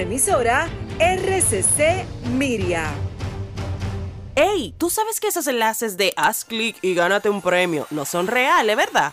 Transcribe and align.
emisora 0.00 0.68
RCC 0.98 2.04
Miria. 2.32 2.90
Hey, 4.34 4.74
tú 4.78 4.88
sabes 4.88 5.20
que 5.20 5.28
esos 5.28 5.46
enlaces 5.46 5.96
de 5.96 6.12
haz 6.16 6.44
clic 6.44 6.76
y 6.82 6.94
gánate 6.94 7.28
un 7.28 7.42
premio 7.42 7.86
no 7.90 8.04
son 8.04 8.26
reales, 8.26 8.76
¿verdad? 8.76 9.12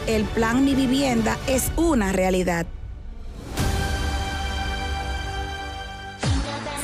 el 0.07 0.23
plan 0.25 0.63
Mi 0.65 0.75
Vivienda 0.75 1.37
es 1.47 1.71
una 1.75 2.11
realidad. 2.11 2.65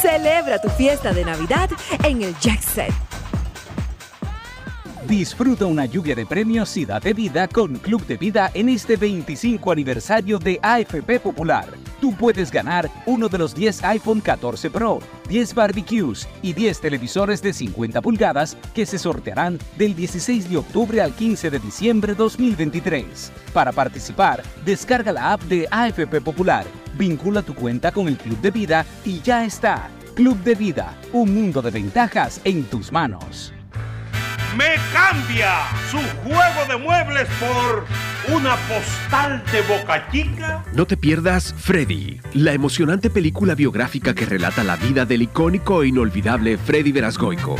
Celebra 0.00 0.58
tu 0.62 0.70
fiesta 0.70 1.12
de 1.12 1.26
Navidad 1.26 1.68
en 2.02 2.22
el 2.22 2.34
Jackset. 2.38 3.09
Disfruta 5.10 5.66
una 5.66 5.86
lluvia 5.86 6.14
de 6.14 6.24
premios 6.24 6.76
y 6.76 6.86
date 6.86 7.12
vida 7.12 7.48
con 7.48 7.78
Club 7.78 8.06
de 8.06 8.16
Vida 8.16 8.48
en 8.54 8.68
este 8.68 8.94
25 8.94 9.72
aniversario 9.72 10.38
de 10.38 10.60
AFP 10.62 11.18
Popular. 11.18 11.66
Tú 12.00 12.14
puedes 12.14 12.52
ganar 12.52 12.88
uno 13.06 13.28
de 13.28 13.38
los 13.38 13.52
10 13.52 13.82
iPhone 13.82 14.20
14 14.20 14.70
Pro, 14.70 15.00
10 15.28 15.52
barbecues 15.56 16.28
y 16.42 16.52
10 16.52 16.80
televisores 16.80 17.42
de 17.42 17.52
50 17.52 18.00
pulgadas 18.00 18.56
que 18.72 18.86
se 18.86 19.00
sortearán 19.00 19.58
del 19.76 19.96
16 19.96 20.48
de 20.48 20.58
octubre 20.58 21.00
al 21.02 21.12
15 21.12 21.50
de 21.50 21.58
diciembre 21.58 22.14
2023. 22.14 23.32
Para 23.52 23.72
participar, 23.72 24.44
descarga 24.64 25.10
la 25.10 25.32
app 25.32 25.42
de 25.42 25.66
AFP 25.72 26.20
Popular, 26.20 26.64
vincula 26.96 27.42
tu 27.42 27.56
cuenta 27.56 27.90
con 27.90 28.06
el 28.06 28.16
Club 28.16 28.40
de 28.40 28.52
Vida 28.52 28.86
y 29.04 29.20
ya 29.22 29.44
está. 29.44 29.90
Club 30.14 30.38
de 30.44 30.54
Vida, 30.54 30.96
un 31.12 31.34
mundo 31.34 31.60
de 31.62 31.72
ventajas 31.72 32.40
en 32.44 32.62
tus 32.62 32.92
manos 32.92 33.52
me 34.56 34.76
cambia 34.92 35.60
su 35.90 35.98
juego 36.22 36.66
de 36.68 36.76
muebles 36.76 37.28
por 37.38 37.86
una 38.34 38.56
postal 38.56 39.42
de 39.52 39.62
boca 39.62 40.08
chica. 40.10 40.64
No 40.72 40.86
te 40.86 40.96
pierdas 40.96 41.54
Freddy, 41.56 42.20
la 42.34 42.52
emocionante 42.52 43.10
película 43.10 43.54
biográfica 43.54 44.14
que 44.14 44.26
relata 44.26 44.64
la 44.64 44.76
vida 44.76 45.04
del 45.04 45.22
icónico 45.22 45.82
e 45.82 45.88
inolvidable 45.88 46.58
Freddy 46.58 46.92
Verasgoico. 46.92 47.56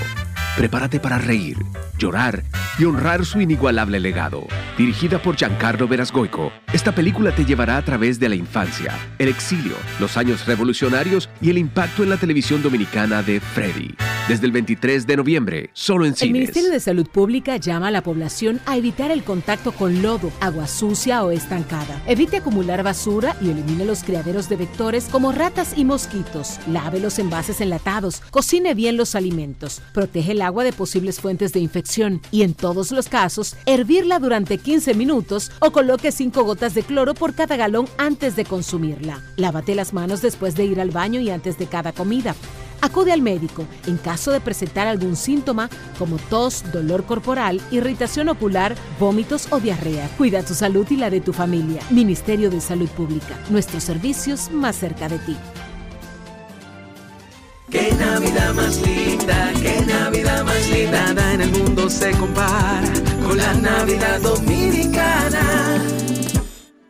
Prepárate 0.57 1.01
para 1.01 1.19
reír, 1.19 1.57
llorar 2.01 2.43
y 2.79 2.85
honrar 2.85 3.25
su 3.25 3.41
inigualable 3.41 4.01
legado. 4.01 4.47
Dirigida 4.77 5.23
por 5.23 5.37
Giancarlo 5.37 5.87
Verasgoico, 5.87 6.51
esta 6.73 6.95
película 6.95 7.33
te 7.33 7.45
llevará 7.45 7.77
a 7.77 7.85
través 7.85 8.19
de 8.19 8.29
la 8.29 8.35
infancia, 8.35 8.99
el 9.19 9.29
exilio, 9.29 9.75
los 10.01 10.17
años 10.17 10.47
revolucionarios 10.47 11.29
y 11.43 11.51
el 11.51 11.59
impacto 11.59 12.03
en 12.03 12.09
la 12.09 12.17
televisión 12.17 12.63
dominicana 12.63 13.23
de 13.23 13.41
Freddy. 13.41 13.95
Desde 14.29 14.47
el 14.47 14.53
23 14.53 15.07
de 15.07 15.17
noviembre, 15.17 15.71
solo 15.73 16.07
en 16.07 16.15
cines. 16.15 16.29
El 16.29 16.33
Ministerio 16.33 16.71
de 16.71 16.81
Salud 16.81 17.07
Pública 17.09 17.57
llama 17.57 17.89
a 17.89 17.91
la 17.91 18.03
población 18.03 18.61
a 18.65 18.77
evitar 18.77 19.11
el 19.11 19.25
contacto 19.25 19.73
con 19.73 20.03
lodo, 20.03 20.33
agua 20.41 20.69
sucia 20.69 21.25
o 21.25 21.33
estancada. 21.33 22.01
Evite 22.07 22.39
acumular 22.39 22.83
basura 22.83 23.37
y 23.43 23.51
elimine 23.51 23.85
los 23.85 24.05
criaderos 24.05 24.49
de 24.49 24.57
vectores 24.57 25.07
como 25.07 25.33
ratas 25.33 25.77
y 25.77 25.85
mosquitos. 25.85 26.61
Lave 26.69 27.01
los 27.01 27.19
envases 27.19 27.61
enlatados, 27.61 28.21
cocine 28.31 28.75
bien 28.75 28.97
los 28.97 29.15
alimentos, 29.17 29.83
protege 29.93 30.33
el 30.33 30.43
agua 30.43 30.63
de 30.63 30.73
posibles 30.73 31.21
fuentes 31.21 31.53
de 31.53 31.61
infección 31.61 31.90
y 32.31 32.43
en 32.43 32.55
todos 32.55 32.93
los 32.93 33.09
casos, 33.09 33.57
hervirla 33.67 34.21
durante 34.21 34.59
15 34.59 34.95
minutos 34.95 35.51
o 35.59 35.73
coloque 35.73 36.13
5 36.13 36.45
gotas 36.45 36.75
de 36.75 36.85
cloro 36.85 37.15
por 37.15 37.35
cada 37.35 37.57
galón 37.57 37.89
antes 37.99 38.37
de 38.37 38.45
consumirla. 38.45 39.21
Lávate 39.37 39.75
las 39.75 39.93
manos 39.93 40.23
después 40.23 40.55
de 40.55 40.65
ir 40.67 40.81
al 40.81 40.91
baño 40.91 41.21
y 41.21 41.31
antes 41.31 41.59
de 41.59 41.67
cada 41.67 41.93
comida. 41.93 42.37
Acude 42.81 43.13
al 43.13 43.23
médico 43.23 43.67
en 43.87 43.99
caso 43.99 44.31
de 44.31 44.41
presentar 44.41 44.87
algún 44.87 45.17
síntoma 45.17 45.69
como 45.99 46.17
tos, 46.17 46.65
dolor 46.73 47.05
corporal, 47.05 47.61
irritación 47.73 48.29
ocular, 48.29 48.77
vómitos 48.99 49.49
o 49.51 49.59
diarrea. 49.59 50.09
Cuida 50.17 50.45
tu 50.45 50.55
salud 50.55 50.87
y 50.91 50.97
la 50.97 51.11
de 51.11 51.21
tu 51.21 51.33
familia. 51.33 51.83
Ministerio 51.91 52.51
de 52.51 52.61
Salud 52.61 52.89
Pública. 52.91 53.37
Nuestros 53.51 53.83
servicios 53.83 54.51
más 54.51 54.77
cerca 54.77 55.09
de 55.09 55.19
ti. 55.19 55.37
Qué 57.71 57.93
Navidad 57.99 58.53
más 58.55 58.77
linda, 58.83 59.53
qué 59.63 59.81
Navidad 59.87 60.45
más 60.45 60.69
linda. 60.71 61.13
Nada 61.15 61.35
en 61.35 61.41
el 61.43 61.51
mundo 61.53 61.89
se 61.89 62.11
compara 62.13 62.83
con 63.25 63.37
la 63.37 63.55
Navidad 63.55 64.21
dominicana. 64.21 65.81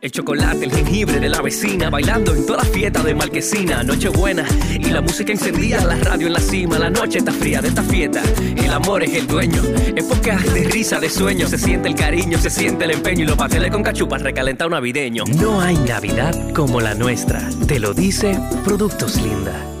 El 0.01 0.11
chocolate, 0.11 0.65
el 0.65 0.71
jengibre 0.71 1.19
de 1.19 1.29
la 1.29 1.43
vecina, 1.43 1.91
bailando 1.91 2.33
en 2.33 2.47
toda 2.47 2.63
fiesta 2.63 3.03
de 3.03 3.13
Marquesina, 3.13 3.83
Nochebuena 3.83 4.43
y 4.73 4.85
la 4.85 4.99
música 4.99 5.31
encendida, 5.31 5.85
la 5.85 5.95
radio 5.97 6.25
en 6.25 6.33
la 6.33 6.39
cima, 6.39 6.79
la 6.79 6.89
noche 6.89 7.19
está 7.19 7.31
fría 7.31 7.61
de 7.61 7.67
esta 7.67 7.83
fiesta. 7.83 8.23
El 8.57 8.73
amor 8.73 9.03
es 9.03 9.13
el 9.13 9.27
dueño, 9.27 9.61
época 9.95 10.39
de 10.55 10.63
risa, 10.63 10.99
de 10.99 11.07
sueño, 11.07 11.47
se 11.47 11.59
siente 11.59 11.87
el 11.87 11.93
cariño, 11.93 12.39
se 12.39 12.49
siente 12.49 12.85
el 12.85 12.91
empeño 12.91 13.25
y 13.25 13.27
los 13.27 13.37
pasteles 13.37 13.69
con 13.69 13.83
cachupas 13.83 14.23
recalentado 14.23 14.71
navideño. 14.71 15.25
No 15.25 15.61
hay 15.61 15.77
Navidad 15.77 16.35
como 16.55 16.81
la 16.81 16.95
nuestra, 16.95 17.47
te 17.67 17.79
lo 17.79 17.93
dice 17.93 18.39
Productos 18.65 19.21
Linda. 19.21 19.80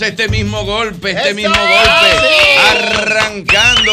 Este 0.00 0.28
mismo 0.28 0.64
golpe, 0.64 1.10
este 1.10 1.34
mismo 1.34 1.54
golpe. 1.54 2.56
Arrancando. 2.70 3.92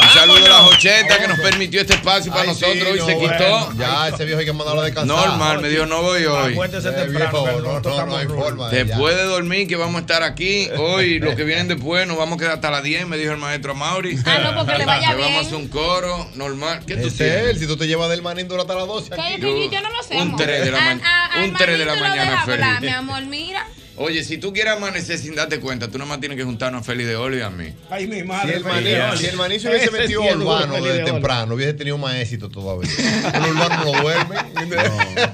Un 0.00 0.08
saludo 0.14 0.46
a 0.46 0.48
la 0.48 0.54
Jocheta 0.58 1.18
que 1.18 1.26
nos 1.28 1.40
permitió 1.40 1.80
este 1.80 1.94
espacio 1.94 2.30
para 2.30 2.50
Ay, 2.50 2.54
sí, 2.54 2.60
nosotros 2.66 2.96
y 2.96 2.98
no, 3.00 3.06
se 3.06 3.14
bueno, 3.14 3.32
quitó. 3.36 3.72
ya, 3.78 4.08
ese 4.08 4.24
viejo 4.24 4.38
hay 4.40 4.46
que 4.46 4.52
mandarlo 4.52 4.82
a 4.82 4.84
descansar. 4.84 5.16
Normal, 5.28 5.60
me 5.60 5.68
dijo 5.68 5.86
no 5.86 6.02
voy 6.02 6.24
hoy. 6.24 6.54
Temprano, 6.58 7.44
que 7.44 7.60
nosotros 7.62 7.98
estamos 7.98 8.24
rudos. 8.24 8.70
Después 8.70 9.16
de 9.16 9.22
dormir, 9.24 9.66
que 9.66 9.76
vamos 9.76 9.96
a 9.96 10.00
estar 10.00 10.22
aquí. 10.22 10.68
Hoy, 10.76 11.18
los 11.18 11.34
que 11.34 11.42
vienen 11.44 11.66
después, 11.68 12.06
nos 12.06 12.16
vamos 12.16 12.36
a 12.36 12.38
quedar 12.38 12.52
hasta 12.54 12.70
las 12.70 12.82
10, 12.82 13.06
me 13.08 13.16
dijo 13.16 13.32
el 13.32 13.38
maestro 13.38 13.74
Mauri. 13.74 14.16
Ah, 14.24 14.38
no, 14.44 14.54
porque 14.56 14.78
le 14.78 14.84
vaya 14.86 15.08
Que 15.08 15.14
Vamos 15.14 15.26
a 15.26 15.30
bien. 15.30 15.40
hacer 15.46 15.54
un 15.56 15.68
coro 15.68 16.28
normal. 16.34 16.80
¿Qué 16.86 16.96
tú 16.96 17.10
tienes? 17.10 17.58
si 17.58 17.66
tú 17.66 17.76
te 17.76 17.86
llevas 17.88 18.08
del 18.10 18.22
manín 18.22 18.46
hasta 18.52 18.74
las 18.74 18.86
12 18.86 19.10
Que 19.10 19.20
aquí. 19.20 19.40
yo, 19.40 19.70
yo 19.70 19.80
no 19.80 19.90
lo 19.90 20.02
sé. 20.02 20.16
Un 20.16 20.36
3 20.36 20.64
de 20.64 20.70
la, 20.70 20.80
ma- 20.80 21.44
un 21.44 21.54
3 21.54 21.78
de 21.78 21.84
la 21.84 21.94
mañana 21.96 22.44
mi 22.80 22.88
amor, 22.88 23.22
mira. 23.26 23.57
Oye, 24.00 24.22
si 24.22 24.38
tú 24.38 24.52
quieres 24.52 24.74
amanecer 24.74 25.18
sin 25.18 25.34
darte 25.34 25.58
cuenta, 25.58 25.88
tú 25.88 25.98
nomás 25.98 26.20
tienes 26.20 26.38
que 26.38 26.44
juntarnos 26.44 26.82
a 26.82 26.84
Feli 26.84 27.04
de 27.04 27.16
Olo 27.16 27.36
y 27.36 27.40
a 27.40 27.50
mí. 27.50 27.72
Ay, 27.90 28.06
mi 28.06 28.16
Si 28.16 28.20
el, 28.20 28.26
maní, 28.64 28.86
Feliz. 28.86 29.18
si 29.18 29.26
el 29.26 29.36
maní 29.36 29.58
se 29.58 29.68
hubiese 29.68 29.86
Ese 29.86 29.98
metido 29.98 30.22
urbano 30.22 30.74
desde 30.74 30.98
de 30.98 31.04
temprano, 31.04 31.54
hubiese 31.54 31.74
tenido 31.74 31.98
más 31.98 32.14
éxito 32.14 32.48
todavía. 32.48 32.88
El 33.34 33.50
urbano 33.50 33.84
no 33.84 34.02
duerme. 34.02 34.36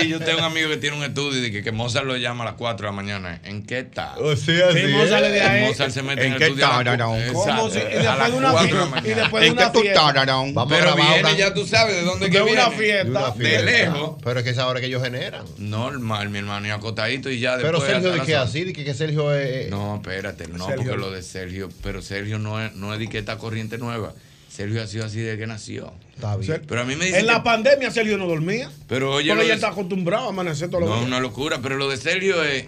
Sí, 0.00 0.08
yo 0.08 0.18
tengo 0.20 0.38
un 0.38 0.44
amigo 0.44 0.68
que 0.68 0.76
tiene 0.76 0.96
un 0.96 1.04
estudio 1.04 1.40
de 1.40 1.50
que, 1.52 1.62
que 1.62 1.72
Mozart 1.72 2.06
lo 2.06 2.16
llama 2.16 2.44
a 2.44 2.46
las 2.48 2.54
4 2.54 2.86
de 2.86 2.92
la 2.92 2.96
mañana. 2.96 3.40
¿En 3.44 3.64
qué 3.64 3.80
está? 3.80 4.16
O 4.18 4.34
sea, 4.36 4.72
Sí, 4.72 4.78
sí, 4.80 4.86
Mozart. 4.92 5.26
Mozart 5.66 5.90
se 5.90 6.02
mete 6.02 6.22
en, 6.22 6.26
¿En 6.28 6.32
el 6.34 6.38
qué 6.38 6.44
estudio 6.46 6.66
a 6.66 6.80
está? 6.82 6.98
¿Cómo 7.32 7.70
si- 7.70 7.78
y 7.78 7.82
después 7.82 8.30
de 8.32 8.36
una 8.38 8.50
4 8.52 8.66
de 8.66 8.84
la 8.84 8.86
fiesta- 8.86 9.08
y 9.08 9.14
después 9.14 9.40
de 9.42 9.46
¿En 9.48 9.56
qué 9.56 9.62
una 9.62 9.70
fiesta? 9.72 10.08
estás? 10.10 10.26
Vamos 10.26 10.56
a 10.56 10.68
Pero 10.68 10.96
viene, 10.96 11.36
ya 11.36 11.54
tú 11.54 11.66
sabes 11.66 11.96
de 11.96 12.02
dónde 12.02 12.26
De 12.26 12.30
que 12.32 12.40
una 12.42 12.68
viene. 12.68 12.76
fiesta. 12.76 13.04
De 13.04 13.10
una 13.10 13.30
De 13.30 13.44
fiesta. 13.48 13.62
lejos. 13.70 14.16
Pero 14.24 14.38
es 14.40 14.44
que 14.44 14.50
esa 14.50 14.66
hora 14.68 14.80
que 14.80 14.86
ellos 14.86 15.02
generan. 15.02 15.44
Normal, 15.58 16.28
mi 16.30 16.38
hermano, 16.38 16.66
y 16.66 16.70
acotadito 16.70 17.30
y 17.30 17.40
ya 17.40 17.56
Pero 17.56 17.72
después. 17.80 17.90
Sergio, 17.90 18.08
hasta 18.10 18.20
¿de 18.22 18.26
qué 18.26 18.36
así? 18.36 18.64
¿De 18.64 18.72
que, 18.72 18.84
que 18.84 18.94
Sergio 18.94 19.34
es.? 19.34 19.70
No, 19.70 19.96
espérate, 19.96 20.48
no, 20.48 20.66
Sergio. 20.66 20.84
porque 20.84 20.96
lo 21.00 21.10
de 21.10 21.22
Sergio, 21.22 21.68
pero 21.82 22.02
Sergio 22.02 22.38
no 22.38 22.60
es, 22.64 22.74
no 22.74 22.92
es 22.92 22.98
de 23.00 23.08
que 23.08 23.18
esta 23.18 23.38
corriente 23.38 23.78
nueva. 23.78 24.12
Sergio 24.48 24.82
ha 24.82 24.86
sido 24.86 25.04
así 25.06 25.20
desde 25.20 25.38
que 25.38 25.46
nació. 25.46 25.92
Está 26.18 26.36
bien. 26.36 26.62
Pero 26.66 26.80
a 26.80 26.84
mí 26.84 26.96
me 26.96 27.04
dicen 27.06 27.20
En 27.20 27.26
la 27.26 27.44
pandemia 27.44 27.90
Sergio 27.92 28.18
no 28.18 28.26
dormía. 28.26 28.68
Pero 28.88 29.12
oye, 29.12 29.28
Pero 29.28 29.36
lo 29.36 29.42
ella 29.42 29.50
de- 29.50 29.54
está 29.56 29.68
acostumbrado 29.68 30.26
a 30.26 30.28
amanecer 30.30 30.68
todos 30.68 30.80
los 30.80 30.90
No, 30.90 30.96
es 30.96 31.00
días. 31.02 31.08
una 31.12 31.20
locura, 31.20 31.60
pero 31.62 31.76
lo 31.76 31.88
de 31.88 31.96
Sergio 31.96 32.42
es, 32.42 32.64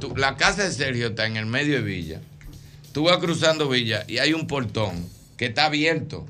tú- 0.00 0.14
la 0.16 0.36
casa 0.36 0.64
de 0.64 0.72
Sergio 0.72 1.08
está 1.08 1.26
en 1.26 1.36
el 1.36 1.44
medio 1.46 1.74
de 1.74 1.82
Villa. 1.82 2.20
Tú 2.92 3.04
vas 3.04 3.18
cruzando 3.18 3.68
Villa 3.68 4.04
y 4.08 4.18
hay 4.18 4.32
un 4.32 4.46
portón 4.46 5.06
que 5.36 5.46
está 5.46 5.66
abierto. 5.66 6.26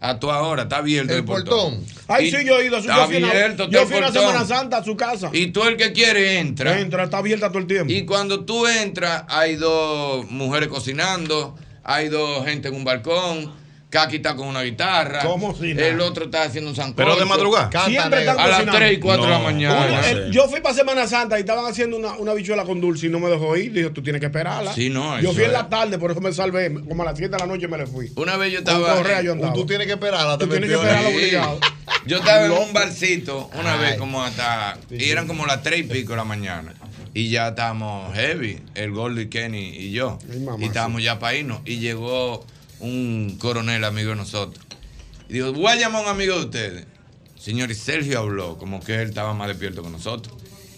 A 0.00 0.20
tu 0.20 0.30
ahora 0.30 0.64
está 0.64 0.76
abierto 0.76 1.12
el, 1.14 1.20
¿El 1.20 1.24
portón. 1.24 1.76
portón? 1.80 2.04
Ay, 2.08 2.26
Y 2.26 2.30
sí, 2.30 2.44
yo 2.44 2.60
he 2.60 2.66
ido. 2.66 2.76
a 2.76 2.82
su- 2.82 2.88
Está 2.90 3.00
Yo 3.00 3.06
fui, 3.06 3.16
una- 3.16 3.30
abierto, 3.30 3.70
yo 3.70 3.86
fui 3.86 3.96
portón. 4.00 4.12
Semana 4.12 4.44
Santa 4.44 4.76
a 4.76 4.84
su 4.84 4.96
casa. 4.98 5.30
Y 5.32 5.46
tú 5.48 5.62
el 5.64 5.76
que 5.78 5.92
quiere 5.92 6.38
entra. 6.40 6.78
Entra, 6.78 7.04
está 7.04 7.18
abierta 7.18 7.48
todo 7.48 7.58
el 7.60 7.66
tiempo. 7.66 7.90
Y 7.92 8.04
cuando 8.04 8.44
tú 8.44 8.66
entras, 8.66 9.24
hay 9.28 9.56
dos 9.56 10.30
mujeres 10.30 10.68
cocinando, 10.68 11.56
hay 11.82 12.08
dos 12.08 12.44
gente 12.44 12.68
en 12.68 12.74
un 12.74 12.84
balcón. 12.84 13.63
Kaki 13.94 14.16
está 14.16 14.34
con 14.34 14.48
una 14.48 14.62
guitarra. 14.62 15.20
¿Cómo 15.22 15.54
si 15.54 15.72
nada? 15.72 15.86
El 15.86 16.00
otro 16.00 16.24
está 16.24 16.42
haciendo 16.42 16.68
un 16.68 16.74
sancocho. 16.74 16.96
Pero 16.96 17.14
de 17.16 17.24
madrugada. 17.26 17.70
Siempre 17.86 18.20
están 18.20 18.40
A 18.40 18.46
las 18.48 18.56
cocinando. 18.56 18.78
3 18.80 18.92
y 18.92 18.98
4 18.98 19.24
de 19.24 19.30
la 19.30 19.38
mañana. 19.38 20.10
El- 20.10 20.30
yo 20.32 20.48
fui 20.48 20.60
para 20.60 20.74
Semana 20.74 21.06
Santa 21.06 21.36
y 21.38 21.40
estaban 21.42 21.64
haciendo 21.64 21.96
una, 21.96 22.14
una 22.14 22.34
bichuela 22.34 22.64
con 22.64 22.80
dulce 22.80 23.06
y 23.06 23.10
no 23.10 23.20
me 23.20 23.28
dejó 23.30 23.56
ir. 23.56 23.72
Dijo, 23.72 23.90
tú 23.92 24.02
tienes 24.02 24.18
que 24.18 24.26
esperarla. 24.26 24.72
Sí, 24.74 24.90
no, 24.90 25.20
Yo 25.20 25.32
fui 25.32 25.44
en 25.44 25.52
la 25.52 25.68
tarde, 25.68 25.96
por 25.98 26.10
eso 26.10 26.20
me 26.20 26.32
salvé. 26.32 26.74
Como 26.74 27.02
a 27.02 27.06
las 27.06 27.16
7 27.16 27.30
de 27.32 27.38
la 27.38 27.46
noche 27.46 27.68
me 27.68 27.78
le 27.78 27.86
fui. 27.86 28.10
Una 28.16 28.36
vez 28.36 28.52
yo 28.52 28.64
Con 28.64 28.74
estaba. 28.74 28.96
correa 28.96 29.20
en- 29.20 29.26
yo 29.26 29.32
andaba. 29.32 29.52
Tú 29.54 29.64
tienes 29.64 29.86
que 29.86 29.92
esperarla. 29.92 30.38
Tú 30.38 30.48
tienes 30.48 30.68
que 30.68 30.74
esperarla 30.74 31.08
obligado. 31.10 31.60
Yo 32.06 32.16
estaba 32.18 32.46
en 32.46 32.50
un 32.52 32.72
barcito 32.72 33.48
una 33.58 33.74
Ay. 33.74 33.80
vez 33.80 33.96
como 33.96 34.24
hasta... 34.24 34.76
Y 34.90 35.08
eran 35.08 35.28
como 35.28 35.46
las 35.46 35.62
tres 35.62 35.78
y 35.80 35.82
pico 35.84 36.14
de 36.14 36.16
la 36.16 36.24
mañana. 36.24 36.74
Y 37.14 37.30
ya 37.30 37.48
estábamos 37.50 38.12
heavy, 38.16 38.58
el 38.74 38.90
Gordo 38.90 39.20
y 39.20 39.28
Kenny 39.28 39.68
y 39.68 39.92
yo. 39.92 40.18
y 40.58 40.64
estábamos 40.64 41.00
ya 41.00 41.20
para 41.20 41.36
irnos. 41.36 41.60
Y 41.64 41.78
llegó 41.78 42.44
un 42.84 43.36
coronel 43.38 43.84
amigo 43.84 44.10
de 44.10 44.16
nosotros. 44.16 44.64
Y 45.28 45.34
dijo, 45.34 45.52
voy 45.52 45.72
a 45.72 45.76
llamar 45.76 46.02
a 46.02 46.04
un 46.04 46.10
amigo 46.10 46.38
de 46.38 46.44
ustedes. 46.44 46.86
Señor, 47.38 47.70
y 47.70 47.74
Sergio 47.74 48.20
habló, 48.20 48.56
como 48.58 48.82
que 48.82 48.94
él 48.94 49.08
estaba 49.08 49.34
más 49.34 49.48
despierto 49.48 49.82
que 49.82 49.90
nosotros. 49.90 50.34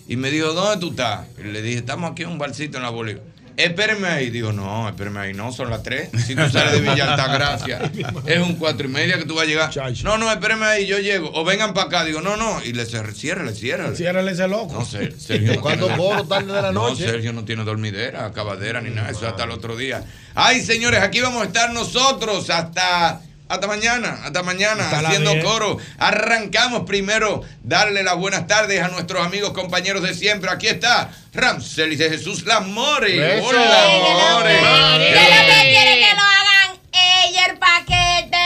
Y 0.08 0.16
me 0.16 0.30
dijo, 0.30 0.52
¿dónde 0.52 0.80
tú 0.80 0.90
estás? 0.90 1.26
Y 1.38 1.44
le 1.44 1.62
dije, 1.62 1.78
estamos 1.78 2.10
aquí 2.10 2.22
en 2.22 2.30
un 2.30 2.38
barcito 2.38 2.76
en 2.76 2.84
la 2.84 2.90
Bolívar. 2.90 3.22
Espéreme 3.56 4.06
ahí. 4.08 4.30
Digo, 4.30 4.52
no, 4.52 4.88
espéreme 4.88 5.20
ahí. 5.20 5.32
No, 5.32 5.50
son 5.50 5.70
las 5.70 5.82
tres. 5.82 6.10
Si 6.26 6.34
tú 6.34 6.48
sales 6.50 6.72
de 6.72 6.80
Villa 6.80 7.12
Altagracia, 7.12 7.90
es 8.26 8.38
un 8.38 8.56
cuatro 8.56 8.86
y 8.86 8.90
media 8.90 9.18
que 9.18 9.24
tú 9.24 9.34
vas 9.34 9.44
a 9.44 9.46
llegar. 9.46 9.70
No, 10.04 10.18
no, 10.18 10.30
espéreme 10.30 10.66
ahí, 10.66 10.86
yo 10.86 10.98
llego. 10.98 11.30
O 11.32 11.44
vengan 11.44 11.72
para 11.72 11.86
acá. 11.86 12.04
Digo, 12.04 12.20
no, 12.20 12.36
no. 12.36 12.62
Y 12.62 12.72
le 12.74 12.84
ciérrale, 12.84 13.54
ciérrale, 13.54 13.96
ciérrale. 13.96 14.32
Ese 14.32 14.46
loco. 14.46 14.74
No 14.74 14.84
sé, 14.84 15.18
Sergio. 15.18 15.54
no 15.56 15.60
¿Cuándo 15.62 15.86
tiene- 15.86 16.02
coro 16.02 16.24
tarde 16.24 16.52
de 16.52 16.62
la 16.62 16.72
noche? 16.72 17.06
No, 17.06 17.10
Sergio 17.12 17.32
no 17.32 17.44
tiene 17.44 17.64
dormidera, 17.64 18.26
acabadera 18.26 18.80
ni 18.82 18.90
nada. 18.90 19.10
Eso 19.10 19.26
hasta 19.26 19.44
el 19.44 19.50
otro 19.50 19.74
día. 19.76 20.04
Ay, 20.38 20.60
señores, 20.60 21.02
aquí 21.02 21.20
vamos 21.22 21.42
a 21.42 21.46
estar 21.46 21.72
nosotros 21.72 22.50
hasta. 22.50 23.22
Hasta 23.48 23.68
mañana, 23.68 24.22
hasta 24.24 24.42
mañana, 24.42 24.84
Hasta 24.90 25.06
haciendo 25.06 25.40
coro. 25.40 25.78
Arrancamos 25.98 26.82
primero, 26.82 27.44
darle 27.62 28.02
las 28.02 28.16
buenas 28.16 28.48
tardes 28.48 28.82
a 28.82 28.88
nuestros 28.88 29.24
amigos, 29.24 29.52
compañeros 29.52 30.02
de 30.02 30.14
siempre. 30.14 30.50
Aquí 30.50 30.66
está 30.66 31.12
Ramselis 31.32 32.00
de 32.00 32.10
Jesús 32.10 32.44
Lamore. 32.44 33.40
Hola, 33.40 33.60
Lamore. 33.60 34.58
¿Qué 34.98 35.14
es 35.14 35.30
lo 35.30 35.46
que 35.46 35.60
quiere 35.70 35.94
que 36.00 36.14
lo 36.16 36.22
hagan 36.22 36.80
ella 36.92 37.46
el 37.46 37.58
paquete? 37.58 38.44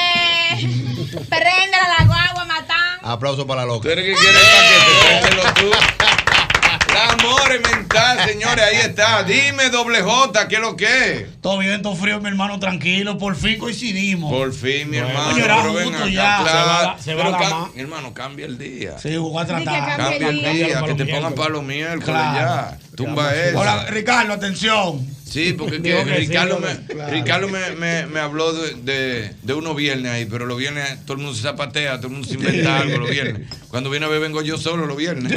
Prende 1.30 1.78
la 1.98 2.04
guagua, 2.04 2.44
matán. 2.44 2.98
Aplauso 3.02 3.46
para 3.46 3.62
la 3.62 3.68
loca. 3.68 3.84
¿Tú 3.84 3.88
eres 3.88 4.04
que 4.04 4.10
el 4.10 4.16
paquete? 4.16 5.20
Préndelo 5.22 5.54
tú. 5.54 5.70
Lamore 6.94 7.60
mental, 7.60 8.18
señores, 8.28 8.64
ahí 8.64 8.76
está. 8.76 9.22
Dime, 9.22 9.70
doble 9.70 10.02
J, 10.02 10.48
¿qué 10.48 10.56
es 10.56 10.60
lo 10.60 10.76
que 10.76 10.86
es? 11.14 11.40
Todo 11.40 11.58
bien, 11.58 11.80
todo 11.82 11.94
frío, 11.94 12.20
mi 12.20 12.28
hermano, 12.28 12.58
tranquilo. 12.58 13.16
Por 13.18 13.36
fin 13.36 13.58
coincidimos. 13.58 14.32
Por 14.32 14.52
fin, 14.52 14.90
mi 14.90 14.98
hermano. 14.98 15.36
Era 15.36 15.62
pero 15.62 15.72
justo 15.84 16.08
ya. 16.08 16.38
claro. 16.42 16.48
Se 16.48 16.54
va 16.56 16.82
la- 16.82 16.98
se 16.98 17.14
va 17.14 17.22
Pero 17.24 17.30
la 17.32 17.38
cam- 17.38 17.50
ma- 17.50 17.70
mi 17.74 17.80
hermano, 17.80 18.14
cambia 18.14 18.46
el 18.46 18.58
día. 18.58 18.98
Sí, 18.98 19.16
jugó 19.16 19.40
a 19.40 19.46
tratar. 19.46 19.96
Cambia 19.96 20.28
el 20.28 20.42
día, 20.42 20.82
que 20.84 20.94
te 20.94 21.06
pongan 21.06 21.34
para 21.34 21.50
los 21.50 21.62
miércoles 21.62 22.06
ya. 22.14 22.78
Tumba 23.04 23.34
eso. 23.34 23.58
Hola, 23.58 23.86
Ricardo, 23.90 24.32
atención. 24.34 25.06
Sí, 25.30 25.52
porque 25.52 25.76
es 25.76 25.82
que 25.82 25.92
Dijo 25.92 26.04
que 26.06 26.10
sí, 26.16 26.26
Ricardo, 26.26 26.58
me, 26.58 26.74
claro. 26.92 27.12
Ricardo 27.12 27.48
me, 27.48 27.70
me, 27.76 28.04
me 28.06 28.18
habló 28.18 28.52
de, 28.52 28.74
de, 28.82 29.32
de 29.44 29.54
unos 29.54 29.76
viernes 29.76 30.10
ahí, 30.10 30.24
pero 30.24 30.44
los 30.44 30.58
viernes 30.58 30.98
todo 31.04 31.12
el 31.12 31.18
mundo 31.22 31.36
se 31.36 31.42
zapatea, 31.42 31.98
todo 31.98 32.08
el 32.08 32.14
mundo 32.14 32.26
se 32.26 32.34
inventa 32.34 32.78
algo 32.80 32.98
los 32.98 33.10
viernes. 33.10 33.42
Cuando 33.68 33.90
viene 33.90 34.06
a 34.06 34.08
ver 34.08 34.20
vengo 34.20 34.42
yo 34.42 34.58
solo 34.58 34.86
los 34.86 34.96
viernes. 34.96 35.32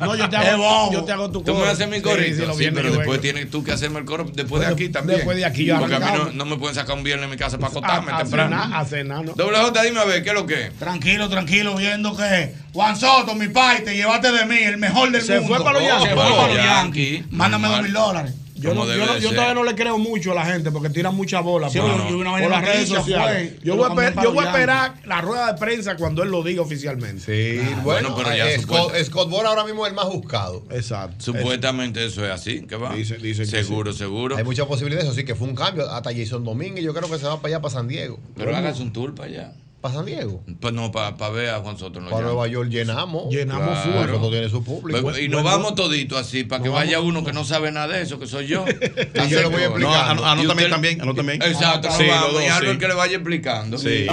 No, 0.00 0.14
yo 0.14 0.28
te 0.28 0.36
hago, 0.36 0.92
yo 0.92 1.04
te 1.04 1.12
hago 1.12 1.30
tu 1.30 1.42
Tú 1.42 1.52
me 1.54 1.60
coro. 1.60 1.70
haces 1.70 1.88
mi 1.88 2.02
corito. 2.02 2.52
sí, 2.52 2.68
pero 2.70 2.88
después 2.90 3.06
vengo. 3.08 3.20
tienes 3.20 3.50
tú 3.50 3.64
que 3.64 3.72
hacerme 3.72 4.00
el 4.00 4.04
coro 4.04 4.24
después 4.30 4.60
de 4.60 4.66
aquí 4.74 4.90
también. 4.90 5.20
después 5.20 5.38
de 5.38 5.46
aquí 5.46 5.64
yo 5.64 5.78
Porque 5.78 5.94
a 5.94 6.00
mí 6.00 6.06
no, 6.34 6.44
me 6.44 6.56
pueden 6.58 6.74
sacar 6.74 6.94
un 6.94 7.02
viernes 7.02 7.24
en 7.24 7.30
mi 7.30 7.38
casa 7.38 7.56
para 7.56 7.68
A, 7.68 7.70
acostarme 7.70 8.12
a 8.12 8.18
temprano. 8.18 8.62
cenar, 8.62 8.80
a 8.80 8.84
cenar, 8.84 9.24
¿no? 9.24 9.32
Doble 9.32 9.56
J, 9.56 9.82
dime 9.84 10.00
a 10.00 10.04
ver, 10.04 10.22
¿qué 10.22 10.28
es 10.28 10.34
lo 10.34 10.44
que 10.46 10.64
es? 10.66 10.72
Tranquilo, 10.78 11.30
tranquilo, 11.30 11.76
viendo 11.76 12.14
que 12.14 12.52
Juan 12.78 12.94
Soto, 12.96 13.34
mi 13.34 13.48
pai, 13.48 13.82
te 13.82 13.92
llevaste 13.96 14.30
de 14.30 14.44
mí, 14.46 14.54
el 14.56 14.76
mejor 14.78 15.10
del 15.10 15.20
Se 15.20 15.40
mundo. 15.40 15.56
fue 15.56 15.64
para 15.64 15.80
los 15.80 15.88
Yankees. 15.88 16.08
Se 16.10 16.14
fue 16.14 16.24
Oh, 16.32 16.36
para 16.36 16.54
los 16.54 16.56
Yankee. 16.64 17.10
Yankees. 17.14 17.32
Mándame 17.32 17.66
dos 17.68 17.82
mil 17.82 17.92
dólares. 17.92 18.34
Yo, 18.54 18.72
no, 18.72 18.86
yo, 18.86 19.04
no- 19.04 19.18
yo 19.18 19.30
todavía 19.30 19.54
no 19.54 19.64
le 19.64 19.74
creo 19.74 19.98
mucho 19.98 20.30
a 20.30 20.34
la 20.36 20.44
gente 20.44 20.70
porque 20.70 20.88
tiran 20.90 21.12
mucha 21.16 21.40
bola 21.40 21.70
Sí, 21.70 21.80
por, 21.80 21.90
yo 22.08 22.18
por 22.18 22.50
las 22.50 22.64
redes 22.64 22.88
sociales. 22.88 23.54
fue, 23.56 23.64
Yo 23.64 23.76
voy, 23.76 24.04
a, 24.06 24.22
yo 24.22 24.32
voy 24.32 24.46
esperar 24.46 24.94
la 25.06 25.20
rueda 25.20 25.52
de 25.52 25.58
prensa 25.58 25.96
cuando 25.96 26.22
él 26.22 26.30
lo 26.30 26.44
diga 26.44 26.62
oficialmente. 26.62 27.20
Sí, 27.24 27.58
bueno, 27.82 28.10
bueno, 28.10 28.14
pero 28.16 28.36
ya 28.36 28.48
eh. 28.48 28.60
Scott, 28.60 28.94
Scott 29.04 29.28
Boras 29.28 29.50
ahora 29.50 29.64
mismo 29.64 29.84
es 29.84 29.90
el 29.90 29.96
más 29.96 30.06
buscado. 30.06 30.62
Exacto. 30.70 31.16
Supuestamente 31.18 32.04
eso 32.06 32.24
es 32.24 32.30
así, 32.30 32.64
¿qué 32.68 32.76
va? 32.76 32.94
Dice- 32.94 33.16
dicen 33.18 33.44
que 33.44 33.50
seguro, 33.64 33.92
seguro. 33.92 34.36
Hay 34.36 34.44
muchas 34.44 34.66
posibilidades, 34.66 35.08
así 35.10 35.24
que 35.24 35.34
fue 35.34 35.48
un 35.48 35.56
cambio. 35.56 35.90
Hasta 35.90 36.12
Jason 36.14 36.44
Domínguez, 36.44 36.84
yo 36.84 36.94
creo 36.94 37.10
que 37.10 37.18
se 37.18 37.26
va 37.26 37.40
para 37.40 37.54
allá, 37.56 37.60
para 37.62 37.74
San 37.74 37.88
Diego. 37.88 38.20
Pero 38.36 38.56
hágase 38.56 38.82
un 38.82 38.92
tour 38.92 39.16
para 39.16 39.28
allá. 39.28 39.52
¿Para 39.80 39.94
San 39.94 40.06
Diego? 40.06 40.42
Pues 40.60 40.74
no, 40.74 40.90
para 40.90 41.12
ver 41.30 41.50
a 41.50 41.60
Juan 41.60 41.78
Soto. 41.78 41.98
en 42.00 42.06
los 42.06 42.12
Para. 42.12 42.26
Nueva 42.26 42.48
York 42.48 42.68
llenamos. 42.68 43.32
Llenamos 43.32 43.78
Claro. 43.78 43.82
full. 43.92 44.06
Nosotros 44.08 44.30
tiene 44.32 44.48
su 44.48 44.64
público. 44.64 45.02
Pues, 45.02 45.18
y 45.20 45.28
nos 45.28 45.44
vamos 45.44 45.76
toditos 45.76 46.18
así, 46.18 46.42
para 46.42 46.64
que 46.64 46.68
vaya 46.68 46.98
uno 47.00 47.22
que 47.24 47.32
no 47.32 47.44
sabe 47.44 47.70
nada 47.70 47.86
de 47.94 48.02
eso, 48.02 48.18
que 48.18 48.26
soy 48.26 48.48
yo. 48.48 48.64
Y 48.66 49.28
yo 49.28 49.40
le 49.40 49.46
voy 49.46 49.62
a 49.62 49.68
No, 49.68 49.78
Y 49.78 49.94
anótame 49.94 50.46
usted- 50.48 50.68
también, 50.70 51.00
anótame 51.00 51.38
también. 51.38 51.52
Exacto, 51.56 51.88
Sí, 51.96 52.02
no 52.02 52.12
vamos. 52.12 52.32
dos, 52.32 52.42
y 52.42 52.46
algo 52.46 52.64
sí. 52.64 52.70
el 52.72 52.78
que 52.78 52.88
le 52.88 52.94
vaya 52.94 53.14
explicando. 53.14 53.78
Sí. 53.78 54.06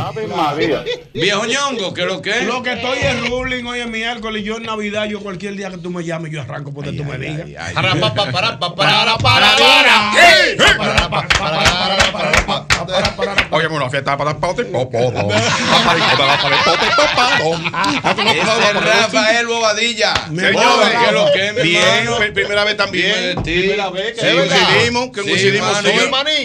Viejo 1.13 1.45
ñongo, 1.45 1.93
¿qué 1.95 2.01
es 2.01 2.07
lo 2.07 2.21
que 2.21 2.29
es? 2.29 2.45
Lo 2.45 2.61
que 2.61 2.73
estoy 2.73 2.99
es 2.99 3.27
ruling 3.29 3.65
hoy 3.65 3.79
es 3.79 3.87
miércoles. 3.89 4.43
Yo 4.43 4.57
en 4.57 4.63
Navidad, 4.63 5.05
yo 5.05 5.19
cualquier 5.21 5.55
día 5.55 5.71
que 5.71 5.79
tú 5.79 5.89
me 5.89 6.03
llames, 6.03 6.31
yo 6.31 6.41
arranco 6.41 6.71
porque 6.73 6.91
tú 6.91 7.03
me 7.03 7.17
digas. 7.17 7.73
Para, 7.73 7.95
pa, 7.99 8.13
pa, 8.13 8.31
para, 8.31 8.59
pa, 8.59 8.75
para, 8.75 9.17
para, 9.17 9.55
para. 9.57 10.13
¡Ey! 10.45 10.57
Para, 10.77 11.09
pa, 11.09 11.27
para, 11.27 11.59
para, 12.11 12.11
para, 12.85 13.15
para. 13.15 13.47
Oye, 13.49 13.67
una 13.67 13.89
fiesta 13.89 14.15
para 14.15 14.37
para 14.37 14.53
Rafael 18.81 19.47
Bobadilla. 19.47 20.13
Señores, 20.27 20.55
Joven, 20.55 20.89
¿qué 20.99 21.05
es 21.05 21.11
lo 21.11 21.31
que 21.31 21.47
es, 21.47 21.53
mi 21.55 21.61
Bien, 21.63 22.33
primera 22.33 22.63
vez 22.63 22.77
también. 22.77 23.41
Primera 23.43 23.89
vez 23.89 24.13
que. 24.13 24.21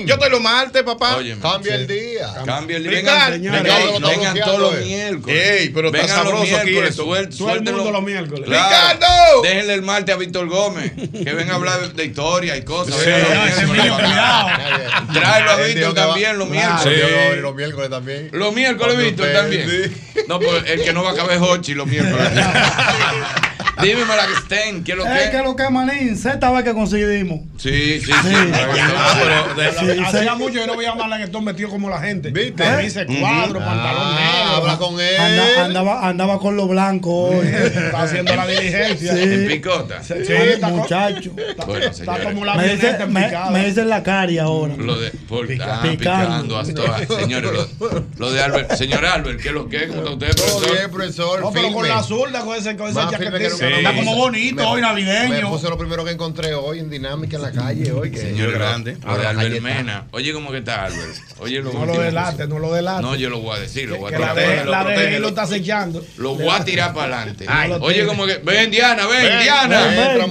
Yo 0.06 0.14
estoy 0.14 0.30
los 0.30 0.40
martes, 0.40 0.82
papá. 0.82 1.18
Cambia 1.40 1.74
el 1.74 1.86
día. 1.86 2.28
Cambia 2.44 2.76
el 2.76 2.82
día. 2.84 3.30
Vengan, 3.30 4.38
todos 4.44 4.60
los 4.60 4.78
miércoles. 4.84 5.60
Ey, 5.60 5.68
pero 5.70 5.88
está 5.88 6.08
sabroso 6.08 6.56
aquí 6.56 6.78
esto. 6.78 7.04
Todo 7.04 7.54
el 7.54 7.62
mundo 7.62 7.90
los 7.90 8.02
miércoles. 8.02 8.44
Claro. 8.46 8.70
¡Ricardo! 8.70 9.42
Déjenle 9.42 9.74
el 9.74 9.82
martes 9.82 10.14
a 10.14 10.18
Víctor 10.18 10.48
Gómez, 10.48 10.92
que 10.94 11.32
venga 11.32 11.52
a 11.52 11.56
hablar 11.56 11.92
de, 11.92 12.04
historia 12.04 12.56
y 12.56 12.62
cosas. 12.62 12.96
Tráelo 15.12 15.50
a 15.50 15.56
Víctor 15.56 15.94
también 15.94 16.38
los 16.38 16.48
miércoles. 16.48 17.40
los 17.40 17.54
miércoles 17.54 17.90
también. 17.90 18.30
Los 18.32 18.54
miércoles, 18.54 18.96
Víctor, 19.04 19.32
también. 19.32 19.94
No, 20.28 20.38
pues 20.38 20.64
el 20.66 20.82
que 20.82 20.92
no 20.92 21.02
va 21.02 21.10
a 21.10 21.14
caber 21.14 21.36
es 21.36 21.42
Hochi 21.42 21.74
los 21.74 21.86
miércoles. 21.86 22.30
Dime, 23.82 24.04
Malaguestén, 24.04 24.84
¿qué 24.84 24.92
es 24.92 24.98
lo 24.98 25.06
Eh, 25.06 25.08
¿Qué 25.24 25.30
que? 25.30 25.36
es 25.38 25.44
lo 25.44 25.56
que 25.56 25.62
es, 25.64 25.70
manín? 25.70 26.16
Sexta 26.16 26.50
vez 26.50 26.64
que 26.64 26.72
conseguimos. 26.74 27.40
Sí, 27.58 28.00
sí, 28.00 28.06
sí. 28.06 28.12
Sí. 28.12 28.34
Pero 28.52 29.54
de- 29.54 29.70
Sí, 29.94 30.00
Hacía 30.04 30.32
sí. 30.32 30.38
mucho 30.38 30.54
yo 30.54 30.66
no 30.66 30.76
veía 30.76 30.94
más 30.94 31.16
que 31.18 31.24
esto 31.24 31.40
metido 31.40 31.68
como 31.70 31.88
la 31.90 32.00
gente. 32.00 32.30
¿Viste? 32.30 32.62
Ujú. 32.62 33.20
cuadro, 33.20 33.60
Ah, 33.62 33.64
pantalón 33.66 34.14
negro. 34.16 34.50
habla 34.56 34.78
con 34.78 35.00
él. 35.00 35.16
Anda- 35.18 35.64
andaba, 35.64 36.08
andaba 36.08 36.38
con 36.38 36.56
lo 36.56 36.66
blanco 36.68 37.28
hoy. 37.28 37.46
Está 37.46 38.02
haciendo 38.02 38.34
la 38.36 38.46
diligencia. 38.46 39.14
Sí. 39.14 39.22
En 39.22 39.46
picota. 39.48 40.02
Sí, 40.02 40.14
muchacho. 40.70 41.32
Bueno, 41.66 41.86
Está 41.86 42.22
como 42.22 42.44
la 42.44 42.54
Me 42.54 42.68
dice, 42.74 42.96
dicen 43.66 43.88
la 43.88 44.02
cari 44.02 44.38
ahora. 44.38 44.74
Lo 44.76 44.98
de 44.98 45.10
por, 45.28 45.44
ah, 45.44 45.48
Picando. 45.82 45.90
picando 45.98 46.58
hasta 46.58 47.06
señores, 47.20 47.50
lo, 47.52 48.04
lo 48.18 48.32
de 48.32 48.42
Albert, 48.42 48.72
señor 48.74 49.04
Albert, 49.04 49.40
¿qué 49.40 49.48
es 49.48 49.54
lo 49.54 49.68
que? 49.68 49.88
¿Cómo 49.88 50.00
está 50.00 50.10
usted, 50.12 50.34
Todo 50.34 50.46
profesor? 50.58 50.76
bien, 50.78 50.90
profesor. 50.90 51.40
No, 51.40 51.52
pero 51.52 51.72
con 51.72 51.88
la 51.88 52.02
zurda, 52.02 52.40
con 52.40 52.56
ese, 52.56 52.76
con 52.76 52.88
ese 52.88 52.94
Más 53.00 53.10
Está 53.78 53.94
como 53.94 54.14
bonito 54.16 54.68
hoy, 54.68 54.80
navideño. 54.80 55.34
Me 55.34 55.46
puse 55.46 55.68
lo 55.68 55.78
primero 55.78 56.04
que 56.04 56.10
encontré 56.12 56.54
hoy 56.54 56.78
en 56.80 56.90
dinámica 56.90 57.36
en 57.36 57.42
la 57.42 57.52
calle 57.52 57.92
hoy. 57.92 58.10
Que 58.10 58.18
Señor 58.18 58.52
grande. 58.52 58.96
Ahora, 59.04 59.30
Albert. 59.30 59.60
Mena. 59.60 60.06
Oye, 60.12 60.32
¿cómo 60.32 60.50
que 60.50 60.58
está 60.58 60.84
Albert? 60.84 61.14
Oye, 61.38 61.60
lo 61.60 61.72
No 61.72 61.86
lo 61.86 62.00
delate, 62.00 62.46
no 62.46 62.58
lo 62.58 62.72
delate. 62.72 63.02
No, 63.02 63.14
yo 63.16 63.28
lo 63.30 63.40
voy 63.40 63.56
a 63.56 63.60
decir, 63.60 63.88
lo 63.88 63.98
voy 63.98 64.12
a 64.12 64.16
que 64.16 64.22
la 64.22 64.34
tirar. 64.34 64.66
la 64.66 64.84
de 64.84 65.16
él 65.16 65.22
lo 65.22 65.28
está 65.28 65.42
acechando. 65.42 66.04
Lo 66.16 66.34
voy 66.34 66.48
a 66.48 66.64
tirar 66.64 66.94
para 66.94 67.22
adelante. 67.22 67.46
Oye, 67.80 68.06
como 68.06 68.26
que. 68.26 68.38
Ven, 68.38 68.70
Diana, 68.70 69.06
ven, 69.06 69.40
Diana. 69.42 69.88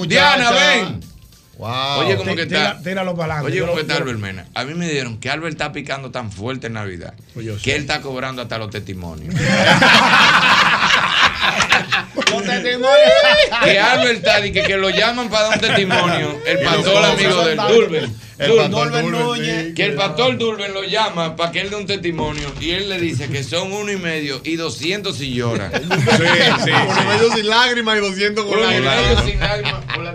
Diana, 0.08 0.51
ven. 0.51 1.10
Wow. 1.58 2.00
Oye, 2.00 2.15
como 2.15 2.36
que 2.36 2.43
está. 2.43 2.81
Tíralo 2.81 3.15
para 3.15 3.34
adelante. 3.34 3.48
Oye, 3.51 3.58
Yo 3.58 3.63
¿cómo 3.65 3.74
lo- 3.74 3.75
que 3.75 3.81
está 3.91 4.01
Albert 4.01 4.19
Mena? 4.19 4.46
A 4.53 4.63
mí 4.63 4.74
me 4.75 4.88
dijeron 4.88 5.17
que 5.19 5.29
Albert 5.29 5.51
está 5.55 5.74
picando 5.74 6.10
tan 6.10 6.31
fuerte 6.31 6.67
en 6.67 6.74
Navidad 6.74 7.13
que 7.62 7.75
él 7.75 7.81
está 7.81 8.00
cobrando 8.00 8.41
hasta 8.41 8.58
los 8.58 8.69
testimonios. 8.69 9.36
Los 12.60 12.63
testimonios. 12.63 13.63
que 13.63 13.80
Albert 13.80 14.18
está 14.18 14.46
y 14.46 14.51
que, 14.51 14.63
que 14.63 14.78
lo 14.78 14.89
llaman 14.89 15.30
para 15.30 15.50
dar 15.50 15.54
un 15.56 15.60
testimonio. 15.62 16.42
El 16.46 16.60
pastor 16.60 17.06
amigo 17.06 17.44
del 17.46 17.58
Soldados. 17.58 18.10
Dulben. 18.48 18.65
El 18.65 18.72
Dulben. 18.72 18.91
pastor 18.91 19.12
Núñez. 19.12 19.74
Que 19.75 19.84
el 19.86 19.93
pastor 19.96 20.38
Dulben 20.38 20.74
lo 20.74 20.84
llama 20.84 21.36
para 21.36 21.51
que 21.51 21.62
él 21.62 21.69
dé 21.69 21.75
un 21.75 21.86
testimonio 21.86 22.51
y 22.60 22.72
él 22.72 22.89
le 22.89 23.00
dice 23.00 23.27
que 23.29 23.43
son 23.43 23.72
uno 23.74 23.91
y 23.91 23.98
medio 23.98 24.41
y 24.43 24.55
200 24.55 25.15
si 25.15 25.34
lloran. 25.34 25.72
Sí, 25.74 25.79
sí. 26.65 26.72
Uno 26.72 27.03
medio 27.10 27.31
sin 27.36 27.48
lágrimas 27.48 27.98
y 27.98 28.01
200 28.01 28.46
con 28.46 28.58
Uno 28.60 28.72
y 28.72 28.79
lágrimas. 28.81 29.24
medio 29.24 29.31
sin 29.31 29.39
lágrimas 29.39 29.86
con 29.93 30.03
la. 30.05 30.10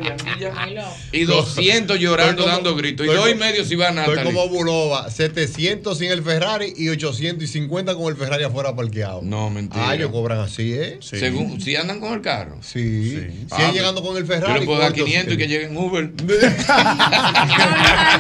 Y 1.13 1.25
200 1.25 1.99
llorando, 1.99 2.31
Estoy 2.33 2.45
como- 2.45 2.57
dando 2.57 2.77
gritos. 2.77 3.07
Y 3.07 3.11
estoy 3.11 3.25
dos 3.25 3.31
y 3.31 3.35
medio 3.39 3.65
si 3.65 3.75
va 3.77 3.89
Estoy 3.91 4.01
Natalie. 4.17 4.25
como 4.25 4.49
Bulova, 4.49 5.11
700 5.11 5.99
sin 5.99 6.11
el 6.11 6.23
Ferrari 6.23 6.73
y 6.77 6.89
850 6.89 7.95
con 7.95 8.07
el 8.13 8.17
Ferrari 8.17 8.45
afuera 8.45 8.75
parqueado. 8.75 9.21
No, 9.23 9.51
mentira. 9.51 9.91
Ah, 9.91 9.95
ellos 9.95 10.11
cobran 10.11 10.41
así, 10.41 10.75
¿eh? 10.75 10.99
Según, 11.01 11.61
si 11.61 11.77
andan 11.77 12.01
con 12.01 12.13
el 12.15 12.21
carro. 12.21 12.59
Sí. 12.63 13.19
Si 13.19 13.47
Ah, 13.51 13.71
llegando 13.73 14.03
con 14.03 14.17
el 14.17 14.25
Yo 14.25 14.29
Ferrari. 14.29 14.61
le 14.61 14.67
puedo 14.67 14.79
dar 14.81 14.91
¿cuánto? 14.93 15.05
500 15.07 15.35
y 15.35 15.37
que 15.37 15.49
llegue 15.49 15.65
en 15.67 15.75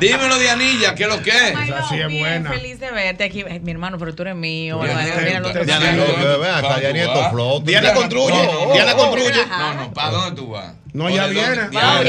Dímelo, 0.00 0.38
Dianilla, 0.38 0.94
¿qué 0.94 1.02
es 1.04 1.08
lo 1.08 1.22
que 1.22 1.30
es? 1.30 1.54
Así 1.74 1.98
es 2.00 2.18
buena. 2.20 2.50
Feliz 2.50 2.78
de 2.78 2.90
verte 2.90 3.24
aquí. 3.24 3.40
Eh, 3.40 3.60
Mi 3.62 3.72
hermano, 3.72 3.98
pero 3.98 4.14
tú 4.14 4.22
eres 4.22 4.36
mío. 4.36 4.80
Diana, 4.82 5.04
que 5.52 5.64
Diana. 5.64 5.92
Diana 7.64 7.92
construye. 7.94 8.36
No, 8.46 8.66
no, 8.66 8.72
Diana 8.72 8.94
construye. 8.94 9.46
No, 9.46 9.74
no, 9.74 9.92
¿para 9.92 10.10
dónde 10.10 10.36
tú 10.40 10.50
vas? 10.50 10.72
No, 10.92 11.10
ya 11.10 11.26
¿Dónde- 11.26 11.40
viene. 11.40 11.78
Ah, 11.80 12.00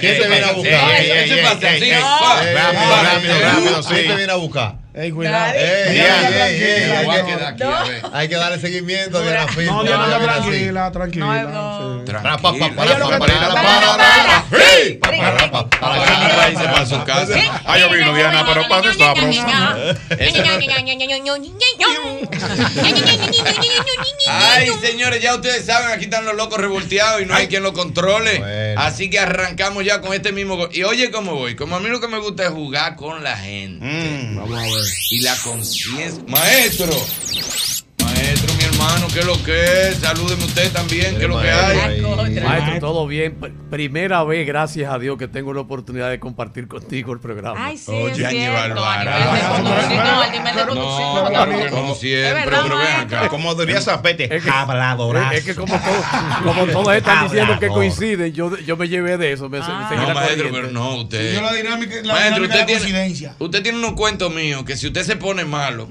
¿Quién 0.00 0.18
te 0.20 0.28
viene 0.28 0.44
a 0.44 0.52
buscar? 0.52 0.90
Rápido, 2.54 3.02
rápido, 3.02 3.40
rápido, 3.40 3.82
Sí. 3.82 3.88
¿Quién 3.94 4.06
te 4.08 4.16
viene 4.16 4.32
a 4.32 4.36
buscar? 4.36 4.83
Ey, 4.96 5.10
cuidado. 5.10 5.54
Ey, 5.54 5.88
ey, 5.88 5.94
Diana, 5.94 6.46
ey, 6.48 6.62
ey, 6.62 7.04
tranquila. 7.04 7.56
hay 8.12 8.28
que- 8.28 8.36
darle 8.36 8.60
seguimiento 8.60 9.18
a 9.18 9.22
Diana 9.22 9.48
Film. 9.48 9.66
No, 9.66 9.82
Diana, 9.82 10.18
tranquila, 10.20 10.92
tranquila. 10.92 11.26
para- 12.76 12.98
lo 12.98 13.10
que- 13.10 13.18
para- 13.18 13.34
su 16.86 17.02
casa. 17.04 17.34
Ay, 17.64 17.80
yo 17.80 17.90
vino, 17.90 18.14
Diana, 18.14 18.44
pero 18.46 18.68
para 18.68 18.82
qué 18.82 18.88
sabroso. 18.98 19.44
Ay, 24.28 24.68
señores, 24.80 25.20
ya 25.22 25.34
ustedes 25.34 25.64
saben, 25.64 25.90
aquí 25.90 26.04
están 26.04 26.24
los 26.24 26.34
locos 26.36 26.58
revolteados 26.58 27.22
y 27.22 27.26
no 27.26 27.34
hay 27.34 27.48
quien 27.48 27.62
lo 27.62 27.72
controle. 27.72 28.74
Así 28.78 29.10
que 29.10 29.18
arrancamos 29.18 29.84
ya 29.84 30.00
con 30.00 30.12
este 30.14 30.32
mismo. 30.32 30.68
Y 30.72 30.82
oye 30.84 31.10
cómo 31.10 31.34
voy. 31.34 31.56
Como 31.56 31.76
a 31.76 31.80
mí 31.80 31.88
lo 31.88 32.00
que 32.00 32.08
me 32.08 32.18
gusta 32.18 32.44
es 32.44 32.50
jugar 32.50 32.96
con 32.96 33.22
la 33.24 33.36
gente. 33.36 33.84
Vamos 34.36 34.58
a 34.58 34.62
ver. 34.62 34.83
Y 35.10 35.20
la 35.20 35.36
conciencia. 35.42 36.22
Maestro. 36.28 36.94
Maestro, 38.02 38.53
hermano, 38.74 39.06
¿qué 39.12 39.20
es 39.20 39.26
lo 39.26 39.42
que 39.42 39.88
es? 39.88 39.96
Salúdeme 39.98 40.44
usted 40.44 40.72
también, 40.72 41.16
¿qué 41.16 41.22
es 41.24 41.28
lo 41.28 41.40
que 41.40 41.50
hay? 41.50 42.00
Maestro, 42.42 42.80
todo 42.80 43.06
bien. 43.06 43.40
Pr- 43.40 43.52
Primera 43.70 44.22
vez, 44.24 44.46
gracias 44.46 44.92
a 44.92 44.98
Dios, 44.98 45.18
que 45.18 45.26
tengo 45.28 45.52
la 45.52 45.60
oportunidad 45.60 46.08
de 46.10 46.20
compartir 46.20 46.68
contigo 46.68 47.12
el 47.12 47.18
programa. 47.20 47.66
Ay, 47.66 47.76
sí, 47.78 47.90
Oye. 47.90 48.48
Bárbara. 48.48 49.18
Como 51.70 51.94
siempre, 51.94 52.44
pero 52.44 52.78
ven 52.78 52.86
acá. 53.00 53.28
Como 53.28 53.54
diría 53.54 53.80
Zapete, 53.80 54.40
habladorazo. 54.50 55.32
Es, 55.34 55.44
que 55.44 55.54
como, 55.54 55.74
todo- 55.74 56.42
como 56.44 56.66
todos 56.72 56.94
están 56.94 57.24
diciendo 57.24 57.58
que 57.58 57.68
coinciden, 57.68 58.32
yo, 58.32 58.56
yo 58.58 58.76
me 58.76 58.88
llevé 58.88 59.16
de 59.18 59.32
eso. 59.32 59.48
Seguí 59.50 59.60
No, 59.96 60.14
maestro, 60.14 60.48
pero 60.52 60.70
no, 60.70 60.96
usted. 60.96 61.34
Yo 61.34 61.40
la 61.42 61.52
dinámica, 61.52 61.94
la 62.02 62.64
coincidencia. 62.66 63.34
usted 63.38 63.62
tiene 63.62 63.78
unos 63.78 63.92
cuentos 63.92 64.32
míos 64.32 64.64
que 64.64 64.76
si 64.76 64.86
usted 64.86 65.02
se 65.04 65.16
pone 65.16 65.44
malo 65.44 65.88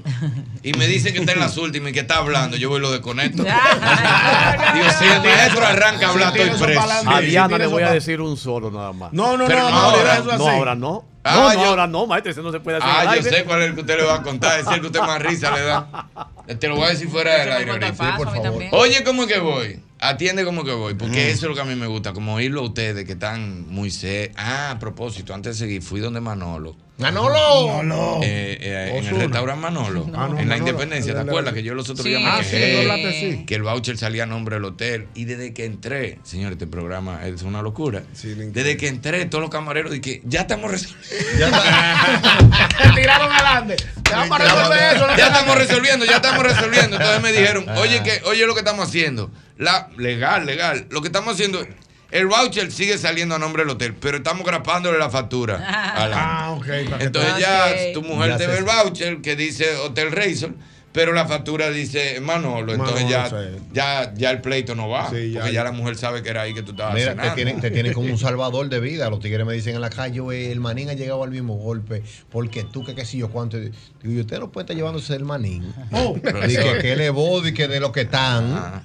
y 0.62 0.72
me 0.74 0.86
dice 0.86 1.12
que 1.12 1.18
está 1.20 1.32
en 1.32 1.40
las 1.40 1.56
últimas 1.58 1.90
y 1.90 1.92
que 1.92 2.00
está 2.00 2.16
hablando, 2.18 2.56
yo 2.56 2.70
voy 2.74 2.80
y 2.80 2.82
lo 2.82 2.90
desconecto. 2.92 3.42
Dios, 4.74 4.94
si 4.98 5.04
el 5.04 5.22
maestro 5.22 5.66
arranca 5.66 6.06
a 6.06 6.10
hablar, 6.10 6.36
estoy 6.36 6.60
preso. 6.60 6.80
A 7.06 7.20
Diana 7.20 7.58
le 7.58 7.66
voy 7.66 7.82
a 7.82 7.86
eso 7.86 7.94
decir 7.94 8.20
un 8.20 8.36
solo 8.36 8.70
nada 8.70 8.92
más. 8.92 9.12
No, 9.12 9.36
no, 9.36 9.48
no, 9.48 9.70
no 9.70 9.76
ahora. 9.76 10.14
eso 10.14 10.24
No, 10.24 10.32
así. 10.32 10.56
ahora 10.56 10.74
no. 10.74 11.04
Ah, 11.26 11.52
no, 11.54 11.54
no, 11.54 11.64
ahora 11.70 11.86
no, 11.86 12.06
maestro, 12.06 12.32
ese 12.32 12.42
no 12.42 12.52
se 12.52 12.60
puede 12.60 12.76
hacer. 12.76 12.90
Ah, 12.92 13.16
yo 13.16 13.22
sé 13.22 13.44
cuál 13.44 13.62
es 13.62 13.68
el 13.68 13.74
que 13.74 13.80
usted 13.80 13.96
le 13.96 14.04
va 14.04 14.16
a 14.16 14.22
contar. 14.22 14.60
Es 14.60 14.66
el 14.66 14.80
que 14.80 14.86
usted 14.88 15.00
más 15.00 15.22
risa 15.22 15.50
le 15.52 15.62
da. 15.62 16.08
Te 16.60 16.68
lo 16.68 16.76
voy 16.76 16.84
a 16.84 16.88
decir 16.90 17.08
fuera 17.08 17.38
del 17.38 17.52
aire. 17.52 17.70
ahorita. 17.70 18.16
Por 18.16 18.30
favor. 18.30 18.62
Oye, 18.72 19.02
¿cómo 19.04 19.26
que 19.26 19.38
voy? 19.38 19.80
Atiende 20.00 20.44
como 20.44 20.64
que 20.64 20.72
voy, 20.72 20.92
porque 20.94 21.30
eso 21.30 21.46
es 21.46 21.48
lo 21.48 21.54
que 21.54 21.62
a 21.62 21.64
mí 21.64 21.76
me 21.76 21.86
gusta, 21.86 22.12
como 22.12 22.34
oírlo 22.34 22.60
a 22.60 22.64
ustedes 22.64 23.06
que 23.06 23.12
están 23.12 23.66
muy 23.72 23.90
se 23.90 24.32
Ah, 24.36 24.72
a 24.72 24.78
propósito, 24.78 25.32
antes 25.32 25.58
de 25.58 25.64
seguir, 25.64 25.80
fui 25.82 26.00
donde 26.00 26.20
Manolo. 26.20 26.76
¡Manolo! 26.96 27.82
No, 27.82 28.20
Eh, 28.22 28.56
eh, 28.60 28.92
en 28.98 29.06
el 29.06 29.16
restaurante 29.16 29.60
Manolo, 29.60 30.06
Ah, 30.14 30.28
no, 30.30 30.38
en 30.38 30.48
la 30.48 30.54
Manolo. 30.54 30.56
Independencia, 30.58 31.12
¿te 31.12 31.24
de- 31.24 31.28
acuerdas? 31.28 31.52
Que 31.52 31.64
yo 31.64 31.74
los 31.74 31.90
otros 31.90 32.04
Sí. 32.04 32.10
días 32.10 32.22
me 32.22 32.28
Ah, 32.28 32.38
quejé, 32.38 33.20
sí. 33.38 33.44
que 33.46 33.56
el 33.56 33.62
voucher 33.64 33.98
salía 33.98 34.22
a 34.22 34.26
nombre 34.26 34.54
del 34.56 34.64
hotel. 34.64 35.08
Y 35.14 35.24
desde 35.24 35.52
que 35.52 35.64
entré, 35.64 36.20
señor, 36.22 36.52
este 36.52 36.68
programa 36.68 37.26
es 37.26 37.42
una 37.42 37.62
locura. 37.62 38.04
Desde 38.22 38.76
que 38.76 38.86
entré, 38.86 39.24
todos 39.26 39.42
los 39.42 39.50
camareros 39.50 39.90
dije, 39.90 40.22
ya 40.24 40.42
estamos 40.42 40.70
resolviendo. 40.70 41.38
Ya 41.38 41.46
está. 41.48 42.94
Tiraron 42.94 43.32
adelante. 43.32 43.76
Te 44.04 44.10
vamos 44.12 44.40
a 44.40 44.44
resolver 44.44 44.78
eso. 44.94 45.06
no 45.08 45.16
ya 45.16 45.16
te 45.16 45.22
estamos 45.32 45.58
resolviendo, 45.58 46.04
ya 46.06 46.16
estamos 46.16 46.42
resolviendo. 46.44 46.96
Entonces 46.96 47.22
me 47.22 47.32
dijeron, 47.32 47.68
oye, 47.70 48.02
que, 48.04 48.22
oye 48.26 48.46
lo 48.46 48.54
que 48.54 48.60
estamos 48.60 48.86
haciendo. 48.88 49.32
La, 49.56 49.88
legal, 49.96 50.46
legal. 50.46 50.86
Lo 50.90 51.00
que 51.00 51.08
estamos 51.08 51.34
haciendo, 51.34 51.66
el 52.14 52.26
voucher 52.28 52.70
sigue 52.70 52.96
saliendo 52.96 53.34
a 53.34 53.38
nombre 53.38 53.64
del 53.64 53.70
hotel, 53.70 53.94
pero 54.00 54.18
estamos 54.18 54.46
grapándole 54.46 54.98
la 54.98 55.10
factura. 55.10 55.60
Ah, 55.66 56.54
ok. 56.56 56.66
para 56.88 56.98
que 56.98 57.04
Entonces 57.04 57.38
ya 57.38 57.66
Ok. 57.66 57.92
tu 57.92 58.02
mujer 58.02 58.30
Ya 58.30 58.36
te 58.38 58.46
ve 58.46 58.58
el 58.58 58.64
voucher 58.64 59.20
que 59.20 59.34
dice 59.36 59.76
Hotel 59.78 60.12
Razor, 60.12 60.54
pero 60.92 61.12
la 61.12 61.26
factura 61.26 61.70
dice 61.70 62.20
Manolo. 62.20 62.72
Entonces 62.72 63.08
ya, 63.08 63.28
sí. 63.28 63.34
ya, 63.72 64.14
ya 64.14 64.30
el 64.30 64.40
pleito 64.40 64.76
no 64.76 64.88
va. 64.88 65.10
Sí, 65.10 65.32
ya- 65.32 65.40
porque 65.40 65.52
ya 65.54 65.64
la 65.64 65.72
mujer 65.72 65.96
sabe 65.96 66.22
que 66.22 66.30
era 66.30 66.42
ahí 66.42 66.54
que 66.54 66.62
tú 66.62 66.70
estabas 66.70 66.94
Mira, 66.94 67.16
te 67.16 67.30
tienen, 67.30 67.60
te 67.60 67.72
tienen 67.72 67.92
como 67.92 68.06
un 68.08 68.18
salvador 68.28 68.68
de 68.68 68.78
vida. 68.78 69.10
Los 69.10 69.18
tigres 69.18 69.44
me 69.44 69.54
dicen 69.54 69.74
en 69.74 69.80
la 69.80 69.90
calle, 69.90 70.20
"Oye, 70.20 70.52
el 70.52 70.60
manín 70.60 70.90
ha 70.90 70.92
llegado 70.92 71.24
al 71.24 71.32
mismo 71.32 71.56
golpe. 71.56 72.04
Porque 72.30 72.62
tú, 72.62 72.84
que 72.84 72.94
qué 72.94 73.04
sé 73.04 73.16
yo 73.18 73.28
cuánto. 73.28 73.58
Digo, 73.58 73.74
y 74.04 74.20
usted 74.20 74.38
no 74.38 74.52
puede 74.52 74.66
estar 74.66 74.76
llevándose 74.76 75.16
el 75.16 75.24
manín. 75.24 75.74
Oh, 75.90 76.14
Y 76.16 76.20
que, 76.20 76.78
que 76.80 76.92
él 76.92 77.00
es 77.00 77.52
que 77.54 77.66
de 77.66 77.80
lo 77.80 77.90
que 77.90 78.02
están. 78.02 78.52
Ah. 78.56 78.82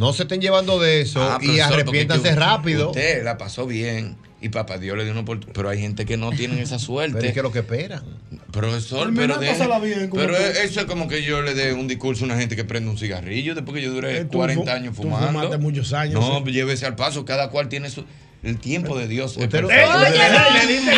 No 0.00 0.12
se 0.14 0.22
estén 0.22 0.40
llevando 0.40 0.78
de 0.80 1.02
eso 1.02 1.22
Ah, 1.22 1.38
y 1.40 1.46
profesor, 1.46 1.72
arrepiéntanse 1.74 2.30
tú- 2.32 2.38
rápido. 2.40 2.88
Usted 2.90 3.22
la 3.22 3.36
pasó 3.38 3.66
bien 3.66 4.16
y 4.40 4.48
papá 4.48 4.78
Dios 4.78 4.96
le 4.96 5.04
dio 5.04 5.12
una 5.12 5.20
oportunidad. 5.20 5.52
Pero 5.54 5.68
hay 5.68 5.78
gente 5.78 6.06
que 6.06 6.16
no 6.16 6.30
tiene 6.30 6.60
esa 6.62 6.78
suerte. 6.78 7.14
Pero 7.18 7.28
es 7.28 7.34
que 7.34 7.42
lo 7.42 7.52
que 7.52 7.58
esperan. 7.60 8.02
Profesor, 8.50 9.12
pero, 9.14 9.36
de 9.38 9.46
bien, 9.80 10.10
pero 10.12 10.34
tú. 10.34 10.42
eso 10.42 10.80
es 10.80 10.86
como 10.86 11.06
que 11.06 11.22
yo 11.22 11.42
le 11.42 11.54
dé 11.54 11.72
un 11.74 11.86
discurso 11.86 12.24
a 12.24 12.26
una 12.26 12.36
gente 12.36 12.56
que 12.56 12.64
prende 12.64 12.90
un 12.90 12.98
cigarrillo 12.98 13.54
después 13.54 13.76
que 13.76 13.82
yo 13.82 13.92
duré 13.92 14.18
Eh, 14.20 14.24
tú 14.24 14.38
40 14.38 14.64
fu- 14.64 14.76
años 14.76 14.96
tú 14.96 15.02
fumando. 15.02 15.28
fumaste 15.28 15.58
muchos 15.58 15.92
años, 15.92 16.14
No, 16.20 16.42
sí. 16.44 16.50
llévese 16.52 16.86
al 16.86 16.96
paso, 16.96 17.24
cada 17.24 17.50
cual 17.50 17.68
tiene 17.68 17.90
su 17.90 18.04
el 18.42 18.58
tiempo 18.58 18.96
de 18.96 19.06
Dios. 19.06 19.34
perfecto. 19.34 19.68
Le 19.68 19.76
diste, 20.10 20.30
le 20.52 20.66
diste 20.72 20.90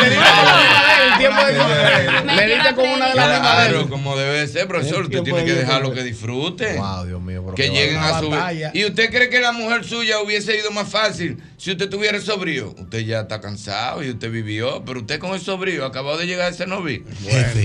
Le 2.35 2.55
diste 2.55 2.75
con 2.75 2.89
una 2.89 3.09
de 3.09 3.15
las 3.15 3.39
Claro, 3.39 3.89
como 3.89 4.17
debe 4.17 4.47
ser, 4.47 4.67
profesor. 4.67 5.03
Usted 5.03 5.21
tiene 5.23 5.43
que 5.43 5.53
dejarlo 5.53 5.93
que 5.93 6.03
disfrute. 6.03 6.77
Wow, 6.77 7.05
Dios 7.05 7.21
mío. 7.21 7.43
pero 7.43 7.55
Que 7.55 7.69
lleguen 7.69 7.97
a 7.97 8.19
su. 8.19 8.31
¿Y 8.73 8.85
usted 8.85 9.09
cree 9.09 9.29
que 9.29 9.39
la 9.39 9.51
mujer 9.51 9.83
suya 9.83 10.21
hubiese 10.21 10.57
ido 10.57 10.71
más 10.71 10.89
fácil 10.89 11.37
si 11.57 11.71
usted 11.71 11.89
tuviera 11.89 12.17
el 12.17 12.23
sobrío? 12.23 12.73
Usted 12.77 12.99
ya 12.99 13.21
está 13.21 13.41
cansado 13.41 14.03
y 14.03 14.09
usted 14.11 14.31
vivió, 14.31 14.83
pero 14.85 15.01
usted 15.01 15.19
con 15.19 15.33
el 15.33 15.41
sobrío 15.41 15.85
acabó 15.85 16.17
de 16.17 16.25
llegar 16.25 16.47
a 16.47 16.49
ese 16.49 16.65
novio. 16.65 17.03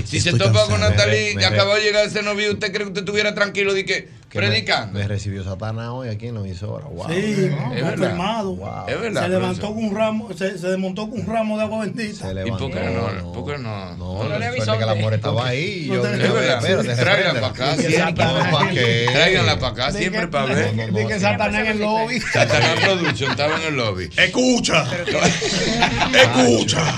Si 0.05 0.21
se 0.21 0.33
topa 0.33 0.67
con 0.67 0.81
Natalie 0.81 1.37
acabó 1.45 1.75
de 1.75 1.83
llegar 1.83 2.03
a 2.05 2.07
ese 2.07 2.23
novio, 2.23 2.53
¿usted 2.53 2.69
cree 2.69 2.83
que 2.85 2.89
usted 2.89 3.03
estuviera 3.03 3.35
tranquilo 3.35 3.75
de 3.75 3.85
que 3.85 4.09
Que 4.29 4.41
me- 4.41 4.49
Predicando. 4.49 4.99
Me, 4.99 5.09
recibió 5.09 5.43
Satanás 5.43 5.89
hoy 5.91 6.09
aquí 6.11 6.27
en 6.27 6.35
la 6.35 6.41
emisora. 6.41 6.85
Wow. 6.85 7.07
Sí, 7.09 7.15
Es 7.17 7.39
verdad. 7.51 7.91
confirmado. 7.97 8.57
Wow. 8.57 8.85
Es 8.87 9.01
verdad, 9.01 9.23
Se 9.23 9.29
levantó 9.31 9.67
con 9.75 9.85
un 9.85 9.97
ramo, 9.97 10.29
se, 10.37 10.59
se 10.59 10.69
desmontó 10.69 11.09
con 11.09 11.21
un 11.21 11.27
ramo 11.27 11.57
de 11.57 11.63
agua 11.63 11.87
bendita. 11.87 12.31
¿Y 12.45 12.51
por 12.51 12.71
qué 12.71 12.91
no? 12.91 13.33
¿Por 13.33 13.47
qué 13.55 13.63
no? 13.63 13.97
No, 13.97 14.23
le 14.25 14.29
suerte 14.29 14.47
avisó 14.49 14.77
que 14.77 14.85
el 14.85 14.89
amor 14.91 15.11
de- 15.13 15.17
estaba 15.17 15.47
ahí. 15.47 15.87
Yo, 15.91 16.07
Es 16.07 16.23
yo- 16.29 16.35
verdad. 16.35 16.97
Tráiganla 16.97 17.41
para 17.41 17.73
acá 17.73 17.77
No. 17.77 19.13
Tráiganla 19.13 19.59
para 19.59 19.73
acá 19.73 19.93
siempre 19.93 20.29
para 20.29 20.45
ver. 20.55 20.73
di 20.73 20.77
que- 20.77 20.87
di 21.01 21.07
que 21.07 21.21
Satanás 21.21 21.61
en 21.63 21.67
el 21.69 21.81
lobby. 21.81 22.21
Satanás 22.21 22.81
Production 22.85 23.31
estaba 23.31 23.57
en 23.57 23.63
el 23.63 23.77
lobby. 23.77 24.11
Escucha. 24.15 24.85
Escucha. 26.13 26.95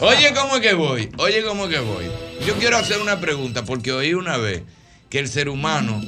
Oye, 0.00 0.32
¿cómo 0.34 0.56
es 0.56 0.60
que 0.62 0.74
voy? 0.74 1.10
Oye, 1.18 1.42
¿cómo 1.42 1.64
es 1.64 1.70
que 1.70 1.80
voy? 1.80 2.04
Yo 2.46 2.54
quiero 2.56 2.76
hacer 2.76 2.98
una 3.00 3.20
pregunta 3.20 3.64
porque 3.64 3.92
oí 3.92 4.14
una 4.14 4.36
vez 4.36 4.62
que 5.08 5.18
el 5.20 5.28
ser 5.28 5.48
humano 5.48 6.00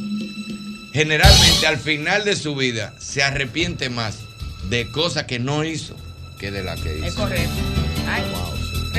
generalmente 0.99 1.67
al 1.67 1.79
final 1.79 2.25
de 2.25 2.35
su 2.35 2.57
vida 2.57 2.93
se 2.99 3.23
arrepiente 3.23 3.89
más 3.89 4.19
de 4.65 4.91
cosas 4.91 5.25
que 5.25 5.39
no 5.39 5.63
hizo 5.65 5.95
que 6.41 6.51
de 6.51 6.65
las 6.65 6.81
que 6.81 6.97
hizo. 6.97 7.07
Es 7.07 7.15
correcto. 7.15 7.53
Ay. 8.09 8.25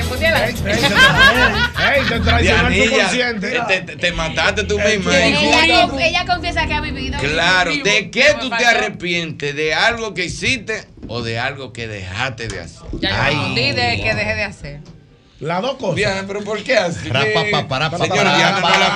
Ey, 0.00 2.04
te 2.08 2.20
traicionó 2.20 2.68
el 2.68 2.72
Dianilla, 2.74 3.10
subconsciente. 3.10 3.60
te, 3.68 3.80
te- 3.82 3.96
te 3.96 4.12
mataste 4.12 4.64
tú 4.64 4.78
misma. 4.78 5.16
Ella, 5.18 5.88
ella 6.00 6.24
confiesa 6.26 6.66
que 6.66 6.72
ha 6.74 6.80
vivido. 6.80 7.18
Claro, 7.18 7.70
Vivo. 7.70 7.84
¿de 7.84 8.10
qué 8.10 8.34
tú 8.40 8.48
te 8.50 8.64
arrepientes? 8.64 9.54
¿De 9.54 9.74
algo 9.74 10.14
que 10.14 10.24
hiciste 10.24 10.84
o 11.06 11.20
de 11.22 11.38
algo 11.38 11.72
que 11.74 11.86
dejaste 11.86 12.48
de 12.48 12.60
hacer? 12.60 12.82
Ya 13.00 13.10
yo 13.10 13.24
respondí 13.24 13.72
de 13.72 14.00
que 14.02 14.14
dejé 14.14 14.34
de 14.36 14.42
hacer. 14.44 14.80
Las 15.40 15.62
dos 15.62 15.76
cosas. 15.76 15.96
Diana, 15.96 16.24
pero 16.26 16.44
¿por 16.44 16.62
qué 16.62 16.76
así? 16.76 17.08
Rapa, 17.08 17.44
pa, 17.50 17.66
para, 17.68 17.90
pa, 17.90 17.96
Señor, 17.98 18.18
Diana 18.36 18.60
no 18.60 18.68
es 18.72 18.78
la 18.78 18.90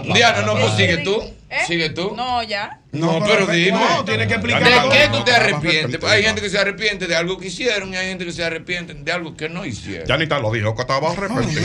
misma. 0.00 0.14
Diana, 0.14 0.42
no, 0.42 0.76
sigue 0.76 0.98
tú. 0.98 1.22
¿Eh? 1.48 1.58
Sigue 1.66 1.90
tú. 1.90 2.14
No, 2.16 2.42
ya. 2.42 2.80
No, 2.92 3.20
pero 3.24 3.46
dime. 3.46 3.72
No, 3.72 4.04
tiene 4.04 4.26
que 4.26 4.34
explicar. 4.34 4.64
¿De 4.64 4.70
todo. 4.70 4.90
qué 4.90 5.08
tú 5.12 5.24
te 5.24 5.32
arrepientes? 5.32 6.04
Hay 6.04 6.22
gente 6.24 6.40
que 6.40 6.50
se 6.50 6.58
arrepiente 6.58 7.06
de 7.06 7.14
algo 7.14 7.38
que 7.38 7.46
hicieron 7.46 7.92
y 7.92 7.96
hay 7.96 8.08
gente 8.08 8.24
que 8.24 8.32
se 8.32 8.44
arrepiente 8.44 8.94
de 8.94 9.12
algo 9.12 9.36
que 9.36 9.48
no 9.48 9.64
hicieron. 9.64 10.08
Janita 10.08 10.40
lo 10.40 10.50
dijo 10.50 10.74
que 10.74 10.82
estaba 10.82 11.12
arrepentida. 11.12 11.62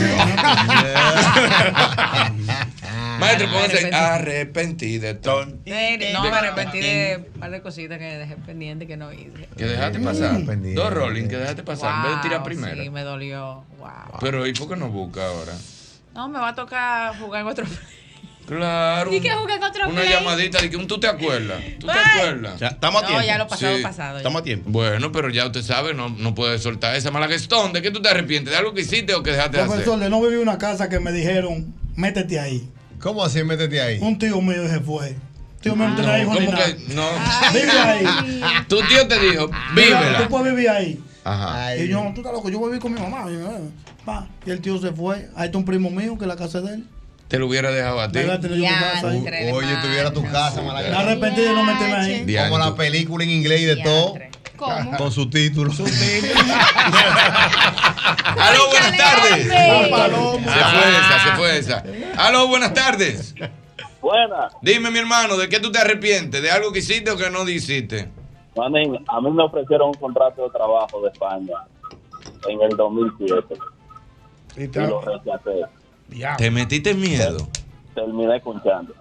Maestro, 3.18 3.50
póngase 3.50 3.90
arrepentido 3.94 5.06
de 5.06 5.14
todo. 5.14 5.46
No, 5.46 5.54
me 5.64 6.28
arrepentí 6.30 6.80
de 6.80 7.28
un 7.34 7.40
par 7.40 7.50
de 7.50 7.62
cositas 7.62 7.98
que 7.98 8.04
dejé 8.04 8.36
pendiente 8.36 8.86
que 8.86 8.96
no 8.96 9.12
hice. 9.12 9.48
Que 9.56 9.64
dejaste 9.64 10.00
pasar. 10.00 10.40
Dos 10.44 10.92
rolling 10.92 11.28
que 11.28 11.36
dejaste 11.36 11.62
pasar 11.62 11.96
en 11.96 12.02
vez 12.02 12.16
de 12.16 12.22
tirar 12.22 12.42
primero. 12.42 12.82
Sí, 12.82 12.90
me 12.90 13.02
dolió. 13.02 13.64
Wow. 13.78 14.18
Pero 14.20 14.46
¿y 14.46 14.52
por 14.52 14.68
qué 14.68 14.76
no 14.76 14.88
busca 14.88 15.26
ahora? 15.26 15.52
No, 16.14 16.28
me 16.28 16.38
va 16.38 16.48
a 16.48 16.54
tocar 16.54 17.18
jugar 17.18 17.42
en 17.42 17.46
otro. 17.48 17.66
Claro. 18.46 19.12
¿Y 19.12 19.20
qué 19.20 19.30
jugué 19.30 19.58
con 19.58 19.70
otro 19.70 19.88
Una 19.88 20.00
play? 20.00 20.12
llamadita 20.12 20.60
de 20.60 20.70
que 20.70 20.76
un 20.76 20.86
tú 20.86 20.98
te 20.98 21.06
acuerdas. 21.06 21.60
¿Tú 21.78 21.86
te 21.86 21.92
acuerdas? 21.92 22.58
Ya, 22.60 22.68
estamos 22.68 23.00
a 23.02 23.04
No, 23.04 23.08
tiempo. 23.08 23.26
ya 23.26 23.38
lo 23.38 23.46
pasado, 23.48 23.82
pasado, 23.82 24.12
ya. 24.14 24.16
Estamos 24.18 24.40
a 24.40 24.44
tiempo. 24.44 24.70
Bueno, 24.70 25.12
pero 25.12 25.30
ya 25.30 25.46
usted 25.46 25.62
sabe, 25.62 25.94
no, 25.94 26.08
no 26.10 26.34
puede 26.34 26.58
soltar 26.58 26.94
esa 26.96 27.10
mala 27.10 27.28
gestión. 27.28 27.72
¿De 27.72 27.80
qué 27.82 27.90
tú 27.90 28.02
te 28.02 28.08
arrepientes? 28.08 28.52
¿De 28.52 28.58
algo 28.58 28.74
que 28.74 28.82
hiciste 28.82 29.14
o 29.14 29.22
que 29.22 29.30
dejaste 29.30 29.58
de 29.58 29.64
Profesor, 29.64 29.94
hacer? 29.94 30.04
de 30.04 30.10
no 30.10 30.20
vivir 30.20 30.36
en 30.36 30.42
una 30.42 30.58
casa 30.58 30.88
que 30.88 30.98
me 31.00 31.12
dijeron, 31.12 31.72
métete 31.96 32.40
ahí. 32.40 32.68
¿Cómo 33.00 33.24
así 33.24 33.42
métete 33.42 33.80
ahí? 33.80 33.98
Un 34.00 34.18
tío 34.18 34.40
mío 34.40 34.68
se 34.68 34.80
fue. 34.80 35.16
Tío 35.60 35.76
mío 35.76 35.88
no 35.88 35.96
No, 35.96 36.24
¿cómo 36.34 36.50
que 36.54 36.94
no? 36.94 37.08
Vive 37.52 37.70
ahí. 37.70 38.04
Tu 38.68 38.80
tío 38.88 39.06
te 39.06 39.18
dijo, 39.20 39.48
vívela. 39.74 40.18
Tú 40.24 40.28
puedes 40.28 40.52
vivir 40.54 40.68
ahí. 40.68 41.00
Ajá. 41.24 41.76
Y 41.76 41.86
yo, 41.88 42.00
tú 42.14 42.20
estás 42.20 42.32
loco, 42.32 42.48
yo 42.50 42.58
voy 42.58 42.66
a 42.66 42.70
vivir 42.70 42.82
con 42.82 42.92
mi 42.94 43.00
mamá. 43.00 43.26
Pa. 44.04 44.26
Y 44.44 44.50
el 44.50 44.60
tío 44.60 44.78
se 44.80 44.90
fue. 44.92 45.30
Ahí 45.36 45.46
está 45.46 45.58
un 45.58 45.64
primo 45.64 45.88
mío 45.90 46.18
que 46.18 46.24
es 46.24 46.28
la 46.28 46.34
casa 46.36 46.60
de 46.60 46.74
él. 46.74 46.84
Te 47.32 47.38
lo 47.38 47.46
hubiera 47.46 47.70
dejado 47.70 47.98
a 47.98 48.12
ti. 48.12 48.18
Oye, 48.18 49.76
tuviera 49.80 50.12
tu 50.12 50.22
casa, 50.30 50.60
Me 50.60 50.66
mala 50.66 51.00
arrepentí 51.00 51.40
de 51.40 51.54
no 51.54 51.64
meterme 51.64 51.94
ahí. 51.96 52.26
Como 52.44 52.58
la 52.58 52.74
película 52.74 53.24
en 53.24 53.30
inglés 53.30 53.62
y 53.62 53.64
de 53.64 53.76
todo. 53.76 54.16
¿Cómo? 54.58 54.96
Con 54.98 55.10
subtítulos. 55.10 55.80
Aló, 55.80 55.88
buenas 58.68 58.96
tardes. 58.98 59.48
Paloma. 59.90 60.52
Se 60.52 60.60
fue 60.60 60.90
esa, 60.90 61.24
se 61.24 61.30
fue 61.36 61.56
esa. 61.58 61.82
Aló, 62.18 62.48
buenas 62.48 62.74
tardes. 62.74 63.34
Buenas. 64.02 64.52
Dime, 64.60 64.90
mi 64.90 64.98
hermano, 64.98 65.38
¿de 65.38 65.48
qué 65.48 65.58
tú 65.58 65.72
te 65.72 65.78
arrepientes? 65.78 66.42
¿De 66.42 66.50
algo 66.50 66.70
que 66.70 66.80
hiciste 66.80 67.10
o 67.10 67.16
que 67.16 67.30
no 67.30 67.48
hiciste? 67.48 68.10
Manín, 68.56 69.02
a 69.08 69.20
mí 69.22 69.30
me 69.30 69.42
ofrecieron 69.44 69.88
un 69.88 69.94
contrato 69.94 70.44
de 70.44 70.50
trabajo 70.50 71.00
de 71.00 71.08
España 71.08 71.54
en 72.46 72.60
el 72.60 72.76
2007 72.76 73.54
Y 74.58 74.64
y 74.64 74.68
te- 74.68 74.86
lo 74.86 75.00
rechacé. 75.00 75.62
¿Te 76.38 76.50
metiste 76.50 76.94
miedo? 76.94 77.48
Terminé 77.94 78.40
conchando. 78.40 78.94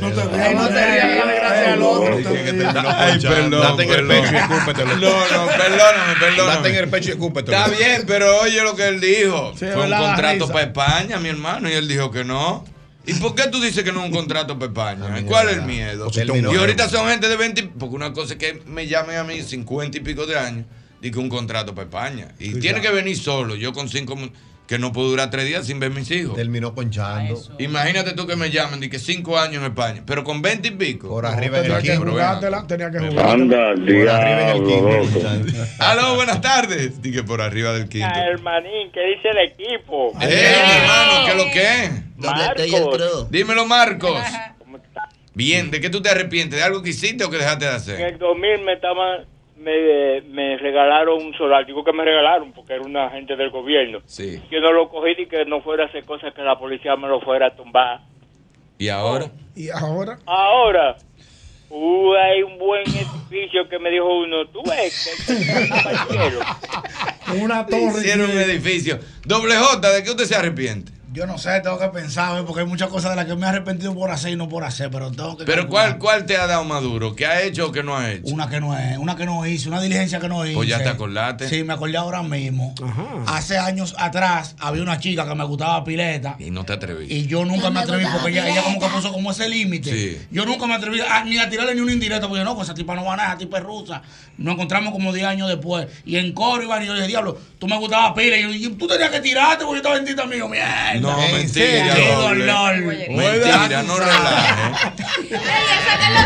No 0.00 0.12
te 0.12 0.20
Ey, 0.48 0.54
no 0.54 0.68
te 0.68 0.92
rías, 0.92 1.16
dale 1.18 1.34
gracias 1.36 1.68
al 1.68 1.82
otro. 1.82 2.16
Ay, 2.96 3.18
perdón, 3.20 3.50
Date 3.62 3.82
en 3.84 3.90
el 3.90 4.06
perdón. 4.06 4.22
pecho 4.22 4.32
y 4.34 4.36
escúpetelo. 4.36 4.96
No, 4.96 5.10
no, 5.10 5.46
perdóname, 5.46 6.14
perdóname. 6.20 6.56
Date 6.56 6.68
en 6.68 6.74
el 6.76 6.88
pecho 6.90 7.08
y 7.08 7.12
escúpetelo. 7.12 7.56
Está 7.56 7.68
bien, 7.70 8.04
pero 8.06 8.40
oye 8.40 8.62
lo 8.62 8.76
que 8.76 8.88
él 8.88 9.00
dijo. 9.00 9.52
Sí, 9.58 9.66
Fue 9.72 9.84
un 9.84 9.90
contrato 9.96 10.48
para 10.48 10.62
España, 10.64 11.18
mi 11.18 11.28
hermano, 11.30 11.68
y 11.70 11.72
él 11.72 11.88
dijo 11.88 12.10
que 12.10 12.24
no. 12.24 12.64
¿Y 13.06 13.14
por 13.14 13.34
qué 13.34 13.48
tú 13.48 13.60
dices 13.60 13.84
que 13.84 13.92
no 13.92 14.00
es 14.00 14.06
un 14.06 14.12
contrato 14.12 14.58
para 14.58 14.70
España? 14.94 15.22
¿Cuál 15.26 15.48
es 15.50 15.56
el 15.56 15.62
miedo? 15.62 16.10
Y 16.14 16.56
ahorita 16.56 16.88
son 16.88 17.08
gente 17.08 17.28
de 17.28 17.36
20, 17.36 17.62
porque 17.78 17.94
una 17.96 18.12
cosa 18.12 18.34
es 18.34 18.38
que 18.38 18.62
me 18.66 18.86
llamen 18.86 19.16
a 19.16 19.24
mí 19.24 19.42
50 19.42 19.98
y 19.98 20.00
pico 20.00 20.26
de 20.26 20.38
años 20.38 20.66
y 21.02 21.10
que 21.10 21.18
un 21.18 21.28
contrato 21.28 21.74
para 21.74 21.84
España. 21.86 22.28
Y 22.38 22.58
tiene 22.60 22.80
que 22.80 22.90
venir 22.90 23.16
solo, 23.18 23.54
yo 23.56 23.72
con 23.74 23.88
cinco, 23.90 24.16
mu- 24.16 24.28
que 24.66 24.78
no 24.78 24.92
puedo 24.92 25.08
durar 25.10 25.30
tres 25.30 25.46
días 25.46 25.66
sin 25.66 25.78
ver 25.78 25.90
mis 25.90 26.10
hijos. 26.10 26.34
Terminó 26.36 26.74
conchando. 26.74 27.38
Imagínate 27.58 28.12
tú 28.12 28.26
que 28.26 28.36
me 28.36 28.50
llamen 28.50 28.82
y 28.82 28.88
que 28.88 28.98
cinco 28.98 29.38
años 29.38 29.62
en 29.62 29.70
España, 29.70 30.02
pero 30.06 30.24
con 30.24 30.40
20 30.42 30.68
y 30.68 30.70
pico. 30.72 31.08
Por 31.08 31.26
arriba 31.26 31.60
en 31.60 31.70
el 31.70 31.82
que 31.82 31.90
quinto. 31.92 32.10
jugártela, 32.10 32.66
tenía 32.66 32.90
que 32.90 32.98
jugártela. 32.98 33.32
Anda, 33.32 33.74
Por 33.74 34.08
arriba 34.08 34.50
en 34.50 34.56
el 34.56 34.64
quinto. 34.64 35.68
Aló, 35.78 36.14
buenas 36.14 36.40
tardes. 36.40 37.02
Dije 37.02 37.22
por 37.22 37.40
arriba 37.40 37.72
del 37.72 37.88
quinto. 37.88 38.08
Hermanín, 38.14 38.90
¿qué 38.92 39.00
dice 39.14 39.28
el 39.30 39.38
equipo? 39.50 40.12
¡Eh, 40.20 40.62
mi 40.66 40.72
hermano! 40.72 41.24
¿Qué 41.24 41.30
es 41.30 41.36
lo 41.36 41.50
que 41.52 41.84
es? 41.84 42.04
Marcos, 42.16 43.30
Dímelo, 43.30 43.66
Marcos. 43.66 44.18
Bien, 45.34 45.70
¿de 45.72 45.80
qué 45.80 45.90
tú 45.90 46.00
te 46.00 46.08
arrepientes? 46.10 46.58
¿De 46.58 46.64
algo 46.64 46.82
que 46.82 46.90
hiciste 46.90 47.24
o 47.24 47.30
que 47.30 47.38
dejaste 47.38 47.64
de 47.64 47.70
en 47.72 47.76
hacer? 47.76 48.00
el 48.00 48.18
2000 48.18 48.60
me 48.62 48.74
estaban, 48.74 49.26
me, 49.64 50.20
me 50.22 50.56
regalaron 50.58 51.24
un 51.24 51.34
solar. 51.34 51.64
Digo 51.66 51.82
que 51.82 51.92
me 51.92 52.04
regalaron 52.04 52.52
porque 52.52 52.74
era 52.74 52.82
una 52.82 53.06
agente 53.06 53.34
del 53.36 53.50
gobierno. 53.50 54.00
Sí. 54.04 54.40
Yo 54.50 54.60
no 54.60 54.72
lo 54.72 54.88
cogí 54.88 55.12
y 55.18 55.26
que 55.26 55.44
no 55.46 55.62
fuera 55.62 55.84
a 55.84 55.86
hacer 55.86 56.04
cosas 56.04 56.34
que 56.34 56.42
la 56.42 56.58
policía 56.58 56.94
me 56.96 57.08
lo 57.08 57.20
fuera 57.20 57.46
a 57.48 57.56
tumbar. 57.56 58.00
¿Y 58.78 58.88
ahora? 58.88 59.30
Y 59.56 59.70
ahora, 59.70 60.18
Ahora, 60.26 60.96
uh, 61.70 62.12
hay 62.14 62.42
un 62.42 62.58
buen 62.58 62.82
edificio 62.88 63.68
que 63.68 63.78
me 63.78 63.88
dijo 63.90 64.06
uno, 64.18 64.46
tú 64.48 64.60
ves 64.68 65.24
que 65.26 65.68
caballero. 65.68 66.40
Una 67.40 67.64
torre. 67.66 68.00
Hicieron 68.00 68.30
un 68.30 68.38
edificio. 68.38 68.98
Doble 69.24 69.54
J, 69.56 69.92
¿de 69.92 70.02
qué 70.02 70.10
usted 70.10 70.24
se 70.24 70.34
arrepiente? 70.34 70.92
Yo 71.14 71.28
no 71.28 71.38
sé, 71.38 71.60
tengo 71.60 71.78
que 71.78 71.86
pensar, 71.90 72.40
¿eh? 72.40 72.42
porque 72.44 72.62
hay 72.62 72.66
muchas 72.66 72.88
cosas 72.88 73.10
de 73.10 73.16
las 73.16 73.26
que 73.26 73.36
me 73.36 73.46
he 73.46 73.48
arrepentido 73.48 73.94
por 73.94 74.10
hacer 74.10 74.32
y 74.32 74.36
no 74.36 74.48
por 74.48 74.64
hacer, 74.64 74.90
pero 74.90 75.12
tengo 75.12 75.36
que. 75.36 75.44
Pero 75.44 75.62
calcular. 75.62 75.86
¿cuál, 75.90 75.98
¿cuál 75.98 76.26
te 76.26 76.36
ha 76.36 76.48
dado 76.48 76.64
maduro? 76.64 77.14
¿Qué 77.14 77.24
ha 77.24 77.40
hecho 77.42 77.68
o 77.68 77.72
qué 77.72 77.84
no 77.84 77.96
ha 77.96 78.10
hecho? 78.10 78.34
Una 78.34 78.48
que 78.48 78.58
no 78.60 78.76
es, 78.76 78.98
una 78.98 79.14
que 79.14 79.24
no 79.24 79.46
hice, 79.46 79.68
una 79.68 79.80
diligencia 79.80 80.18
que 80.18 80.28
no 80.28 80.44
hice. 80.44 80.56
Pues 80.56 80.68
ya 80.68 80.82
te 80.82 80.88
acordaste. 80.88 81.48
Sí, 81.48 81.62
me 81.62 81.72
acordé 81.74 81.96
ahora 81.98 82.24
mismo. 82.24 82.74
Hace 83.28 83.58
años 83.58 83.94
atrás 83.96 84.56
había 84.58 84.82
una 84.82 84.98
chica 84.98 85.24
que 85.28 85.36
me 85.36 85.44
gustaba 85.44 85.84
pileta. 85.84 86.34
Y 86.40 86.50
no 86.50 86.64
te 86.64 86.72
atreviste. 86.72 87.14
Y 87.14 87.28
yo 87.28 87.44
nunca 87.44 87.70
me 87.70 87.78
atreví 87.78 88.04
porque 88.10 88.32
ella, 88.32 88.48
ella 88.48 88.62
como 88.64 88.80
que 88.80 88.86
puso 88.88 89.12
como 89.12 89.30
ese 89.30 89.48
límite. 89.48 89.92
Sí. 89.92 90.26
Yo 90.32 90.44
nunca 90.44 90.66
me 90.66 90.74
atreví 90.74 90.98
a- 91.00 91.22
ni 91.24 91.38
a 91.38 91.48
tirarle 91.48 91.76
ni 91.76 91.80
un 91.80 91.90
indirecto 91.90 92.26
porque 92.28 92.40
yo 92.40 92.44
no, 92.44 92.56
pues 92.56 92.66
esa 92.66 92.74
tipa 92.74 92.96
no 92.96 93.04
va 93.04 93.14
a 93.14 93.16
nada, 93.16 93.28
esa 93.30 93.38
tipa 93.38 93.58
es 93.58 93.62
rusa. 93.64 94.02
Nos 94.36 94.54
encontramos 94.54 94.92
como 94.92 95.12
10 95.12 95.26
años 95.28 95.48
después. 95.48 95.86
Y 96.04 96.16
en 96.16 96.32
coro 96.32 96.60
iban 96.60 96.82
y 96.82 96.86
yo 96.86 96.94
dije, 96.94 97.06
diablo, 97.06 97.38
tú 97.60 97.68
me 97.68 97.78
gustabas 97.78 98.14
pila. 98.14 98.36
Y 98.36 98.58
yo, 98.60 98.72
tú 98.72 98.88
tenías 98.88 99.10
que 99.10 99.20
tirarte 99.20 99.64
porque 99.64 99.74
yo 99.74 99.76
estaba 99.76 99.94
bendita 99.94 100.26
mío, 100.26 100.48
mierda. 100.48 101.03
No, 101.04 101.22
¿En 101.22 101.32
mentira. 101.32 101.94
doble. 101.94 102.46
dolor. 102.46 102.76
Mentira, 103.10 103.82
no 103.82 103.98
relajes. 103.98 104.94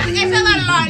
Ese 0.09 0.38
dolor. 0.38 0.88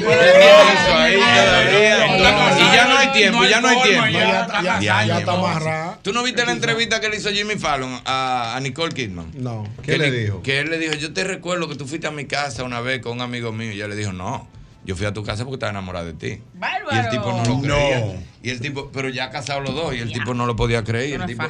Y 2.58 2.76
ya 2.76 2.86
no 2.88 2.98
hay 2.98 3.12
tiempo, 3.12 3.44
ya 3.44 3.60
no 3.60 3.68
hay 3.68 3.82
tiempo. 3.82 4.06
ya, 4.08 4.40
está 4.40 5.04
ya. 5.04 5.32
amarrada. 5.32 5.98
¿Tú 6.02 6.12
no 6.12 6.22
viste 6.22 6.44
la 6.44 6.52
entrevista 6.52 7.00
que 7.00 7.08
le 7.08 7.16
hizo 7.16 7.30
Jimmy 7.30 7.56
Fallon 7.56 8.00
a, 8.04 8.58
Nicole 8.62 8.94
Kidman? 8.94 9.32
No. 9.34 9.66
¿Qué 9.82 9.98
le 9.98 10.10
dijo? 10.10 10.42
Que 10.42 10.60
él 10.60 10.70
le 10.70 10.78
dijo, 10.78 10.94
yo 10.94 11.12
te 11.12 11.24
recuerdo 11.24 11.68
que 11.68 11.76
tú 11.76 11.86
fuiste 11.86 12.06
a 12.06 12.10
mi 12.10 12.26
casa 12.26 12.64
una 12.64 12.80
vez 12.80 13.00
con 13.00 13.12
un 13.12 13.22
amigo 13.22 13.52
mío. 13.52 13.72
Y 13.72 13.76
ella 13.76 13.88
le 13.88 13.96
dijo, 13.96 14.12
no, 14.12 14.48
yo 14.84 14.96
fui 14.96 15.06
a 15.06 15.12
tu 15.12 15.24
casa 15.24 15.44
porque 15.44 15.56
estaba 15.56 15.70
enamorada 15.70 16.06
de 16.06 16.14
ti. 16.14 16.42
Y 16.90 16.98
el 16.98 17.08
tipo 17.10 17.32
no 17.32 17.44
lo 17.44 17.60
creía. 17.60 18.22
Y 18.40 18.50
el 18.50 18.60
tipo, 18.60 18.90
pero 18.92 19.08
ya 19.08 19.30
casados 19.30 19.64
los 19.64 19.74
dos, 19.74 19.94
y 19.94 19.98
el 19.98 20.12
tipo 20.12 20.32
no 20.32 20.46
lo 20.46 20.54
podía 20.54 20.84
creer. 20.84 21.14
el 21.14 21.18
No 21.18 21.26
tipo, 21.26 21.42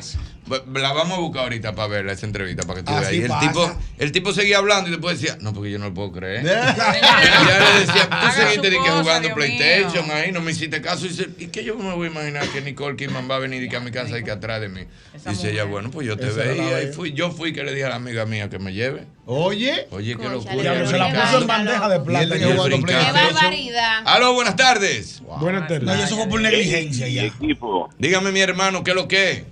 la 0.75 0.93
vamos 0.95 1.19
a 1.19 1.21
buscar 1.21 1.43
ahorita 1.43 1.75
para 1.75 1.87
verla, 1.87 2.13
esa 2.13 2.25
entrevista, 2.25 2.67
para 2.67 2.81
que 2.81 2.85
tú 2.87 2.93
veas. 2.93 3.07
Así 3.09 3.17
Y 3.19 3.23
el 3.23 3.29
pasa. 3.29 3.47
tipo, 3.47 3.73
el 3.99 4.11
tipo 4.13 4.33
seguía 4.33 4.57
hablando 4.57 4.89
y 4.89 4.93
después 4.93 5.21
decía, 5.21 5.37
no, 5.41 5.53
porque 5.53 5.71
yo 5.71 5.79
no 5.79 5.87
lo 5.89 5.95
puedo 5.95 6.13
creer. 6.13 6.45
ya 6.47 7.73
le 7.75 7.81
decía, 7.81 8.09
tú 8.09 8.15
Haga 8.17 8.33
seguiste 8.33 8.71
que 8.71 8.77
cosa, 8.79 9.03
jugando 9.03 9.29
Dios 9.29 9.35
PlayStation 9.37 10.07
mío. 10.07 10.15
ahí, 10.15 10.33
no 10.33 10.41
me 10.41 10.53
hiciste 10.53 10.81
caso. 10.81 11.05
Y 11.05 11.11
dice, 11.11 11.29
¿y 11.39 11.49
qué 11.49 11.63
yo 11.63 11.77
me 11.77 11.93
voy 11.95 12.09
a 12.09 12.11
imaginar 12.11 12.49
que 12.49 12.63
Nicole 12.63 12.97
Kidman 12.97 13.31
va 13.31 13.37
a 13.37 13.39
venir 13.39 13.63
y 13.63 13.69
que 13.69 13.77
a 13.77 13.81
mi 13.81 13.91
casa 13.91 14.19
y 14.19 14.25
que 14.25 14.31
atrás 14.31 14.61
de 14.63 14.71
mí? 14.71 14.81
Dice 15.29 15.51
ella, 15.51 15.65
bueno, 15.65 15.91
pues 15.91 16.07
yo 16.07 16.17
te 16.17 16.29
Esa 16.29 16.37
veía 16.39 16.83
y 16.83 16.87
fui, 16.93 17.13
yo 17.13 17.31
fui 17.31 17.53
que 17.53 17.65
le 17.65 17.73
dije 17.73 17.85
a 17.85 17.91
la 17.91 17.97
amiga 17.97 18.25
mía 18.25 18.49
que 18.49 18.59
me 18.59 18.73
lleve. 18.73 19.05
Oye. 19.27 19.87
Oye, 19.91 20.17
qué 20.17 20.27
locura. 20.29 20.87
Se 20.87 20.97
la 20.97 21.13
puso 21.13 21.43
en 21.43 21.47
bandeja 21.47 21.89
de 21.91 22.01
plata. 22.01 22.39
¡Qué 22.39 22.55
barbaridad! 22.55 24.03
Aló, 24.07 24.33
buenas 24.33 24.57
tardes. 24.57 24.98
Buenas 25.41 25.69
tardes. 25.69 25.83
No, 25.83 25.97
y 25.97 26.01
eso 26.01 26.17
fue 26.17 26.29
por 26.29 26.41
negligencia 26.41 27.09
ya. 27.09 27.25
Equipo. 27.25 27.89
Dígame, 27.99 28.33
mi 28.33 28.41
hermano, 28.41 28.83
¿qué 28.85 28.91
es 28.91 28.97
lo 28.97 29.09
que 29.09 29.31
es? 29.31 29.47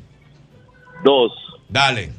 Dos. 1.04 1.32
Dale. 1.68 2.12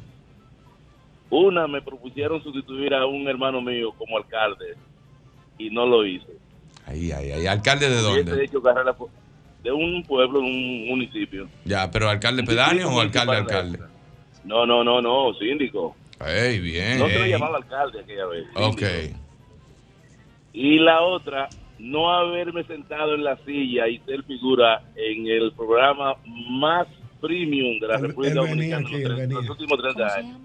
Una, 1.30 1.66
me 1.66 1.82
propusieron 1.82 2.42
sustituir 2.42 2.94
a 2.94 3.04
un 3.06 3.28
hermano 3.28 3.60
mío 3.60 3.92
como 3.98 4.16
alcalde 4.16 4.76
y 5.58 5.68
no 5.70 5.84
lo 5.86 6.04
hice. 6.06 6.26
Ahí, 6.86 7.12
ahí, 7.12 7.30
ahí. 7.32 7.46
¿Alcalde 7.46 7.88
de 7.90 8.00
dónde? 8.00 8.44
hecho 8.44 8.62
carrera 8.62 8.94
po- 8.94 9.10
de 9.62 9.70
un 9.72 10.02
pueblo, 10.04 10.40
de 10.40 10.46
un 10.46 10.86
municipio. 10.88 11.48
Ya, 11.64 11.90
pero 11.90 12.08
alcalde 12.08 12.44
pedáneo 12.44 12.88
o 12.90 13.00
alcalde, 13.00 13.36
alcalde. 13.36 13.78
No, 14.44 14.64
no, 14.64 14.82
no, 14.82 15.02
no, 15.02 15.34
síndico. 15.34 15.94
Ey, 16.24 16.58
bien. 16.60 16.98
No 16.98 17.08
se 17.08 17.28
llamaba 17.28 17.58
alcalde 17.58 18.00
aquella 18.00 18.26
vez. 18.26 18.44
Ok. 18.54 18.82
Y 20.54 20.78
la 20.78 21.02
otra, 21.02 21.48
no 21.78 22.12
haberme 22.12 22.64
sentado 22.64 23.14
en 23.14 23.24
la 23.24 23.36
silla 23.44 23.88
y 23.88 23.98
ser 24.00 24.22
figura 24.24 24.82
en 24.96 25.26
el 25.26 25.52
programa 25.52 26.16
más 26.50 26.86
premium 27.20 27.78
de 27.80 27.88
la 27.88 27.96
República 27.98 28.40
él 28.40 28.48
venía 28.48 28.78
Dominicana 28.78 28.86
aquí, 28.86 29.22
en 29.24 29.34
los, 29.34 29.46
los 29.46 29.50
últimos 29.50 29.82
30 29.82 30.14
años. 30.14 30.38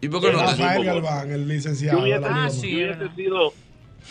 ¿Y 0.00 0.08
por 0.08 0.20
qué 0.20 0.32
no 0.32 0.38
Rafael 0.38 0.84
Galván, 0.84 1.30
el 1.32 1.48
licenciado. 1.48 1.98
Yo 1.98 2.04
hubiese, 2.04 2.18
el 2.18 2.24
amigo 2.24 2.52
yo 2.52 2.68
hubiese 2.68 3.14
sido, 3.16 3.52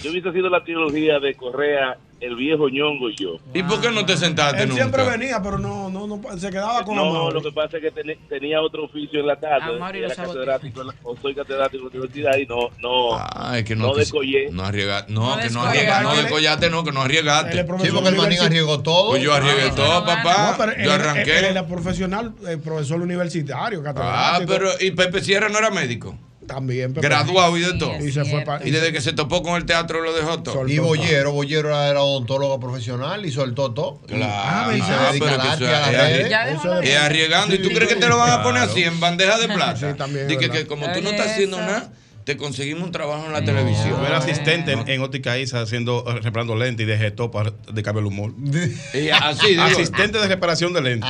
yo 0.03 0.11
hubiese 0.11 0.31
sido 0.31 0.49
la 0.49 0.63
trilogía 0.63 1.19
de 1.19 1.33
Correa, 1.35 1.97
el 2.19 2.35
viejo 2.35 2.67
ñongo 2.67 3.09
y 3.11 3.15
yo. 3.15 3.37
¿Y 3.53 3.61
por 3.61 3.79
qué 3.79 3.91
no 3.91 4.03
te 4.03 4.17
sentaste 4.17 4.63
Él 4.63 4.69
nunca? 4.69 4.81
siempre 4.83 5.03
venía, 5.07 5.39
pero 5.41 5.59
no, 5.59 5.87
no, 5.89 6.07
no, 6.07 6.19
se 6.37 6.49
quedaba 6.49 6.83
con 6.83 6.95
No, 6.95 7.03
Amaury. 7.11 7.35
lo 7.35 7.41
que 7.43 7.51
pasa 7.51 7.77
es 7.77 7.83
que 7.83 7.91
ten- 7.91 8.17
tenía 8.27 8.59
otro 8.61 8.85
oficio 8.85 9.19
en 9.19 9.27
la 9.27 9.35
tarde. 9.39 9.77
Era 9.99 10.15
catedrático, 10.15 10.81
en 10.81 10.87
la- 10.87 10.95
o 11.03 11.15
soy 11.17 11.35
catedrático 11.35 11.77
en 11.77 11.83
la 11.83 11.89
universidad 11.99 12.35
y 12.37 12.47
no, 12.47 12.69
no, 12.81 13.13
Ah, 13.19 13.53
es 13.59 13.65
que 13.65 13.75
no, 13.75 13.87
no 13.89 13.93
descollé. 13.93 14.49
No 14.51 14.63
arriesga, 14.65 15.05
no, 15.09 15.35
No 15.35 15.41
que 15.41 15.49
no 15.49 15.63
descollaste. 15.63 15.77
arriesga, 15.79 16.01
no 16.01 16.15
descollaste, 16.15 16.69
no, 16.71 16.83
que 16.83 16.91
no 16.91 17.01
arriesgaste. 17.03 17.57
Sí, 17.59 17.63
porque 17.91 18.09
el 18.09 18.15
manín 18.15 18.39
arriesgó 18.39 18.79
todo. 18.81 19.09
Pues 19.11 19.21
yo 19.21 19.33
arriesgué 19.35 19.69
todo, 19.75 20.03
papá. 20.03 20.51
No, 20.51 20.57
pero 20.57 20.71
él- 20.71 20.85
yo 20.85 20.95
él- 20.95 21.01
arranqué. 21.01 21.37
Él, 21.39 21.45
era 21.45 21.67
profesional, 21.67 22.33
eh, 22.47 22.57
profesor 22.57 22.99
universitario, 22.99 23.81
ah, 23.81 23.93
catedrático. 23.93 24.51
pero 24.53 24.69
¿y 24.79 24.89
Pepe 24.91 25.21
Sierra 25.23 25.49
no 25.49 25.59
era 25.59 25.69
médico? 25.69 26.17
También. 26.47 26.93
Pepe. 26.93 27.07
Graduado 27.07 27.57
y 27.57 27.61
de 27.61 27.73
todo. 27.73 27.95
Y 27.99 28.11
se 28.11 28.23
fue 28.25 28.41
para. 28.41 28.65
Y 28.65 28.71
desde 28.71 28.91
que 28.93 29.01
se 29.01 29.13
topó 29.13 29.43
con 29.43 29.55
el 29.55 29.65
teatro 29.65 30.01
lo 30.01 30.13
dejó 30.13 30.41
todo. 30.41 30.67
Y 30.67 30.79
Bollero, 30.79 31.31
Bollero 31.33 31.69
era 31.69 32.01
odontólogo 32.01 32.59
profesional 32.59 33.25
y 33.25 33.31
soltó 33.31 33.73
todo. 33.73 34.01
Claro, 34.07 34.75
y 34.75 34.81
se 34.81 34.91
ah, 34.91 35.09
dedica 35.11 35.33
al 35.33 35.41
arte 35.41 35.67
a 35.67 36.11
es- 36.11 36.63
la- 36.63 36.79
Es 36.81 36.97
arriesgando. 36.97 37.53
¿Y 37.53 37.59
tú 37.61 37.69
crees 37.69 37.89
que 37.89 37.95
te 37.95 38.07
lo 38.07 38.17
van 38.17 38.31
a 38.31 38.43
poner 38.43 38.63
así 38.63 38.83
en 38.83 38.99
bandeja 38.99 39.37
de 39.37 39.47
plata? 39.49 39.91
Sí, 39.91 39.97
también, 39.97 40.27
que 40.27 40.65
como 40.65 40.91
tú 40.93 41.01
no 41.01 41.09
estás 41.11 41.31
haciendo 41.31 41.59
nada, 41.59 41.91
te 42.23 42.35
conseguimos 42.35 42.83
un 42.83 42.91
trabajo 42.91 43.25
en 43.25 43.31
la 43.33 43.43
televisión. 43.45 43.89
Yo 44.01 44.05
era 44.05 44.17
asistente 44.17 44.73
en, 44.73 44.87
en 44.89 45.01
Óptica 45.01 45.37
Isa 45.37 45.61
haciendo, 45.61 46.03
eh, 46.07 46.19
reparando 46.21 46.55
lentes 46.57 46.83
y 46.85 46.87
de 46.89 46.97
gestor 46.97 47.31
para 47.31 47.51
de 47.71 47.83
cambio 47.83 48.01
el 48.01 48.07
humor. 48.07 48.33
Y 48.93 49.09
así, 49.09 49.47
digo. 49.49 49.63
Asistente 49.63 50.17
de 50.19 50.27
reparación 50.27 50.73
de 50.73 50.81
lentes. 50.81 51.09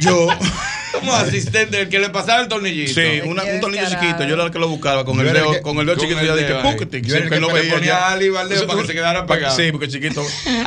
Yo. 0.00 0.28
Como 0.98 1.12
asistente, 1.14 1.80
el 1.82 1.88
que 1.88 1.98
le 1.98 2.10
pasaba 2.10 2.40
el 2.42 2.48
tornillito. 2.48 2.92
Sí, 2.94 3.20
una- 3.24 3.44
un 3.44 3.60
tornillo 3.60 3.88
chiquito. 3.88 4.24
Yo 4.24 4.34
era 4.34 4.44
el 4.44 4.50
que 4.50 4.58
lo 4.58 4.68
buscaba 4.68 5.04
con 5.04 5.16
Yo 5.16 5.22
el 5.22 5.32
dedo, 5.32 5.62
con 5.62 5.78
el 5.78 5.86
dedo 5.86 5.98
chiquito. 5.98 6.22
Ya 6.22 6.34
dije. 6.36 6.54
"Pucutic", 6.62 7.04
Yo 7.04 7.16
era 7.16 7.24
el 7.24 7.28
siempre 7.30 7.36
que 7.36 7.40
no 7.40 7.52
veía 7.52 7.74
ponía 7.74 8.08
Ali 8.08 8.28
Valdeo 8.30 8.66
para 8.66 8.80
que 8.80 8.86
se 8.86 8.92
quedara 8.94 9.26
pegado. 9.26 9.56
Sí, 9.56 9.70
porque 9.72 9.88
chiquito. 9.88 10.22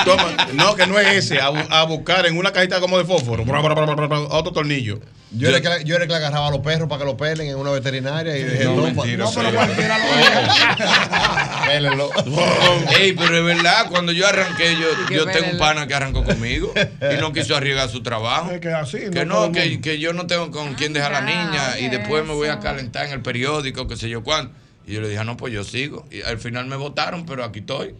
Toma, 0.05 0.47
no, 0.53 0.75
que 0.75 0.87
no 0.87 0.99
es 0.99 1.07
ese. 1.25 1.39
A, 1.41 1.49
bu- 1.51 1.67
a 1.69 1.83
buscar 1.83 2.25
en 2.25 2.37
una 2.37 2.51
cajita 2.51 2.79
como 2.79 2.97
de 2.97 3.05
fósforo. 3.05 3.43
bra, 3.45 3.61
bra, 3.61 3.73
bra, 3.73 3.85
bra, 3.95 4.07
bra, 4.07 4.19
Otro 4.19 4.51
tornillo. 4.53 4.99
Yo 5.31 5.47
era, 5.49 5.57
el 5.57 5.63
que, 5.63 5.83
yo 5.85 5.93
era 5.93 6.05
el 6.05 6.07
que 6.09 6.13
le 6.13 6.17
agarraba 6.17 6.47
a 6.47 6.51
los 6.51 6.61
perros 6.61 6.89
para 6.89 6.99
que 7.01 7.05
los 7.05 7.13
pelen 7.13 7.47
en 7.49 7.55
una 7.55 7.69
veterinaria 7.69 8.35
y 8.35 8.43
dije, 8.45 8.63
No, 8.65 8.75
no, 8.77 8.81
mentira, 8.85 9.17
no, 9.25 9.27
sí. 9.29 9.37
pero 9.39 9.53
cualquiera 9.53 9.97
lo 9.99 10.05
Pélenlo. 11.67 12.09
Ey, 12.99 13.13
pero 13.13 13.37
es 13.37 13.43
verdad, 13.43 13.85
cuando 13.89 14.11
yo 14.11 14.27
arranqué, 14.27 14.73
yo, 14.75 14.87
yo 15.15 15.25
tengo 15.27 15.51
un 15.51 15.57
pana 15.59 15.85
que 15.87 15.93
arrancó 15.93 16.23
conmigo 16.23 16.73
y 16.75 17.21
no 17.21 17.31
quiso 17.31 17.55
arriesgar 17.55 17.89
su 17.89 18.01
trabajo. 18.01 18.49
Es 18.51 18.59
que 18.59 18.69
así, 18.69 18.97
Que 19.13 19.23
no 19.25 19.51
que 19.51 19.99
yo 19.99 20.13
no 20.13 20.18
tengo 20.27 20.51
con 20.51 20.73
quién 20.75 20.93
dejar 20.93 21.13
a 21.13 21.21
la 21.21 21.25
niña 21.25 21.79
y 21.79 21.89
después 21.89 22.25
me 22.25 22.33
voy 22.33 22.47
a 22.49 22.59
calentar 22.59 23.05
en 23.07 23.13
el 23.13 23.21
periódico, 23.21 23.87
qué 23.87 23.95
sé 23.95 24.09
yo 24.09 24.23
cuándo. 24.23 24.51
Y 24.85 24.93
yo 24.93 25.01
le 25.01 25.07
dije, 25.09 25.19
ah, 25.19 25.23
no, 25.23 25.37
pues 25.37 25.53
yo 25.53 25.63
sigo. 25.63 26.05
Y 26.11 26.21
al 26.21 26.39
final 26.39 26.65
me 26.65 26.75
votaron, 26.75 27.25
pero 27.25 27.43
aquí 27.43 27.59
estoy. 27.59 27.95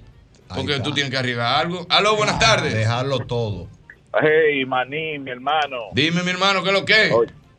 Porque 0.53 0.79
tú 0.79 0.91
tienes 0.93 1.11
que 1.11 1.17
arriesgar 1.17 1.61
algo. 1.61 1.85
Aló, 1.89 2.15
buenas 2.15 2.39
tardes. 2.39 2.73
Dejarlo 2.73 3.19
todo. 3.19 3.67
Hey, 4.19 4.65
maní, 4.65 5.19
mi 5.19 5.29
hermano. 5.29 5.89
Dime, 5.93 6.23
mi 6.23 6.31
hermano, 6.31 6.63
¿qué 6.63 6.69
es 6.69 6.73
lo 6.73 6.85
que 6.85 7.03
es? 7.05 7.13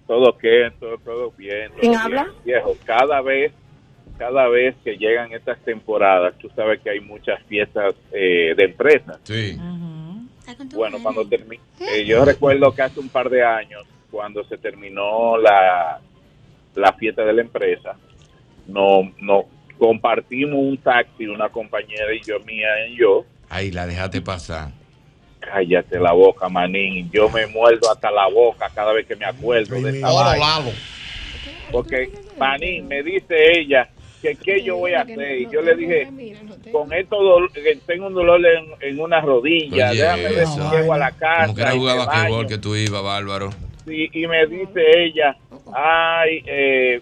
Todo 0.08 0.36
bien, 0.42 0.72
todo, 0.80 0.98
todo 0.98 1.30
bien. 1.38 1.68
todo 1.68 1.78
¿Quién 1.80 1.92
bien. 1.92 2.02
habla? 2.02 2.26
Viejo, 2.44 2.76
cada 2.84 3.20
vez, 3.20 3.52
cada 4.18 4.48
vez 4.48 4.74
que 4.82 4.96
llegan 4.96 5.32
estas 5.32 5.60
temporadas, 5.60 6.34
tú 6.40 6.50
sabes 6.56 6.80
que 6.80 6.90
hay 6.90 6.98
muchas 7.00 7.40
fiestas 7.44 7.94
eh, 8.12 8.54
de 8.56 8.64
empresas. 8.64 9.18
Sí. 9.22 9.56
Bueno, 10.74 10.98
cuando 11.00 11.24
termi- 11.24 11.60
eh, 11.78 12.04
yo 12.04 12.24
recuerdo 12.24 12.74
que 12.74 12.82
hace 12.82 12.98
un 12.98 13.08
par 13.08 13.30
de 13.30 13.44
años, 13.44 13.84
cuando 14.10 14.44
se 14.44 14.58
terminó 14.58 15.36
la, 15.38 16.00
la 16.74 16.92
fiesta 16.94 17.24
de 17.24 17.32
la 17.32 17.42
empresa, 17.42 17.96
no, 18.66 19.12
no 19.20 19.44
compartimos 19.78 20.58
un 20.58 20.76
taxi, 20.76 21.26
una 21.26 21.48
compañera 21.48 22.14
y 22.14 22.20
yo, 22.22 22.38
mía 22.40 22.86
y 22.88 22.98
yo. 22.98 23.24
Ahí 23.48 23.70
la 23.70 23.86
dejaste 23.86 24.20
pasar. 24.20 24.70
Cállate 25.40 25.98
la 25.98 26.12
boca, 26.12 26.48
manín. 26.48 27.10
Yo 27.10 27.30
me 27.30 27.46
muerdo 27.46 27.90
hasta 27.90 28.10
la 28.10 28.28
boca 28.28 28.70
cada 28.74 28.92
vez 28.92 29.06
que 29.06 29.16
me 29.16 29.24
acuerdo 29.24 29.80
de 29.80 29.98
esa 29.98 30.12
Oro 30.12 30.24
vaina. 30.26 30.70
Porque, 31.72 32.10
manín, 32.38 32.86
me 32.86 33.02
dice 33.02 33.58
ella 33.58 33.88
que 34.20 34.36
qué 34.36 34.62
yo 34.62 34.76
voy 34.76 34.92
a 34.92 35.00
hacer. 35.00 35.40
Y 35.40 35.48
yo 35.50 35.62
le 35.62 35.74
dije, 35.76 36.08
con 36.70 36.92
esto 36.92 37.16
que 37.54 37.76
tengo 37.86 38.08
un 38.08 38.14
dolor 38.14 38.40
en, 38.44 38.66
en 38.80 39.00
una 39.00 39.20
rodilla, 39.22 39.90
Oye, 39.90 40.02
déjame 40.02 40.22
ver 40.34 40.46
si 40.46 40.60
llego 40.60 40.92
a 40.92 40.98
la 40.98 41.12
casa. 41.12 41.46
Como 41.46 41.54
que 41.54 41.62
era 41.62 41.72
jugar 41.72 41.96
me 41.96 42.04
basquetbol 42.04 42.36
baño". 42.38 42.48
que 42.48 42.58
tú 42.58 42.76
ibas, 42.76 43.02
Bárbaro. 43.02 43.50
Sí, 43.86 44.08
y 44.12 44.26
me 44.26 44.46
dice 44.46 44.82
ella, 44.96 45.36
ay, 45.74 46.42
eh, 46.46 47.00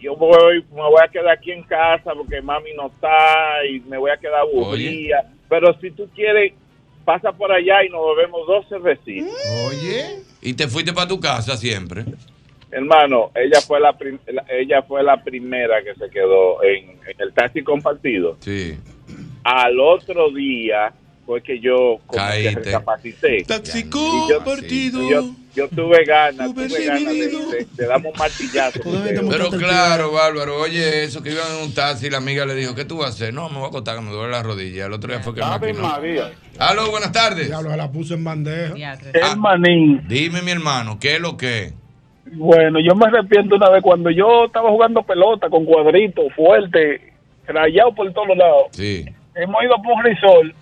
yo 0.00 0.16
voy, 0.16 0.64
me 0.70 0.82
voy 0.82 1.00
a 1.02 1.08
quedar 1.08 1.30
aquí 1.30 1.50
en 1.52 1.62
casa 1.64 2.12
porque 2.14 2.40
mami 2.40 2.72
no 2.74 2.86
está 2.88 3.64
y 3.68 3.80
me 3.80 3.98
voy 3.98 4.10
a 4.10 4.16
quedar 4.16 4.40
aburrida. 4.40 5.30
Pero 5.48 5.76
si 5.80 5.90
tú 5.90 6.08
quieres, 6.14 6.52
pasa 7.04 7.32
por 7.32 7.50
allá 7.50 7.84
y 7.84 7.88
nos 7.88 8.02
bebemos 8.16 8.46
dos 8.46 8.66
cervecitas. 8.68 9.32
Oye. 9.68 10.20
Y 10.42 10.54
te 10.54 10.68
fuiste 10.68 10.92
para 10.92 11.08
tu 11.08 11.18
casa 11.20 11.56
siempre. 11.56 12.04
Hermano, 12.70 13.32
ella 13.34 13.60
fue 13.60 13.80
la, 13.80 13.92
prim- 13.98 14.20
la- 14.28 14.44
ella 14.48 14.82
fue 14.82 15.02
la 15.02 15.22
primera 15.22 15.82
que 15.82 15.94
se 15.96 16.08
quedó 16.08 16.62
en, 16.62 16.90
en 16.90 17.16
el 17.18 17.32
taxi 17.32 17.62
compartido. 17.64 18.36
Sí. 18.40 18.78
Al 19.42 19.80
otro 19.80 20.30
día 20.30 20.92
fue 21.30 21.42
que 21.44 21.60
yo 21.60 22.00
como 22.06 22.22
que 22.28 22.50
recapacité. 22.64 23.44
Yo- 24.28 24.36
compartido. 24.38 25.00
y 25.00 25.10
yo, 25.10 25.30
yo 25.54 25.68
tuve 25.68 26.04
ganas, 26.04 26.52
tuve 26.52 26.84
ganas 26.84 27.04
de, 27.04 27.28
de- 27.28 27.66
de 27.72 27.86
darme 27.86 28.08
un 28.10 28.18
martillazo. 28.18 28.80
Pero 29.30 29.50
claro, 29.50 30.10
Bárbaro, 30.10 30.60
oye, 30.60 31.04
eso 31.04 31.22
que 31.22 31.30
iban 31.30 31.46
en 31.56 31.62
un 31.66 31.72
taxi 31.72 32.08
y 32.08 32.10
la 32.10 32.16
amiga 32.18 32.44
le 32.46 32.56
dijo, 32.56 32.74
¿qué 32.74 32.84
tú 32.84 32.96
vas 32.98 33.06
a 33.06 33.08
hacer? 33.10 33.32
No, 33.32 33.48
me 33.48 33.58
voy 33.58 33.66
a 33.66 33.68
acostar, 33.68 33.94
que 33.94 34.02
me 34.02 34.10
duele 34.10 34.32
la 34.32 34.42
rodilla. 34.42 34.86
El 34.86 34.92
otro 34.92 35.08
día 35.12 35.20
fue 35.22 35.32
que 35.36 35.40
maquinó. 35.40 35.82
María. 35.82 36.32
Aló, 36.58 36.90
buenas 36.90 37.12
tardes. 37.12 37.46
Diablo, 37.46 37.76
la 37.76 37.92
puse 37.92 38.14
en 38.14 38.24
bandeja. 38.24 38.74
El 39.14 39.36
manín. 39.38 40.02
Dime, 40.08 40.42
mi 40.42 40.50
hermano, 40.50 40.98
¿qué 40.98 41.14
es 41.14 41.20
lo 41.20 41.36
que 41.36 41.62
es? 41.62 41.74
Bueno, 42.32 42.80
yo 42.80 42.96
me 42.96 43.06
arrepiento 43.06 43.54
una 43.54 43.70
vez 43.70 43.82
cuando 43.84 44.10
yo 44.10 44.46
estaba 44.46 44.68
jugando 44.70 45.02
pelota 45.04 45.48
con 45.48 45.64
cuadritos 45.64 46.24
fuerte, 46.34 47.12
rayado 47.46 47.94
por 47.94 48.12
todos 48.12 48.36
lados. 48.36 48.64
Sí. 48.72 49.04
Hemos 49.36 49.62
ido 49.62 49.76
por 49.82 49.92
un 49.92 50.02
resort 50.02 50.54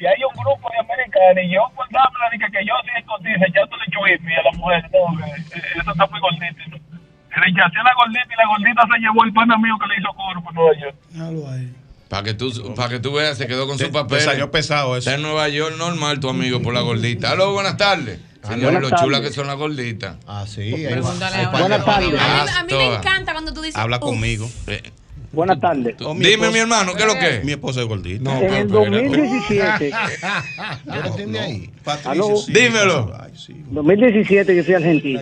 y 0.00 0.06
hay 0.06 0.20
un 0.24 0.34
grupo 0.34 0.64
de 0.72 0.78
americanos 0.80 1.44
y 1.44 1.52
yo 1.54 1.62
por 1.76 1.86
darme 1.92 2.24
dije 2.32 2.46
que 2.50 2.64
yo 2.64 2.74
sí 2.88 2.96
cotiza 3.04 3.44
echándole 3.46 3.84
chuipi 3.92 4.32
a 4.34 4.42
la 4.42 4.52
mujer. 4.56 4.80
No, 4.90 5.12
que, 5.20 5.30
eh, 5.30 5.62
eso 5.80 5.90
está 5.92 6.06
muy 6.08 6.20
gordita. 6.20 6.62
¿no? 6.72 6.76
A 7.30 7.82
la 7.84 7.94
gordita 7.94 8.26
y 8.32 8.36
la 8.36 8.46
gordita 8.48 8.82
se 8.92 8.98
llevó 9.00 9.24
el 9.24 9.32
pana 9.32 9.56
mío 9.58 9.74
que 9.80 9.86
le 9.88 9.94
hizo 10.00 10.08
coro 10.16 10.42
por 10.42 10.54
Nueva 10.54 10.72
York. 10.80 10.96
Para 12.08 12.22
que, 12.24 12.34
tú, 12.34 12.74
para 12.74 12.88
que 12.88 12.98
tú 12.98 13.12
veas, 13.12 13.38
se 13.38 13.46
quedó 13.46 13.68
con 13.68 13.78
Te- 13.78 13.84
su 13.86 13.92
te 13.92 13.98
papel. 13.98 14.20
salió 14.20 14.50
pesado 14.50 14.96
eso. 14.96 15.08
Está 15.10 15.14
en 15.14 15.22
Nueva 15.22 15.48
York 15.48 15.76
normal 15.78 16.18
tu 16.18 16.28
amigo 16.28 16.60
por 16.60 16.74
la 16.74 16.80
gordita. 16.80 17.30
Aló, 17.30 17.52
buenas 17.52 17.76
tardes. 17.76 18.20
Señores, 18.42 18.80
lo 18.80 18.88
tardes. 18.88 19.04
chula 19.04 19.20
que 19.20 19.30
son 19.30 19.46
las 19.46 19.56
gorditas. 19.56 20.16
Ah, 20.26 20.44
sí. 20.46 20.86
A 20.86 20.88
Buenas 21.50 21.84
tardes. 21.84 22.20
A 22.20 22.44
mí, 22.44 22.50
a 22.58 22.64
mí 22.64 22.72
me 22.74 22.94
encanta 22.96 23.32
cuando 23.32 23.52
tú 23.52 23.60
dices. 23.62 23.76
Habla 23.80 24.00
conmigo. 24.00 24.48
Eh, 24.66 24.82
Buenas 25.32 25.60
tardes. 25.60 25.96
Dime, 26.18 26.50
mi 26.50 26.58
hermano, 26.58 26.92
¿qué 26.94 27.02
es 27.02 27.06
lo 27.08 27.18
que 27.18 27.36
es? 27.36 27.44
Mi 27.44 27.52
esposa 27.52 27.80
es 27.82 27.86
gordita. 27.86 28.40
en 28.40 28.52
el 28.54 28.68
2017, 28.68 29.90
Yo 30.86 30.94
no 31.02 31.06
entiendo 31.06 31.40
ahí. 31.40 31.70
Aló. 32.04 32.34
Dímelo. 32.48 33.16
2017 33.70 34.56
yo 34.56 34.64
soy 34.64 34.74
argentino. 34.74 35.20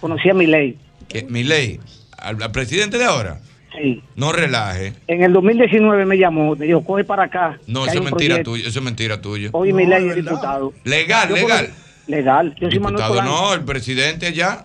Conocí 0.00 0.28
a 0.28 0.34
Milei. 0.34 0.76
¿Qué? 1.08 1.22
Mi 1.28 1.44
ley, 1.44 1.78
al, 2.18 2.42
al 2.42 2.50
presidente 2.50 2.98
de 2.98 3.04
ahora. 3.04 3.40
Sí. 3.76 4.02
No 4.16 4.32
relaje. 4.32 4.92
En 5.06 5.22
el 5.22 5.32
2019 5.32 6.04
me 6.04 6.18
llamó, 6.18 6.54
me 6.56 6.66
dijo, 6.66 6.84
coge 6.84 7.04
para 7.04 7.24
acá. 7.24 7.58
No, 7.66 7.86
eso 7.86 7.94
es 7.98 8.04
mentira 8.04 8.34
proyecto". 8.36 8.50
tuya. 8.50 8.68
Eso 8.68 8.78
es 8.80 8.84
mentira 8.84 9.20
tuya. 9.22 9.48
Hoy 9.52 9.72
Milei 9.72 10.08
es 10.08 10.16
diputado. 10.16 10.72
Legal, 10.84 11.28
Yo 11.28 11.34
legal. 11.36 11.66
conocí- 11.68 11.72
Legal. 12.08 12.54
Yo 12.60 12.68
soy 12.68 12.80
Manuel 12.80 12.96
Diputado 13.04 13.14
Polanco. 13.14 13.32
no, 13.32 13.54
el 13.54 13.60
presidente 13.64 14.32
ya. 14.32 14.64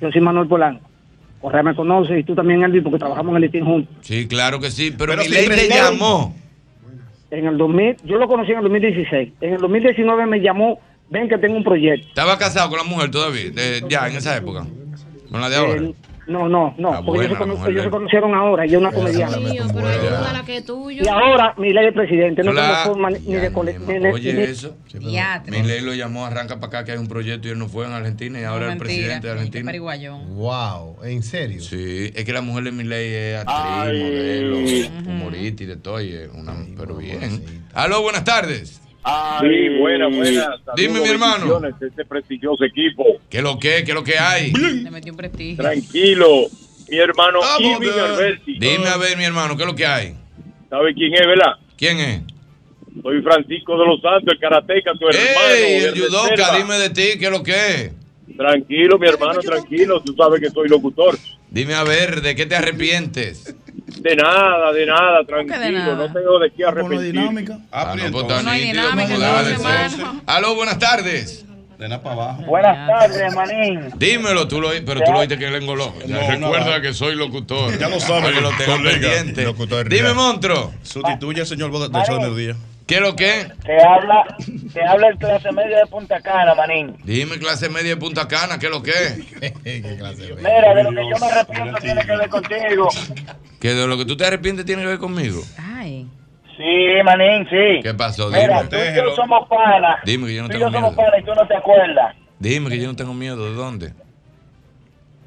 Yo 0.00 0.10
soy 0.10 0.20
Manuel 0.22 0.48
Polanco. 0.48 0.87
Correa 1.40 1.62
me 1.62 1.74
conoce 1.74 2.18
y 2.18 2.24
tú 2.24 2.34
también, 2.34 2.62
Elvis, 2.62 2.82
porque 2.82 2.98
trabajamos 2.98 3.30
en 3.30 3.36
el 3.36 3.42
listín 3.42 3.64
juntos. 3.64 3.94
Sí, 4.00 4.26
claro 4.26 4.58
que 4.60 4.70
sí. 4.70 4.90
Pero, 4.96 5.12
Pero 5.12 5.22
mi 5.22 5.28
ley 5.28 5.46
te 5.46 5.68
llamó. 5.68 6.34
En 7.30 7.46
el 7.46 7.58
2000, 7.58 7.96
yo 8.04 8.16
lo 8.16 8.26
conocí 8.26 8.50
en 8.52 8.58
el 8.58 8.62
2016. 8.64 9.32
En 9.40 9.52
el 9.54 9.58
2019 9.60 10.26
me 10.26 10.40
llamó, 10.40 10.80
ven 11.10 11.28
que 11.28 11.38
tengo 11.38 11.56
un 11.56 11.64
proyecto. 11.64 12.08
¿Estaba 12.08 12.38
casado 12.38 12.70
con 12.70 12.78
la 12.78 12.84
mujer 12.84 13.10
todavía? 13.10 13.50
De- 13.50 13.84
ya, 13.88 14.08
en 14.08 14.16
esa 14.16 14.36
época. 14.36 14.66
Con 15.30 15.40
la 15.40 15.48
de 15.48 15.56
ahora. 15.56 15.82
Eh, 15.82 15.94
no, 16.28 16.48
no, 16.48 16.74
no, 16.78 16.92
Ah, 16.92 17.02
porque 17.04 17.10
buena 17.20 17.24
ellos, 17.24 17.38
se, 17.38 17.44
cono- 17.44 17.66
ellos 17.68 17.86
conocieron 17.90 18.34
ahora 18.34 18.66
y 18.66 18.70
es 18.70 18.76
una 18.76 18.92
comediante. 18.92 19.40
la 20.32 20.44
que 20.44 20.56
es 20.58 20.64
tuyo. 20.64 21.02
Y 21.04 21.08
ahora 21.08 21.54
mi 21.56 21.72
ley 21.72 21.86
es 21.86 21.94
presidente, 21.94 22.42
no 22.42 22.52
tengo 22.54 22.74
forma 22.84 23.10
ni 23.10 23.34
de 23.34 23.52
cole- 23.52 23.78
ni 23.78 23.94
de- 23.98 24.12
Oye, 24.12 24.32
ni- 24.34 24.42
eso. 24.42 24.76
Mi 25.50 25.62
ley 25.62 25.80
lo 25.80 25.94
llamó, 25.94 26.26
arranca 26.26 26.56
para 26.60 26.66
acá 26.68 26.84
que 26.84 26.92
hay 26.92 26.98
un 26.98 27.08
proyecto 27.08 27.48
y 27.48 27.50
él 27.52 27.58
no 27.58 27.68
fue 27.68 27.86
en 27.86 27.92
Argentina 27.92 28.40
y 28.40 28.44
ahora 28.44 28.66
es 28.66 28.72
el 28.72 28.78
presidente 28.78 29.26
de 29.26 29.32
Argentina. 29.32 29.72
Wow, 30.34 30.96
¿en 31.04 31.22
serio? 31.22 31.60
Sí, 31.62 32.12
es 32.14 32.24
que 32.24 32.32
la 32.32 32.42
mujer 32.42 32.64
de 32.64 32.72
mi 32.72 32.84
ley 32.84 33.12
es 33.12 33.38
actriz, 33.38 33.56
Ay. 33.58 34.02
modelo, 34.02 35.10
humorista 35.10 35.62
y 35.62 35.66
de 35.66 35.76
todo. 35.76 36.00
y 36.00 36.12
es 36.12 36.28
una, 36.34 36.54
pero 36.76 36.94
bien. 36.96 37.42
Aló, 37.74 38.02
buenas 38.02 38.24
tardes. 38.24 38.80
Sí, 39.40 39.78
buenas, 39.78 40.14
buenas. 40.14 40.48
Dime, 40.76 41.00
mi 41.00 41.08
hermano. 41.08 41.60
Este 41.80 42.04
prestigioso 42.04 42.64
equipo. 42.64 43.04
¿Qué 43.30 43.40
lo 43.40 43.58
que? 43.58 43.84
¿Qué 43.84 43.94
lo 43.94 44.04
que 44.04 44.18
hay? 44.18 44.52
Le 44.52 44.90
metió 44.90 45.12
un 45.12 45.16
prestigio. 45.16 45.62
Tranquilo. 45.62 46.46
Mi 46.88 46.98
hermano 46.98 47.40
Alberti. 47.42 48.58
Dime 48.58 48.88
a 48.88 48.96
ver, 48.96 49.16
mi 49.16 49.24
hermano, 49.24 49.56
¿qué 49.56 49.62
es 49.62 49.68
lo 49.68 49.74
que 49.74 49.86
hay? 49.86 50.14
¿Sabe 50.70 50.94
quién 50.94 51.14
es, 51.14 51.20
verdad? 51.20 51.52
¿Quién 51.76 52.00
es? 52.00 52.22
Soy 53.02 53.22
Francisco 53.22 53.78
de 53.78 53.86
los 53.86 54.00
Santos, 54.00 54.32
el 54.32 54.38
karateca, 54.40 54.92
tu 54.94 55.08
hermano. 55.08 55.54
¡Ey, 55.54 55.76
el. 55.84 55.94
Dime 55.94 56.74
de 56.78 56.90
ti, 56.90 57.18
¿qué 57.18 57.26
es 57.26 57.30
lo 57.30 57.42
que 57.42 57.52
es? 57.52 57.92
Tranquilo, 58.36 58.98
mi 58.98 59.08
hermano, 59.08 59.40
tranquilo. 59.40 60.02
Tú 60.02 60.14
sabes 60.14 60.40
que 60.40 60.50
soy 60.50 60.68
locutor. 60.68 61.16
Dime 61.50 61.74
a 61.74 61.84
ver, 61.84 62.20
¿de 62.20 62.34
qué 62.34 62.46
te 62.46 62.56
arrepientes? 62.56 63.54
De 64.00 64.16
nada, 64.16 64.72
de 64.72 64.86
nada, 64.86 65.24
tranquilo. 65.26 65.58
de 65.58 65.70
nada? 65.72 65.94
No 65.94 66.12
tengo 66.12 66.38
de 66.38 66.50
qué 66.52 66.64
arrepentir. 66.64 67.18
Ah, 67.72 67.94
no, 67.96 68.12
pues 68.12 68.22
está 68.24 68.42
No 68.42 68.50
hay 68.50 68.62
dinámica, 68.66 69.16
no. 69.18 70.22
Aló, 70.26 70.54
buenas 70.54 70.78
tardes. 70.78 71.44
De 71.78 71.88
nada 71.88 72.02
para 72.02 72.14
abajo. 72.16 72.42
Buenas 72.42 72.88
tardes, 72.88 73.34
manín. 73.34 73.90
Dímelo, 73.96 74.48
tú 74.48 74.60
lo, 74.60 74.70
pero 74.84 75.00
tú 75.00 75.12
lo 75.12 75.20
oíste 75.20 75.38
que 75.38 75.46
él 75.46 75.54
engoló. 75.54 75.94
Ya 76.06 76.16
No, 76.16 76.28
recuerda 76.48 76.76
no, 76.76 76.82
que 76.82 76.92
soy 76.92 77.14
locutor. 77.14 77.78
Ya 77.78 77.88
lo 77.88 78.00
sabe, 78.00 78.22
Para 78.22 78.34
que 78.34 78.40
lo 78.40 78.50
colega. 78.50 79.08
pendiente. 79.08 79.44
Locutor, 79.44 79.88
Dime, 79.88 80.08
ya. 80.08 80.14
monstruo. 80.14 80.72
Sustituye 80.82 81.40
al 81.42 81.46
señor 81.46 81.70
de 81.70 82.04
Show 82.04 82.20
del 82.20 82.36
Día. 82.36 82.56
¿Qué 82.88 82.94
es 82.96 83.00
lo 83.02 83.14
que? 83.14 83.46
Te 83.64 83.82
habla, 83.84 84.24
te 84.72 84.82
habla 84.84 85.08
el 85.08 85.18
clase 85.18 85.52
media 85.52 85.78
de 85.80 85.86
Punta 85.86 86.20
Cana, 86.20 86.54
manín. 86.54 86.96
Dime, 87.04 87.38
clase 87.38 87.68
media 87.68 87.90
de 87.90 87.96
Punta 87.98 88.26
Cana, 88.26 88.58
¿qué 88.58 88.66
es 88.66 88.72
lo 88.72 88.82
que 88.82 88.90
es? 88.90 89.18
Mira, 90.42 90.74
de 90.74 90.82
lo 90.84 90.90
que 90.90 90.96
yo 91.08 91.18
me 91.20 91.26
arrepiento 91.30 91.78
tiene 91.82 92.00
que 92.04 92.16
ver 92.16 92.28
contigo. 92.30 92.88
Que 93.60 93.74
de 93.74 93.86
lo 93.86 93.98
que 93.98 94.06
tú 94.06 94.16
te 94.16 94.24
arrepientes 94.26 94.64
tiene 94.64 94.82
que 94.82 94.88
ver 94.88 94.98
conmigo. 94.98 95.42
Sí, 96.56 96.64
manín, 97.04 97.46
sí. 97.50 97.80
¿Qué 97.82 97.94
pasó? 97.94 98.30
Mira, 98.30 98.62
Dime. 98.62 98.64
tú 98.64 98.76
y 98.76 98.96
yo 98.96 99.14
somos 99.14 99.46
panas. 99.48 100.00
Dime 100.04 100.26
que 100.26 100.34
yo 100.34 100.42
no 100.42 100.48
Tú 100.48 100.54
tengo 100.54 100.66
yo 100.70 100.72
somos 100.72 100.90
miedo. 100.96 100.96
panas 101.04 101.20
y 101.20 101.24
tú 101.24 101.34
no 101.34 101.46
te 101.46 101.56
acuerdas. 101.56 102.16
Dime 102.40 102.68
que 102.70 102.80
yo 102.80 102.88
no 102.88 102.96
tengo 102.96 103.14
miedo. 103.14 103.44
¿De 103.48 103.54
dónde? 103.54 103.92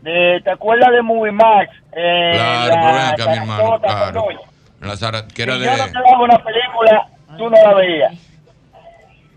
De- 0.02 0.42
¿Te 0.44 0.50
acuerdas 0.52 0.92
de 0.92 1.02
Movie 1.04 1.32
Max? 1.32 1.70
Eh, 1.94 2.32
Claro, 2.34 2.68
la 2.68 2.82
pero 2.82 2.94
ven 2.94 3.06
acá, 3.06 3.26
mi 3.32 3.38
hermano. 3.38 3.80
Claro. 3.80 4.26
la 4.82 4.98
Sara, 4.98 5.28
que 5.28 5.36
Si 5.36 5.42
era 5.44 5.54
yo 5.58 5.60
no 5.66 5.72
de. 5.72 5.92
te 5.92 5.94
daba 5.94 6.24
una 6.24 6.38
película, 6.44 7.08
tú 7.38 7.50
no 7.50 7.58
la 7.58 7.74
veías. 7.76 8.14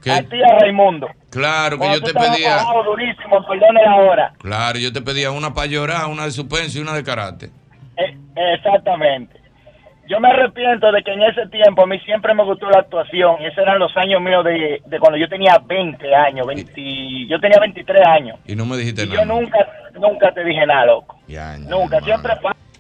que- 0.03 0.11
A 0.11 0.23
ti, 0.23 0.37
a 0.43 0.59
Raimundo. 0.59 1.09
claro, 1.31 1.77
que 1.77 1.79
Cuando 1.79 1.99
yo 1.99 2.05
te 2.05 2.13
pedía. 2.13 2.59
durísimo, 2.85 3.47
perdone 3.47 3.83
la 3.83 3.97
hora. 3.97 4.33
Claro, 4.39 4.79
yo 4.79 4.93
te 4.93 5.01
pedía 5.01 5.31
una 5.31 5.55
para 5.55 5.67
llorar, 5.67 6.07
una 6.07 6.25
de 6.25 6.31
suspenso 6.31 6.79
y 6.79 6.83
una 6.83 6.93
de 6.93 7.03
karate. 7.03 7.47
Eh, 7.97 8.15
exactamente. 8.55 9.41
Yo 10.07 10.21
me 10.21 10.29
arrepiento 10.29 10.93
de 10.93 11.03
que 11.03 11.13
en 11.15 11.23
ese 11.23 11.47
tiempo 11.49 11.83
a 11.85 11.87
mí 11.87 11.99
siempre 12.01 12.35
me 12.35 12.45
gustó 12.45 12.69
la 12.69 12.81
actuación. 12.81 13.37
Y 13.41 13.47
esos 13.47 13.57
eran 13.61 13.79
los 13.79 13.97
años 13.97 14.21
míos 14.21 14.45
de, 14.45 14.83
de 14.85 14.99
cuando 14.99 15.17
yo 15.17 15.27
tenía 15.31 15.57
20 15.65 16.15
años. 16.15 16.47
20, 16.47 17.27
yo 17.27 17.41
tenía 17.41 17.59
23 17.59 18.07
años. 18.07 18.39
Y 18.47 18.55
no 18.55 18.67
me 18.67 18.77
dijiste 18.77 19.05
Y 19.05 19.09
nada. 19.09 19.21
yo 19.23 19.25
nunca, 19.25 19.59
nunca 19.95 20.31
te 20.35 20.45
dije 20.45 20.67
nada, 20.67 20.85
loco. 20.85 21.19
Ya, 21.27 21.57
ya, 21.57 21.59
Nunca. 21.61 21.97
hermano. 21.97 22.05
Siempre 22.05 22.33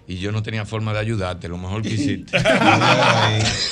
Y 0.07 0.19
yo 0.19 0.33
no 0.33 0.43
tenía 0.43 0.67
forma 0.67 0.93
de 0.93 0.99
ayudarte, 0.99 1.49
lo 1.49 1.57
mejor 1.57 1.83
que 1.83 1.89
hiciste. 1.95 2.39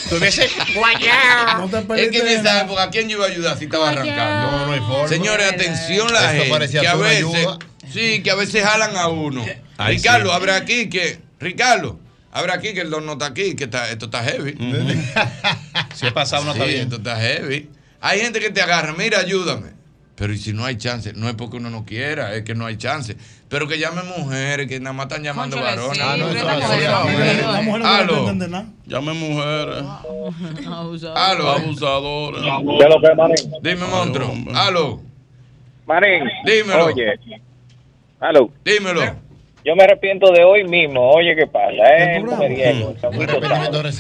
Tuviese 0.09 0.49
guayao. 0.75 1.69
es 1.97 2.11
que 2.11 2.19
en 2.19 2.29
esa 2.29 2.63
época, 2.63 2.85
¿a 2.85 2.91
quién 2.91 3.09
yo 3.09 3.19
iba 3.19 3.27
a 3.27 3.29
ayudar 3.29 3.59
si 3.59 3.65
estaba 3.65 3.91
arrancando? 3.91 4.51
No, 4.51 4.67
no 4.67 4.73
hay 4.73 4.81
forma. 4.81 5.09
Señores, 5.09 5.53
atención 5.53 6.11
la 6.13 6.21
Esto 6.21 6.33
gente, 6.33 6.51
parecía 6.51 6.81
que 6.81 6.89
a 6.89 6.93
tú 6.95 7.01
veces, 7.01 7.47
sí, 7.93 8.23
que 8.23 8.31
a 8.31 8.35
veces 8.35 8.65
jalan 8.65 8.97
a 8.97 9.09
uno. 9.09 9.45
Ay, 9.77 9.97
Ricardo, 9.97 10.31
sí. 10.31 10.37
abre 10.37 10.53
aquí 10.53 10.89
que, 10.89 11.21
Ricardo, 11.39 12.01
abre 12.31 12.53
aquí 12.53 12.73
que 12.73 12.81
el 12.81 12.91
don 12.91 13.05
no 13.05 13.13
está 13.13 13.27
aquí, 13.27 13.55
que 13.55 13.65
está, 13.65 13.91
esto 13.91 14.07
está 14.07 14.25
heavy. 14.25 14.57
Si 15.95 16.07
es 16.07 16.13
pasado, 16.15 16.45
no 16.45 16.53
está 16.53 16.65
bien. 16.65 16.83
esto 16.85 16.97
está 16.97 17.21
heavy. 17.21 17.69
Hay 18.01 18.21
gente 18.21 18.41
que 18.41 18.51
te 18.51 18.63
agarra, 18.63 18.95
mira, 18.95 19.19
ayúdame. 19.19 19.73
Pero 20.17 20.33
y 20.33 20.39
si 20.39 20.53
no 20.53 20.65
hay 20.65 20.77
chance, 20.77 21.13
no 21.15 21.29
es 21.29 21.35
porque 21.35 21.57
uno 21.59 21.69
no 21.69 21.85
quiera, 21.85 22.35
es 22.35 22.45
que 22.45 22.55
no 22.55 22.65
hay 22.67 22.77
chance. 22.77 23.17
Pero 23.53 23.69
que 23.69 23.79
llamen 23.79 24.07
mujeres, 24.19 24.67
que 24.67 24.81
nada 24.81 24.95
más 24.95 25.05
están 25.09 25.23
llamando 25.23 25.61
varones. 25.61 25.99
sí, 25.99 26.03
Ah, 26.03 26.17
no, 26.17 26.31
eso 26.31 26.39
es 26.39 26.65
así. 26.65 27.43
La 27.43 27.61
mujer 27.61 27.83
no 27.83 27.87
Aló. 27.87 28.33
nada. 28.33 28.65
Llame 28.87 29.13
mujeres. 29.13 29.85
Aló. 31.15 31.51
Abusadores. 31.51 32.41
¿Qué 32.43 32.89
lo 32.89 33.01
que 33.03 33.07
es, 33.09 33.17
manín? 33.17 33.53
Dime, 33.61 33.87
monstruo. 33.89 34.33
Aló. 34.55 35.01
Manín. 35.85 36.25
Dímelo. 36.47 36.87
Oye. 36.87 37.13
Aló. 38.21 38.51
Dímelo. 38.65 39.17
Yo 39.65 39.77
me 39.77 39.85
arrepiento 39.85 40.33
de 40.33 40.43
hoy 40.43 40.65
mismo. 40.65 41.13
Oye, 41.13 41.37
¿qué 41.37 41.47
pasa? 41.47 41.87
Es 41.97 42.25
mujeriego. 42.25 42.95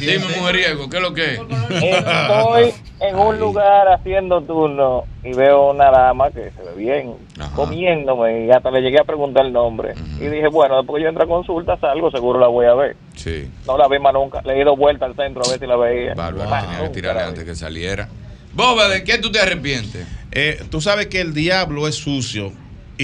Dime, 0.00 0.24
mujeriego, 0.36 0.90
¿qué 0.90 0.96
es 0.96 1.02
lo 1.02 1.14
que 1.14 1.34
es? 1.34 1.40
Estoy 1.70 2.74
en 3.00 3.16
un 3.16 3.38
lugar 3.38 3.86
haciendo 3.88 4.42
turno 4.42 5.04
y 5.22 5.32
veo 5.32 5.70
una 5.70 5.90
dama 5.90 6.30
que 6.32 6.50
se 6.50 6.62
ve 6.62 6.74
bien 6.76 7.14
comiéndome 7.54 8.46
y 8.46 8.50
hasta 8.50 8.72
le 8.72 8.80
llegué 8.80 8.98
a 9.00 9.04
preguntar 9.04 9.46
el 9.46 9.52
nombre. 9.52 9.94
Y 10.20 10.26
dije, 10.26 10.48
bueno, 10.48 10.78
después 10.78 10.98
que 10.98 11.04
yo 11.04 11.08
entro 11.08 11.24
a 11.24 11.28
consulta, 11.28 11.78
salgo, 11.78 12.10
seguro 12.10 12.40
la 12.40 12.48
voy 12.48 12.66
a 12.66 12.74
ver. 12.74 12.96
Sí. 13.14 13.48
No 13.64 13.78
la 13.78 13.86
vi 13.86 14.00
más 14.00 14.14
nunca. 14.14 14.42
Le 14.44 14.54
he 14.54 14.60
ido 14.60 14.76
vuelta 14.76 15.06
al 15.06 15.14
centro 15.14 15.42
a 15.46 15.48
ver 15.48 15.60
si 15.60 15.66
la 15.66 15.76
veía. 15.76 16.14
Bárbaro, 16.14 16.50
Más 16.50 16.64
tenía 16.64 16.82
que 16.82 16.88
tirarle 16.88 17.22
antes 17.22 17.44
que 17.44 17.54
saliera. 17.54 18.08
Boba, 18.52 18.88
¿de 18.88 19.04
qué 19.04 19.18
tú 19.18 19.30
te 19.30 19.38
arrepientes? 19.38 20.06
Eh, 20.32 20.60
tú 20.70 20.80
sabes 20.80 21.06
que 21.06 21.20
el 21.20 21.32
diablo 21.34 21.86
es 21.86 21.94
sucio 21.94 22.52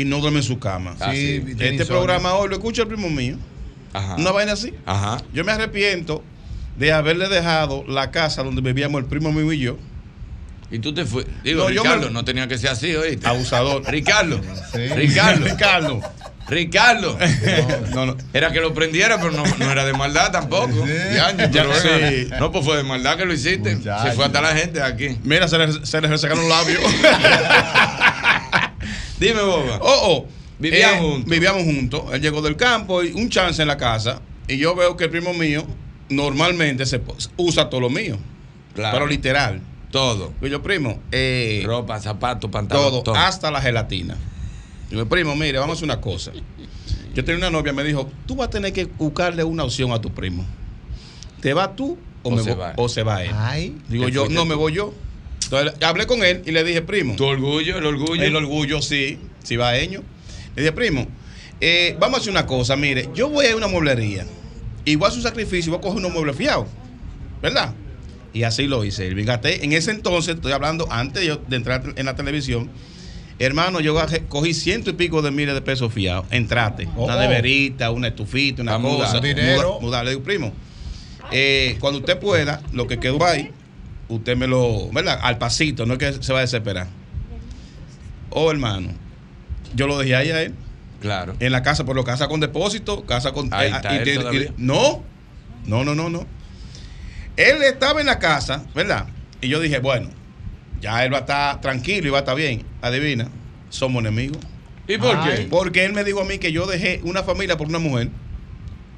y 0.00 0.04
no 0.04 0.18
duerme 0.20 0.38
en 0.38 0.44
su 0.44 0.58
cama. 0.58 0.94
Ah, 1.00 1.11
sí, 1.12 1.37
Este 1.46 1.68
insomnio. 1.74 1.87
programa 1.87 2.34
hoy 2.34 2.48
lo 2.48 2.54
escucha 2.56 2.82
el 2.82 2.88
primo 2.88 3.08
mío. 3.11 3.37
Ajá. 3.92 4.16
Una 4.16 4.30
vaina 4.32 4.52
así. 4.52 4.72
Ajá. 4.87 5.18
Yo 5.32 5.44
me 5.44 5.52
arrepiento 5.52 6.22
de 6.76 6.92
haberle 6.92 7.28
dejado 7.28 7.84
la 7.88 8.11
casa 8.11 8.42
donde 8.42 8.61
vivíamos 8.61 9.00
el 9.00 9.06
primo 9.06 9.32
mío 9.32 9.52
y 9.52 9.58
yo. 9.58 9.78
Y 10.70 10.80
tú 10.80 10.92
te 10.92 11.06
fuiste. 11.06 11.32
Digo, 11.44 11.64
No, 11.64 11.70
yo 11.70 11.82
Ricardo, 11.82 12.06
me- 12.08 12.12
no 12.12 12.24
tenía 12.24 12.46
que 12.46 12.58
ser 12.58 12.70
así, 12.70 12.94
¿oíste? 12.94 13.26
Abusador. 13.26 13.82
Ricardo. 13.90 14.38
Ricardo. 14.94 15.46
Ricardo. 15.46 16.00
Ricardo. 16.48 17.18
No, 17.94 18.06
no. 18.06 18.16
Era 18.34 18.52
que 18.52 18.61
lo 18.61 18.72
prendiera, 18.74 19.18
pero 19.18 19.30
no, 19.32 19.44
no 19.58 19.70
era 19.72 19.84
de 19.87 19.92
maldad 19.94 20.30
tampoco. 20.30 20.87
Ya, 20.87 21.34
Ya, 21.37 21.48
pero 21.50 21.74
era- 21.74 22.11
sí. 22.11 22.28
No, 22.38 22.52
pues 22.52 22.64
fue 22.66 22.76
de 22.76 22.82
maldad 22.84 23.16
que 23.16 23.24
lo 23.24 23.32
hiciste. 23.32 23.76
Se 23.76 24.12
fue 24.12 24.26
hasta 24.26 24.40
la 24.42 24.54
gente 24.54 24.78
de 24.80 24.84
aquí. 24.84 25.18
Mira, 25.24 25.48
se 25.48 25.56
le, 25.58 25.87
se 25.87 26.00
le 26.02 26.08
resecaron 26.08 26.46
los 26.46 26.50
labios. 26.50 26.82
Dime, 29.20 29.42
Boba. 29.42 29.78
Oh, 29.83 30.00
oh. 30.04 30.26
Vivían 30.59 30.96
Eh, 30.96 31.00
juntos. 31.00 31.31
Vivíamos 31.31 31.62
juntos. 31.64 32.02
Él 32.12 32.20
llegó 32.20 32.42
del 32.42 32.57
campo 32.57 33.02
y 33.02 33.12
un 33.12 33.28
chance 33.28 33.61
en 33.62 33.68
la 33.68 33.76
casa. 33.76 34.20
Y 34.48 34.57
yo 34.59 34.74
veo 34.74 34.96
que 34.96 35.04
el 35.04 35.11
primo 35.11 35.33
mío 35.35 35.64
normalmente 36.09 36.85
se 36.87 37.00
usa 37.37 37.68
todo 37.70 37.81
lo 37.83 37.90
mío. 37.90 38.16
Claro. 38.74 38.96
Pero 38.96 39.07
literal. 39.07 39.61
Todo. 39.90 40.33
Y 40.42 40.50
yo, 40.50 40.62
primo, 40.62 40.98
eh, 41.12 41.62
Ropa, 41.64 41.98
zapatos, 42.00 42.50
pantalones. 42.50 43.02
todo, 43.04 43.14
hasta 43.14 43.50
la 43.50 43.61
gelatina. 43.61 44.16
Y 44.90 44.96
yo, 44.96 45.09
primo, 45.09 45.35
mire, 45.35 45.59
vamos 45.59 45.74
a 45.74 45.76
hacer 45.78 45.85
una 45.85 46.00
cosa. 46.00 46.33
Yo 47.14 47.24
tenía 47.24 47.38
una 47.38 47.50
novia, 47.50 47.72
me 47.72 47.83
dijo, 47.85 48.11
tú 48.26 48.37
vas 48.37 48.48
a 48.48 48.50
tener 48.50 48.72
que 48.72 48.85
buscarle 48.85 49.44
una 49.44 49.64
opción 49.64 49.92
a 49.92 50.00
tu 50.00 50.11
primo. 50.12 50.44
¿Te 51.40 51.54
vas 51.54 51.74
tú 51.74 51.96
o, 52.22 52.28
O 52.28 52.37
me 52.37 52.42
se 52.42 52.54
va. 52.54 52.74
o 52.76 52.88
se 52.88 53.02
va 53.02 53.22
él? 53.24 53.74
Digo 53.88 54.04
Te 54.07 54.12
yo, 54.12 54.29
no, 54.29 54.42
tú. 54.42 54.46
me 54.46 54.54
voy 54.54 54.73
yo. 54.75 54.92
Entonces 55.51 55.83
hablé 55.83 56.07
con 56.07 56.23
él 56.23 56.42
y 56.44 56.51
le 56.51 56.63
dije, 56.63 56.83
primo. 56.83 57.17
Tu 57.17 57.25
orgullo, 57.25 57.79
el 57.79 57.87
orgullo. 57.87 58.23
El 58.23 58.37
orgullo, 58.37 58.83
sí, 58.83 59.19
sí 59.42 59.57
va 59.57 59.73
Le 59.73 60.03
dije, 60.57 60.73
primo, 60.73 61.07
eh, 61.61 61.96
vamos 61.99 62.19
a 62.19 62.21
hacer 62.21 62.31
una 62.31 62.46
cosa, 62.46 62.77
mire, 62.77 63.09
yo 63.15 63.31
voy 63.31 63.46
a 63.46 63.57
una 63.57 63.67
mueblería 63.67 64.27
y 64.85 64.96
voy 64.96 65.07
a 65.07 65.09
hacer 65.09 65.19
un 65.19 65.25
sacrificio 65.25 65.71
y 65.71 65.71
voy 65.71 65.79
a 65.79 65.81
coger 65.81 65.99
unos 65.99 66.13
muebles 66.13 66.37
fiados. 66.37 66.67
¿Verdad? 67.40 67.73
Y 68.33 68.42
así 68.42 68.67
lo 68.67 68.85
hice. 68.85 69.07
Irving. 69.07 69.25
Gasté, 69.25 69.65
en 69.65 69.73
ese 69.73 69.90
entonces, 69.90 70.35
estoy 70.35 70.53
hablando 70.53 70.87
antes 70.90 71.23
de, 71.23 71.29
yo 71.29 71.37
de 71.37 71.57
entrar 71.57 71.83
en 71.96 72.05
la 72.05 72.15
televisión, 72.15 72.69
hermano, 73.38 73.81
yo 73.81 73.96
cogí 74.29 74.53
ciento 74.53 74.90
y 74.90 74.92
pico 74.94 75.23
de 75.23 75.31
miles 75.31 75.55
de 75.55 75.63
pesos 75.63 75.92
fiados. 75.92 76.27
Entrate. 76.31 76.88
Oh. 76.96 77.05
Una 77.05 77.17
neverita, 77.17 77.90
una 77.90 78.09
estufita, 78.09 78.61
una 78.63 78.81
cosa. 78.81 79.21
Dinero. 79.21 79.75
Muda- 79.75 79.81
mudar. 79.81 80.05
Le 80.05 80.11
digo, 80.11 80.23
primo, 80.23 80.53
eh, 81.33 81.77
cuando 81.81 82.01
usted 82.01 82.19
pueda, 82.19 82.61
lo 82.73 82.87
que 82.87 82.99
quedó 82.99 83.25
ahí, 83.25 83.51
usted 84.09 84.37
me 84.37 84.46
lo, 84.46 84.90
¿verdad? 84.90 85.19
Al 85.23 85.38
pasito, 85.38 85.87
no 85.87 85.94
es 85.94 85.98
que 85.98 86.13
se 86.23 86.33
va 86.33 86.38
a 86.40 86.42
desesperar. 86.42 86.88
Oh, 88.31 88.50
hermano, 88.50 88.90
yo 89.75 89.87
lo 89.87 89.98
dejé 89.98 90.17
ahí 90.17 90.31
a 90.31 90.42
él. 90.42 90.54
Claro. 91.00 91.35
En 91.40 91.52
la 91.52 91.63
casa, 91.63 91.85
por 91.85 91.94
lo 91.96 92.04
casa 92.04 92.29
con 92.29 92.40
depósito, 92.40 93.04
casa 93.06 93.33
con. 93.33 93.52
Ahí 93.54 93.69
eh, 93.71 93.75
está 93.77 93.94
y 93.94 93.98
él 93.98 94.04
te- 94.04 94.11
y- 94.15 94.19
todavía. 94.19 94.52
no, 94.56 95.02
no, 95.67 95.85
no, 95.85 95.94
no, 95.94 96.11
no. 96.11 96.27
Él 97.37 97.63
estaba 97.63 98.00
en 98.00 98.06
la 98.06 98.19
casa, 98.19 98.65
¿verdad? 98.75 99.06
Y 99.40 99.48
yo 99.48 99.61
dije, 99.61 99.79
bueno, 99.79 100.09
ya 100.81 101.04
él 101.04 101.13
va 101.13 101.19
a 101.19 101.21
estar 101.21 101.61
tranquilo 101.61 102.09
y 102.09 102.11
va 102.11 102.19
a 102.19 102.21
estar 102.21 102.35
bien. 102.37 102.65
Adivina, 102.83 103.29
somos 103.71 104.00
enemigos. 104.00 104.38
¿Y 104.88 104.98
por 104.98 105.23
qué? 105.23 105.46
Porque 105.48 105.85
él 105.85 105.92
me 105.92 106.02
dijo 106.02 106.21
a 106.21 106.25
mí 106.25 106.38
que 106.38 106.50
yo 106.50 106.67
dejé 106.67 107.00
una 107.04 107.23
familia 107.23 107.56
por 107.56 107.69
una 107.69 107.79
mujer. 107.79 108.09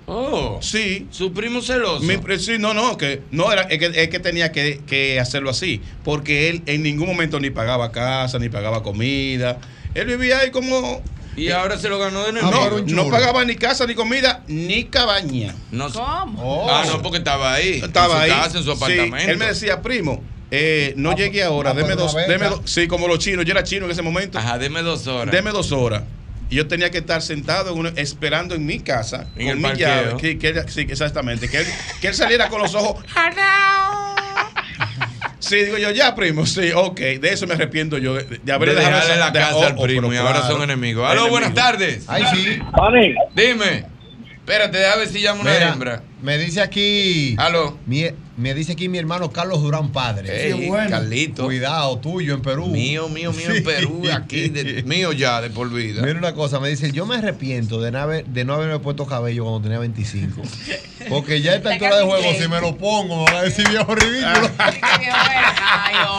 Oh. 0.06 0.58
Sí. 0.60 1.06
Su 1.10 1.32
primo 1.32 1.62
celoso. 1.62 2.02
Mi 2.04 2.16
sí, 2.38 2.58
no, 2.58 2.74
no, 2.74 2.96
que 2.96 3.22
no 3.30 3.52
era, 3.52 3.62
es 3.62 3.78
que, 3.78 3.86
es 4.02 4.08
que 4.08 4.18
tenía 4.18 4.50
que, 4.52 4.80
que 4.86 5.20
hacerlo 5.20 5.50
así, 5.50 5.80
porque 6.04 6.48
él 6.48 6.62
en 6.66 6.82
ningún 6.82 7.06
momento 7.06 7.38
ni 7.38 7.50
pagaba 7.50 7.92
casa, 7.92 8.38
ni 8.38 8.48
pagaba 8.48 8.82
comida. 8.82 9.58
Él 9.94 10.06
vivía 10.06 10.38
ahí 10.40 10.50
como 10.50 11.02
Y 11.36 11.50
ahora 11.50 11.78
se 11.78 11.88
lo 11.88 11.98
ganó 11.98 12.24
de 12.24 12.32
no, 12.32 12.42
nuevo. 12.50 12.80
no 12.86 13.08
pagaba 13.08 13.44
ni 13.44 13.54
casa, 13.56 13.86
ni 13.86 13.94
comida, 13.94 14.42
ni 14.48 14.84
cabaña. 14.84 15.54
No, 15.70 15.92
¿Cómo? 15.92 16.66
Ah, 16.68 16.84
no, 16.86 17.02
porque 17.02 17.18
estaba 17.18 17.54
ahí. 17.54 17.80
Estaba 17.82 18.16
en 18.26 18.32
ahí. 18.32 18.36
su 18.38 18.42
casa, 18.44 18.58
en 18.58 18.64
su 18.64 18.70
Sí, 18.72 18.76
apartamento. 18.76 19.30
él 19.30 19.38
me 19.38 19.46
decía, 19.46 19.80
primo, 19.82 20.22
eh, 20.50 20.92
no 20.96 21.14
llegue 21.14 21.42
ahora, 21.44 21.70
ah, 21.70 21.74
deme 21.74 21.94
dos, 21.94 22.14
deme 22.26 22.48
dos- 22.48 22.62
sí, 22.64 22.88
como 22.88 23.06
los 23.06 23.20
chinos, 23.20 23.44
yo 23.44 23.52
era 23.52 23.62
chino 23.62 23.84
en 23.84 23.92
ese 23.92 24.02
momento. 24.02 24.38
Ajá, 24.38 24.58
deme 24.58 24.82
dos 24.82 25.06
horas. 25.06 25.32
Deme 25.32 25.50
dos 25.52 25.70
horas. 25.72 26.02
Y 26.50 26.56
yo 26.56 26.66
tenía 26.66 26.90
que 26.90 26.98
estar 26.98 27.22
sentado 27.22 27.72
en 27.72 27.78
una- 27.78 27.92
esperando 27.96 28.54
en 28.56 28.66
mi 28.66 28.80
casa, 28.80 29.28
En 29.36 29.46
con 29.46 29.48
el 29.48 29.56
mi 29.58 29.62
parqueo. 29.62 29.88
llave. 29.88 30.16
Que, 30.20 30.36
que 30.38 30.48
él- 30.48 30.64
sí, 30.68 30.80
exactamente. 30.82 31.48
Que 31.48 31.58
él, 31.58 31.66
que 32.00 32.08
él 32.08 32.14
saliera 32.14 32.48
con 32.48 32.60
los 32.60 32.74
ojos. 32.74 33.04
Sí, 35.38 35.56
digo 35.56 35.78
yo, 35.78 35.90
ya, 35.90 36.14
primo, 36.14 36.44
sí, 36.46 36.70
ok. 36.74 36.98
De 37.00 37.32
eso 37.32 37.46
me 37.46 37.54
arrepiento 37.54 37.96
yo, 37.98 38.14
de, 38.14 38.24
de 38.42 38.52
haber 38.52 38.68
de 38.70 38.74
dejado 38.76 38.94
dejarle 38.96 39.14
esa- 39.14 39.24
la 39.24 39.30
de- 39.30 39.38
casa 39.40 39.56
oh, 39.56 39.64
al 39.64 39.74
oh, 39.78 39.82
primo 39.82 40.12
y 40.12 40.16
ahora 40.16 40.40
claro. 40.40 40.54
son 40.54 40.62
enemigos. 40.62 41.10
Aló, 41.10 41.28
buenas 41.28 41.54
tardes. 41.54 42.04
Ay, 42.08 42.24
sí. 42.34 42.58
Dime. 43.34 43.86
Espérate, 44.36 44.78
déjame 44.78 44.98
ver 44.98 45.08
si 45.08 45.18
llamo 45.20 45.40
una 45.40 45.52
Mira, 45.52 45.68
hembra. 45.72 46.02
Me 46.22 46.36
dice 46.38 46.60
aquí. 46.60 47.34
Aló. 47.38 47.78
Mi, 47.86 48.04
me 48.40 48.54
dice 48.54 48.72
aquí 48.72 48.88
mi 48.88 48.98
hermano 48.98 49.30
Carlos 49.30 49.62
Durán 49.62 49.90
Padre. 49.92 50.46
Ey, 50.48 50.66
bueno. 50.68 50.90
Carlito. 50.90 51.44
Cuidado, 51.44 51.98
tuyo 51.98 52.34
en 52.34 52.42
Perú. 52.42 52.66
Mío, 52.66 53.08
mío, 53.08 53.32
mío 53.32 53.50
en 53.50 53.62
Perú, 53.62 54.02
aquí, 54.12 54.48
de- 54.48 54.82
mío 54.84 55.12
ya, 55.12 55.40
de 55.40 55.50
por 55.50 55.70
vida. 55.72 56.02
Mira 56.02 56.18
una 56.18 56.34
cosa, 56.34 56.58
me 56.60 56.68
dice, 56.68 56.90
yo 56.92 57.06
me 57.06 57.16
arrepiento 57.16 57.80
de 57.80 57.92
no, 57.92 57.98
haber, 58.00 58.24
de 58.26 58.44
no 58.44 58.54
haberme 58.54 58.78
puesto 58.80 59.06
cabello 59.06 59.44
cuando 59.44 59.60
tenía 59.62 59.78
25. 59.78 60.42
Porque 61.08 61.40
ya 61.40 61.52
a 61.52 61.54
esta 61.56 61.70
altura 61.72 61.96
de 61.98 62.04
juego, 62.04 62.32
si 62.38 62.48
me 62.48 62.60
lo 62.60 62.76
pongo, 62.76 63.18
me 63.18 63.24
van 63.24 63.36
a 63.36 63.42
decir 63.42 63.68
viejo 63.68 63.94
ridículo. 63.94 64.50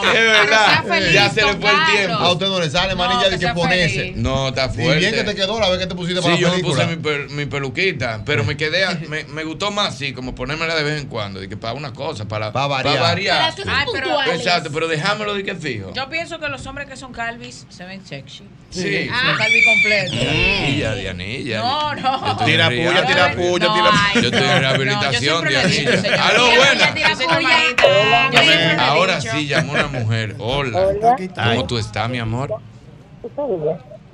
Es 0.04 0.14
verdad, 0.14 0.84
ya 1.12 1.30
se 1.30 1.42
le 1.44 1.54
fue 1.54 1.70
el 1.70 1.96
tiempo. 1.96 2.14
A 2.16 2.32
usted 2.32 2.46
no 2.46 2.60
le 2.60 2.70
sale 2.70 2.94
manilla 2.94 3.28
de 3.30 3.38
que 3.38 3.48
ponerse. 3.48 4.12
No, 4.16 4.48
está 4.48 4.66
Y 4.66 4.68
fuerte. 4.82 4.98
bien 4.98 5.14
que 5.14 5.24
te 5.24 5.34
quedó 5.34 5.58
la 5.60 5.68
vez 5.68 5.78
que 5.78 5.86
te 5.86 5.94
pusiste 5.94 6.20
para 6.20 6.34
Sí, 6.36 6.42
la 6.42 6.48
yo 6.48 6.54
me 6.56 6.62
película. 6.62 6.88
puse 7.02 7.26
mi, 7.28 7.34
mi 7.36 7.46
peluquita, 7.46 8.22
pero 8.24 8.44
me 8.44 8.56
quedé, 8.56 8.84
me, 9.08 9.24
me 9.24 9.44
gustó 9.44 9.70
más 9.70 9.94
así, 9.94 10.12
como 10.12 10.34
ponérmela 10.34 10.74
de 10.74 10.82
vez 10.82 11.00
en 11.00 11.08
cuando, 11.08 11.40
de 11.40 11.48
que 11.48 11.56
para 11.56 11.74
una 11.74 11.92
cosa, 11.92 12.11
para, 12.28 12.52
Pa' 12.52 12.66
variar. 12.66 13.00
variar. 13.00 13.54
Para 13.56 13.78
Ay, 13.80 13.86
pero-. 13.92 14.22
Exacto, 14.32 14.70
pero 14.72 14.88
dejámelo 14.88 15.34
de 15.34 15.44
que 15.44 15.54
fijo. 15.54 15.92
Yo 15.92 16.08
pienso 16.08 16.38
que 16.38 16.48
los 16.48 16.66
hombres 16.66 16.88
que 16.88 16.96
son 16.96 17.12
calvis 17.12 17.66
se 17.68 17.84
ven 17.84 18.04
sexy. 18.04 18.44
Sí. 18.70 19.08
Ah, 19.12 19.34
calvi 19.36 19.62
completo. 19.64 20.12
Anilla, 20.14 20.94
Dianilla. 20.94 21.58
No, 21.60 21.94
no. 21.94 22.36
Tira 22.44 22.68
puya, 22.68 23.06
tira 23.06 23.32
puya, 23.34 23.66
No, 23.66 23.74
tira 23.74 23.90
ay, 23.92 24.22
Yo 24.22 24.28
estoy 24.28 24.42
en 24.48 24.60
rehabilitación, 24.60 25.48
Dianilla. 25.48 26.26
Aló, 26.28 26.46
buena. 26.46 26.94
puya, 26.94 27.76
puya. 27.76 28.86
Ahora 28.86 29.20
sí 29.20 29.46
llamó 29.46 29.72
una 29.72 29.88
mujer. 29.88 30.36
Hola. 30.38 31.16
¿Cómo 31.34 31.66
tú 31.66 31.78
estás, 31.78 32.08
mi 32.08 32.18
amor? 32.18 32.54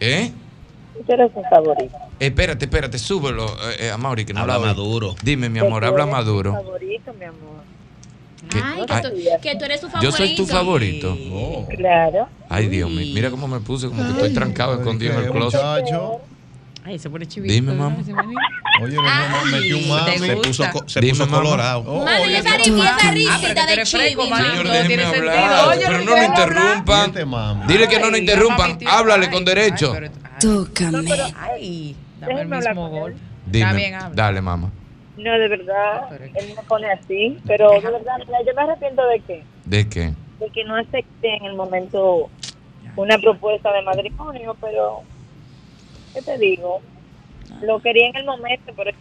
¿Eh? 0.00 0.32
Eres 1.06 1.30
un 1.34 1.44
favorito. 1.48 1.96
Espérate, 2.18 2.64
espérate, 2.64 2.98
súbelo, 2.98 3.46
eh, 3.70 3.76
eh, 3.86 3.90
a 3.90 3.96
Mauri, 3.96 4.24
que 4.24 4.34
no 4.34 4.40
Habla 4.40 4.58
maduro. 4.58 5.14
Dime, 5.22 5.48
mi 5.48 5.60
amor, 5.60 5.84
habla 5.84 6.04
Tu 6.04 6.10
maduro. 6.10 6.52
favorito, 6.52 7.12
mi 7.14 7.24
amor. 7.24 7.62
¿Qué? 8.48 8.60
Ay, 8.62 8.84
Ay, 8.88 9.02
que 9.02 9.08
tú, 9.08 9.16
Que 9.42 9.56
tú 9.56 9.64
eres 9.64 9.80
tu 9.80 9.88
favorito. 9.88 10.10
Yo 10.10 10.16
soy 10.16 10.34
tu 10.34 10.46
favorito. 10.46 11.16
Claro. 11.76 12.28
Ay, 12.48 12.68
Dios 12.68 12.90
mío, 12.90 13.12
mira 13.14 13.30
cómo 13.30 13.46
me 13.48 13.60
puse, 13.60 13.88
como 13.88 14.02
que 14.02 14.10
estoy 14.10 14.34
trancado, 14.34 14.74
escondido 14.74 15.14
en 15.14 15.24
el 15.24 15.30
closet. 15.30 15.60
Ay, 16.84 16.98
se 16.98 17.10
pone 17.10 17.26
chivito. 17.26 17.52
Dime, 17.52 17.74
mamá. 17.74 17.98
Oye, 18.80 18.96
no, 18.96 19.44
metí 19.52 19.72
un 19.74 19.88
mami. 19.88 20.18
Se 20.18 20.36
puso, 20.36 20.64
se 20.86 21.00
Dime, 21.00 21.18
puso 21.18 21.28
colorado. 21.28 21.82
Mano, 21.82 22.26
y 22.26 22.34
esa, 22.34 22.56
risita 22.56 23.66
de 23.66 23.82
chivi, 23.82 24.14
Señor, 24.14 24.68
déjeme 24.68 25.04
hablar. 25.04 25.78
Pero 25.78 26.04
no 26.04 26.16
lo 26.16 26.24
interrumpan. 26.24 27.66
Dile 27.66 27.88
que 27.88 27.98
no 27.98 28.10
lo 28.10 28.16
interrumpan. 28.16 28.78
Háblale 28.86 29.30
con 29.30 29.44
derecho. 29.44 29.94
Tócame. 30.40 31.12
Ay, 31.36 31.96
dame 32.20 32.40
el 32.40 32.48
mismo 32.48 32.88
gol. 32.88 33.14
Dime. 33.44 33.98
Dale, 34.14 34.40
mamá. 34.40 34.70
No, 35.18 35.36
de 35.36 35.48
verdad, 35.48 36.08
él 36.34 36.54
me 36.56 36.62
pone 36.62 36.90
así, 36.92 37.40
pero 37.44 37.80
de 37.80 37.90
verdad, 37.90 38.18
mira, 38.24 38.38
yo 38.46 38.54
me 38.54 38.62
arrepiento 38.62 39.06
de 39.08 39.20
qué? 39.20 39.44
¿De 39.64 39.88
qué? 39.88 40.12
De 40.38 40.50
que 40.50 40.64
no 40.64 40.76
acepté 40.76 41.34
en 41.36 41.44
el 41.46 41.54
momento 41.54 42.30
una 42.96 43.18
propuesta 43.18 43.72
de 43.72 43.82
matrimonio, 43.82 44.56
pero, 44.60 45.02
¿qué 46.14 46.22
te 46.22 46.38
digo? 46.38 46.80
Lo 47.62 47.80
quería 47.80 48.08
en 48.08 48.16
el 48.16 48.24
momento, 48.26 48.72
pero 48.76 48.92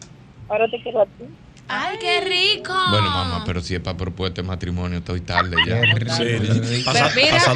ahora 0.49 0.67
te 0.69 0.81
quiero 0.81 1.01
a 1.01 1.05
ti. 1.05 1.25
Ay, 1.69 1.97
qué 1.99 2.21
rico. 2.21 2.73
Bueno, 2.89 3.09
mamá, 3.09 3.43
pero 3.45 3.61
si 3.61 3.75
es 3.75 3.81
para 3.81 3.97
propuesta 3.97 4.41
de 4.41 4.47
matrimonio, 4.47 4.99
estoy 4.99 5.21
tarde 5.21 5.55
ya. 5.65 5.81
Pero 5.93 6.13
mira, 6.13 6.15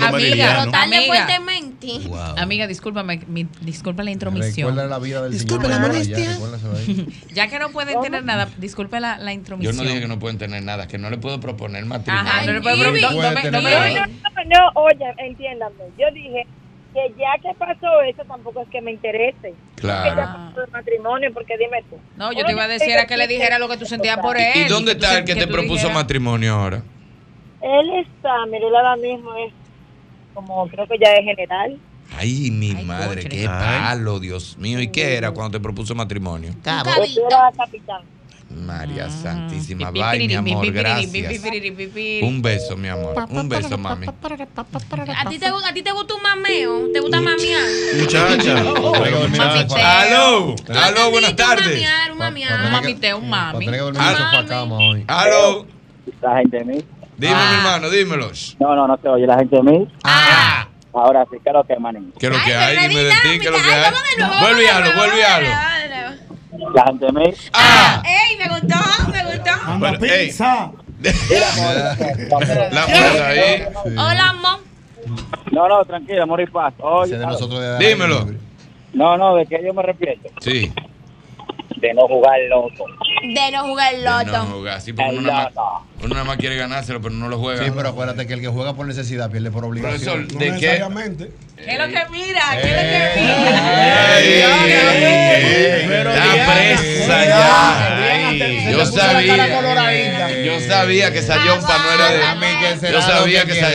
amiga, 0.08 0.66
Total 0.66 0.90
de 0.90 0.96
amiga, 0.98 1.06
fuertemente. 1.08 1.88
amiga, 2.38 2.68
discúlpame, 2.68 3.22
mi, 3.28 3.48
disculpa 3.62 4.04
la 4.04 4.12
intromisión. 4.12 4.70
Recuerda 4.70 4.88
la 4.90 5.00
vida 5.00 5.22
del 5.22 5.32
Disculpe 5.32 5.66
señor. 5.68 5.82
la 5.82 5.88
molestia. 5.88 6.18
ya. 6.18 6.38
Ya 7.34 7.48
que 7.48 7.60
no 7.60 7.70
pueden 7.70 8.02
tener 8.02 8.24
nada, 8.26 8.50
disculpe 8.58 9.00
la, 9.00 9.18
la 9.18 9.32
Yo 9.32 9.40
intromisión. 9.40 9.78
no 9.78 9.84
dije 9.84 10.02
que 10.02 10.08
no 10.08 10.20
pueden 10.20 10.38
tener 10.38 10.62
nada, 10.64 10.88
que 10.88 10.98
no 10.98 11.10
le 11.10 11.18
puedo 11.18 11.40
proponer 11.40 11.86
matrimonio. 11.86 12.30
Ajá, 12.30 12.46
no 12.46 12.52
le 12.54 12.62
puedo 12.62 12.76
no, 12.78 12.84
no 12.84 12.92
no 12.92 12.92
me- 12.92 13.52
No, 13.52 13.62
no, 13.62 14.06
no, 14.06 14.44
no, 14.46 14.82
oye, 14.82 15.06
entiéndame. 15.20 15.76
Yo 15.98 16.06
dije 16.14 16.46
que 16.94 17.14
ya 17.18 17.34
que 17.42 17.54
pasó 17.58 18.02
eso, 18.02 18.24
tampoco 18.28 18.62
es 18.62 18.70
que 18.70 18.82
me 18.82 18.92
interese. 18.92 19.54
Claro. 19.76 20.10
Que 20.10 20.16
ya 20.22 20.26
pasó 20.34 20.64
el 20.66 20.72
matrimonio, 20.72 21.34
porque 21.34 21.58
dime 21.58 21.84
tú. 21.90 21.98
No, 22.18 22.32
yo 22.34 22.46
te 22.46 22.52
iba 22.52 22.64
a 22.64 22.68
decir 22.68 22.90
era 22.92 23.06
que 23.06 23.18
le 23.18 23.28
dijera 23.28 23.60
lo 23.60 23.68
que 23.70 23.78
tú 23.78 23.86
sentías 23.86 24.18
por 24.18 24.38
él. 24.38 24.52
¿Y 24.56 24.64
dónde 24.66 24.94
que 24.94 25.00
tú 25.00 25.06
está 25.06 25.20
el 25.20 25.26
que 25.26 25.36
te 25.36 25.48
propuso 25.48 25.74
dijeras- 25.74 25.94
matrimonio 25.96 26.54
ahora? 26.56 26.84
Él 27.62 27.90
está, 28.06 28.46
mire, 28.48 28.68
él 28.68 28.76
ahora 28.76 28.96
mismo 28.98 29.34
es 29.36 29.54
como, 30.34 30.68
creo 30.68 30.88
que 30.88 30.98
ya 30.98 31.14
es 31.14 31.24
general. 31.24 31.78
Ay, 32.18 32.52
mi 32.52 32.74
madre, 32.74 33.24
qué 33.24 33.46
palo, 33.46 34.20
Dios 34.20 34.58
mío. 34.58 34.80
¿Y 34.82 34.90
qué 34.90 35.16
era 35.16 35.32
cuando 35.32 35.58
te 35.58 35.62
propuso 35.62 35.96
matrimonio? 35.96 36.52
Yo 36.64 37.28
era 37.28 37.52
capitán. 37.56 38.02
María 38.56 39.10
Santísima, 39.10 39.92
Pi, 39.92 40.00
bye, 40.00 40.28
mi 40.28 40.34
amor, 40.36 40.72
gracias. 40.72 41.44
Un 42.22 42.42
beso, 42.42 42.78
mi 42.78 42.88
amor. 42.88 43.16
Un 43.30 43.50
beso, 43.50 43.78
mami. 43.78 44.08
¿A 44.08 45.30
ti, 45.30 45.40
te, 45.40 45.48
¿A 45.48 45.74
ti 45.74 45.82
te 45.82 45.92
gusta 45.92 46.14
un 46.16 46.22
mameo? 46.22 46.92
¿Te 46.94 47.00
gusta 47.00 47.22
mamear? 47.22 47.64
Muchacha. 48.00 48.58
Aló. 50.02 50.56
Aló, 50.70 51.12
buenas 51.12 51.36
tardes. 51.36 51.66
Mamear, 51.66 52.12
un 52.12 52.18
mamear. 52.18 52.66
Un 52.66 52.72
mamiteo, 52.72 53.18
un 53.18 53.30
mami. 53.30 55.06
Aló. 55.08 55.66
La 56.22 56.38
gente 56.38 56.58
de 56.58 56.66
mí. 56.66 56.86
Dime, 57.18 57.36
mi 57.36 57.56
hermano, 57.58 57.90
dímelo. 57.90 58.32
No, 58.60 58.76
no, 58.76 58.88
no 58.88 58.98
se 59.02 59.08
oye 59.08 59.28
la 59.28 59.38
gente 59.38 59.56
de 59.56 59.64
mí. 59.64 59.88
Ah. 60.04 60.68
Ahora 60.94 61.24
sí, 61.32 61.38
¿qué 61.44 61.50
es 61.50 61.54
lo 61.54 61.64
que, 61.64 61.80
manín? 61.80 62.12
¿Qué 62.20 62.28
es 62.28 62.34
lo 62.34 62.44
que 62.44 62.54
hay? 62.54 62.90
Dime 62.90 63.04
de 63.04 63.12
ti, 63.12 63.40
¿qué 63.40 63.46
es 63.46 63.52
lo 63.52 63.58
que 63.58 63.72
hay? 63.72 63.94
Vuelve 64.42 64.64
y 64.64 64.68
hazlo, 64.68 64.96
vuelve 64.96 65.20
y 65.20 65.22
hazlo. 65.22 65.81
La 66.74 66.84
gente 66.86 67.06
de 67.06 67.12
mí. 67.12 67.34
Ah. 67.54 68.04
¡Ey, 68.06 68.38
me 68.38 68.48
gustó! 68.50 69.12
Me 69.12 69.24
gustó. 69.26 69.52
Bueno, 69.80 69.98
ey, 70.06 70.32
La 72.72 72.86
puerta 72.86 73.28
ahí. 73.28 73.64
Hola, 73.86 74.30
amor. 74.30 74.60
No, 75.52 75.68
no, 75.68 75.86
tranquila, 75.86 76.24
amor 76.24 76.42
y 76.42 76.46
paz. 76.48 76.74
Oye, 76.80 77.18
Dímelo. 77.80 78.28
No, 78.94 79.18
no, 79.18 79.36
¿de 79.36 79.46
qué 79.46 79.62
yo 79.66 79.74
me 79.74 79.82
arrepiento? 79.82 80.30
Sí. 80.42 80.72
De 81.82 81.94
no 81.96 82.08
jugar 82.08 82.40
loto. 82.50 82.86
De 83.24 83.52
no 83.52 83.64
jugar 83.64 83.94
el 83.96 84.04
No 84.04 84.24
loto. 84.24 84.46
jugar, 84.46 84.80
sí, 84.82 84.94
porque 84.94 85.10
uno 85.12 85.22
nada, 85.32 85.52
más, 85.56 85.82
uno 86.04 86.14
nada 86.14 86.26
más 86.26 86.38
quiere 86.38 86.56
ganárselo, 86.56 87.02
pero 87.02 87.16
no 87.16 87.28
lo 87.28 87.40
juega. 87.40 87.64
Sí, 87.66 87.72
pero 87.76 87.90
acuérdate 87.90 88.28
que 88.28 88.34
el 88.34 88.42
que 88.42 88.48
juega 88.50 88.74
por 88.76 88.86
necesidad 88.86 89.32
pierde 89.32 89.50
por 89.52 89.66
obligación. 89.66 90.28
Profesor, 90.28 90.40
¿de 90.40 90.52
qué? 90.60 90.60
¿Qué 90.60 90.76
es 91.74 91.80
lo 91.80 91.88
que 91.88 92.06
mira? 92.12 92.42
¿Qué 92.54 92.70
es 92.70 92.76
lo 92.76 92.82
que 92.82 93.22
mira? 93.22 94.20
Está 96.14 96.54
presa 96.54 97.26
ya. 97.26 97.98
Yo 98.32 98.72
Yo 98.72 98.80
puso 98.80 98.96
la 98.98 99.22
cara 99.24 99.48
sabía, 99.84 100.44
yo 100.44 100.60
sabía 100.62 101.12
que 101.12 101.20
esa 101.20 101.36
yompa 101.46 101.78
no 101.78 101.92
era 101.94 102.10
de. 102.12 102.24
A 102.24 102.36
mí 102.36 102.48
que 102.62 102.78
será 102.80 102.92
Yo 102.94 103.02
sabía 103.02 103.46
que 103.46 103.52
esa, 103.52 103.70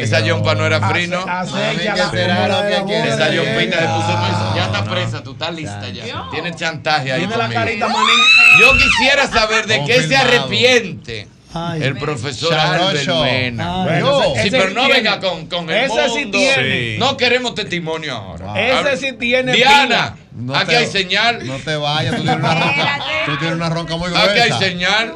esa 0.00 0.20
yompa 0.20 0.54
no 0.54 0.66
era 0.66 0.80
frino. 0.88 1.20
Esa 1.20 3.30
yompita 3.30 3.78
se 3.78 3.86
puso. 3.86 4.49
Ya 4.60 4.66
está 4.66 4.84
presa, 4.84 5.22
tú 5.22 5.32
estás 5.32 5.54
lista 5.54 5.88
ya. 5.90 6.24
Tiene 6.30 6.54
chantaje 6.54 7.12
ahí. 7.12 7.20
Tiene 7.20 7.36
la 7.36 7.48
carita 7.48 7.88
manín. 7.88 8.18
Yo 8.60 8.72
quisiera 8.74 9.26
saber 9.26 9.66
de 9.66 9.84
qué 9.84 10.02
se 10.02 10.16
arrepiente. 10.16 11.28
Ay. 11.52 11.82
El 11.82 11.96
profesor. 11.98 12.54
Albert 12.54 13.08
Mena. 13.08 13.82
Ay. 13.82 14.00
Bueno, 14.02 14.22
Sí, 14.22 14.38
ese 14.38 14.50
pero 14.52 14.68
sí 14.68 14.74
no 14.74 14.80
tiene. 14.84 14.94
venga 14.94 15.18
con, 15.20 15.46
con 15.46 15.68
el 15.68 15.76
Ese 15.84 16.08
sí 16.10 16.18
mundo. 16.20 16.38
tiene. 16.38 16.98
No 16.98 17.16
queremos 17.16 17.54
testimonio 17.56 18.14
ahora. 18.14 18.54
Ese 18.60 18.96
sí 18.98 19.12
tiene 19.18 19.52
Diana, 19.54 20.16
No 20.32 20.54
aquí 20.54 20.66
te- 20.70 20.76
hay 20.76 20.86
señal. 20.86 21.44
No 21.44 21.56
te 21.56 21.74
vayas, 21.74 22.14
tú 22.14 22.22
tienes 22.22 22.38
una 22.38 22.54
ronca, 22.54 22.98
tú 23.26 23.36
tienes 23.38 23.56
una 23.56 23.68
ronca 23.68 23.96
muy 23.96 24.10
gruesa. 24.10 24.30
Aquí 24.30 24.38
hay 24.38 24.52
señal. 24.52 25.14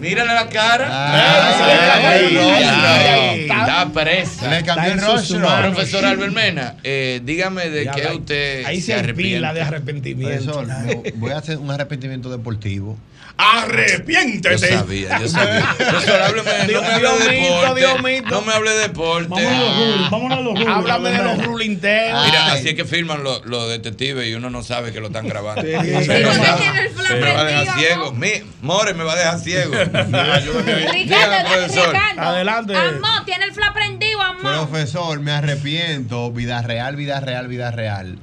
Mírale 0.00 0.32
la 0.34 0.48
cara. 0.48 0.86
Ay, 1.12 2.36
Ay, 2.36 2.62
ay, 2.64 3.40
Está 3.42 3.88
presa. 3.92 4.48
Le 4.48 4.62
cambió 4.64 4.92
el 4.92 5.00
rostro. 5.00 5.40
Profesor 5.62 6.04
Albert 6.04 6.32
Mena, 6.32 6.74
eh, 6.82 7.20
dígame 7.24 7.68
de 7.70 7.84
Ya, 7.84 7.92
qué 7.92 8.06
usted 8.14 8.64
Ahí 8.64 8.80
se 8.80 8.86
se 8.86 8.94
arrepiente. 8.94 9.36
pila 9.36 9.52
de 9.54 9.62
arrepentimiento. 9.62 10.52
Profesor, 10.52 11.12
voy 11.16 11.30
a 11.32 11.38
hacer 11.38 11.58
un 11.58 11.70
arrepentimiento 11.70 12.30
deportivo. 12.30 12.98
Yo 13.38 13.44
Arrepiéntete. 13.44 14.58
sabía, 14.68 15.20
yo 15.20 15.28
sabía. 15.28 15.74
Profesor, 15.78 16.22
hábleme, 16.22 16.50
no 16.58 16.66
Dios- 16.66 16.82
me 16.82 16.88
hable 16.88 17.00
Dios 17.00 17.18
de 17.20 17.30
deporte. 17.36 17.80
Dios 17.80 18.02
mito. 18.02 18.30
No 18.30 18.42
me 18.42 18.52
hable 18.52 18.70
de 18.72 18.78
deporte. 18.80 19.28
Vámonos 19.30 19.52
a 19.52 19.60
los 19.60 19.78
rules, 19.78 20.10
vámonos 20.10 20.38
a 20.38 20.40
los 20.42 20.54
rules. 20.54 20.68
Háblame 20.68 21.10
de 21.12 21.22
los 21.22 21.44
rules 21.46 21.66
internos. 21.68 22.26
Mira, 22.26 22.52
así 22.52 22.68
es 22.70 22.74
que 22.74 22.84
firman 22.84 23.22
los, 23.22 23.46
los 23.46 23.68
detectives 23.68 24.26
y 24.28 24.34
uno 24.34 24.50
no 24.50 24.64
sabe 24.64 24.92
que 24.92 24.98
lo 25.00 25.06
están 25.06 25.28
grabando. 25.28 25.62
Sí. 25.62 25.68
Me 25.68 26.02
Sí. 26.02 26.08
va 26.08 26.24
a 26.24 26.56
tiene 26.56 26.72
dejar- 26.72 26.76
el 26.78 26.88
flan 26.90 27.20
me 27.20 27.32
va 27.32 27.40
a 27.40 27.44
dejar 27.44 27.78
ciego. 27.78 28.12
Mi, 28.12 28.28
More 28.62 28.94
me 28.94 29.04
va 29.04 29.12
a 29.12 29.16
dejar 29.16 29.38
ciego. 29.38 29.72
Ricardo, 29.72 30.92
Dígame, 30.92 31.44
profesor. 31.48 31.92
Ricardo. 31.92 32.20
Adelante. 32.22 32.74
Amor, 32.76 33.24
tiene 33.24 33.44
el 33.44 33.52
fla 33.52 33.72
prendido, 33.72 34.20
amor. 34.20 34.42
Profesor, 34.68 35.20
me 35.20 35.30
arrepiento, 35.30 36.32
vida 36.32 36.60
real, 36.62 36.96
vida 36.96 37.20
real, 37.20 37.46
vida 37.46 37.70
real, 37.70 38.18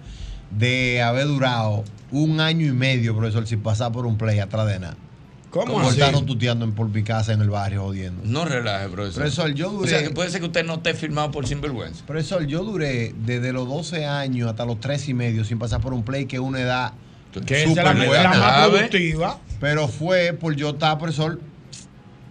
de 0.51 1.01
haber 1.01 1.25
durado 1.27 1.85
un 2.11 2.41
año 2.41 2.65
y 2.67 2.71
medio, 2.73 3.15
profesor, 3.15 3.47
sin 3.47 3.61
pasar 3.63 3.91
por 3.93 4.05
un 4.05 4.17
play 4.17 4.39
atrás 4.39 4.67
de 4.67 4.79
nada. 4.79 4.97
¿Cómo 5.63 5.79
así? 5.89 6.25
tuteando 6.25 6.65
en 6.65 6.73
por 6.73 6.89
mi 6.89 7.03
casa 7.03 7.33
en 7.33 7.41
el 7.41 7.49
barrio 7.49 7.83
jodiendo. 7.83 8.21
No 8.25 8.45
relaje, 8.45 8.89
profesor. 8.89 9.21
Profesor, 9.21 9.53
yo 9.53 9.69
duré. 9.71 9.85
O 9.85 9.89
sea, 9.99 10.03
que 10.07 10.13
puede 10.13 10.29
ser 10.29 10.41
que 10.41 10.47
usted 10.47 10.65
no 10.65 10.75
esté 10.75 10.93
firmado 10.93 11.31
por 11.31 11.47
sinvergüenza. 11.47 12.05
Profesor, 12.05 12.45
yo 12.45 12.63
duré 12.63 13.13
desde 13.25 13.53
los 13.53 13.67
12 13.67 14.05
años 14.05 14.49
hasta 14.49 14.65
los 14.65 14.79
3 14.79 15.09
y 15.09 15.13
medio 15.13 15.45
sin 15.45 15.57
pasar 15.59 15.81
por 15.81 15.93
un 15.93 16.03
play 16.03 16.25
que 16.25 16.35
es 16.37 16.41
una 16.41 16.59
edad 16.59 16.93
Que 17.45 17.63
es 17.63 17.69
productiva. 18.69 19.39
Pero 19.59 19.87
fue 19.87 20.33
por 20.33 20.55
yo 20.55 20.69
estar, 20.71 20.97
profesor. 20.97 21.39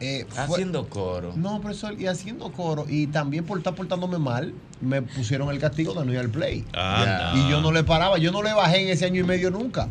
eh, 0.01 0.27
fue- 0.29 0.45
Haciendo 0.45 0.89
coro. 0.89 1.33
No, 1.37 1.61
profesor, 1.63 1.99
y 1.99 2.07
haciendo 2.07 2.53
coro. 2.53 2.85
Y 2.89 3.07
también 3.07 3.45
por 3.45 3.57
estar 3.59 3.75
portándome 3.75 4.19
mal, 4.19 4.53
me 4.83 5.01
pusieron 5.01 5.49
el 5.51 5.59
castigo 5.59 5.95
de 5.95 6.05
no 6.05 6.13
ir 6.13 6.19
al 6.19 6.29
play. 6.29 6.65
Anda. 6.75 7.33
Y 7.37 7.49
yo 7.51 7.61
no 7.63 7.73
le 7.73 7.85
paraba, 7.85 8.19
yo 8.19 8.31
no 8.33 8.43
le 8.43 8.53
bajé 8.53 8.83
en 8.83 8.89
ese 8.89 9.07
año 9.07 9.21
y 9.21 9.25
medio 9.25 9.51
nunca. 9.51 9.89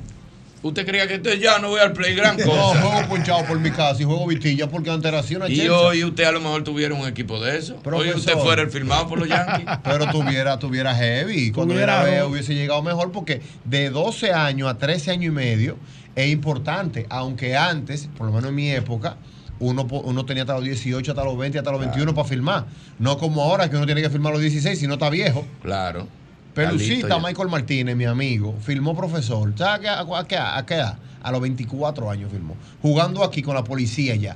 ¿Usted 0.63 0.85
creía 0.85 1.07
que 1.07 1.15
entonces 1.15 1.41
ya 1.41 1.59
no 1.59 1.69
voy 1.69 1.79
al 1.81 1.93
play 1.93 2.15
gran 2.15 2.37
No, 2.45 2.45
cosa? 2.45 2.81
juego 2.81 3.07
ponchado 3.09 3.45
por 3.45 3.59
mi 3.59 3.69
casa 3.69 4.01
y 4.01 4.05
juego 4.05 4.25
vitilla 4.25 4.67
porque 4.69 4.89
antes 4.89 5.09
era 5.09 5.19
así 5.19 5.35
una 5.35 5.47
y 5.49 5.57
chelcha. 5.57 5.77
hoy 5.77 6.03
usted 6.03 6.23
a 6.23 6.31
lo 6.31 6.39
mejor 6.39 6.63
tuviera 6.63 6.95
un 6.95 7.07
equipo 7.07 7.39
de 7.39 7.57
eso. 7.57 7.77
Hoy 7.83 8.09
usted 8.11 8.33
fuera 8.37 8.61
el 8.61 8.69
firmado 8.71 9.07
por 9.07 9.19
los 9.19 9.27
Yankees. 9.27 9.65
Pero 9.83 10.07
tuviera, 10.09 10.57
tuviera 10.57 10.95
heavy. 10.95 11.51
Cuando 11.51 11.73
Tuviera- 11.73 12.03
hubiera 12.03 12.25
hubiese 12.25 12.55
llegado 12.55 12.81
mejor 12.81 13.11
porque 13.11 13.41
de 13.65 13.89
12 13.89 14.31
años 14.31 14.69
a 14.69 14.77
13 14.77 15.11
años 15.11 15.25
y 15.25 15.31
medio 15.31 15.77
es 16.15 16.29
importante. 16.31 17.05
Aunque 17.09 17.55
antes, 17.57 18.09
por 18.17 18.27
lo 18.27 18.33
menos 18.33 18.49
en 18.49 18.55
mi 18.55 18.69
época, 18.71 19.17
uno, 19.59 19.83
uno 19.83 20.25
tenía 20.25 20.43
hasta 20.43 20.55
los 20.55 20.63
18, 20.63 21.11
hasta 21.11 21.23
los 21.23 21.37
20, 21.37 21.57
hasta 21.59 21.71
los 21.71 21.79
21 21.81 22.13
para 22.15 22.27
firmar. 22.27 22.65
No 22.99 23.17
como 23.17 23.43
ahora 23.43 23.69
que 23.69 23.75
uno 23.75 23.85
tiene 23.85 24.01
que 24.01 24.09
firmar 24.09 24.31
a 24.31 24.35
los 24.35 24.41
16 24.41 24.79
si 24.79 24.87
no 24.87 24.93
está 24.93 25.09
viejo. 25.09 25.45
Claro. 25.61 26.07
Pelucita. 26.53 27.19
Michael 27.19 27.49
Martínez, 27.49 27.95
mi 27.95 28.05
amigo, 28.05 28.55
firmó 28.61 28.95
profesor. 28.95 29.53
¿Sabes 29.57 29.89
a 29.89 30.05
qué, 30.05 30.15
a, 30.15 30.23
qué, 30.27 30.37
a 30.37 30.65
qué 30.65 30.73
edad? 30.75 30.97
A 31.21 31.31
los 31.31 31.41
24 31.41 32.09
años 32.11 32.31
firmó. 32.31 32.55
Jugando 32.81 33.23
aquí 33.23 33.41
con 33.41 33.55
la 33.55 33.63
policía 33.63 34.15
ya. 34.15 34.35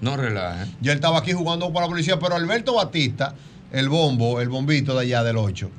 No 0.00 0.16
relaje. 0.16 0.70
Ya 0.80 0.92
él 0.92 0.98
estaba 0.98 1.18
aquí 1.18 1.32
jugando 1.32 1.72
para 1.72 1.86
la 1.86 1.90
policía, 1.90 2.18
pero 2.18 2.34
Alberto 2.34 2.74
Batista, 2.74 3.34
el 3.72 3.88
bombo, 3.88 4.40
el 4.40 4.48
bombito 4.48 4.94
de 4.94 5.00
allá 5.02 5.22
del 5.22 5.36
8. 5.38 5.70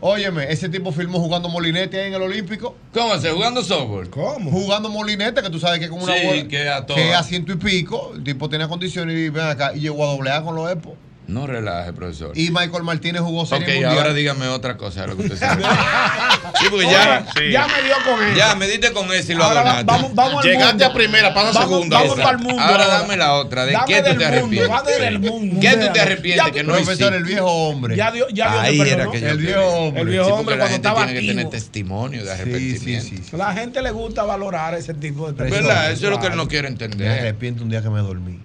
Óyeme, 0.00 0.52
ese 0.52 0.68
tipo 0.68 0.92
firmó 0.92 1.18
jugando 1.20 1.48
molinete 1.48 1.98
ahí 1.98 2.08
en 2.08 2.14
el 2.14 2.22
Olímpico. 2.22 2.76
¿Cómo 2.92 3.16
se? 3.18 3.30
¿Jugando 3.30 3.62
softball? 3.64 4.10
¿Cómo? 4.10 4.50
Jugando 4.50 4.90
molinete, 4.90 5.40
que 5.42 5.48
tú 5.48 5.58
sabes 5.58 5.78
que 5.78 5.86
es 5.86 5.90
como 5.90 6.04
una 6.04 6.12
Sí, 6.14 6.26
bola. 6.26 6.48
que 6.48 6.68
a 6.68 6.84
que 6.84 7.14
a 7.14 7.22
ciento 7.22 7.52
y 7.52 7.56
pico. 7.56 8.12
El 8.14 8.22
tipo 8.22 8.46
tenía 8.50 8.68
condiciones 8.68 9.16
y 9.16 9.30
ven 9.30 9.46
acá. 9.46 9.72
Y 9.74 9.80
llegó 9.80 10.04
a 10.04 10.12
doble 10.12 10.30
A 10.32 10.42
con 10.42 10.54
los 10.54 10.70
EPO. 10.70 10.94
No 11.28 11.46
relaje, 11.46 11.92
profesor. 11.92 12.32
Y 12.38 12.50
Michael 12.50 12.84
Martínez 12.84 13.20
jugó 13.22 13.42
Ok, 13.42 13.48
serie 13.48 13.66
mundial. 13.74 13.98
ahora 13.98 14.14
dígame 14.14 14.46
otra 14.46 14.76
cosa 14.76 15.00
de 15.02 15.06
lo 15.08 15.16
que 15.16 15.22
usted 15.24 15.36
sabe. 15.38 15.62
sí, 16.60 16.66
porque 16.70 16.86
ya, 16.86 17.26
Oye, 17.36 17.50
Ya 17.50 17.66
me 17.66 17.82
dio 17.82 17.94
con 18.04 18.22
eso. 18.24 18.36
ya 18.36 18.54
me 18.54 18.68
diste 18.68 18.92
con 18.92 19.12
ese 19.12 19.32
y 19.32 19.36
lo 19.36 19.42
Ahora 19.44 19.82
vamos, 19.84 20.44
Llegaste 20.44 20.68
mundo. 20.74 20.86
a 20.86 20.92
primera, 20.94 21.34
pasa 21.34 21.58
a 21.58 21.62
segunda. 21.64 21.98
Vamos 21.98 22.14
para 22.16 22.30
el 22.30 22.38
mundo. 22.38 22.62
Ahora 22.62 22.86
dame 22.86 23.16
la 23.16 23.34
otra. 23.34 23.66
¿De 23.66 23.72
Dame 23.72 23.86
qué 23.86 24.02
tú 24.02 24.04
te 24.04 24.12
mundo, 24.12 24.24
arrepientes? 24.26 25.00
del 25.00 25.18
mundo. 25.18 25.60
¿Qué 25.60 25.70
tú 25.76 25.92
te 25.92 26.00
arrepientes 26.00 26.44
Ya- 26.46 26.52
que 26.52 26.62
no 26.62 26.72
Profesor, 26.74 27.12
el 27.14 27.24
viejo 27.24 27.46
hombre. 27.50 27.96
Ya 27.96 28.10
Dios 28.12 28.28
Ahí 28.46 28.80
era 28.80 28.90
perdonó. 28.96 29.10
que 29.10 29.20
yo 29.20 29.28
El 29.28 29.38
viejo 29.38 29.60
hombre. 29.66 30.02
El 30.02 30.08
viejo 30.08 30.24
Sí, 30.26 30.30
hombre 30.32 30.56
cuando 30.58 30.76
estaba 30.76 31.04
tiene 31.06 31.20
que 31.20 31.26
tener 31.26 31.50
testimonio 31.50 32.24
de 32.24 32.30
Sí, 32.30 32.36
sí, 32.36 32.42
arrepentimiento. 32.42 33.04
sí. 33.08 33.16
sí. 33.30 33.36
La 33.36 33.52
gente 33.52 33.82
le 33.82 33.90
gusta 33.90 34.22
valorar 34.22 34.74
ese 34.74 34.94
tipo 34.94 35.26
de 35.26 35.32
Pero 35.34 35.50
¿Verdad? 35.50 35.68
personas. 35.68 35.92
Eso 35.92 36.04
es 36.06 36.10
lo 36.12 36.20
que 36.20 36.26
él 36.28 36.36
no 36.36 36.46
quiere 36.46 36.68
Me 36.68 36.72
entender. 36.74 37.10
arrepiento 37.18 37.64
un 37.64 37.68
día 37.70 37.82
que 37.82 37.90
me 37.90 37.98
dormí. 38.00 38.38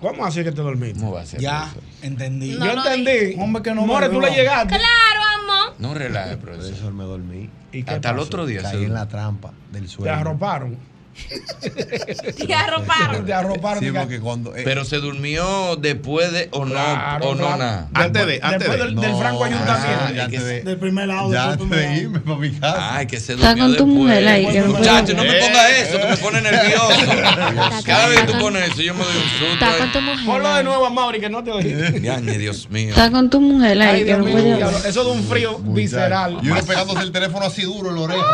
¿Cómo 0.00 0.24
así 0.24 0.42
que 0.42 0.52
te 0.52 0.62
dormiste? 0.62 0.98
¿Cómo 1.00 1.12
va 1.12 1.20
a 1.22 1.26
ser? 1.26 1.40
Ya, 1.40 1.70
profesor? 1.72 1.82
entendí. 2.02 2.52
No, 2.52 2.64
Yo 2.66 2.74
no, 2.74 2.86
entendí. 2.86 3.40
Hombre 3.40 3.62
que 3.62 3.74
no 3.74 3.86
More, 3.86 4.08
me 4.08 4.14
tú 4.14 4.20
le 4.20 4.30
llegaste. 4.30 4.68
Claro, 4.68 5.20
amor. 5.42 5.74
No 5.78 5.94
relaje, 5.94 6.36
profesor. 6.38 6.66
Profesor, 6.68 6.92
me 6.94 7.04
dormí. 7.04 7.50
¿Y 7.72 7.82
qué 7.82 7.90
Hasta 7.94 8.10
el 8.10 8.16
pasó? 8.16 8.26
otro 8.26 8.46
día. 8.46 8.62
Caí 8.62 8.78
se- 8.78 8.84
en 8.86 8.94
la 8.94 9.06
trampa 9.08 9.52
del 9.72 9.82
Te 9.82 9.88
sueño. 9.88 10.12
arroparon. 10.12 10.76
Te 12.46 12.54
arroparon. 12.54 13.26
Te 13.26 13.32
arroparon. 13.34 13.82
Sí, 13.84 13.90
porque 13.92 14.20
cuando. 14.20 14.54
eh, 14.56 14.62
Pero 14.64 14.84
se 14.84 14.96
durmió 14.98 15.76
después 15.76 16.32
de 16.32 16.48
o 16.52 16.64
no, 16.64 16.70
Claro, 16.72 17.28
o 17.28 17.34
no 17.34 17.40
claro. 17.42 17.56
nada. 17.58 17.88
Antes 17.94 18.26
de, 18.26 18.32
Después 18.32 18.52
antes 18.54 18.68
de. 18.70 18.76
del, 19.06 19.16
franco 19.16 19.44
ayuntamiento. 19.44 20.02
Ah, 20.04 20.08
ya 20.08 20.14
que 20.14 20.20
antes 20.22 20.44
de- 20.44 20.62
Del 20.62 20.78
primer. 20.78 21.08
Ya 21.08 21.44
antes 21.52 21.56
primer 21.66 21.78
de 21.88 21.96
irme 21.98 22.20
para 22.20 22.36
mi 22.38 22.50
casa. 22.52 22.96
Ay, 22.96 23.06
que 23.06 23.20
se 23.20 23.34
Está 23.34 23.48
durmió 23.54 23.64
con 23.64 23.76
tu 23.76 23.84
después. 23.84 23.94
mujer 24.04 24.28
ahí, 24.28 24.60
Muchacho, 24.66 25.14
no 25.14 25.22
me 25.24 25.38
Eh. 25.38 25.40
ponga 25.40 25.70
eso, 25.70 25.98
que 26.00 26.06
me 26.08 26.16
pone 26.16 26.40
nervioso. 26.50 27.82
Cada 27.84 28.06
vez 28.08 28.20
que 28.20 28.32
tú 28.32 28.38
pones 28.38 28.70
eso, 28.70 28.82
yo 28.82 28.94
me 28.94 29.04
doy 29.04 29.16
un 29.16 29.22
susto. 29.30 29.52
Está 29.52 29.76
con 29.76 29.86
ahí. 29.86 29.92
tu 29.92 30.00
mujer. 30.00 30.26
Ponlo 30.26 30.54
de 30.54 30.64
nuevo 30.64 30.86
a 30.86 30.90
Mauri, 30.90 31.20
que 31.20 31.28
no 31.30 31.44
te 31.44 31.50
oí. 31.50 31.74
Yañe, 32.02 32.38
Dios 32.38 32.68
mío. 32.70 32.90
Está 32.90 33.10
con 33.10 33.28
tu 33.30 33.40
mujer 33.40 33.80
ahí, 33.82 33.98
que 34.00 34.04
Dios 34.06 34.18
no 34.18 34.24
mío, 34.24 34.34
puede 34.34 34.88
eso 34.88 35.04
de 35.04 35.10
un 35.10 35.24
frío 35.24 35.58
visceral. 35.58 36.38
Y 36.42 36.50
uno 36.50 36.62
pegándose 36.62 37.02
el 37.02 37.12
teléfono 37.12 37.44
así 37.46 37.62
duro 37.62 37.90
en 37.90 37.96
la 37.96 38.00
oreja. 38.02 38.24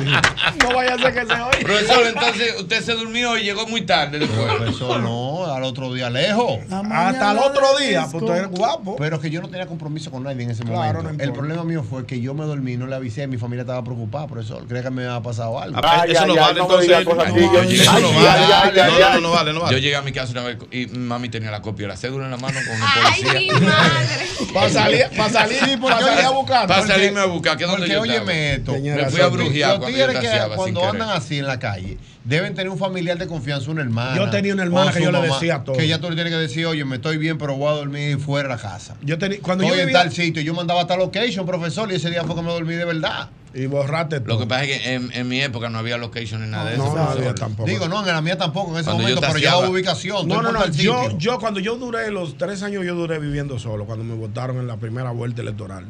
No 0.62 0.74
vaya 0.74 0.94
a 0.94 0.98
ser 0.98 1.14
que 1.14 1.26
se 1.26 1.32
oiga. 1.32 1.50
Profesor, 1.62 2.06
entonces 2.06 2.54
usted 2.60 2.82
se 2.82 2.92
durmió 2.94 3.36
y 3.38 3.42
llegó 3.44 3.66
muy 3.66 3.82
tarde 3.82 4.18
después. 4.18 4.54
Profesor, 4.54 5.00
no, 5.00 5.46
al 5.46 5.62
otro 5.64 5.92
día 5.92 6.10
lejos. 6.10 6.58
Hasta 6.90 7.32
el 7.32 7.38
otro 7.38 7.78
día, 7.78 8.06
pues 8.10 8.24
tú 8.24 8.32
eres 8.32 8.48
guapo. 8.50 8.96
Pero 8.96 9.20
que 9.20 9.30
yo 9.30 9.40
no 9.42 9.48
tenía 9.48 9.66
compromiso 9.66 10.10
con 10.10 10.22
nadie 10.24 10.42
en 10.44 10.50
ese 10.50 10.64
Claro, 10.64 10.98
no 10.98 11.02
momento. 11.04 11.24
el 11.24 11.32
problema 11.32 11.64
mío 11.64 11.84
fue 11.88 12.06
que 12.06 12.20
yo 12.20 12.34
me 12.34 12.44
dormí, 12.44 12.76
no 12.76 12.86
le 12.86 12.94
avisé, 12.96 13.26
mi 13.26 13.36
familia 13.38 13.62
estaba 13.62 13.82
preocupada, 13.84 14.26
profesor. 14.26 14.66
Creía 14.66 14.82
que 14.84 14.90
me 14.90 15.06
había 15.06 15.22
pasado 15.22 15.60
algo. 15.60 15.78
Ah, 15.82 16.02
Ay, 16.02 16.12
Eso 16.12 16.22
ay, 16.22 16.26
no 16.28 16.32
ay, 16.34 16.38
vale, 16.40 16.58
no 16.58 16.64
entonces. 16.64 16.90
No, 16.90 16.96
ay, 16.96 17.04
no 17.04 17.12
ay, 17.22 18.24
vale. 18.24 18.52
ay, 18.54 18.72
No, 18.76 18.82
ay, 18.82 19.00
no, 19.00 19.06
ay. 19.06 19.14
no, 19.14 19.20
no 19.20 19.30
vale, 19.30 19.52
no 19.52 19.70
Yo 19.70 19.78
llegué 19.78 19.96
a 19.96 20.02
mi 20.02 20.12
casa 20.12 20.32
una 20.32 20.42
vez 20.42 20.56
y 20.70 20.86
mami 20.86 21.28
tenía 21.28 21.50
la 21.50 21.62
copia 21.62 21.84
de 21.86 21.88
la 21.92 21.96
cédula 21.96 22.24
en 22.26 22.30
la 22.32 22.36
mano 22.36 22.58
con 22.66 22.76
Ay, 22.82 23.22
policía. 23.22 23.40
mi 23.60 23.60
madre. 23.66 24.26
Para 24.52 24.68
salir, 24.70 25.06
para 25.16 25.30
salir, 25.30 25.80
para 25.80 26.00
salir 26.00 26.24
a 26.24 26.30
buscar. 26.30 26.66
Para 26.68 26.86
salirme 26.86 27.20
a 27.20 27.24
buscar, 27.26 27.56
que 27.56 27.64
es 27.64 27.70
donde 27.70 27.86
Porque 27.86 27.94
yo 27.94 28.00
óyeme 28.02 28.54
esto. 28.54 28.72
Me 28.72 29.06
fui 29.10 29.20
a 29.20 29.28
brujear 29.28 29.80
tigres 29.86 30.18
que 30.18 30.54
cuando 30.54 30.88
andan 30.88 31.10
así 31.10 31.38
en 31.38 31.46
la 31.46 31.58
calle 31.58 31.98
deben 32.24 32.54
tener 32.54 32.70
un 32.70 32.78
familiar 32.78 33.16
de 33.18 33.26
confianza, 33.26 33.70
una 33.70 33.82
hermana. 33.82 34.16
Yo 34.16 34.30
tenía 34.30 34.52
una 34.52 34.64
hermana 34.64 34.92
que 34.92 35.02
yo 35.02 35.12
le 35.12 35.22
decía 35.22 35.62
todo. 35.64 35.76
Que 35.76 35.86
ya 35.86 36.00
tú 36.00 36.08
le 36.08 36.16
tienes 36.16 36.32
que 36.32 36.38
decir, 36.38 36.66
oye, 36.66 36.84
me 36.84 36.96
estoy 36.96 37.18
bien, 37.18 37.38
pero 37.38 37.56
voy 37.56 37.68
a 37.68 37.76
dormir 37.76 38.18
fuera 38.18 38.48
de 38.48 38.54
la 38.56 38.60
casa. 38.60 38.96
Yo 39.02 39.16
tenía, 39.18 39.38
cuando 39.40 39.64
Estoy 39.64 39.78
yo 39.78 39.82
en 39.82 39.88
vivía, 39.88 40.02
tal 40.02 40.12
sitio. 40.12 40.42
Yo 40.42 40.52
mandaba 40.54 40.86
tal 40.86 40.98
location, 40.98 41.46
profesor, 41.46 41.90
y 41.92 41.96
ese 41.96 42.10
día 42.10 42.24
fue 42.24 42.34
que 42.34 42.42
me 42.42 42.50
dormí 42.50 42.74
de 42.74 42.84
verdad. 42.84 43.28
Y 43.56 43.66
borraste 43.66 44.20
todo. 44.20 44.34
Lo 44.34 44.38
que 44.38 44.46
pasa 44.46 44.64
es 44.64 44.82
que 44.82 44.94
en, 44.94 45.10
en 45.12 45.26
mi 45.26 45.40
época 45.40 45.70
no 45.70 45.78
había 45.78 45.96
location 45.96 46.42
ni 46.42 46.50
nada 46.50 46.70
de 46.70 46.76
no, 46.76 46.84
eso. 46.84 46.94
no 46.94 47.02
profesor. 47.04 47.22
había 47.22 47.34
tampoco. 47.34 47.68
Digo, 47.68 47.88
no, 47.88 48.00
en 48.00 48.06
la 48.06 48.20
mía 48.20 48.36
tampoco 48.36 48.72
en 48.72 48.76
ese 48.76 48.84
Cuando 48.84 49.02
yo 49.02 49.16
momento, 49.16 49.26
pero 49.26 49.38
llevaba 49.38 49.68
ubicación. 49.70 50.28
No, 50.28 50.42
no, 50.42 50.52
no. 50.52 50.66
Yo, 50.72 51.16
yo, 51.18 51.38
cuando 51.38 51.58
yo 51.60 51.76
duré 51.76 52.10
los 52.10 52.36
tres 52.36 52.62
años, 52.62 52.84
yo 52.84 52.94
duré 52.94 53.18
viviendo 53.18 53.58
solo, 53.58 53.86
cuando 53.86 54.04
me 54.04 54.14
votaron 54.14 54.58
en 54.58 54.66
la 54.66 54.76
primera 54.76 55.10
vuelta 55.10 55.40
electoral. 55.40 55.86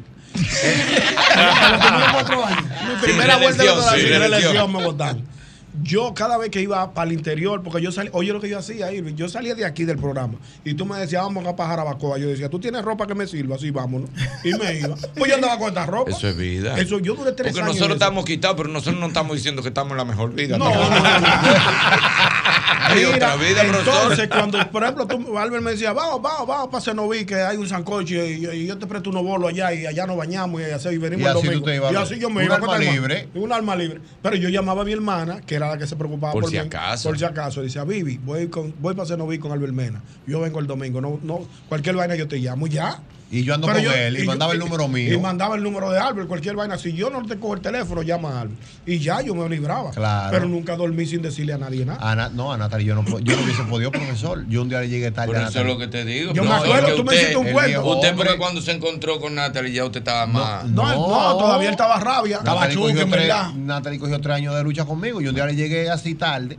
A 1.35 1.71
los 1.71 1.79
primeros 1.81 2.11
cuatro 2.13 2.45
años. 2.45 2.63
Mi 2.87 3.01
primera 3.01 3.37
vuelta 3.37 3.63
electoral, 3.63 3.99
reelección. 3.99 4.33
elección 4.33 4.73
me 4.73 4.83
votaron. 4.83 5.36
Yo 5.83 6.13
cada 6.13 6.37
vez 6.37 6.49
que 6.49 6.61
iba 6.61 6.93
para 6.93 7.09
el 7.09 7.13
interior, 7.17 7.61
porque 7.63 7.81
yo 7.81 7.91
salía, 7.91 8.11
oye 8.13 8.33
lo 8.33 8.39
que 8.39 8.49
yo 8.49 8.57
hacía, 8.59 8.91
Irving, 8.91 9.15
yo 9.15 9.29
salía 9.29 9.55
de 9.55 9.65
aquí 9.65 9.85
del 9.85 9.97
programa 9.97 10.35
y 10.63 10.73
tú 10.73 10.85
me 10.85 10.97
decías, 10.97 11.23
vamos 11.23 11.45
a 11.45 11.55
pajar 11.55 11.79
a 11.79 11.83
Bacoa. 11.83 12.17
Yo 12.17 12.27
decía, 12.27 12.49
tú 12.49 12.59
tienes 12.59 12.83
ropa 12.83 13.07
que 13.07 13.15
me 13.15 13.27
sirva, 13.27 13.55
así 13.55 13.71
vámonos. 13.71 14.09
Y 14.43 14.53
me 14.53 14.79
iba. 14.79 14.95
Pues 15.15 15.29
yo 15.29 15.35
andaba 15.35 15.57
con 15.57 15.69
esta 15.69 15.85
ropa. 15.85 16.11
Eso 16.11 16.27
es 16.27 16.37
vida. 16.37 16.77
Eso, 16.79 16.99
yo 16.99 17.15
duré 17.15 17.31
tres 17.31 17.51
Porque 17.53 17.59
años. 17.61 17.67
nosotros 17.75 17.89
en 17.89 17.91
eso. 17.91 17.93
estamos 18.05 18.25
quitados, 18.25 18.57
pero 18.57 18.69
nosotros 18.69 18.99
no 18.99 19.07
estamos 19.07 19.35
diciendo 19.35 19.61
que 19.61 19.69
estamos 19.69 19.91
en 19.91 19.97
la 19.97 20.05
mejor 20.05 20.33
vida. 20.33 20.57
No, 20.57 20.69
no, 20.69 20.73
Otra 23.15 23.35
vida. 23.35 23.63
Entonces, 23.63 24.27
cuando, 24.29 24.59
por 24.71 24.83
ejemplo, 24.83 25.07
tú, 25.07 25.37
Albert 25.37 25.63
me 25.63 25.71
decía, 25.71 25.93
vamos, 25.93 26.21
vamos, 26.21 26.47
vamos 26.47 26.67
para 26.69 26.81
Cenoví, 26.83 27.25
que 27.25 27.35
hay 27.35 27.57
un 27.57 27.67
sancocho 27.67 28.15
y, 28.15 28.45
y 28.45 28.65
yo 28.67 28.77
te 28.77 28.87
presto 28.87 29.09
unos 29.09 29.23
bolos 29.23 29.49
allá 29.49 29.73
y 29.73 29.85
allá 29.85 30.05
nos 30.07 30.17
bañamos 30.17 30.61
y, 30.61 30.65
así, 30.65 30.89
y 30.89 30.97
venimos 30.97 31.21
Y 31.21 31.25
el 31.25 31.29
así 31.31 31.41
tú 31.41 31.47
domingo. 31.47 31.65
te 31.65 31.75
ibas 31.75 31.91
y 31.93 31.95
así 31.95 32.19
yo 32.19 32.29
me 32.29 32.39
un 32.41 32.45
iba 32.45 32.55
alma 32.55 32.75
el 32.77 32.81
hermano. 32.83 32.91
libre. 33.01 33.29
Un 33.35 33.51
alma 33.51 33.75
libre. 33.75 34.01
Pero 34.21 34.35
yo 34.35 34.49
llamaba 34.49 34.81
a 34.81 34.85
mi 34.85 34.93
hermana, 34.93 35.41
que 35.41 35.55
era 35.55 35.69
la 35.69 35.77
que 35.77 35.87
se 35.87 35.95
preocupaba 35.95 36.33
Por 36.33 36.43
por, 36.43 36.49
si 36.51 36.57
mí, 36.57 36.61
acaso. 36.65 37.09
Por 37.09 37.17
si 37.19 37.25
acaso. 37.25 37.61
Decía, 37.61 37.83
Vivi, 37.83 38.17
voy, 38.17 38.47
con, 38.47 38.73
voy 38.79 38.93
para 38.95 39.07
Cenoví 39.07 39.37
con 39.39 39.51
Albert 39.51 39.73
Mena. 39.73 40.01
Yo 40.25 40.39
vengo 40.41 40.59
el 40.59 40.67
domingo. 40.67 41.01
No, 41.01 41.19
no, 41.23 41.47
cualquier 41.69 41.95
vaina 41.95 42.15
yo 42.15 42.27
te 42.27 42.37
llamo 42.37 42.67
ya. 42.67 42.99
Y 43.29 43.43
yo 43.43 43.53
ando 43.53 43.67
Pero 43.67 43.79
con 43.79 43.85
yo- 43.85 43.93
él 43.93 44.15
y, 44.15 44.19
yo- 44.21 44.25
mandaba 44.25 44.53
el 44.53 44.59
número 44.59 44.87
mío. 44.87 45.13
Y 45.13 45.17
mandaba 45.19 45.55
el 45.57 45.63
número 45.63 45.91
de 45.91 45.99
Albert, 45.99 46.29
cualquier 46.29 46.55
vaina. 46.55 46.77
Si 46.77 46.93
yo 46.93 47.09
no 47.09 47.25
te 47.25 47.37
cojo 47.37 47.55
el 47.55 47.61
teléfono, 47.61 48.01
llama 48.01 48.29
a 48.37 48.41
Albert. 48.41 48.57
Y 48.85 48.99
ya 48.99 49.21
yo 49.21 49.35
me 49.35 49.49
libraba. 49.49 49.91
Claro. 49.91 50.29
Pero 50.31 50.47
nunca 50.47 50.77
dormí 50.77 51.05
sin 51.05 51.21
decirle 51.21 51.51
a 51.51 51.57
nadie 51.57 51.85
nada. 51.85 51.99
A 52.09 52.15
Na- 52.15 52.29
no, 52.29 52.53
a 52.53 52.57
Natalie 52.57 52.85
yo 52.87 52.95
no, 52.95 53.03
yo 53.19 53.35
no 53.35 53.43
hubiese 53.43 53.63
podido, 53.63 53.91
profesor. 53.91 54.45
Yo 54.47 54.61
un 54.61 54.69
día 54.69 54.79
le 54.79 54.87
llegué 54.87 55.11
tarde 55.11 55.33
Por 55.33 55.43
a 55.43 55.49
eso 55.49 55.59
es 55.59 55.65
lo 55.65 55.77
que 55.77 55.87
te 55.87 56.05
digo. 56.05 56.31
Yo 56.33 56.43
me 56.43 56.49
profesor, 56.49 56.75
acuerdo, 56.77 56.95
tú 56.95 57.03
me 57.03 57.09
usted- 57.09 57.17
hiciste 57.21 57.35
un 57.37 57.47
cuento. 57.51 57.85
Usted 57.85 58.15
porque 58.15 58.37
cuando 58.37 58.61
se 58.61 58.71
encontró 58.71 59.19
con 59.19 59.35
Natalie 59.35 59.73
ya 59.73 59.83
usted 59.83 59.99
estaba 59.99 60.25
más... 60.25 60.63
No, 60.65 60.83
no, 60.89 61.37
todavía 61.37 61.67
él 61.67 61.73
estaba 61.73 61.99
rabia. 61.99 62.37
Estaba 62.37 62.61
cogió, 62.69 62.89
en 62.89 63.09
verdad. 63.11 63.51
Natalie 63.55 63.99
cogió 63.99 64.21
tres 64.21 64.37
años 64.37 64.55
de 64.55 64.63
lucha 64.63 64.85
conmigo. 64.85 65.19
Y 65.19 65.27
un 65.27 65.35
día 65.35 65.45
le 65.45 65.55
llegué 65.55 65.89
así 65.89 66.15
tarde, 66.15 66.57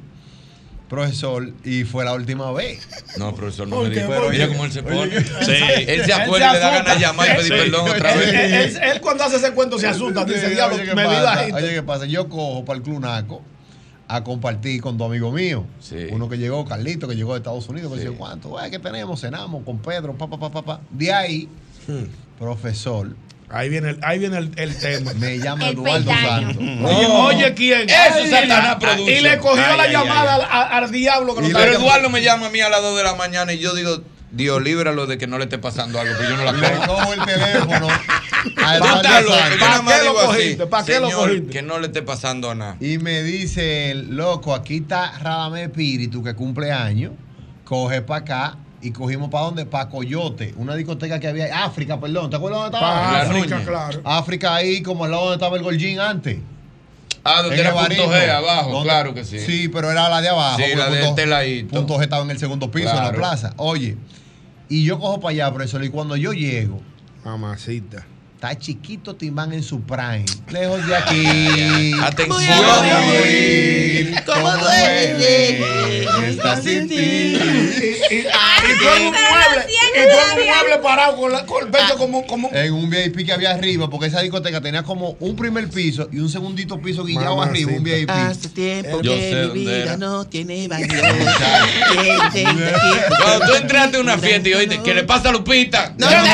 profesor, 0.88 1.52
y 1.64 1.84
fue 1.84 2.04
la 2.04 2.14
última 2.14 2.50
vez. 2.52 2.86
No, 3.18 3.34
profesor, 3.34 3.68
no 3.68 3.76
¿Por 3.76 3.88
me 3.88 3.94
diga. 3.94 4.06
¿Por 4.06 4.30
Mira 4.30 4.48
cómo 4.48 4.64
él 4.64 4.72
se 4.72 4.80
Oye, 4.80 4.88
pone. 4.96 5.20
Sí. 5.44 5.52
Él 5.86 6.04
se 6.04 6.12
acuerda 6.12 6.50
y 6.50 6.52
le 6.54 6.58
da 6.60 6.70
ganas 6.70 6.94
de 6.94 7.00
llamar 7.00 7.26
y 7.26 7.30
pedir 7.32 7.42
Sí. 7.44 7.50
perdón 7.58 7.88
otra 7.90 8.14
vez. 8.14 8.32
él- 8.76 8.82
él 8.82 9.00
cuando 9.00 9.24
hace 9.24 9.36
ese 9.36 9.52
cuento 9.52 9.78
se 9.78 9.86
asusta. 9.86 10.24
Dice, 10.24 10.48
Sí, 10.48 10.54
diablo, 10.54 10.76
oye, 10.76 10.84
¿qué 10.86 10.94
me 10.94 11.02
vi 11.02 11.08
pasa? 11.08 11.22
bajito. 11.24 11.56
Oye, 11.56 11.70
¿qué 11.74 11.82
pasa? 11.82 12.06
Yo 12.06 12.28
cojo 12.28 12.64
para 12.64 12.78
el 12.78 12.82
Club 12.82 13.00
Naco 13.00 13.42
a 14.08 14.24
compartir 14.24 14.80
con 14.80 14.96
dos 14.96 15.08
amigos 15.08 15.34
míos. 15.34 15.64
Uno 16.10 16.28
que 16.28 16.38
llegó, 16.38 16.64
Carlito, 16.64 17.06
que 17.06 17.14
llegó 17.16 17.34
de 17.34 17.38
Estados 17.40 17.68
Unidos, 17.68 17.92
que 17.92 17.98
Sí. 18.00 18.04
dice, 18.06 18.16
¿cuánto? 18.16 18.56
¿Qué 18.70 18.78
tenemos? 18.78 19.20
Cenamos 19.20 19.62
con 19.64 19.78
Pedro, 19.78 20.14
papá, 20.16 20.38
papá, 20.38 20.62
papá. 20.62 20.80
De 20.90 21.12
ahí, 21.12 21.48
profesor. 22.38 23.14
Ahí 23.50 23.68
viene 23.70 23.90
el, 23.90 23.98
ahí 24.02 24.18
viene 24.18 24.36
el, 24.38 24.50
el 24.56 24.76
tema. 24.76 25.12
Me 25.14 25.38
llama 25.38 25.68
El 25.68 25.74
Eduardo. 25.74 26.10
Santos. 26.10 26.56
Oye, 26.58 27.06
oye, 27.06 27.54
¿quién? 27.54 27.88
Eso 27.88 28.18
es 28.18 28.30
Satanás 28.30 28.76
y- 28.76 28.80
produce. 28.84 29.12
Y 29.12 29.20
le 29.22 29.38
cogió 29.38 29.64
Ay, 29.64 29.76
la 29.76 29.82
ay, 29.84 29.92
llamada 29.92 30.34
ay. 30.36 30.66
al- 30.70 30.84
al 30.84 30.90
diablo 30.92 31.34
que 31.34 31.40
Pero 31.42 31.52
llamando. 31.58 31.78
Eduardo 31.78 32.10
me 32.10 32.22
llama 32.22 32.46
a 32.46 32.50
mí 32.50 32.60
a 32.60 32.68
las 32.68 32.82
2 32.82 32.96
de 32.98 33.04
la 33.04 33.14
mañana 33.14 33.52
y 33.54 33.58
yo 33.58 33.74
digo, 33.74 34.02
Dios, 34.30 34.60
líbralo 34.62 35.06
de 35.06 35.16
que 35.16 35.26
no 35.26 35.38
le 35.38 35.44
esté 35.44 35.56
pasando 35.56 35.98
algo, 35.98 36.12
pero 36.18 36.28
yo 36.28 36.36
no 36.36 36.44
la 36.44 36.52
Le 36.52 36.86
cojo. 36.86 37.12
el 37.14 37.24
teléfono. 37.24 37.88
Tú 37.88 38.60
a 38.62 38.76
Eduardo 38.76 38.96
estás 39.00 39.22
loco, 39.24 39.34
Santos. 39.34 39.58
yo 39.58 39.66
nada 39.66 39.82
más 39.82 39.94
qué 39.98 40.04
lo 40.04 40.14
cogiste? 40.14 40.66
¿Pa' 40.66 40.84
qué 40.84 41.00
lo 41.00 41.10
cogiste? 41.10 41.50
que 41.50 41.62
no 41.62 41.78
le 41.78 41.86
esté 41.86 42.02
pasando 42.02 42.54
nada. 42.54 42.76
Y 42.80 42.98
me 42.98 43.22
dice, 43.22 43.90
el 43.92 44.14
loco, 44.14 44.54
aquí 44.54 44.76
está 44.76 45.12
Radamé 45.18 45.62
Espíritu, 45.64 46.22
que 46.22 46.34
cumple 46.34 46.70
años. 46.70 47.12
Coge 47.64 48.02
para 48.02 48.20
acá 48.20 48.56
y 48.80 48.90
cogimos 48.92 49.28
para 49.30 49.44
dónde? 49.46 49.66
Para 49.66 49.88
Coyote, 49.88 50.54
una 50.56 50.74
discoteca 50.74 51.18
que 51.18 51.28
había. 51.28 51.64
África, 51.64 51.98
perdón. 52.00 52.30
¿Te 52.30 52.36
acuerdas 52.36 52.62
dónde 52.62 52.76
estaba? 52.78 53.20
África, 53.22 53.62
claro. 53.64 54.00
África 54.04 54.54
ahí, 54.54 54.82
como 54.82 55.04
al 55.04 55.10
lado 55.10 55.22
donde 55.24 55.36
estaba 55.36 55.56
el 55.56 55.62
Golgín 55.62 55.98
antes. 56.00 56.38
Ah, 57.24 57.42
donde 57.42 57.56
En 57.60 57.66
era 57.66 57.74
punto. 57.74 58.10
G 58.10 58.28
abajo, 58.30 58.70
¿Dónde? 58.70 58.88
claro 58.88 59.14
que 59.14 59.24
sí. 59.24 59.38
Sí, 59.40 59.68
pero 59.68 59.90
era 59.90 60.08
la 60.08 60.20
de 60.20 60.28
abajo. 60.28 60.58
Sí, 60.58 60.74
la 60.76 60.88
de 60.88 61.04
este 61.08 61.26
ladito. 61.26 61.74
Punto 61.76 61.98
G 61.98 62.02
estaba 62.04 62.22
en 62.22 62.30
el 62.30 62.38
segundo 62.38 62.70
piso, 62.70 62.88
en 62.90 62.94
la 62.96 63.00
Claro. 63.02 63.18
plaza. 63.18 63.52
Oye, 63.56 63.96
y 64.68 64.84
yo 64.84 64.98
cojo 64.98 65.20
para 65.20 65.30
allá, 65.32 65.52
profesor, 65.52 65.84
y 65.84 65.90
cuando 65.90 66.16
yo 66.16 66.32
llego, 66.32 66.80
Mamacita. 67.24 68.06
Está 68.38 68.56
chiquito 68.56 69.16
Timán 69.16 69.52
en 69.52 69.64
su 69.64 69.80
prime. 69.80 70.24
Lejos 70.50 70.86
de 70.86 70.94
aquí. 70.94 71.92
Atención. 72.04 72.58
¿Cómo 74.24 74.50
duele? 74.58 76.04
Está 76.28 76.60
sin 76.62 76.88
ti. 76.88 76.94
Y, 76.94 78.14
en 78.14 79.06
un 79.06 79.12
mueble, 79.12 79.66
y 79.68 80.08
tú 80.08 80.16
en 80.34 80.40
un 80.40 80.46
mueble 80.46 80.78
parado 80.82 81.16
con, 81.16 81.32
la- 81.32 81.44
con 81.46 81.64
el 81.64 81.70
pecho 81.70 81.96
como, 81.98 82.26
como 82.26 82.50
En 82.52 82.72
un 82.74 82.88
VIP 82.88 83.24
que 83.26 83.32
había 83.32 83.50
arriba, 83.50 83.90
porque 83.90 84.06
esa 84.06 84.20
discoteca 84.20 84.60
tenía 84.60 84.82
como 84.84 85.16
un 85.20 85.34
primer 85.34 85.68
piso 85.68 86.08
y 86.12 86.18
un 86.20 86.28
segundito 86.28 86.80
piso 86.80 87.04
guillado 87.04 87.36
Mamacita. 87.36 87.50
arriba, 87.70 87.72
un 87.78 87.82
VIP. 87.84 88.10
Hace 88.10 88.48
tiempo 88.50 89.00
Yo 89.02 89.12
que 89.14 89.30
sé 89.30 89.46
mi 89.52 89.60
vida 89.60 89.76
era. 89.82 89.96
no 89.96 90.24
tiene 90.26 90.68
valor. 90.68 90.88
Cuando 93.22 93.46
tú 93.46 93.54
entraste 93.54 93.96
a 93.96 94.00
una 94.00 94.16
fiesta 94.18 94.48
y 94.48 94.54
oíste, 94.54 94.80
¿qué 94.84 94.94
le 94.94 95.02
pasa 95.04 95.30
a 95.30 95.32
Lupita? 95.32 95.92
No, 95.98 96.08
no, 96.10 96.16
no, 96.16 96.24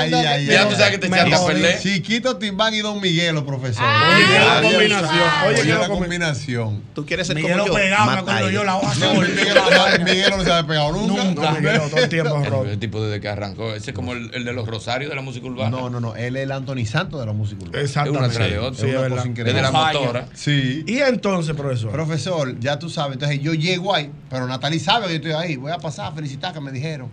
Ay, 0.00 0.14
ay, 0.14 0.46
ya 0.46 0.68
tú 0.68 0.74
sabes 0.76 0.92
que 0.92 0.98
te 0.98 1.06
echaste 1.08 1.30
perder. 1.52 1.80
Chiquito 1.80 2.36
Timbán 2.36 2.74
y 2.74 2.80
Don 2.80 3.00
Miguelo, 3.00 3.44
profesor. 3.46 3.84
Oye, 3.84 4.24
qué 4.26 4.68
combinación. 4.68 5.20
Oye, 5.46 5.54
Oye, 5.54 5.62
qué 5.62 5.68
la 5.74 5.88
combinación. 5.88 6.82
Tú 6.94 7.06
quieres 7.06 7.26
ser 7.26 7.36
Miguelo 7.36 7.64
como 7.64 7.78
yo. 7.78 7.84
me 7.84 7.94
acuerdo 7.94 8.30
ahí. 8.46 8.54
yo 8.54 8.64
la. 8.64 8.80
No, 9.00 9.22
el 9.22 9.34
Miguelo, 9.34 9.62
el 9.94 10.04
Miguelo 10.04 10.36
no 10.36 10.44
se 10.44 10.52
había 10.52 10.66
pegado 10.66 10.92
nunca. 10.92 11.24
No, 11.24 11.52
Miguelo, 11.52 11.88
todo 11.88 12.00
el 12.00 12.08
tiempo 12.08 12.44
roto. 12.44 12.64
El 12.70 12.78
tipo 12.78 13.02
desde 13.02 13.20
que 13.20 13.28
arrancó, 13.28 13.74
ese 13.74 13.90
es 13.90 13.94
como 13.96 14.12
el, 14.12 14.30
el 14.34 14.44
de 14.44 14.52
los 14.52 14.66
rosarios 14.66 15.10
de 15.10 15.16
la 15.16 15.22
música 15.22 15.46
urbana. 15.46 15.70
No, 15.70 15.90
no, 15.90 16.00
no. 16.00 16.16
Él 16.16 16.36
es 16.36 16.42
el 16.44 16.52
Anthony 16.52 16.86
Santos 16.86 17.20
de 17.20 17.26
la 17.26 17.32
música 17.32 17.62
urbana. 17.64 17.80
Es 17.82 17.94
una 17.96 18.02
Exactamente. 18.04 18.36
tras 18.36 18.50
de 18.50 18.58
otra. 18.58 18.80
Sí, 18.80 18.90
es 18.90 18.96
una 18.98 19.08
cosa 19.08 19.28
increíble. 19.28 19.52
Desde 19.52 19.62
la 19.62 19.70
motora. 19.72 20.26
Sí. 20.34 20.84
Y 20.86 20.98
entonces, 20.98 21.54
profesor. 21.54 21.90
Profesor, 21.92 22.58
ya 22.60 22.78
tú 22.78 22.88
sabes. 22.90 23.14
Entonces 23.14 23.40
yo 23.40 23.54
llego 23.54 23.94
ahí, 23.94 24.10
pero 24.28 24.46
Natalie 24.46 24.80
sabe 24.80 25.06
que 25.06 25.12
yo 25.12 25.16
estoy 25.16 25.32
ahí. 25.32 25.56
Voy 25.56 25.72
a 25.72 25.78
pasar 25.78 26.06
a 26.06 26.12
felicitar 26.12 26.52
que 26.52 26.60
me 26.60 26.70
dijeron. 26.72 27.08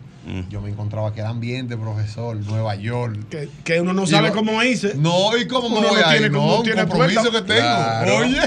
Yo 0.49 0.61
me 0.61 0.69
encontraba 0.69 1.13
que 1.13 1.19
era 1.21 1.29
ambiente, 1.29 1.77
profesor, 1.77 2.35
Nueva 2.37 2.75
York. 2.75 3.17
Que, 3.29 3.49
que 3.63 3.81
uno 3.81 3.93
no 3.93 4.05
sabe 4.05 4.31
cómo 4.31 4.61
hice. 4.63 4.93
No, 4.95 5.35
¿y 5.37 5.47
cómo 5.47 5.69
me 5.69 5.77
Uno 5.79 5.89
voy 5.89 5.99
no 6.01 6.05
a 6.05 6.09
tiene 6.11 6.25
ir? 6.27 6.31
No, 6.31 6.57
un 6.57 6.63
tiene 6.63 6.81
compromiso 6.85 7.21
puerta. 7.31 7.39
que 7.45 7.53
tengo. 7.53 7.61
Claro. 7.61 8.17
Oye. 8.17 8.39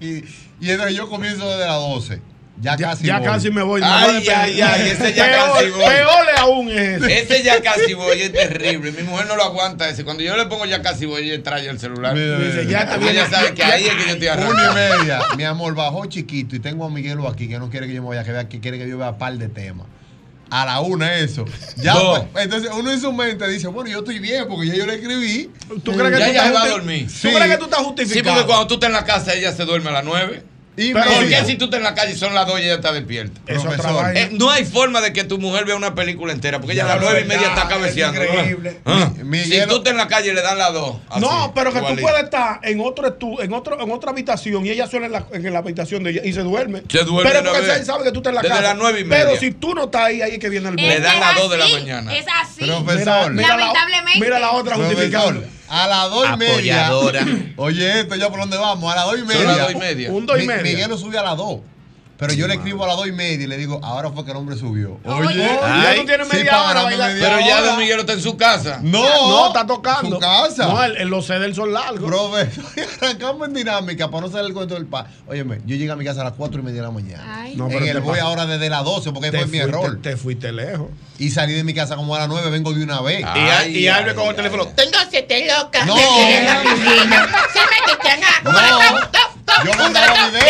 y, 0.00 0.64
y 0.66 0.70
entonces 0.70 0.96
yo 0.96 1.08
comienzo 1.08 1.48
desde 1.48 1.66
las 1.66 1.78
12. 1.80 2.20
Ya, 2.60 2.76
Ya, 2.76 2.90
casi 2.90 3.04
ya 3.06 3.18
voy. 3.18 3.26
casi 3.28 3.50
me 3.50 3.62
voy. 3.62 3.80
Ay, 3.84 4.28
ay, 4.28 4.60
ay, 4.60 4.88
ese 4.90 5.12
ya 5.12 5.24
Peor- 5.26 5.52
casi 5.54 5.70
voy. 5.70 5.84
Peor 5.86 6.26
aún 6.38 6.68
es 6.70 7.02
ese. 7.02 7.18
Ese 7.20 7.42
ya 7.42 7.60
casi 7.60 7.94
voy 7.94 8.20
es 8.22 8.32
terrible. 8.32 8.92
Mi 8.92 9.02
mujer 9.02 9.26
no 9.26 9.34
lo 9.34 9.42
aguanta 9.42 9.88
ese. 9.88 10.04
Cuando 10.04 10.22
yo 10.22 10.36
le 10.36 10.46
pongo 10.46 10.64
ya 10.64 10.80
casi 10.80 11.04
voy, 11.04 11.28
ella 11.28 11.42
trae 11.42 11.66
el 11.68 11.80
celular. 11.80 12.14
Mira, 12.14 12.38
mira, 12.38 12.50
Dice, 12.50 12.66
ya 12.70 12.78
está 12.82 12.92
Porque 12.94 13.10
bien. 13.10 13.16
ella 13.24 13.28
sabe 13.30 13.54
que 13.54 13.64
ahí 13.64 13.84
es 13.86 13.94
que 13.94 14.04
yo 14.04 14.12
estoy 14.12 14.28
Una 14.28 14.36
y 14.36 14.44
arrancando. 14.44 14.74
media. 14.98 15.18
Mi 15.36 15.42
amor, 15.44 15.74
bajó 15.74 16.06
chiquito 16.06 16.54
y 16.54 16.60
tengo 16.60 16.84
a 16.84 16.90
Miguelo 16.90 17.26
aquí 17.28 17.48
que 17.48 17.58
no 17.58 17.70
quiere 17.70 17.88
que 17.88 17.94
yo 17.94 18.02
me 18.02 18.08
vaya, 18.10 18.22
que, 18.22 18.30
vea, 18.30 18.48
que 18.48 18.60
quiere 18.60 18.78
que 18.78 18.88
yo 18.88 18.98
vea 18.98 19.10
un 19.10 19.18
par 19.18 19.36
de 19.36 19.48
temas. 19.48 19.86
A 20.50 20.64
la 20.66 20.80
una 20.80 21.14
eso. 21.18 21.44
Ya, 21.76 21.94
pues, 21.94 22.44
entonces 22.44 22.70
uno 22.78 22.92
en 22.92 23.00
su 23.00 23.12
mente 23.12 23.48
dice, 23.48 23.66
bueno, 23.68 23.90
yo 23.90 23.98
estoy 24.00 24.18
bien 24.20 24.46
porque 24.48 24.68
ya 24.68 24.74
yo 24.74 24.86
le 24.86 24.94
escribí. 24.94 25.50
¿Tú 25.82 25.92
crees 25.96 26.12
que 26.12 26.18
Ya 26.18 26.26
tú 26.26 26.30
ella 26.30 26.46
se 26.46 26.52
va 26.52 26.62
a 26.62 26.68
dormir. 26.68 27.06
¿Tú 27.06 27.12
Sí. 27.12 27.28
crees 27.34 27.50
que 27.50 27.56
tú 27.58 27.64
estás 27.64 27.80
Sí, 27.80 27.84
justificado? 27.86 28.34
porque 28.36 28.46
cuando 28.46 28.66
tú 28.68 28.74
estás 28.74 28.88
en 28.88 28.94
la 28.94 29.04
casa, 29.04 29.34
ella 29.34 29.52
se 29.52 29.64
duerme 29.64 29.88
a 29.90 29.92
las 29.94 30.04
9. 30.04 30.44
Y 30.76 30.92
Pero, 30.92 31.04
¿Por 31.06 31.28
qué 31.28 31.44
si 31.44 31.56
tú 31.56 31.66
estás 31.66 31.78
en 31.78 31.84
la 31.84 31.94
calle 31.94 32.14
y 32.14 32.16
son 32.16 32.34
las 32.34 32.46
2 32.48 32.58
y 32.58 32.62
ella 32.64 32.74
está 32.74 32.90
despierta? 32.92 33.40
Es 33.46 33.62
Profesor. 33.62 34.16
Eh, 34.16 34.30
no 34.32 34.50
hay 34.50 34.64
forma 34.64 35.00
de 35.00 35.12
que 35.12 35.22
tu 35.22 35.38
mujer 35.38 35.64
vea 35.64 35.76
una 35.76 35.94
película 35.94 36.32
entera, 36.32 36.58
porque 36.58 36.72
ella 36.74 36.84
a 36.84 36.88
las 36.88 36.96
Ya, 36.96 37.02
9 37.02 37.20
y 37.20 37.24
media 37.28 37.46
está 37.48 37.62
es 37.62 37.68
cabeceando. 37.68 38.18
¿no? 38.20 38.26
increíble. 38.26 38.80
Ah, 38.84 39.10
Mi- 39.22 39.44
Si 39.44 39.60
tú 39.68 39.76
estás 39.76 39.92
en 39.92 39.98
la 39.98 40.08
calle 40.08 40.30
y 40.32 40.34
le 40.34 40.42
dan 40.42 40.58
las 40.58 40.72
2. 40.72 40.96
No, 41.20 41.52
pero 41.54 41.70
que 41.72 41.78
tú 41.78 41.84
igualito. 41.86 42.02
puedes 42.08 42.24
estar 42.24 42.58
en 42.64 42.80
otro 42.80 43.16
en 43.40 43.52
otro 43.52 43.80
en 43.80 43.90
otra 43.92 44.10
habitación 44.10 44.66
y 44.66 44.70
ella 44.70 44.88
suena 44.88 45.06
en 45.06 45.12
la, 45.12 45.26
en 45.32 45.52
la 45.52 45.58
habitación 45.60 46.02
de 46.02 46.10
ella 46.10 46.22
y 46.24 46.32
se 46.32 46.40
duerme. 46.40 46.82
Se 46.88 47.04
duerme 47.04 47.30
Pero 47.30 47.44
porque 47.52 47.66
vez. 47.68 47.78
él 47.78 47.86
sabe 47.86 48.02
que 48.04 48.10
tú 48.10 48.18
estás 48.18 48.30
en 48.32 48.34
la 48.36 48.42
casa. 48.42 48.60
las 48.60 48.76
nueve 48.76 49.00
y 49.00 49.04
Pero 49.04 49.26
media. 49.26 49.38
si 49.40 49.52
tú 49.52 49.74
no 49.74 49.84
estás 49.84 50.02
ahí, 50.02 50.22
ahí 50.22 50.32
es 50.32 50.38
que 50.40 50.48
viene 50.48 50.68
el 50.70 50.74
Le 50.76 50.90
boom. 50.90 51.02
dan 51.02 51.20
las 51.20 51.36
Es 51.36 51.40
2 51.42 51.50
de 51.52 51.56
la 51.58 51.64
así, 51.66 51.74
mañana. 51.74 52.16
Es 52.16 52.26
así. 52.42 52.64
Profesor. 52.64 53.32
Mira 53.32 53.48
la- 53.48 53.56
Lamentablemente. 53.58 54.20
Mira 54.20 54.38
la 54.40 54.50
otra 54.52 54.74
justificando. 54.74 55.44
A 55.68 55.86
las 55.86 56.10
dos 56.10 56.26
y 56.34 56.36
media. 56.36 56.90
Oye, 57.56 58.00
esto 58.00 58.14
ya 58.16 58.28
por 58.30 58.40
dónde 58.40 58.56
vamos. 58.56 58.92
A 58.92 58.96
las 58.96 59.04
dos 59.06 59.14
y 59.16 59.18
Son 59.20 59.28
media. 59.28 59.46
las 59.46 59.58
2 59.58 59.70
y 59.72 59.76
media. 59.76 60.10
Un 60.12 60.26
dos 60.26 60.40
y 60.42 60.46
media. 60.46 60.62
Miguel 60.62 60.90
lo 60.90 60.98
sube 60.98 61.18
a 61.18 61.22
las 61.22 61.36
dos. 61.36 61.60
Pero 62.16 62.32
yo 62.32 62.46
le 62.46 62.54
escribo 62.54 62.84
a 62.84 62.88
las 62.88 62.96
dos 62.96 63.08
y 63.08 63.12
media 63.12 63.44
y 63.44 63.46
le 63.48 63.56
digo, 63.56 63.80
ahora 63.82 64.10
fue 64.10 64.24
que 64.24 64.30
el 64.30 64.36
hombre 64.36 64.56
subió. 64.56 65.00
Oye. 65.04 65.36
ya 65.38 65.90
Ay, 65.90 65.98
tú 66.00 66.06
tienes 66.06 66.28
sí, 66.28 66.36
media 66.36 66.50
para 66.52 66.70
hora 66.70 66.82
bailando. 66.84 67.20
Pero 67.24 67.40
ya. 67.40 67.60
Don 67.62 67.78
Miguel 67.78 68.00
está 68.00 68.12
en 68.12 68.20
su 68.22 68.36
casa. 68.36 68.78
No, 68.82 69.02
No, 69.02 69.46
está 69.48 69.66
tocando. 69.66 70.16
Su 70.16 70.20
casa. 70.20 70.66
No, 70.68 70.82
el- 70.84 70.96
el- 70.96 71.08
los 71.08 71.26
CDs 71.26 71.56
son 71.56 71.72
largos. 71.72 72.04
Profesor, 72.08 72.64
arrancamos 73.02 73.48
en 73.48 73.54
dinámica 73.54 74.10
para 74.10 74.26
no 74.26 74.30
salir 74.32 74.46
el 74.46 74.54
cuento 74.54 74.74
del 74.74 74.86
pa. 74.86 75.06
Óyeme, 75.26 75.58
yo 75.66 75.74
llegué 75.76 75.90
a 75.90 75.96
mi 75.96 76.04
casa 76.04 76.20
a 76.20 76.24
las 76.24 76.34
4 76.34 76.60
y 76.60 76.62
media 76.64 76.82
de 76.82 76.86
la 76.86 76.92
mañana. 76.92 77.24
Ay. 77.42 77.56
No, 77.56 77.64
en 77.66 77.72
pero 77.72 77.84
el 77.84 77.92
te 77.94 77.98
voy 77.98 78.18
ahora 78.20 78.46
desde 78.46 78.70
las 78.70 78.84
12 78.84 79.10
porque 79.12 79.32
fue 79.32 79.46
mi 79.46 79.58
error. 79.58 79.98
Te 80.00 80.16
fuiste 80.16 80.52
lejos. 80.52 80.88
Y 81.18 81.30
salí 81.30 81.52
de 81.52 81.64
mi 81.64 81.74
casa 81.74 81.96
como 81.96 82.14
a 82.14 82.20
las 82.20 82.28
9, 82.28 82.48
vengo 82.50 82.72
de 82.72 82.84
una 82.84 83.00
vez. 83.00 83.24
Ay, 83.26 83.40
Y, 83.40 83.48
a- 83.48 83.66
y 83.68 83.76
ay, 83.76 83.88
hable 83.88 84.14
con 84.14 84.28
el 84.28 84.36
teléfono. 84.36 84.66
Tengo 84.68 84.98
siete 85.10 85.46
locas. 85.52 85.84
No. 85.86 85.96
En. 85.96 86.46
Se 86.46 87.60
me 87.60 87.92
quitan 87.92 88.20
a 88.22 88.52
No. 88.52 89.33
Yo 89.64 89.74
mandaba 89.76 90.28
video. 90.30 90.42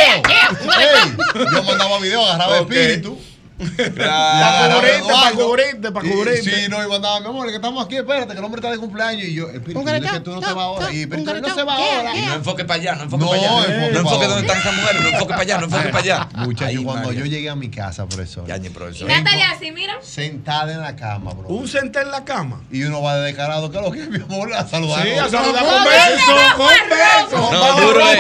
Ey, 0.81 1.53
yo 1.53 1.63
mandaba 1.65 1.99
video, 1.99 2.25
agarraba 2.25 2.59
espíritu 2.59 3.19
Claro. 3.57 4.77
cubrirte, 4.77 5.13
para 5.13 5.31
cubrirte, 5.33 5.93
para 5.93 6.11
cubrirte. 6.11 6.43
Sí, 6.43 6.69
no, 6.69 6.85
y 6.85 6.89
mandaba, 6.89 7.21
mi 7.21 7.27
amor, 7.27 7.49
que 7.49 7.55
estamos 7.55 7.85
aquí, 7.85 7.97
espérate, 7.97 8.33
que 8.33 8.39
el 8.39 8.45
hombre 8.45 8.59
está 8.59 8.71
de 8.71 8.79
cumpleaños. 8.79 9.25
Y 9.25 9.35
yo, 9.35 9.49
Espíritu, 9.49 9.85
dile 9.85 10.11
que 10.11 10.21
tú 10.21 10.33
no 10.33 10.41
te 10.41 10.47
vas 10.47 10.57
ahora. 10.57 10.93
Y 10.93 11.03
Espíritu, 11.03 11.35
no 11.35 11.55
se 11.55 11.63
va 11.63 11.75
ahora. 11.75 12.17
Y 12.17 12.27
no 12.27 12.35
enfoque 12.35 12.65
para 12.65 12.81
allá, 12.81 12.95
no 12.97 13.05
enfoque 13.05 13.25
para 13.25 13.37
allá. 13.37 13.65
enfoque 13.67 13.93
No 13.93 14.01
enfoque 14.01 14.27
donde 14.27 14.41
están 14.43 14.59
esas 14.59 14.75
mujeres, 14.75 15.03
no 15.03 15.09
enfoque 15.09 15.31
para 15.31 15.43
allá, 15.43 15.59
no 15.59 15.65
enfoque 15.65 15.89
para 15.89 15.99
allá. 15.99 16.29
Muchachos, 16.37 16.81
cuando 16.85 17.13
yo 17.13 17.25
llegué 17.27 17.51
a 17.51 17.55
mi 17.55 17.71
casa, 17.71 18.07
profesor. 18.07 18.47
Ya, 18.47 18.59
ni 18.59 18.71
profesor. 18.71 19.09
Natalia, 19.09 19.51
así, 19.51 19.71
mira. 19.71 19.95
Sentada 20.03 20.73
en 20.73 20.81
la 20.81 20.97
cama, 20.97 21.33
bro. 21.33 21.49
Un 21.49 21.69
senté 21.69 22.01
en 22.01 22.11
la 22.11 22.25
cama. 22.25 22.61
Y 22.71 22.83
uno 22.83 23.03
va 23.03 23.17
de 23.17 23.27
descarado, 23.27 23.71
¿qué 23.71 23.79
es 23.79 23.85
lo 23.85 23.91
que 23.93 24.01
es, 24.01 24.09
mi 24.09 24.17
amor? 24.17 24.53
A 24.53 24.67
saludar. 24.67 25.03
Sí, 25.03 25.13
a 25.13 25.29
saludar 25.29 25.63
No, 25.63 25.71
con 25.71 25.85
no, 25.85 25.91
beso, 25.91 26.57
con 26.57 26.69
beso. 26.91 27.53
No, 27.53 27.81
duro 27.81 28.11
es. 28.11 28.19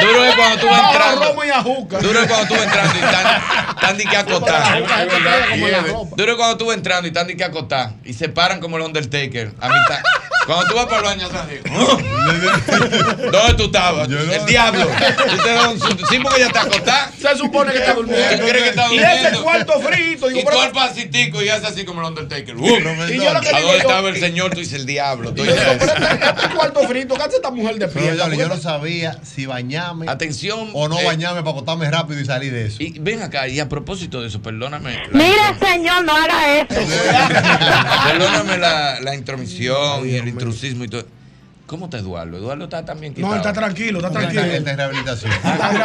Duro 0.00 0.24
es 0.24 0.34
cuando 0.36 0.60
tú 0.60 0.66
vas 0.68 0.82
entrando. 0.92 1.34
Duro 2.00 2.20
es 2.20 2.26
cuando 2.28 2.46
tú 2.46 2.54
vas 2.54 2.64
entrando 2.64 2.94
y 2.94 3.02
están, 3.02 3.96
de 3.96 4.04
que 4.04 4.16
ropa. 4.40 6.16
Duro 6.16 6.36
cuando 6.36 6.56
tú 6.56 6.66
vas 6.66 6.76
entrando 6.76 7.06
y 7.06 7.08
están 7.08 7.26
de 7.26 7.36
que 7.36 7.44
acotar. 7.44 7.92
Y 8.04 8.14
se 8.14 8.28
paran 8.28 8.60
como 8.60 8.76
el 8.76 8.82
Undertaker 8.82 9.52
a 9.60 9.68
mitad. 9.68 9.98
Cuando 10.48 10.66
tú 10.66 10.74
vas 10.76 10.86
para 10.86 10.96
el 10.98 11.04
baño, 11.04 11.26
estás 11.26 11.44
así. 11.46 11.56
¿Dónde 13.30 13.54
tú 13.58 13.64
estabas? 13.64 14.08
El 14.08 14.46
diablo. 14.46 14.86
Tú 15.30 15.36
te 15.42 15.50
das 15.52 15.66
un 15.66 15.78
susto. 15.78 16.06
Sí, 16.06 16.18
porque 16.22 16.40
ya 16.40 16.46
está 16.46 16.62
acotada. 16.62 17.12
Se 17.20 17.36
supone 17.36 17.72
que 17.72 17.78
está 17.80 17.92
durmiendo. 17.92 18.36
¿Tú 18.38 18.48
crees 18.48 18.62
que 18.62 18.68
está 18.70 18.86
Y 18.86 18.98
durmiendo? 18.98 19.28
ese 19.28 19.38
cuarto 19.42 19.80
frito. 19.80 20.28
Digo, 20.28 20.40
Y 20.40 20.44
tú 20.44 20.58
al 20.58 20.72
pasitico 20.72 21.42
y 21.42 21.50
haces 21.50 21.68
así 21.68 21.84
como 21.84 22.00
el 22.00 22.06
Undertaker. 22.08 22.56
Uh, 22.56 22.66
Y 22.66 23.18
yo 23.18 23.32
lo 23.34 23.40
que 23.42 23.48
¿A 23.50 23.60
dónde 23.60 23.66
yo- 23.66 23.74
estaba 23.76 24.08
el 24.08 24.18
señor? 24.18 24.52
Tú 24.54 24.60
dices 24.60 24.74
el 24.80 24.86
diablo. 24.86 25.34
Tú 25.34 25.44
Y 25.44 25.48
dices- 25.48 25.62
este 25.82 26.48
cuarto 26.54 26.88
frito, 26.88 27.14
¿qué 27.14 27.22
hace 27.24 27.36
esta 27.36 27.50
mujer 27.50 27.76
de 27.78 27.88
pie? 27.88 28.16
yo 28.16 28.48
no 28.48 28.56
sabía 28.56 29.18
si 29.22 29.44
bañarme 29.44 30.06
Atención. 30.08 30.70
o 30.72 30.88
no 30.88 30.98
eh, 30.98 31.04
bañarme 31.04 31.40
para 31.40 31.50
acostarme 31.50 31.90
rápido 31.90 32.20
y 32.20 32.24
salir 32.24 32.52
de 32.52 32.66
eso. 32.68 32.76
Y 32.82 32.98
ven 32.98 33.20
acá, 33.22 33.48
y 33.48 33.60
a 33.60 33.68
propósito 33.68 34.22
de 34.22 34.28
eso, 34.28 34.40
perdóname. 34.40 34.94
la- 34.94 35.08
Mira, 35.12 35.58
señor, 35.60 36.04
no 36.04 36.16
haga 36.16 36.56
eso. 36.58 36.66
Perdóname 38.08 38.56
la, 38.58 39.00
la 39.00 39.14
intromisión 39.14 40.08
y 40.08 40.14
el 40.14 40.28
intrusismo 40.46 40.84
y 40.84 40.88
todo. 40.88 41.04
¿Cómo 41.66 41.84
está 41.84 41.98
Eduardo? 41.98 42.38
Eduardo 42.38 42.64
está 42.64 42.82
también 42.82 43.12
quitado. 43.12 43.28
No, 43.28 43.34
él 43.34 43.46
está 43.46 43.52
tranquilo, 43.52 43.98
está 43.98 44.10
tranquilo. 44.10 44.42
él 44.42 44.50
está 44.52 44.70
en 44.70 44.76
rehabilitación. 44.78 45.32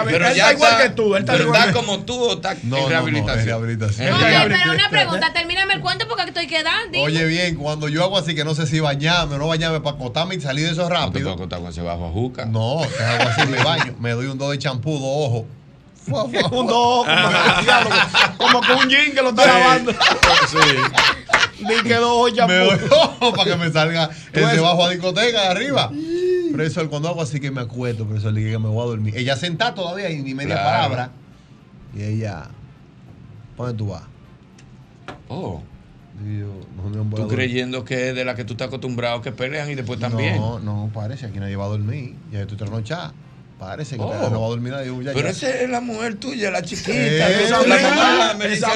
Pero 0.05 0.27
Él 0.29 0.33
ya 0.33 0.51
está 0.51 0.53
igual 0.53 0.71
está- 0.71 0.83
que 0.83 0.89
tú, 0.91 1.15
él 1.15 1.19
está 1.23 1.31
pero 1.33 1.43
igual 1.43 1.59
está 1.67 1.73
como 1.73 1.99
tú 2.05 2.13
o 2.23 2.33
está 2.35 2.53
No, 2.53 2.59
en 2.61 2.69
no, 2.69 2.77
no, 2.83 2.87
rehabilitación. 2.89 3.63
Oye, 3.63 3.75
rehabilitación. 3.75 4.49
pero 4.61 4.71
una 4.73 4.89
pregunta, 4.89 5.33
termíname 5.33 5.73
el 5.73 5.81
cuento 5.81 6.07
porque 6.07 6.23
estoy 6.23 6.47
quedando. 6.47 7.01
Oye, 7.01 7.25
bien, 7.25 7.55
cuando 7.57 7.89
yo 7.89 8.01
hago 8.05 8.17
así 8.17 8.33
que 8.33 8.45
no 8.45 8.55
sé 8.55 8.65
si 8.65 8.79
bañarme 8.79 9.35
o 9.35 9.39
no 9.39 9.47
bañarme 9.47 9.81
para 9.81 9.97
acostarme 9.97 10.35
y 10.35 10.39
salir 10.39 10.65
de 10.67 10.71
eso 10.71 10.83
No 10.83 10.87
te 10.87 10.93
rápido. 10.93 11.23
puedo 11.25 11.35
contar 11.37 11.59
con 11.59 11.67
ese 11.69 11.81
bajo 11.81 12.05
a 12.07 12.11
juca. 12.11 12.45
No, 12.45 12.79
hago 12.81 13.29
así, 13.29 13.45
me 13.49 13.61
baño, 13.61 13.93
me 13.99 14.11
doy 14.11 14.27
un 14.27 14.37
do 14.37 14.51
de 14.51 14.59
champú, 14.59 14.93
dos 14.93 15.01
ojos. 15.03 15.43
Un 16.51 16.67
dos, 16.67 17.05
como, 17.05 17.63
diablo, 17.63 17.89
como 18.37 18.61
que 18.61 18.73
un 18.73 18.89
jean 18.89 19.11
que 19.13 19.21
lo 19.21 19.29
está 19.29 19.47
lavando. 19.47 19.91
Ni 21.61 21.81
que 21.83 21.95
dos 21.95 22.31
ojo 22.91 23.33
para 23.33 23.51
que 23.51 23.55
me 23.57 23.71
salga 23.71 24.09
Pues- 24.33 24.45
ese 24.53 24.59
bajo 24.59 24.85
a 24.85 24.89
discoteca 24.89 25.41
de 25.41 25.47
arriba. 25.47 25.91
Profesor, 26.51 26.89
cuando 26.89 27.09
hago 27.09 27.21
así 27.21 27.39
que 27.39 27.51
me 27.51 27.61
acuesto, 27.61 28.05
profesor, 28.05 28.33
dije 28.33 28.51
que 28.51 28.59
me 28.59 28.67
voy 28.67 28.83
a 28.83 28.87
dormir. 28.87 29.17
Ella 29.17 29.35
sentada 29.35 29.73
todavía 29.73 30.09
y 30.09 30.21
ni 30.21 30.33
media 30.35 30.55
palabra. 30.55 31.09
Y 31.95 32.03
ella, 32.03 32.47
¿dónde 33.57 33.73
tú 33.73 33.87
vas? 33.87 34.03
Oh, 35.29 35.63
yo, 36.21 37.15
tú 37.15 37.27
creyendo 37.27 37.83
que 37.83 38.09
es 38.09 38.15
de 38.15 38.23
la 38.23 38.35
que 38.35 38.43
tú 38.43 38.53
estás 38.53 38.67
acostumbrado 38.67 39.21
que 39.21 39.31
pelean 39.31 39.69
y 39.71 39.75
después 39.75 39.99
también. 39.99 40.37
No, 40.37 40.59
no, 40.59 40.91
parece, 40.93 41.25
aquí 41.25 41.39
nadie 41.39 41.55
va 41.55 41.65
a 41.65 41.69
dormir. 41.69 42.15
Ya 42.31 42.41
estoy 42.41 42.57
trasnochada. 42.57 43.13
Parece 43.65 43.95
que 43.95 44.01
Oh. 44.03 44.29
no 44.29 44.41
va 44.41 44.45
a 44.47 44.49
dormir 44.49 44.73
nadie. 44.73 44.91
Ya, 45.03 45.13
Pero 45.13 45.21
ya. 45.25 45.29
esa 45.29 45.49
es 45.49 45.69
la 45.69 45.81
mujer 45.81 46.15
tuya, 46.19 46.51
la 46.51 46.61
chiquita. 46.61 46.91
Eh, 46.91 47.43
esa- 47.45 47.61
la 47.65 47.77
mamá, 47.77 48.33
misma. 48.33 48.49
Es 48.51 48.59
ya 48.59 48.73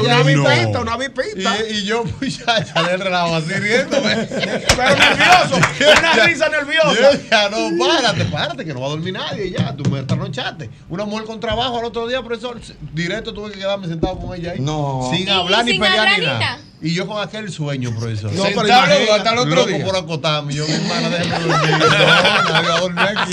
una 0.00 0.18
no. 0.18 0.24
vipita, 0.24 0.80
una 0.80 0.96
vipita. 0.96 1.56
Y, 1.70 1.74
y 1.78 1.84
yo, 1.84 2.04
muchacha, 2.04 2.82
le 2.82 2.96
relajo 2.96 3.36
así 3.36 3.52
riéndome. 3.52 4.14
Pero 4.26 4.96
nervioso, 4.96 5.56
una 6.00 6.24
risa 6.26 6.48
nerviosa. 6.48 6.94
Yo 7.12 7.20
ya, 7.30 7.48
no, 7.50 7.84
párate, 7.86 8.24
párate, 8.26 8.64
que 8.64 8.74
no 8.74 8.80
va 8.80 8.86
a 8.86 8.90
dormir 8.90 9.12
nadie 9.12 9.50
ya. 9.50 9.74
Tú 9.76 9.88
me 9.90 10.02
trasnochaste. 10.02 10.70
Una 10.88 11.04
mujer 11.04 11.26
con 11.26 11.40
trabajo 11.40 11.78
al 11.78 11.84
otro 11.84 12.06
día, 12.08 12.22
profesor, 12.22 12.60
directo 12.92 13.32
tuve 13.32 13.52
que 13.52 13.58
quedarme 13.58 13.86
sentado 13.88 14.18
con 14.18 14.34
ella 14.36 14.52
ahí. 14.52 14.60
No. 14.60 15.08
Sin 15.12 15.28
¿Y- 15.28 15.30
hablar 15.30 15.64
ni 15.64 15.78
pelear 15.78 16.18
ni 16.18 16.26
nada. 16.26 16.58
Y 16.82 16.94
yo 16.94 17.06
con 17.06 17.22
aquel 17.22 17.50
sueño, 17.52 17.90
profesor. 17.96 18.32
No, 18.32 18.42
pero 18.44 18.66
imagínate, 18.66 19.10
hasta 19.12 19.32
el 19.32 19.38
otro 19.38 19.54
Loco 19.54 19.68
día. 19.68 19.84
por 19.84 19.96
acotarme. 19.96 20.52
Yo, 20.54 20.66
mi 20.66 20.72
hermana, 20.74 21.08
déjame 21.10 21.46
dormir. 21.46 21.72
No, 22.62 22.72
a 22.74 22.80
dormir 22.80 23.06
aquí. 23.16 23.32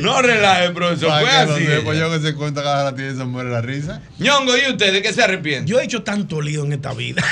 No 0.00 0.22
relaje, 0.22 0.70
profesor. 0.70 1.10
Fue 1.20 1.46
no 1.46 1.54
así. 1.54 1.66
sepa 1.66 1.90
ella. 1.92 2.00
yo 2.00 2.10
que 2.10 2.20
se 2.20 2.34
cuenta 2.34 2.62
cada 2.62 2.82
hora 2.82 2.94
tiene 2.96 3.10
esa 3.12 3.24
mujer 3.24 3.46
la 3.46 3.60
risa. 3.62 4.00
Ñongo, 4.18 4.56
¿y 4.56 4.70
usted 4.70 4.92
de 4.92 5.02
qué 5.02 5.12
se 5.12 5.22
arrepiente? 5.22 5.70
Yo 5.70 5.80
he 5.80 5.84
hecho 5.84 6.02
tanto 6.02 6.40
lío 6.40 6.64
en 6.64 6.72
esta 6.74 6.92
vida. 6.94 7.22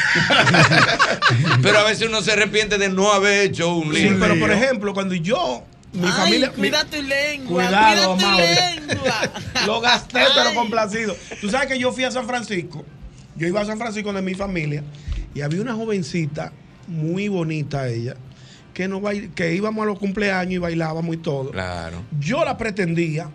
Pero 1.63 1.79
a 1.79 1.85
veces 1.85 2.09
uno 2.09 2.23
se 2.23 2.33
arrepiente 2.33 2.79
de 2.79 2.89
no 2.89 3.13
haber 3.13 3.43
hecho 3.47 3.75
un 3.75 3.95
Sí, 3.95 4.03
lío. 4.03 4.19
pero 4.21 4.39
por 4.39 4.51
ejemplo, 4.51 4.95
cuando 4.95 5.15
yo, 5.15 5.65
mi 5.93 6.09
familia. 6.09 6.49
mi- 6.57 6.69
Cuida 6.69 6.85
tu 6.85 7.03
lengua. 7.03 7.65
Cuidado, 7.65 8.15
cuida 8.17 8.31
tu 8.33 8.39
lengua. 8.39 9.15
Lo 9.67 9.81
gasté, 9.81 10.21
pero 10.35 10.55
complacido. 10.55 11.17
Tú 11.41 11.51
sabes 11.51 11.69
que 11.69 11.79
yo 11.79 11.93
fui 11.93 12.05
a 12.05 12.11
San 12.11 12.27
Francisco. 12.27 12.85
Yo 13.37 13.47
iba 13.49 13.61
a 13.61 13.65
San 13.65 13.79
Francisco 13.79 14.13
de 14.13 14.23
mi 14.23 14.35
familia 14.35 14.83
y 15.35 15.41
había 15.41 15.61
una 15.61 15.75
jovencita, 15.75 16.53
muy 16.87 17.29
bonita 17.29 17.89
ella, 17.89 18.15
que, 18.73 18.89
no 18.89 19.01
bail- 19.01 19.33
que 19.35 19.55
íbamos 19.55 19.83
a 19.83 19.87
los 19.87 19.99
cumpleaños 19.99 20.55
y 20.55 20.59
bailábamos 20.59 21.15
y 21.15 21.19
todo. 21.19 21.51
Claro. 21.51 22.03
Yo 22.21 22.45
la 22.45 22.57
pretendía, 22.57 23.29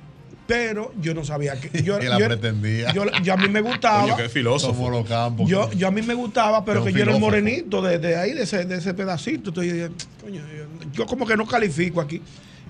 pero 0.48 0.94
yo 1.02 1.14
no 1.14 1.24
sabía 1.26 1.60
que. 1.60 1.82
Yo, 1.84 2.00
Que 2.00 2.10
la 2.10 2.20
yo- 2.20 2.28
pretendía. 2.28 2.92
Yo, 2.94 3.06
yo 3.24 3.34
a 3.34 3.38
mí 3.38 3.48
me 3.50 3.62
gustaba. 3.62 4.02
Coño, 4.04 4.16
qué 4.18 4.30
filósofo. 4.30 4.90
Los 4.90 5.08
campos. 5.08 5.50
Yo, 5.50 5.72
yo 5.74 5.88
a 5.88 5.92
mí 5.92 6.02
me 6.02 6.14
gustaba, 6.14 6.64
pero 6.66 6.84
que 6.84 6.92
yo 6.94 7.04
era 7.04 7.14
el 7.14 7.20
morenito 7.20 7.82
de, 7.82 8.00
de 8.00 8.16
ahí, 8.16 8.34
de 8.34 8.44
ese, 8.44 8.66
de 8.66 8.76
ese 8.78 8.94
pedacito. 8.94 9.50
Entonces, 9.50 9.90
coño, 10.22 10.42
yo, 10.58 10.90
yo 10.94 11.06
como 11.06 11.26
que 11.26 11.36
no 11.38 11.46
califico 11.46 12.02
aquí. 12.02 12.22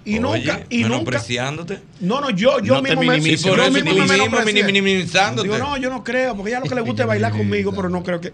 Y 0.06 0.18
Oye, 0.18 0.20
nunca, 0.22 0.66
y 0.70 0.78
nunca. 0.84 0.90
menospreciándote. 0.90 1.80
No, 2.00 2.22
no, 2.22 2.30
yo, 2.30 2.60
yo 2.62 2.76
No 2.76 2.82
mismo 2.82 3.02
me, 3.02 3.08
minimices. 3.18 3.44
yo 3.44 3.54
Y 3.54 3.58
por 3.58 3.60
eso 3.60 3.72
mismo 3.72 4.40
minimizándote. 4.66 5.48
Digo, 5.48 5.60
no, 5.60 5.78
yo 5.78 5.90
no 5.90 6.04
creo, 6.04 6.36
porque 6.36 6.52
ella 6.52 6.62
lo 6.62 6.66
que 6.68 6.76
le 6.76 6.82
gusta 6.82 7.04
es 7.04 7.08
bailar 7.08 7.32
conmigo, 7.34 7.72
pero 7.76 7.90
no 7.90 8.02
creo 8.04 8.20
que. 8.22 8.34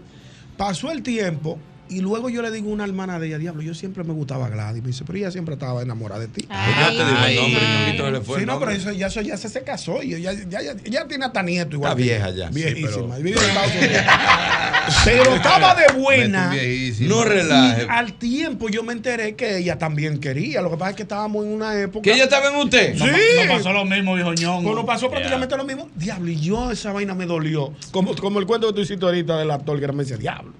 Pasó 0.56 0.90
el 0.90 1.02
tiempo 1.02 1.58
y 1.88 2.00
luego 2.00 2.28
yo 2.28 2.42
le 2.42 2.50
digo 2.50 2.70
a 2.70 2.72
una 2.72 2.84
hermana 2.84 3.18
de 3.18 3.28
ella, 3.28 3.38
diablo, 3.38 3.62
yo 3.62 3.74
siempre 3.74 4.04
me 4.04 4.12
gustaba 4.12 4.48
Gladys. 4.48 4.82
Me 4.82 4.88
dice, 4.88 5.04
pero 5.06 5.18
ella 5.18 5.30
siempre 5.30 5.54
estaba 5.54 5.82
enamorada 5.82 6.20
de 6.20 6.28
ti. 6.28 6.46
Ya 6.48 6.88
te 6.88 6.94
digo 6.94 7.08
el 7.08 7.16
Ay. 7.16 7.36
nombre, 7.36 7.60
Ñonguito, 7.62 8.04
se 8.06 8.10
le 8.12 8.20
fue 8.20 8.36
Sí, 8.36 8.40
el 8.42 8.46
no, 8.46 8.58
pero 8.58 8.70
eso, 8.72 8.92
ya, 8.92 9.06
eso 9.06 9.20
ya 9.20 9.36
se, 9.36 9.48
se 9.48 9.62
casó 9.62 10.02
y 10.02 10.20
ya, 10.20 10.32
ya, 10.32 10.60
ya, 10.62 10.74
ya 10.84 11.06
tiene 11.06 11.24
hasta 11.24 11.42
nieto 11.42 11.76
igual. 11.76 11.92
Está 11.92 12.02
vieja 12.02 12.30
ya, 12.30 12.48
sí, 12.48 12.54
Viejísima. 12.54 12.90
pero- 13.16 13.18
y 13.18 13.22
vive 13.22 13.40
en 13.40 13.48
Estados 13.48 13.72
Unidos. 13.74 14.02
pero 15.04 15.34
estaba 15.36 15.74
de 15.74 15.92
buena. 16.00 16.52
No 17.00 17.24
relaje. 17.24 17.82
Y 17.84 17.86
al 17.88 18.12
tiempo 18.14 18.68
yo 18.68 18.82
me 18.82 18.92
enteré 18.92 19.34
que 19.36 19.58
ella 19.58 19.78
también 19.78 20.18
quería. 20.18 20.60
Lo 20.62 20.70
que 20.70 20.76
pasa 20.76 20.90
es 20.90 20.96
que 20.96 21.02
estábamos 21.02 21.44
en 21.44 21.52
una 21.52 21.78
época. 21.80 22.02
¿Que 22.02 22.12
ella 22.14 22.24
estaba 22.24 22.48
en 22.50 22.56
usted? 22.56 22.94
Sí. 22.96 23.04
No 23.04 23.54
pasó 23.54 23.72
lo 23.72 23.84
mismo, 23.84 24.14
viejo 24.14 24.32
ñongo. 24.34 24.62
Pues 24.64 24.76
nos 24.76 24.84
pasó 24.84 25.10
prácticamente 25.10 25.56
lo 25.56 25.64
mismo. 25.64 25.88
Diablo, 25.94 26.30
y 26.30 26.40
yo 26.40 26.70
esa 26.70 26.92
vaina 26.92 27.14
me 27.14 27.26
dolió. 27.26 27.72
Como, 27.90 28.14
como 28.16 28.38
el 28.38 28.46
cuento 28.46 28.68
que 28.68 28.72
tú 28.74 28.80
hiciste 28.80 29.04
ahorita 29.04 29.38
del 29.38 29.50
actor 29.50 29.78
que 29.78 29.84
era 29.84 29.92
me 29.92 30.02
decía, 30.04 30.16
diablo. 30.16 30.52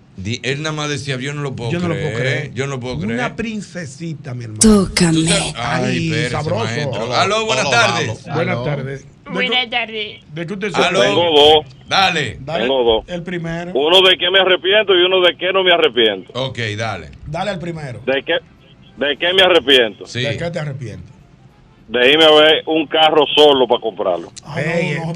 Él 0.43 0.63
nada 0.63 0.75
más 0.75 0.89
decía, 0.89 1.17
yo 1.19 1.35
no 1.35 1.43
lo 1.43 1.55
puedo 1.55 1.71
Yo 1.71 1.79
no 1.79 1.89
lo 1.89 1.95
creer. 1.95 2.13
puedo 2.13 2.23
creer. 2.23 2.55
Yo 2.55 2.67
no 2.67 2.73
lo 2.75 2.81
puedo 2.81 2.99
creer. 2.99 3.15
Una 3.15 3.37
princesita, 3.37 4.33
mi 4.35 4.45
hermano. 4.45 4.61
Tócame. 4.61 5.29
Ay, 5.57 6.11
Ay, 6.13 6.31
sabroso. 6.31 6.65
maestro. 6.65 7.15
Aló, 7.15 7.45
buenas 7.45 7.71
tardes. 7.71 8.25
Buenas 8.35 8.65
tardes. 8.65 9.07
Buenas 9.31 9.71
tardes. 9.71 10.21
¿De 10.33 10.47
qué 10.47 10.53
usted 10.55 10.71
se 10.71 10.83
Aló. 10.83 11.03
Tengo 11.03 11.23
dos. 11.23 11.75
Dale. 11.89 12.39
Dale 12.41 12.63
Tengo 12.65 12.83
dos. 12.83 13.05
el 13.09 13.23
primero. 13.23 13.73
Uno 13.75 14.01
de 14.09 14.17
que 14.17 14.31
me 14.31 14.39
arrepiento 14.41 14.95
y 14.95 15.03
uno 15.05 15.21
de 15.21 15.37
que 15.37 15.53
no 15.53 15.63
me 15.63 15.73
arrepiento. 15.73 16.33
Ok, 16.35 16.59
dale. 16.79 17.11
Dale 17.27 17.51
al 17.51 17.59
primero. 17.59 18.01
¿De 18.07 18.23
qué, 18.23 18.35
de 18.97 19.17
qué 19.19 19.33
me 19.35 19.43
arrepiento? 19.43 20.07
Sí. 20.07 20.23
¿De 20.23 20.37
qué 20.37 20.51
te 20.51 20.59
arrepientes? 20.59 21.13
De 21.89 22.11
irme 22.11 22.25
a 22.25 22.31
ver 22.33 22.63
un 22.67 22.87
carro 22.87 23.25
solo 23.37 23.69
para 23.69 23.81
comprarlo. 23.81 24.33
Ay, 24.45 24.65
Ey, 24.65 24.99
no. 24.99 25.13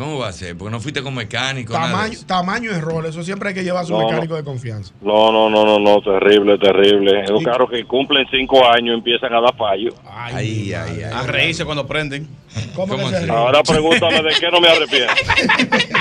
¿Cómo 0.00 0.18
va 0.18 0.28
a 0.28 0.32
ser? 0.32 0.56
Porque 0.56 0.72
no 0.72 0.80
fuiste 0.80 1.02
con 1.02 1.14
mecánico. 1.14 1.74
nada 1.74 1.86
de 1.88 1.92
Tamaño, 1.92 2.12
eso. 2.14 2.26
tamaño 2.26 2.70
error. 2.72 3.04
Eso 3.06 3.22
siempre 3.22 3.50
hay 3.50 3.54
que 3.54 3.62
llevar 3.62 3.82
a 3.84 3.86
su 3.86 3.92
No, 3.92 4.06
mecánico 4.06 4.34
de 4.34 4.42
confianza. 4.42 4.94
No, 5.02 5.30
no, 5.30 5.50
no, 5.50 5.64
no, 5.66 5.78
no, 5.78 6.00
terrible, 6.00 6.56
terrible. 6.58 7.22
Es 7.22 7.30
un 7.30 7.42
Y- 7.42 7.44
carro 7.44 7.68
que 7.68 7.84
cumplen 7.84 8.26
cinco 8.30 8.66
años 8.66 8.94
empiezan 8.94 9.34
a 9.34 9.40
dar 9.42 9.54
fallo. 9.56 9.90
Ay, 10.10 10.72
ay, 10.72 11.02
ay. 11.02 11.12
A 11.12 11.22
reírse 11.26 11.66
cuando 11.66 11.86
prenden. 11.86 12.26
¿Cómo, 12.74 12.94
¿Cómo 12.94 13.04
que 13.04 13.10
se 13.10 13.16
así? 13.16 13.24
ríe? 13.26 13.34
Ahora 13.36 13.62
pregúntame 13.62 14.22
de 14.22 14.30
qué 14.40 14.50
no 14.50 14.60
me 14.60 14.68
arrepiento. 14.68 15.12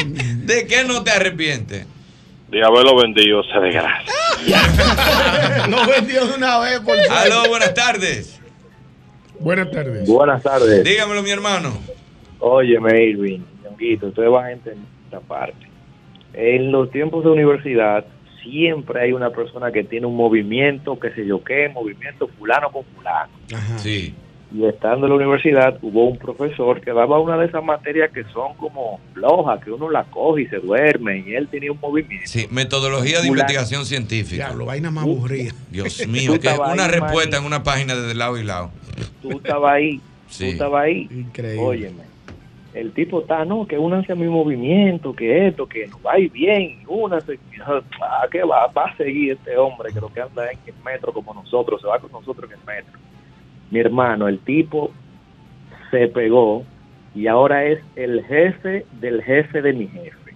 ¿De 0.46 0.66
qué 0.66 0.84
no 0.86 1.04
te 1.04 1.12
arrepientes? 1.12 1.86
De 2.50 2.64
haberlo 2.64 2.96
vendido, 2.96 3.44
se 3.44 3.60
desgracia. 3.60 4.12
Lo 5.68 5.86
vendió 5.92 6.26
de 6.26 6.36
una 6.38 6.58
vez 6.60 6.80
por 6.80 6.96
Aló, 7.12 7.48
buenas 7.50 7.74
tardes. 7.74 8.40
Buenas 9.40 9.70
tardes. 9.72 10.08
Buenas 10.08 10.42
tardes. 10.42 10.84
Dígamelo, 10.84 11.22
mi 11.22 11.30
hermano. 11.32 11.78
Óyeme, 12.40 13.04
Irving, 13.04 13.40
Ñonguito, 13.80 14.08
ustedes 14.08 14.30
van 14.30 14.46
a 14.46 14.52
entender 14.52 14.86
esta 15.06 15.20
parte. 15.22 15.68
En 16.34 16.72
los 16.72 16.92
tiempos 16.92 17.24
de 17.24 17.32
universidad 17.32 18.06
siempre 18.44 19.02
hay 19.02 19.12
una 19.14 19.32
persona 19.32 19.72
que 19.72 19.84
tiene 19.84 20.06
un 20.06 20.16
movimiento, 20.16 21.00
qué 21.00 21.12
sé 21.12 21.26
yo 21.26 21.44
qué, 21.44 21.70
movimiento 21.70 22.28
fulano 22.38 22.72
con 22.72 22.84
fulano. 22.96 23.32
Sí. 23.78 24.14
Y 24.52 24.66
estando 24.66 25.06
en 25.06 25.12
la 25.12 25.16
universidad 25.18 25.78
hubo 25.84 26.06
un 26.08 26.18
profesor 26.18 26.82
que 26.82 26.92
daba 26.92 27.20
una 27.20 27.38
de 27.38 27.46
esas 27.46 27.64
materias 27.64 28.10
que 28.12 28.24
son 28.34 28.56
como 28.56 29.00
flojas, 29.14 29.64
que 29.64 29.70
uno 29.72 29.90
la 29.92 30.04
coge 30.06 30.44
y 30.44 30.48
se 30.48 30.58
duerme, 30.58 31.24
y 31.26 31.36
él 31.36 31.48
tenía 31.50 31.72
un 31.72 31.80
movimiento. 31.80 32.26
Sí, 32.28 32.48
metodología 32.50 33.18
de 33.18 33.28
Fulano. 33.28 33.34
investigación 33.34 33.86
científica. 33.86 34.46
Diablo, 34.48 34.66
vaina 34.66 34.90
más 34.90 35.04
aburrida. 35.04 35.54
Dios 35.70 36.08
mío, 36.08 36.40
que 36.40 36.48
una 36.48 36.86
ahí, 36.86 36.92
respuesta 36.92 37.38
en 37.38 37.44
una 37.46 37.62
página 37.62 37.96
de 37.96 38.16
lado 38.16 38.38
y 38.40 38.44
lado. 38.44 38.72
Tú 39.22 39.32
estabas 39.32 39.72
ahí, 39.74 40.02
Sí. 40.30 40.46
tú 40.46 40.52
estabas 40.54 40.84
ahí. 40.86 41.08
Increíble. 41.12 41.62
Óyeme, 41.64 42.04
el 42.80 42.94
tipo 42.94 43.22
está, 43.22 43.46
no, 43.46 43.68
que 43.68 43.78
únanse 43.78 44.14
a 44.14 44.16
mi 44.16 44.28
movimiento, 44.28 45.14
que 45.14 45.48
esto, 45.48 45.68
que 45.68 45.88
nos 45.88 46.00
va 46.06 46.14
a 46.14 46.20
ir 46.20 46.32
bien, 46.32 46.80
únanse. 46.88 47.40
Ah, 48.02 48.26
que 48.32 48.44
va, 48.44 48.68
va 48.68 48.86
a 48.86 48.98
seguir 48.98 49.34
este 49.34 49.58
hombre 49.58 49.92
que 49.94 50.00
lo 50.00 50.12
que 50.12 50.22
anda 50.22 50.52
en 50.52 50.60
el 50.66 50.74
metro 50.84 51.12
como 51.14 51.34
nosotros, 51.34 51.82
se 51.82 51.88
va 51.88 52.00
con 52.00 52.12
nosotros 52.12 52.50
en 52.52 52.60
el 52.60 52.66
metro. 52.66 53.00
Mi 53.72 53.80
hermano, 53.80 54.28
el 54.28 54.40
tipo 54.40 54.92
se 55.92 56.08
pegó 56.08 56.64
y 57.16 57.28
ahora 57.28 57.66
es 57.66 57.80
el 57.96 58.24
jefe 58.26 58.86
del 59.00 59.22
jefe 59.24 59.62
de 59.62 59.74
mi 59.74 59.88
jefe. 59.88 60.34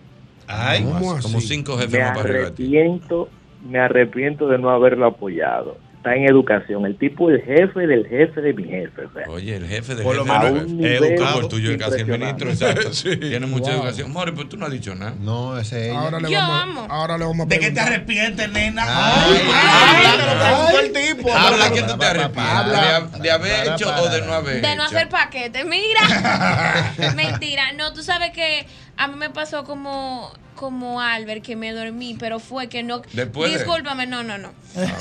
Ay, 0.47 0.83
¿Cómo 0.83 0.99
como 0.99 1.37
así? 1.37 1.41
cinco 1.41 1.77
jefes 1.77 1.93
Me 1.93 2.01
arrepiento, 2.01 3.29
me 3.67 3.79
arrepiento 3.79 4.47
de 4.47 4.57
no 4.57 4.69
haberlo 4.69 5.05
apoyado. 5.05 5.77
Está 6.03 6.15
en 6.17 6.25
educación, 6.27 6.85
el 6.85 6.97
tipo 6.97 7.31
es 7.31 7.41
el 7.47 7.57
jefe 7.59 7.87
del 7.87 8.05
jefe 8.09 8.41
de 8.41 8.53
mi 8.53 8.65
jefe. 8.65 9.05
o 9.05 9.13
sea. 9.13 9.23
Oye, 9.29 9.55
el 9.55 9.65
jefe 9.65 9.95
de 9.95 10.03
Por 10.03 10.17
lo 10.17 10.25
jefe 10.25 10.37
menos 10.37 10.53
de 10.53 10.59
es 10.59 10.65
jefe. 10.65 10.75
nivel 10.75 11.03
educado. 11.13 11.39
El 11.39 11.47
tuyo 11.47 11.71
es 11.71 11.77
casi 11.77 12.01
el 12.01 12.07
ministro, 12.07 12.49
exacto. 12.49 12.93
Sí. 12.93 13.15
Tiene 13.15 13.45
mucha 13.47 13.71
Wow. 13.71 13.79
educación. 13.83 14.11
More, 14.11 14.33
pero 14.33 14.49
tú 14.49 14.57
no 14.57 14.65
has 14.65 14.71
dicho 14.73 14.93
nada. 14.95 15.13
No, 15.17 15.57
ese 15.57 15.79
es 15.85 15.91
ella. 15.91 15.99
Ahora 16.01 16.19
le, 16.19 16.29
Yo 16.29 16.37
vamos, 16.39 16.83
amo. 16.83 16.93
ahora 16.93 17.17
le 17.17 17.23
vamos 17.25 17.45
a 17.45 17.49
¿De 17.49 17.57
qué 17.59 17.71
te 17.71 17.79
arrepientes, 17.79 18.51
nena? 18.51 18.83
Ay, 18.85 19.37
Ay, 19.53 20.17
te 20.17 20.25
lo 20.25 20.41
preguntó 20.41 20.79
el 20.81 20.91
tipo. 21.15 21.33
Habla 21.33 21.71
que 21.71 21.81
tú 21.83 21.97
te 21.97 22.05
arrepientes. 22.05 22.65
¿De, 22.65 22.77
ha- 22.77 23.19
de 23.21 23.31
haber 23.31 23.67
hecho 23.73 23.89
o 24.03 24.09
de 24.09 24.21
no 24.23 24.33
haber 24.33 24.61
De 24.61 24.75
no 24.75 24.83
hacer 24.83 25.07
paquete. 25.07 25.63
Mira. 25.63 26.01
Mentira. 27.15 27.71
No, 27.77 27.93
tú 27.93 28.03
sabes 28.03 28.31
que 28.31 28.65
a 28.97 29.07
mí 29.07 29.15
me 29.15 29.29
pasó 29.29 29.63
como 29.63 30.33
como 30.53 31.01
Albert 31.01 31.43
que 31.43 31.55
me 31.55 31.71
dormí, 31.73 32.15
pero 32.19 32.39
fue 32.39 32.67
que 32.69 32.83
no. 32.83 33.01
Después 33.13 33.51
de- 33.51 33.57
Discúlpame, 33.57 34.07
no, 34.07 34.23
no, 34.23 34.37
no. 34.37 34.51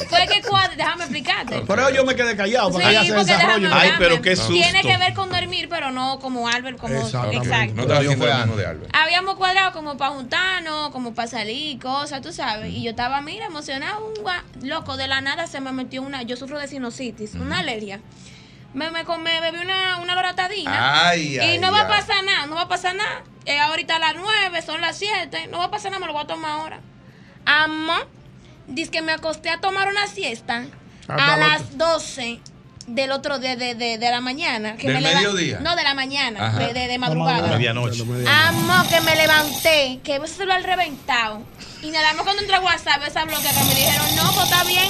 Fue 0.08 0.26
que 0.26 0.42
cuando. 0.48 0.76
Déjame 0.76 1.04
explicarte. 1.04 1.60
Por 1.62 1.78
eso 1.78 1.90
yo 1.90 2.04
me 2.04 2.14
quedé 2.14 2.36
callado, 2.36 2.70
para 2.72 2.84
que 2.84 2.90
Sí, 2.90 2.96
ella 2.96 3.06
se 3.06 3.14
porque 3.14 3.32
desarrolle. 3.32 3.66
déjame 3.66 3.82
Ay, 3.82 3.90
pero 3.98 4.20
qué 4.22 4.36
susto. 4.36 4.52
Tiene 4.52 4.82
que 4.82 4.96
ver 4.98 5.14
con 5.14 5.30
dormir, 5.30 5.68
pero 5.70 5.90
no 5.90 6.18
como 6.18 6.48
Albert, 6.48 6.78
como. 6.78 6.94
Exactamente. 6.94 7.46
Exacto. 7.46 7.74
No 7.74 7.82
estaba 7.82 8.00
haciendo 8.00 8.24
fue 8.24 8.32
lo 8.32 8.38
mismo 8.38 8.56
de 8.56 8.66
Albert. 8.66 8.90
Habíamos 8.94 9.34
cuadrado 9.36 9.72
como 9.72 9.96
para 9.96 10.10
juntarnos, 10.12 10.90
como 10.90 11.14
para 11.14 11.28
salir, 11.28 11.78
cosas, 11.80 12.20
tú 12.20 12.32
sabes. 12.32 12.72
Y 12.72 12.82
yo 12.82 12.90
estaba, 12.90 13.20
mira, 13.22 13.46
emocionado, 13.46 14.06
un 14.06 14.14
gua- 14.24 14.42
loco, 14.62 14.96
de 14.96 15.08
la 15.08 15.20
nada 15.20 15.46
se 15.46 15.60
me 15.60 15.72
metió 15.72 16.02
una, 16.02 16.22
yo 16.22 16.36
sufro 16.36 16.58
de 16.58 16.68
sinusitis, 16.68 17.34
una 17.34 17.58
alergia. 17.60 18.00
Me, 18.74 18.90
me, 18.90 19.04
com- 19.04 19.20
me 19.20 19.40
bebí 19.40 19.58
una, 19.58 19.98
una 19.98 20.14
loratadina. 20.14 21.08
Ay, 21.08 21.34
y 21.34 21.38
ay, 21.38 21.58
no 21.58 21.70
va 21.72 21.82
a 21.82 21.88
pasar 21.88 22.24
nada, 22.24 22.46
no 22.46 22.54
va 22.56 22.62
a 22.62 22.68
pasar 22.68 22.94
nada. 22.94 23.22
Eh, 23.44 23.58
ahorita 23.58 23.96
a 23.96 23.98
las 23.98 24.14
9, 24.16 24.62
son 24.62 24.80
las 24.80 24.96
7, 24.98 25.48
no 25.48 25.58
va 25.58 25.64
a 25.64 25.70
pasar 25.70 25.90
nada, 25.90 26.00
me 26.00 26.06
lo 26.06 26.12
voy 26.14 26.22
a 26.22 26.26
tomar 26.26 26.50
ahora. 26.52 26.80
Amor, 27.44 28.08
dice 28.66 28.90
que 28.90 29.02
me 29.02 29.12
acosté 29.12 29.50
a 29.50 29.60
tomar 29.60 29.88
una 29.88 30.06
siesta 30.06 30.64
Hasta 31.08 31.34
a 31.34 31.36
la 31.36 31.48
las 31.48 31.76
12 31.76 32.40
del 32.86 33.12
otro 33.12 33.38
de, 33.38 33.56
de, 33.56 33.74
de, 33.74 33.98
de 33.98 34.10
la 34.10 34.20
mañana. 34.20 34.76
Que 34.76 34.86
¿Del 34.88 34.96
me 34.96 35.00
leva- 35.02 35.20
mediodía? 35.20 35.58
No, 35.60 35.76
de 35.76 35.82
la 35.82 35.94
mañana, 35.94 36.46
Ajá. 36.48 36.58
de, 36.58 36.72
de, 36.72 36.86
de 36.88 36.98
madrugada. 36.98 37.48
Medianoche. 37.48 38.02
Amo 38.28 38.88
que 38.88 39.00
me 39.02 39.14
levanté, 39.16 40.00
que 40.04 40.16
ese 40.16 40.28
celular 40.34 40.62
reventado. 40.62 41.42
Y 41.82 41.90
nada 41.90 42.12
más 42.14 42.22
cuando 42.22 42.42
entré 42.42 42.56
a 42.56 42.60
WhatsApp, 42.60 43.02
esa 43.06 43.24
bloquea 43.24 43.52
que 43.52 43.64
me 43.64 43.74
dijeron, 43.74 44.16
no, 44.16 44.32
pues 44.32 44.44
está 44.50 44.64
bien. 44.64 44.88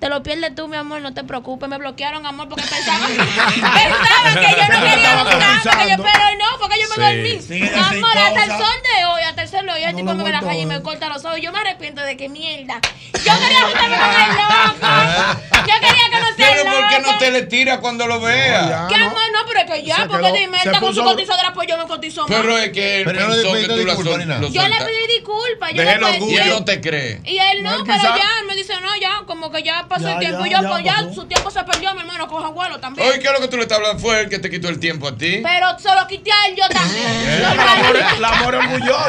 Te 0.00 0.08
lo 0.08 0.22
pierdes 0.22 0.54
tú, 0.54 0.66
mi 0.66 0.76
amor, 0.78 1.02
no 1.02 1.12
te 1.12 1.24
preocupes. 1.24 1.68
Me 1.68 1.76
bloquearon, 1.76 2.24
amor, 2.24 2.48
porque 2.48 2.64
pensaban, 2.66 3.10
pensaban 3.16 4.34
que 4.34 4.50
yo 4.50 4.68
no 4.72 4.80
quería 4.80 5.22
buscar, 5.22 5.60
porque 5.62 5.90
yo, 5.90 5.96
pero 6.02 6.24
no, 6.38 6.58
porque 6.58 6.76
yo 6.80 6.88
me 6.88 7.40
Sí. 7.40 7.58
dormí. 7.58 7.68
Amor, 7.78 8.18
hasta 8.18 8.44
el 8.44 8.50
sol 8.50 8.76
de 8.96 9.04
hoy, 9.04 9.22
hasta 9.22 9.42
el 9.42 9.48
sol 9.48 9.66
de 9.66 9.72
hoy, 9.72 9.82
el 9.84 9.92
No 9.92 9.96
tipo 9.98 10.14
me 10.14 10.24
ve 10.24 10.32
la 10.32 10.40
calle 10.40 10.60
y 10.60 10.66
me 10.66 10.80
corta 10.82 11.08
los 11.08 11.24
ojos. 11.24 11.38
Yo 11.42 11.52
me 11.52 11.58
arrepiento 11.58 12.00
de 12.02 12.16
que 12.16 12.28
mierda. 12.30 12.80
Yo 13.12 13.32
quería 13.38 13.60
juntarme 13.62 13.96
con 13.98 14.22
el 14.22 14.28
loco. 14.36 15.40
Yo 15.60 15.74
quería 15.74 16.08
que 16.10 16.20
no 16.20 16.26
sea 16.36 16.48
Pero 16.54 16.64
¿por 16.64 16.88
qué 16.88 17.00
no 17.00 17.18
te 17.18 17.30
le 17.30 17.42
tiras 17.42 17.78
cuando 17.80 18.06
lo 18.06 18.20
veas? 18.20 18.88
Que 18.88 18.94
amor, 18.94 19.20
no, 19.32 19.40
pero 19.46 19.60
es 19.60 19.66
que 19.70 19.82
ya, 19.84 19.96
Se 19.96 20.06
porque 20.06 20.26
quedó- 20.28 20.34
dime, 20.34 20.56
él 20.56 20.62
se 20.62 20.68
está 20.70 20.80
con 20.80 20.94
su 20.94 21.02
cotizadora, 21.02 21.52
pues 21.52 21.68
yo 21.68 21.76
me 21.76 21.84
cotizo 21.84 22.26
más. 22.26 22.40
Pero 22.40 22.56
es 22.58 22.70
que 22.70 22.98
él 22.98 23.04
Pero 23.04 23.20
no 23.20 23.28
pensó 23.34 23.52
que 23.52 23.68
tú 23.68 23.84
la 23.86 23.94
sol- 23.96 24.50
Yo 24.52 24.68
le 24.68 24.76
pedí 24.78 25.06
disculpas. 25.18 25.72
Yo 25.74 25.82
le 25.82 25.90
Y 26.30 26.36
él 26.38 26.48
no 26.50 26.64
te 26.64 26.80
cree. 26.80 27.20
Y 27.24 27.38
él 27.38 27.62
no, 27.62 27.78
No, 27.78 27.84
pero 27.84 28.02
ya, 28.02 28.28
él 28.40 28.46
me 28.48 28.54
dice, 28.56 28.72
no, 28.80 28.96
ya, 28.96 29.22
como 29.26 29.50
que 29.52 29.62
ya 29.62 29.86
pasó 29.90 30.04
Ya, 30.04 30.12
el 30.14 30.18
tiempo. 30.20 30.40
ya, 30.42 30.46
y 30.46 30.50
yo, 30.52 30.62
ya 30.62 30.68
pues 30.70 30.84
ya, 30.84 30.94
pasó. 30.94 31.12
su 31.14 31.24
tiempo 31.26 31.50
se 31.50 31.64
perdió, 31.64 31.92
mi 31.94 32.00
hermano, 32.00 32.28
coja 32.28 32.48
vuelo 32.48 32.78
también. 32.78 33.08
Oye, 33.08 33.18
¿qué 33.18 33.26
es 33.26 33.32
lo 33.32 33.40
que 33.40 33.48
tú 33.48 33.56
le 33.56 33.62
estás 33.64 33.78
hablando? 33.78 33.98
Fue 34.00 34.20
el 34.20 34.28
que 34.30 34.38
te 34.38 34.48
quitó 34.48 34.68
el 34.68 34.78
tiempo 34.78 35.08
a 35.08 35.16
ti. 35.18 35.40
Pero 35.42 35.78
se 35.80 35.92
lo 35.94 36.06
quité 36.06 36.30
a 36.32 36.46
él 36.46 36.54
yo 36.56 36.68
también. 36.68 37.06
El 38.16 38.24
amor, 38.24 38.54
orgullosa. 38.54 39.08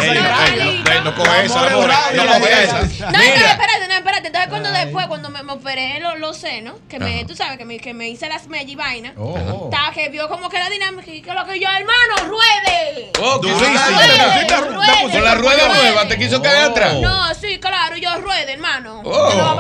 No, 1.04 1.16
coge 1.16 1.30
La 1.30 1.44
esa, 1.44 1.70
no 1.70 1.78
coge 1.78 1.88
la- 1.88 2.62
esa. 2.64 2.82
No, 3.12 3.20
espérate, 3.20 3.88
no, 3.88 3.94
espérate. 3.96 4.28
Entonces, 4.28 4.50
cuando 4.50 4.72
después, 4.72 5.08
cuando 5.08 5.30
me, 5.30 5.44
me 5.44 5.54
operé 5.54 6.00
los, 6.18 6.38
senos, 6.38 6.76
que 6.90 7.00
me, 7.00 7.26
tú 7.26 7.36
sabes, 7.36 7.58
que 7.58 7.66
me, 7.66 7.80
que 7.80 7.94
me 7.94 8.10
hice 8.10 8.28
las 8.28 8.48
mellas 8.48 8.70
y 8.70 8.76
vaina, 8.76 9.14
Oh, 9.18 9.34
oh. 9.34 9.70
estaba 9.72 9.92
que 9.94 10.10
vio 10.10 10.28
como 10.30 10.50
que 10.50 10.58
la 10.58 10.70
dinámica 10.70 11.12
y 11.12 11.22
que 11.22 11.34
lo 11.34 11.46
que 11.46 11.60
yo, 11.60 11.68
hermano, 11.70 12.30
ruede. 12.30 13.12
Oh, 13.22 13.40
Con 15.12 15.24
la 15.24 15.36
rueda 15.36 15.68
nueva, 15.68 16.08
¿te 16.08 16.18
quiso 16.18 16.42
caer 16.42 16.72
atrás? 16.72 16.96
No, 17.02 17.34
sí, 17.36 17.60
claro, 17.60 17.96
yo 17.98 18.16
ruede, 18.22 18.54
hermano. 18.54 19.02
Oh. 19.04 19.58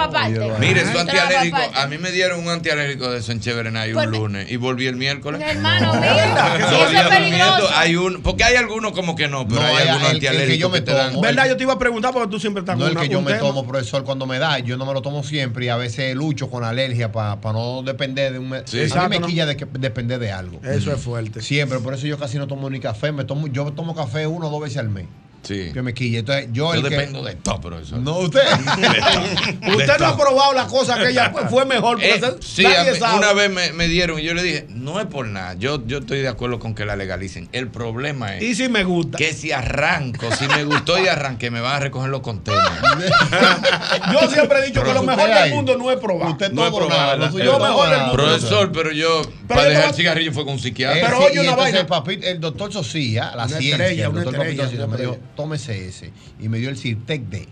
Mire, 0.59 0.81
pa' 0.85 1.05
antialérgico. 1.19 1.57
A 1.79 1.87
mí 1.87 1.97
me 1.97 2.11
dieron 2.11 2.39
un 2.39 2.49
antialérgico 2.49 3.09
de 3.11 3.19
eso 3.19 3.31
en 3.31 3.39
Chévere 3.41 3.71
Pues 3.71 4.05
un 4.05 4.11
me- 4.11 4.17
lunes 4.17 4.51
y 4.51 4.55
volví 4.57 4.87
el 4.87 4.95
miércoles. 4.95 5.41
Hermano, 5.45 5.93
mira, 5.95 6.57
Dos 6.59 6.71
eso 6.71 6.83
es 6.85 6.91
días 6.91 7.07
peligroso. 7.09 7.51
durmiendo. 7.51 7.69
Hay 7.77 7.95
un, 7.95 8.21
porque 8.21 8.43
hay 8.43 8.55
algunos 8.55 8.91
como 8.93 9.15
que 9.15 9.27
no, 9.27 9.47
pero 9.47 9.61
No, 9.61 9.67
hay 9.67 9.75
hay- 9.75 9.87
algunos 9.89 10.11
el 10.11 10.19
que 10.19 10.27
antialérgicos 10.29 10.59
yo 10.59 10.69
me 10.69 10.81
tomo. 10.81 11.21
¿Verdad? 11.21 11.47
Yo 11.49 11.57
te 11.57 11.63
iba 11.63 11.73
a 11.73 11.79
preguntar 11.79 12.13
porque 12.13 12.29
tú 12.29 12.39
siempre 12.39 12.61
estás 12.61 12.77
No 12.77 12.85
con 12.87 12.97
el 12.97 13.03
que 13.03 13.09
yo 13.09 13.21
me 13.21 13.33
tomo, 13.35 13.65
profesor, 13.67 14.03
cuando 14.03 14.25
me 14.25 14.39
da, 14.39 14.59
yo 14.59 14.77
no 14.77 14.85
me 14.85 14.93
lo 14.93 15.01
tomo 15.01 15.23
siempre 15.23 15.65
y 15.65 15.69
a 15.69 15.77
veces 15.77 16.15
lucho 16.15 16.49
con 16.49 16.63
alergia 16.63 17.11
para 17.11 17.37
no 17.53 17.81
depender 17.83 18.33
de 18.33 18.39
un... 18.39 18.55
Sí. 18.65 18.79
a 18.79 18.83
Exacto, 18.83 19.09
mí 19.09 19.15
me 19.15 19.19
¿no? 19.21 19.27
quilla 19.27 19.45
de 19.45 19.57
que 19.57 19.65
depender 19.65 20.19
de 20.19 20.31
algo. 20.31 20.59
Eso 20.63 20.93
es 20.93 21.01
fuerte. 21.01 21.41
Siempre, 21.41 21.79
por 21.79 21.93
eso 21.93 22.07
yo 22.07 22.17
casi 22.17 22.37
no 22.37 22.47
tomo 22.47 22.69
ni 22.69 22.79
café. 22.79 23.11
Me 23.11 23.23
tomo, 23.25 23.47
yo 23.47 23.71
tomo 23.73 23.95
café 23.95 24.27
uno 24.27 24.47
o 24.47 24.49
dos 24.49 24.61
veces 24.61 24.77
al 24.77 24.89
mes. 24.89 25.05
Sí. 25.43 25.71
Que 25.73 25.81
me. 25.81 25.93
Entonces, 25.97 26.47
yo, 26.51 26.71
Yo 26.71 26.73
el 26.75 26.83
que- 26.83 26.89
dependo 26.89 27.23
de 27.23 27.35
todo, 27.35 27.61
profesor. 27.61 27.99
No, 27.99 28.19
usted. 28.19 28.41
Usted 29.75 29.97
no 29.99 30.05
ha 30.05 30.17
probado 30.17 30.53
la 30.53 30.67
cosa 30.67 30.97
que 30.97 31.09
ella 31.09 31.33
fue- 31.49 31.65
mejor. 31.65 32.01
Eh, 32.01 32.19
sí, 32.41 32.63
nadie 32.63 32.77
a 32.89 32.93
mí 32.93 32.99
sabe. 32.99 33.17
una 33.17 33.33
vez 33.33 33.49
me, 33.51 33.73
me 33.73 33.87
dieron 33.87 34.19
y 34.19 34.23
yo 34.23 34.33
le 34.33 34.43
dije, 34.43 34.65
no 34.69 34.99
es 34.99 35.05
por 35.07 35.27
nada, 35.27 35.53
yo, 35.55 35.85
yo 35.85 35.99
estoy 35.99 36.19
de 36.19 36.27
acuerdo 36.27 36.59
con 36.59 36.73
que 36.75 36.85
la 36.85 36.95
legalicen. 36.95 37.49
El 37.51 37.67
problema 37.69 38.35
es 38.35 38.43
Y 38.43 38.55
si 38.55 38.67
me 38.69 38.83
gusta. 38.83 39.17
que 39.17 39.33
si 39.33 39.51
arranco, 39.51 40.33
si 40.35 40.47
me 40.47 40.63
gustó 40.63 41.01
y 41.01 41.07
arranqué, 41.07 41.51
me 41.51 41.61
van 41.61 41.75
a 41.75 41.79
recoger 41.79 42.09
los 42.09 42.21
contenedores. 42.21 43.11
Yo 44.11 44.29
siempre 44.29 44.59
he 44.59 44.65
dicho 44.65 44.83
que 44.83 44.93
lo 44.93 45.03
mejor 45.03 45.29
del 45.29 45.53
mundo 45.53 45.77
no 45.77 45.91
es 45.91 45.97
probar. 45.97 46.29
Usted 46.29 46.51
No 46.51 46.65
es 46.65 46.73
probable, 46.73 47.25
nada. 47.27 47.31
Todo 47.45 47.59
mejor 47.59 47.89
del 47.89 47.99
mundo. 47.99 48.13
Profesor, 48.13 48.71
pero 48.71 48.91
yo, 48.91 49.21
Pero 49.23 49.47
para 49.47 49.63
yo 49.63 49.69
dejar 49.69 49.89
el 49.89 49.95
cigarrillo 49.95 50.33
fue 50.33 50.43
con 50.43 50.53
un 50.53 50.59
psiquiatra. 50.59 51.01
Pero 51.07 51.19
oye 51.19 51.39
una 51.41 51.55
vaina. 51.55 51.87
el, 52.21 52.39
doctor 52.39 52.71
Socía, 52.71 53.33
la 53.35 53.47
ciencia, 53.47 54.07
el 54.07 54.13
doctor 54.13 54.35
Papito 54.35 54.63
Socía 54.63 54.87
me 54.87 54.97
dijo. 54.97 55.17
Tómese 55.35 55.87
ese. 55.87 56.11
Y 56.39 56.49
me 56.49 56.57
dio 56.59 56.69
el 56.69 56.77
Cirtec 56.77 57.21
D. 57.23 57.47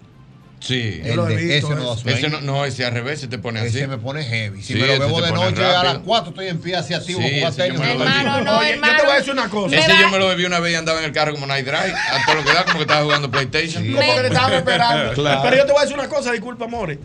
Sí. 0.60 1.00
El 1.06 1.26
de- 1.26 1.36
visto, 1.38 1.68
ese 1.72 1.76
no 1.76 1.86
da 1.88 1.94
ese. 1.94 2.02
sueño. 2.02 2.18
Ese 2.18 2.30
no, 2.30 2.42
no, 2.42 2.66
ese 2.66 2.86
al 2.86 2.92
revés, 2.92 3.22
se 3.22 3.28
te 3.30 3.38
pone 3.38 3.62
así. 3.62 3.78
Ese 3.78 3.88
me 3.88 3.98
pone 3.98 4.24
heavy. 4.26 4.62
Si 4.62 4.74
Sí, 4.74 4.80
me 4.80 4.88
lo 4.88 5.00
bebo 5.00 5.22
de 5.22 5.32
noche 5.32 5.64
a 5.64 5.84
las 5.84 5.98
4 6.00 6.30
estoy 6.32 6.48
en 6.48 6.60
pie 6.60 6.76
así 6.76 6.94
activo 6.94 7.22
Sí, 7.22 7.40
yo 7.40 7.50
me 7.80 7.94
lo 7.96 8.04
Hermano, 8.04 8.42
no, 8.42 8.58
Oye, 8.60 8.68
yo 8.68 8.74
hermano. 8.74 8.98
te 8.98 9.04
voy 9.04 9.12
a 9.14 9.16
decir 9.16 9.32
una 9.32 9.50
cosa. 9.50 9.76
Ese 9.78 9.92
yo 10.02 10.10
me 10.10 10.20
lo 10.20 10.28
bebí 10.28 10.44
una 10.44 10.60
vez 10.60 10.74
y 10.74 10.76
andaba 10.76 11.00
en 11.00 11.06
el 11.06 11.12
carro 11.14 11.32
como 11.34 11.46
Night 11.48 11.66
Drive. 11.66 11.94
A 11.94 12.26
todo 12.26 12.36
lo 12.36 12.44
que 12.44 12.54
da, 12.54 12.66
como 12.66 12.76
que 12.78 12.82
estaba 12.82 13.04
jugando 13.04 13.32
PlayStation. 13.32 13.86
Como 13.86 14.00
que 14.16 14.22
te 14.22 14.28
estaban 14.28 14.54
esperando. 14.54 15.14
Claro. 15.20 15.42
Pero 15.44 15.56
yo 15.56 15.66
te 15.66 15.72
voy 15.72 15.80
a 15.80 15.84
decir 15.84 15.98
una 15.98 16.10
cosa, 16.10 16.32
disculpa, 16.34 16.66
amores. 16.66 17.00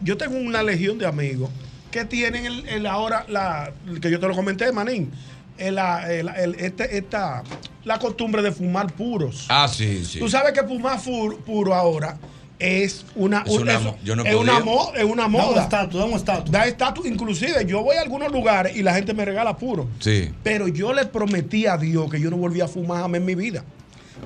Yo 0.00 0.16
tengo 0.16 0.36
una 0.36 0.62
legión 0.64 0.98
de 0.98 1.06
amigos 1.06 1.50
que 1.92 2.04
tienen 2.04 2.46
el, 2.46 2.68
el 2.68 2.86
ahora, 2.86 3.24
la, 3.28 3.72
que 4.02 4.10
yo 4.10 4.18
te 4.20 4.26
lo 4.26 4.34
comenté, 4.34 4.70
Manín, 4.72 5.12
el, 5.58 5.74
la- 5.76 6.12
el- 6.12 6.28
el- 6.28 6.54
este, 6.56 6.96
esta, 6.98 7.42
la 7.84 7.98
costumbre 7.98 8.42
de 8.42 8.52
fumar 8.52 8.92
puros. 8.92 9.46
Ah, 9.48 9.68
sí, 9.68 10.04
sí. 10.04 10.18
Tú 10.18 10.28
sabes 10.28 10.52
que 10.52 10.62
fumar 10.66 10.98
fu- 11.00 11.38
puro 11.44 11.74
ahora 11.74 12.18
es 12.58 13.04
una, 13.14 13.42
Es 13.46 13.52
una 13.52 13.78
mo- 13.78 13.96
yo 14.02 14.16
no 14.16 14.24
es 14.24 14.34
una, 14.34 14.60
mo- 14.60 14.92
es 14.96 15.04
una 15.04 15.22
Da 15.22 15.26
un 15.26 15.32
moda. 15.32 15.62
estatus, 15.62 15.98
da 16.00 16.04
un 16.06 16.12
estatus. 16.14 16.50
Da 16.50 16.66
estatus. 16.66 17.06
Inclusive 17.06 17.64
yo 17.66 17.82
voy 17.82 17.96
a 17.96 18.00
algunos 18.02 18.32
lugares 18.32 18.76
y 18.76 18.82
la 18.82 18.94
gente 18.94 19.14
me 19.14 19.24
regala 19.24 19.56
puro. 19.56 19.88
Sí. 20.00 20.30
Pero 20.42 20.66
yo 20.68 20.92
le 20.92 21.06
prometí 21.06 21.66
a 21.66 21.76
Dios 21.76 22.10
que 22.10 22.20
yo 22.20 22.30
no 22.30 22.36
volvía 22.36 22.64
a 22.64 22.68
fumar 22.68 23.02
jamás 23.02 23.18
en 23.20 23.26
mi 23.26 23.34
vida. 23.36 23.64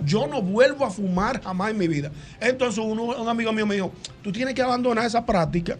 Yo 0.07 0.26
no 0.26 0.41
vuelvo 0.41 0.87
a 0.87 0.91
fumar 0.91 1.43
jamás 1.43 1.70
en 1.72 1.78
mi 1.78 1.87
vida. 1.89 2.11
Entonces 2.41 2.83
uno- 2.83 3.05
un 3.05 3.28
amigo 3.28 3.53
mío 3.53 3.66
me 3.66 3.74
dijo, 3.74 3.93
tú 4.22 4.33
tienes 4.33 4.55
que 4.55 4.62
abandonar 4.62 5.05
esa 5.05 5.24
práctica 5.26 5.76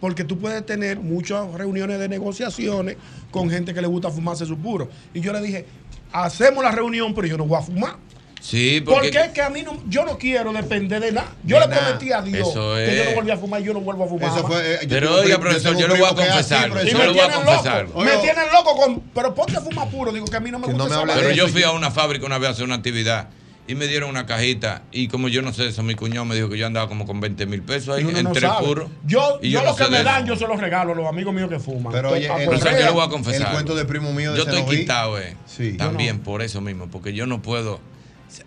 porque 0.00 0.24
tú 0.24 0.38
puedes 0.38 0.64
tener 0.64 0.98
muchas 0.98 1.52
reuniones 1.52 1.98
de 1.98 2.08
negociaciones 2.08 2.96
con 3.30 3.50
gente 3.50 3.74
que 3.74 3.80
le 3.80 3.88
gusta 3.88 4.10
fumarse 4.10 4.46
su 4.46 4.56
puro. 4.56 4.88
Y 5.14 5.20
yo 5.20 5.32
le 5.32 5.40
dije, 5.40 5.66
hacemos 6.12 6.62
la 6.62 6.70
reunión, 6.70 7.14
pero 7.14 7.26
yo 7.26 7.36
no 7.36 7.44
voy 7.44 7.58
a 7.58 7.62
fumar. 7.62 7.96
Sí, 8.40 8.80
porque. 8.84 9.10
Porque 9.10 9.20
es 9.20 9.28
que 9.30 9.42
a 9.42 9.50
mí 9.50 9.62
no, 9.62 9.82
yo 9.88 10.04
no 10.04 10.16
quiero 10.16 10.52
depender 10.52 11.00
de 11.00 11.12
nada. 11.12 11.32
Yo 11.42 11.58
De 11.58 11.66
le 11.66 11.74
prometí 11.74 12.12
a 12.12 12.22
Dios 12.22 12.48
que 12.48 12.96
yo 12.96 13.04
no 13.10 13.14
volví 13.16 13.30
a 13.32 13.36
fumar 13.36 13.60
y 13.60 13.64
yo 13.64 13.74
no 13.74 13.80
vuelvo 13.80 14.04
a 14.04 14.08
fumar. 14.08 14.30
Eso 14.30 14.46
fue, 14.46 14.74
eh, 14.74 14.78
yo 14.82 14.88
Pero 14.88 15.14
oiga, 15.16 15.38
profesor, 15.38 15.76
yo 15.76 15.88
le 15.88 15.94
voy 15.94 16.04
a 16.04 16.08
así, 16.08 16.16
confesar. 16.16 16.70
Y 16.86 16.90
Yo 16.90 16.98
le 16.98 17.08
voy 17.08 17.18
a 17.18 17.32
confesar 17.32 17.88
loco. 17.88 18.00
Me 18.00 18.16
tienen 18.18 18.44
loco 18.52 18.76
con. 18.76 19.00
Pero 19.12 19.34
ponte 19.34 19.56
a 19.56 19.60
fumar 19.60 19.88
puro. 19.90 20.12
Digo 20.12 20.26
que 20.26 20.36
a 20.36 20.40
mí 20.40 20.50
no 20.50 20.60
me 20.60 20.66
Que 20.66 20.72
gusta 20.72 20.88
no 20.88 21.04
me 21.04 21.12
esa. 21.12 21.20
Pero 21.20 21.34
yo 21.34 21.48
fui 21.48 21.64
a 21.64 21.72
una 21.72 21.90
fábrica 21.90 22.26
una 22.26 22.38
vez 22.38 22.48
a 22.48 22.52
hacer 22.52 22.64
una 22.64 22.76
actividad 22.76 23.28
y 23.68 23.74
me 23.76 23.86
dieron 23.86 24.10
una 24.10 24.26
cajita. 24.26 24.82
Y 24.90 25.06
como 25.08 25.28
yo 25.28 25.42
no 25.42 25.52
sé 25.52 25.68
eso, 25.68 25.82
mi 25.84 25.94
cuñado 25.94 26.24
me 26.24 26.34
dijo 26.34 26.48
que 26.48 26.58
yo 26.58 26.66
andaba 26.66 26.88
como 26.88 27.06
con 27.06 27.20
20 27.20 27.46
mil 27.46 27.62
pesos 27.62 27.96
ahí 27.96 28.02
no 28.02 28.10
entre 28.16 28.40
sabe. 28.40 28.66
puro. 28.66 28.90
Yo, 29.06 29.40
yo, 29.42 29.48
yo 29.48 29.62
lo 29.62 29.70
no 29.70 29.76
que 29.76 29.84
me 29.88 29.98
de 29.98 30.04
dan, 30.04 30.24
eso. 30.24 30.34
yo 30.34 30.36
se 30.40 30.48
los 30.48 30.58
regalo 30.60 30.92
a 30.92 30.94
los 30.96 31.06
amigos 31.06 31.32
míos 31.34 31.48
que 31.50 31.60
fuman. 31.60 31.92
Pero 31.92 32.10
oye, 32.12 32.26
el- 32.26 32.46
correr. 32.46 32.78
yo 32.80 32.84
le 32.86 32.90
voy 32.90 33.04
a 33.06 33.08
confesar. 33.08 33.42
El 33.42 33.52
cuento 33.52 33.72
algo. 33.72 33.74
del 33.76 33.86
primo 33.86 34.12
mío 34.12 34.32
de 34.32 34.38
Yo 34.38 34.44
estoy 34.44 34.64
quitado, 34.78 35.18
eh. 35.20 35.36
Sí. 35.46 35.76
También 35.76 36.18
por 36.20 36.42
eso 36.42 36.60
mismo, 36.60 36.88
porque 36.90 37.12
yo 37.12 37.26
no 37.26 37.42
puedo 37.42 37.78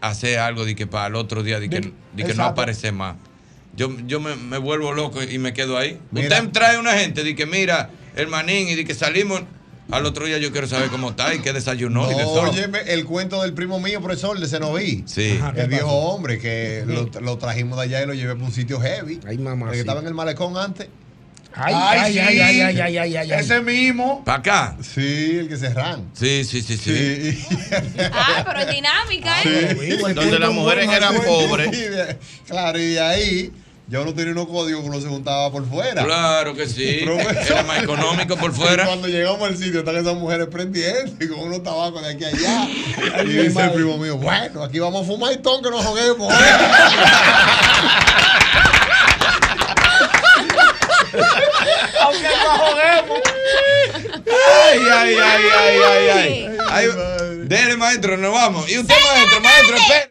hacer 0.01 0.39
algo 0.39 0.65
de 0.65 0.75
que 0.75 0.87
para 0.87 1.07
el 1.07 1.15
otro 1.15 1.43
día 1.43 1.59
de 1.59 1.69
que, 1.69 1.79
De- 1.81 1.93
de 2.15 2.23
que 2.23 2.33
no 2.33 2.43
aparece 2.43 2.91
más. 2.91 3.15
Yo, 3.75 3.89
yo 4.05 4.19
me, 4.19 4.35
me 4.35 4.57
vuelvo 4.57 4.91
loco 4.91 5.23
y 5.23 5.37
me 5.37 5.53
quedo 5.53 5.77
ahí. 5.77 5.97
Mira. 6.11 6.27
Usted 6.39 6.49
trae 6.51 6.77
una 6.77 6.93
gente 6.93 7.23
de 7.23 7.35
que 7.35 7.45
mira 7.45 7.89
el 8.15 8.27
manín 8.27 8.67
y 8.67 8.75
de 8.75 8.83
que 8.85 8.93
salimos. 8.93 9.43
Al 9.91 10.05
otro 10.05 10.25
día 10.25 10.37
yo 10.37 10.51
quiero 10.51 10.67
saber 10.67 10.89
cómo 10.89 11.09
está 11.11 11.33
y 11.33 11.39
qué 11.39 11.53
desayunó 11.53 12.09
y 12.11 12.15
de 12.15 12.23
No, 12.23 12.29
todo. 12.29 12.49
óyeme, 12.51 12.79
el 12.87 13.05
cuento 13.05 13.41
del 13.41 13.53
primo 13.53 13.79
mío, 13.79 14.01
profesor, 14.01 14.39
de 14.39 14.47
Cenoví. 14.47 15.03
Sí. 15.05 15.37
Ajá, 15.41 15.53
¿qué 15.53 15.61
El 15.61 15.67
viejo 15.67 15.85
pasó? 15.87 15.97
hombre 15.97 16.39
que 16.39 16.83
lo, 16.87 17.09
lo 17.21 17.37
trajimos 17.37 17.77
de 17.77 17.83
allá 17.85 18.03
y 18.03 18.07
lo 18.07 18.13
llevé 18.13 18.33
para 18.33 18.45
un 18.45 18.53
sitio 18.53 18.79
heavy. 18.79 19.19
Ay, 19.27 19.37
mamá. 19.37 19.67
El 19.67 19.73
que 19.73 19.79
estaba 19.79 19.99
en 20.01 20.07
el 20.07 20.13
malecón 20.13 20.57
antes. 20.57 20.87
Ay, 21.53 21.73
Ay, 21.75 21.99
ay, 21.99 22.13
sí. 22.13 22.19
ay, 22.19 22.39
ay, 22.39 22.61
ay, 22.61 22.79
ay, 22.79 22.97
ay, 22.97 23.17
ay, 23.17 23.31
ay. 23.33 23.39
Ese 23.41 23.59
mismo. 23.59 24.23
¿Para 24.23 24.37
acá? 24.37 24.77
Sí, 24.81 25.35
el 25.37 25.49
que 25.49 25.57
cerran. 25.57 26.09
Sí, 26.13 26.45
sí, 26.45 26.61
sí, 26.61 26.77
sí. 26.77 27.33
Sí. 27.33 27.45
Ah, 28.13 28.41
pero 28.47 28.59
es 28.61 28.69
dinámica, 28.73 29.43
¿eh? 29.43 29.97
Donde 30.15 30.39
las 30.39 30.53
mujeres 30.53 30.89
eran 30.89 31.13
pobres. 31.21 31.69
Y 31.77 32.49
claro, 32.49 32.79
y 32.79 32.85
de 32.93 32.99
ahí 33.01 33.51
ya 33.91 33.99
uno 33.99 34.13
tenía 34.13 34.31
unos 34.31 34.47
códigos 34.47 34.83
que 34.83 34.87
uno 34.87 35.01
se 35.01 35.07
juntaba 35.09 35.51
por 35.51 35.67
fuera. 35.67 36.05
Claro 36.05 36.55
que 36.55 36.65
sí. 36.65 36.99
Era 37.45 37.63
más 37.63 37.83
económico 37.83 38.37
por 38.37 38.51
Y 38.51 38.53
fuera. 38.53 38.85
cuando 38.85 39.09
llegamos 39.09 39.41
al 39.41 39.57
sitio, 39.57 39.79
están 39.79 39.97
esas 39.97 40.15
mujeres 40.15 40.47
prendiendo 40.47 41.11
y 41.19 41.27
con 41.27 41.39
unos 41.39 41.61
tabacos 41.61 42.01
de 42.01 42.11
aquí 42.11 42.23
a 42.23 42.29
allá. 42.29 42.69
y 43.25 43.27
dice 43.27 43.61
el 43.61 43.71
primo 43.71 43.97
mío, 43.97 44.15
bueno, 44.15 44.63
aquí 44.63 44.79
vamos 44.79 45.03
a 45.03 45.07
fumar 45.07 45.33
y 45.33 45.39
ton 45.39 45.61
que 45.61 45.69
nos 45.69 45.83
joguemos. 45.83 46.33
Aunque 51.99 52.29
nos 52.29 52.57
joguemos. 52.59 53.19
Ay, 54.25 54.79
ay, 54.93 55.15
ay, 55.21 55.43
ay, 55.59 55.77
ay, 55.85 56.09
ay. 56.09 56.57
Ay, 56.69 56.87
Dele, 57.43 57.75
maestro, 57.75 58.15
nos 58.15 58.31
vamos. 58.31 58.69
Y 58.71 58.79
usted, 58.79 58.95
maestro, 59.13 59.41
maestro, 59.41 59.75
espera. 59.75 60.10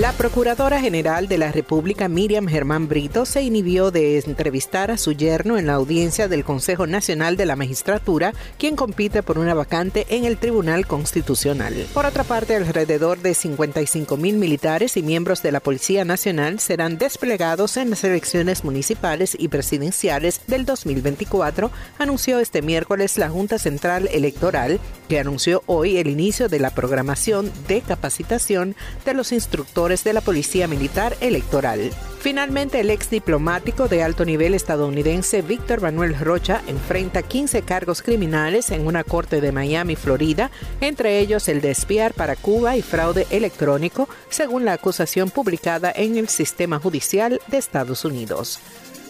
La 0.00 0.10
Procuradora 0.10 0.80
General 0.80 1.28
de 1.28 1.38
la 1.38 1.52
República, 1.52 2.08
Miriam 2.08 2.48
Germán 2.48 2.88
Brito, 2.88 3.24
se 3.24 3.42
inhibió 3.42 3.92
de 3.92 4.18
entrevistar 4.18 4.90
a 4.90 4.98
su 4.98 5.12
yerno 5.12 5.56
en 5.56 5.68
la 5.68 5.74
audiencia 5.74 6.26
del 6.26 6.42
Consejo 6.42 6.88
Nacional 6.88 7.36
de 7.36 7.46
la 7.46 7.54
Magistratura, 7.54 8.32
quien 8.58 8.74
compite 8.74 9.22
por 9.22 9.38
una 9.38 9.54
vacante 9.54 10.04
en 10.08 10.24
el 10.24 10.36
Tribunal 10.36 10.88
Constitucional. 10.88 11.74
Por 11.94 12.06
otra 12.06 12.24
parte, 12.24 12.56
alrededor 12.56 13.20
de 13.20 13.34
55 13.34 14.16
mil 14.16 14.36
militares 14.36 14.96
y 14.96 15.02
miembros 15.04 15.44
de 15.44 15.52
la 15.52 15.60
Policía 15.60 16.04
Nacional 16.04 16.58
serán 16.58 16.98
desplegados 16.98 17.76
en 17.76 17.90
las 17.90 18.02
elecciones 18.02 18.64
municipales 18.64 19.36
y 19.38 19.46
presidenciales 19.46 20.40
del 20.48 20.64
2024, 20.64 21.70
anunció 22.00 22.40
este 22.40 22.62
miércoles 22.62 23.16
la 23.16 23.30
Junta 23.30 23.60
Central 23.60 24.08
Electoral, 24.12 24.80
que 25.08 25.20
anunció 25.20 25.62
hoy 25.66 25.98
el 25.98 26.08
inicio 26.08 26.48
de 26.48 26.58
la 26.58 26.70
programación 26.70 27.52
de 27.68 27.80
capacitación 27.80 28.74
de 29.04 29.14
los 29.14 29.30
instructores 29.30 29.83
de 29.84 30.14
la 30.14 30.22
Policía 30.22 30.66
Militar 30.66 31.14
Electoral. 31.20 31.90
Finalmente, 32.18 32.80
el 32.80 32.88
ex 32.88 33.10
diplomático 33.10 33.86
de 33.86 34.02
alto 34.02 34.24
nivel 34.24 34.54
estadounidense 34.54 35.42
Víctor 35.42 35.82
Manuel 35.82 36.18
Rocha 36.18 36.62
enfrenta 36.66 37.20
15 37.20 37.60
cargos 37.62 38.00
criminales 38.00 38.70
en 38.70 38.86
una 38.86 39.04
corte 39.04 39.42
de 39.42 39.52
Miami, 39.52 39.94
Florida, 39.94 40.50
entre 40.80 41.18
ellos 41.18 41.48
el 41.48 41.60
de 41.60 41.70
espiar 41.70 42.14
para 42.14 42.34
Cuba 42.34 42.78
y 42.78 42.82
fraude 42.82 43.26
electrónico, 43.28 44.08
según 44.30 44.64
la 44.64 44.72
acusación 44.72 45.28
publicada 45.28 45.92
en 45.94 46.16
el 46.16 46.30
sistema 46.30 46.78
judicial 46.78 47.42
de 47.48 47.58
Estados 47.58 48.06
Unidos. 48.06 48.60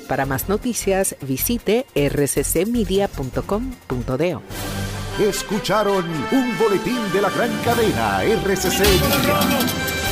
Para 0.09 0.27
más 0.27 0.49
noticias, 0.49 1.14
visite 1.20 1.87
rccmedia.com.do. 1.95 4.43
Escucharon 5.20 6.05
un 6.33 6.59
boletín 6.59 6.99
de 7.12 7.22
la 7.22 7.31
gran 7.31 7.57
cadena 7.62 8.25
RCC 8.25 8.81
Media. 8.81 10.04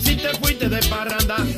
Si 0.00 0.16
te 0.16 0.28
fuiste 0.38 0.68
para 0.90 1.16
la 1.26 1.57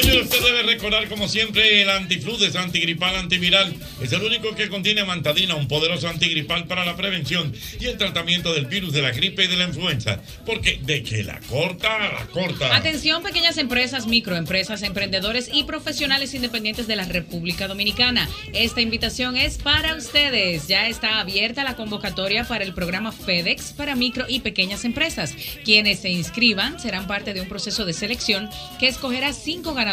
Señor, 0.00 0.22
usted 0.22 0.40
debe 0.44 0.62
recordar 0.62 1.08
como 1.08 1.26
siempre 1.26 1.82
el 1.82 1.90
antifludes, 1.90 2.54
antigripal, 2.54 3.16
antiviral. 3.16 3.74
Es 4.00 4.12
el 4.12 4.22
único 4.22 4.54
que 4.54 4.68
contiene 4.68 5.00
amantadina, 5.00 5.56
un 5.56 5.66
poderoso 5.66 6.08
antigripal 6.08 6.66
para 6.68 6.84
la 6.84 6.96
prevención 6.96 7.52
y 7.80 7.86
el 7.86 7.98
tratamiento 7.98 8.54
del 8.54 8.66
virus 8.66 8.92
de 8.92 9.02
la 9.02 9.10
gripe 9.10 9.44
y 9.44 9.46
de 9.48 9.56
la 9.56 9.64
influenza. 9.64 10.20
Porque 10.46 10.78
de 10.84 11.02
que 11.02 11.24
la 11.24 11.40
corta, 11.40 11.98
la 11.98 12.26
corta. 12.26 12.76
Atención, 12.76 13.24
pequeñas 13.24 13.58
empresas, 13.58 14.06
microempresas, 14.06 14.82
emprendedores 14.82 15.50
y 15.52 15.64
profesionales 15.64 16.32
independientes 16.32 16.86
de 16.86 16.94
la 16.94 17.04
República 17.04 17.66
Dominicana. 17.66 18.28
Esta 18.52 18.80
invitación 18.80 19.36
es 19.36 19.58
para 19.58 19.96
ustedes. 19.96 20.68
Ya 20.68 20.86
está 20.86 21.18
abierta 21.18 21.64
la 21.64 21.74
convocatoria 21.74 22.44
para 22.44 22.62
el 22.62 22.72
programa 22.72 23.10
FedEx 23.10 23.72
para 23.72 23.96
micro 23.96 24.26
y 24.28 24.40
pequeñas 24.40 24.84
empresas. 24.84 25.34
Quienes 25.64 25.98
se 25.98 26.10
inscriban 26.10 26.78
serán 26.78 27.08
parte 27.08 27.34
de 27.34 27.40
un 27.40 27.48
proceso 27.48 27.84
de 27.84 27.92
selección 27.92 28.48
que 28.78 28.86
escogerá 28.86 29.32
cinco 29.32 29.74
ganadores 29.74 29.87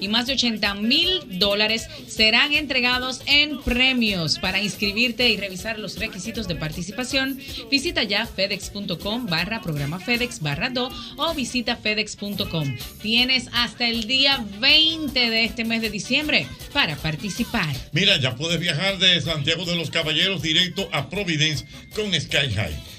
y 0.00 0.08
más 0.08 0.26
de 0.26 0.34
80 0.34 0.74
mil 0.74 1.38
dólares 1.38 1.86
serán 2.08 2.52
entregados 2.52 3.20
en 3.26 3.60
premios. 3.62 4.38
Para 4.38 4.62
inscribirte 4.62 5.28
y 5.28 5.36
revisar 5.36 5.78
los 5.78 5.98
requisitos 5.98 6.48
de 6.48 6.56
participación, 6.56 7.38
visita 7.70 8.02
ya 8.02 8.26
fedex.com 8.26 9.26
barra 9.26 9.60
programa 9.60 10.00
FedEx 10.00 10.40
barra 10.40 10.70
do 10.70 10.88
o 11.16 11.34
visita 11.34 11.76
fedex.com. 11.76 12.76
Tienes 13.02 13.48
hasta 13.52 13.88
el 13.88 14.06
día 14.06 14.44
20 14.58 15.18
de 15.18 15.44
este 15.44 15.64
mes 15.64 15.82
de 15.82 15.90
diciembre 15.90 16.46
para 16.72 16.96
participar. 16.96 17.74
Mira, 17.92 18.16
ya 18.18 18.36
puedes 18.36 18.58
viajar 18.58 18.98
de 18.98 19.20
Santiago 19.20 19.64
de 19.64 19.76
los 19.76 19.90
Caballeros 19.90 20.42
directo 20.42 20.88
a 20.92 21.08
Providence 21.08 21.64
con 21.94 22.12
Sky 22.18 22.52
High. 22.54 22.95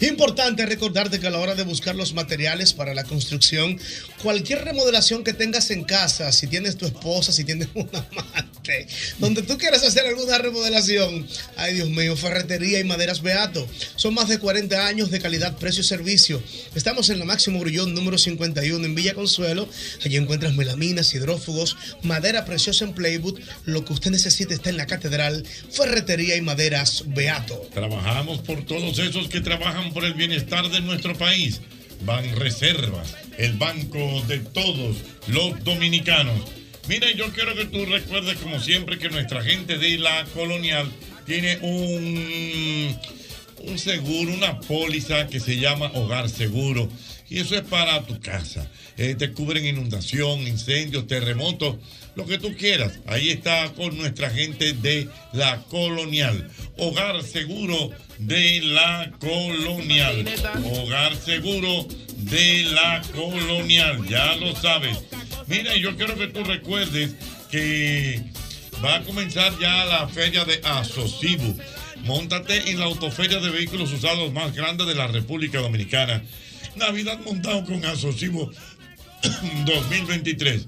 Importante 0.00 0.66
recordarte 0.66 1.20
que 1.20 1.28
a 1.28 1.30
la 1.30 1.38
hora 1.38 1.54
de 1.54 1.62
buscar 1.62 1.94
los 1.94 2.12
materiales 2.12 2.72
para 2.72 2.92
la 2.92 3.04
construcción, 3.04 3.78
cualquier 4.22 4.64
remodelación 4.64 5.22
que 5.22 5.32
tengas 5.32 5.70
en 5.70 5.84
casa, 5.84 6.32
si 6.32 6.46
tienes 6.48 6.76
tu 6.76 6.86
esposa, 6.86 7.32
si 7.32 7.44
tienes 7.44 7.68
un 7.74 7.88
amante, 7.92 8.86
donde 9.18 9.42
tú 9.42 9.56
quieras 9.58 9.84
hacer 9.84 10.06
alguna 10.06 10.38
remodelación, 10.38 11.26
ay 11.56 11.74
Dios 11.74 11.88
mío, 11.88 12.16
ferretería 12.16 12.80
y 12.80 12.84
maderas 12.84 13.22
Beato. 13.22 13.66
Son 13.96 14.14
más 14.14 14.28
de 14.28 14.38
40 14.38 14.86
años 14.86 15.10
de 15.10 15.20
calidad, 15.20 15.56
precio 15.56 15.82
y 15.82 15.84
servicio. 15.84 16.42
Estamos 16.74 17.08
en 17.10 17.18
la 17.18 17.24
Máximo 17.24 17.60
Grullón 17.60 17.94
número 17.94 18.18
51 18.18 18.84
en 18.84 18.94
Villa 18.94 19.14
Consuelo. 19.14 19.68
Allí 20.04 20.16
encuentras 20.16 20.54
melaminas, 20.54 21.14
hidrófugos, 21.14 21.76
madera 22.02 22.44
preciosa 22.44 22.84
en 22.84 22.94
Playwood. 22.94 23.38
Lo 23.64 23.84
que 23.84 23.92
usted 23.92 24.10
necesite 24.10 24.54
está 24.54 24.70
en 24.70 24.76
la 24.76 24.86
catedral, 24.86 25.46
ferretería 25.70 26.36
y 26.36 26.40
maderas 26.40 27.04
Beato. 27.06 27.68
Trabajamos 27.72 28.40
por 28.40 28.64
todos 28.64 28.91
esos 28.98 29.28
que 29.28 29.40
trabajan 29.40 29.92
por 29.92 30.04
el 30.04 30.14
bienestar 30.14 30.68
de 30.70 30.80
nuestro 30.80 31.16
país. 31.16 31.60
Ban 32.04 32.36
Reservas, 32.36 33.16
el 33.38 33.54
banco 33.54 34.22
de 34.26 34.38
todos 34.38 34.96
los 35.28 35.62
dominicanos. 35.64 36.34
Mira, 36.88 37.10
yo 37.12 37.32
quiero 37.32 37.54
que 37.54 37.66
tú 37.66 37.84
recuerdes 37.86 38.38
como 38.38 38.60
siempre 38.60 38.98
que 38.98 39.08
nuestra 39.08 39.42
gente 39.42 39.78
de 39.78 39.98
la 39.98 40.24
colonial 40.34 40.90
tiene 41.26 41.58
un, 41.62 42.98
un 43.60 43.78
seguro, 43.78 44.32
una 44.32 44.58
póliza 44.60 45.28
que 45.28 45.38
se 45.38 45.58
llama 45.58 45.92
Hogar 45.94 46.28
Seguro. 46.28 46.88
Y 47.30 47.38
eso 47.38 47.54
es 47.54 47.62
para 47.62 48.02
tu 48.02 48.20
casa. 48.20 48.68
Eh, 48.98 49.14
te 49.14 49.32
cubren 49.32 49.64
inundación, 49.64 50.46
incendios, 50.46 51.06
terremotos, 51.06 51.76
lo 52.14 52.26
que 52.26 52.38
tú 52.38 52.54
quieras. 52.56 52.98
Ahí 53.06 53.30
está 53.30 53.72
con 53.74 53.96
nuestra 53.96 54.30
gente 54.30 54.72
de 54.74 55.08
la 55.32 55.62
colonial. 55.70 56.50
Hogar 56.76 57.22
Seguro 57.22 57.90
de 58.18 58.60
la 58.62 59.12
colonial. 59.18 60.24
Hogar 60.64 61.16
Seguro 61.16 61.86
de 62.16 62.64
la 62.64 63.02
colonial. 63.14 64.06
Ya 64.08 64.36
lo 64.36 64.54
sabes. 64.56 64.98
Mira, 65.46 65.76
yo 65.76 65.96
quiero 65.96 66.16
que 66.16 66.28
tú 66.28 66.44
recuerdes 66.44 67.14
que 67.50 68.22
va 68.84 68.96
a 68.96 69.02
comenzar 69.02 69.58
ya 69.58 69.84
la 69.84 70.08
feria 70.08 70.44
de 70.44 70.60
Asocibu. 70.64 71.56
Móntate 72.04 72.70
en 72.70 72.80
la 72.80 72.86
autoferia 72.86 73.38
de 73.38 73.50
vehículos 73.50 73.92
usados 73.92 74.32
más 74.32 74.54
grande 74.54 74.84
de 74.84 74.94
la 74.94 75.06
República 75.06 75.60
Dominicana. 75.60 76.22
Navidad 76.76 77.20
montado 77.24 77.64
con 77.64 77.84
Asocibu 77.84 78.50
2023. 79.66 80.66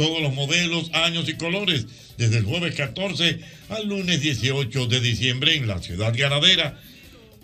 Todos 0.00 0.22
los 0.22 0.32
modelos, 0.32 0.90
años 0.94 1.28
y 1.28 1.34
colores, 1.34 1.84
desde 2.16 2.38
el 2.38 2.44
jueves 2.44 2.74
14 2.74 3.38
al 3.68 3.86
lunes 3.86 4.22
18 4.22 4.86
de 4.86 4.98
diciembre 4.98 5.56
en 5.56 5.68
la 5.68 5.78
ciudad 5.82 6.14
ganadera. 6.16 6.80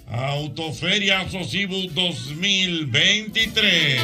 Autoferia 0.09 1.21
Asocibu 1.21 1.91
2023. 1.91 4.01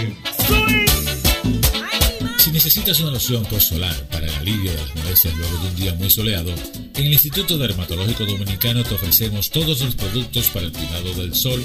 Si 2.36 2.50
necesitas 2.50 3.00
una 3.00 3.12
loción 3.12 3.42
post-solar 3.46 3.96
para 4.08 4.26
el 4.26 4.34
alivio 4.34 4.72
de 4.72 4.76
las 4.76 4.94
molestias 4.96 5.34
luego 5.34 5.56
de 5.56 5.68
un 5.68 5.76
día 5.76 5.94
muy 5.94 6.10
soleado, 6.10 6.54
en 6.94 7.06
el 7.06 7.12
Instituto 7.12 7.58
Dermatológico 7.58 8.24
Dominicano 8.26 8.82
te 8.84 8.94
ofrecemos 8.94 9.50
todos 9.50 9.80
los 9.80 9.94
productos 9.94 10.50
para 10.50 10.66
el 10.66 10.72
cuidado 10.72 11.14
del 11.14 11.34
sol 11.34 11.62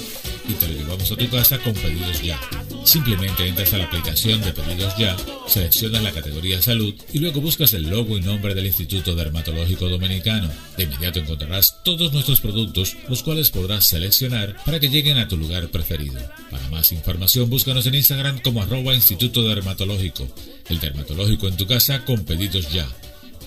y 0.48 0.52
te 0.54 0.68
lo 0.68 0.74
llevamos 0.74 1.10
a 1.12 1.16
tu 1.16 1.28
casa 1.28 1.58
con 1.58 1.74
pedidos 1.74 2.22
ya. 2.22 2.40
Simplemente 2.84 3.46
entras 3.46 3.72
a 3.74 3.78
la 3.78 3.84
aplicación 3.84 4.40
de 4.40 4.52
pedidos 4.52 4.96
ya, 4.96 5.16
seleccionas 5.46 6.02
la 6.02 6.12
categoría 6.12 6.62
salud 6.62 6.94
y 7.12 7.18
luego 7.18 7.40
buscas 7.40 7.74
el 7.74 7.90
logo 7.90 8.16
y 8.16 8.20
nombre 8.20 8.54
del 8.54 8.66
Instituto 8.66 9.14
Dermatológico 9.14 9.88
Dominicano. 9.88 10.50
De 10.76 10.84
inmediato 10.84 11.18
encontrarás 11.18 11.82
todos 11.84 12.12
nuestros 12.12 12.40
productos, 12.40 12.96
los 13.08 13.22
cuales 13.22 13.50
podrás 13.50 13.86
seleccionar 13.86 14.56
para 14.64 14.80
que 14.80 14.88
lleguen 14.88 15.18
a 15.18 15.28
tu 15.28 15.36
lugar 15.36 15.68
preferido. 15.68 16.20
Para 16.50 16.68
más 16.70 16.92
información, 16.92 17.50
búscanos 17.50 17.86
en 17.86 17.94
Instagram 17.94 18.40
como 18.40 18.62
arroba 18.62 18.94
Instituto 18.94 19.42
Dermatológico. 19.42 20.26
El 20.68 20.80
dermatológico 20.80 21.48
en 21.48 21.56
tu 21.56 21.66
casa 21.66 22.04
con 22.04 22.24
pedidos 22.24 22.72
ya. 22.72 22.88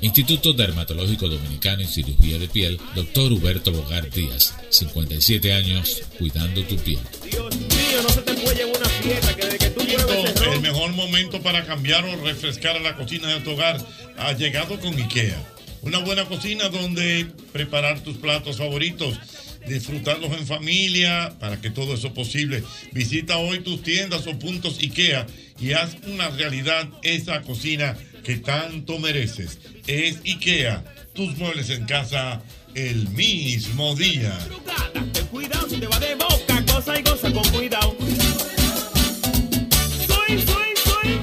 Instituto 0.01 0.53
Dermatológico 0.53 1.29
Dominicano 1.29 1.83
en 1.83 1.87
Cirugía 1.87 2.39
de 2.39 2.47
Piel, 2.47 2.79
Dr. 2.95 3.33
Huberto 3.33 3.71
Bogar 3.71 4.09
Díaz, 4.09 4.55
57 4.69 5.53
años, 5.53 6.01
cuidando 6.17 6.63
tu 6.63 6.75
piel. 6.77 6.99
El 10.51 10.61
mejor 10.61 10.91
momento 10.93 11.41
para 11.43 11.65
cambiar 11.65 12.03
o 12.05 12.15
refrescar 12.23 12.81
la 12.81 12.95
cocina 12.95 13.27
de 13.27 13.41
tu 13.41 13.51
hogar 13.51 13.77
ha 14.17 14.33
llegado 14.33 14.79
con 14.79 14.97
IKEA. 14.97 15.37
Una 15.83 15.99
buena 15.99 16.25
cocina 16.25 16.69
donde 16.69 17.27
preparar 17.51 17.99
tus 18.01 18.17
platos 18.17 18.57
favoritos, 18.57 19.19
disfrutarlos 19.67 20.31
en 20.31 20.47
familia, 20.47 21.35
para 21.39 21.61
que 21.61 21.69
todo 21.69 21.93
eso 21.93 22.11
posible. 22.11 22.63
Visita 22.91 23.37
hoy 23.37 23.59
tus 23.59 23.83
tiendas 23.83 24.25
o 24.25 24.37
puntos 24.39 24.79
IKEA 24.79 25.27
y 25.59 25.73
haz 25.73 25.95
una 26.07 26.29
realidad 26.29 26.89
esa 27.03 27.41
cocina 27.41 27.95
que 28.23 28.37
tanto 28.37 28.99
mereces. 28.99 29.59
Es 29.87 30.19
IKEA, 30.25 30.83
tus 31.13 31.37
muebles 31.37 31.69
en 31.69 31.85
casa 31.85 32.41
el 32.75 33.09
mismo 33.09 33.95
día. 33.95 34.37
Cuidado 35.31 35.69
si 35.69 35.77
te 35.77 35.87
va 35.87 35.99
de 35.99 36.15
boca, 36.15 36.65
cosa 36.73 36.99
y 36.99 37.03
goza 37.03 37.31
con 37.31 37.47
cuidado. 37.49 37.95
Soy, 40.07 40.41
soy, 40.41 40.69
soy. 40.83 41.19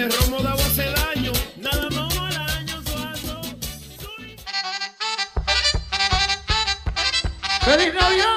El 0.00 0.12
romo 0.12 0.42
de 0.42 0.48
agua 0.48 0.66
hace 0.66 0.84
daño, 0.90 1.32
nada 1.58 1.90
más 1.90 2.16
al 2.16 2.36
año, 2.36 2.82
suazo. 2.84 3.40
¡Feliz 7.64 7.94
Navidad! 7.94 8.33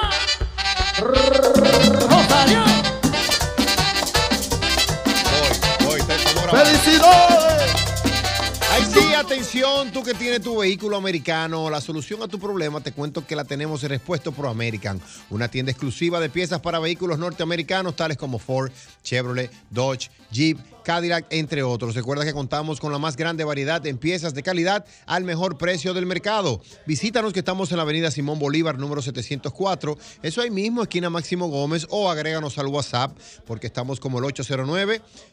Ay, 8.88 9.02
sí, 9.02 9.07
atención, 9.20 9.90
tú 9.90 10.04
que 10.04 10.14
tienes 10.14 10.42
tu 10.42 10.58
vehículo 10.58 10.96
americano, 10.96 11.68
la 11.70 11.80
solución 11.80 12.22
a 12.22 12.28
tu 12.28 12.38
problema 12.38 12.80
te 12.80 12.92
cuento 12.92 13.26
que 13.26 13.34
la 13.34 13.44
tenemos 13.44 13.82
en 13.82 13.90
Respuesto 13.90 14.32
Pro 14.32 14.48
American, 14.48 15.00
una 15.30 15.48
tienda 15.48 15.72
exclusiva 15.72 16.20
de 16.20 16.30
piezas 16.30 16.60
para 16.60 16.78
vehículos 16.78 17.18
norteamericanos 17.18 17.96
tales 17.96 18.16
como 18.16 18.38
Ford, 18.38 18.70
Chevrolet, 19.02 19.50
Dodge, 19.70 20.10
Jeep, 20.30 20.58
Cadillac, 20.88 21.26
entre 21.28 21.62
otros. 21.62 21.94
Recuerda 21.94 22.24
que 22.24 22.32
contamos 22.32 22.80
con 22.80 22.92
la 22.92 22.98
más 22.98 23.16
grande 23.16 23.44
variedad 23.44 23.86
en 23.86 23.98
piezas 23.98 24.32
de 24.32 24.42
calidad 24.42 24.86
al 25.04 25.22
mejor 25.22 25.58
precio 25.58 25.92
del 25.92 26.06
mercado. 26.06 26.62
Visítanos 26.86 27.34
que 27.34 27.40
estamos 27.40 27.70
en 27.70 27.76
la 27.76 27.82
avenida 27.82 28.10
Simón 28.10 28.38
Bolívar, 28.38 28.78
número 28.78 29.02
704. 29.02 29.98
Eso 30.22 30.40
ahí 30.40 30.50
mismo, 30.50 30.82
esquina 30.82 31.10
Máximo 31.10 31.48
Gómez, 31.48 31.86
o 31.90 32.10
agréganos 32.10 32.56
al 32.56 32.68
WhatsApp, 32.68 33.14
porque 33.46 33.66
estamos 33.66 34.00
como 34.00 34.18
el 34.18 34.24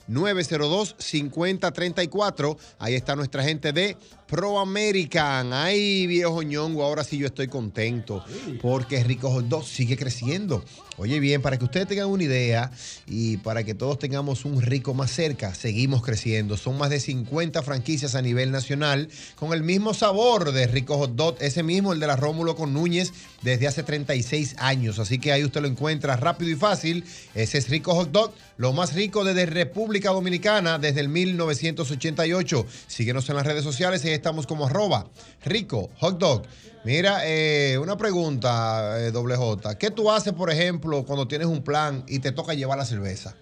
809-902-5034. 0.09 2.57
Ahí 2.79 2.95
está 2.95 3.15
nuestra 3.15 3.43
gente 3.43 3.71
de 3.75 3.95
Pro 4.27 4.59
American. 4.59 5.53
Ay, 5.53 6.07
viejo 6.07 6.41
ñongo, 6.41 6.83
ahora 6.83 7.03
sí 7.03 7.17
yo 7.17 7.27
estoy 7.27 7.47
contento, 7.47 8.23
porque 8.61 9.03
Rico 9.03 9.29
Hot 9.29 9.45
Dog 9.47 9.65
sigue 9.65 9.97
creciendo. 9.97 10.63
Oye 10.97 11.19
bien, 11.19 11.41
para 11.41 11.57
que 11.57 11.65
ustedes 11.65 11.87
tengan 11.87 12.07
una 12.07 12.23
idea 12.23 12.71
y 13.05 13.35
para 13.37 13.65
que 13.65 13.73
todos 13.73 13.99
tengamos 13.99 14.45
un 14.45 14.61
rico 14.61 14.93
más 14.93 15.11
cerca, 15.11 15.53
seguimos 15.53 16.01
creciendo. 16.01 16.55
Son 16.55 16.77
más 16.77 16.89
de 16.89 17.01
50 17.01 17.61
franquicias 17.63 18.15
a 18.15 18.21
nivel 18.21 18.51
nacional 18.51 19.09
con 19.35 19.51
el 19.51 19.61
mismo 19.61 19.93
sabor 19.93 20.53
de 20.53 20.67
Rico 20.67 20.97
Hot 20.97 21.15
Dog, 21.15 21.35
ese 21.41 21.63
mismo, 21.63 21.91
el 21.91 21.99
de 21.99 22.07
la 22.07 22.15
Rómulo 22.15 22.55
con 22.55 22.73
Núñez, 22.73 23.11
desde 23.41 23.67
hace 23.67 23.83
36 23.83 24.55
años. 24.57 24.97
Así 24.97 25.19
que 25.19 25.33
ahí 25.33 25.43
usted 25.43 25.61
lo 25.61 25.67
encuentra 25.67 26.15
rápido 26.15 26.51
y 26.51 26.55
fácil. 26.55 27.03
Ese 27.33 27.57
es 27.57 27.67
Rico 27.67 27.93
Hot 27.93 28.11
Dog, 28.11 28.33
lo 28.57 28.71
más 28.71 28.93
rico 28.93 29.25
desde 29.25 29.45
República 29.47 30.11
Dominicana 30.11 30.79
desde 30.79 31.01
el 31.01 31.09
1988. 31.09 32.65
Síguenos 32.87 33.29
en 33.29 33.35
las 33.35 33.45
redes 33.45 33.65
sociales 33.65 34.05
y 34.05 34.14
estamos 34.15 34.47
como 34.47 34.65
arroba 34.65 35.07
Rico 35.43 35.89
Hot 35.99 36.17
Dog. 36.17 36.43
Mira, 36.83 37.21
eh, 37.23 37.77
una 37.79 37.97
pregunta, 37.97 38.99
eh, 38.99 39.11
doble 39.11 39.35
J. 39.35 39.77
¿Qué 39.77 39.89
tú 39.89 40.11
haces, 40.11 40.33
por 40.33 40.51
ejemplo, 40.51 41.03
cuando 41.05 41.27
tienes 41.27 41.47
un 41.47 41.63
plan 41.63 42.03
y 42.07 42.19
te 42.19 42.31
toca 42.31 42.53
llevar 42.53 42.77
la 42.77 42.85
cerveza? 42.85 43.35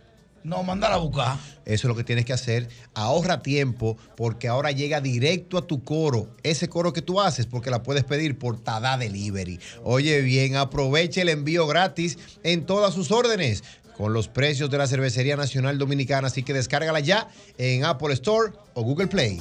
No, 0.43 0.61
mándala 0.61 0.95
a 0.95 0.99
buscar. 0.99 1.37
Eso 1.65 1.87
es 1.87 1.89
lo 1.89 1.95
que 1.95 2.03
tienes 2.03 2.25
que 2.25 2.33
hacer. 2.33 2.67
Ahorra 2.93 3.41
tiempo 3.41 3.97
porque 4.17 4.49
ahora 4.49 4.71
llega 4.71 4.99
directo 4.99 5.57
a 5.57 5.65
tu 5.65 5.83
coro. 5.85 6.35
Ese 6.43 6.67
coro 6.67 6.91
que 6.91 7.01
tú 7.01 7.21
haces 7.21 7.45
porque 7.45 7.69
la 7.69 7.81
puedes 7.81 8.03
pedir 8.03 8.37
por 8.37 8.59
Tada 8.59 8.97
Delivery. 8.97 9.59
Oye 9.83 10.21
bien, 10.21 10.57
aproveche 10.57 11.21
el 11.21 11.29
envío 11.29 11.65
gratis 11.65 12.17
en 12.43 12.65
todas 12.65 12.93
sus 12.93 13.11
órdenes 13.11 13.63
con 13.97 14.13
los 14.13 14.27
precios 14.27 14.69
de 14.69 14.77
la 14.77 14.87
Cervecería 14.87 15.35
Nacional 15.35 15.77
Dominicana. 15.77 16.27
Así 16.27 16.43
que 16.43 16.53
descárgala 16.53 16.99
ya 16.99 17.27
en 17.57 17.85
Apple 17.85 18.13
Store 18.13 18.53
o 18.73 18.83
Google 18.83 19.07
Play. 19.07 19.39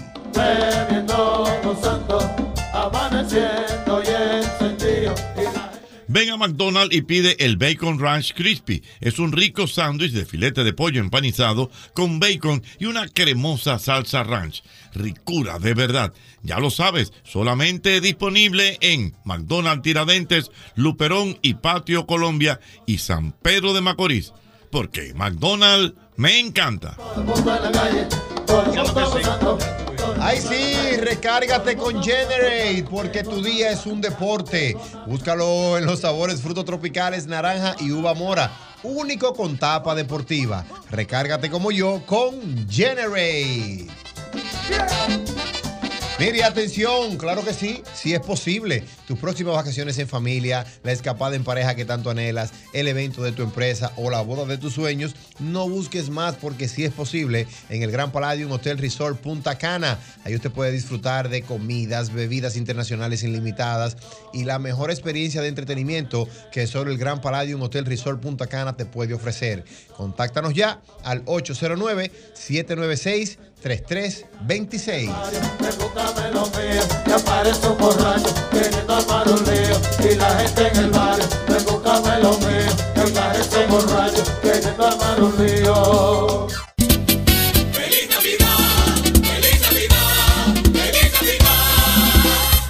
Ven 6.12 6.28
a 6.28 6.36
McDonald's 6.36 6.94
y 6.94 7.00
pide 7.00 7.42
el 7.42 7.56
Bacon 7.56 7.98
Ranch 7.98 8.34
Crispy. 8.34 8.82
Es 9.00 9.18
un 9.18 9.32
rico 9.32 9.66
sándwich 9.66 10.12
de 10.12 10.26
filete 10.26 10.62
de 10.62 10.74
pollo 10.74 11.00
empanizado 11.00 11.70
con 11.94 12.20
bacon 12.20 12.62
y 12.78 12.84
una 12.84 13.08
cremosa 13.08 13.78
salsa 13.78 14.22
ranch. 14.22 14.62
Ricura 14.92 15.58
de 15.58 15.72
verdad. 15.72 16.12
Ya 16.42 16.58
lo 16.58 16.68
sabes, 16.68 17.14
solamente 17.22 18.02
disponible 18.02 18.76
en 18.82 19.16
McDonald's 19.24 19.84
Tiradentes, 19.84 20.50
Luperón 20.74 21.38
y 21.40 21.54
Patio 21.54 22.06
Colombia 22.06 22.60
y 22.84 22.98
San 22.98 23.32
Pedro 23.32 23.72
de 23.72 23.80
Macorís. 23.80 24.34
Porque 24.72 25.12
McDonald's 25.14 25.94
me 26.16 26.40
encanta. 26.40 26.96
Ay, 30.18 30.40
sí, 30.40 30.96
recárgate 30.96 31.76
con 31.76 32.02
Generate, 32.02 32.82
porque 32.90 33.22
tu 33.22 33.42
día 33.42 33.70
es 33.70 33.84
un 33.84 34.00
deporte. 34.00 34.74
Búscalo 35.06 35.76
en 35.76 35.84
los 35.84 36.00
sabores 36.00 36.40
frutos 36.40 36.64
tropicales, 36.64 37.26
naranja 37.26 37.76
y 37.80 37.90
uva 37.90 38.14
mora. 38.14 38.50
Único 38.82 39.34
con 39.34 39.58
tapa 39.58 39.94
deportiva. 39.94 40.64
Recárgate 40.90 41.50
como 41.50 41.70
yo 41.70 42.02
con 42.06 42.66
Generate. 42.66 43.88
Mire, 46.22 46.44
atención, 46.44 47.16
claro 47.16 47.44
que 47.44 47.52
sí, 47.52 47.82
sí 47.96 48.14
es 48.14 48.20
posible. 48.20 48.84
Tus 49.08 49.18
próximas 49.18 49.56
vacaciones 49.56 49.98
en 49.98 50.06
familia, 50.06 50.64
la 50.84 50.92
escapada 50.92 51.34
en 51.34 51.42
pareja 51.42 51.74
que 51.74 51.84
tanto 51.84 52.10
anhelas, 52.10 52.52
el 52.72 52.86
evento 52.86 53.24
de 53.24 53.32
tu 53.32 53.42
empresa 53.42 53.92
o 53.96 54.08
la 54.08 54.20
boda 54.20 54.44
de 54.44 54.56
tus 54.56 54.72
sueños, 54.72 55.16
no 55.40 55.68
busques 55.68 56.10
más 56.10 56.36
porque 56.36 56.68
sí 56.68 56.84
es 56.84 56.92
posible 56.92 57.48
en 57.70 57.82
el 57.82 57.90
Gran 57.90 58.12
Palladium 58.12 58.52
Hotel 58.52 58.78
Resort 58.78 59.18
Punta 59.18 59.58
Cana. 59.58 59.98
Ahí 60.22 60.36
usted 60.36 60.52
puede 60.52 60.70
disfrutar 60.70 61.28
de 61.28 61.42
comidas, 61.42 62.12
bebidas 62.12 62.54
internacionales 62.54 63.24
ilimitadas 63.24 63.96
y 64.32 64.44
la 64.44 64.60
mejor 64.60 64.92
experiencia 64.92 65.42
de 65.42 65.48
entretenimiento 65.48 66.28
que 66.52 66.68
solo 66.68 66.92
el 66.92 66.98
Gran 66.98 67.20
Palladium 67.20 67.62
Hotel 67.62 67.84
Resort 67.84 68.20
Punta 68.20 68.46
Cana 68.46 68.76
te 68.76 68.86
puede 68.86 69.12
ofrecer. 69.12 69.64
Contáctanos 69.96 70.54
ya 70.54 70.82
al 71.02 71.24
809-796-3326. 71.24 73.34
Búscame 73.34 73.51
lo 76.32 76.46
mío, 76.46 76.82
que 77.04 77.12
aparece 77.12 77.68
un 77.68 77.78
borracho 77.78 78.34
queriendo 78.50 78.92
armar 78.92 79.28
un 79.28 79.44
lío 79.44 80.10
y 80.10 80.14
la 80.16 80.30
gente 80.40 80.66
en 80.66 80.76
el 80.78 80.90
barrio, 80.90 81.24
búscame 81.66 82.18
lo 82.22 82.32
mío, 82.38 82.72
que 82.94 83.00
aparece 83.00 83.64
un 83.64 83.70
borracho 83.70 84.24
queriendo 84.42 84.84
armar 84.84 85.22
un 85.22 85.46
lío. 85.46 86.48
Feliz 87.72 88.08
Navidad, 88.10 88.58
feliz 89.22 89.60
Navidad, 89.62 90.46
feliz 90.72 91.12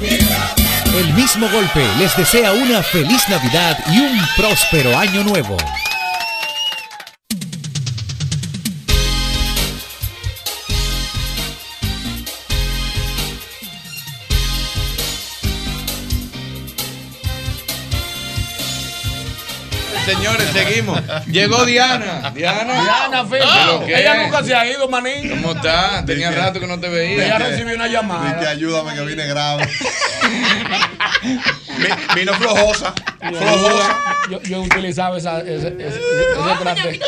Navidad. 0.02 0.55
El 0.94 1.14
mismo 1.14 1.48
golpe 1.48 1.86
les 1.98 2.14
desea 2.19 2.52
una 2.52 2.82
feliz 2.82 3.27
Navidad 3.31 3.78
y 3.90 3.98
un 3.98 4.19
próspero 4.36 4.98
año 4.98 5.24
nuevo. 5.24 5.56
Señores, 20.14 20.48
seguimos. 20.52 21.01
Llegó 21.26 21.64
Diana. 21.64 22.30
Diana. 22.34 22.82
Diana. 22.82 23.26
¿Pero 23.28 23.86
qué? 23.86 24.01
Ella 24.01 24.22
nunca 24.22 24.44
se 24.44 24.55
ha 24.55 24.66
ido, 24.66 24.89
manín. 24.89 25.30
¿Cómo 25.30 25.52
está? 25.52 26.05
Tenía 26.05 26.30
rato 26.30 26.60
que 26.60 26.66
no 26.66 26.78
te 26.78 26.89
veía. 26.89 27.24
Ella 27.24 27.39
recibió 27.39 27.74
una 27.74 27.89
llamada. 27.89 28.34
Dice, 28.34 28.48
ayúdame 28.48 28.94
que 28.94 29.01
viene 29.02 29.26
grave. 29.26 29.68
Vino 32.14 32.34
flojosa. 32.34 32.94
Flojosa. 33.20 33.96
Yo, 34.30 34.42
yo 34.42 34.62
utilizaba 34.62 35.18
esa, 35.18 35.40
ese, 35.40 35.68
ese, 35.68 35.86
ese 35.88 36.00
trate. 36.60 37.00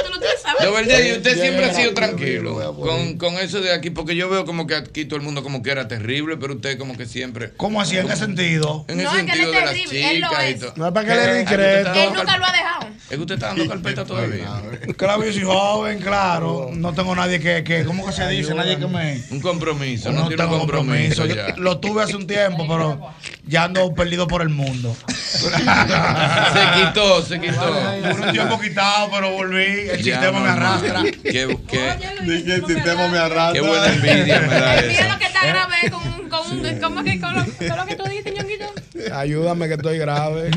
De 0.60 0.70
verdad, 0.70 1.00
y 1.00 1.12
usted 1.12 1.40
siempre 1.40 1.64
ha 1.64 1.74
sido 1.74 1.94
tranquilo 1.94 2.74
con, 2.76 3.18
con 3.18 3.34
eso 3.38 3.60
de 3.60 3.72
aquí, 3.72 3.90
porque 3.90 4.14
yo 4.16 4.28
veo 4.28 4.44
como 4.44 4.66
que 4.66 4.74
aquí 4.74 5.04
todo 5.04 5.16
el 5.16 5.22
mundo 5.22 5.42
como 5.42 5.62
que 5.62 5.70
era 5.70 5.88
terrible, 5.88 6.36
pero 6.36 6.54
usted 6.54 6.78
como 6.78 6.96
que 6.96 7.06
siempre. 7.06 7.52
¿Cómo 7.56 7.80
así? 7.80 7.96
¿En 7.96 8.08
qué 8.08 8.16
sentido? 8.16 8.84
En 8.88 9.00
el 9.00 9.04
No, 9.06 9.16
es 9.16 9.24
que 9.24 9.32
él 9.32 9.38
sentido 9.38 9.52
de 9.52 9.60
las 9.60 9.70
terrible, 9.70 10.10
él 10.10 10.20
lo 10.20 10.28
chicas 10.28 10.50
y 10.50 10.54
todo. 10.54 10.72
No 10.76 10.86
es 10.86 10.92
para 10.92 11.06
que 11.08 11.14
le 11.14 11.34
discreto. 11.38 11.92
Él 11.94 12.10
nunca 12.14 12.38
lo 12.38 12.46
ha 12.46 12.52
dejado. 12.52 12.86
Es 13.04 13.08
que 13.08 13.16
usted 13.16 13.34
está 13.34 13.46
dando 13.48 13.68
carpeta 13.68 14.04
todavía. 14.06 14.62
Claro, 14.96 15.24
yo 15.24 15.32
soy 15.32 15.42
joven, 15.42 15.98
claro. 16.00 16.70
No 16.72 16.92
tengo 16.94 17.14
nadie 17.14 17.40
que, 17.40 17.64
que 17.64 17.84
¿cómo 17.84 18.06
que 18.06 18.12
se 18.12 18.26
dice? 18.28 18.54
Nadie 18.54 18.78
que 18.78 18.86
me... 18.86 19.22
Un 19.30 19.40
compromiso, 19.40 20.10
no, 20.12 20.28
No 20.28 20.36
tengo 20.36 20.58
compromiso, 20.58 21.22
compromiso. 21.22 21.26
ya. 21.26 21.54
Yo 21.56 21.62
lo 21.62 21.78
tuve 21.78 22.02
hace 22.02 22.16
un 22.16 22.26
tiempo, 22.26 22.66
pero 22.68 23.00
ya 23.46 23.64
ando 23.64 23.94
perdido 23.94 24.26
por 24.26 24.42
el 24.42 24.48
mundo. 24.54 24.96
se 25.08 26.84
quitó, 26.84 27.22
se 27.24 27.40
quitó. 27.40 27.82
Por 28.10 28.20
un 28.20 28.32
tiempo 28.32 28.60
quitado, 28.60 29.10
pero 29.10 29.30
volví. 29.32 29.88
El 29.90 30.02
Ya, 30.02 30.14
sistema 30.20 30.40
me 30.40 30.48
arrastra. 30.48 31.02
Qué, 31.22 31.58
qué, 31.68 31.96
el 32.26 32.66
sistema 32.66 33.08
me 33.08 33.18
arrastra. 33.18 33.52
qué 33.52 33.60
buena 33.60 33.86
envidia 33.88 34.40
me 34.40 34.46
da 34.60 34.76
Mira 34.82 34.92
eso. 34.92 35.08
lo 35.12 35.18
que 35.18 35.24
está 35.26 35.46
grave 35.46 35.90
con, 35.90 36.02
un- 36.20 36.28
con 36.28 36.50
un. 36.50 36.80
¿Cómo 36.80 37.04
que 37.04 37.20
con 37.20 37.34
lo, 37.34 37.44
con 37.44 37.76
lo 37.76 37.86
que 37.86 37.96
tú 37.96 38.04
dices, 38.08 38.32
ñonguito? 38.34 38.72
Ayúdame 39.14 39.68
que 39.68 39.74
estoy 39.74 39.98
grave. 39.98 40.50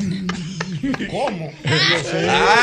¿Cómo? 1.10 1.52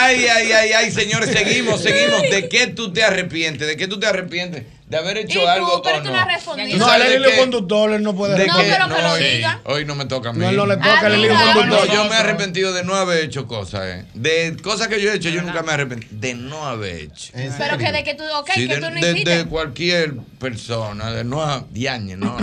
Ay, 0.01 0.27
ay, 0.27 0.53
ay, 0.53 0.73
ay, 0.73 0.91
señores, 0.93 1.31
seguimos, 1.31 1.83
seguimos. 1.83 2.23
¿De 2.23 2.49
qué 2.49 2.69
tú 2.69 2.93
te 2.93 3.03
arrepientes? 3.03 3.67
¿De 3.67 3.77
qué 3.77 3.87
tú 3.89 3.99
te 3.99 4.07
arrepientes? 4.07 4.63
¿De 4.95 5.01
haber 5.01 5.19
hecho 5.19 5.41
¿Y 5.41 5.43
tú? 5.43 5.49
algo 5.49 5.83
Pero 5.83 6.03
tú 6.05 6.11
no? 6.13 6.17
has 6.21 6.27
respondido. 6.29 6.71
¿Tú 6.71 6.79
No, 6.87 6.95
el 6.95 7.25
qué? 7.25 7.37
conductor, 7.37 7.91
él 7.95 8.03
no 8.05 8.15
puede 8.15 8.39
¿De 8.39 8.47
No, 8.47 8.55
pero 8.57 8.95
que 8.95 9.03
lo 9.03 9.13
hoy, 9.13 9.25
diga. 9.25 9.61
hoy 9.65 9.85
no 9.85 9.97
me 9.97 10.05
toca 10.05 10.29
a 10.29 10.33
mí. 10.33 10.39
No, 10.39 10.67
le 10.67 10.77
toca, 10.77 11.09
es 11.09 11.15
el 11.15 11.31
Ah, 11.33 11.53
conductor. 11.53 11.89
No, 11.89 11.93
yo 11.95 12.05
me 12.05 12.11
he 12.11 12.19
arrepentido 12.19 12.73
de 12.73 12.85
no 12.85 12.95
haber 12.95 13.25
hecho 13.25 13.49
cosas, 13.49 13.83
eh. 13.87 14.05
De 14.15 14.57
cosas 14.63 14.87
que 14.87 15.03
yo 15.03 15.11
he 15.11 15.17
hecho, 15.17 15.31
yo 15.31 15.43
nunca 15.43 15.63
me 15.63 15.73
he 15.73 15.75
arrepentido. 15.75 16.13
De 16.13 16.35
no 16.35 16.65
haber 16.65 16.95
hecho. 16.95 17.33
Pero 17.59 17.77
que 17.77 17.91
de 17.91 18.05
que 18.05 18.15
tú. 18.15 18.23
Ok, 18.37 18.51
Sí, 18.55 18.69
que 18.69 18.77
de, 18.77 18.81
tú 18.81 18.89
no 18.91 19.01
de- 19.01 19.11
hiciste. 19.11 19.37
de 19.39 19.45
cualquier 19.47 20.15
persona, 20.39 21.11
de 21.11 21.25
no 21.25 21.43
a 21.43 21.65
diañe, 21.71 22.17
no. 22.17 22.37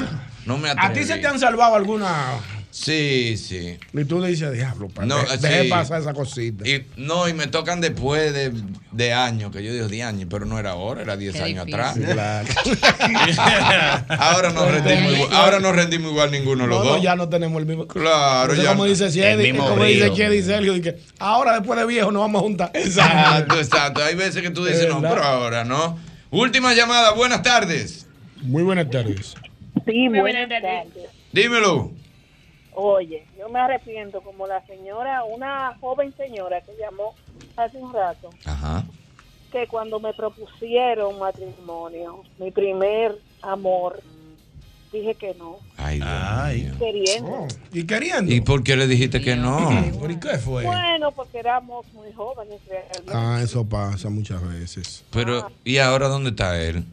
No 0.45 0.57
me 0.57 0.71
atreví. 0.71 0.89
¿A 0.89 0.93
ti 0.93 1.05
se 1.05 1.19
te 1.19 1.27
han 1.27 1.39
salvado 1.39 1.75
alguna? 1.75 2.33
Sí, 2.73 3.35
sí. 3.37 3.77
Y 3.93 4.05
tú 4.05 4.23
dices, 4.23 4.53
diablo, 4.53 4.87
pa- 4.87 5.05
No, 5.05 5.17
de- 5.21 5.37
dejé 5.39 5.63
sí. 5.63 5.69
pasar 5.69 5.99
esa 6.01 6.13
cosita. 6.13 6.65
Y, 6.67 6.85
no, 6.95 7.27
y 7.27 7.33
me 7.33 7.47
tocan 7.47 7.81
después 7.81 8.33
de, 8.33 8.53
de 8.93 9.13
años, 9.13 9.51
que 9.51 9.61
yo 9.61 9.73
digo 9.73 9.89
10 9.89 10.05
años, 10.07 10.27
pero 10.31 10.45
no 10.45 10.57
era 10.57 10.71
ahora, 10.71 11.01
era 11.01 11.17
10 11.17 11.33
Qué 11.35 11.41
años 11.43 11.65
difícil. 11.65 12.05
atrás. 12.17 12.47
ahora 14.19 14.51
no 14.51 14.65
rendimos 14.69 15.13
igual, 15.13 15.33
ahora 15.33 15.59
no 15.59 15.71
rendimos 15.71 16.11
igual 16.11 16.31
ninguno 16.31 16.63
de 16.63 16.69
los 16.69 16.79
No, 16.79 16.85
no, 16.85 16.91
dos. 16.93 17.01
ya 17.03 17.15
no 17.15 17.29
tenemos 17.29 17.59
el 17.59 17.65
mismo. 17.67 17.87
Claro, 17.87 18.53
Entonces, 18.53 18.63
ya 18.63 18.71
como 18.71 18.83
no. 18.85 18.89
dice 18.89 19.11
Chedi, 19.11 19.51
como 19.57 19.83
dice. 19.83 20.13
Chedi 20.13 20.37
y 20.37 20.41
Sergio, 20.43 20.73
dice, 20.73 20.97
ahora 21.19 21.59
después 21.59 21.79
de 21.79 21.85
viejo 21.85 22.11
nos 22.11 22.21
vamos 22.21 22.39
a 22.39 22.43
juntar. 22.43 22.71
Exacto, 22.73 23.57
exacto. 23.59 24.03
Hay 24.03 24.15
veces 24.15 24.41
que 24.41 24.49
tú 24.49 24.63
dices, 24.65 24.87
no, 24.87 25.01
pero 25.01 25.23
ahora 25.23 25.63
no. 25.63 25.99
Última 26.29 26.73
llamada, 26.73 27.11
buenas 27.11 27.43
tardes. 27.43 28.07
Muy 28.41 28.63
buenas 28.63 28.89
tardes. 28.89 29.35
Sí, 29.85 30.07
buenas 30.07 30.47
tardes. 30.49 30.87
Dímelo. 31.33 31.91
Oye, 32.83 33.27
yo 33.37 33.47
me 33.47 33.59
arrepiento 33.59 34.21
como 34.21 34.47
la 34.47 34.65
señora, 34.65 35.23
una 35.23 35.77
joven 35.79 36.11
señora 36.17 36.61
que 36.61 36.71
llamó 36.79 37.13
hace 37.55 37.77
un 37.77 37.93
rato, 37.93 38.31
Ajá. 38.43 38.83
que 39.51 39.67
cuando 39.67 39.99
me 39.99 40.11
propusieron 40.15 41.19
matrimonio, 41.19 42.23
mi 42.39 42.49
primer 42.49 43.19
amor, 43.43 44.01
dije 44.91 45.13
que 45.13 45.35
no, 45.35 45.57
Ay, 45.77 45.99
Dios 45.99 46.71
mío. 46.71 46.79
queriendo. 46.79 47.47
¿Y 47.71 47.85
queriendo? 47.85 48.33
¿Y 48.33 48.41
por 48.41 48.63
qué 48.63 48.75
le 48.75 48.87
dijiste 48.87 49.21
que 49.21 49.35
no? 49.35 49.59
¿Por 49.99 50.19
qué 50.19 50.39
fue? 50.39 50.65
Bueno, 50.65 51.11
porque 51.11 51.37
éramos 51.37 51.85
muy 51.93 52.11
jóvenes 52.13 52.59
realmente. 52.67 53.11
Ah, 53.13 53.41
eso 53.43 53.63
pasa 53.63 54.09
muchas 54.09 54.41
veces. 54.41 55.05
Pero, 55.11 55.51
¿y 55.63 55.77
ahora 55.77 56.07
dónde 56.07 56.31
está 56.31 56.59
él? 56.59 56.83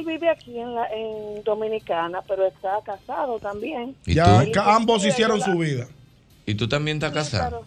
Él 0.00 0.06
vive 0.06 0.30
aquí 0.30 0.58
en, 0.58 0.74
la, 0.74 0.86
en 0.86 1.44
Dominicana, 1.44 2.20
pero 2.26 2.46
está 2.46 2.78
casado 2.84 3.38
también. 3.38 3.94
¿Y 4.06 4.14
Ya 4.14 4.42
ambos 4.64 5.04
hicieron 5.04 5.40
su 5.40 5.58
vida. 5.58 5.86
¿Y 6.46 6.54
tú 6.54 6.68
también 6.68 6.96
estás 6.96 7.12
casado? 7.12 7.66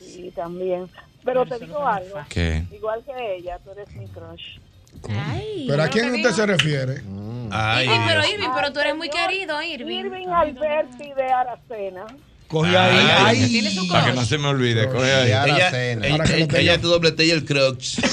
Sí, 0.00 0.32
también. 0.34 0.88
Pero 1.24 1.44
te 1.46 1.58
digo 1.58 1.86
algo. 1.86 2.18
¿Qué? 2.28 2.64
Igual 2.72 3.02
que 3.04 3.36
ella, 3.36 3.58
tú 3.62 3.70
eres 3.72 3.94
mi 3.94 4.06
crush. 4.08 4.58
¿Pero 5.68 5.82
a 5.82 5.88
quién 5.88 6.14
usted 6.14 6.30
se 6.30 6.46
refiere? 6.46 7.02
Ay, 7.50 7.86
Irving, 7.86 8.00
pero. 8.06 8.20
Irving, 8.26 8.48
pero 8.54 8.72
tú 8.72 8.80
eres 8.80 8.96
muy 8.96 9.10
querido, 9.10 9.62
Irving. 9.62 9.98
Irving 9.98 10.28
Alberti 10.28 11.12
de 11.12 11.24
Aracena. 11.24 12.06
Coge 12.48 12.76
ahí. 12.76 12.96
Ay, 12.96 13.42
Ay. 13.42 13.48
¿Tienes 13.48 13.74
su 13.74 13.88
Para 13.88 14.06
que 14.06 14.12
no 14.12 14.24
se 14.24 14.38
me 14.38 14.48
olvide, 14.48 14.88
coge 14.88 15.12
ahí. 15.12 15.30
La 15.30 15.46
Ella, 15.46 16.58
ella, 16.58 16.80
tu 16.80 16.88
doble 16.88 17.12
T 17.12 17.24
y 17.26 17.30
el 17.30 17.44
crux. 17.44 17.96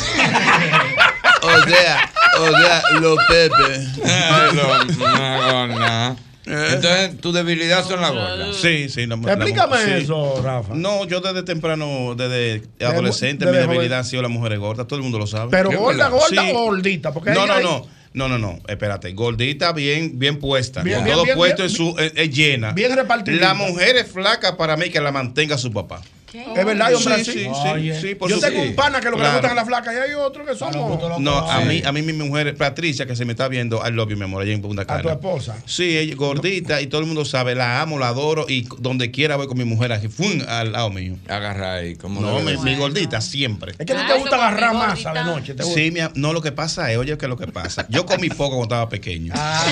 o 1.42 1.64
sea, 1.70 2.12
o 2.40 2.48
sea, 2.50 2.82
los 3.00 3.18
Pepe. 3.28 3.88
Ay, 4.06 4.56
lo- 4.56 5.08
no, 5.08 5.68
no. 5.68 6.18
Entonces, 6.44 7.22
tu 7.22 7.32
debilidad 7.32 7.86
son 7.88 8.02
las 8.02 8.12
gordas. 8.12 8.56
Sí, 8.58 8.90
sí. 8.90 9.06
la- 9.06 9.16
la- 9.16 9.34
Explícame 9.34 9.78
sí. 9.86 9.92
eso, 10.04 10.42
Rafa. 10.44 10.74
No, 10.74 11.06
yo 11.06 11.22
desde 11.22 11.44
temprano, 11.44 12.16
desde 12.16 12.64
adolescente, 12.84 13.46
desde 13.46 13.60
mi 13.60 13.64
joven. 13.66 13.78
debilidad 13.78 14.00
ha 14.00 14.04
sido 14.04 14.22
las 14.24 14.32
mujeres 14.32 14.60
gordas. 14.60 14.88
Todo 14.88 14.98
el 14.98 15.04
mundo 15.04 15.20
lo 15.20 15.28
sabe. 15.28 15.52
Pero 15.52 15.70
¿Qué 15.70 15.76
gorda, 15.76 16.10
gorda 16.10 16.28
Sí. 16.44 16.52
o 16.54 16.66
gordita. 16.66 17.14
Porque 17.14 17.32
No, 17.32 17.42
hay- 17.42 17.48
no, 17.48 17.54
hay- 17.54 17.64
no. 17.64 17.88
No, 18.14 18.28
no, 18.28 18.38
no, 18.38 18.60
espérate. 18.68 19.14
Gordita, 19.14 19.72
bien, 19.72 20.20
bien 20.20 20.38
puesta. 20.38 20.82
Bien, 20.84 20.98
con 20.98 21.06
bien, 21.06 21.16
todo 21.16 21.24
bien, 21.24 21.38
puesto 21.38 21.64
en 21.64 21.70
su, 21.70 21.96
es, 21.98 22.12
es 22.16 22.30
llena. 22.36 22.74
bien 22.74 22.94
repartidita. 22.94 23.48
La 23.48 23.54
mujer 23.54 23.96
es 23.96 24.12
flaca 24.12 24.58
para 24.58 24.76
mí 24.76 24.90
que 24.90 25.00
la 25.00 25.14
mantenga 25.14 25.58
su 25.58 25.72
papá. 25.72 26.02
Es 26.34 26.66
verdad, 26.66 26.94
hombre, 26.96 27.24
Sí, 27.24 27.32
así. 27.32 27.32
sí, 27.44 27.92
sí, 27.92 28.02
sí, 28.02 28.16
por 28.16 28.30
Yo 28.30 28.40
tengo 28.40 28.62
sí. 28.62 28.70
un 28.70 28.76
pana 28.76 29.02
que 29.02 29.10
lo 29.10 29.18
que 29.18 29.24
le 29.24 29.32
gustan 29.32 29.52
a 29.52 29.56
la 29.56 29.66
flaca 29.66 29.94
y 29.94 29.98
hay 29.98 30.14
otro 30.14 30.46
que 30.46 30.56
somos. 30.56 31.20
No, 31.20 31.38
a 31.38 31.62
mí, 31.62 31.82
a 31.86 31.92
mí 31.92 32.02
mi 32.02 32.14
mujer, 32.14 32.56
Patricia, 32.56 33.06
que 33.06 33.16
se 33.16 33.26
me 33.26 33.34
está 33.34 33.48
viendo, 33.48 33.82
I 33.86 33.92
love 33.92 34.10
you, 34.10 34.18
mi 34.18 34.24
amor, 34.24 34.42
allá 34.44 34.54
en 34.54 34.62
Punta 34.62 34.86
Cana. 34.86 35.00
A 35.00 35.04
tu 35.04 35.10
esposa. 35.10 35.58
Sí, 35.66 35.98
ella 35.98 36.16
gordita 36.16 36.82
y 36.82 36.88
todo 36.88 37.02
el 37.02 37.08
mundo 37.08 37.26
sabe, 37.26 37.56
la 37.56 37.82
amo, 37.82 38.00
la 38.00 38.10
adoro 38.10 38.46
y 38.48 38.68
donde 38.80 39.12
quiera 39.12 39.36
voy 39.36 39.48
con 39.48 39.58
mi 39.58 39.66
mujer 39.66 39.92
aquí, 39.92 40.08
¡fum! 40.08 40.42
al 40.48 40.72
lado 40.72 40.90
mío. 40.90 41.18
Agarra 41.28 41.76
ahí, 41.76 41.96
como 41.96 42.22
No, 42.22 42.40
mi, 42.40 42.76
gordita, 42.76 43.20
siempre. 43.22 43.74
Es 43.78 43.86
que 43.86 43.94
no 43.94 44.06
te 44.06 44.14
gusta 44.14 44.30
como 44.38 44.42
agarrar 44.44 44.74
masa 44.74 45.14
de 45.14 45.24
noche. 45.24 45.54
¿te 45.54 45.64
gusta? 45.64 45.80
Sí, 45.80 45.92
mi 45.92 46.00
no, 46.16 46.34
lo 46.34 46.42
que 46.42 46.52
pasa 46.52 46.92
es, 46.92 46.98
oye, 46.98 47.18
que 47.18 47.28
lo 47.28 47.38
que 47.38 47.48
pasa. 47.48 47.86
Yo 47.90 48.06
comí 48.06 48.30
poco 48.30 48.58
cuando 48.58 48.64
estaba 48.64 48.90
pequeño. 48.90 49.34
Ah. 49.36 49.64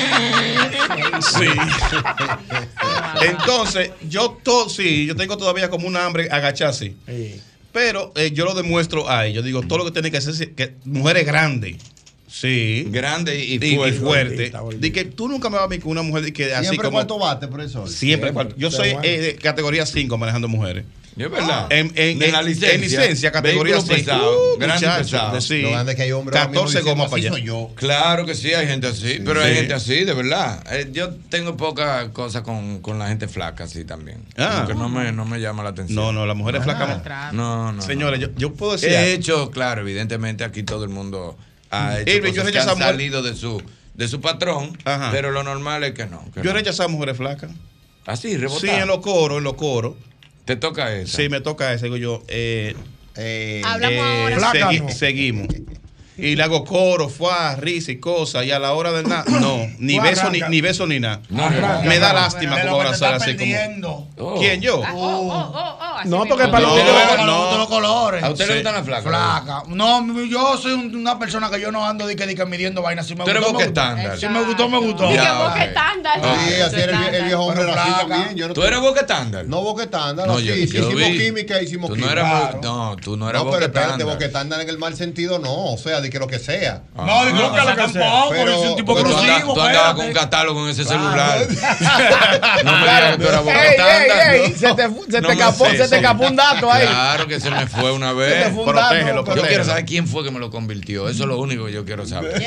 Sí. 1.21 1.45
Entonces, 3.21 3.91
yo 4.07 4.37
todo, 4.43 4.69
sí, 4.69 5.05
yo 5.05 5.15
tengo 5.15 5.37
todavía 5.37 5.69
como 5.69 5.87
un 5.87 5.97
hambre 5.97 6.27
agachada 6.49 6.71
así. 6.71 6.95
Sí. 7.07 7.39
Pero 7.71 8.11
eh, 8.15 8.31
yo 8.33 8.45
lo 8.45 8.53
demuestro 8.55 9.09
a 9.09 9.25
ellos. 9.27 9.45
Digo, 9.45 9.61
todo 9.61 9.79
lo 9.79 9.85
que 9.85 9.91
tiene 9.91 10.09
que 10.11 10.17
hacer 10.17 10.33
es 10.33 10.49
que 10.55 10.73
mujeres 10.85 11.25
grandes. 11.25 11.77
Sí. 12.27 12.85
Grande 12.89 13.43
y, 13.43 13.53
Y, 13.63 13.73
y 13.75 13.91
fuerte. 13.93 14.51
Di 14.79 14.91
que 14.91 15.05
tú 15.05 15.27
nunca 15.27 15.49
me 15.49 15.55
vas 15.55 15.65
a 15.65 15.67
ver 15.67 15.79
con 15.79 15.91
una 15.91 16.01
mujer 16.03 16.23
de 16.25 16.33
que 16.33 16.53
así 16.53 16.65
¿Siempre 16.67 16.85
como. 16.85 16.97
cuánto 16.97 17.17
bate, 17.17 17.47
profesor? 17.47 17.89
Siempre. 17.89 18.31
Yo 18.57 18.69
soy 18.69 18.89
Bueno. 18.93 19.01
eh, 19.03 19.17
de 19.21 19.35
categoría 19.35 19.85
5 19.85 20.15
manejando 20.17 20.47
mujeres. 20.47 20.85
Es 21.17 21.29
verdad. 21.29 21.67
En, 21.71 21.91
en, 21.95 22.21
en- 22.21 22.31
la 22.31 22.41
licencia. 22.41 22.73
en 22.75 22.81
licencia, 22.81 23.31
categoría 23.31 23.75
Vehículo 23.75 23.95
5. 23.97 24.05
pesado, 24.05 24.57
grande 24.57 24.85
y 24.85 25.03
pesado. 25.03 25.33
de 25.35 25.41
sí. 25.41 25.61
Lo 25.61 25.71
grande 25.71 25.95
que 25.95 26.01
hay 26.03 26.11
hombres 26.13 26.37
ahora 26.37 26.49
mismo 26.49 26.61
14 26.61 26.77
diciendo, 26.79 26.95
gomas 27.03 27.09
para 27.11 27.19
"Así 27.21 27.27
allá. 27.41 27.45
yo". 27.45 27.71
Claro 27.75 28.25
que 28.25 28.35
sí, 28.35 28.53
hay 28.53 28.67
gente 28.67 28.87
así, 28.87 29.21
pero 29.25 29.41
hay 29.41 29.55
gente 29.55 29.73
así, 29.73 30.03
de 30.05 30.13
verdad. 30.13 30.63
Eh, 30.71 30.89
yo 30.93 31.09
tengo 31.29 31.57
poca 31.57 32.11
cosa 32.13 32.43
con, 32.43 32.79
con 32.81 32.99
la 32.99 33.07
gente 33.09 33.27
flaca 33.27 33.65
así 33.65 33.83
también. 33.85 34.23
Ah. 34.37 34.63
Como 34.65 34.67
que 34.67 34.73
no 34.75 34.89
me, 34.89 35.11
no 35.11 35.25
me 35.25 35.39
llama 35.41 35.63
la 35.63 35.69
atención. 35.69 35.95
No, 35.95 36.11
no, 36.13 36.25
las 36.25 36.35
mujeres 36.37 36.63
flacas 36.63 37.03
no. 37.33 37.33
No, 37.33 37.71
no. 37.73 37.81
Señores, 37.81 38.19
no. 38.19 38.27
yo, 38.27 38.33
yo 38.37 38.53
puedo 38.53 38.73
decir. 38.73 38.89
He 38.89 39.13
hecho, 39.13 39.51
claro, 39.51 39.81
evidentemente 39.81 40.43
aquí 40.43 40.63
todo 40.63 40.83
el 40.83 40.89
mundo 40.89 41.37
ha 41.71 41.99
hecho 41.99 42.11
Irving, 42.11 42.31
yo 42.33 42.43
cosas 42.43 42.51
que 42.65 42.71
han 42.71 42.77
salido 42.77 43.21
de 43.21 43.35
su, 43.35 43.61
de 43.93 44.07
su 44.07 44.21
patrón, 44.21 44.77
Ajá. 44.85 45.09
pero 45.11 45.31
lo 45.31 45.43
normal 45.43 45.83
es 45.83 45.93
que 45.93 46.05
no. 46.05 46.23
que 46.33 46.41
Yo 46.41 46.49
he 46.49 46.53
no. 46.53 46.59
rechazado 46.59 46.87
mujeres 46.89 47.17
flacas. 47.17 47.51
Así, 48.05 48.37
rebotar. 48.37 48.61
Sí, 48.61 48.69
en 48.69 48.87
los 48.87 48.99
coros, 48.99 49.37
en 49.39 49.43
los 49.43 49.53
coros. 49.55 49.93
¿Te 50.49 50.55
toca 50.55 50.95
esa? 50.95 51.15
Sí, 51.17 51.29
me 51.29 51.41
toca 51.41 51.71
esa. 51.73 51.83
Digo 51.85 51.95
yo, 51.97 52.23
eh, 52.27 52.73
Hablamos 53.63 53.99
ahora. 54.03 54.51
segui- 54.51 54.89
seguimos. 54.91 55.47
Y 56.21 56.35
le 56.35 56.43
hago 56.43 56.63
coro, 56.65 57.09
fue 57.09 57.29
risa 57.57 57.91
y 57.91 57.99
cosas. 57.99 58.45
Y 58.45 58.51
a 58.51 58.59
la 58.59 58.73
hora 58.73 58.91
de 58.91 59.03
nada, 59.03 59.23
no, 59.39 59.57
ni 59.79 59.99
beso 59.99 60.29
ni, 60.29 60.41
ni 60.49 60.61
beso 60.61 60.85
ni 60.87 60.99
nada. 60.99 61.21
No, 61.29 61.49
me 61.83 61.99
da 61.99 62.13
lástima 62.13 62.59
como 62.61 62.75
abrazar 62.75 63.15
así 63.15 63.35
como. 63.35 64.07
¿Quién 64.39 64.61
yo? 64.61 64.81
No, 66.05 66.25
porque 66.25 66.47
para 66.47 66.59
No, 66.61 66.75
los 66.77 66.85
No, 67.17 67.25
no. 67.25 67.51
no, 67.51 67.57
los 67.57 67.67
colores. 67.67 68.23
¿A 68.23 68.29
usted 68.29 68.47
le 68.47 68.55
gustan 68.55 68.73
las 68.75 68.85
flacas? 68.85 69.03
Flaca. 69.03 69.63
No, 69.67 70.23
yo 70.25 70.57
soy 70.57 70.73
un- 70.73 70.95
una 70.95 71.19
persona 71.19 71.49
que 71.49 71.59
yo 71.59 71.71
no 71.71 71.85
ando 71.85 72.05
de 72.07 72.15
que, 72.15 72.25
de 72.25 72.35
que 72.35 72.45
midiendo 72.45 72.81
vainas. 72.81 73.05
Si 73.07 73.15
me 73.15 73.23
Tú 73.25 73.29
eres 73.31 73.43
gustó, 73.43 73.59
me 73.59 73.65
estándar. 73.65 74.17
Si 74.17 74.27
me 74.27 74.41
gustó, 74.43 74.69
me 74.69 74.77
gustó. 74.79 75.05
Y 75.07 75.09
que 75.09 75.15
Ya, 75.15 75.37
boca 75.37 75.63
estándar. 75.63 76.21
Sí, 76.47 76.61
así 76.61 76.75
era 76.79 76.91
el, 76.91 76.97
vie- 77.13 77.15
el 77.17 77.23
viejo 77.25 77.41
hombre 77.43 77.65
Pero 77.65 77.75
también. 77.75 78.47
No 78.47 78.53
¿Tú 78.53 78.63
eres 78.63 78.79
boca 78.79 79.01
estándar? 79.01 79.45
No 79.45 79.61
boca 79.61 79.83
estándar, 79.83 80.27
No, 80.27 80.39
yo- 80.39 80.53
sí, 80.53 80.61
hicimos 80.61 80.93
química, 80.93 81.61
hicimos 81.61 81.89
no 81.89 81.95
química. 81.95 82.55
no, 82.61 82.95
tú 82.97 83.17
no 83.17 83.29
eras 83.29 83.41
No, 83.41 83.45
boca 83.45 83.57
pero 83.57 83.65
espérate, 83.67 83.91
estándar. 83.93 84.13
boca 84.15 84.25
estándar 84.25 84.61
en 84.61 84.69
el 84.69 84.77
mal 84.77 84.95
sentido, 84.95 85.39
no. 85.39 85.73
O 85.73 85.77
sea, 85.77 86.01
de 86.09 86.13
que 86.13 86.19
lo 86.19 86.27
que 86.27 86.39
sea. 86.39 86.81
Ah. 86.97 87.03
No, 87.05 87.25
de 87.25 87.33
que 87.33 87.39
lo 87.39 87.51
que 87.53 87.61
sea 87.61 87.75
tampoco. 87.75 88.35
Yo 88.35 88.57
soy 88.59 88.67
un 88.69 88.75
tipo 88.77 88.95
Pero 88.95 89.09
exclusivo. 89.11 89.53
tú 89.53 89.61
andabas 89.61 89.93
con 89.93 90.05
un 90.07 90.13
catálogo 90.13 90.63
en 90.65 90.69
ese 90.71 90.83
celular. 90.85 91.39
No 92.63 92.71
me 92.73 92.79
digas 92.79 93.11
que 93.11 93.17
tú 93.23 93.27
eras 93.29 93.43
boca 93.43 93.63
Ey, 93.65 93.69
estándar. 93.71 94.33
ey, 94.35 94.41
ey, 94.41 94.53
se 94.53 94.73
te 94.73 94.81
se 94.83 95.21
No 95.21 95.27
te 95.27 95.33
escapó- 95.33 95.69
se 95.69 95.87
te 95.87 95.95
escapó 95.95 96.25
un 96.27 96.35
dato 96.35 96.71
ahí. 96.71 96.85
Claro 96.87 97.27
que 97.27 97.39
se 97.39 97.49
me 97.51 97.67
fue 97.67 97.91
una 97.91 98.09
te 98.09 98.13
vez. 98.15 98.53
fue 98.53 98.63
un 98.63 98.75
dato, 98.75 98.89
Protégelo, 98.89 99.23
pero- 99.23 99.37
Yo 99.37 99.47
quiero 99.47 99.65
saber 99.65 99.85
quién 99.85 100.07
fue 100.07 100.23
que 100.23 100.31
me 100.31 100.39
lo 100.39 100.49
convirtió. 100.49 101.07
Eso 101.09 101.23
es 101.23 101.29
lo 101.29 101.37
único 101.39 101.65
que 101.65 101.71
yo 101.73 101.85
quiero 101.85 102.05
saber. 102.05 102.41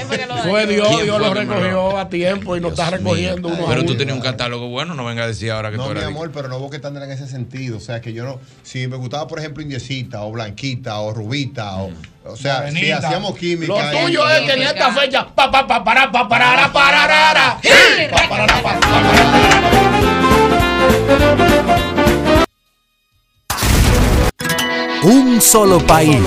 Fue 0.49 0.67
Dios, 0.67 0.89
¿Quién 0.89 1.05
Dios 1.05 1.21
lo 1.21 1.33
que 1.33 1.41
recogió 1.41 1.99
a 1.99 2.09
tiempo 2.09 2.57
y 2.57 2.61
lo 2.61 2.69
está 2.69 2.91
recogiendo 2.91 3.49
uno 3.49 3.67
Pero 3.69 3.85
tú 3.85 3.97
tenías 3.97 4.17
un 4.17 4.23
catálogo 4.23 4.69
bueno, 4.69 4.95
no 4.95 5.05
venga 5.05 5.25
a 5.25 5.27
decir 5.27 5.51
ahora 5.51 5.71
que 5.71 5.77
No, 5.77 5.85
tú 5.85 5.91
mi 5.91 5.99
eras. 5.99 6.09
amor, 6.11 6.31
pero 6.33 6.49
no 6.49 6.59
boca 6.59 6.77
estándar 6.77 7.03
en 7.05 7.13
ese 7.13 7.27
sentido. 7.29 7.77
O 7.77 7.81
sea, 7.81 8.01
que 8.01 8.13
yo 8.13 8.25
no. 8.25 8.41
Si 8.63 8.87
me 8.89 8.97
gustaba, 8.97 9.27
por 9.29 9.39
ejemplo, 9.39 9.63
indiecita 9.63 10.23
o 10.23 10.33
blanquita 10.33 10.99
o 11.01 11.13
rubita 11.13 11.77
o. 11.77 11.91
O 12.25 12.37
sea, 12.37 12.71
si 12.71 12.91
hacíamos 12.91 13.37
química. 13.37 13.93
Lo 13.93 13.99
tuyo 13.99 14.29
es 14.29 14.43
que 14.43 14.53
en 14.53 14.63
esta 14.63 14.93
fecha. 14.93 15.27
Pa, 15.35 15.51
pa, 15.51 15.67
pa, 15.67 15.83
para, 15.83 16.11
pa, 16.11 16.29
para, 16.29 16.73
para, 16.73 16.73
para. 16.73 17.59
Pa, 18.11 18.29
para, 18.29 18.47
pa, 18.63 18.79
Un 25.03 25.41
solo 25.41 25.81
país. 25.81 26.21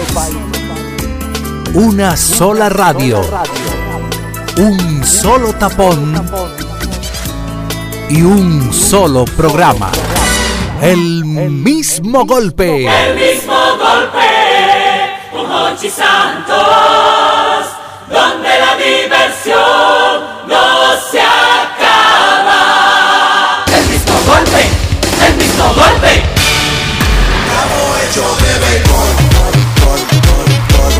Una 1.73 2.17
sola 2.17 2.67
radio. 2.67 3.21
Un 4.57 5.05
solo 5.05 5.53
tapón. 5.53 6.13
Y 8.09 8.21
un 8.21 8.73
solo 8.73 9.23
programa. 9.23 9.91
El 10.81 11.23
mismo 11.23 12.25
golpe. 12.25 12.85
El 12.85 13.15
mismo 13.15 13.44
golpe 13.44 13.44
con 15.75 15.77
Hochi 15.77 15.89
Santos, 15.89 16.55
donde 18.09 18.49
la 18.59 18.75
diversión 18.77 20.23
no 20.47 20.95
se 21.11 21.19
acaba. 21.19 22.61
El 23.67 23.85
mismo 23.87 24.15
golpe, 24.25 24.69
el 25.27 25.35
mismo 25.35 25.65
golpe. 25.73 26.23
Estamos 27.45 28.01
hechos 28.03 28.37
de 28.41 28.59
béisbol. 28.59 29.09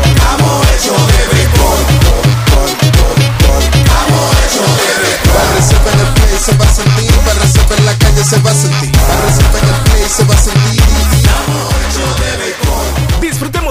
Estamos 0.04 0.66
hechos 0.72 1.06
de 1.06 1.22
béisbol. 1.32 1.78
Estamos 3.74 4.26
hechos 4.44 4.70
de 4.76 4.92
béisbol. 5.02 5.36
Barrecife 5.36 5.88
en 5.92 6.00
el 6.00 6.10
play 6.14 6.38
se 6.38 6.52
va 6.56 6.64
a 6.64 6.68
sentir, 6.74 7.12
Barrecife 7.24 7.74
en 7.76 7.84
la 7.86 7.94
calle 7.98 8.24
se 8.24 8.38
va 8.40 8.50
a 8.50 8.54
sentir, 8.54 8.92
Barrecife 8.92 9.58
en 9.58 9.68
el 9.68 9.80
play 9.84 10.04
se 10.08 10.24
va 10.24 10.34
a 10.34 10.38
sentir. 10.38 10.85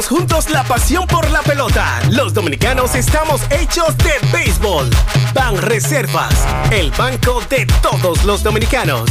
Juntos 0.07 0.51
la 0.51 0.63
pasión 0.63 1.07
por 1.07 1.27
la 1.31 1.41
pelota. 1.41 1.99
Los 2.11 2.33
dominicanos 2.33 2.93
estamos 2.93 3.41
hechos 3.49 3.97
de 3.97 4.13
béisbol. 4.31 4.87
Ban 5.33 5.57
Reservas, 5.57 6.33
el 6.71 6.91
banco 6.91 7.41
de 7.49 7.65
todos 7.81 8.23
los 8.23 8.43
dominicanos. 8.43 9.09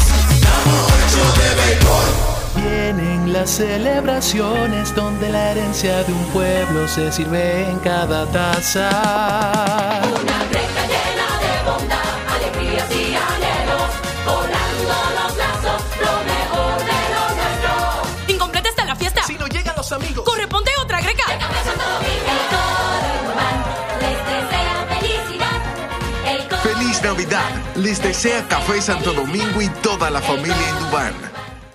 Vienen 2.55 3.33
las 3.33 3.51
celebraciones 3.51 4.95
donde 4.95 5.31
la 5.31 5.51
herencia 5.51 6.05
de 6.05 6.13
un 6.13 6.25
pueblo 6.27 6.87
se 6.87 7.11
sirve 7.11 7.69
en 7.69 7.79
cada 7.81 8.25
taza. 8.27 8.89
Una 10.05 10.39
recta 10.45 10.83
llena 10.87 11.29
de 11.41 11.71
bondad, 11.71 11.99
alegrías 12.37 12.91
y 12.93 13.17
anhelos, 13.17 13.91
volando 14.25 14.95
los 15.17 15.37
lazos, 15.37 15.83
lo 16.01 16.15
mejor 16.25 16.79
de 16.79 17.01
lo 17.15 17.25
nuestro. 17.35 18.33
Incompleta 18.33 18.69
está 18.69 18.85
la 18.85 18.95
fiesta. 18.95 19.25
Si 19.25 19.35
no 19.35 19.49
llegan 19.49 19.75
los 19.77 19.91
amigos. 19.91 20.25
Corresponde 20.25 20.71
Les 27.77 28.01
desea 28.01 28.47
Café 28.47 28.81
Santo 28.81 29.13
Domingo 29.13 29.61
y 29.61 29.69
toda 29.83 30.09
la 30.09 30.21
familia 30.21 30.69
en 30.69 30.79
Dubán. 30.79 31.15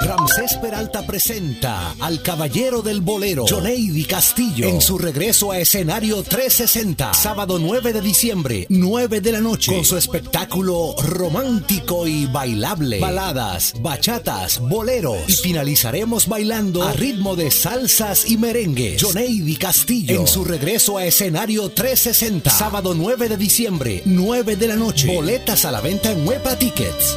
Ramsés 0.00 0.54
Peralta 0.56 1.04
presenta 1.06 1.94
al 2.00 2.22
caballero 2.22 2.82
del 2.82 3.00
bolero, 3.00 3.44
Johnny 3.48 4.04
Castillo, 4.04 4.68
en 4.68 4.80
su 4.80 4.96
regreso 4.96 5.50
a 5.50 5.58
escenario 5.58 6.22
360, 6.22 7.14
sábado 7.14 7.58
9 7.58 7.92
de 7.92 8.00
diciembre, 8.00 8.66
9 8.68 9.20
de 9.20 9.32
la 9.32 9.40
noche, 9.40 9.74
con 9.74 9.84
su 9.84 9.96
espectáculo 9.96 10.94
romántico 11.02 12.06
y 12.06 12.26
bailable, 12.26 13.00
baladas, 13.00 13.74
bachatas, 13.80 14.60
boleros, 14.60 15.18
y 15.26 15.32
finalizaremos 15.34 16.28
bailando 16.28 16.84
a 16.84 16.92
ritmo 16.92 17.34
de 17.34 17.50
salsas 17.50 18.30
y 18.30 18.38
merengues. 18.38 19.02
Johnny 19.02 19.56
Castillo, 19.56 20.20
en 20.20 20.26
su 20.26 20.44
regreso 20.44 20.96
a 20.96 21.04
escenario 21.04 21.70
360, 21.70 22.50
sábado 22.50 22.94
9 22.94 23.28
de 23.28 23.36
diciembre, 23.36 24.02
9 24.04 24.56
de 24.56 24.68
la 24.68 24.76
noche, 24.76 25.14
boletas 25.14 25.64
a 25.64 25.72
la 25.72 25.80
venta 25.80 26.12
en 26.12 26.26
Huepa 26.26 26.56
Tickets. 26.56 27.16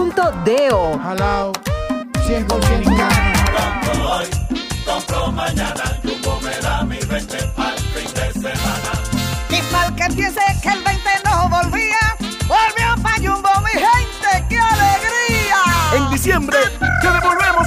jalao.do. 0.00 0.98
Jalao, 0.98 1.52
100% 2.26 2.48
Compro 2.48 4.08
hoy, 4.08 4.26
compro 4.84 5.32
mañana, 5.32 5.84
Jumbo 6.02 6.40
me 6.40 6.56
da 6.62 6.82
mi 6.84 6.98
20 6.98 7.36
al 7.56 7.78
fin 7.78 8.14
de 8.14 8.32
semana. 8.32 8.92
Y 9.50 9.72
mal 9.72 9.94
que 9.94 10.06
piense 10.14 10.40
que 10.62 10.68
el 10.70 10.82
20 10.82 11.10
no 11.24 11.48
volvía, 11.48 12.16
volvió 12.48 13.02
pa' 13.02 13.16
Jumbo, 13.16 13.50
mi 13.62 13.72
gente, 13.72 14.46
¡qué 14.48 14.58
alegría! 14.58 15.58
En 15.94 16.10
diciembre 16.10 16.58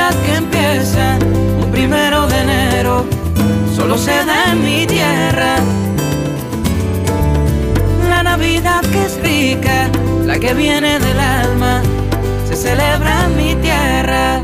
Navidad 0.00 0.22
que 0.24 0.34
empieza 0.34 1.18
un 1.62 1.70
primero 1.70 2.26
de 2.26 2.40
enero 2.40 3.04
solo 3.76 3.98
se 3.98 4.24
da 4.24 4.52
en 4.52 4.64
mi 4.64 4.86
tierra. 4.86 5.56
La 8.08 8.22
Navidad 8.22 8.80
que 8.80 9.04
es 9.04 9.20
rica, 9.22 9.90
la 10.24 10.38
que 10.38 10.54
viene 10.54 10.98
del 10.98 11.20
alma, 11.20 11.82
se 12.48 12.56
celebra 12.56 13.26
en 13.26 13.36
mi 13.36 13.54
tierra. 13.56 14.42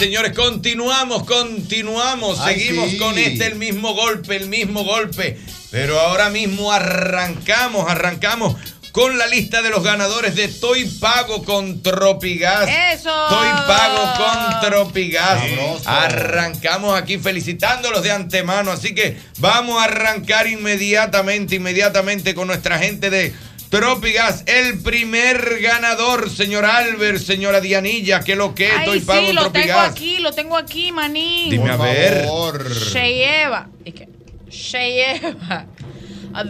Señores, 0.00 0.32
continuamos, 0.32 1.24
continuamos, 1.24 2.40
Ay, 2.40 2.54
seguimos 2.54 2.90
sí. 2.90 2.96
con 2.96 3.18
este, 3.18 3.48
el 3.48 3.56
mismo 3.56 3.92
golpe, 3.92 4.34
el 4.34 4.48
mismo 4.48 4.82
golpe. 4.82 5.38
Pero 5.70 6.00
ahora 6.00 6.30
mismo 6.30 6.72
arrancamos, 6.72 7.86
arrancamos 7.86 8.56
con 8.92 9.18
la 9.18 9.26
lista 9.26 9.60
de 9.60 9.68
los 9.68 9.84
ganadores 9.84 10.34
de 10.36 10.48
Toy 10.48 10.86
Pago 10.86 11.44
con 11.44 11.82
Tropigas. 11.82 12.66
Eso. 12.94 13.12
Toy 13.28 13.48
Pago 13.66 14.14
con 14.16 14.70
Tropigas. 14.70 15.38
Arrancamos 15.84 16.98
aquí 16.98 17.18
felicitándolos 17.18 18.02
de 18.02 18.10
antemano, 18.10 18.70
así 18.70 18.94
que 18.94 19.18
vamos 19.36 19.82
a 19.82 19.84
arrancar 19.84 20.46
inmediatamente, 20.46 21.56
inmediatamente 21.56 22.34
con 22.34 22.46
nuestra 22.46 22.78
gente 22.78 23.10
de 23.10 23.34
Tropigas, 23.70 24.42
el 24.46 24.80
primer 24.80 25.60
ganador, 25.60 26.28
señor 26.28 26.64
Albert, 26.64 27.18
señora 27.22 27.60
Dianilla, 27.60 28.18
que 28.20 28.34
lo 28.34 28.52
que 28.52 28.68
Ay, 28.68 28.84
Toy 28.84 29.00
Pago 29.00 29.26
sí, 29.28 29.32
lo 29.32 29.52
tengo 29.52 29.78
aquí, 29.78 30.18
lo 30.18 30.32
tengo 30.32 30.56
aquí, 30.56 30.90
manín. 30.90 31.50
Dime 31.50 31.70
a 31.70 31.76
ver. 31.76 32.26
Se 32.74 33.14
lleva. 33.14 33.68
¿y 33.84 33.92
qué? 33.92 34.08
Se 34.50 34.90
lleva. 34.90 35.66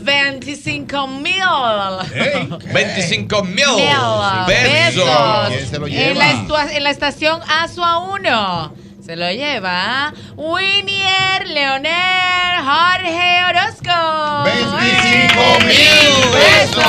25 0.02 1.06
mil 1.09 1.42
25 2.72 3.44
mil 3.44 3.64
pesos. 4.47 5.48
¿Quién 5.48 5.68
se 5.70 5.78
lo 5.78 5.86
En 5.86 5.92
lleva? 5.92 6.14
la, 6.48 6.72
en 6.72 6.84
la 6.84 6.90
estación 6.90 7.40
Asua 7.48 7.98
1. 7.98 8.74
Se 9.05 9.16
lo 9.16 9.30
lleva 9.30 10.12
Winier 10.36 11.47
Leonel 11.48 12.62
Jorge 12.62 13.40
Orozco. 13.86 14.44
25 14.44 15.61
mil 15.66 16.31
pesos. 16.32 16.85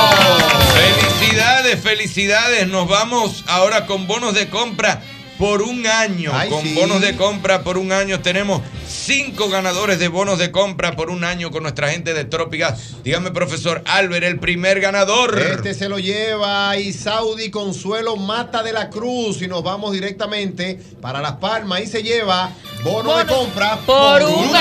Felicidades, 0.74 1.80
felicidades. 1.80 2.68
Nos 2.68 2.88
vamos 2.88 3.44
ahora 3.46 3.86
con 3.86 4.06
bonos 4.06 4.34
de 4.34 4.48
compra 4.48 5.00
por 5.38 5.62
un 5.62 5.86
año. 5.86 6.30
Ay, 6.34 6.50
con 6.50 6.62
sí. 6.62 6.74
bonos 6.74 7.00
de 7.00 7.16
compra 7.16 7.62
por 7.62 7.78
un 7.78 7.92
año 7.92 8.20
tenemos 8.20 8.62
cinco 8.86 9.48
ganadores 9.48 9.98
de 9.98 10.08
bonos 10.08 10.38
de 10.38 10.52
compra 10.52 10.94
por 10.94 11.10
un 11.10 11.24
año 11.24 11.50
con 11.50 11.64
nuestra 11.64 11.88
gente 11.90 12.14
de 12.14 12.24
Trópigas. 12.24 13.02
Dígame, 13.02 13.32
profesor 13.32 13.82
Albert, 13.86 14.24
el 14.24 14.38
primer 14.38 14.80
ganador. 14.80 15.38
Este 15.38 15.74
se 15.74 15.88
lo 15.88 15.98
lleva 15.98 16.76
Isaudi 16.76 17.50
Consuelo 17.50 18.16
Mata 18.16 18.62
de 18.62 18.72
la 18.72 18.88
Cruz 18.90 19.42
y 19.42 19.48
nos 19.48 19.64
vamos 19.64 19.92
directamente 19.92 20.80
para 21.00 21.20
Las 21.20 21.32
Palmas 21.32 21.80
y 21.80 21.86
se 21.86 22.02
lleva 22.02 22.52
bono, 22.84 23.16
de 23.16 23.26
compra 23.26 23.78
por 23.84 24.22
un 24.22 24.52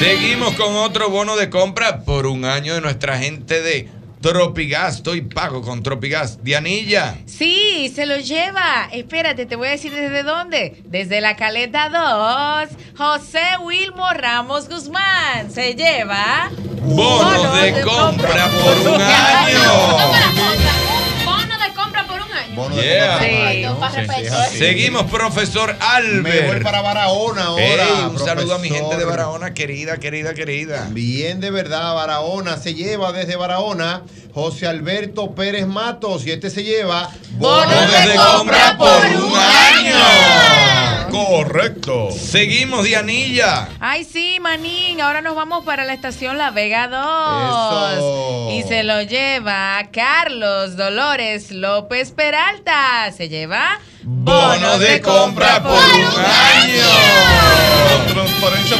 Seguimos 0.00 0.54
con 0.54 0.76
otro 0.76 1.10
bono 1.10 1.36
de 1.36 1.50
compra 1.50 1.98
por 2.04 2.26
un 2.26 2.46
año 2.46 2.72
de 2.74 2.80
nuestra 2.80 3.18
gente 3.18 3.60
de 3.60 3.86
Tropigas. 4.22 4.96
Estoy 4.96 5.20
pago 5.20 5.60
con 5.60 5.82
Tropigas. 5.82 6.42
Dianilla. 6.42 7.18
Sí, 7.26 7.92
se 7.94 8.06
lo 8.06 8.16
lleva. 8.16 8.88
Espérate, 8.92 9.44
te 9.44 9.56
voy 9.56 9.68
a 9.68 9.72
decir 9.72 9.92
desde 9.92 10.22
dónde. 10.22 10.80
Desde 10.86 11.20
la 11.20 11.36
Caleta 11.36 11.90
2, 11.90 12.70
José 12.96 13.42
Wilmo 13.62 14.10
Ramos 14.14 14.70
Guzmán 14.70 15.50
se 15.52 15.74
lleva 15.74 16.50
Bono 16.82 17.54
de 17.56 17.82
compra 17.82 18.48
por 18.48 18.94
un 18.94 19.00
año. 19.02 19.60
Bono 22.54 22.76
de. 22.76 23.68
Bono. 23.68 23.90
Seguimos, 24.50 25.04
profesor 25.10 25.76
Albert. 25.80 26.22
Me 26.22 26.52
voy 26.52 26.60
para 26.60 26.80
Barahona 26.82 27.44
ahora. 27.44 27.62
Ey, 27.64 28.04
un 28.10 28.18
saludo 28.18 28.54
a 28.54 28.58
mi 28.58 28.68
gente 28.68 28.96
de 28.96 29.04
Barahona, 29.04 29.54
querida, 29.54 29.98
querida, 29.98 30.34
querida. 30.34 30.88
Bien 30.90 31.40
de 31.40 31.50
verdad, 31.50 31.94
Barahona 31.94 32.56
se 32.56 32.74
lleva 32.74 33.12
desde 33.12 33.36
Barahona 33.36 34.02
José 34.34 34.66
Alberto 34.66 35.34
Pérez 35.34 35.66
Matos 35.66 36.26
y 36.26 36.30
este 36.30 36.50
se 36.50 36.62
lleva 36.62 37.10
Bono 37.32 37.70
de 37.70 38.14
compra 38.16 38.76
por 38.76 39.06
un 39.06 39.36
año. 39.36 41.10
Correcto. 41.10 42.10
Seguimos, 42.12 42.84
Dianilla. 42.84 43.68
Ay, 43.80 44.04
sí, 44.04 44.38
manín. 44.40 45.00
Ahora 45.00 45.22
nos 45.22 45.34
vamos 45.34 45.64
para 45.64 45.84
la 45.84 45.92
estación 45.92 46.38
La 46.38 46.50
Vega 46.50 46.86
2. 46.88 47.92
Eso. 47.92 48.48
Y 48.52 48.62
se 48.68 48.84
lo 48.84 49.02
lleva 49.02 49.88
Carlos 49.92 50.76
Dolores 50.76 51.50
López 51.50 52.12
Se 53.16 53.28
lleva 53.28 53.78
Bono 54.02 54.78
de 54.78 55.00
compra 55.00 55.62
por 55.62 55.72
un 55.72 55.80
año. 56.24 56.84
Transparencia 58.08 58.76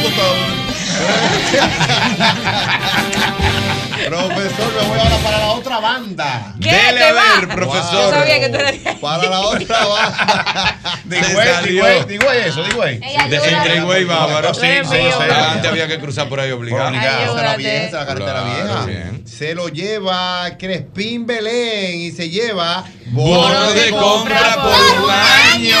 Profesor, 4.07 4.73
me 4.81 4.87
voy 4.87 4.99
ahora 4.99 5.17
para 5.23 5.37
la 5.39 5.47
otra 5.51 5.79
banda. 5.79 6.53
¿Qué? 6.61 6.71
Dele 6.71 6.99
¿Te 6.99 7.03
a 7.03 7.13
va? 7.13 7.21
ver, 7.39 7.47
profesor. 7.49 7.93
Yo 7.93 8.09
sabía 8.11 8.39
que 8.39 8.49
tú 8.49 8.55
eras- 8.55 8.97
Para 8.99 9.29
la 9.29 9.39
otra 9.41 9.85
banda. 9.85 10.77
Digo, 11.05 11.25
eh, 11.41 11.51
digo, 11.67 11.87
eh, 11.87 12.05
digo 12.07 12.31
eso, 12.31 12.63
digo. 12.63 12.83
De 12.83 12.93
entre 12.95 13.77
Higüey 13.77 14.01
y 14.01 14.05
Bávaro. 14.05 14.53
Sí, 14.53 14.67
sí, 14.83 14.89
sí. 14.97 15.33
Antes 15.33 15.71
había 15.71 15.87
que 15.87 15.99
cruzar 15.99 16.27
por 16.29 16.39
ahí 16.39 16.51
obligado. 16.51 16.89
Esa 16.95 17.23
es 17.25 17.33
la 17.35 17.55
vieja, 17.57 17.75
esa 17.77 17.85
es 17.87 17.93
la 17.93 18.05
carretera 18.05 18.41
Claro, 18.43 18.85
vieja. 18.85 19.11
Se 19.25 19.53
lo 19.55 19.69
lleva 19.69 20.49
Crespín 20.57 21.25
Belén 21.25 21.99
y 21.99 22.11
se 22.11 22.29
lleva 22.29 22.83
Bono 23.07 23.71
de 23.71 23.89
compra 23.91 24.55
por 24.61 25.03
un 25.03 25.09
año. 25.11 25.75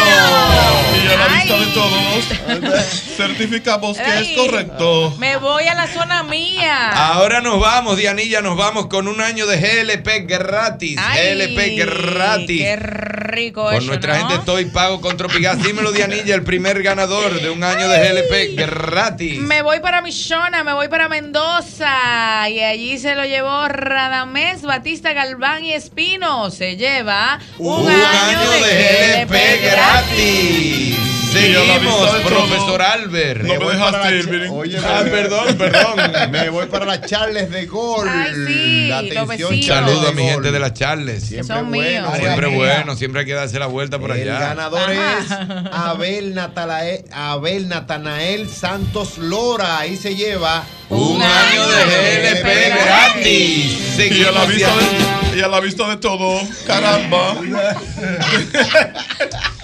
Y 1.03 1.07
a 1.13 1.17
la 1.17 1.27
vista 1.27 1.57
de 1.57 1.65
todos, 1.67 2.91
certificamos 3.27 3.97
que 3.97 4.03
Ay. 4.03 4.33
es 4.33 4.37
correcto. 4.37 5.15
Me 5.19 5.37
voy 5.37 5.65
a 5.67 5.75
la 5.75 5.87
zona 5.87 6.23
mía. 6.23 6.89
Ahora 6.89 7.41
nos 7.41 7.59
vamos, 7.59 7.97
Dianilla, 7.97 8.41
nos 8.41 8.57
vamos 8.57 8.87
con 8.87 9.07
un 9.07 9.21
año 9.21 9.45
de 9.45 9.57
GLP 9.57 10.27
gratis. 10.27 10.97
Ay, 10.99 11.35
GLP 11.35 11.77
gratis. 11.77 12.61
Qué 12.61 12.75
rico 12.75 13.65
Con 13.65 13.75
eso, 13.75 13.87
nuestra 13.87 14.13
¿no? 14.13 14.19
gente 14.19 14.35
estoy 14.35 14.65
pago 14.65 15.01
con 15.01 15.17
Tropigas. 15.17 15.61
Dímelo, 15.61 15.91
Dianilla, 15.91 16.35
el 16.35 16.43
primer 16.43 16.81
ganador 16.81 17.39
de 17.41 17.49
un 17.49 17.63
año 17.63 17.87
de 17.87 17.99
GLP 17.99 18.55
gratis. 18.57 19.39
Me 19.39 19.61
voy 19.61 19.79
para 19.79 20.01
Michona, 20.01 20.63
me 20.63 20.73
voy 20.73 20.87
para 20.87 21.09
Mendoza 21.09 22.49
y 22.49 22.59
allí 22.61 22.97
se 22.97 23.15
lo 23.15 23.25
llevó 23.25 23.67
Radamés 23.67 24.61
Batista 24.63 25.13
Galván 25.13 25.63
y 25.63 25.73
Espino. 25.73 26.49
Se 26.51 26.77
lleva 26.77 27.39
un, 27.57 27.87
año, 27.87 28.39
de, 28.51 29.25
GLP 29.25 29.63
gratis. 29.63 31.20
Seguimos, 31.31 32.09
profesor 32.25 32.81
Albert. 32.81 33.41
Me 33.43 33.57
voy 33.57 33.75
para 33.77 33.91
la 33.91 34.01
cha- 34.21 34.51
Oye, 34.51 34.77
Ah, 34.83 35.03
perdón, 35.09 35.55
perdón. 35.57 36.31
Me 36.31 36.49
voy 36.49 36.65
para 36.65 36.85
las 36.85 37.05
Charles 37.05 37.49
de 37.51 37.65
Gol. 37.67 38.09
sí, 38.47 38.87
la 38.89 39.01
los 39.01 39.17
atención. 39.29 39.63
Saludos 39.63 40.09
a 40.09 40.11
mi 40.11 40.23
gente 40.23 40.51
de 40.51 40.59
las 40.59 40.73
Charles. 40.73 41.23
Siempre 41.23 41.55
Son 41.55 41.69
bueno. 41.69 42.09
míos. 42.09 42.17
Siempre 42.19 42.47
bueno, 42.47 42.95
siempre 42.95 43.21
hay 43.21 43.25
que 43.27 43.33
darse 43.33 43.59
la 43.59 43.67
vuelta 43.67 43.97
por 43.99 44.11
El 44.11 44.21
allá. 44.29 44.39
ganador 44.39 44.91
es 44.91 45.31
Abel, 45.71 46.35
Natalae- 46.35 47.05
Abel 47.11 47.69
Natanael 47.69 48.49
Santos 48.49 49.17
Lora. 49.17 49.79
Ahí 49.79 49.95
se 49.97 50.15
lleva 50.15 50.63
Un 50.89 51.21
año 51.21 51.67
de 51.69 51.83
GLP 51.85 52.69
gratis. 52.85 53.27
Y 53.27 53.91
a, 53.91 53.95
Seguimos, 53.95 54.33
la 54.35 54.45
vista 54.45 54.69
de, 54.75 55.37
y 55.37 55.41
a 55.41 55.47
la 55.47 55.59
vista 55.61 55.87
de 55.89 55.97
todo, 55.97 56.41
caramba. 56.67 57.35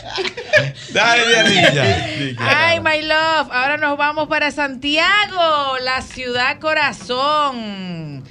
Dale, 0.94 1.28
Dianilla. 1.28 2.36
Ay, 2.40 2.80
my 2.80 3.02
love. 3.02 3.50
Ahora 3.52 3.78
nos 3.78 3.98
vamos 3.98 4.28
para 4.28 4.52
Santiago, 4.52 5.78
la 5.84 6.02
ciudad 6.02 6.60
corazón. 6.60 8.24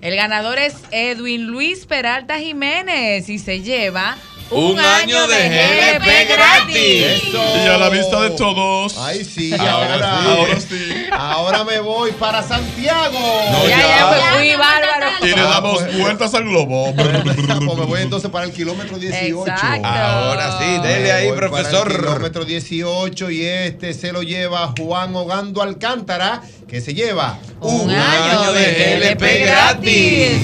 El 0.00 0.16
ganador 0.16 0.58
es 0.58 0.76
Edwin 0.90 1.46
Luis 1.46 1.86
Peralta 1.86 2.38
Jiménez 2.38 3.28
y 3.28 3.38
se 3.38 3.62
lleva 3.62 4.16
Un 4.50 4.78
año 4.78 5.26
de 5.26 5.48
GLP 5.48 6.28
gratis. 6.28 7.22
Y 7.32 7.66
a 7.68 7.78
la 7.78 7.88
vista 7.88 8.20
de 8.22 8.30
todos. 8.30 8.96
Ay, 8.98 9.24
sí, 9.24 9.52
Ahora 9.54 9.94
ahora, 9.94 10.06
sí. 10.06 10.36
Ahora 10.36 10.60
sí. 10.60 11.06
ahora 11.10 11.64
me 11.64 11.80
voy 11.80 12.12
para 12.12 12.42
Santiago. 12.42 13.18
No, 13.50 13.68
Ya, 13.68 13.78
ya. 13.80 13.88
ya, 13.88 14.08
pues 14.10 14.22
fui 14.36 14.54
bárbaro. 14.56 15.06
Y 15.22 15.26
le 15.28 15.42
damos 15.42 15.98
vueltas 15.98 16.34
al 16.34 16.44
globo. 16.44 16.94
Pues 16.94 17.76
me 17.78 17.84
voy 17.86 18.00
entonces 18.02 18.30
para 18.30 18.44
el 18.44 18.52
kilómetro 18.52 18.98
18. 18.98 19.46
Exacto. 19.50 19.86
Ahora 19.88 20.58
sí, 20.58 20.78
dele 20.82 21.12
ahí, 21.12 21.28
para 21.30 21.48
profesor. 21.48 21.90
el 21.90 21.96
kilómetro 21.98 22.44
18 22.44 23.30
y 23.30 23.44
este 23.44 23.94
se 23.94 24.12
lo 24.12 24.22
lleva 24.22 24.72
Juan 24.78 25.14
Ogando 25.16 25.62
Alcántara, 25.62 26.42
que 26.68 26.80
se 26.80 26.94
lleva 26.94 27.38
Un, 27.60 27.90
año 27.90 28.52
de 28.52 29.14
GLP 29.16 29.46
gratis. 29.46 30.40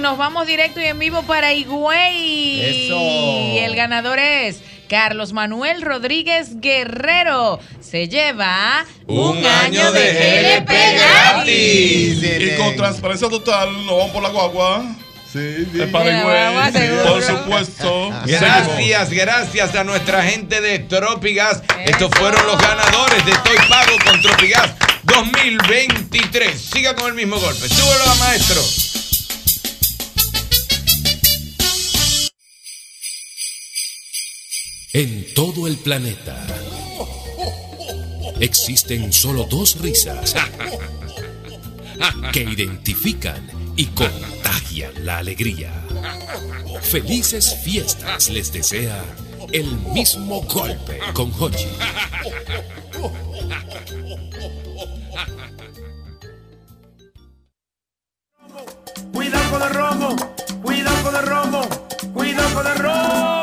Nos 0.00 0.16
vamos 0.16 0.46
directo 0.46 0.80
y 0.80 0.84
en 0.84 0.98
vivo 0.98 1.22
para 1.24 1.52
Higüey. 1.52 2.86
Eso. 2.86 2.98
Y 2.98 3.58
el 3.58 3.76
ganador 3.76 4.18
es 4.18 4.62
Carlos 4.88 5.34
Manuel 5.34 5.82
Rodríguez 5.82 6.58
Guerrero. 6.60 7.60
Se 7.80 8.08
lleva 8.08 8.86
Un 9.06 9.44
año 9.44 9.92
de 9.92 10.62
GLP 10.62 10.70
gratis. 10.70 12.22
Y 12.22 12.56
con 12.56 12.76
transparencia 12.76 13.28
total, 13.28 13.72
nos 13.84 13.98
vamos 13.98 14.10
por 14.10 14.22
la 14.22 14.30
guagua. 14.30 14.84
Sí, 15.30 15.38
El 15.38 15.90
Paraguay. 15.90 16.72
Por 17.06 17.22
supuesto. 17.22 18.10
Gracias, 18.24 19.10
gracias 19.10 19.74
a 19.74 19.84
nuestra 19.84 20.22
gente 20.22 20.62
de 20.62 20.78
Tropigas. 20.78 21.62
Estos 21.84 22.10
fueron 22.18 22.44
los 22.46 22.58
ganadores 22.58 23.24
de 23.26 23.32
Estoy 23.32 23.56
Pago 23.68 23.92
con 24.04 24.20
Tropigas 24.22 24.70
2023. 25.04 26.58
Siga 26.58 26.96
con 26.96 27.08
el 27.08 27.14
mismo 27.14 27.38
golpe. 27.38 27.68
Súbelo 27.68 28.10
a 28.10 28.14
maestro. 28.14 28.89
En 34.92 35.24
todo 35.34 35.68
el 35.68 35.76
planeta 35.76 36.36
existen 38.40 39.12
solo 39.12 39.44
dos 39.44 39.78
risas. 39.80 40.34
que 42.32 42.40
identifican 42.42 43.48
y 43.76 43.86
contagian 43.86 45.04
la 45.04 45.18
alegría. 45.18 45.70
Felices 46.82 47.56
fiestas 47.62 48.30
les 48.30 48.52
desea 48.52 49.04
el 49.52 49.66
mismo 49.92 50.40
golpe 50.42 50.98
con 51.12 51.32
Hochi. 51.38 51.68
Cuidado 59.12 59.50
con 59.50 59.62
el 59.62 59.70
romo, 59.70 60.16
cuidado 60.62 61.02
con 61.04 61.16
el 61.16 61.26
romo, 61.26 61.60
cuidado 62.12 62.54
con 62.54 62.66
el 62.66 62.78
romo. 62.78 63.39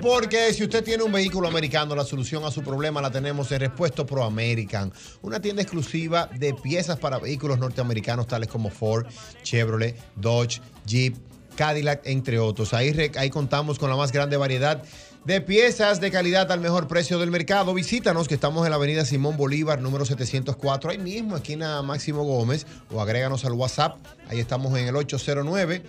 Porque 0.00 0.52
si 0.52 0.64
usted 0.64 0.84
tiene 0.84 1.02
un 1.02 1.12
vehículo 1.12 1.48
americano, 1.48 1.94
la 1.94 2.04
solución 2.04 2.44
a 2.44 2.50
su 2.50 2.62
problema 2.62 3.00
la 3.00 3.10
tenemos 3.10 3.50
en 3.52 3.60
Repuesto 3.60 4.06
Pro 4.06 4.24
American, 4.24 4.92
una 5.22 5.40
tienda 5.40 5.62
exclusiva 5.62 6.28
de 6.38 6.54
piezas 6.54 6.98
para 6.98 7.18
vehículos 7.18 7.58
norteamericanos 7.58 8.26
tales 8.26 8.48
como 8.48 8.70
Ford, 8.70 9.06
Chevrolet, 9.42 9.96
Dodge, 10.14 10.60
Jeep, 10.86 11.16
Cadillac, 11.56 12.02
entre 12.04 12.38
otros. 12.38 12.74
Ahí, 12.74 12.94
ahí 13.16 13.30
contamos 13.30 13.78
con 13.78 13.90
la 13.90 13.96
más 13.96 14.12
grande 14.12 14.36
variedad 14.36 14.82
de 15.24 15.40
piezas 15.40 16.00
de 16.00 16.10
calidad 16.10 16.50
al 16.52 16.60
mejor 16.60 16.86
precio 16.86 17.18
del 17.18 17.30
mercado. 17.30 17.74
Visítanos 17.74 18.28
que 18.28 18.34
estamos 18.34 18.64
en 18.64 18.70
la 18.70 18.76
avenida 18.76 19.04
Simón 19.04 19.36
Bolívar, 19.36 19.80
número 19.80 20.04
704, 20.04 20.90
ahí 20.90 20.98
mismo, 20.98 21.36
esquina 21.36 21.82
Máximo 21.82 22.22
Gómez, 22.24 22.66
o 22.90 23.00
agréganos 23.00 23.44
al 23.44 23.52
WhatsApp. 23.52 23.98
Ahí 24.28 24.38
estamos 24.38 24.78
en 24.78 24.86
el 24.86 24.96
809. 24.96 25.82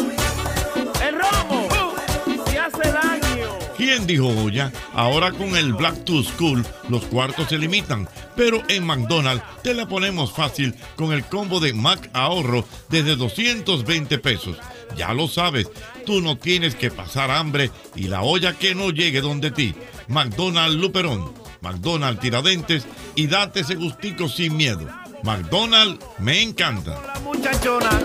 ¿Quién 3.81 4.07
dijo 4.07 4.51
ya? 4.51 4.70
Ahora 4.93 5.32
con 5.32 5.57
el 5.57 5.73
Black 5.73 6.05
to 6.05 6.23
School 6.23 6.66
los 6.90 7.02
cuartos 7.05 7.48
se 7.48 7.57
limitan, 7.57 8.07
pero 8.36 8.62
en 8.69 8.85
McDonald's 8.85 9.43
te 9.62 9.73
la 9.73 9.89
ponemos 9.89 10.35
fácil 10.35 10.74
con 10.97 11.15
el 11.15 11.24
combo 11.24 11.61
de 11.61 11.73
Mac 11.73 12.11
Ahorro 12.12 12.66
desde 12.90 13.16
220 13.16 14.19
pesos. 14.19 14.59
Ya 14.98 15.15
lo 15.15 15.28
sabes, 15.28 15.70
tú 16.05 16.20
no 16.20 16.36
tienes 16.36 16.74
que 16.74 16.90
pasar 16.90 17.31
hambre 17.31 17.70
y 17.97 18.09
la 18.09 18.20
olla 18.20 18.52
que 18.52 18.74
no 18.74 18.90
llegue 18.90 19.23
donde 19.23 19.51
ti. 19.51 19.74
McDonald's 20.09 20.77
Luperón, 20.77 21.32
McDonald's 21.62 22.20
Tiradentes 22.20 22.85
y 23.15 23.28
date 23.28 23.61
ese 23.61 23.77
gustico 23.77 24.28
sin 24.28 24.59
miedo. 24.59 24.86
McDonald's 25.23 26.05
me 26.19 26.43
encanta. 26.43 27.01
La 27.15 27.19
muchachona. 27.20 27.98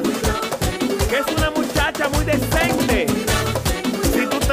Que 1.09 1.17
es 1.17 1.37
una 1.37 1.51
muchacha 1.51 2.07
muy 2.07 2.23
decente. 2.23 3.24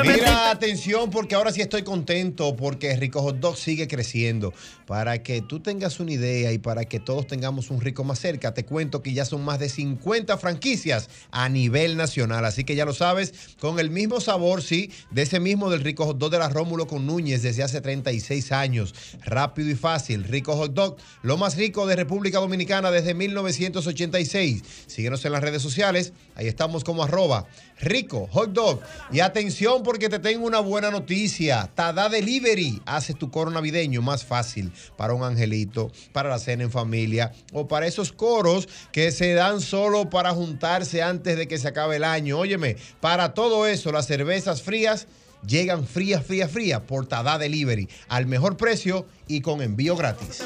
Mira, 0.02 0.50
atención, 0.50 1.10
porque 1.10 1.34
ahora 1.34 1.52
sí 1.52 1.60
estoy 1.60 1.82
contento 1.82 2.56
porque 2.56 2.94
Rico 2.96 3.22
Hot 3.22 3.38
Dog 3.38 3.56
sigue 3.56 3.86
creciendo. 3.86 4.52
Para 4.86 5.22
que 5.22 5.40
tú 5.42 5.60
tengas 5.60 6.00
una 6.00 6.12
idea 6.12 6.52
y 6.52 6.58
para 6.58 6.84
que 6.84 7.00
todos 7.00 7.26
tengamos 7.26 7.70
un 7.70 7.80
rico 7.80 8.04
más 8.04 8.18
cerca, 8.18 8.52
te 8.52 8.64
cuento 8.64 9.02
que 9.02 9.12
ya 9.12 9.24
son 9.24 9.44
más 9.44 9.58
de 9.58 9.68
50 9.68 10.36
franquicias 10.38 11.08
a 11.30 11.48
nivel 11.48 11.96
nacional. 11.96 12.44
Así 12.44 12.64
que 12.64 12.74
ya 12.74 12.84
lo 12.84 12.92
sabes, 12.92 13.32
con 13.60 13.78
el 13.78 13.90
mismo 13.90 14.20
sabor, 14.20 14.62
sí, 14.62 14.90
de 15.10 15.22
ese 15.22 15.40
mismo 15.40 15.70
del 15.70 15.80
Rico 15.80 16.04
Hot 16.04 16.18
Dog 16.18 16.30
de 16.30 16.38
la 16.38 16.48
Rómulo 16.48 16.86
con 16.86 17.06
Núñez 17.06 17.42
desde 17.42 17.62
hace 17.62 17.80
36 17.80 18.52
años. 18.52 18.94
Rápido 19.24 19.70
y 19.70 19.74
fácil, 19.76 20.24
Rico 20.24 20.56
Hot 20.56 20.74
Dog, 20.74 20.96
lo 21.22 21.36
más 21.36 21.56
rico 21.56 21.86
de 21.86 21.96
República 21.96 22.38
Dominicana 22.38 22.90
desde 22.90 23.14
1986. 23.14 24.62
Síguenos 24.86 25.24
en 25.24 25.32
las 25.32 25.42
redes 25.42 25.62
sociales, 25.62 26.12
ahí 26.34 26.48
estamos 26.48 26.84
como 26.84 27.02
arroba 27.04 27.46
Rico 27.82 28.28
Hot 28.32 28.52
Dog. 28.52 28.80
Y 29.10 29.20
atención 29.20 29.82
porque 29.82 30.08
te 30.08 30.18
tengo 30.18 30.46
una 30.46 30.60
buena 30.60 30.90
noticia. 30.90 31.70
Tada 31.74 32.08
Delivery 32.08 32.80
hace 32.86 33.12
tu 33.12 33.30
coro 33.30 33.50
navideño 33.50 34.00
más 34.00 34.24
fácil 34.24 34.72
para 34.96 35.12
un 35.12 35.22
angelito, 35.22 35.92
para 36.12 36.30
la 36.30 36.38
cena 36.38 36.62
en 36.62 36.70
familia 36.70 37.32
o 37.52 37.68
para 37.68 37.86
esos 37.86 38.12
coros 38.12 38.68
que 38.92 39.10
se 39.10 39.34
dan 39.34 39.60
solo 39.60 40.08
para 40.08 40.30
juntarse 40.30 41.02
antes 41.02 41.36
de 41.36 41.46
que 41.46 41.58
se 41.58 41.68
acabe 41.68 41.96
el 41.96 42.04
año. 42.04 42.38
Óyeme, 42.38 42.76
para 43.00 43.34
todo 43.34 43.66
eso 43.66 43.92
las 43.92 44.06
cervezas 44.06 44.62
frías 44.62 45.06
llegan 45.46 45.86
frías, 45.86 46.24
frías, 46.24 46.50
frías 46.50 46.80
por 46.82 47.06
Tada 47.06 47.36
Delivery 47.36 47.88
al 48.08 48.26
mejor 48.26 48.56
precio 48.56 49.06
y 49.26 49.40
con 49.40 49.60
envío 49.60 49.96
gratis. 49.96 50.44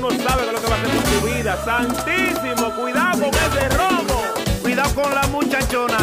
No 0.00 0.10
lo 0.10 0.60
que 0.60 0.66
va 0.68 0.76
a 0.76 0.82
hacer 0.82 0.94
con 0.94 1.20
tu 1.20 1.26
vida. 1.26 1.64
Santísimo, 1.64 2.74
cuidado 2.76 3.30
con 3.30 3.34
ese 3.34 3.68
romo. 3.70 4.17
Cuidado 4.78 5.02
con 5.02 5.12
la 5.12 5.26
muchachona, 5.26 5.98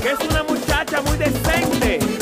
que 0.00 0.10
es 0.10 0.30
una 0.30 0.44
muchacha 0.44 1.02
muy 1.02 1.16
decente. 1.18 2.17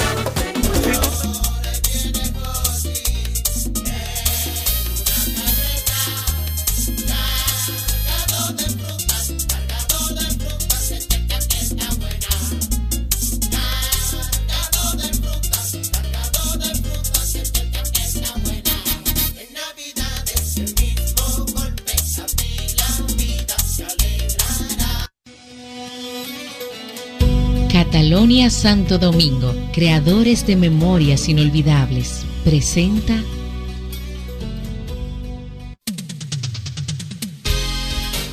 Catalonia 27.97 28.51
Santo 28.51 28.99
Domingo, 28.99 29.55
creadores 29.73 30.47
de 30.47 30.55
memorias 30.55 31.31
inolvidables, 31.31 32.27
presenta 32.45 33.15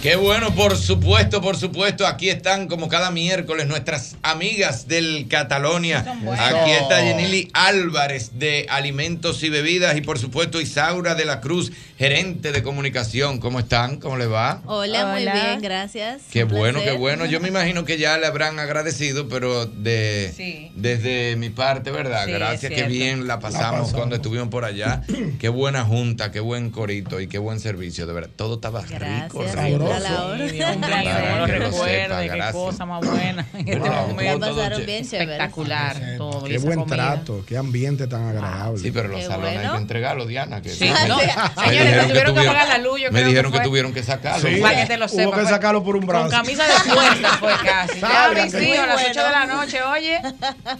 Qué 0.03 0.17
bueno, 0.17 0.53
por 0.53 0.75
supuesto, 0.75 1.39
por 1.39 1.55
supuesto. 1.55 2.05
Aquí 2.05 2.27
están 2.27 2.67
como 2.67 2.89
cada 2.89 3.09
miércoles 3.09 3.67
nuestras 3.67 4.17
amigas 4.21 4.89
del 4.89 5.27
Catalonia. 5.29 5.99
Aquí 5.99 6.71
está 6.71 7.01
Yenili 7.01 7.49
Álvarez 7.53 8.37
de 8.37 8.65
Alimentos 8.69 9.41
y 9.43 9.49
Bebidas 9.49 9.95
y 9.95 10.01
por 10.01 10.19
supuesto 10.19 10.59
Isaura 10.59 11.15
de 11.15 11.23
la 11.23 11.39
Cruz, 11.39 11.71
gerente 12.03 12.51
de 12.51 12.61
comunicación. 12.63 13.39
¿Cómo 13.39 13.59
están? 13.59 13.97
¿Cómo 13.97 14.17
le 14.17 14.27
va? 14.27 14.61
Hola, 14.65 15.05
muy 15.07 15.21
bien, 15.23 15.61
gracias. 15.61 16.21
Qué 16.31 16.43
Un 16.43 16.49
bueno, 16.51 16.81
qué 16.83 16.91
bueno. 16.91 17.25
Yo 17.25 17.39
me 17.39 17.47
imagino 17.47 17.85
que 17.85 17.97
ya 17.97 18.17
le 18.17 18.27
habrán 18.27 18.59
agradecido, 18.59 19.29
pero 19.29 19.65
de 19.65 20.33
Sí. 20.35 20.71
desde 20.75 21.35
mi 21.37 21.49
parte, 21.49 21.91
¿verdad? 21.91 22.25
Sí, 22.25 22.31
Gracias, 22.33 22.73
qué 22.73 22.83
bien 22.83 23.27
la 23.27 23.33
La 23.33 23.39
pasamos, 23.39 23.93
cuando 23.93 24.15
estuvimos 24.15 24.49
por 24.49 24.63
allá. 24.65 25.01
qué 25.39 25.49
buena 25.49 25.83
junta, 25.85 26.31
qué 26.31 26.39
buen 26.39 26.69
corito 26.71 27.19
y 27.21 27.27
qué 27.27 27.37
buen 27.39 27.59
servicio, 27.59 28.05
de 28.05 28.13
verdad. 28.13 28.29
Todo 28.35 28.55
estaba 28.55 28.81
rico, 28.81 29.39
hora. 29.39 29.63
Sí, 29.65 30.59
no 30.59 31.47
recuerde, 31.47 32.29
qué 32.29 32.43
cosa 32.51 32.85
más 32.85 33.05
buena 33.05 33.45
en 33.53 33.59
este 33.59 33.79
Bueno, 33.79 34.07
momento. 34.07 34.39
Pasaron 34.55 34.85
bien 34.85 35.03
chévere. 35.09 35.31
Espectacular 35.31 35.95
todo. 36.17 36.43
Qué 36.43 36.57
buen 36.57 36.79
comida. 36.79 36.95
trato, 36.95 37.43
qué 37.47 37.57
ambiente 37.57 38.07
tan 38.07 38.27
agradable. 38.27 38.79
Sí, 38.79 38.91
pero 38.91 39.07
los 39.07 39.23
salones 39.23 39.57
hay 39.57 39.69
que 39.71 39.77
entregarlo, 39.77 40.25
Diana. 40.25 40.61
Que 40.61 40.69
Sí, 40.69 40.89
no, 41.07 41.17
señores, 41.63 41.92
dijeron 41.93 42.07
que 42.07 42.13
tuvieron 42.13 42.33
que 42.33 42.39
tuvieron, 42.41 42.55
apagar 42.55 42.79
la 42.79 42.83
luz, 42.83 42.99
yo 43.01 43.11
me 43.11 43.19
creo 43.19 43.27
dijeron 43.29 43.51
que 43.51 43.59
tuvieron 43.59 43.93
que 43.93 44.03
sacarlo. 44.03 44.49
Sí. 44.49 44.57
Para 44.61 44.75
que 44.81 44.85
te 44.87 44.97
lo 44.97 45.05
Hubo 45.05 45.15
sepa, 45.15 45.35
que 45.37 45.41
fue- 45.43 45.49
sacarlo 45.49 45.83
por 45.83 45.95
un 45.95 46.05
brazo. 46.05 46.23
Con 46.23 46.31
camisa 46.31 46.63
de 46.65 46.73
fuerza 46.91 47.37
fue 47.39 47.53
casi. 47.63 47.99
Ya, 48.03 48.07
Salgan, 48.07 48.43
mis 48.45 48.53
hijos, 48.55 48.79
a 48.79 48.87
las 48.87 49.01
Muy 49.01 49.09
8 49.11 49.23
de 49.23 49.31
la 49.31 49.45
noche, 49.45 49.83
oye, 49.83 50.19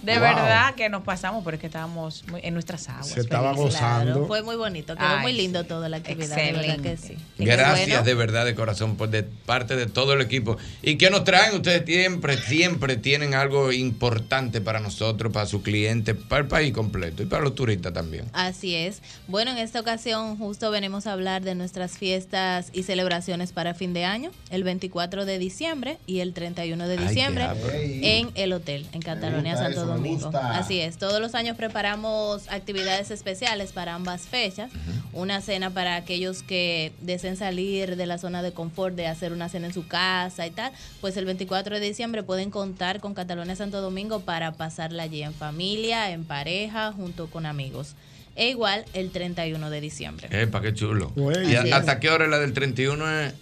de 0.01 0.11
Wow. 0.13 0.21
verdad 0.21 0.75
que 0.75 0.89
nos 0.89 1.03
pasamos, 1.03 1.43
pero 1.43 1.55
es 1.55 1.61
que 1.61 1.67
estábamos 1.67 2.23
muy- 2.27 2.41
en 2.43 2.53
nuestras 2.53 2.87
aguas. 2.89 3.07
Se 3.07 3.19
estaba 3.19 3.53
gozando. 3.53 4.25
Fue 4.27 4.41
muy 4.43 4.55
bonito, 4.55 4.95
quedó 4.95 5.05
Ay, 5.07 5.21
muy 5.21 5.31
sí. 5.31 5.37
lindo 5.37 5.63
toda 5.65 5.89
la 5.89 5.97
actividad, 5.97 6.35
de 6.35 6.51
verdad 6.51 6.79
que 6.79 6.97
sí. 6.97 7.17
Y 7.37 7.45
qué 7.45 7.51
Gracias 7.51 7.87
bueno. 7.87 8.03
de 8.03 8.13
verdad 8.13 8.45
de 8.45 8.55
corazón 8.55 8.95
por 8.95 9.09
de 9.09 9.23
parte 9.23 9.75
de 9.75 9.85
todo 9.87 10.13
el 10.13 10.21
equipo. 10.21 10.57
¿Y 10.81 10.97
qué 10.97 11.09
nos 11.09 11.23
traen? 11.23 11.55
Ustedes 11.55 11.83
siempre, 11.85 12.37
siempre 12.37 12.97
tienen 12.97 13.33
algo 13.35 13.71
importante 13.71 14.61
para 14.61 14.79
nosotros, 14.79 15.31
para 15.33 15.45
sus 15.45 15.61
clientes, 15.61 16.15
para 16.27 16.41
el 16.41 16.47
país 16.47 16.73
completo 16.73 17.23
y 17.23 17.25
para 17.25 17.43
los 17.43 17.55
turistas 17.55 17.93
también. 17.93 18.25
Así 18.33 18.75
es. 18.75 19.01
Bueno, 19.27 19.51
en 19.51 19.57
esta 19.57 19.79
ocasión 19.79 20.37
justo 20.37 20.71
venimos 20.71 20.92
a 20.93 21.13
hablar 21.13 21.43
de 21.43 21.55
nuestras 21.55 21.97
fiestas 21.97 22.69
y 22.71 22.83
celebraciones 22.83 23.51
para 23.51 23.73
fin 23.73 23.93
de 23.93 24.05
año, 24.05 24.31
el 24.51 24.63
24 24.63 25.25
de 25.25 25.39
diciembre 25.39 25.97
y 26.05 26.19
el 26.19 26.33
31 26.33 26.87
de 26.87 26.97
diciembre 26.97 27.47
en 27.73 28.29
el 28.35 28.53
hotel, 28.53 28.85
en 28.93 29.01
Catalonia, 29.01 29.53
gusta 29.53 29.65
Santo 29.65 29.81
eso, 29.81 29.91
Domingo. 29.91 30.31
Así 30.33 30.79
es. 30.79 30.97
Todos 30.97 31.19
los 31.19 31.33
años 31.35 31.57
preparamos 31.57 32.47
actividades 32.49 33.09
especiales 33.11 33.71
para 33.71 33.95
ambas 33.95 34.21
fechas. 34.21 34.71
Una 35.13 35.41
cena 35.41 35.71
para 35.71 35.95
aquellos 35.95 36.43
que 36.43 36.93
deseen 37.01 37.37
salir 37.37 37.95
de 37.95 38.05
la 38.05 38.17
zona 38.17 38.43
de 38.43 38.51
confort, 38.51 38.95
de 38.95 39.07
hacer 39.07 39.33
una 39.33 39.49
cena 39.49 39.67
en 39.67 39.73
su 39.73 39.87
casa 39.87 40.45
y 40.45 40.51
tal. 40.51 40.71
Pues 41.01 41.17
el 41.17 41.25
24 41.25 41.79
de 41.79 41.85
diciembre 41.85 42.23
pueden 42.23 42.51
contar 42.51 42.99
con 42.99 43.13
Catalonia 43.13 43.55
Santo 43.55 43.81
Domingo 43.81 44.19
para 44.19 44.51
pasarla 44.53 45.03
allí 45.03 45.23
en 45.23 45.33
familia, 45.33 46.11
en 46.11 46.23
pareja, 46.23 46.91
junto 46.91 47.29
con 47.29 47.45
amigos. 47.45 47.95
E 48.35 48.49
igual 48.49 48.85
el 48.93 49.11
31 49.11 49.69
de 49.69 49.81
diciembre. 49.81 50.27
Epa, 50.31 50.61
qué 50.61 50.73
chulo. 50.73 51.13
¿Y 51.15 51.55
hasta 51.55 51.99
qué 51.99 52.09
hora 52.09 52.25
es 52.25 52.31
la 52.31 52.39
del 52.39 52.53
31 52.53 53.21
es? 53.21 53.33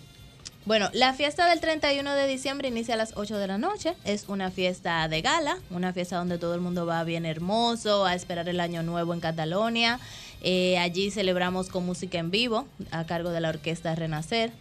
Bueno, 0.63 0.89
la 0.93 1.13
fiesta 1.13 1.49
del 1.49 1.59
31 1.59 2.13
de 2.13 2.27
diciembre 2.27 2.67
inicia 2.67 2.93
a 2.93 2.97
las 2.97 3.13
8 3.15 3.37
de 3.37 3.47
la 3.47 3.57
noche. 3.57 3.95
Es 4.03 4.25
una 4.27 4.51
fiesta 4.51 5.07
de 5.07 5.21
gala, 5.21 5.57
una 5.71 5.91
fiesta 5.91 6.17
donde 6.17 6.37
todo 6.37 6.53
el 6.53 6.61
mundo 6.61 6.85
va 6.85 7.03
bien 7.03 7.25
hermoso 7.25 8.05
a 8.05 8.13
esperar 8.13 8.47
el 8.47 8.59
año 8.59 8.83
nuevo 8.83 9.13
en 9.15 9.21
Catalonia. 9.21 9.99
Eh, 10.43 10.77
allí 10.77 11.09
celebramos 11.09 11.69
con 11.69 11.85
música 11.85 12.19
en 12.19 12.29
vivo 12.29 12.67
a 12.91 13.05
cargo 13.05 13.31
de 13.31 13.41
la 13.41 13.49
orquesta 13.49 13.95
Renacer. 13.95 14.51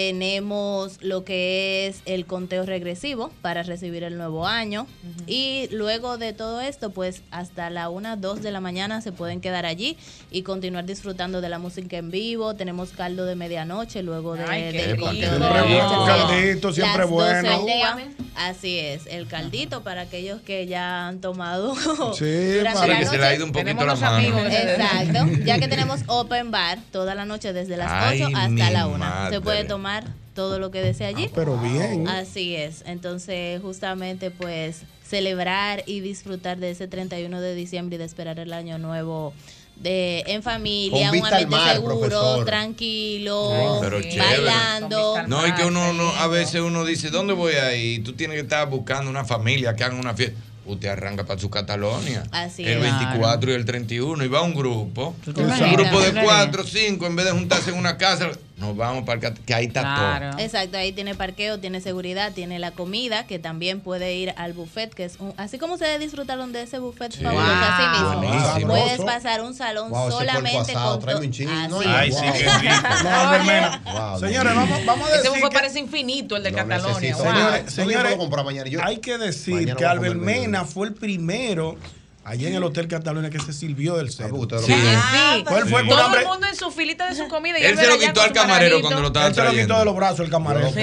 Tenemos 0.00 0.98
lo 1.00 1.24
que 1.24 1.86
es 1.86 2.02
el 2.04 2.26
conteo 2.26 2.66
regresivo 2.66 3.30
para 3.40 3.62
recibir 3.62 4.04
el 4.04 4.18
nuevo 4.18 4.46
año. 4.46 4.86
Y 5.26 5.68
luego 5.72 6.18
de 6.18 6.34
todo 6.34 6.60
esto, 6.60 6.90
pues 6.90 7.22
hasta 7.30 7.70
la 7.70 7.88
1, 7.88 8.18
2 8.18 8.42
de 8.42 8.50
la 8.52 8.60
mañana 8.60 9.00
se 9.00 9.10
pueden 9.12 9.40
quedar 9.40 9.64
allí 9.64 9.96
y 10.30 10.42
continuar 10.42 10.84
disfrutando 10.84 11.40
de 11.40 11.48
la 11.48 11.58
música 11.58 11.96
en 11.96 12.10
vivo. 12.10 12.54
Tenemos 12.54 12.90
caldo 12.90 13.24
de 13.24 13.36
medianoche 13.36 14.02
luego 14.02 14.34
de, 14.34 14.44
Ay, 14.44 14.70
qué 14.70 14.82
del 14.82 14.90
rico. 14.96 15.06
conteo 15.06 15.30
Siempre 15.30 15.48
de 15.62 15.78
caldito, 16.06 16.72
siempre 16.74 16.98
Las 16.98 17.10
12 17.10 17.56
bueno. 17.62 18.26
Así 18.36 18.78
es, 18.78 19.06
el 19.06 19.26
caldito 19.28 19.82
para 19.82 20.02
aquellos 20.02 20.42
que 20.42 20.66
ya 20.66 21.08
han 21.08 21.22
tomado 21.22 21.74
Sí, 22.14 22.58
para- 22.74 22.98
que 22.98 23.06
se 23.06 23.16
le 23.16 23.24
ha 23.24 23.34
ido 23.34 23.46
un 23.46 23.52
poquito 23.52 23.86
la 23.86 23.94
mano. 23.94 24.16
amigos. 24.18 24.42
Exacto, 24.50 25.26
ya 25.46 25.58
que 25.58 25.68
tenemos 25.68 26.00
open 26.06 26.50
bar 26.50 26.78
toda 26.92 27.14
la 27.14 27.24
noche 27.24 27.54
desde 27.54 27.78
las 27.78 27.90
Ay, 27.90 28.20
8 28.24 28.28
mi 28.50 28.60
hasta 28.60 28.70
la 28.72 28.86
1. 28.88 28.98
madre. 28.98 29.34
Se 29.36 29.40
puede 29.40 29.64
tomar 29.64 29.85
todo 30.34 30.58
lo 30.58 30.70
que 30.70 30.82
desee 30.82 31.06
allí. 31.06 31.30
pero 31.34 31.56
bien. 31.58 32.08
Así 32.08 32.54
es. 32.54 32.82
Entonces, 32.86 33.60
justamente, 33.62 34.30
pues, 34.30 34.82
celebrar 35.08 35.82
y 35.86 36.00
disfrutar 36.00 36.58
de 36.58 36.70
ese 36.70 36.88
31 36.88 37.40
de 37.40 37.54
diciembre 37.54 37.96
y 37.96 37.98
de 37.98 38.04
esperar 38.04 38.38
el 38.38 38.52
año 38.52 38.78
nuevo 38.78 39.32
de 39.76 40.24
en 40.26 40.42
familia, 40.42 41.10
un 41.10 41.16
ambiente 41.18 41.46
mar, 41.46 41.74
seguro, 41.74 41.98
profesor. 41.98 42.44
tranquilo, 42.46 43.80
bailando. 44.16 45.22
No, 45.26 45.46
y 45.46 45.52
que 45.52 45.64
uno, 45.64 45.92
no, 45.92 46.08
a 46.16 46.26
veces 46.28 46.62
uno 46.62 46.84
dice, 46.84 47.10
¿dónde 47.10 47.34
voy 47.34 47.54
a 47.54 47.74
ir? 47.74 48.02
Tú 48.02 48.14
tienes 48.14 48.36
que 48.36 48.42
estar 48.42 48.68
buscando 48.68 49.10
una 49.10 49.24
familia 49.24 49.76
que 49.76 49.84
hagan 49.84 49.98
una 49.98 50.14
fiesta. 50.14 50.40
Usted 50.64 50.88
arranca 50.88 51.24
para 51.24 51.38
su 51.38 51.48
Catalonia. 51.48 52.24
Así 52.32 52.64
el 52.64 52.78
es. 52.78 52.80
24 52.80 53.52
y 53.52 53.54
el 53.54 53.64
31. 53.64 54.24
Y 54.24 54.28
va 54.28 54.42
un 54.42 54.52
grupo. 54.52 55.14
Un 55.24 55.72
grupo 55.72 56.00
de 56.00 56.22
cuatro, 56.24 56.64
cinco. 56.64 57.06
En 57.06 57.14
vez 57.14 57.26
de 57.26 57.30
juntarse 57.30 57.70
en 57.70 57.76
una 57.76 57.96
casa, 57.96 58.30
nos 58.56 58.74
vamos 58.74 59.04
para 59.04 59.14
el 59.14 59.20
Cat- 59.20 59.38
que 59.44 59.54
ahí 59.54 59.66
está 59.66 59.82
todo. 60.30 60.38
Exacto, 60.42 60.78
ahí 60.78 60.90
tiene 60.92 61.14
parqueo, 61.14 61.60
tiene 61.60 61.80
seguridad, 61.82 62.32
tiene 62.32 62.58
la 62.58 62.70
comida, 62.70 63.26
que 63.26 63.38
también 63.38 63.80
puede 63.80 64.14
ir 64.14 64.32
al 64.38 64.54
buffet, 64.54 64.94
que 64.94 65.04
es 65.04 65.16
un, 65.20 65.34
así 65.36 65.58
como 65.58 65.74
ustedes 65.74 66.00
disfrutaron 66.00 66.52
de 66.52 66.62
ese 66.62 66.78
buffet 66.78 67.12
Sí. 67.12 67.22
fabuloso, 67.22 67.46
Wow. 67.46 67.56
así 67.62 68.00
mismo. 68.00 68.16
Buenísimo. 68.28 68.68
Puedes 68.68 69.00
pasar 69.02 69.42
un 69.42 69.54
salón 69.54 69.90
Wow, 69.90 70.08
ese 70.08 70.18
solamente 70.18 70.72
asado, 70.72 71.00
con. 71.00 71.08
Ay, 71.86 72.12
sí, 72.12 72.18
qué 72.32 72.48
rico. 72.58 72.74
Wow, 73.92 74.20
Señores, 74.20 74.54
no. 74.54 74.60
vamos, 74.60 74.84
vamos 74.86 75.08
a 75.08 75.10
Ese 75.10 75.16
decir 75.18 75.30
buffet 75.32 75.48
que- 75.50 75.54
parece 75.58 75.78
infinito, 75.80 76.36
el 76.36 76.42
de 76.42 76.50
Lo 76.50 76.56
Catalonia. 76.56 77.14
Señores, 77.14 77.18
¿Dónde 77.18 77.70
señores, 77.70 78.80
hay 78.82 78.96
que 78.98 79.18
decir 79.18 79.74
que 79.74 79.84
Albermena 79.84 80.64
fue 80.64 80.86
el 80.88 80.94
primero 80.94 81.76
allí 82.26 82.46
en 82.46 82.54
el 82.54 82.64
Hotel 82.64 82.88
Catalonia 82.88 83.30
que 83.30 83.38
se 83.40 83.52
sirvió 83.52 83.96
del 83.96 84.10
cerdo. 84.12 84.46
Sí. 84.60 84.72
Sí. 84.74 85.44
¿Cuál 85.46 85.68
fue? 85.68 85.82
Todo 85.84 85.90
Con 85.96 86.04
hambre- 86.04 86.20
el 86.22 86.26
mundo 86.26 86.46
en 86.48 86.56
su 86.56 86.70
filita 86.70 87.08
de 87.08 87.14
su 87.16 87.28
comida. 87.28 87.58
y 87.58 87.62
Él 87.64 87.76
se 87.76 87.82
Albert 87.82 88.00
lo 88.00 88.06
quitó 88.08 88.22
al 88.22 88.32
camarero 88.32 88.80
cuando 88.80 89.00
lo 89.00 89.06
estaba 89.08 89.26
Él 89.28 89.34
se 89.34 89.42
lo 89.44 89.50
quitó 89.52 89.78
de 89.78 89.84
los 89.84 89.96
brazos 89.96 90.20
el 90.20 90.30
camarero. 90.30 90.68
Sí. 90.68 90.74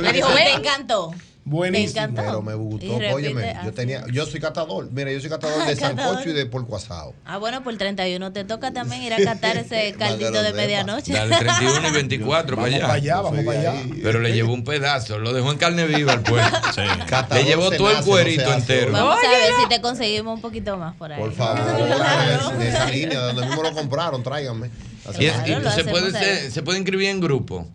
Me 0.00 0.12
dijo. 0.12 0.30
Me 0.30 0.52
encantó. 0.52 1.12
Buenísimo. 1.44 2.06
Me. 2.08 2.12
Pero 2.22 2.42
me 2.42 2.54
gustó, 2.54 2.94
óyeme, 3.12 3.56
yo 3.64 3.72
tenía, 3.72 4.04
yo 4.12 4.26
soy 4.26 4.40
catador, 4.40 4.90
mira, 4.92 5.10
yo 5.10 5.20
soy 5.20 5.30
catador 5.30 5.58
de 5.66 5.74
Catador. 5.76 5.98
sancocho 6.06 6.30
y 6.30 6.32
de 6.32 6.46
porco 6.46 6.76
asado. 6.76 7.14
Ah, 7.24 7.38
bueno, 7.38 7.62
por 7.64 7.72
el 7.72 7.78
31 7.78 8.32
te 8.32 8.44
toca 8.44 8.72
también 8.72 9.02
ir 9.02 9.14
a 9.14 9.16
catar 9.16 9.56
ese 9.56 9.94
caldito 9.98 10.42
de 10.42 10.52
medianoche. 10.52 11.12
Dale 11.12 11.36
31 11.36 11.88
y 11.88 11.92
24 11.92 12.56
para 12.56 12.62
Vamos 12.68 12.74
allá. 12.76 12.80
para 12.86 12.92
allá, 12.94 13.20
vamos 13.20 13.44
para 13.44 13.58
allá. 13.60 13.82
Pero 14.02 14.20
le 14.20 14.32
llevó 14.32 14.52
un 14.52 14.64
pedazo, 14.64 15.18
lo 15.18 15.32
dejó 15.32 15.50
en 15.50 15.58
carne 15.58 15.86
viva 15.86 16.12
al 16.12 16.22
pueblo. 16.22 16.46
Le 17.34 17.44
llevó 17.44 17.70
todo 17.70 17.90
el 17.90 17.96
no 17.98 18.04
cuerito 18.04 18.52
entero. 18.52 18.92
Vamos 18.92 19.16
a 19.24 19.28
ver 19.30 19.52
si 19.62 19.68
te 19.68 19.80
conseguimos 19.80 20.34
un 20.34 20.40
poquito 20.40 20.76
más 20.76 20.94
por 20.96 21.12
ahí. 21.12 21.20
Por 21.20 21.32
favor, 21.32 21.64
de, 21.64 22.64
de 22.64 22.68
esa 22.68 22.86
línea, 22.90 23.20
de 23.20 23.26
donde 23.32 23.46
mismo 23.46 23.62
lo 23.62 23.72
compraron, 23.72 24.22
tráiganme. 24.22 24.70
Y, 25.18 25.26
Claro, 25.28 25.70
se, 25.70 25.84
puede 25.84 26.50
se 26.50 26.62
puede 26.62 26.78
inscribir 26.78 27.08
en 27.08 27.20
grupo. 27.20 27.66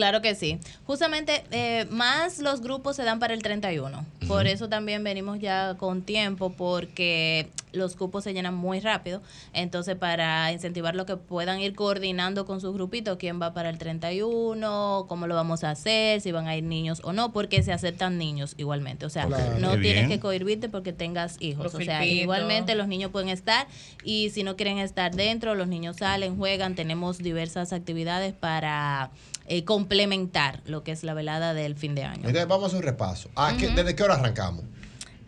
Claro 0.00 0.22
que 0.22 0.34
sí. 0.34 0.58
Justamente, 0.86 1.44
eh, 1.50 1.86
más 1.90 2.38
los 2.38 2.62
grupos 2.62 2.96
se 2.96 3.02
dan 3.04 3.18
para 3.18 3.34
el 3.34 3.42
31. 3.42 4.06
Por 4.26 4.46
eso 4.46 4.70
también 4.70 5.04
venimos 5.04 5.38
ya 5.40 5.74
con 5.76 6.00
tiempo, 6.00 6.50
porque 6.56 7.50
los 7.72 7.96
cupos 7.96 8.24
se 8.24 8.32
llenan 8.32 8.54
muy 8.54 8.80
rápido. 8.80 9.20
Entonces, 9.52 9.96
para 9.96 10.50
incentivar 10.52 10.94
lo 10.94 11.04
que 11.04 11.16
puedan 11.18 11.60
ir 11.60 11.74
coordinando 11.74 12.46
con 12.46 12.62
sus 12.62 12.72
grupitos, 12.72 13.18
quién 13.18 13.40
va 13.42 13.52
para 13.52 13.68
el 13.68 13.76
31, 13.78 15.04
cómo 15.06 15.26
lo 15.26 15.34
vamos 15.34 15.64
a 15.64 15.70
hacer, 15.70 16.20
si 16.22 16.32
van 16.32 16.46
a 16.48 16.56
ir 16.56 16.64
niños 16.64 17.00
o 17.04 17.12
no, 17.12 17.32
porque 17.32 17.62
se 17.62 17.72
aceptan 17.72 18.16
niños 18.16 18.54
igualmente. 18.56 19.04
O 19.04 19.10
sea, 19.10 19.26
Claro. 19.26 19.58
no 19.58 19.72
Qué 19.72 19.78
tienes 19.82 20.06
bien. 20.06 20.08
que 20.08 20.20
cohibirte 20.20 20.68
porque 20.70 20.92
tengas 20.94 21.36
hijos. 21.40 21.64
Los 21.64 21.74
o 21.74 21.80
sea, 21.80 21.98
filpitos. 22.00 22.22
igualmente 22.22 22.74
los 22.74 22.88
niños 22.88 23.10
pueden 23.10 23.28
estar 23.28 23.66
y 24.02 24.30
si 24.30 24.42
no 24.44 24.56
quieren 24.56 24.78
estar 24.78 25.14
dentro, 25.14 25.54
los 25.54 25.68
niños 25.68 25.96
salen, 25.98 26.36
juegan. 26.38 26.74
Tenemos 26.74 27.18
diversas 27.18 27.72
actividades 27.72 28.32
para 28.32 29.10
eh, 29.46 29.64
complementar 29.94 30.60
lo 30.66 30.84
que 30.84 30.92
es 30.92 31.02
la 31.02 31.14
velada 31.14 31.52
del 31.52 31.74
fin 31.74 31.94
de 31.96 32.04
año. 32.04 32.18
Entonces 32.26 32.46
vamos 32.46 32.64
a 32.64 32.66
hacer 32.68 32.76
un 32.78 32.82
repaso. 32.84 33.28
Ah, 33.34 33.54
¿qué- 33.58 33.66
Ujú. 33.66 33.74
¿Desde 33.76 33.96
qué 33.96 34.02
hora 34.04 34.14
arrancamos? 34.14 34.64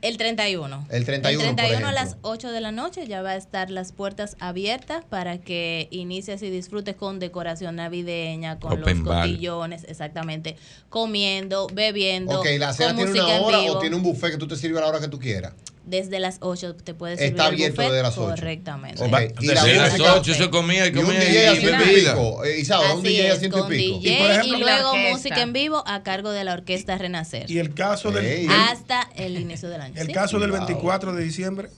El 0.03 0.17
31. 0.17 0.87
El 0.91 1.05
31, 1.05 1.43
El 1.43 1.49
por 1.49 1.57
31 1.57 1.89
a 1.89 1.93
las 1.93 2.17
8 2.23 2.51
de 2.51 2.61
la 2.61 2.73
noche 2.73 3.07
ya 3.07 3.23
va 3.23 3.31
a 3.31 3.37
estar 3.37 3.71
las 3.71 3.93
puertas 3.93 4.37
abiertas 4.41 5.05
para 5.05 5.39
que 5.39 5.87
inicies 5.93 6.43
y 6.43 6.51
disfrutes 6.51 6.97
con 6.97 7.19
decoración 7.21 7.77
navideña, 7.77 8.59
con 8.59 8.81
Open 8.81 8.99
los 8.99 9.07
bar. 9.09 9.27
cotillones, 9.29 9.85
exactamente, 9.89 10.57
comiendo, 10.89 11.69
bebiendo, 11.73 12.41
Ok, 12.41 12.47
la 12.59 12.73
cena 12.73 12.95
tiene 12.97 13.13
una 13.13 13.41
hora 13.43 13.59
o 13.63 13.79
tiene 13.79 13.95
un 13.97 14.03
buffet 14.03 14.33
que 14.33 14.39
tú 14.39 14.49
te 14.49 14.57
sirves 14.57 14.79
a 14.79 14.83
la 14.83 14.89
hora 14.89 15.01
que 15.01 15.09
tú 15.09 15.19
quieras. 15.21 15.53
Desde 15.85 16.21
las 16.21 16.37
8 16.41 16.77
te 16.77 16.95
puedes 16.95 17.21
Está 17.21 17.45
servir 17.47 17.61
el 17.67 17.73
abierto 17.73 17.77
buffet 17.83 17.91
desde 17.93 18.03
las 18.05 18.19
8. 18.19 18.31
Correctamente. 18.31 19.03
Ok, 19.03 19.09
y 19.41 19.47
la 19.47 19.65
Desde 19.65 19.75
las 19.81 19.91
música- 19.93 20.15
8 20.15 20.35
se 20.35 20.51
comía 20.51 20.87
y 20.87 20.91
Y 20.95 20.99
un 20.99 21.05
comía 21.05 21.21
DJ 21.21 21.33
y, 21.43 21.47
a 21.47 21.57
ciento 21.57 21.85
y 21.85 21.95
pico. 22.01 22.45
Eh, 22.45 22.61
Isao, 22.61 22.97
un 22.97 23.03
DJ 23.03 23.31
a 23.33 23.37
ciento 23.37 23.59
y 23.59 23.77
pico. 23.77 23.99
DJ 24.01 24.13
Y 24.13 24.21
por 24.23 24.31
ejemplo, 24.31 24.59
y 24.59 24.61
la 24.61 24.81
luego 24.81 24.97
música 25.11 25.43
en 25.43 25.53
vivo 25.53 25.83
a 25.87 26.03
cargo 26.03 26.31
de 26.31 26.45
la 26.45 26.53
orquesta 26.53 26.97
Renacer. 26.99 27.51
Y 27.51 27.59
el 27.59 27.75
caso 27.75 28.11
del, 28.13 28.49
hasta 28.49 29.09
el 29.17 29.39
inicio 29.41 29.69
del 29.69 29.81
año. 29.81 29.95
el 30.01 30.07
¿sí? 30.07 30.13
caso 30.13 30.39
del 30.39 30.51
Cuidado. 30.51 30.67
24 30.69 31.13
de 31.15 31.25
diciembre. 31.25 31.69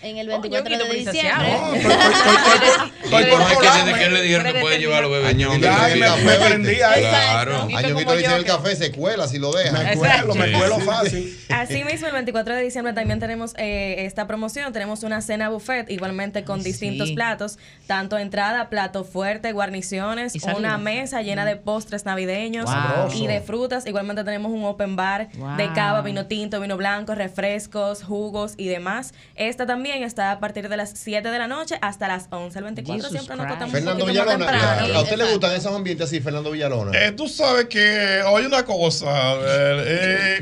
En 0.00 0.16
el 0.16 0.28
Oh, 0.30 0.40
24 0.40 0.70
Ñonguito, 0.70 0.92
de 0.92 0.98
diciembre. 1.12 1.48
No, 1.50 1.74
estoy, 1.74 1.90
estoy- 1.92 2.12
estoy- 2.12 2.92
estoy 3.02 3.08
Y 3.08 3.10
no 3.10 3.18
es 3.18 3.24
que 3.26 3.30
controlando. 3.54 3.84
desde 3.86 3.98
que 3.98 4.04
él 4.06 4.14
le 4.14 4.22
dijeron 4.22 4.52
que 4.52 4.60
puede 4.60 4.78
llevar 4.78 5.02
los 5.02 5.10
bebés 5.10 5.34
me- 5.34 6.34
prendí 6.48 6.80
ahí. 6.80 7.00
Claro. 7.00 7.52
Exacto. 7.52 7.76
A 7.76 7.82
Ñonguito 7.82 8.12
le 8.14 8.18
dicen 8.20 8.36
el 8.36 8.44
café, 8.44 8.76
se 8.76 8.92
cuela 8.92 9.26
si 9.26 9.38
lo 9.38 9.52
deja. 9.52 9.72
Me 9.82 9.96
cuelo, 9.96 10.34
me 10.34 10.46
Sí. 10.46 10.52
cuelo 10.52 10.78
fácil. 10.80 11.38
Así 11.48 11.84
mismo, 11.84 12.06
el 12.06 12.12
24 12.12 12.54
de 12.54 12.62
diciembre 12.62 12.92
también 12.92 13.18
tenemos 13.18 13.54
eh, 13.56 14.04
esta 14.06 14.26
promoción. 14.26 14.72
Tenemos 14.72 15.02
una 15.02 15.20
cena 15.20 15.48
buffet, 15.48 15.90
igualmente 15.90 16.44
con 16.44 16.62
distintos 16.62 17.10
platos, 17.12 17.58
tanto 17.86 18.18
entrada, 18.18 18.68
plato 18.70 19.04
fuerte, 19.04 19.52
guarniciones, 19.52 20.34
una 20.56 20.78
mesa 20.78 21.22
llena 21.22 21.44
de 21.44 21.56
postres 21.56 22.04
navideños 22.04 22.70
y 23.14 23.26
de 23.26 23.40
frutas. 23.40 23.86
Igualmente 23.86 24.22
tenemos 24.24 24.52
un 24.52 24.64
open 24.64 24.94
bar 24.96 25.28
de 25.56 25.72
cava, 25.72 26.02
vino 26.02 26.26
tinto, 26.26 26.60
vino 26.60 26.76
blanco, 26.76 27.14
refrescos, 27.14 28.02
jugos 28.04 28.54
y 28.56 28.68
demás. 28.68 29.12
Esta 29.34 29.66
también 29.66 29.87
también 29.88 30.06
está 30.06 30.32
a 30.32 30.38
partir 30.38 30.68
de 30.68 30.76
las 30.76 30.92
7 30.94 31.30
de 31.30 31.38
la 31.38 31.48
noche 31.48 31.78
hasta 31.80 32.08
las 32.08 32.26
11. 32.30 32.58
El 32.58 32.64
24 32.64 33.08
siempre 33.08 33.36
nos 33.36 33.46
acostamos 33.46 33.68
un 33.68 33.72
Fernando 33.72 34.04
Villalona, 34.04 34.46
temprano. 34.46 34.94
¿a 34.94 35.02
usted 35.02 35.16
le 35.16 35.24
gustan 35.32 35.52
esos 35.52 35.74
ambientes 35.74 36.06
así, 36.06 36.20
Fernando 36.20 36.50
Villalona? 36.50 36.90
Eh, 36.94 37.12
tú 37.12 37.26
sabes 37.26 37.66
que, 37.66 38.22
oye 38.26 38.46
una 38.46 38.66
cosa, 38.66 39.30
a 39.30 39.34
ver, 39.36 39.84
eh, 39.86 40.40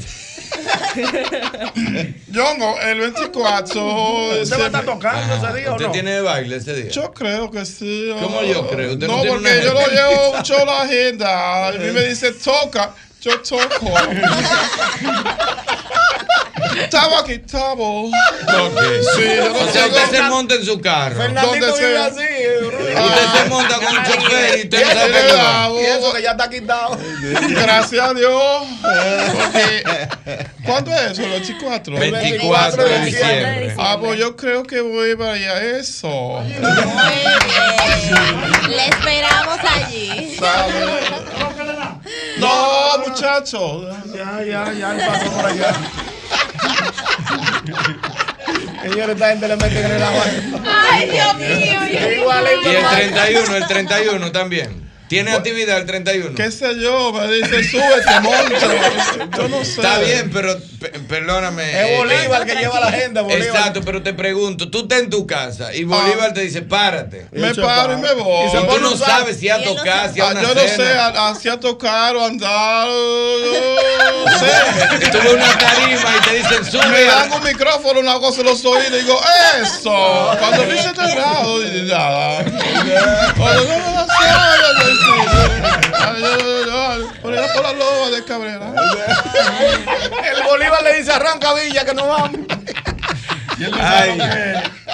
yo 2.29 2.59
no, 2.59 2.81
el 2.81 2.99
24. 3.01 4.41
¿Usted 4.43 4.59
va 4.59 4.65
a 4.65 4.67
estar 4.67 4.85
tocando 4.85 5.35
ese 5.35 5.59
día 5.59 5.71
o 5.71 5.73
¿Usted 5.75 5.87
no? 5.87 5.93
tiene 5.93 6.21
baile 6.21 6.57
ese 6.57 6.75
día? 6.75 6.91
Yo 6.91 7.13
creo 7.13 7.49
que 7.51 7.65
sí. 7.65 8.11
¿Cómo 8.21 8.43
yo 8.43 8.69
creo? 8.69 8.95
¿Usted 8.95 9.07
no 9.07 9.23
porque 9.23 9.63
yo 9.63 9.75
lo 9.75 9.87
llevo 9.87 10.37
mucho 10.37 10.59
a 10.59 10.65
la 10.65 10.83
agenda. 10.83 11.69
A 11.69 11.73
mí 11.73 11.93
me 11.93 12.05
dice 12.05 12.33
toca, 12.33 12.95
yo 13.21 13.41
toco. 13.43 13.95
Estaba 16.83 17.21
aquí, 17.21 17.33
estaba. 17.33 17.75
Sí, 19.17 19.23
yo 19.37 19.49
no 19.49 19.61
o 19.61 19.69
sea, 19.69 19.87
usted 19.87 20.11
se 20.11 20.23
monta 20.23 20.55
en 20.55 20.65
su 20.65 20.81
carro. 20.81 21.17
Donde 21.17 21.73
sea. 21.73 22.09
Usted 22.09 23.27
se 23.35 23.49
monta 23.49 23.77
con 23.77 23.97
un 23.97 24.05
chofer 24.05 24.59
y 24.59 24.63
usted 24.65 24.83
no 24.83 24.89
sabe 24.93 25.13
Tiene 25.13 25.23
dónde 25.23 25.33
va. 25.33 25.71
Y 25.71 25.85
eso 25.85 26.13
que 26.13 26.23
ya 26.23 26.31
está 26.33 26.51
quitado. 26.51 26.99
Gracias 27.49 28.11
a 28.11 28.15
Dios. 28.15 28.63
Porque, 29.37 29.85
¿Cuándo 30.65 30.93
es 30.93 31.13
eso? 31.13 31.23
¿El 31.23 31.31
24? 31.31 31.97
24 31.97 32.85
de 32.85 33.01
diciembre. 33.05 33.75
Ah, 33.79 33.97
pues 34.01 34.19
yo 34.19 34.37
creo 34.37 34.63
que 34.65 34.81
voy 34.81 35.17
para 35.17 35.33
allá. 35.33 35.61
Eso. 35.63 36.43
Le 38.69 38.89
esperamos 38.89 39.59
allí. 39.63 40.39
No, 42.39 42.99
muchachos. 43.07 43.87
Ya, 44.15 44.43
ya, 44.43 44.73
ya, 44.73 44.93
él 44.93 45.03
pasó 45.07 45.31
por 45.33 45.47
allá. 45.47 45.75
Señores, 48.83 49.15
esta 49.17 49.29
gente 49.31 49.49
le 49.49 49.57
mete 49.57 49.81
en 49.81 49.93
el 49.93 50.03
agua. 50.03 50.25
Ay, 50.93 51.11
Dios 51.11 51.35
mío. 51.37 51.81
Y 51.91 52.77
el 52.77 52.85
31, 52.85 53.57
el 53.57 53.67
31 53.67 54.33
también. 54.33 54.86
¿Tiene 55.09 55.33
actividad 55.33 55.79
el 55.79 55.87
31? 55.87 56.35
¿Qué 56.35 56.51
sé 56.51 56.81
yo? 56.81 57.13
Me 57.13 57.29
dice, 57.31 57.63
súbete, 57.63 58.21
monstruo. 58.23 58.73
Yo 59.37 59.49
no 59.49 59.65
sé. 59.65 59.71
Está 59.81 59.99
bien, 60.01 60.31
pero 60.33 60.59
pe- 60.81 60.89
perdóname. 61.09 61.63
Es 61.71 61.91
eh, 61.91 61.97
Bolívar 61.99 62.43
eh, 62.43 62.47
que 62.47 62.55
lleva 62.57 62.81
la 62.81 62.91
gente, 62.91 63.21
Bolívar. 63.21 63.43
Exacto, 63.47 63.83
pero 63.85 64.03
te 64.03 64.15
pregunto, 64.15 64.69
tú 64.69 64.81
estás 64.81 64.99
en 65.01 65.11
tu 65.11 65.25
casa 65.25 65.73
y 65.73 65.85
Bolívar 65.85 66.33
te 66.35 66.41
dice, 66.41 66.63
párate. 66.63 67.29
Me 67.31 67.55
paro 67.55 67.93
y 67.93 67.97
me 67.99 68.15
voy. 68.15 68.49
Y 68.49 68.67
tú 68.67 68.81
no 68.81 68.97
sabes 68.97 69.39
si 69.39 69.49
a 69.49 69.63
tocar, 69.63 70.13
si 70.13 70.21
a 70.21 70.27
Ah, 70.27 70.31
una 70.33 70.43
Yo 70.43 70.55
no 70.55 70.61
sé, 70.61 70.69
cena. 70.71 71.07
a- 71.07 71.61
tocar 71.61 72.17
o 72.17 72.25
andar. 72.25 72.89
No 74.27 74.39
sé. 74.39 75.11
Tú 75.11 75.19
ves 75.19 75.35
una 75.35 75.59
tarima 75.59 76.15
y 76.17 76.29
te 76.29 76.37
dicen, 76.37 76.65
sube. 76.65 76.87
Me 76.89 77.03
dan 77.05 77.33
un 77.33 77.43
micrófono, 77.45 78.01
una 78.01 78.15
cosa 78.19 78.41
en 78.41 78.47
los 78.47 78.65
oídos 78.65 78.89
y 78.91 78.97
digo, 79.03 79.21
¡eso! 79.63 80.37
Cuando 80.39 80.65
dice 80.65 80.89
este 80.89 81.15
grado, 81.15 81.63
y 81.65 81.83
nada. 81.83 82.45
Cuando 83.37 83.65
no 83.65 84.07
ay, 84.09 84.29
ay, 84.29 84.96
por 87.23 87.33
la 87.63 87.73
loba 87.73 88.11
de 88.11 88.25
Cabrera. 88.25 88.73
El 90.35 90.43
Bolívar 90.45 90.83
le 90.83 90.99
dice 90.99 91.13
arranca 91.13 91.55
Villa 91.55 91.85
que 91.85 91.95
no 91.95 92.07
vamos. 92.07 92.41
Ay, 93.81 94.19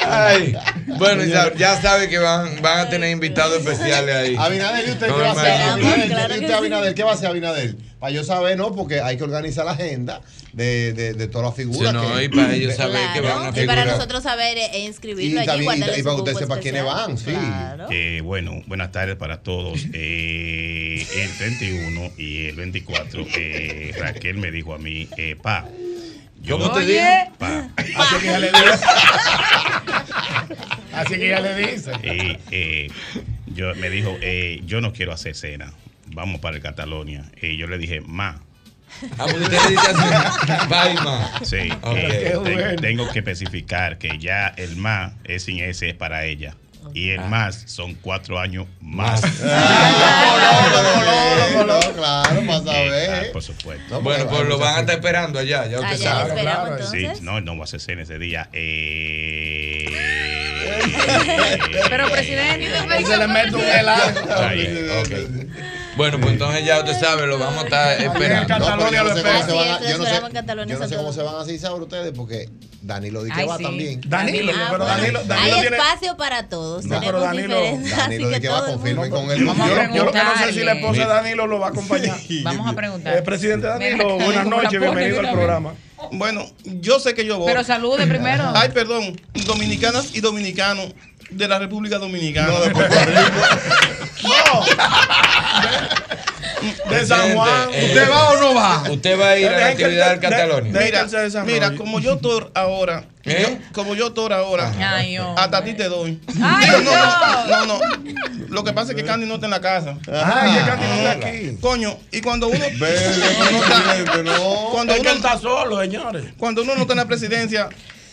ay. 0.08 0.56
Bueno, 0.98 1.24
ya, 1.24 1.52
ya 1.54 1.80
sabe 1.80 2.08
que 2.08 2.18
van, 2.18 2.60
van 2.62 2.80
a 2.86 2.88
tener 2.90 3.10
invitados 3.10 3.58
especiales 3.58 4.14
ahí. 4.14 4.36
Abinader, 4.38 4.88
¿y 4.88 4.90
usted 4.92 5.08
No 5.08 5.16
qué 5.16 5.22
va 5.22 5.28
a 5.28 5.32
hacer? 5.32 5.78
¿y 5.82 5.84
usted, 6.40 6.50
Abinader, 6.52 6.94
¿qué 6.94 7.02
va 7.02 7.10
a 7.10 7.14
hacer 7.14 7.28
Abinader? 7.28 7.76
Para 7.98 8.12
yo 8.12 8.24
saber, 8.24 8.56
¿no? 8.56 8.74
Porque 8.74 9.00
hay 9.00 9.16
que 9.16 9.22
organizar 9.22 9.64
la 9.64 9.72
agenda 9.72 10.20
de, 10.52 10.92
de, 10.92 11.14
de 11.14 11.28
todas 11.28 11.46
las 11.48 11.56
figuras. 11.56 11.92
Sí, 11.92 11.96
no, 11.96 12.16
que- 12.16 12.24
y 12.24 12.28
para 12.28 12.54
ellos 12.54 12.74
saber 12.74 13.00
que 13.14 13.20
van 13.20 13.30
a 13.30 13.36
y 13.36 13.42
para 13.42 13.52
figurar. 13.54 13.86
nosotros 13.86 14.22
saber 14.24 14.58
e 14.58 14.80
Y, 14.80 14.86
inscribirlo 14.86 15.38
allí, 15.40 15.46
también- 15.46 15.62
y- 15.62 15.64
guardarle 15.78 15.94
y 15.94 15.98
su 15.98 16.04
para 16.04 16.16
que 16.16 16.22
usted 16.22 16.38
sepa 16.38 16.58
quiénes 16.58 16.84
van, 16.84 17.16
sí. 17.18 17.24
Claro. 17.26 17.86
Eh, 17.90 18.20
bueno, 18.24 18.60
buenas 18.66 18.90
tardes 18.90 19.14
para 19.16 19.40
todos. 19.42 19.78
Eh, 19.92 21.06
el 21.16 21.30
31 21.38 22.10
y 22.18 22.46
el 22.48 22.56
24, 22.56 23.24
eh, 23.36 23.92
Raquel 23.98 24.36
me 24.36 24.50
dijo 24.50 24.74
a 24.74 24.78
mí, 24.78 25.08
eh, 25.16 25.36
pa. 25.40 25.68
Yo 26.42 26.58
¿Cómo 26.58 26.72
te 26.72 26.80
dijo? 26.84 27.04
Pa. 27.38 27.68
Así 27.76 28.16
que 28.20 28.26
ya 28.26 28.38
le 28.38 28.50
dice. 28.50 28.84
Así 30.92 31.14
que 31.14 31.28
ya 31.28 31.40
le 31.40 31.54
dice. 31.56 31.92
Eh, 32.02 32.38
eh, 32.50 32.88
yo, 33.46 33.74
me 33.76 33.90
dijo, 33.90 34.16
eh, 34.20 34.60
yo 34.64 34.80
no 34.80 34.92
quiero 34.92 35.12
hacer 35.12 35.34
cena. 35.34 35.72
Vamos 36.08 36.40
para 36.40 36.56
el 36.56 36.62
Catalonia. 36.62 37.24
Y 37.40 37.56
yo 37.56 37.66
le 37.66 37.78
dije, 37.78 38.00
ma. 38.00 38.40
Ah, 39.18 39.24
pues 39.24 39.36
usted 39.36 39.58
le 39.62 39.70
dice 39.70 39.86
así, 39.88 40.68
bye, 40.68 40.94
ma. 41.02 41.30
Sí, 41.42 41.70
Ok. 41.80 41.96
eh, 41.96 42.08
Qué 42.10 42.30
ten- 42.30 42.42
bueno. 42.42 42.76
tengo 42.82 43.08
que 43.10 43.20
especificar 43.20 43.98
que 43.98 44.18
ya 44.18 44.48
el 44.56 44.76
más 44.76 45.12
es 45.24 45.44
sin 45.44 45.60
ese 45.60 45.88
es 45.90 45.94
para 45.94 46.24
ella. 46.26 46.54
Y 46.94 47.10
el 47.10 47.20
más 47.20 47.64
son 47.66 47.94
cuatro 47.94 48.38
años 48.38 48.66
más. 48.80 49.22
Claro, 51.94 52.40
para 52.46 52.64
saber. 52.64 52.92
Eh, 52.92 53.26
ah, 53.28 53.32
por 53.32 53.42
supuesto. 53.42 54.00
Bueno, 54.00 54.26
pues 54.28 54.48
lo 54.48 54.58
van 54.58 54.76
a 54.76 54.80
estar 54.80 54.96
esperando 54.96 55.38
allá, 55.38 55.66
ya 55.66 55.80
usted 55.80 55.98
sabe. 55.98 56.82
Sí, 56.90 57.06
no, 57.20 57.40
no 57.40 57.54
voy 57.54 57.64
a 57.64 57.78
cena 57.78 58.02
ese 58.02 58.18
día. 58.18 58.48
Eh, 58.52 59.86
Pero, 61.88 62.10
presidente, 62.10 62.66
Él 62.66 63.06
se 63.06 63.16
le 63.16 63.28
mete 63.28 63.54
un 63.54 63.62
helado. 63.62 64.20
Bueno, 65.96 66.18
pues 66.18 66.32
entonces 66.32 66.64
ya 66.64 66.78
usted 66.78 66.98
sabe, 66.98 67.26
lo 67.26 67.38
vamos 67.38 67.62
a 67.62 67.66
estar 67.66 68.00
esperando. 68.00 68.58
No, 68.58 68.78
pero 68.78 68.90
yo 68.90 69.04
no 69.04 69.14
sé 69.14 69.22
cómo 69.22 69.42
se 69.44 69.52
van 69.52 69.68
a- 69.68 69.80
yo 69.80 69.80
no 69.80 69.86
sé- 69.86 69.92
esperamos 69.92 70.30
en 70.30 70.34
Catalonia, 70.34 70.74
yo 70.74 70.78
no 70.80 70.84
sé 70.86 70.94
Santo 70.94 71.02
cómo 71.04 71.12
se 71.12 71.22
van 71.22 71.34
a 71.34 71.40
hacer 71.40 71.58
saber 71.58 71.82
ustedes 71.82 72.12
porque 72.16 72.48
Danilo 72.80 73.22
dice 73.24 73.36
que 73.36 73.42
Ay, 73.42 73.46
va 73.48 73.58
sí. 73.58 73.62
también. 73.64 74.00
Danilo, 74.06 74.52
pero. 74.70 74.84
Danilo, 74.84 75.22
Danilo 75.24 75.54
Hay 75.56 75.60
tiene. 75.60 75.76
espacio 75.76 76.16
para 76.16 76.48
todos. 76.48 76.84
No, 76.86 76.98
pero 77.00 77.20
Danilo- 77.20 77.78
Danilo 77.96 78.28
dice 78.28 78.40
que 78.40 78.48
va, 78.48 78.66
mundo- 78.68 79.10
con 79.10 79.30
él. 79.30 79.44
Vamos 79.44 79.60
a 79.60 79.68
Yo, 79.88 79.94
yo 79.96 80.04
lo 80.04 80.12
que 80.12 80.18
no 80.24 80.36
sé 80.46 80.52
si 80.52 80.60
la 80.64 80.72
esposa 80.72 81.00
de. 81.02 81.06
Danilo 81.06 81.46
lo 81.46 81.58
va 81.60 81.66
a 81.66 81.70
acompañar. 81.70 82.16
Vamos 82.42 82.66
a 82.68 82.72
preguntar. 82.74 83.16
Eh, 83.18 83.22
presidente 83.22 83.66
Danilo, 83.66 84.18
buenas 84.18 84.46
noches, 84.46 84.80
bienvenido 84.80 85.20
al 85.20 85.30
programa. 85.32 85.74
Bueno, 86.10 86.44
yo 86.64 86.98
sé 86.98 87.14
que 87.14 87.24
yo 87.24 87.38
voy. 87.38 87.46
Pero 87.46 87.62
salude 87.62 88.06
primero. 88.06 88.50
Ay, 88.54 88.70
perdón. 88.70 89.20
Dominicanas 89.46 90.14
y 90.16 90.20
dominicanos 90.20 90.92
de 91.34 91.48
la 91.48 91.58
República 91.58 91.98
Dominicana. 91.98 92.48
No, 92.48 92.60
de 92.60 92.72
San 97.06 97.34
Juan. 97.34 97.68
Presidente, 97.68 97.86
¿Usted 97.88 98.02
eh, 98.02 98.08
va 98.08 98.30
o 98.30 98.36
no 98.40 98.54
va? 98.54 98.82
¿Usted 98.90 99.20
va 99.20 99.28
a 99.30 99.38
ir 99.38 99.48
a 99.48 99.58
la 99.58 99.66
actividad 99.68 100.10
del 100.10 100.20
de- 100.20 100.28
Catalonia? 100.28 100.72
de- 100.72 100.84
Mira, 100.84 101.06
mira, 101.44 101.74
como 101.74 102.00
yo 102.00 102.14
estoy 102.14 102.44
ahora, 102.54 103.04
¿Eh? 103.24 103.46
yo- 103.48 103.58
como 103.72 103.94
yo 103.94 104.08
estoy 104.08 104.32
ahora, 104.32 104.72
Ay, 104.78 105.16
hasta 105.36 105.58
a 105.58 105.64
ti 105.64 105.74
te 105.74 105.88
doy. 105.88 106.20
Ay, 106.40 106.66
no, 106.70 106.80
Dios. 106.80 106.94
no, 107.48 107.66
no, 107.66 107.78
no. 107.78 107.80
Lo 108.48 108.64
que 108.64 108.72
pasa 108.72 108.92
es 108.92 108.96
que 108.96 109.04
Candy 109.04 109.26
no 109.26 109.34
está 109.34 109.46
en 109.46 109.50
la 109.52 109.60
casa. 109.60 109.96
Ay, 110.06 110.52
que 110.52 110.60
Candy 110.64 110.86
no 110.86 110.94
está 110.94 111.12
aquí. 111.28 111.56
Coño, 111.60 111.96
y 112.12 112.20
cuando 112.20 112.48
uno, 112.48 112.64
no. 114.24 114.68
cuando 114.72 114.92
Es 114.94 115.00
que 115.00 115.08
él 115.08 115.16
uno, 115.18 115.26
está 115.28 115.38
solo, 115.40 115.80
señores. 115.80 116.24
cuando 116.38 116.62
uno 116.62 116.74
no 116.74 116.82
está 116.82 116.92
en 116.92 116.98
la 116.98 117.06
presidencia, 117.06 117.68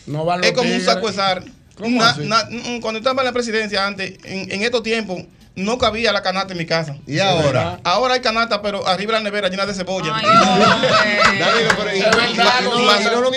No 0.08 0.24
los 0.26 0.46
es 0.46 0.54
como 0.54 0.74
un 0.74 0.82
saco 0.82 1.08
de 1.08 1.14
sal. 1.14 1.44
¿Cómo 1.80 2.00
Na- 2.02 2.10
así? 2.10 2.22
na- 2.26 2.44
mm, 2.50 2.80
cuando 2.82 3.00
estaba 3.00 3.22
en 3.22 3.26
la 3.26 3.32
presidencia 3.34 3.86
antes, 3.88 4.14
en, 4.24 4.52
en 4.52 4.62
estos 4.64 4.84
tiempos, 4.84 5.24
no 5.56 5.78
cabía 5.78 6.14
la 6.14 6.22
canasta 6.22 6.54
en 6.54 6.58
mi 6.60 6.66
casa. 6.66 6.96
Y 7.08 7.20
ahora. 7.20 7.80
Ahora 7.84 8.14
hay 8.14 8.22
canasta, 8.22 8.62
pero 8.62 8.88
arriba 8.88 9.14
la 9.14 9.20
nevera 9.22 9.50
llena 9.50 9.66
de 9.66 9.74
cebolla. 9.74 10.14
Ay, 10.16 10.26
hombre. 10.26 11.40
Danilo, 11.40 11.70
pero 11.78 11.96
y, 11.96 12.00
y- 12.00 12.02
y- 12.02 12.36
y- 12.82 13.02
y 13.02 13.06
no 13.16 13.22
lo 13.22 13.32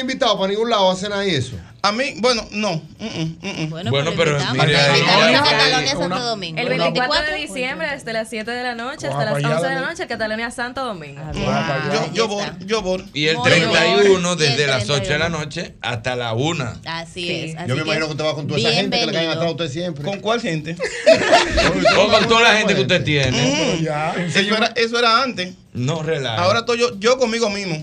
a 1.85 1.91
mí, 1.93 2.15
bueno, 2.19 2.47
no. 2.53 2.75
mm, 2.99 3.05
mm, 3.05 3.39
mm. 3.43 3.71
Bueno, 3.71 3.91
Bueno, 3.91 4.13
pues 4.15 4.29
pero 4.31 4.39
Catalonia, 4.39 5.97
Santo 5.97 6.19
Domingo. 6.21 6.61
El 6.61 6.69
¿El 6.73 6.79
24 6.79 7.25
de 7.27 7.33
24? 7.33 7.37
diciembre, 7.37 7.89
desde 7.91 8.13
las 8.13 8.29
7 8.31 8.51
de 8.51 8.63
la 8.63 8.75
noche 8.75 9.09
hasta 9.09 9.25
las 9.25 9.35
para 9.35 9.47
allá, 9.49 9.57
11 9.57 9.69
de 9.69 9.75
la 9.75 9.81
noche, 9.81 10.03
el 10.05 10.09
Catalonia 10.09 10.51
Santo 10.53 10.85
Domingo. 10.85 11.21
Yo, 11.35 11.41
Ahí 11.51 12.11
yo 12.15 12.25
está. 12.25 12.27
voy, 12.27 12.45
yo 12.67 12.83
voy. 12.83 13.05
Y 13.15 13.27
el 13.27 13.37
Muy 13.39 13.51
bien. 13.51 13.71
31 13.73 14.33
Y 14.33 14.37
desde 14.37 14.65
el 14.65 14.71
las 14.71 14.85
8 14.89 14.93
de 15.13 15.19
la 15.19 15.27
31. 15.27 15.39
noche 15.39 15.75
hasta 15.81 16.17
la 16.17 16.33
1. 16.35 16.73
Así 16.85 17.13
Sí. 17.27 17.31
es. 17.51 17.57
así 17.57 17.69
Yo 17.69 17.77
me 17.77 17.83
imagino 17.83 18.07
que 18.07 18.13
usted 18.13 18.25
va 18.25 18.35
con 18.35 18.47
toda 18.47 18.61
esa 18.61 18.73
gente 18.73 19.01
que 19.01 19.07
le 19.07 19.13
caen 19.13 19.31
atrás 19.31 19.47
a 19.47 19.51
usted 19.51 19.69
siempre. 19.69 20.05
¿Con 20.05 20.21
cuál 20.21 20.41
gente? 20.41 20.77
O 21.99 22.09
con 22.11 22.29
toda 22.29 22.43
la 22.43 22.57
gente 22.59 22.75
que 22.77 22.81
usted 22.83 23.03
tiene. 23.05 23.81
Eso 24.77 24.99
era 24.99 25.23
antes. 25.23 25.55
No 25.73 26.03
relaja. 26.03 26.43
Ahora 26.43 26.61
estoy 26.61 26.79
yo, 26.79 26.99
yo 26.99 27.17
conmigo 27.17 27.49
mismo. 27.49 27.83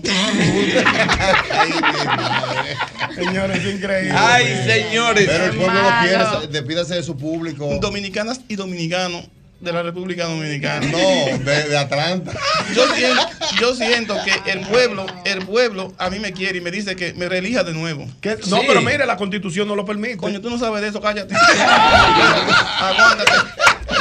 Señores, 3.16 3.64
es 3.64 3.74
increíble. 3.74 4.14
Ay, 4.16 4.46
señores. 4.64 5.26
Pero 5.26 5.44
el 5.46 5.56
pueblo 5.56 5.82
lo 5.82 5.90
quiere, 6.02 6.46
despídase 6.52 6.94
de 6.94 7.02
su 7.02 7.16
público. 7.16 7.78
Dominicanas 7.80 8.42
y 8.48 8.54
dominicanos 8.54 9.28
de 9.60 9.72
la 9.72 9.82
República 9.82 10.24
Dominicana. 10.24 10.86
No, 10.86 10.98
de, 10.98 11.68
de 11.68 11.76
Atlanta. 11.78 12.32
Yo 12.74 12.86
siento, 12.94 13.28
yo 13.60 13.74
siento 13.74 14.16
que 14.24 14.50
el 14.52 14.60
pueblo, 14.60 15.06
el 15.24 15.44
pueblo 15.44 15.92
a 15.98 16.08
mí 16.08 16.18
me 16.20 16.32
quiere 16.32 16.58
y 16.58 16.60
me 16.60 16.70
dice 16.70 16.94
que 16.96 17.12
me 17.14 17.28
reelija 17.28 17.64
de 17.64 17.72
nuevo. 17.72 18.06
¿Qué? 18.20 18.36
No, 18.46 18.60
Sí. 18.60 18.64
pero 18.66 18.80
mire, 18.80 19.04
la 19.06 19.16
constitución 19.16 19.66
no 19.68 19.74
lo 19.76 19.84
permite. 19.84 20.16
Coño, 20.16 20.40
tú 20.40 20.48
no 20.50 20.58
sabes 20.58 20.80
de 20.82 20.88
eso, 20.88 21.00
cállate. 21.00 21.34
Aguántate. 22.80 23.32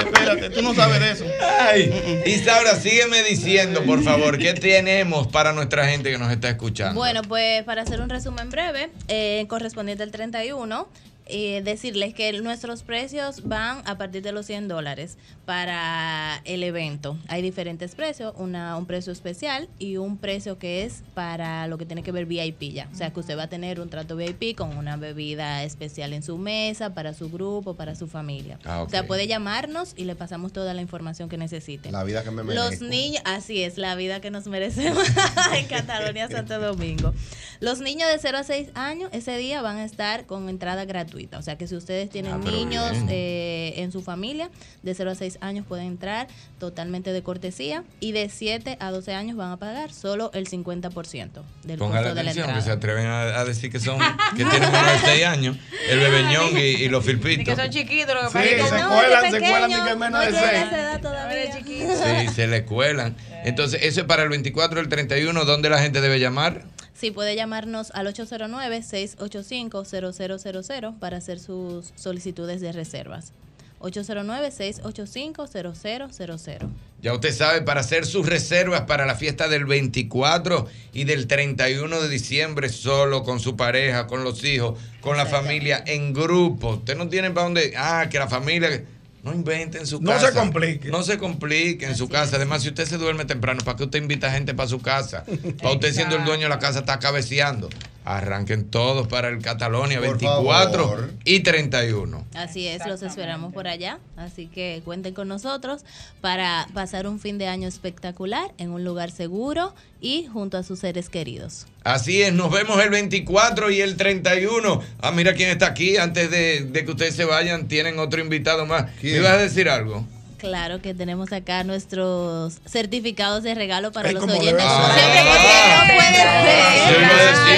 espérate, 0.05 0.49
tú 0.51 0.61
no 0.61 0.73
sabes 0.73 0.99
de 0.99 1.11
eso. 1.11 1.25
Ay, 1.59 2.23
Isaura, 2.25 2.75
sígueme 2.75 3.23
diciendo, 3.23 3.83
por 3.83 4.03
favor, 4.03 4.37
¿qué 4.37 4.53
tenemos 4.53 5.27
para 5.27 5.51
nuestra 5.53 5.87
gente 5.87 6.11
que 6.11 6.17
nos 6.17 6.31
está 6.31 6.49
escuchando? 6.49 6.95
Bueno, 6.99 7.21
pues 7.23 7.63
para 7.63 7.81
hacer 7.81 8.01
un 8.01 8.09
resumen 8.09 8.49
breve, 8.49 8.89
eh, 9.07 9.45
correspondiente 9.49 10.03
al 10.03 10.11
31, 10.11 10.87
eh, 11.29 11.61
decirles 11.63 12.13
que 12.13 12.31
nuestros 12.41 12.83
precios 12.83 13.47
van 13.47 13.81
a 13.87 13.97
partir 13.97 14.21
de 14.21 14.31
los 14.31 14.45
100 14.45 14.67
dólares 14.67 15.17
para 15.45 16.41
el 16.45 16.63
evento. 16.63 17.17
Hay 17.27 17.41
diferentes 17.41 17.95
precios, 17.95 18.33
una, 18.37 18.75
un 18.77 18.85
precio 18.85 19.11
especial 19.13 19.69
y 19.79 19.97
un 19.97 20.17
precio 20.17 20.57
que 20.57 20.83
es 20.83 21.03
para 21.13 21.67
lo 21.67 21.77
que 21.77 21.85
tiene 21.85 22.03
que 22.03 22.11
ver 22.11 22.25
VIP 22.25 22.73
ya. 22.73 22.89
O 22.91 22.95
sea, 22.95 23.11
que 23.11 23.19
usted 23.19 23.37
va 23.37 23.43
a 23.43 23.49
tener 23.49 23.79
un 23.79 23.89
trato 23.89 24.15
VIP 24.15 24.55
con 24.55 24.77
una 24.77 24.97
bebida 24.97 25.63
especial 25.63 26.13
en 26.13 26.23
su 26.23 26.37
mesa, 26.37 26.93
para 26.93 27.13
su 27.13 27.29
grupo, 27.29 27.75
para 27.75 27.95
su 27.95 28.07
familia. 28.07 28.59
Ah, 28.65 28.83
O 28.83 28.89
sea, 28.89 29.05
puede 29.07 29.27
llamarnos 29.27 29.93
y 29.95 30.05
le 30.05 30.15
pasamos 30.15 30.51
toda 30.53 30.73
la 30.73 30.81
información 30.81 31.29
que 31.29 31.37
necesite. 31.37 31.91
La 31.91 32.03
vida 32.03 32.23
que 32.23 32.31
me 32.31 32.43
Los 32.43 32.65
merezco. 32.65 32.85
niños, 32.85 33.21
así 33.25 33.63
es, 33.63 33.77
la 33.77 33.95
vida 33.95 34.21
que 34.21 34.31
nos 34.31 34.47
merecemos 34.47 35.03
en 35.55 35.65
Catalonia, 35.67 36.27
Santo 36.29 36.59
Domingo. 36.59 37.13
Los 37.59 37.79
niños 37.79 38.09
de 38.09 38.17
0 38.19 38.37
a 38.37 38.43
6 38.43 38.69
años 38.73 39.09
ese 39.13 39.37
día 39.37 39.61
van 39.61 39.77
a 39.77 39.83
estar 39.85 40.25
con 40.25 40.47
entrada 40.49 40.85
gratuita. 40.85 41.18
O 41.37 41.41
sea 41.41 41.57
que 41.57 41.67
si 41.67 41.75
ustedes 41.75 42.09
tienen 42.09 42.33
Ah, 42.33 42.37
niños 42.37 42.91
eh, 43.09 43.73
en 43.77 43.91
su 43.91 44.01
familia 44.01 44.49
de 44.83 44.93
0 44.93 45.11
a 45.11 45.15
6 45.15 45.39
años 45.41 45.65
pueden 45.67 45.87
entrar 45.87 46.27
totalmente 46.59 47.11
de 47.13 47.21
cortesía 47.23 47.83
y 47.99 48.11
de 48.11 48.29
7 48.29 48.77
a 48.79 48.91
12 48.91 49.13
años 49.13 49.35
van 49.37 49.51
a 49.51 49.57
pagar 49.57 49.91
solo 49.91 50.31
el 50.33 50.47
50% 50.47 51.29
del 51.63 51.77
Póngale 51.79 52.03
costo 52.09 52.15
de 52.15 52.23
la 52.23 52.31
atención, 52.31 52.45
que 52.47 52.51
entrada. 52.51 52.61
se 52.61 52.71
atreven 52.71 53.05
a, 53.07 53.21
a 53.39 53.45
decir 53.45 53.71
que 53.71 53.79
son, 53.79 53.99
que 54.37 54.45
tienen 54.45 54.71
menos 54.71 54.91
de 55.01 55.07
6 55.07 55.25
años, 55.25 55.57
el 55.89 55.99
bebeñón 55.99 56.57
y, 56.57 56.59
y 56.61 56.89
los 56.89 57.03
Y 57.03 57.07
que 57.07 57.11
filpitos. 57.13 57.55
son 57.57 57.69
chiquitos, 57.69 58.15
lo 58.15 58.21
que 58.21 58.27
Sí, 58.27 58.33
pasa 58.33 58.45
es 58.45 58.55
que 58.63 58.69
se 58.69 58.77
no, 58.79 58.89
cuelan, 58.89 59.21
de 59.23 59.29
se 59.31 59.35
pequeño, 59.37 59.51
cuelan, 59.51 59.69
ni 59.69 59.89
que 59.89 59.95
menos 59.95 60.11
no 60.11 60.19
de 60.19 60.27
tiene 60.31 60.47
seis. 60.49 60.63
esa 60.67 60.79
edad 60.79 61.01
todavía 61.01 61.57
chiquito. 61.57 61.93
Sí, 61.95 62.27
se 62.33 62.47
le 62.47 62.65
cuelan. 62.65 63.15
Entonces, 63.45 63.79
eso 63.83 64.01
es 64.01 64.05
para 64.05 64.23
el 64.23 64.29
24, 64.29 64.79
el 64.79 64.89
31, 64.89 65.45
¿dónde 65.45 65.69
la 65.69 65.79
gente 65.81 66.01
debe 66.01 66.19
llamar? 66.19 66.63
Sí, 66.99 67.11
puede 67.11 67.35
llamarnos 67.35 67.91
al 67.91 68.07
809-685-0000 68.07 70.97
para 70.99 71.17
hacer 71.17 71.39
sus 71.39 71.93
solicitudes 71.95 72.59
de 72.59 72.73
reservas. 72.73 73.31
809-685-0000. 73.79 76.69
Ya 77.01 77.13
usted 77.13 77.33
sabe, 77.33 77.61
para 77.61 77.79
hacer 77.79 78.05
sus 78.05 78.25
reservas 78.25 78.81
para 78.81 79.05
la 79.05 79.15
fiesta 79.15 79.47
del 79.47 79.63
24 79.63 80.67
y 80.91 81.05
del 81.05 81.27
31 81.27 82.01
de 82.01 82.09
diciembre, 82.09 82.67
solo 82.67 83.23
con 83.23 83.39
su 83.39 83.55
pareja, 83.55 84.05
con 84.05 84.25
los 84.25 84.43
hijos, 84.43 84.77
con 84.99 85.15
la 85.15 85.25
familia, 85.25 85.81
en 85.87 86.13
grupo. 86.13 86.71
Usted 86.71 86.97
no 86.97 87.07
tiene 87.07 87.31
para 87.31 87.45
dónde. 87.45 87.71
Ah, 87.77 88.07
que 88.11 88.19
la 88.19 88.27
familia. 88.27 88.83
No 89.23 89.33
inventen 89.33 89.85
su 89.85 90.01
No 90.01 90.11
casa. 90.11 90.27
se 90.27 90.33
complique. 90.33 90.89
No 90.89 91.03
se 91.03 91.17
complique 91.17 91.85
en 91.85 91.95
su 91.95 92.07
casa. 92.07 92.37
Además, 92.37 92.61
si 92.63 92.69
usted 92.69 92.85
se 92.85 92.97
duerme 92.97 93.25
temprano, 93.25 93.59
¿para 93.65 93.77
qué 93.77 93.83
usted 93.83 93.99
invita 94.01 94.31
gente 94.31 94.53
para 94.53 94.69
su 94.69 94.79
casa? 94.81 95.25
Para 95.61 95.73
usted 95.73 95.93
siendo 95.93 96.15
el 96.15 96.23
dueño 96.25 96.43
de 96.43 96.49
la 96.49 96.59
casa, 96.59 96.79
está 96.79 96.99
cabeceando. 96.99 97.69
Arranquen 98.05 98.65
todos 98.69 99.07
para 99.07 99.27
el 99.29 99.39
Catalonia 99.41 99.99
Por 99.99 100.17
24 100.17 100.83
favor. 100.83 101.11
y 101.25 101.41
31. 101.41 102.25
Así 102.33 102.67
es, 102.67 102.85
los 102.87 103.01
esperamos 103.03 103.53
por 103.53 103.67
allá. 103.67 103.99
Así 104.17 104.47
que 104.47 104.81
cuenten 104.83 105.13
con 105.13 105.27
nosotros 105.27 105.83
para 106.21 106.67
pasar 106.73 107.07
un 107.07 107.19
fin 107.19 107.37
de 107.37 107.47
año 107.47 107.67
espectacular 107.67 108.51
en 108.57 108.71
un 108.71 108.83
lugar 108.83 109.11
seguro 109.11 109.75
y 110.01 110.27
junto 110.31 110.57
a 110.57 110.63
sus 110.63 110.79
seres 110.79 111.09
queridos. 111.09 111.67
Así 111.83 112.21
es, 112.21 112.33
nos 112.33 112.51
vemos 112.51 112.81
el 112.83 112.89
24 112.89 113.69
y 113.71 113.81
el 113.81 113.95
31. 113.97 114.81
Ah, 115.01 115.11
mira 115.11 115.33
quién 115.33 115.49
está 115.49 115.67
aquí. 115.67 115.97
Antes 115.97 116.31
de, 116.31 116.61
de 116.65 116.85
que 116.85 116.91
ustedes 116.91 117.15
se 117.15 117.25
vayan, 117.25 117.67
tienen 117.67 117.99
otro 117.99 118.21
invitado 118.21 118.65
más. 118.65 118.87
¿Me 119.03 119.09
ibas 119.17 119.31
a 119.33 119.37
decir 119.37 119.69
algo? 119.69 120.05
Claro 120.39 120.81
que 120.81 120.93
tenemos 120.93 121.31
acá 121.31 121.63
nuestros 121.63 122.55
certificados 122.67 123.43
de 123.43 123.53
regalo 123.55 123.91
para 123.91 124.09
Ay, 124.09 124.15
los 124.15 124.23
oyentes. 124.23 124.51
que 124.53 124.59
no 124.59 125.95
pueden 125.95 126.13
Yo 126.13 126.19
ser. 126.19 126.27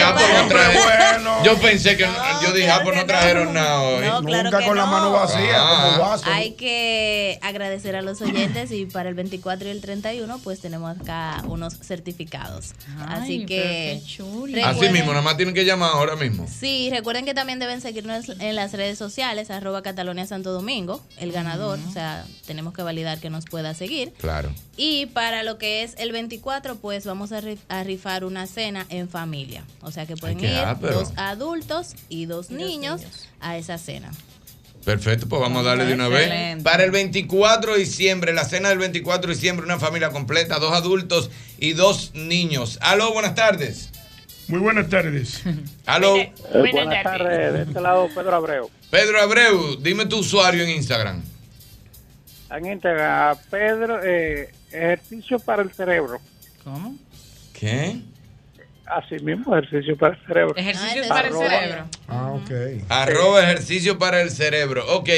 ah, 0.03 0.15
pues. 0.15 1.43
Yo 1.43 1.57
pensé 1.59 1.97
que 1.97 2.05
no- 2.05 2.41
yo 2.43 2.51
dije, 2.53 2.69
ah, 2.69 2.81
pues 2.83 2.95
no 2.95 3.05
trajeron 3.05 3.53
nada 3.53 3.81
hoy. 3.81 4.05
No, 4.05 4.21
claro 4.23 4.43
Nunca 4.51 4.65
con 4.65 4.77
la 4.77 4.85
no. 4.85 4.91
mano 4.91 5.11
vacía, 5.11 5.55
Ah. 5.57 5.91
como 5.97 6.09
vaso. 6.09 6.25
Hay 6.31 6.51
que 6.51 7.39
agradecer 7.41 7.95
a 7.95 8.01
los 8.01 8.21
oyentes 8.21 8.71
y 8.71 8.85
para 8.85 9.09
el 9.09 9.15
24 9.15 9.67
y 9.67 9.71
el 9.71 9.81
31 9.81 10.39
pues 10.43 10.59
tenemos 10.59 10.99
acá 10.99 11.41
unos 11.47 11.75
certificados. 11.81 12.71
Así 13.07 13.45
que 13.45 14.01
Así 14.63 14.89
mismo, 14.89 15.11
nada 15.11 15.21
más 15.23 15.37
tienen 15.37 15.55
que 15.55 15.65
llamar 15.65 15.91
ahora 15.93 16.15
mismo. 16.15 16.47
Sí, 16.47 16.89
recuerden 16.91 17.25
que 17.25 17.33
también 17.33 17.59
deben 17.59 17.81
seguirnos 17.81 18.29
en 18.29 18.55
las 18.55 18.73
redes 18.73 18.97
sociales, 18.97 19.49
arroba 19.49 19.81
Catalonia 19.81 20.25
Santo 20.27 20.51
Domingo, 20.51 21.01
el 21.17 21.31
ganador, 21.31 21.79
o 21.87 21.91
sea, 21.91 22.25
tenemos 22.45 22.70
que 22.73 22.81
validar 22.83 23.19
que 23.19 23.29
nos 23.29 23.45
pueda 23.45 23.73
seguir. 23.73 24.11
Claro. 24.19 24.51
Y 24.77 25.07
para 25.07 25.43
lo 25.43 25.57
que 25.57 25.83
es 25.83 25.93
el 25.97 26.11
24, 26.11 26.75
pues 26.77 27.05
vamos 27.05 27.31
a, 27.31 27.41
ri- 27.41 27.57
a 27.69 27.83
rifar 27.83 28.23
una 28.25 28.47
cena 28.47 28.85
en 28.89 29.09
familia. 29.09 29.63
O 29.81 29.91
sea 29.91 30.05
que 30.05 30.15
pueden 30.17 30.39
ir 30.39 30.55
ápero. 30.57 30.93
dos 30.99 31.13
adultos 31.17 31.95
y 32.09 32.25
dos 32.25 32.49
niños 32.51 33.01
a 33.39 33.57
esa 33.57 33.77
cena. 33.77 34.11
Perfecto, 34.85 35.27
pues 35.29 35.39
vamos 35.39 35.59
a 35.63 35.69
darle 35.69 35.85
de 35.85 35.93
una 35.93 36.07
vez. 36.07 36.63
Para 36.63 36.83
el 36.83 36.89
24 36.91 37.73
de 37.73 37.79
diciembre, 37.79 38.33
la 38.33 38.45
cena 38.45 38.69
del 38.69 38.79
24 38.79 39.27
de 39.29 39.35
diciembre, 39.35 39.63
una 39.65 39.77
familia 39.79 40.09
completa, 40.09 40.57
dos 40.57 40.73
adultos 40.73 41.29
y 41.59 41.73
dos 41.73 42.11
niños. 42.15 42.79
Aló, 42.81 43.13
buenas 43.13 43.35
tardes. 43.35 43.89
Muy 44.47 44.59
buenas 44.59 44.89
tardes. 44.89 45.43
Aló. 45.85 46.17
Eh, 46.17 46.33
buenas 46.51 47.03
tardes, 47.03 47.53
de 47.53 47.61
este 47.61 47.79
lado 47.79 48.09
Pedro 48.13 48.35
Abreu. 48.35 48.69
Pedro 48.89 49.21
Abreu, 49.21 49.75
dime 49.79 50.07
tu 50.07 50.17
usuario 50.17 50.63
en 50.63 50.71
Instagram. 50.71 51.21
En 52.51 52.65
Instagram, 52.65 53.37
Pedro, 53.49 54.03
eh, 54.03 54.49
ejercicio 54.71 55.39
para 55.39 55.61
el 55.61 55.71
cerebro. 55.71 56.19
¿Cómo? 56.63 56.95
¿Qué? 57.53 58.01
Así 58.85 59.15
mismo, 59.23 59.55
ejercicio 59.55 59.95
para 59.95 60.15
el 60.15 60.25
cerebro. 60.25 60.55
Ejercicio 60.57 61.07
para 61.07 61.27
el 61.29 61.33
cerebro. 61.33 61.85
Ah, 62.09 62.33
ok. 62.33 62.51
Arroba 62.89 63.43
ejercicio 63.43 63.97
para 63.97 64.21
el 64.21 64.31
cerebro. 64.31 64.83
Ok. 64.97 65.09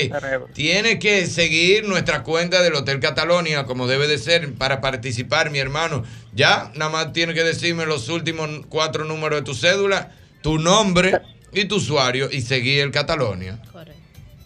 Tiene 0.53 0.99
que 0.99 1.25
seguir 1.25 1.87
nuestra 1.87 2.21
cuenta 2.21 2.61
del 2.61 2.75
Hotel 2.75 2.99
Catalonia 2.99 3.65
como 3.65 3.87
debe 3.87 4.07
de 4.07 4.19
ser 4.19 4.53
para 4.53 4.79
participar, 4.79 5.49
mi 5.49 5.57
hermano. 5.57 6.03
Ya, 6.33 6.71
nada 6.75 6.91
más 6.91 7.13
tiene 7.13 7.33
que 7.33 7.43
decirme 7.43 7.87
los 7.87 8.09
últimos 8.09 8.47
cuatro 8.69 9.05
números 9.05 9.39
de 9.39 9.43
tu 9.43 9.55
cédula, 9.55 10.11
tu 10.41 10.59
nombre 10.59 11.19
y 11.51 11.65
tu 11.65 11.77
usuario 11.77 12.29
y 12.31 12.41
seguir 12.41 12.81
el 12.81 12.91
Catalonia. 12.91 13.59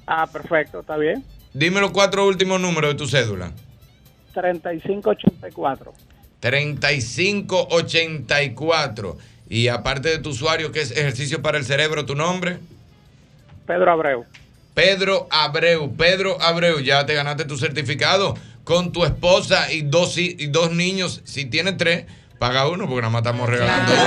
Ah, 0.06 0.26
perfecto, 0.26 0.80
está 0.80 0.96
bien. 0.96 1.26
Dime 1.58 1.82
los 1.82 1.90
cuatro 1.90 2.28
últimos 2.28 2.62
números 2.62 2.92
de 2.92 2.98
tu 2.98 3.08
cédula. 3.08 3.52
3584. 4.36 5.92
3584. 6.40 9.18
Y 9.50 9.68
aparte 9.68 10.10
de 10.10 10.20
tu 10.20 10.30
usuario, 10.30 10.72
que 10.72 10.82
es 10.82 10.92
ejercicio 10.92 11.42
para 11.42 11.58
el 11.58 11.66
cerebro, 11.66 12.06
tu 12.06 12.14
nombre. 12.14 12.60
Pedro 13.66 13.92
Abreu. 13.92 14.24
Pedro 14.76 15.28
Abreu. 15.32 15.96
Pedro 15.98 16.40
Abreu, 16.40 16.80
ya 16.80 17.08
te 17.08 17.16
ganaste 17.16 17.46
tu 17.46 17.58
certificado 17.58 18.36
con 18.64 18.92
tu 18.92 19.04
esposa 19.04 19.74
y 19.74 19.82
dos, 19.82 20.16
y 20.20 20.36
dos 20.50 20.72
niños. 20.72 21.22
Si 21.24 21.46
tienes 21.46 21.78
tres, 21.78 22.06
paga 22.40 22.68
uno 22.68 22.86
porque 22.88 23.02
nada 23.02 23.10
más 23.12 23.22
estamos 23.22 23.50
regalando 23.50 23.92
dos. 23.94 24.04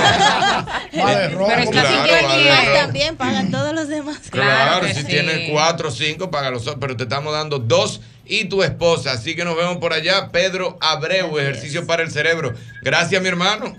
Vale, 1.03 1.27
rojo. 1.29 1.47
Pero 1.47 1.61
está 1.63 1.81
Claro, 1.81 2.27
vale, 2.27 2.73
también 2.75 3.15
pagan 3.17 3.51
todos 3.51 3.73
los 3.73 3.87
demás. 3.87 4.17
Claro, 4.29 4.87
si 4.87 4.93
sí. 4.95 5.03
tienes 5.05 5.49
cuatro 5.49 5.89
o 5.89 5.91
cinco, 5.91 6.29
paga 6.31 6.49
los 6.51 6.63
otros, 6.63 6.77
pero 6.79 6.95
te 6.97 7.03
estamos 7.03 7.31
dando 7.33 7.59
dos 7.59 8.01
y 8.25 8.45
tu 8.45 8.61
esposa. 8.63 9.13
Así 9.13 9.35
que 9.35 9.43
nos 9.45 9.55
vemos 9.55 9.77
por 9.77 9.93
allá. 9.93 10.29
Pedro 10.31 10.77
Abreu, 10.81 11.37
ejercicio 11.39 11.85
para 11.87 12.03
el 12.03 12.11
cerebro. 12.11 12.53
Gracias, 12.81 13.21
mi 13.21 13.27
hermano. 13.29 13.77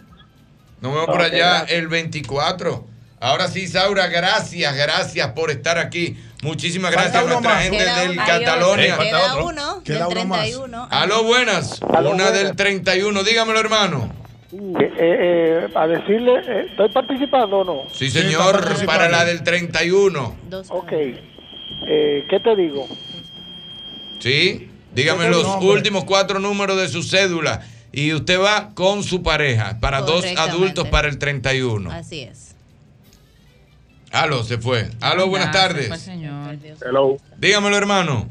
Nos 0.81 0.93
vemos 0.93 1.07
por 1.07 1.20
allá 1.23 1.59
gracias. 1.59 1.70
el 1.73 1.89
24. 1.89 2.87
Ahora 3.20 3.47
sí, 3.49 3.69
Saura, 3.69 4.09
gracias, 4.09 4.74
gracias 4.74 5.29
por 5.33 5.51
estar 5.51 5.79
aquí. 5.79 6.19
Muchísimas 6.43 6.91
gracias 6.91 7.15
a 7.15 7.23
uno 7.24 7.35
nuestra 7.35 7.55
más. 7.55 7.62
gente 7.62 7.79
Queda 7.79 8.01
del 8.01 8.11
un- 8.11 8.19
hay 8.19 8.27
Catalonia. 8.27 8.99
Queda 8.99 9.37
uno 9.37 9.83
Queda 9.85 9.99
del 10.09 10.19
uno 10.19 10.24
más. 10.24 10.41
31. 10.41 10.89
Aló, 10.91 11.23
buenas. 11.24 11.81
Aló, 11.83 12.11
Una 12.11 12.24
buenas. 12.24 12.33
del 12.33 12.57
31. 12.57 13.23
Dígamelo, 13.23 13.61
hermano. 13.61 14.12
Eh, 14.53 14.93
eh, 14.99 15.69
a 15.74 15.87
decirle, 15.87 16.33
eh, 16.47 16.66
¿estoy 16.70 16.89
participando 16.91 17.59
o 17.61 17.65
no? 17.65 17.83
Sí, 17.91 18.11
señor, 18.11 18.62
para 18.85 19.09
la 19.09 19.24
del 19.24 19.43
31. 19.43 20.37
Ok. 20.69 20.93
Eh, 20.93 22.27
¿Qué 22.29 22.41
te 22.41 22.55
digo? 22.57 22.87
¿Sí? 24.19 24.69
Dígame 24.95 25.29
los 25.31 25.45
nombre. 25.45 25.69
últimos 25.70 26.05
cuatro 26.05 26.39
números 26.39 26.77
de 26.77 26.89
su 26.89 27.03
cédula. 27.03 27.62
Y 27.93 28.12
usted 28.12 28.39
va 28.41 28.70
con 28.74 29.03
su 29.03 29.23
pareja 29.23 29.79
para 29.81 30.01
dos 30.03 30.24
adultos 30.37 30.89
para 30.89 31.09
el 31.09 31.19
31. 31.19 31.91
Así 31.91 32.20
es. 32.23 32.55
Aló, 34.11 34.45
se 34.45 34.59
fue. 34.59 34.91
Aló, 35.01 35.29
buenas 35.29 35.49
se 35.51 35.59
fue 35.59 35.69
el 35.69 35.89
tardes. 35.89 36.01
señor. 36.03 36.57
Hello. 36.87 37.16
Dígamelo, 37.39 37.77
hermano. 37.77 38.29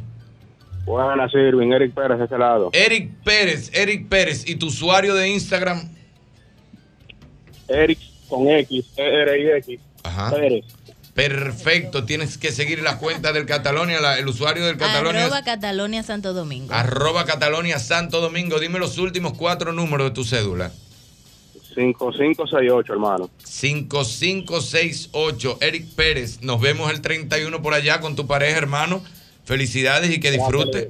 Buenas, 0.86 1.32
Irving. 1.34 1.72
Eric 1.72 1.94
Pérez, 1.94 2.18
de 2.20 2.24
este 2.26 2.38
lado. 2.38 2.70
Eric 2.74 3.12
Pérez, 3.24 3.72
Eric 3.74 4.08
Pérez. 4.08 4.48
¿Y 4.48 4.56
tu 4.56 4.68
usuario 4.68 5.14
de 5.16 5.30
Instagram? 5.30 5.90
Eric 7.74 8.00
con 8.30 8.48
X, 8.50 8.86
E-R-I-X. 8.98 9.80
Ajá. 10.04 10.32
Pérez. 10.32 10.66
Perfecto, 11.14 12.06
tienes 12.06 12.38
que 12.38 12.52
seguir 12.54 12.82
la 12.82 12.98
cuenta 12.98 13.34
del 13.34 13.46
Catalonia, 13.46 14.00
la- 14.00 14.18
el 14.18 14.28
usuario 14.28 14.66
del 14.66 14.78
Catalonia. 14.78 15.26
Arroba 15.26 15.44
Catalonia 15.44 16.04
Santo 16.04 16.34
Domingo. 16.34 16.74
Arroba 16.74 17.26
Catalonia 17.26 17.80
Santo 17.80 18.22
Domingo. 18.22 18.60
Dime 18.60 18.80
los 18.80 18.98
últimos 18.98 19.34
cuatro 19.34 19.74
números 19.74 20.08
de 20.10 20.14
tu 20.16 20.24
cédula. 20.24 20.72
5568, 21.76 22.94
hermano. 22.94 23.30
5568. 23.44 25.58
Eric 25.62 25.88
Pérez, 25.96 26.42
nos 26.42 26.60
vemos 26.62 26.92
el 26.92 27.02
31 27.02 27.62
por 27.62 27.74
allá 27.74 28.00
con 28.02 28.16
tu 28.16 28.28
pareja, 28.28 28.58
hermano. 28.58 29.02
Felicidades 29.46 30.12
y 30.12 30.20
que 30.20 30.32
disfrute. 30.32 30.90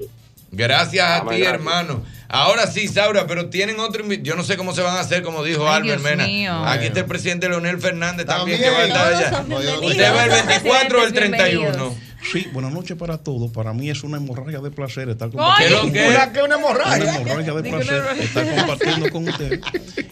Gracias 0.51 1.07
a 1.09 1.21
ti, 1.21 1.27
gracias. 1.37 1.53
hermano. 1.53 2.03
Ahora 2.33 2.65
sí, 2.67 2.87
Saura, 2.87 3.27
pero 3.27 3.49
tienen 3.49 3.79
otro. 3.79 4.05
Yo 4.13 4.35
no 4.35 4.43
sé 4.43 4.55
cómo 4.57 4.73
se 4.73 4.81
van 4.81 4.95
a 4.95 5.01
hacer, 5.01 5.21
como 5.21 5.43
dijo 5.43 5.67
Ay, 5.67 5.81
Albert 5.81 5.99
Dios 5.99 6.01
Mena. 6.01 6.25
mío. 6.25 6.65
Aquí 6.65 6.85
está 6.85 7.01
el 7.01 7.05
presidente 7.05 7.49
Leonel 7.49 7.77
Fernández 7.79 8.25
también, 8.25 8.59
También. 8.61 8.61
que 8.61 8.69
va 8.69 8.83
a 8.83 8.87
estar 8.87 9.13
allá. 9.13 9.79
¿Usted 9.85 10.13
va 10.15 10.23
el 10.23 10.29
24 10.47 11.01
o 11.01 11.03
el 11.05 11.13
Presidentes, 11.13 11.39
31? 11.41 11.95
Sí, 12.31 12.47
buenas 12.53 12.71
noches 12.71 12.95
para 12.97 13.17
todos. 13.17 13.51
Para 13.51 13.73
mí 13.73 13.89
es 13.89 14.03
una 14.03 14.17
hemorragia 14.17 14.59
de 14.59 14.69
placer 14.71 15.09
estar 15.09 15.29
compartiendo. 15.29 15.81
¿Qué 15.81 15.87
lo 15.87 15.91
que? 15.93 16.07
Una- 16.07 16.31
¿Qué 16.31 16.41
una 16.43 16.55
hemorragia? 16.55 17.03
Una 17.03 17.15
hemorragia 17.15 17.53
de 17.53 17.69
placer 17.69 18.03
estar 18.19 18.55
compartiendo 18.55 19.09
con 19.09 19.27
ustedes. 19.27 19.59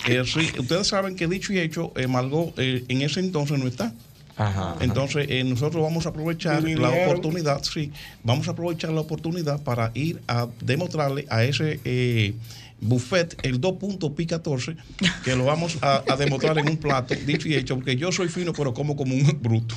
Eh, 0.08 0.24
sí, 0.26 0.52
ustedes 0.58 0.88
saben 0.88 1.16
que 1.16 1.28
dicho 1.28 1.54
y 1.54 1.60
hecho, 1.60 1.94
eh, 1.96 2.08
Margot 2.08 2.52
eh, 2.58 2.84
en 2.88 3.02
ese 3.04 3.20
entonces 3.20 3.60
no 3.60 3.68
está. 3.68 3.94
Ajá. 4.40 4.78
Entonces, 4.80 5.28
eh, 5.30 5.44
nosotros 5.44 5.84
vamos 5.84 6.06
a 6.06 6.10
aprovechar 6.10 6.64
la 6.64 6.90
oportunidad, 6.90 7.62
sí, 7.62 7.92
vamos 8.24 8.48
a 8.48 8.52
aprovechar 8.52 8.90
la 8.92 9.02
oportunidad 9.02 9.62
para 9.62 9.92
ir 9.94 10.22
a 10.30 10.48
demostrarle 10.62 11.26
a 11.30 11.44
ese 11.44 11.82
eh, 11.84 12.34
buffet 12.82 13.38
el 13.44 13.60
2.pi14 13.62 14.76
que 15.24 15.36
lo 15.36 15.46
vamos 15.46 15.78
a, 15.82 16.04
a 16.08 16.16
demostrar 16.16 16.58
en 16.60 16.70
un 16.70 16.78
plato, 16.78 17.14
dicho 17.26 17.48
y 17.48 17.56
hecho, 17.56 17.76
porque 17.76 17.96
yo 17.96 18.12
soy 18.12 18.28
fino, 18.30 18.54
pero 18.54 18.74
como 18.74 18.96
como 18.96 19.14
un 19.16 19.40
bruto. 19.42 19.76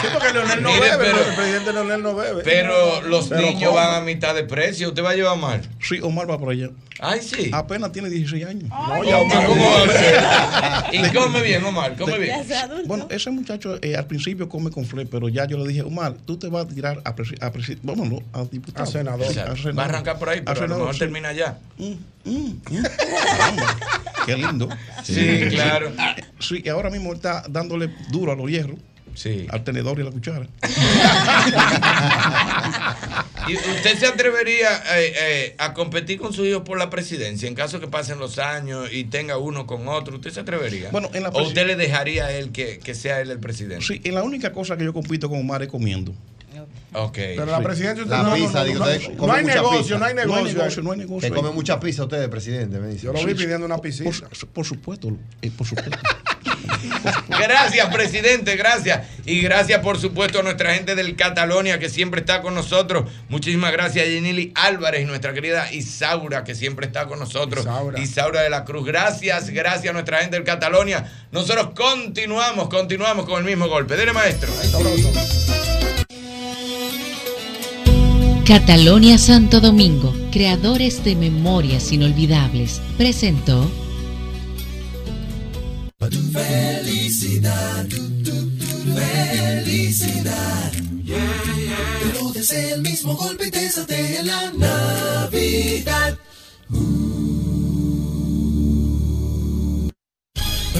Sí, 0.00 0.06
porque 0.12 0.32
Leonel 0.32 0.62
no 0.62 0.68
Mire, 0.72 0.80
bebe, 0.96 0.96
pero- 1.04 1.28
el 1.28 1.34
presidente 1.34 1.72
Leonel 1.72 2.02
no 2.02 2.14
bebe. 2.14 2.42
Pero 2.44 3.02
los 3.02 3.28
Pero 3.28 3.40
niños 3.42 3.64
¿cómo? 3.70 3.74
van 3.74 3.94
a 3.96 4.00
mitad 4.04 4.34
de 4.34 4.44
precio. 4.44 4.88
¿Usted 4.88 5.02
va 5.04 5.10
a 5.10 5.14
llevar 5.14 5.36
mal? 5.38 5.60
Sí, 5.80 5.98
Omar 6.02 6.30
va 6.30 6.38
por 6.38 6.50
allá. 6.50 6.70
Ay, 7.00 7.20
sí. 7.22 7.50
Apenas 7.52 7.92
tiene 7.92 8.08
16 8.10 8.44
años. 8.46 8.68
No, 8.70 9.04
ya, 9.04 9.18
Omar, 9.18 9.46
¿cómo 9.46 9.64
va 9.64 9.82
a 9.84 9.88
ser? 9.88 10.94
Y 10.94 11.14
come 11.16 11.42
bien, 11.42 11.64
Omar, 11.64 11.96
come 11.96 12.18
bien. 12.18 12.40
Bueno, 12.86 13.06
ese 13.10 13.30
muchacho 13.30 13.78
eh, 13.82 13.96
al 13.96 14.06
principio 14.06 14.48
come 14.48 14.70
con 14.70 14.84
fle, 14.84 15.06
pero 15.06 15.28
ya 15.28 15.46
yo 15.46 15.58
le 15.58 15.68
dije, 15.68 15.82
Omar, 15.82 16.14
tú 16.26 16.36
te 16.38 16.48
vas 16.48 16.64
a 16.64 16.68
tirar 16.68 17.00
a 17.04 17.14
presi- 17.14 17.40
a 17.40 17.52
presi- 17.52 17.78
bueno, 17.82 18.04
no, 18.04 18.18
a 18.32 18.44
diputado. 18.44 18.84
A 18.84 18.86
senador. 18.86 19.26
O 19.28 19.32
sea, 19.32 19.72
va 19.72 19.82
a 19.82 19.86
arrancar 19.86 20.18
por 20.18 20.28
ahí, 20.28 20.40
pero 20.40 20.50
a 20.50 20.54
lo 20.54 20.60
senador, 20.60 20.77
mejor 20.78 20.94
sí. 20.94 21.00
termina 21.00 21.28
allá. 21.28 21.58
Mm, 21.78 21.92
mm, 22.24 22.60
mm. 22.70 22.84
Qué 24.26 24.36
lindo. 24.36 24.68
Sí, 25.04 25.40
claro. 25.50 25.92
Sí, 26.38 26.62
y 26.64 26.68
ahora 26.68 26.90
mismo 26.90 27.12
está 27.12 27.44
dándole 27.48 27.90
duro 28.10 28.32
a 28.32 28.36
los 28.36 28.50
hierros. 28.50 28.78
Sí. 29.14 29.46
Al 29.50 29.64
tenedor 29.64 29.98
y 29.98 30.02
a 30.02 30.04
la 30.04 30.10
cuchara. 30.12 30.46
¿Y 33.48 33.56
usted 33.56 33.98
se 33.98 34.06
atrevería 34.06 34.76
eh, 34.96 35.12
eh, 35.20 35.54
a 35.58 35.74
competir 35.74 36.20
con 36.20 36.32
sus 36.32 36.46
hijos 36.46 36.62
por 36.62 36.78
la 36.78 36.88
presidencia 36.88 37.48
en 37.48 37.56
caso 37.56 37.80
que 37.80 37.88
pasen 37.88 38.20
los 38.20 38.38
años 38.38 38.88
y 38.92 39.02
tenga 39.04 39.38
uno 39.38 39.66
con 39.66 39.88
otro? 39.88 40.14
¿Usted 40.16 40.30
se 40.30 40.38
atrevería? 40.40 40.90
Bueno, 40.90 41.10
en 41.14 41.24
la 41.24 41.30
¿O 41.30 41.42
usted 41.42 41.66
le 41.66 41.74
dejaría 41.74 42.26
a 42.26 42.32
él 42.32 42.52
que, 42.52 42.78
que 42.78 42.94
sea 42.94 43.20
él 43.20 43.32
el 43.32 43.40
presidente? 43.40 43.84
Sí, 43.84 44.00
y 44.04 44.12
la 44.12 44.22
única 44.22 44.52
cosa 44.52 44.76
que 44.76 44.84
yo 44.84 44.92
compito 44.92 45.28
con 45.28 45.40
Omar 45.40 45.62
es 45.62 45.68
comiendo. 45.68 46.14
Ok. 46.94 47.14
Pero 47.14 47.46
la 47.46 47.60
presidencia 47.60 48.02
usted 48.02 48.16
La 48.16 48.22
no, 48.22 48.30
no, 48.30 48.34
pizza, 48.36 48.58
no, 48.60 48.64
digo, 48.64 48.78
no, 48.78 48.84
usted 48.86 49.08
no, 49.10 49.16
come 49.16 49.32
hay 49.32 49.42
mucha 49.42 49.54
negocio, 49.54 49.78
pizza. 49.80 49.98
no 49.98 50.04
hay 50.04 50.14
negocio. 50.14 50.42
No 50.42 50.46
hay 50.48 50.54
negocio, 50.54 50.82
no 50.82 50.92
hay 50.92 50.98
negocio. 50.98 51.28
Que 51.28 51.36
come 51.36 51.50
mucha 51.50 51.80
pizza 51.80 52.02
usted, 52.04 52.30
presidente, 52.30 52.78
me 52.78 52.88
dice. 52.88 53.06
Yo 53.06 53.12
lo 53.12 53.24
vi 53.24 53.34
pidiendo 53.34 53.66
una 53.66 53.78
piscina. 53.78 54.10
Por, 54.10 54.48
por 54.48 54.64
supuesto, 54.64 55.12
eh, 55.42 55.50
por 55.56 55.66
supuesto. 55.66 55.98
Gracias, 57.28 57.92
presidente, 57.92 58.56
gracias. 58.56 59.06
Y 59.24 59.40
gracias, 59.40 59.80
por 59.80 59.98
supuesto, 59.98 60.40
a 60.40 60.42
nuestra 60.42 60.74
gente 60.74 60.94
del 60.94 61.16
Catalonia 61.16 61.78
que 61.78 61.88
siempre 61.88 62.20
está 62.20 62.42
con 62.42 62.54
nosotros. 62.54 63.10
Muchísimas 63.28 63.72
gracias 63.72 64.06
a 64.06 64.08
Yenili 64.08 64.52
Álvarez 64.54 65.02
y 65.02 65.04
nuestra 65.04 65.32
querida 65.32 65.72
Isaura 65.72 66.44
que 66.44 66.54
siempre 66.54 66.86
está 66.86 67.06
con 67.06 67.18
nosotros. 67.18 67.66
Isaura, 67.96 68.42
de 68.42 68.50
la 68.50 68.64
Cruz. 68.64 68.86
Gracias, 68.86 69.50
gracias 69.50 69.90
a 69.90 69.92
nuestra 69.92 70.18
gente 70.18 70.36
del 70.36 70.44
Catalonia. 70.44 71.10
Nosotros 71.32 71.70
continuamos, 71.74 72.68
continuamos 72.68 73.26
con 73.26 73.38
el 73.38 73.44
mismo 73.44 73.68
golpe. 73.68 73.96
Dele, 73.96 74.12
maestro. 74.12 74.50
Catalonia 78.48 79.18
Santo 79.18 79.60
Domingo, 79.60 80.14
creadores 80.32 81.04
de 81.04 81.14
memorias 81.14 81.92
inolvidables, 81.92 82.80
presentó 82.96 83.70
Felicidad, 86.32 87.86
felicidad. 88.94 90.72
Pero 91.04 92.32
desde 92.32 92.72
el 92.72 92.80
mismo 92.80 93.14
golpe 93.16 93.48
y 93.48 93.50
te 93.50 94.22
la 94.22 94.50
Navidad. 94.52 96.18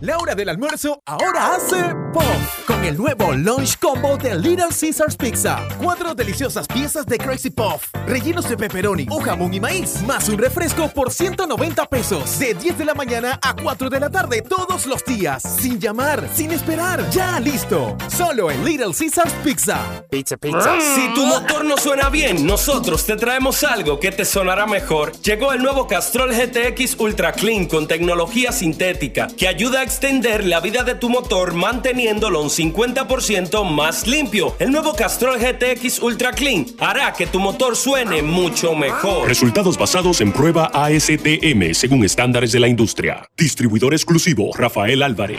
La 0.00 0.16
hora 0.18 0.34
del 0.34 0.48
almuerzo 0.48 1.00
ahora 1.06 1.54
hace 1.54 2.01
pop 2.12 2.24
con 2.66 2.84
el 2.84 2.96
nuevo 2.96 3.32
Lunch 3.32 3.78
Combo 3.78 4.16
de 4.16 4.34
Little 4.34 4.68
Caesars 4.68 5.16
Pizza. 5.16 5.66
Cuatro 5.82 6.14
deliciosas 6.14 6.66
piezas 6.66 7.06
de 7.06 7.18
Crazy 7.18 7.50
Puff, 7.50 7.88
rellenos 8.06 8.48
de 8.48 8.56
pepperoni 8.56 9.06
o 9.10 9.20
jamón 9.20 9.52
y 9.54 9.60
maíz, 9.60 10.02
más 10.02 10.28
un 10.28 10.38
refresco 10.38 10.88
por 10.88 11.10
190 11.10 11.86
pesos. 11.86 12.38
De 12.38 12.54
10 12.54 12.78
de 12.78 12.84
la 12.84 12.94
mañana 12.94 13.38
a 13.42 13.54
4 13.54 13.90
de 13.90 14.00
la 14.00 14.10
tarde 14.10 14.42
todos 14.42 14.86
los 14.86 15.04
días. 15.04 15.42
Sin 15.42 15.80
llamar, 15.80 16.28
sin 16.34 16.52
esperar. 16.52 17.08
Ya 17.10 17.40
listo. 17.40 17.96
Solo 18.08 18.50
en 18.50 18.64
Little 18.64 18.92
Caesars 18.96 19.32
Pizza. 19.44 19.80
Pizza, 20.10 20.36
pizza. 20.36 20.80
Si 20.94 21.14
tu 21.14 21.24
motor 21.26 21.64
no 21.64 21.76
suena 21.76 22.10
bien, 22.10 22.46
nosotros 22.46 23.04
te 23.06 23.16
traemos 23.16 23.64
algo 23.64 23.98
que 23.98 24.12
te 24.12 24.24
sonará 24.24 24.66
mejor. 24.66 25.12
Llegó 25.22 25.52
el 25.52 25.62
nuevo 25.62 25.86
Castrol 25.86 26.32
GTX 26.32 26.96
Ultra 26.98 27.32
Clean 27.32 27.66
con 27.66 27.88
tecnología 27.88 28.52
sintética 28.52 29.28
que 29.36 29.48
ayuda 29.48 29.80
a 29.80 29.82
extender 29.82 30.44
la 30.44 30.60
vida 30.60 30.82
de 30.84 30.94
tu 30.94 31.08
motor 31.08 31.54
manteniéndolo 32.02 32.42
un 32.42 32.48
50% 32.50 33.64
más 33.64 34.06
limpio. 34.06 34.56
El 34.58 34.72
nuevo 34.72 34.92
Castrol 34.92 35.38
GTX 35.38 36.00
Ultra 36.00 36.32
Clean 36.32 36.66
hará 36.80 37.12
que 37.12 37.26
tu 37.26 37.38
motor 37.38 37.76
suene 37.76 38.22
mucho 38.22 38.74
mejor. 38.74 39.28
Resultados 39.28 39.78
basados 39.78 40.20
en 40.20 40.32
prueba 40.32 40.70
ASTM 40.74 41.74
según 41.74 42.04
estándares 42.04 42.50
de 42.50 42.58
la 42.58 42.66
industria. 42.66 43.24
Distribuidor 43.36 43.94
exclusivo 43.94 44.50
Rafael 44.54 45.02
Álvarez. 45.02 45.38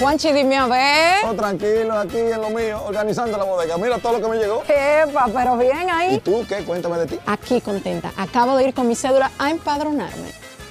Juanchi, 0.00 0.32
dime 0.32 0.56
a 0.56 0.66
ver. 0.66 1.24
Oh, 1.26 1.34
tranquilo, 1.34 1.98
aquí 1.98 2.18
en 2.18 2.40
lo 2.40 2.50
mío, 2.50 2.82
organizando 2.86 3.36
la 3.36 3.44
bodega. 3.44 3.76
Mira 3.76 3.98
todo 3.98 4.18
lo 4.18 4.22
que 4.22 4.28
me 4.28 4.36
llegó. 4.36 4.62
Epa, 4.64 5.28
pero 5.34 5.58
bien 5.58 5.90
ahí. 5.90 6.16
¿Y 6.16 6.18
tú 6.20 6.44
qué? 6.48 6.56
Cuéntame 6.64 6.98
de 6.98 7.06
ti. 7.06 7.18
Aquí 7.26 7.60
contenta. 7.60 8.12
Acabo 8.16 8.56
de 8.56 8.68
ir 8.68 8.74
con 8.74 8.88
mi 8.88 8.94
cédula 8.94 9.30
a 9.38 9.50
empadronarme. 9.50 10.45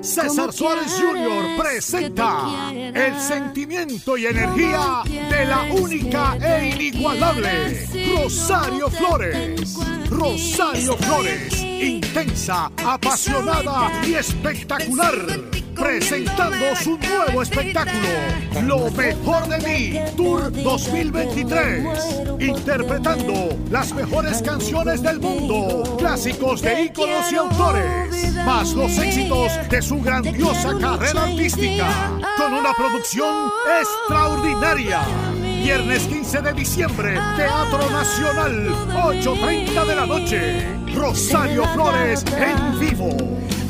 César 0.00 0.52
Suárez 0.52 0.92
Jr. 0.98 1.56
presenta 1.58 2.72
el 2.72 3.20
sentimiento 3.20 4.16
y 4.16 4.26
energía 4.26 5.02
de 5.04 5.44
la 5.44 5.62
única 5.72 6.36
e 6.36 6.70
inigualable 6.70 7.86
Rosario 8.16 8.88
Flores. 8.88 9.76
Rosario 10.08 10.96
Flores, 10.96 11.62
intensa, 11.62 12.70
apasionada 12.84 13.92
y 14.04 14.14
espectacular. 14.14 15.14
Presentando 15.74 16.76
su 16.76 16.98
nuevo 16.98 17.42
espectáculo, 17.42 18.08
Lo 18.66 18.90
mejor 18.90 19.48
de 19.48 19.58
mí, 19.58 20.00
Tour 20.16 20.52
2023. 20.52 21.84
Interpretando 22.40 23.56
las 23.70 23.92
mejores 23.94 24.42
canciones 24.42 25.02
del 25.02 25.20
mundo, 25.20 25.96
clásicos 25.98 26.62
de 26.62 26.84
íconos 26.84 27.32
y 27.32 27.36
autores, 27.36 28.34
más 28.44 28.72
los 28.72 28.96
éxitos 28.98 29.52
de 29.68 29.82
su 29.82 30.00
grandiosa 30.00 30.76
carrera 30.78 31.22
artística, 31.24 31.88
con 32.36 32.54
una 32.54 32.72
producción 32.74 33.50
extraordinaria. 33.80 35.00
Viernes 35.62 36.06
15 36.06 36.40
de 36.40 36.52
diciembre, 36.54 37.18
Teatro 37.36 37.90
Nacional, 37.90 38.68
8.30 38.94 39.86
de 39.86 39.94
la 39.94 40.06
noche. 40.06 40.66
Rosario 40.94 41.64
Flores 41.74 42.24
en 42.36 42.80
vivo. 42.80 43.10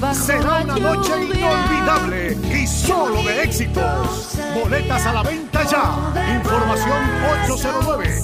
Será 0.00 0.62
una 0.62 0.76
noche 0.76 1.12
inolvidable 1.24 2.34
y 2.52 2.66
solo 2.66 3.22
de 3.22 3.42
éxitos. 3.42 4.38
Boletas 4.54 5.04
a 5.04 5.12
la 5.12 5.22
venta 5.22 5.62
ya. 5.64 5.94
Información 6.36 7.04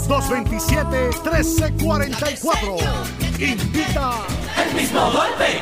809-227-1344. 0.08 2.80
Invita. 3.38 4.12
El 4.56 4.74
mismo 4.74 5.12
golpe. 5.12 5.60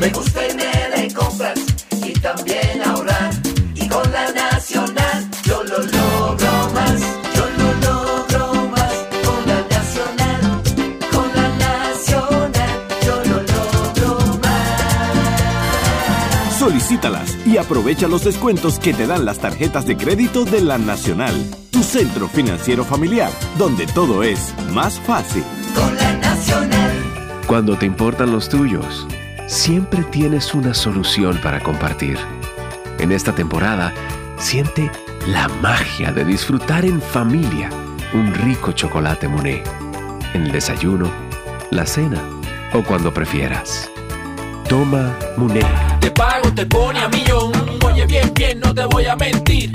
Me 0.00 0.08
gusta 0.08 0.48
irme 0.48 0.72
de 0.96 1.12
compras 1.12 1.60
y 2.02 2.14
también 2.14 2.80
ahorrar. 2.82 3.30
Y 3.74 3.86
con 3.86 4.10
la 4.10 4.32
y 17.44 17.58
aprovecha 17.58 18.08
los 18.08 18.24
descuentos 18.24 18.78
que 18.78 18.94
te 18.94 19.06
dan 19.06 19.26
las 19.26 19.38
tarjetas 19.38 19.84
de 19.84 19.94
crédito 19.94 20.46
de 20.46 20.62
la 20.62 20.78
Nacional, 20.78 21.34
tu 21.70 21.82
centro 21.82 22.28
financiero 22.28 22.82
familiar, 22.82 23.30
donde 23.58 23.86
todo 23.86 24.22
es 24.22 24.54
más 24.72 24.98
fácil. 25.00 25.44
Con 25.74 25.94
la 25.96 26.14
nacional. 26.14 26.92
Cuando 27.46 27.76
te 27.76 27.84
importan 27.84 28.32
los 28.32 28.48
tuyos, 28.48 29.06
siempre 29.46 30.02
tienes 30.04 30.54
una 30.54 30.72
solución 30.72 31.38
para 31.42 31.60
compartir. 31.60 32.16
En 32.98 33.12
esta 33.12 33.34
temporada, 33.34 33.92
siente 34.38 34.90
la 35.26 35.48
magia 35.60 36.10
de 36.10 36.24
disfrutar 36.24 36.86
en 36.86 37.02
familia 37.02 37.68
un 38.14 38.32
rico 38.32 38.72
chocolate 38.72 39.28
Monet. 39.28 39.68
En 40.32 40.44
el 40.44 40.52
desayuno, 40.52 41.10
la 41.70 41.84
cena 41.84 42.22
o 42.72 42.82
cuando 42.82 43.12
prefieras. 43.12 43.90
Toma 44.74 45.16
Monet. 45.36 45.64
Te 46.00 46.10
pago, 46.10 46.52
te 46.52 46.66
pone 46.66 46.98
a 46.98 47.08
millón. 47.08 47.52
Oye, 47.84 48.06
bien, 48.06 48.34
bien, 48.34 48.58
no 48.58 48.74
te 48.74 48.84
voy 48.86 49.06
a 49.06 49.14
mentir. 49.14 49.70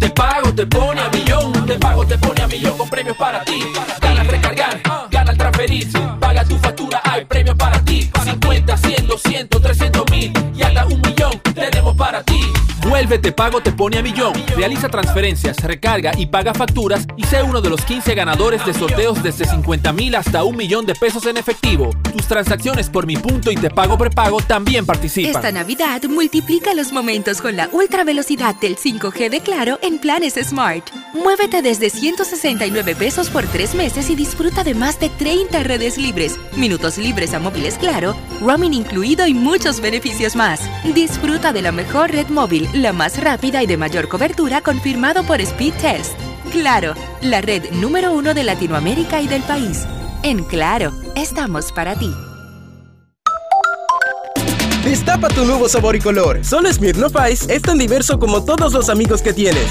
Te 0.00 0.10
pago, 0.10 0.52
te 0.52 0.66
pone 0.66 1.00
a 1.00 1.08
millón. 1.08 1.52
Te 1.64 1.78
pago, 1.78 2.04
te 2.04 2.18
pone 2.18 2.42
a 2.42 2.48
millón 2.48 2.76
con 2.76 2.88
premios 2.88 3.16
para 3.16 3.44
ti. 3.44 3.62
Gana 4.00 4.22
al 4.22 4.26
recargar, 4.26 4.80
gana 5.08 5.30
al 5.30 5.38
transferir. 5.38 5.86
Paga 6.18 6.44
tu 6.44 6.58
factura, 6.58 7.00
hay 7.04 7.24
premios 7.26 7.54
para 7.54 7.78
ti. 7.84 8.10
50, 8.24 8.76
100, 8.76 9.06
200, 9.06 9.62
300 9.62 10.10
mil 10.10 10.32
y 10.52 10.62
hasta 10.64 10.84
un 10.86 11.00
millón 11.00 11.23
tenemos 11.38 11.96
para 11.96 12.22
ti. 12.22 12.40
Vuelve, 12.88 13.18
te 13.18 13.32
pago, 13.32 13.62
te 13.62 13.72
pone 13.72 13.98
a 13.98 14.02
millón. 14.02 14.32
Realiza 14.56 14.88
transferencias, 14.88 15.56
recarga 15.58 16.12
y 16.18 16.26
paga 16.26 16.52
facturas 16.52 17.06
y 17.16 17.24
sé 17.24 17.42
uno 17.42 17.62
de 17.62 17.70
los 17.70 17.82
15 17.84 18.14
ganadores 18.14 18.64
de 18.66 18.74
sorteos 18.74 19.22
desde 19.22 19.46
50 19.46 19.92
mil 19.94 20.14
hasta 20.14 20.44
un 20.44 20.56
millón 20.56 20.84
de 20.84 20.94
pesos 20.94 21.24
en 21.26 21.38
efectivo. 21.38 21.90
Tus 22.12 22.26
transacciones 22.26 22.90
por 22.90 23.06
mi 23.06 23.16
punto 23.16 23.50
y 23.50 23.56
te 23.56 23.70
pago 23.70 23.96
prepago 23.96 24.40
también 24.42 24.84
participan. 24.84 25.34
Esta 25.34 25.50
Navidad 25.50 26.02
multiplica 26.04 26.74
los 26.74 26.92
momentos 26.92 27.40
con 27.40 27.56
la 27.56 27.68
ultra 27.72 28.04
velocidad 28.04 28.54
del 28.56 28.76
5G 28.76 29.30
de 29.30 29.40
Claro 29.40 29.78
en 29.82 29.98
planes 29.98 30.34
Smart. 30.34 30.86
Muévete 31.14 31.62
desde 31.62 31.88
169 31.88 32.94
pesos 32.96 33.30
por 33.30 33.46
tres 33.46 33.74
meses 33.74 34.10
y 34.10 34.14
disfruta 34.14 34.62
de 34.62 34.74
más 34.74 35.00
de 35.00 35.08
30 35.08 35.62
redes 35.62 35.96
libres, 35.96 36.38
minutos 36.56 36.98
libres 36.98 37.32
a 37.32 37.38
móviles 37.38 37.78
Claro, 37.78 38.14
roaming 38.40 38.74
incluido 38.74 39.26
y 39.26 39.32
muchos 39.32 39.80
beneficios 39.80 40.36
más. 40.36 40.60
Disfruta 40.94 41.33
de 41.34 41.62
la 41.62 41.72
mejor 41.72 42.12
red 42.12 42.28
móvil, 42.28 42.68
la 42.72 42.92
más 42.92 43.20
rápida 43.22 43.62
y 43.62 43.66
de 43.66 43.76
mayor 43.76 44.08
cobertura 44.08 44.60
confirmado 44.60 45.24
por 45.24 45.40
Speed 45.40 45.74
Test. 45.74 46.14
Claro, 46.52 46.94
la 47.22 47.40
red 47.40 47.70
número 47.72 48.12
uno 48.12 48.34
de 48.34 48.44
Latinoamérica 48.44 49.20
y 49.20 49.26
del 49.26 49.42
país. 49.42 49.84
En 50.22 50.44
Claro, 50.44 50.92
estamos 51.16 51.72
para 51.72 51.96
ti. 51.96 52.10
Destapa 54.84 55.28
tu 55.28 55.44
nuevo 55.44 55.68
sabor 55.68 55.96
y 55.96 56.00
color. 56.00 56.44
Solo 56.44 56.72
Smirnoff 56.72 57.14
Ice 57.30 57.52
es 57.52 57.62
tan 57.62 57.78
diverso 57.78 58.18
como 58.18 58.44
todos 58.44 58.72
los 58.72 58.88
amigos 58.88 59.20
que 59.20 59.32
tienes. 59.32 59.66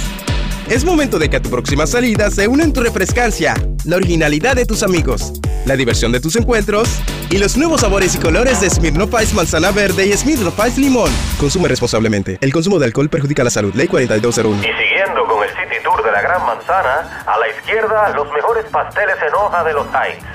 Es 0.70 0.86
momento 0.86 1.20
de 1.20 1.30
que 1.30 1.38
a 1.38 1.42
tu 1.42 1.50
próxima 1.50 1.86
salida 1.86 2.32
se 2.32 2.48
unen 2.48 2.72
tu 2.72 2.82
refrescancia, 2.82 3.54
la 3.84 3.98
originalidad 3.98 4.56
de 4.56 4.66
tus 4.66 4.82
amigos, 4.82 5.34
la 5.66 5.76
diversión 5.76 6.14
de 6.14 6.22
tus 6.22 6.38
encuentros 6.38 7.02
y 7.30 7.38
los 7.38 7.58
nuevos 7.58 7.82
sabores 7.82 8.16
y 8.16 8.18
colores 8.18 8.62
de 8.62 8.70
Smirnoff 8.70 9.14
Ice 9.22 9.36
Manzana 9.36 9.72
Verde 9.72 10.08
y 10.08 10.14
Smirnoff 10.14 10.58
Ice 10.66 10.80
Limón. 10.80 11.12
Consume 11.38 11.68
responsablemente. 11.68 12.38
El 12.40 12.54
consumo 12.54 12.80
de 12.80 12.86
alcohol 12.86 13.10
perjudica 13.10 13.44
la 13.44 13.50
salud. 13.50 13.74
Ley 13.76 13.88
4201. 13.88 14.64
Y 14.64 14.84
siguiendo 14.84 15.26
con 15.28 15.44
el 15.44 15.50
City 15.50 15.84
Tour 15.84 16.02
de 16.02 16.12
la 16.12 16.22
Gran 16.22 16.46
Manzana, 16.46 17.24
a 17.26 17.38
la 17.38 17.50
izquierda 17.50 18.10
los 18.16 18.32
mejores 18.32 18.66
pasteles 18.72 19.18
en 19.22 19.34
hoja 19.36 19.64
de 19.66 19.74
los 19.74 19.86
Heights. 19.88 20.26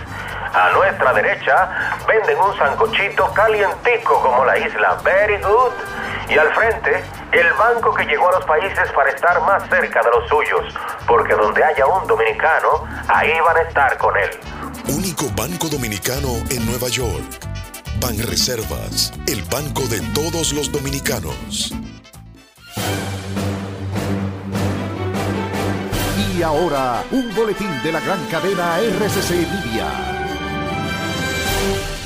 A 0.52 0.70
nuestra 0.72 1.12
derecha 1.14 1.98
venden 2.06 2.36
un 2.38 2.56
sancochito 2.58 3.32
calientico 3.32 4.20
como 4.20 4.44
la 4.44 4.58
isla 4.58 5.00
Very 5.02 5.38
Good. 5.42 6.34
Y 6.34 6.38
al 6.38 6.52
frente, 6.52 7.02
el 7.32 7.52
banco 7.54 7.94
que 7.94 8.04
llegó 8.04 8.28
a 8.28 8.38
los 8.38 8.44
países 8.46 8.90
para 8.92 9.10
estar 9.10 9.40
más 9.42 9.62
cerca 9.68 10.00
de 10.02 10.10
los 10.10 10.28
suyos. 10.28 10.74
Porque 11.06 11.34
donde 11.34 11.62
haya 11.62 11.86
un 11.86 12.06
dominicano, 12.06 12.84
ahí 13.08 13.32
van 13.44 13.56
a 13.56 13.62
estar 13.62 13.98
con 13.98 14.16
él. 14.16 14.30
Único 14.88 15.26
banco 15.36 15.68
dominicano 15.68 16.28
en 16.50 16.66
Nueva 16.66 16.88
York. 16.88 17.24
Banreservas, 18.00 19.12
el 19.26 19.42
banco 19.44 19.82
de 19.88 20.00
todos 20.14 20.52
los 20.52 20.70
dominicanos. 20.70 21.74
Y 26.36 26.42
ahora, 26.42 27.02
un 27.10 27.34
boletín 27.34 27.82
de 27.82 27.92
la 27.92 28.00
gran 28.00 28.24
cadena 28.26 28.78
RCC 28.78 29.30
Media. 29.30 30.17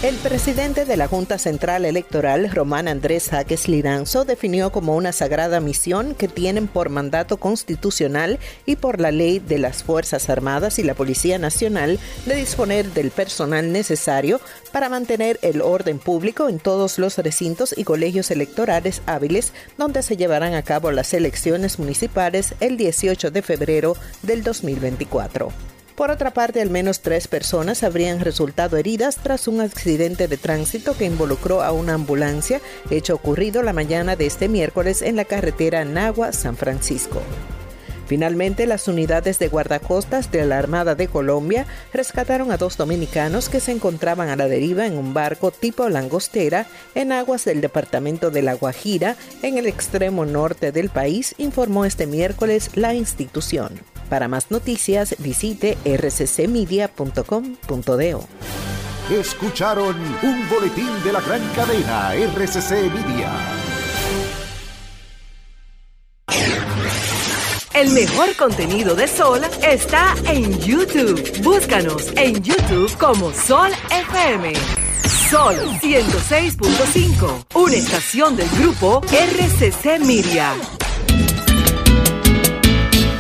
El 0.03 0.17
presidente 0.17 0.85
de 0.85 0.97
la 0.97 1.07
Junta 1.07 1.39
Central 1.39 1.85
Electoral, 1.85 2.51
Román 2.51 2.89
Andrés 2.89 3.29
Jaques 3.29 3.69
Liranzo, 3.69 4.25
definió 4.25 4.73
como 4.73 4.97
una 4.97 5.13
sagrada 5.13 5.61
misión 5.61 6.17
que 6.17 6.27
tienen 6.27 6.67
por 6.67 6.89
mandato 6.89 7.37
constitucional 7.37 8.41
y 8.67 8.75
por 8.75 9.01
la 9.01 9.13
ley 9.13 9.39
de 9.39 9.59
las 9.59 9.85
Fuerzas 9.85 10.29
Armadas 10.29 10.81
y 10.81 10.83
la 10.83 10.95
Policía 10.95 11.39
Nacional 11.39 12.01
de 12.27 12.35
disponer 12.35 12.91
del 12.93 13.13
personal 13.13 13.71
necesario 13.71 14.41
para 14.73 14.89
mantener 14.89 15.39
el 15.41 15.63
orden 15.63 16.01
público 16.01 16.49
en 16.49 16.59
todos 16.59 16.99
los 16.99 17.17
recintos 17.19 17.73
y 17.79 17.85
colegios 17.85 18.33
electorales 18.33 19.03
hábiles 19.07 19.53
donde 19.79 20.03
se 20.03 20.17
llevarán 20.17 20.55
a 20.55 20.65
cabo 20.65 20.91
las 20.91 21.15
elecciones 21.15 21.79
municipales 21.79 22.57
el 22.59 22.77
18 22.77 23.31
de 23.31 23.43
febrero 23.43 23.97
del 24.23 24.43
2024. 24.43 25.72
Por 25.97 26.11
otra 26.11 26.33
parte, 26.33 26.63
al 26.63 26.71
menos 26.71 27.01
tres 27.01 27.29
personas 27.29 27.83
habrían 27.83 28.21
resultado 28.21 28.77
heridas 28.77 29.17
tras 29.17 29.47
un 29.47 29.61
accidente 29.61 30.27
de 30.27 30.39
tránsito 30.39 30.97
que 30.97 31.05
involucró 31.05 31.63
a 31.63 31.73
una 31.73 31.95
ambulancia, 31.95 32.61
hecho 32.91 33.15
ocurrido 33.15 33.63
la 33.63 33.75
mañana 33.75 34.17
de 34.17 34.27
este 34.27 34.49
miércoles 34.49 35.03
en 35.03 35.17
la 35.17 35.27
carretera 35.27 35.85
Nagua-San 35.85 36.57
Francisco. 36.57 37.21
Finalmente, 38.07 38.67
las 38.67 38.89
unidades 38.89 39.39
de 39.39 39.49
guardacostas 39.49 40.31
de 40.31 40.45
la 40.45 40.59
Armada 40.59 40.95
de 40.95 41.09
Colombia 41.09 41.67
rescataron 41.93 42.53
a 42.53 42.57
dos 42.57 42.77
dominicanos 42.77 43.49
que 43.49 43.61
se 43.61 43.73
encontraban 43.73 44.29
a 44.29 44.37
la 44.37 44.49
deriva 44.49 44.87
en 44.87 44.99
un 44.99 45.15
barco 45.15 45.51
tipo 45.51 45.89
langostera 45.89 46.67
en 46.95 47.13
aguas 47.13 47.45
del 47.45 47.61
departamento 47.61 48.31
de 48.31 48.43
La 48.43 48.55
Guajira, 48.55 49.17
en 49.43 49.57
el 49.57 49.67
extremo 49.67 50.27
norte 50.27 50.73
del 50.73 50.91
país, 50.91 51.35
informó 51.39 51.85
este 51.85 52.07
miércoles 52.07 52.71
la 52.75 52.95
institución. 52.95 53.92
Para 54.13 54.29
más 54.29 54.51
noticias, 54.51 55.17
visite 55.21 55.79
rccmedia.com.do. 55.87 58.29
Escucharon 59.11 59.97
un 60.23 60.49
boletín 60.51 61.03
de 61.03 61.15
la 61.15 61.23
gran 61.23 61.41
cadena 61.57 62.15
RCC 62.15 62.93
Media. 62.93 63.33
El 67.73 67.93
mejor 67.93 68.37
contenido 68.37 68.95
de 68.95 69.09
Sol 69.09 69.41
está 69.63 70.15
en 70.27 70.59
YouTube. 70.59 71.43
Búscanos 71.43 72.13
en 72.15 72.43
YouTube 72.43 72.95
como 72.99 73.33
Sol 73.33 73.71
FM. 74.11 74.53
Sol 75.31 75.57
106.5, 75.81 77.47
una 77.55 77.75
estación 77.75 78.37
del 78.37 78.51
grupo 78.59 79.01
RCC 79.11 80.01
Miria. 80.01 80.55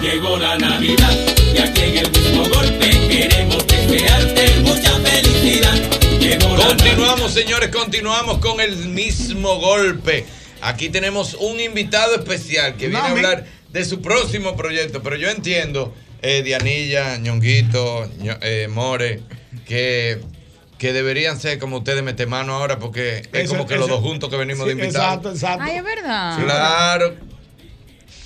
Llegó 0.02 0.36
la 0.36 0.58
Navidad 0.58 1.10
y 1.54 1.58
aquí 1.58 1.82
en 1.82 1.98
el 1.98 2.10
mismo 2.10 2.42
golpe 2.48 2.90
queremos 3.08 3.66
desearte 3.66 4.56
mucha 4.60 4.90
felicidad. 4.98 5.74
Llegó 6.18 6.56
la 6.56 6.66
Continuamos, 6.66 7.32
señores, 7.32 7.68
continuamos 7.70 8.38
con 8.38 8.60
el 8.60 8.76
mismo 8.88 9.56
golpe. 9.60 10.26
Aquí 10.60 10.88
tenemos 10.88 11.34
un 11.34 11.60
invitado 11.60 12.14
especial 12.16 12.76
que 12.76 12.88
viene 12.88 13.06
a 13.06 13.10
hablar 13.10 13.46
de 13.70 13.84
su 13.84 14.02
próximo 14.02 14.56
proyecto, 14.56 15.02
pero 15.02 15.16
yo 15.16 15.28
entiendo, 15.30 15.94
eh, 16.20 16.42
Dianilla, 16.42 17.16
Ñonguito, 17.18 18.06
Ño- 18.20 18.38
eh, 18.42 18.68
More, 18.70 19.20
que, 19.66 20.20
que 20.78 20.92
deberían 20.92 21.38
ser 21.40 21.58
como 21.58 21.78
ustedes 21.78 22.02
mete 22.02 22.26
mano 22.26 22.54
ahora 22.54 22.78
porque 22.78 23.18
es 23.18 23.28
Eso- 23.44 23.52
como 23.54 23.66
que 23.66 23.76
los 23.76 23.88
dos 23.88 24.00
juntos 24.00 24.28
que 24.30 24.36
venimos 24.36 24.64
sí, 24.68 24.74
de 24.74 24.82
invitados. 24.82 25.06
Exacto, 25.06 25.30
exacto. 25.32 25.64
Ay, 25.64 25.76
es 25.78 25.84
verdad. 25.84 26.38
Claro, 26.44 27.14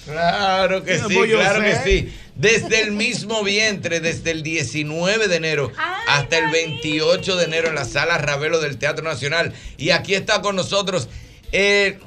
claro 0.06 0.82
que 0.84 0.98
Sí, 0.98 1.04
claro 1.30 1.60
que 1.62 1.76
sí. 1.84 2.16
Desde 2.34 2.82
el 2.82 2.92
mismo 2.92 3.42
vientre, 3.42 4.00
desde 4.00 4.30
el 4.30 4.42
19 4.42 5.28
de 5.28 5.36
enero 5.36 5.72
hasta 6.08 6.36
el 6.38 6.50
28 6.50 7.36
de 7.36 7.44
enero 7.44 7.68
en 7.68 7.74
la 7.74 7.84
sala 7.86 8.18
Ravelo 8.18 8.60
del 8.60 8.76
Teatro 8.78 9.02
Nacional. 9.04 9.52
Y 9.78 9.90
aquí 9.90 10.14
está 10.14 10.42
con 10.42 10.54
nosotros 10.56 11.08
el, 11.52 11.98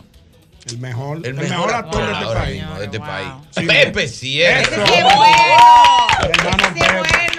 el 0.70 0.78
mejor, 0.78 1.18
el 1.18 1.26
el 1.26 1.34
mejor 1.34 1.74
actor 1.74 2.06
de 2.06 2.12
este 2.14 2.26
ahora 2.26 2.42
país. 2.42 2.56
mismo 2.62 2.78
de 2.80 2.86
este 2.86 3.00
país. 3.00 3.28
Sí. 3.58 3.66
Pepe 3.66 4.08
Sierra. 4.08 4.62
Eso. 4.62 4.72
Hermano 6.22 6.74
Pepe. 6.76 7.30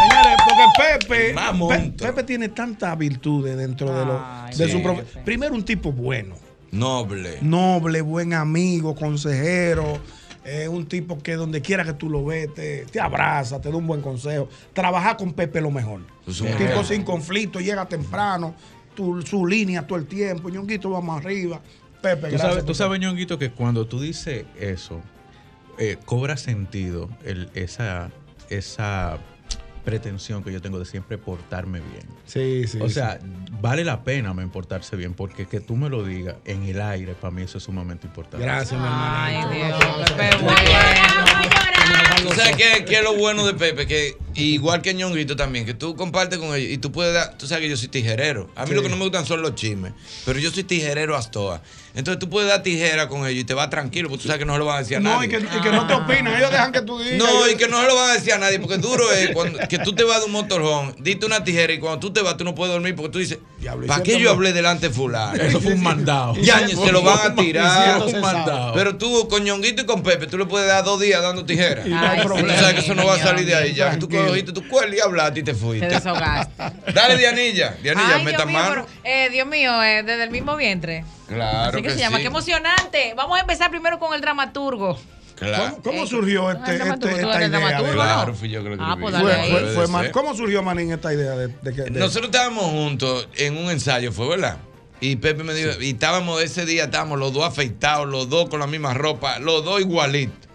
Señores, 0.00 0.36
porque 0.46 0.64
Pepe, 0.76 1.34
Pe- 1.68 1.92
Pepe 2.06 2.22
tiene 2.24 2.48
tantas 2.48 2.96
virtudes 2.98 3.56
dentro 3.56 3.92
de, 3.96 4.04
lo, 4.04 4.24
de 4.56 4.66
sí. 4.66 4.72
su 4.72 5.04
Primero, 5.24 5.54
un 5.54 5.64
tipo 5.64 5.92
bueno, 5.92 6.34
Noble. 6.74 7.38
noble, 7.42 8.00
buen 8.02 8.32
amigo, 8.34 8.94
consejero. 8.94 10.00
eh, 10.46 10.68
un 10.68 10.84
tipo 10.86 11.18
que 11.22 11.36
donde 11.36 11.62
quiera 11.62 11.84
que 11.84 11.94
tú 11.94 12.10
lo 12.10 12.22
ves, 12.22 12.52
te, 12.52 12.84
te 12.84 13.00
abraza, 13.00 13.62
te 13.62 13.70
da 13.70 13.76
un 13.76 13.86
buen 13.86 14.02
consejo. 14.02 14.46
Trabajar 14.74 15.16
con 15.16 15.32
Pepe 15.32 15.58
es 15.60 15.62
lo 15.62 15.70
mejor. 15.70 16.02
Es 16.26 16.38
un 16.42 16.48
un 16.48 16.56
tipo 16.58 16.84
sin 16.84 17.02
conflicto, 17.02 17.60
llega 17.60 17.86
temprano, 17.88 18.54
tu- 18.94 19.22
su 19.22 19.46
línea 19.46 19.86
todo 19.86 19.98
el 19.98 20.04
tiempo. 20.06 20.50
Ñonguito, 20.50 20.90
vamos 20.90 21.16
arriba. 21.16 21.62
Pepe, 22.02 22.16
Tú 22.16 22.20
gracias. 22.32 22.40
sabes, 22.42 22.64
tú 22.66 22.74
sabes, 22.74 23.00
Ñonguito, 23.00 23.38
que 23.38 23.52
cuando 23.52 23.86
tú 23.86 23.98
dices 24.02 24.44
eso, 24.60 25.00
eh, 25.78 25.96
cobra 26.04 26.36
sentido 26.36 27.08
el- 27.24 27.48
esa, 27.54 28.10
esa 28.50 29.16
pretensión 29.84 30.42
que 30.42 30.52
yo 30.52 30.60
tengo 30.62 30.78
de 30.78 30.86
siempre 30.86 31.18
portarme 31.18 31.80
bien. 31.80 32.06
Sí, 32.26 32.66
sí. 32.66 32.78
O 32.80 32.88
sea, 32.88 33.18
sí. 33.20 33.26
vale 33.60 33.84
la 33.84 34.02
pena 34.02 34.32
me 34.34 34.46
portarse 34.48 34.96
bien, 34.96 35.14
porque 35.14 35.46
que 35.46 35.60
tú 35.60 35.76
me 35.76 35.88
lo 35.90 36.02
digas 36.04 36.36
en 36.44 36.62
el 36.64 36.80
aire, 36.80 37.14
para 37.14 37.30
mí 37.30 37.42
eso 37.42 37.58
es 37.58 37.64
sumamente 37.64 38.06
importante. 38.06 38.44
Gracias, 38.44 38.80
mi 38.80 38.86
hermano. 38.86 39.78
¿Tú 42.22 42.30
sabes 42.34 42.56
qué, 42.56 42.84
qué 42.86 42.96
es 42.96 43.02
lo 43.02 43.14
bueno 43.16 43.46
de 43.46 43.54
Pepe? 43.54 43.86
Que 43.86 44.16
igual 44.34 44.80
que 44.80 44.94
Ñonguito 44.94 45.36
también, 45.36 45.66
que 45.66 45.74
tú 45.74 45.94
compartes 45.94 46.38
con 46.38 46.54
ellos 46.54 46.70
y 46.72 46.78
tú 46.78 46.90
puedes 46.90 47.12
dar, 47.12 47.36
tú 47.36 47.46
sabes 47.46 47.62
que 47.64 47.70
yo 47.70 47.76
soy 47.76 47.88
tijerero. 47.88 48.50
A 48.56 48.62
mí 48.64 48.70
Sí. 48.70 48.74
lo 48.74 48.82
que 48.82 48.88
no 48.88 48.96
me 48.96 49.04
gustan 49.04 49.26
son 49.26 49.42
los 49.42 49.54
chismes, 49.54 49.92
pero 50.24 50.38
yo 50.38 50.50
soy 50.50 50.64
tijerero 50.64 51.16
hasta. 51.16 51.62
Entonces 51.94 52.18
tú 52.18 52.28
puedes 52.28 52.48
dar 52.50 52.62
tijera 52.62 53.08
con 53.08 53.24
ellos 53.26 53.42
y 53.42 53.44
te 53.44 53.54
vas 53.54 53.70
tranquilo, 53.70 54.08
porque 54.08 54.22
tú 54.22 54.26
sabes 54.28 54.40
que 54.40 54.44
no 54.44 54.54
se 54.54 54.58
lo 54.58 54.64
van 54.64 54.76
a 54.76 54.80
decir 54.80 54.96
a 54.96 55.00
No, 55.00 55.22
y 55.22 55.28
nadie. 55.28 55.28
que, 55.28 55.56
y 55.56 55.60
que 55.60 55.70
no 55.70 55.86
te 55.86 55.94
opinan, 55.94 56.34
ellos 56.34 56.50
dejan 56.50 56.72
que 56.72 56.82
tú 56.82 56.98
digas. 56.98 57.18
No, 57.18 57.28
ellos- 57.46 57.52
y 57.52 57.56
que 57.56 57.68
no 57.68 57.80
se 57.80 57.86
lo 57.86 57.94
van 57.94 58.10
a 58.10 58.14
decir 58.14 58.32
a 58.32 58.38
nadie, 58.38 58.58
porque 58.58 58.78
duro 58.78 59.10
es 59.12 59.30
cuando, 59.30 59.58
que 59.68 59.78
tú 59.78 59.94
te 59.94 60.02
vas 60.02 60.18
de 60.18 60.26
un 60.26 60.32
motorhome, 60.32 60.92
diste 60.98 61.24
una 61.24 61.44
tijera 61.44 61.72
y 61.72 61.78
cuando 61.78 62.00
tú 62.00 62.12
te 62.12 62.20
vas 62.20 62.36
tú 62.36 62.42
no 62.44 62.54
puedes 62.54 62.72
dormir 62.72 62.96
porque 62.96 63.10
tú 63.12 63.18
dices, 63.20 63.38
¿para 63.86 64.02
qué 64.02 64.18
yo 64.18 64.30
hablé 64.30 64.52
delante 64.52 64.88
de 64.88 64.94
fulano? 64.94 65.34
Eso 65.40 65.60
fue 65.60 65.74
un 65.74 65.82
mandado. 65.82 66.34
Ya 66.42 66.66
se 66.66 66.92
lo 66.92 67.02
van 67.02 67.30
a 67.32 67.34
tirar. 67.36 67.96
Eso 67.96 68.04
fue 68.08 68.14
un 68.14 68.20
mandado. 68.20 68.74
Pero 68.74 68.96
tú 68.96 69.28
con 69.28 69.44
Ñonguito 69.44 69.82
y 69.82 69.86
con 69.86 70.02
Pepe, 70.02 70.26
tú 70.26 70.36
le 70.36 70.46
puedes 70.46 70.66
dar 70.66 70.82
dos 70.84 71.00
días 71.00 71.22
dando 71.22 71.44
tijera. 71.44 71.86
Y 71.86 71.90
no 71.90 72.00
hay 72.00 72.18
Tú 72.22 72.24
problema. 72.26 72.54
sabes 72.58 72.74
que 72.74 72.80
eso 72.80 72.94
no 72.96 73.06
va 73.06 73.14
a 73.14 73.18
salir 73.18 73.46
de 73.46 73.54
ahí 73.54 73.72
ya. 73.72 73.96
Tú 73.98 74.08
cogiste 74.08 74.52
tu 74.52 74.66
cuerda 74.66 74.96
y 74.96 75.00
hablaste 75.00 75.40
y 75.40 75.42
te 75.44 75.54
fuiste. 75.54 75.86
Te 75.86 75.94
desahogaste. 75.94 76.52
Dale, 76.92 77.16
Dianilla. 77.16 77.76
Dianilla, 77.82 78.18
meta 78.18 78.38
Dios 78.38 78.46
mío, 78.46 78.58
mano. 78.58 78.86
eh, 79.04 79.28
Dios 79.30 79.46
mío, 79.46 79.80
eh, 79.82 80.02
desde 80.02 80.24
el 80.24 80.30
mismo 80.30 80.56
vientre. 80.56 81.04
Claro 81.28 81.68
Así 81.70 81.76
que, 81.82 81.88
que 81.88 81.90
se 81.94 82.00
llama. 82.00 82.16
sí. 82.18 82.22
Qué 82.22 82.28
emocionante. 82.28 83.14
Vamos 83.16 83.38
a 83.38 83.40
empezar 83.40 83.70
primero 83.70 83.98
con 83.98 84.14
el 84.14 84.20
dramaturgo. 84.20 84.98
Claro. 85.36 85.64
¿Cómo, 85.64 85.82
cómo 85.82 86.02
Eh, 86.04 86.06
surgió 86.06 86.42
¿tú 86.42 86.48
este, 86.70 86.76
este- 86.76 86.96
¿Tú 86.96 87.08
esta 87.08 87.44
idea? 87.44 87.82
de-? 87.82 87.92
Claro, 87.92 88.34
fui 88.34 88.48
yo 88.50 88.62
que 88.62 88.68
lo 88.70 88.76
Ah, 88.82 88.96
pues 89.00 89.16
Fue, 89.16 89.74
fue- 89.74 89.88
Man-. 89.88 90.10
¿Cómo 90.12 90.34
surgió 90.34 90.62
Manín 90.62 90.92
esta 90.92 91.12
idea 91.12 91.32
de, 91.32 91.48
de 91.48 91.74
que- 91.74 91.82
de- 91.82 91.90
Nosotros 91.90 92.26
estábamos 92.26 92.64
juntos 92.66 93.28
en 93.36 93.56
un 93.56 93.70
ensayo, 93.70 94.12
fue 94.12 94.28
verdad. 94.28 94.58
Y 95.00 95.16
Pepe 95.16 95.42
me 95.42 95.52
dijo, 95.54 95.70
y 95.82 95.90
estábamos 95.90 96.40
ese 96.40 96.64
día, 96.64 96.84
estábamos 96.84 97.18
los 97.18 97.32
dos 97.32 97.44
afeitados, 97.44 98.06
los 98.08 98.28
dos 98.30 98.48
con 98.48 98.60
la 98.60 98.66
misma 98.68 98.94
ropa, 98.94 99.38
los 99.40 99.64
dos 99.64 99.80
igualitos. 99.80 100.48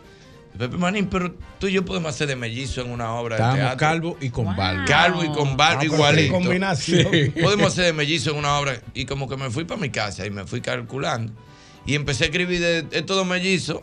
Pepe 0.58 0.76
Manín, 0.78 1.08
pero 1.08 1.34
tú 1.60 1.68
y 1.68 1.72
yo 1.74 1.86
podemos 1.86 2.10
hacer 2.14 2.28
de 2.28 2.36
mellizo 2.36 2.82
en 2.82 2.92
una 2.92 3.14
obra 3.14 3.38
de 3.52 3.58
teatro. 3.60 3.78
calvo 3.78 4.18
y 4.20 4.30
con 4.30 4.56
barba. 4.56 4.84
Calvo 4.86 5.24
y 5.24 5.32
con 5.32 5.56
barba 5.56 5.82
Ah, 5.82 5.86
igualito. 5.86 6.34
combinación. 6.34 7.08
Sí. 7.14 7.30
Podemos 7.42 7.68
hacer 7.68 7.86
de 7.86 7.94
mellizo 7.94 8.32
en 8.32 8.38
una 8.38 8.58
obra. 8.60 8.82
Y 8.94 9.06
como 9.06 9.30
que 9.30 9.38
me 9.38 9.50
fui 9.52 9.64
para 9.64 9.80
mi 9.80 9.90
casa 9.90 10.26
y 10.26 10.32
me 10.32 10.46
fui 10.46 10.60
calculando. 10.60 11.32
Y 11.86 11.96
empecé 11.96 12.26
a 12.26 12.28
escribir 12.28 12.60
de 12.60 12.80
estos 12.92 13.16
dos 13.16 13.26
mellizos. 13.26 13.80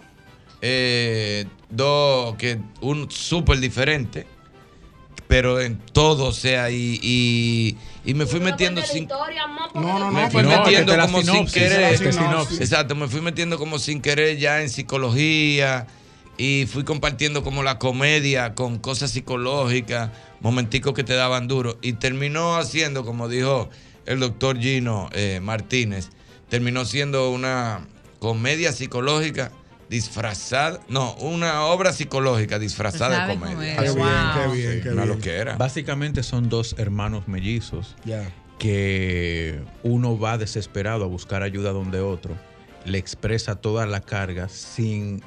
eh, 0.62 1.47
dos 1.70 2.34
que 2.36 2.59
un 2.80 3.10
súper 3.10 3.59
diferente. 3.59 4.26
Pero 5.28 5.60
en 5.60 5.78
todo, 5.93 6.26
o 6.26 6.32
sea, 6.32 6.70
y, 6.70 7.01
y, 7.02 7.76
y 8.05 8.14
me 8.14 8.26
fui 8.26 8.38
metiendo 8.40 8.80
sin. 8.82 9.09
No, 9.09 9.98
no, 9.98 10.10
Me 10.12 10.22
no. 10.22 10.30
fui 10.30 10.43
pero- 10.44 10.59
metiendo 10.62 10.97
como 10.98 11.22
sin 11.22 11.47
querer. 11.47 11.94
Exacto, 12.60 12.94
me 12.94 13.09
fui 13.09 13.20
metiendo 13.20 13.59
como 13.59 13.78
sin 13.78 14.01
querer 14.01 14.36
ya 14.38 14.62
en 14.62 14.68
psicología 14.70 15.86
y 16.38 16.66
fui 16.66 16.84
compartiendo 16.84 17.42
como 17.42 17.62
la 17.62 17.78
comedia 17.78 18.54
con 18.54 18.78
cosas 18.78 19.10
psicológicas, 19.10 20.10
momenticos 20.40 20.94
que 20.94 21.04
te 21.04 21.14
daban 21.14 21.48
duro 21.48 21.78
y 21.82 21.94
terminó 21.94 22.56
haciendo, 22.56 23.04
como 23.04 23.28
dijo 23.28 23.70
el 24.04 24.20
doctor 24.20 24.58
Gino 24.58 25.08
eh, 25.12 25.40
Martínez, 25.42 26.10
terminó 26.48 26.84
siendo 26.84 27.30
una 27.30 27.86
comedia 28.18 28.72
psicológica 28.72 29.52
disfrazada, 29.88 30.80
no, 30.88 31.14
una 31.16 31.64
obra 31.64 31.92
psicológica 31.92 32.58
disfrazada 32.58 33.26
de 33.26 33.34
comedia. 33.34 33.76
Qué 33.76 33.92
bien, 33.92 34.06
qué 34.34 34.56
bien, 34.56 34.82
qué 34.82 34.88
Una 34.90 35.04
bien. 35.04 35.16
loquera. 35.16 35.56
Básicamente 35.56 36.22
son 36.22 36.48
dos 36.48 36.74
hermanos 36.78 37.28
mellizos 37.28 37.96
que 38.58 39.60
uno 39.82 40.18
va 40.18 40.38
desesperado 40.38 41.04
a 41.04 41.06
buscar 41.06 41.42
ayuda 41.42 41.72
donde 41.72 42.00
otro, 42.00 42.36
le 42.84 42.98
expresa 42.98 43.56
toda 43.56 43.86
la 43.86 44.00
carga 44.00 44.48
sin, 44.48 45.22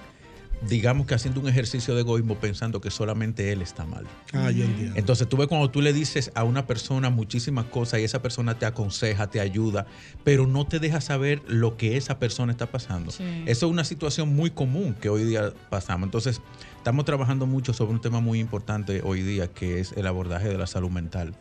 digamos 0.67 1.07
que 1.07 1.15
haciendo 1.15 1.39
un 1.39 1.47
ejercicio 1.47 1.95
de 1.95 2.01
egoísmo 2.01 2.35
pensando 2.35 2.81
que 2.81 2.91
solamente 2.91 3.51
él 3.51 3.61
está 3.61 3.85
mal. 3.85 4.05
Ah, 4.33 4.51
yo 4.51 4.65
entiendo. 4.65 4.95
Entonces 4.97 5.27
tú 5.27 5.37
ves 5.37 5.47
cuando 5.47 5.69
tú 5.69 5.81
le 5.81 5.93
dices 5.93 6.31
a 6.35 6.43
una 6.43 6.67
persona 6.67 7.09
muchísimas 7.09 7.65
cosas 7.65 7.99
y 7.99 8.03
esa 8.03 8.21
persona 8.21 8.57
te 8.57 8.65
aconseja, 8.65 9.27
te 9.27 9.39
ayuda, 9.39 9.85
pero 10.23 10.47
no 10.47 10.65
te 10.67 10.79
deja 10.79 11.01
saber 11.01 11.41
lo 11.47 11.77
que 11.77 11.97
esa 11.97 12.19
persona 12.19 12.51
está 12.51 12.67
pasando. 12.67 13.11
Sí. 13.11 13.43
Eso 13.45 13.67
es 13.67 13.71
una 13.71 13.83
situación 13.83 14.35
muy 14.35 14.51
común 14.51 14.95
que 14.99 15.09
hoy 15.09 15.23
día 15.23 15.53
pasamos. 15.69 16.07
Entonces 16.07 16.41
estamos 16.77 17.05
trabajando 17.05 17.45
mucho 17.45 17.73
sobre 17.73 17.93
un 17.93 18.01
tema 18.01 18.19
muy 18.19 18.39
importante 18.39 19.01
hoy 19.03 19.21
día 19.21 19.47
que 19.47 19.79
es 19.79 19.93
el 19.93 20.07
abordaje 20.07 20.49
de 20.49 20.57
la 20.57 20.67
salud 20.67 20.89
mental. 20.89 21.35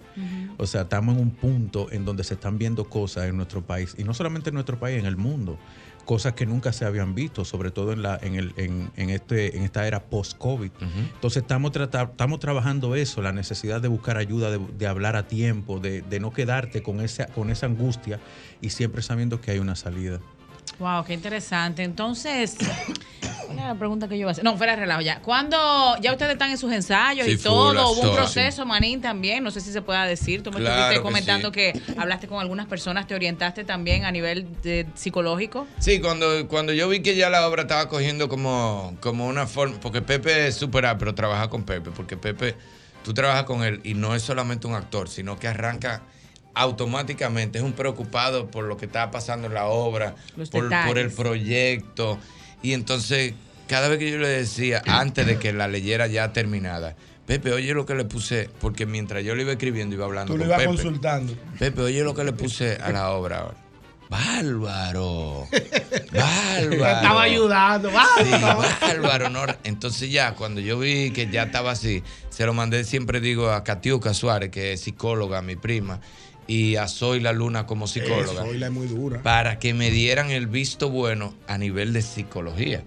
O 0.57 0.67
sea, 0.67 0.83
estamos 0.83 1.15
en 1.17 1.23
un 1.23 1.31
punto 1.31 1.91
en 1.93 2.05
donde 2.05 2.25
se 2.25 2.35
están 2.35 2.59
viendo 2.59 2.85
cosas 2.85 3.29
en 3.29 3.37
nuestro 3.37 3.63
país, 3.63 3.95
y 3.97 4.05
no 4.05 4.15
solamente 4.15 4.51
en 4.51 4.55
nuestro 4.55 4.79
país, 4.79 4.99
en 4.99 5.07
el 5.07 5.17
mundo, 5.17 5.59
cosas 6.09 6.33
que 6.33 6.47
nunca 6.47 6.73
se 6.73 6.87
habían 6.87 7.15
visto, 7.15 7.45
sobre 7.45 7.71
todo 7.71 7.93
en, 7.93 8.01
la, 8.01 8.19
en, 8.23 8.35
el, 8.35 8.55
en, 8.57 8.91
en 8.97 9.11
este, 9.11 9.59
en 9.59 9.63
esta 9.63 9.87
era 9.87 10.05
post-COVID. 10.05 10.71
Entonces 11.13 11.43
estamos, 11.43 11.71
trata- 11.73 12.05
estamos 12.05 12.41
trabajando 12.41 12.95
eso, 12.97 13.21
la 13.21 13.33
necesidad 13.33 13.83
de 13.83 13.89
buscar 13.89 14.17
ayuda, 14.17 14.51
de, 14.51 14.59
de 14.79 14.87
hablar 14.87 15.17
a 15.17 15.29
tiempo, 15.29 15.81
de, 15.81 16.01
de 16.01 16.19
no 16.19 16.33
quedarte 16.33 16.83
con 16.83 17.03
esa, 17.03 17.27
con 17.27 17.51
esa 17.51 17.67
angustia 17.67 18.21
y 18.63 18.71
siempre 18.71 19.03
sabiendo 19.03 19.39
que 19.43 19.51
hay 19.51 19.59
una 19.59 19.77
salida. 19.77 20.19
Wow, 20.79 21.05
qué 21.05 21.15
interesante. 21.15 21.83
Entonces, 21.83 22.57
¿cuál 23.47 23.59
era 23.59 23.69
la 23.69 23.75
pregunta 23.75 24.07
que 24.09 24.15
yo 24.17 24.21
iba 24.21 24.31
a 24.31 24.33
hacer? 24.33 24.45
No, 24.45 24.57
fuera 24.57 24.75
de 24.75 24.81
relajo 24.83 25.01
ya. 25.01 25.21
¿Cuándo 25.21 25.97
ya 26.01 26.13
ustedes 26.13 26.33
están 26.33 26.51
en 26.51 26.59
sus 26.59 26.73
ensayos 26.73 27.27
Sí, 27.27 27.33
y 27.33 27.37
todo? 27.37 27.93
Hubo 27.93 28.11
un 28.11 28.15
proceso, 28.15 28.65
Manín, 28.65 29.01
también. 29.01 29.43
No 29.43 29.51
sé 29.51 29.61
si 29.61 29.73
se 29.73 29.83
pueda 29.83 30.05
decir. 30.05 30.43
Tú 30.43 30.51
me 30.53 30.59
Claro 30.61 30.75
estuviste 30.75 30.95
que 30.97 31.03
comentando 31.03 31.49
sí. 31.49 31.53
que 31.55 31.83
hablaste 31.97 32.29
con 32.29 32.41
algunas 32.41 32.67
personas, 32.67 33.07
te 33.07 33.15
orientaste 33.15 33.65
también 33.65 34.05
a 34.05 34.13
nivel 34.13 34.47
de 34.63 34.87
psicológico. 34.95 35.67
Sí, 35.81 36.01
cuando, 36.01 36.47
cuando 36.47 36.73
yo 36.73 36.89
vi 36.89 37.01
que 37.01 37.17
ya 37.17 37.29
la 37.29 37.47
obra 37.49 37.63
estaba 37.63 37.89
cogiendo 37.89 38.29
como, 38.29 38.97
como 39.01 39.27
una 39.27 39.47
forma, 39.49 39.81
porque 39.81 40.01
Pepe 40.03 40.47
es 40.47 40.55
súper 40.55 40.87
pero 40.99 41.15
trabaja 41.15 41.51
con 41.51 41.65
Pepe, 41.65 41.91
porque 41.91 42.17
Pepe, 42.17 42.55
tú 43.03 43.13
trabajas 43.13 43.45
con 43.45 43.65
él 43.65 43.81
y 43.83 43.95
no 43.95 44.15
es 44.15 44.23
solamente 44.23 44.67
un 44.69 44.75
actor, 44.75 45.09
sino 45.09 45.39
que 45.39 45.49
arranca 45.49 46.03
automáticamente, 46.59 47.59
es 47.59 47.65
un 47.65 47.73
preocupado 47.73 48.51
por 48.51 48.65
lo 48.65 48.77
que 48.77 48.87
está 48.87 49.11
pasando 49.11 49.47
en 49.47 49.55
la 49.55 49.67
obra, 49.67 50.15
por, 50.51 50.99
el 50.99 51.11
proyecto. 51.11 52.19
Y 52.63 52.73
entonces, 52.73 53.35
cada 53.69 53.89
vez 53.89 53.99
que 53.99 54.11
yo 54.11 54.19
le 54.19 54.29
decía, 54.29 54.83
antes 54.87 55.27
de 55.27 55.39
que 55.39 55.53
la 55.53 55.69
leyera 55.69 56.07
ya 56.09 56.33
terminada, 56.33 56.97
Pepe, 57.27 57.53
oye 57.53 57.75
lo 57.75 57.85
que 57.85 57.95
le 57.95 58.07
puse, 58.07 58.49
porque 58.61 58.87
mientras 58.87 59.23
yo 59.23 59.35
le 59.35 59.43
iba 59.43 59.53
escribiendo 59.53 59.95
iba 59.95 60.07
hablando 60.07 60.33
Tú 60.33 60.39
lo 60.39 60.47
ibas 60.47 60.65
consultando. 60.65 61.35
Pepe, 61.59 61.83
oye 61.83 62.03
lo 62.03 62.15
que 62.15 62.25
le 62.25 62.33
puse 62.33 62.77
a 62.77 62.91
la 62.91 63.11
obra 63.11 63.41
ahora. 63.41 63.69
Bárbaro. 64.09 65.47
Bárbaro. 66.13 66.73
Estaba 66.73 67.23
ayudando. 67.23 67.91
Sí, 67.91 68.31
Bárbaro. 68.31 68.59
bárbaro, 68.81 69.29
no. 69.29 69.41
Entonces 69.65 70.11
ya, 70.11 70.35
cuando 70.35 70.63
yo 70.63 70.79
vi 70.79 71.11
que 71.11 71.29
ya 71.31 71.45
estaba 71.45 71.73
así, 71.73 72.03
se 72.31 72.47
lo 72.47 72.55
mandé, 72.55 72.85
siempre 72.85 73.21
digo, 73.21 73.51
a 73.51 73.65
Catiuca 73.65 74.15
Suárez, 74.15 74.51
que 74.51 74.73
es 74.73 74.81
psicóloga, 74.81 75.43
mi 75.43 75.57
prima, 75.57 76.01
y 76.49 76.75
a 76.77 76.89
Zoila 76.89 77.33
Luna 77.33 77.67
como 77.67 77.87
psicóloga, 77.87 78.43
Eso, 78.43 78.55
y 78.55 78.59
la 78.59 78.71
muy 78.71 78.89
dura. 78.89 79.23
para 79.23 79.61
que 79.61 79.75
me 79.75 79.91
dieran 79.93 80.31
el 80.33 80.49
visto 80.49 80.91
bueno 80.91 81.35
a 81.47 81.59
nivel 81.59 81.93
de 81.93 82.03
psicología. 82.03 82.83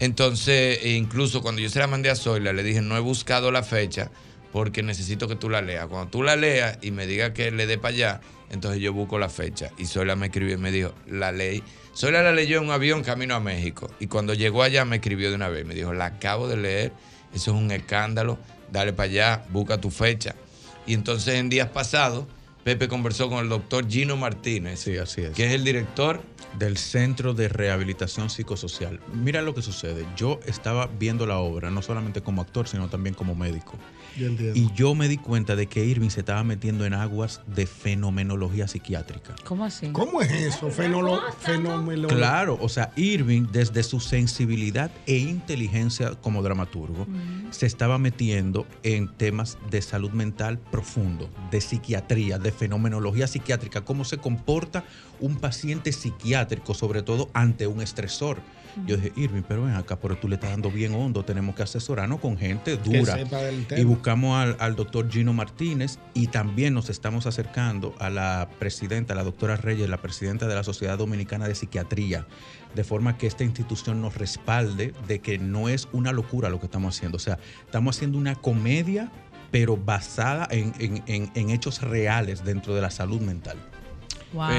Entonces, 0.00 0.80
e 0.82 0.90
incluso 0.92 1.42
cuando 1.42 1.60
yo 1.60 1.68
se 1.70 1.78
la 1.78 1.86
mandé 1.86 2.10
a 2.10 2.16
Zoila, 2.16 2.52
le 2.52 2.62
dije, 2.62 2.80
no 2.82 2.96
he 2.96 3.00
buscado 3.00 3.50
la 3.50 3.62
fecha 3.62 4.10
porque 4.52 4.82
necesito 4.82 5.28
que 5.28 5.36
tú 5.36 5.50
la 5.50 5.60
leas. 5.60 5.86
Cuando 5.88 6.08
tú 6.10 6.22
la 6.22 6.36
leas 6.36 6.78
y 6.82 6.90
me 6.90 7.06
diga 7.06 7.34
que 7.34 7.50
le 7.50 7.66
dé 7.66 7.78
para 7.78 7.94
allá, 7.94 8.20
entonces 8.50 8.80
yo 8.80 8.92
busco 8.92 9.18
la 9.18 9.28
fecha. 9.28 9.70
Y 9.76 9.86
Zoila 9.86 10.16
me 10.16 10.26
escribió 10.26 10.54
y 10.54 10.58
me 10.58 10.70
dijo, 10.72 10.94
la 11.06 11.32
ley. 11.32 11.62
Zoila 11.94 12.22
la 12.22 12.32
leyó 12.32 12.58
en 12.58 12.64
un 12.64 12.70
avión 12.70 13.02
camino 13.02 13.34
a 13.34 13.40
México. 13.40 13.90
Y 13.98 14.06
cuando 14.06 14.34
llegó 14.34 14.62
allá 14.62 14.84
me 14.84 14.96
escribió 14.96 15.30
de 15.30 15.34
una 15.36 15.48
vez. 15.48 15.66
Me 15.66 15.74
dijo, 15.74 15.92
la 15.92 16.06
acabo 16.06 16.48
de 16.48 16.56
leer, 16.56 16.92
eso 17.34 17.50
es 17.50 17.56
un 17.60 17.70
escándalo, 17.72 18.38
dale 18.72 18.92
para 18.92 19.10
allá, 19.10 19.44
busca 19.50 19.78
tu 19.80 19.90
fecha. 19.90 20.34
Y 20.86 20.94
entonces 20.94 21.34
en 21.34 21.48
días 21.50 21.68
pasados, 21.68 22.24
Pepe 22.68 22.86
conversó 22.86 23.30
con 23.30 23.38
el 23.38 23.48
doctor 23.48 23.88
Gino 23.88 24.18
Martínez, 24.18 24.80
Sí, 24.80 24.98
así 24.98 25.22
es. 25.22 25.30
que 25.30 25.46
es 25.46 25.52
el 25.52 25.64
director 25.64 26.20
del 26.58 26.76
Centro 26.76 27.34
de 27.34 27.48
Rehabilitación 27.48 28.30
Psicosocial. 28.30 29.00
Mira 29.12 29.42
lo 29.42 29.54
que 29.54 29.62
sucede. 29.62 30.06
Yo 30.16 30.40
estaba 30.46 30.86
viendo 30.86 31.26
la 31.26 31.38
obra, 31.38 31.70
no 31.70 31.82
solamente 31.82 32.20
como 32.20 32.42
actor, 32.42 32.68
sino 32.68 32.88
también 32.88 33.14
como 33.14 33.34
médico. 33.34 33.74
Yo. 34.16 34.28
Y 34.28 34.72
yo 34.74 34.94
me 34.94 35.06
di 35.08 35.16
cuenta 35.16 35.54
de 35.54 35.66
que 35.66 35.84
Irving 35.84 36.08
se 36.08 36.20
estaba 36.20 36.42
metiendo 36.42 36.84
en 36.84 36.94
aguas 36.94 37.40
de 37.46 37.66
fenomenología 37.66 38.66
psiquiátrica. 38.66 39.36
¿Cómo 39.44 39.64
así? 39.64 39.90
¿Cómo 39.92 40.20
es 40.20 40.32
eso? 40.32 40.70
Fenolo, 40.70 41.20
fenómeno. 41.38 42.08
Claro, 42.08 42.58
o 42.60 42.68
sea, 42.68 42.92
Irving, 42.96 43.46
desde 43.52 43.82
su 43.82 44.00
sensibilidad 44.00 44.90
e 45.06 45.18
inteligencia 45.18 46.12
como 46.16 46.42
dramaturgo, 46.42 47.06
se 47.50 47.66
estaba 47.66 47.98
metiendo 47.98 48.66
en 48.82 49.08
temas 49.08 49.58
de 49.70 49.82
salud 49.82 50.10
mental 50.10 50.58
profundo, 50.58 51.30
de 51.50 51.60
psiquiatría, 51.60 52.38
de 52.38 52.50
fenomenología 52.50 53.26
psiquiátrica, 53.26 53.84
cómo 53.84 54.04
se 54.04 54.18
comporta 54.18 54.84
un 55.20 55.36
paciente 55.36 55.92
psiquiátrico, 55.92 56.74
sobre 56.74 57.02
todo 57.02 57.30
ante 57.34 57.66
un 57.66 57.80
estresor. 57.80 58.38
Yo 58.86 58.96
dije, 58.96 59.12
Irving, 59.16 59.42
pero 59.48 59.64
ven 59.64 59.74
acá, 59.74 59.98
pero 59.98 60.16
tú 60.18 60.28
le 60.28 60.36
estás 60.36 60.50
dando 60.50 60.70
bien 60.70 60.94
hondo, 60.94 61.24
tenemos 61.24 61.56
que 61.56 61.64
asesorarnos 61.64 62.20
con 62.20 62.38
gente 62.38 62.76
dura. 62.76 63.14
Y 63.80 63.84
buscamos 63.84 64.36
al, 64.38 64.56
al 64.60 64.76
doctor 64.76 65.10
Gino 65.10 65.32
Martínez 65.32 65.98
y 66.14 66.28
también 66.28 66.74
nos 66.74 66.88
estamos 66.88 67.26
acercando 67.26 67.94
a 67.98 68.08
la 68.08 68.48
presidenta, 68.60 69.16
la 69.16 69.24
doctora 69.24 69.56
Reyes, 69.56 69.88
la 69.88 69.96
presidenta 69.96 70.46
de 70.46 70.54
la 70.54 70.62
Sociedad 70.62 70.96
Dominicana 70.96 71.48
de 71.48 71.56
Psiquiatría, 71.56 72.26
de 72.76 72.84
forma 72.84 73.18
que 73.18 73.26
esta 73.26 73.42
institución 73.42 74.00
nos 74.00 74.16
respalde 74.16 74.94
de 75.08 75.18
que 75.18 75.38
no 75.38 75.68
es 75.68 75.88
una 75.92 76.12
locura 76.12 76.48
lo 76.48 76.60
que 76.60 76.66
estamos 76.66 76.96
haciendo. 76.96 77.16
O 77.16 77.20
sea, 77.20 77.38
estamos 77.64 77.96
haciendo 77.96 78.16
una 78.16 78.36
comedia, 78.36 79.10
pero 79.50 79.76
basada 79.76 80.46
en, 80.52 80.72
en- 80.78 81.02
en- 81.06 81.30
en 81.34 81.50
hechos 81.50 81.82
reales 81.82 82.44
dentro 82.44 82.76
de 82.76 82.82
la 82.82 82.90
salud 82.90 83.20
mental. 83.22 83.56
Wow. 84.32 84.50
Eh, 84.50 84.54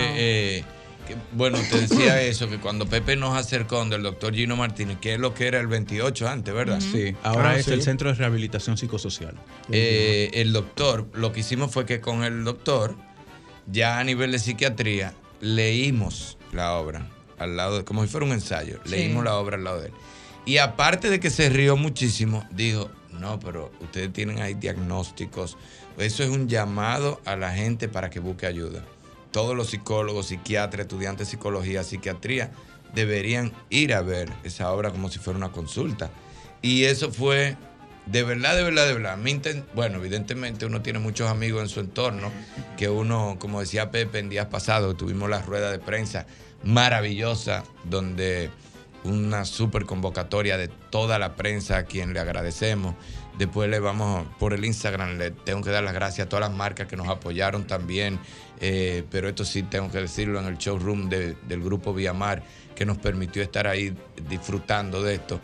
eh, 0.59 0.63
que, 1.07 1.15
bueno, 1.33 1.57
te 1.69 1.81
decía 1.81 2.21
eso, 2.21 2.49
que 2.49 2.57
cuando 2.59 2.85
Pepe 2.87 3.15
nos 3.15 3.35
acercó 3.37 3.77
donde 3.77 3.95
el 3.95 4.03
doctor 4.03 4.33
Gino 4.33 4.55
Martínez, 4.55 4.97
que 4.99 5.13
es 5.13 5.19
lo 5.19 5.33
que 5.33 5.47
era 5.47 5.59
el 5.59 5.67
28 5.67 6.27
antes, 6.27 6.53
¿verdad? 6.53 6.79
Sí, 6.81 7.15
ahora 7.23 7.51
Ah, 7.51 7.57
es 7.57 7.65
sí. 7.65 7.71
el 7.71 7.81
Centro 7.81 8.09
de 8.09 8.15
Rehabilitación 8.15 8.77
Psicosocial. 8.77 9.35
Eh, 9.71 10.29
el 10.33 10.53
doctor, 10.53 11.07
lo 11.13 11.31
que 11.31 11.39
hicimos 11.41 11.71
fue 11.71 11.85
que 11.85 11.99
con 12.01 12.23
el 12.23 12.43
doctor, 12.43 12.95
ya 13.71 13.99
a 13.99 14.03
nivel 14.03 14.31
de 14.31 14.39
psiquiatría, 14.39 15.13
leímos 15.41 16.37
la 16.51 16.73
obra 16.73 17.07
al 17.37 17.55
lado, 17.55 17.77
de- 17.77 17.83
como 17.85 18.03
si 18.03 18.09
fuera 18.09 18.25
un 18.25 18.33
ensayo, 18.33 18.79
Sí. 18.83 18.91
leímos 18.91 19.23
la 19.23 19.35
obra 19.35 19.55
al 19.57 19.63
lado 19.63 19.81
de 19.81 19.87
él. 19.87 19.93
Y 20.45 20.57
aparte 20.57 21.09
de 21.09 21.19
que 21.19 21.29
se 21.29 21.49
rió 21.49 21.77
muchísimo, 21.77 22.45
dijo, 22.51 22.89
no, 23.11 23.39
pero 23.39 23.71
ustedes 23.81 24.11
tienen 24.11 24.39
ahí 24.41 24.53
diagnósticos, 24.55 25.57
eso 25.97 26.23
es 26.23 26.29
un 26.29 26.47
llamado 26.47 27.21
a 27.25 27.35
la 27.35 27.51
gente 27.53 27.87
para 27.87 28.09
que 28.09 28.19
busque 28.19 28.45
ayuda. 28.45 28.83
Todos 29.31 29.55
los 29.55 29.69
psicólogos, 29.69 30.27
psiquiatras, 30.27 30.85
estudiantes 30.85 31.27
de 31.27 31.31
psicología, 31.31 31.83
psiquiatría, 31.83 32.51
deberían 32.93 33.53
ir 33.69 33.93
a 33.93 34.01
ver 34.01 34.31
esa 34.43 34.71
obra 34.71 34.91
como 34.91 35.09
si 35.09 35.19
fuera 35.19 35.37
una 35.37 35.51
consulta. 35.51 36.09
Y 36.61 36.85
eso 36.85 37.11
fue 37.11 37.55
de 38.09 38.23
verdad, 38.23 38.55
de 38.55 38.63
verdad, 38.63 38.87
de 38.87 38.93
verdad. 38.93 39.17
Bueno, 39.75 39.97
evidentemente 39.99 40.65
uno 40.65 40.81
tiene 40.81 40.97
muchos 40.97 41.29
amigos 41.29 41.61
en 41.61 41.69
su 41.69 41.79
entorno, 41.79 42.31
que 42.75 42.89
uno, 42.89 43.37
como 43.39 43.59
decía 43.59 43.91
Pepe 43.91 44.19
en 44.19 44.29
días 44.29 44.47
pasados, 44.47 44.97
tuvimos 44.97 45.29
la 45.29 45.41
rueda 45.43 45.71
de 45.71 45.77
prensa 45.77 46.25
maravillosa, 46.63 47.63
donde 47.83 48.49
una 49.03 49.45
super 49.45 49.85
convocatoria 49.85 50.57
de 50.57 50.67
toda 50.67 51.19
la 51.19 51.35
prensa 51.35 51.77
a 51.77 51.83
quien 51.83 52.13
le 52.13 52.19
agradecemos. 52.19 52.95
Después 53.37 53.69
le 53.69 53.79
vamos, 53.79 54.27
por 54.39 54.53
el 54.53 54.65
Instagram, 54.65 55.17
le 55.17 55.31
tengo 55.31 55.61
que 55.61 55.69
dar 55.69 55.83
las 55.83 55.93
gracias 55.93 56.25
a 56.25 56.29
todas 56.29 56.49
las 56.49 56.57
marcas 56.57 56.87
que 56.87 56.97
nos 56.97 57.07
apoyaron 57.07 57.67
también. 57.67 58.19
Eh, 58.59 59.03
pero 59.09 59.29
esto 59.29 59.45
sí 59.45 59.63
tengo 59.63 59.89
que 59.91 59.99
decirlo 59.99 60.39
en 60.39 60.45
el 60.47 60.57
showroom 60.57 61.09
de- 61.09 61.35
del 61.47 61.61
grupo 61.61 61.93
Viamar, 61.93 62.43
que 62.75 62.85
nos 62.85 62.97
permitió 62.97 63.41
estar 63.41 63.67
ahí 63.67 63.95
disfrutando 64.29 65.01
de 65.03 65.15
esto. 65.15 65.39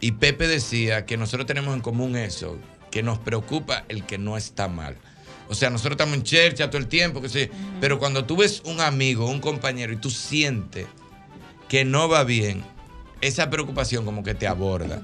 Y 0.00 0.12
Pepe 0.12 0.46
decía 0.46 1.06
que 1.06 1.16
nosotros 1.16 1.46
tenemos 1.46 1.74
en 1.74 1.80
común 1.80 2.16
eso, 2.16 2.56
que 2.90 3.02
nos 3.02 3.18
preocupa 3.18 3.84
el 3.88 4.04
que 4.04 4.18
no 4.18 4.36
está 4.36 4.68
mal. 4.68 4.96
O 5.48 5.54
sea, 5.54 5.70
nosotros 5.70 5.94
estamos 5.94 6.14
en 6.16 6.22
chercha 6.22 6.68
todo 6.70 6.78
el 6.80 6.88
tiempo, 6.88 7.20
que 7.20 7.28
sí, 7.28 7.48
pero 7.80 7.98
cuando 7.98 8.24
tú 8.24 8.36
ves 8.36 8.62
un 8.64 8.80
amigo, 8.80 9.26
un 9.26 9.40
compañero 9.40 9.92
y 9.92 9.96
tú 9.96 10.10
sientes 10.10 10.86
que 11.68 11.84
no 11.84 12.08
va 12.08 12.22
bien, 12.24 12.62
esa 13.20 13.50
preocupación 13.50 14.04
como 14.04 14.22
que 14.22 14.34
te 14.34 14.46
aborda. 14.46 15.02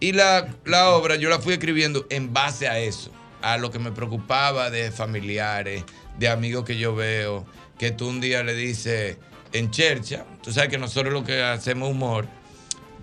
Y 0.00 0.12
la, 0.12 0.48
la 0.64 0.90
obra 0.90 1.16
yo 1.16 1.30
la 1.30 1.38
fui 1.38 1.54
escribiendo 1.54 2.04
en 2.10 2.32
base 2.34 2.68
a 2.68 2.78
eso, 2.78 3.10
a 3.42 3.56
lo 3.56 3.70
que 3.70 3.78
me 3.78 3.92
preocupaba 3.92 4.70
de 4.70 4.90
familiares, 4.90 5.84
de 6.18 6.28
amigos 6.28 6.64
que 6.64 6.76
yo 6.78 6.94
veo, 6.94 7.44
que 7.78 7.90
tú 7.90 8.08
un 8.08 8.20
día 8.20 8.42
le 8.42 8.54
dices 8.54 9.16
en 9.52 9.70
chercha, 9.70 10.24
tú 10.42 10.52
sabes 10.52 10.70
que 10.70 10.78
nosotros 10.78 11.12
lo 11.12 11.24
que 11.24 11.42
hacemos 11.42 11.90
humor, 11.90 12.26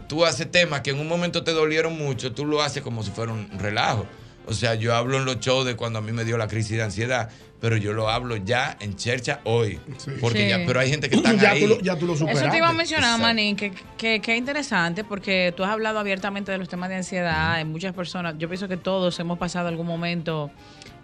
tú 0.08 0.26
haces 0.26 0.50
temas 0.52 0.82
que 0.82 0.92
en 0.92 1.00
un 1.00 1.08
momento 1.08 1.44
te 1.44 1.52
dolieron 1.52 1.98
mucho, 1.98 2.34
tú 2.34 2.46
lo 2.46 2.62
haces 2.62 2.84
como 2.84 3.04
si 3.04 3.12
fuera 3.12 3.32
un 3.32 3.50
relajo. 3.60 4.06
O 4.46 4.54
sea, 4.54 4.76
yo 4.76 4.94
hablo 4.94 5.18
en 5.18 5.26
los 5.26 5.40
shows 5.40 5.66
de 5.66 5.76
cuando 5.78 6.00
a 6.00 6.02
mí 6.02 6.12
me 6.12 6.26
dio 6.26 6.38
la 6.38 6.48
crisis 6.50 6.76
de 6.76 6.84
ansiedad, 6.84 7.30
pero 7.62 7.78
yo 7.78 7.94
lo 7.94 8.10
hablo 8.10 8.36
ya 8.36 8.76
en 8.82 8.98
chercha 8.98 9.40
hoy. 9.46 9.80
Porque 10.20 10.40
Sí. 10.44 10.50
ya, 10.50 10.60
pero 10.68 10.82
hay 10.82 10.90
gente 10.90 11.10
que 11.10 11.16
está 11.16 11.34
Ya 11.34 11.52
ahí. 11.52 11.62
tú 11.62 11.68
lo- 11.68 11.80
ya 11.80 11.96
tú 11.98 12.06
lo 12.08 12.14
Eso 12.14 12.26
te 12.26 12.32
iba 12.34 12.42
a 12.42 12.50
superaste. 12.50 12.76
mencionar. 12.78 13.20
Manín, 13.22 13.56
que, 13.56 13.72
que, 13.98 14.20
que 14.20 14.34
es 14.34 14.38
interesante 14.38 15.06
porque 15.06 15.54
tú 15.56 15.64
has 15.64 15.70
hablado 15.72 15.98
abiertamente 15.98 16.52
de 16.52 16.58
los 16.58 16.68
temas 16.68 16.90
de 16.90 16.96
ansiedad. 16.98 17.54
Hay 17.54 17.64
muchas 17.64 17.94
personas, 17.94 18.36
yo 18.38 18.50
pienso 18.50 18.68
que 18.68 18.76
todos 18.76 19.18
hemos 19.22 19.40
pasado 19.40 19.70
algún 19.70 19.88
momento, 19.88 20.52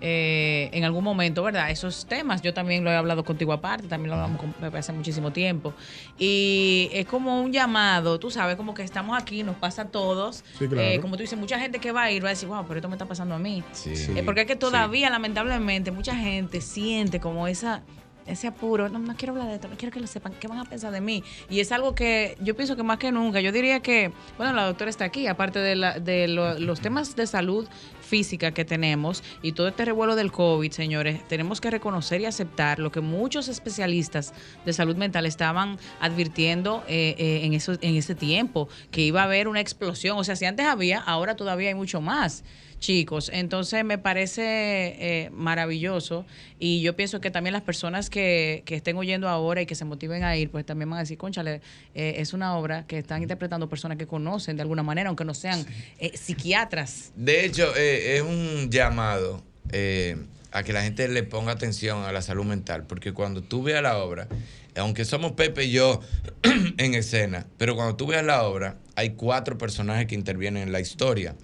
eh, 0.01 0.69
en 0.73 0.83
algún 0.85 1.03
momento, 1.03 1.43
¿verdad? 1.43 1.69
Esos 1.71 2.05
temas. 2.05 2.41
Yo 2.41 2.53
también 2.53 2.83
lo 2.83 2.91
he 2.91 2.95
hablado 2.95 3.23
contigo 3.25 3.53
aparte, 3.53 3.87
también 3.87 4.09
lo 4.11 4.15
hablamos 4.15 4.39
con 4.39 4.53
Pepe 4.53 4.77
hace 4.77 4.93
muchísimo 4.93 5.31
tiempo. 5.31 5.73
Y 6.17 6.89
es 6.93 7.05
como 7.05 7.41
un 7.41 7.51
llamado, 7.51 8.19
tú 8.19 8.31
sabes, 8.31 8.55
como 8.55 8.73
que 8.73 8.83
estamos 8.83 9.21
aquí, 9.21 9.43
nos 9.43 9.55
pasa 9.55 9.83
a 9.83 9.85
todos. 9.85 10.43
Sí, 10.57 10.67
claro. 10.67 10.81
Eh, 10.81 10.99
como 11.01 11.15
tú 11.17 11.21
dices, 11.23 11.37
mucha 11.37 11.59
gente 11.59 11.79
que 11.79 11.91
va 11.91 12.03
a 12.03 12.11
ir 12.11 12.23
va 12.23 12.27
a 12.29 12.31
decir, 12.31 12.47
wow, 12.49 12.63
pero 12.67 12.79
esto 12.79 12.89
me 12.89 12.95
está 12.95 13.05
pasando 13.05 13.35
a 13.35 13.39
mí. 13.39 13.63
Sí. 13.71 13.93
Eh, 14.15 14.23
porque 14.23 14.41
es 14.41 14.47
que 14.47 14.55
todavía, 14.55 15.09
lamentablemente, 15.09 15.91
mucha 15.91 16.15
gente 16.15 16.61
siente 16.61 17.19
como 17.19 17.47
esa 17.47 17.81
ese 18.27 18.45
apuro, 18.45 18.89
no, 18.89 18.99
no 18.99 19.15
quiero 19.15 19.31
hablar 19.33 19.47
de 19.47 19.55
esto, 19.55 19.67
no 19.67 19.75
quiero 19.75 19.91
que 19.91 19.99
lo 19.99 20.05
sepan, 20.05 20.33
¿qué 20.39 20.47
van 20.47 20.59
a 20.59 20.65
pensar 20.65 20.91
de 20.91 21.01
mí? 21.01 21.23
Y 21.49 21.61
es 21.61 21.71
algo 21.71 21.95
que 21.95 22.37
yo 22.39 22.55
pienso 22.55 22.75
que 22.75 22.83
más 22.83 22.99
que 22.99 23.11
nunca, 23.11 23.41
yo 23.41 23.51
diría 23.51 23.79
que, 23.79 24.11
bueno, 24.37 24.53
la 24.53 24.65
doctora 24.65 24.91
está 24.91 25.03
aquí, 25.05 25.25
aparte 25.25 25.57
de, 25.57 25.75
la- 25.75 25.99
de 25.99 26.27
lo- 26.27 26.59
los 26.59 26.79
temas 26.79 27.15
de 27.15 27.25
salud 27.25 27.67
física 28.09 28.51
que 28.51 28.65
tenemos 28.65 29.23
y 29.43 29.51
todo 29.51 29.67
este 29.67 29.85
revuelo 29.85 30.15
del 30.15 30.31
COVID, 30.31 30.71
señores, 30.71 31.25
tenemos 31.27 31.61
que 31.61 31.69
reconocer 31.69 32.21
y 32.21 32.25
aceptar 32.25 32.79
lo 32.79 32.91
que 32.91 33.01
muchos 33.01 33.47
especialistas 33.47 34.33
de 34.65 34.73
salud 34.73 34.95
mental 34.95 35.25
estaban 35.25 35.77
advirtiendo 35.99 36.83
eh, 36.87 37.15
eh, 37.17 37.41
en, 37.43 37.53
eso, 37.53 37.73
en 37.81 37.95
ese 37.95 38.15
tiempo, 38.15 38.67
que 38.91 39.01
iba 39.01 39.21
a 39.21 39.25
haber 39.25 39.47
una 39.47 39.61
explosión. 39.61 40.17
O 40.17 40.23
sea, 40.23 40.35
si 40.35 40.45
antes 40.45 40.65
había, 40.65 40.99
ahora 40.99 41.35
todavía 41.35 41.69
hay 41.69 41.75
mucho 41.75 42.01
más 42.01 42.43
chicos. 42.79 43.29
Entonces 43.33 43.83
me 43.83 43.97
parece 43.97 44.43
eh, 44.45 45.29
maravilloso 45.31 46.25
y 46.59 46.81
yo 46.81 46.95
pienso 46.95 47.21
que 47.21 47.31
también 47.31 47.53
las 47.53 47.61
personas 47.61 48.09
que, 48.09 48.63
que 48.65 48.75
estén 48.75 48.97
oyendo 48.97 49.27
ahora 49.27 49.61
y 49.61 49.65
que 49.65 49.75
se 49.75 49.85
motiven 49.85 50.23
a 50.23 50.35
ir, 50.37 50.49
pues 50.49 50.65
también 50.65 50.89
van 50.89 50.97
a 50.97 51.01
decir, 51.01 51.17
conchale, 51.17 51.61
eh, 51.95 52.15
es 52.17 52.33
una 52.33 52.57
obra 52.57 52.85
que 52.87 52.97
están 52.97 53.21
interpretando 53.21 53.69
personas 53.69 53.97
que 53.97 54.07
conocen 54.07 54.55
de 54.55 54.61
alguna 54.61 54.83
manera, 54.83 55.09
aunque 55.09 55.25
no 55.25 55.33
sean 55.33 55.65
eh, 55.99 56.17
psiquiatras. 56.17 57.11
De 57.15 57.45
hecho, 57.45 57.75
eh, 57.75 58.17
es 58.17 58.21
un 58.21 58.69
llamado 58.69 59.43
eh, 59.71 60.17
a 60.51 60.63
que 60.63 60.73
la 60.73 60.81
gente 60.81 61.07
le 61.07 61.23
ponga 61.23 61.51
atención 61.51 62.03
a 62.03 62.11
la 62.11 62.21
salud 62.21 62.45
mental, 62.45 62.85
porque 62.87 63.13
cuando 63.13 63.41
tú 63.41 63.63
veas 63.63 63.83
la 63.83 63.97
obra, 63.97 64.27
aunque 64.75 65.05
somos 65.05 65.33
Pepe 65.33 65.65
y 65.65 65.71
yo 65.71 66.01
en 66.77 66.95
escena, 66.95 67.45
pero 67.57 67.75
cuando 67.75 67.95
tú 67.95 68.07
veas 68.07 68.23
la 68.23 68.43
obra, 68.43 68.77
hay 68.95 69.11
cuatro 69.11 69.57
personajes 69.57 70.07
que 70.07 70.15
intervienen 70.15 70.63
en 70.63 70.71
la 70.71 70.79
historia. 70.79 71.35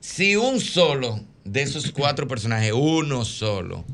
Si 0.00 0.36
un 0.36 0.60
solo 0.60 1.20
de 1.44 1.62
esos 1.62 1.92
cuatro 1.92 2.28
personajes, 2.28 2.72
uno 2.72 3.24
solo, 3.24 3.84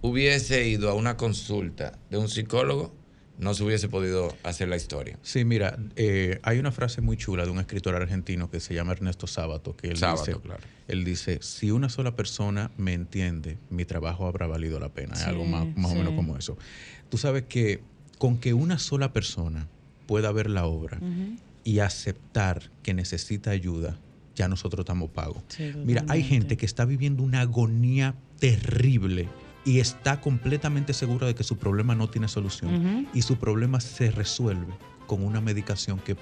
hubiese 0.00 0.66
ido 0.68 0.90
a 0.90 0.94
una 0.94 1.16
consulta 1.16 1.98
de 2.10 2.18
un 2.18 2.28
psicólogo, 2.28 2.94
no 3.38 3.52
se 3.54 3.64
hubiese 3.64 3.88
podido 3.88 4.34
hacer 4.42 4.68
la 4.68 4.76
historia. 4.76 5.18
Sí, 5.22 5.44
mira, 5.44 5.76
eh, 5.96 6.38
hay 6.42 6.58
una 6.58 6.70
frase 6.70 7.00
muy 7.00 7.16
chula 7.16 7.44
de 7.44 7.50
un 7.50 7.58
escritor 7.58 7.94
argentino 7.94 8.48
que 8.48 8.60
se 8.60 8.74
llama 8.74 8.92
Ernesto 8.92 9.26
Sábato, 9.26 9.76
que 9.76 9.88
él 9.88 9.96
Sábato, 9.96 10.24
dice, 10.24 10.40
claro. 10.40 10.62
él 10.86 11.04
dice, 11.04 11.38
si 11.42 11.70
una 11.70 11.88
sola 11.88 12.14
persona 12.14 12.70
me 12.76 12.92
entiende, 12.92 13.58
mi 13.70 13.84
trabajo 13.84 14.26
habrá 14.26 14.46
valido 14.46 14.78
la 14.78 14.90
pena. 14.90 15.14
Es 15.14 15.24
algo 15.24 15.44
más, 15.44 15.66
más 15.76 15.92
o 15.92 15.94
menos 15.96 16.14
como 16.14 16.36
eso. 16.36 16.56
Tú 17.08 17.18
sabes 17.18 17.44
que 17.48 17.82
con 18.18 18.38
que 18.38 18.54
una 18.54 18.78
sola 18.78 19.12
persona 19.12 19.68
pueda 20.06 20.30
ver 20.30 20.48
la 20.48 20.66
obra 20.66 21.00
y 21.64 21.80
aceptar 21.80 22.70
que 22.82 22.94
necesita 22.94 23.50
ayuda, 23.50 23.98
ya 24.34 24.48
nosotros 24.48 24.80
estamos 24.80 25.10
pagos. 25.10 25.42
Sí, 25.48 25.72
Mira, 25.84 26.04
hay 26.08 26.22
gente 26.22 26.56
que 26.56 26.66
está 26.66 26.84
viviendo 26.84 27.22
una 27.22 27.40
agonía 27.42 28.14
terrible 28.40 29.28
y 29.64 29.80
está 29.80 30.20
completamente 30.20 30.92
segura 30.92 31.26
de 31.26 31.34
que 31.34 31.44
su 31.44 31.56
problema 31.56 31.94
no 31.94 32.08
tiene 32.08 32.28
solución 32.28 33.06
y 33.14 33.22
su 33.22 33.36
problema 33.36 33.80
se 33.80 34.10
resuelve 34.10 34.74
con 35.06 35.22
una 35.24 35.40
medicación 35.40 35.98
que 35.98 36.16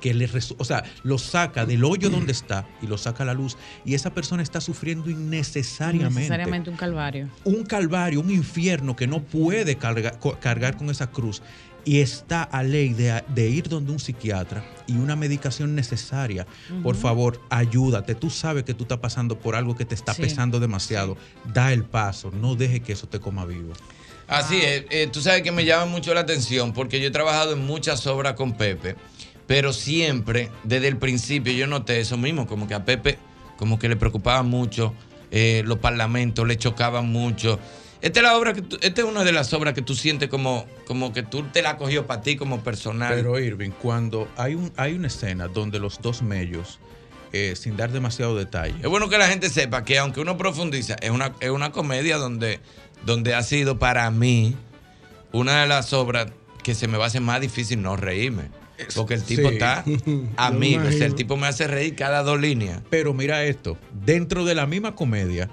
que 0.00 0.14
le 0.14 0.30
o 0.58 0.64
sea, 0.64 0.84
lo 1.02 1.18
saca 1.18 1.66
del 1.66 1.82
hoyo 1.82 2.08
donde 2.08 2.30
está 2.30 2.64
y 2.80 2.86
lo 2.86 2.96
saca 2.98 3.24
a 3.24 3.26
la 3.26 3.34
luz 3.34 3.56
y 3.84 3.94
esa 3.94 4.14
persona 4.14 4.44
está 4.44 4.60
sufriendo 4.60 5.10
innecesariamente 5.10 6.14
Necesariamente 6.20 6.70
un 6.70 6.76
calvario. 6.76 7.28
un 7.42 7.64
calvario, 7.64 8.20
un 8.20 8.30
infierno 8.30 8.94
que 8.94 9.08
no 9.08 9.24
puede 9.24 9.76
carga- 9.76 10.16
co- 10.20 10.38
cargar 10.38 10.76
con 10.76 10.88
esa 10.90 11.08
cruz 11.10 11.42
y 11.88 12.00
está 12.00 12.42
a 12.42 12.62
ley 12.62 12.90
de, 12.92 13.24
de 13.28 13.48
ir 13.48 13.66
donde 13.70 13.92
un 13.92 13.98
psiquiatra 13.98 14.62
y 14.86 14.92
una 14.98 15.16
medicación 15.16 15.74
necesaria. 15.74 16.46
Por 16.82 16.96
favor, 16.96 17.40
ayúdate. 17.48 18.14
Tú 18.14 18.28
sabes 18.28 18.64
que 18.64 18.74
tú 18.74 18.82
estás 18.84 18.98
pasando 18.98 19.38
por 19.38 19.54
algo 19.56 19.74
que 19.74 19.86
te 19.86 19.94
está 19.94 20.12
Sí. 20.12 20.20
pesando 20.20 20.60
demasiado. 20.60 21.16
Da 21.54 21.72
el 21.72 21.84
paso, 21.84 22.30
no 22.30 22.56
deje 22.56 22.80
que 22.80 22.92
eso 22.92 23.08
te 23.08 23.20
coma 23.20 23.46
vivo. 23.46 23.72
Así 24.26 24.60
es, 24.60 24.84
eh, 24.90 25.08
tú 25.10 25.22
sabes 25.22 25.40
que 25.40 25.50
me 25.50 25.64
llama 25.64 25.86
mucho 25.86 26.12
la 26.12 26.20
atención 26.20 26.74
porque 26.74 27.00
yo 27.00 27.08
he 27.08 27.10
trabajado 27.10 27.54
en 27.54 27.64
muchas 27.64 28.06
obras 28.06 28.34
con 28.34 28.52
Pepe, 28.52 28.94
pero 29.46 29.72
siempre, 29.72 30.50
desde 30.64 30.88
el 30.88 30.98
principio, 30.98 31.54
yo 31.54 31.66
noté 31.66 32.00
eso 32.00 32.18
mismo, 32.18 32.46
como 32.46 32.68
que 32.68 32.74
a 32.74 32.84
Pepe 32.84 33.16
como 33.56 33.78
que 33.78 33.88
le 33.88 33.96
preocupaba 33.96 34.42
mucho, 34.42 34.92
eh, 35.30 35.62
los 35.64 35.78
parlamentos 35.78 36.46
le 36.46 36.58
chocaban 36.58 37.10
mucho. 37.10 37.58
Esta 38.00 38.20
es 38.20 38.22
la 38.24 38.36
obra 38.36 38.52
que 38.54 38.62
tú- 38.62 38.78
esta 38.80 39.00
es 39.02 39.06
una 39.06 39.24
de 39.24 39.32
las 39.32 39.52
obras 39.52 39.74
que 39.74 39.82
tú 39.82 39.94
sientes 39.94 40.28
como, 40.28 40.66
como 40.86 41.12
que 41.12 41.22
tú 41.24 41.42
te 41.52 41.62
la 41.62 41.76
cogió 41.76 42.06
para 42.06 42.22
ti 42.22 42.36
como 42.36 42.60
personal. 42.62 43.12
Pero 43.14 43.38
Irving, 43.40 43.70
cuando 43.70 44.28
hay, 44.36 44.54
un, 44.54 44.72
hay 44.76 44.94
una 44.94 45.08
escena 45.08 45.48
donde 45.48 45.78
los 45.80 46.00
dos 46.00 46.22
mellos, 46.22 46.78
eh, 47.32 47.54
sin 47.56 47.76
dar 47.76 47.90
demasiado 47.90 48.36
detalle, 48.36 48.74
Es 48.80 48.88
bueno 48.88 49.08
que 49.08 49.18
la 49.18 49.26
gente 49.28 49.50
sepa 49.50 49.84
que 49.84 49.98
aunque 49.98 50.20
uno 50.20 50.36
profundiza, 50.36 50.94
es 51.00 51.10
una, 51.10 51.32
es 51.40 51.50
una 51.50 51.72
comedia 51.72 52.16
donde, 52.18 52.60
donde 53.04 53.34
ha 53.34 53.42
sido 53.42 53.78
para 53.78 54.08
mí 54.10 54.54
una 55.32 55.62
de 55.62 55.66
las 55.68 55.92
obras 55.92 56.28
que 56.62 56.74
se 56.74 56.86
me 56.88 56.98
va 56.98 57.04
a 57.04 57.06
hacer 57.08 57.20
más 57.20 57.40
difícil 57.40 57.82
no 57.82 57.96
reírme. 57.96 58.44
Porque 58.94 59.14
el 59.14 59.24
tipo 59.24 59.48
Sí. 59.48 59.54
está 59.54 59.82
Yo 60.06 60.22
amigo. 60.36 60.84
O 60.86 60.92
sea, 60.92 61.06
el 61.06 61.16
tipo 61.16 61.36
me 61.36 61.48
hace 61.48 61.66
reír 61.66 61.96
cada 61.96 62.22
dos 62.22 62.40
líneas. 62.40 62.80
Pero 62.90 63.12
mira 63.12 63.42
esto, 63.44 63.76
dentro 64.04 64.44
de 64.44 64.54
la 64.54 64.66
misma 64.66 64.94
comedia 64.94 65.50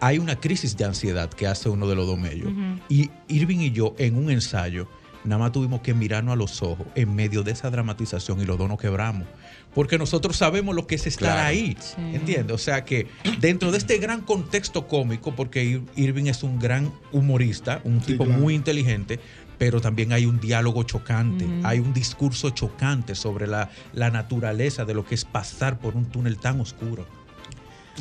hay 0.00 0.18
una 0.18 0.38
crisis 0.40 0.76
de 0.76 0.84
ansiedad 0.84 1.28
que 1.30 1.46
hace 1.46 1.68
uno 1.68 1.86
de 1.88 1.94
los 1.96 2.06
dos 2.06 2.18
medios. 2.18 2.52
Ujú. 2.52 2.80
Y 2.88 3.10
Irving 3.28 3.58
y 3.60 3.70
yo 3.72 3.94
en 3.98 4.16
un 4.16 4.30
ensayo, 4.30 4.88
nada 5.24 5.38
más 5.40 5.52
tuvimos 5.52 5.80
que 5.80 5.94
mirarnos 5.94 6.32
a 6.32 6.36
los 6.36 6.62
ojos 6.62 6.86
en 6.94 7.14
medio 7.14 7.42
de 7.42 7.52
esa 7.52 7.70
dramatización 7.70 8.40
y 8.40 8.44
los 8.44 8.56
dos 8.58 8.68
nos 8.68 8.78
quebramos. 8.78 9.26
Porque 9.74 9.98
nosotros 9.98 10.36
sabemos 10.36 10.74
lo 10.74 10.86
que 10.86 10.94
es 10.94 11.06
estar 11.06 11.32
Claro. 11.34 11.48
ahí. 11.48 11.76
¿Entiendes? 11.98 12.54
O 12.54 12.58
sea 12.58 12.84
que 12.84 13.06
dentro 13.40 13.70
de 13.70 13.78
este 13.78 13.98
gran 13.98 14.22
contexto 14.22 14.86
cómico, 14.88 15.34
porque 15.36 15.64
Ir- 15.64 15.82
Irving 15.96 16.24
es 16.26 16.42
un 16.42 16.58
gran 16.58 16.90
humorista, 17.12 17.80
un 17.84 18.00
tipo 18.00 18.24
claro. 18.24 18.40
muy 18.40 18.54
inteligente, 18.54 19.20
pero 19.58 19.80
también 19.80 20.12
hay 20.12 20.24
un 20.24 20.40
diálogo 20.40 20.84
chocante, 20.84 21.44
hay 21.64 21.80
un 21.80 21.92
discurso 21.92 22.50
chocante 22.50 23.14
sobre 23.14 23.46
la, 23.46 23.70
la 23.92 24.10
naturaleza 24.10 24.84
de 24.84 24.94
lo 24.94 25.04
que 25.04 25.14
es 25.16 25.24
pasar 25.24 25.78
por 25.80 25.96
un 25.96 26.06
túnel 26.06 26.38
tan 26.38 26.60
oscuro. 26.60 27.06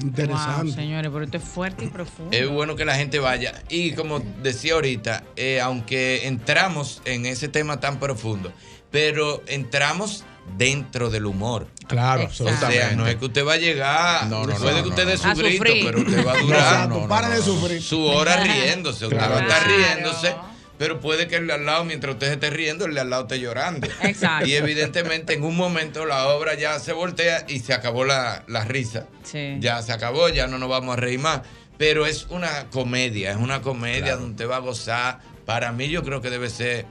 Wow, 0.01 0.67
señores, 0.71 1.09
pero 1.11 1.23
esto 1.25 1.37
es 1.37 1.43
fuerte 1.43 1.85
y 1.85 1.87
profundo. 1.87 2.35
Es 2.35 2.47
bueno 2.49 2.75
que 2.75 2.85
la 2.85 2.95
gente 2.95 3.19
vaya. 3.19 3.61
Y 3.69 3.91
como 3.93 4.19
decía 4.19 4.73
ahorita, 4.75 5.23
eh, 5.35 5.59
aunque 5.61 6.27
entramos 6.27 7.01
en 7.05 7.25
ese 7.25 7.47
tema 7.47 7.79
tan 7.79 7.99
profundo, 7.99 8.51
pero 8.91 9.43
entramos 9.47 10.23
dentro 10.57 11.09
del 11.09 11.25
humor. 11.25 11.67
Claro, 11.87 12.25
O 12.25 12.29
sea, 12.31 12.47
absolutamente. 12.51 12.95
no 12.95 13.07
es 13.07 13.15
que 13.15 13.25
usted 13.25 13.45
va 13.45 13.53
a 13.53 13.57
llegar, 13.57 14.27
No, 14.27 14.45
no, 14.45 14.53
puede 14.55 14.71
no, 14.71 14.75
que 14.77 14.81
no, 14.83 14.89
usted 14.89 15.07
dé 15.07 15.17
no. 15.17 15.17
su 15.35 15.41
grito, 15.41 15.57
sufrir. 15.65 15.85
pero 15.85 15.99
usted 15.99 16.25
va 16.25 16.31
a 16.33 16.37
durar 16.89 17.07
pare 17.07 17.29
de 17.35 17.41
sufrir. 17.41 17.81
su 17.81 18.01
hora 18.05 18.37
riéndose. 18.43 19.05
Usted 19.05 19.17
Claro. 19.17 19.33
va 19.35 19.39
a 19.39 19.43
estar 19.43 19.63
Claro. 19.63 19.77
riéndose, 19.77 20.35
pero 20.77 20.99
puede 20.99 21.27
que 21.27 21.37
el 21.37 21.47
de 21.47 21.53
al 21.53 21.65
lado, 21.65 21.83
mientras 21.85 22.13
usted 22.13 22.27
se 22.27 22.33
esté 22.33 22.49
riendo, 22.49 22.85
el 22.85 22.93
de 22.93 23.01
al 23.01 23.09
lado 23.09 23.23
esté 23.23 23.39
llorando. 23.39 23.87
Exacto. 24.03 24.47
Y 24.47 24.53
evidentemente 24.53 25.33
en 25.33 25.43
un 25.43 25.55
momento 25.55 26.05
la 26.05 26.27
obra 26.27 26.53
ya 26.53 26.79
se 26.79 26.93
voltea 26.93 27.45
y 27.47 27.59
se 27.59 27.73
acabó 27.73 28.05
la, 28.05 28.43
la 28.47 28.63
risa. 28.63 29.07
Sí. 29.23 29.57
Ya 29.59 29.81
se 29.81 29.91
acabó, 29.91 30.29
ya 30.29 30.47
no 30.47 30.57
nos 30.57 30.69
vamos 30.69 30.97
a 30.97 30.99
reír 30.99 31.19
más. 31.19 31.41
Pero 31.77 32.05
es 32.05 32.27
una 32.29 32.69
comedia, 32.69 33.31
es 33.31 33.37
una 33.37 33.61
comedia 33.61 34.15
donde 34.15 34.31
usted 34.31 34.49
va 34.49 34.57
a 34.57 34.59
gozar. 34.59 35.19
Para 35.45 35.71
mí 35.71 35.89
yo 35.89 36.03
creo 36.03 36.21
que 36.21 36.29
debe 36.29 36.49
ser, 36.49 36.85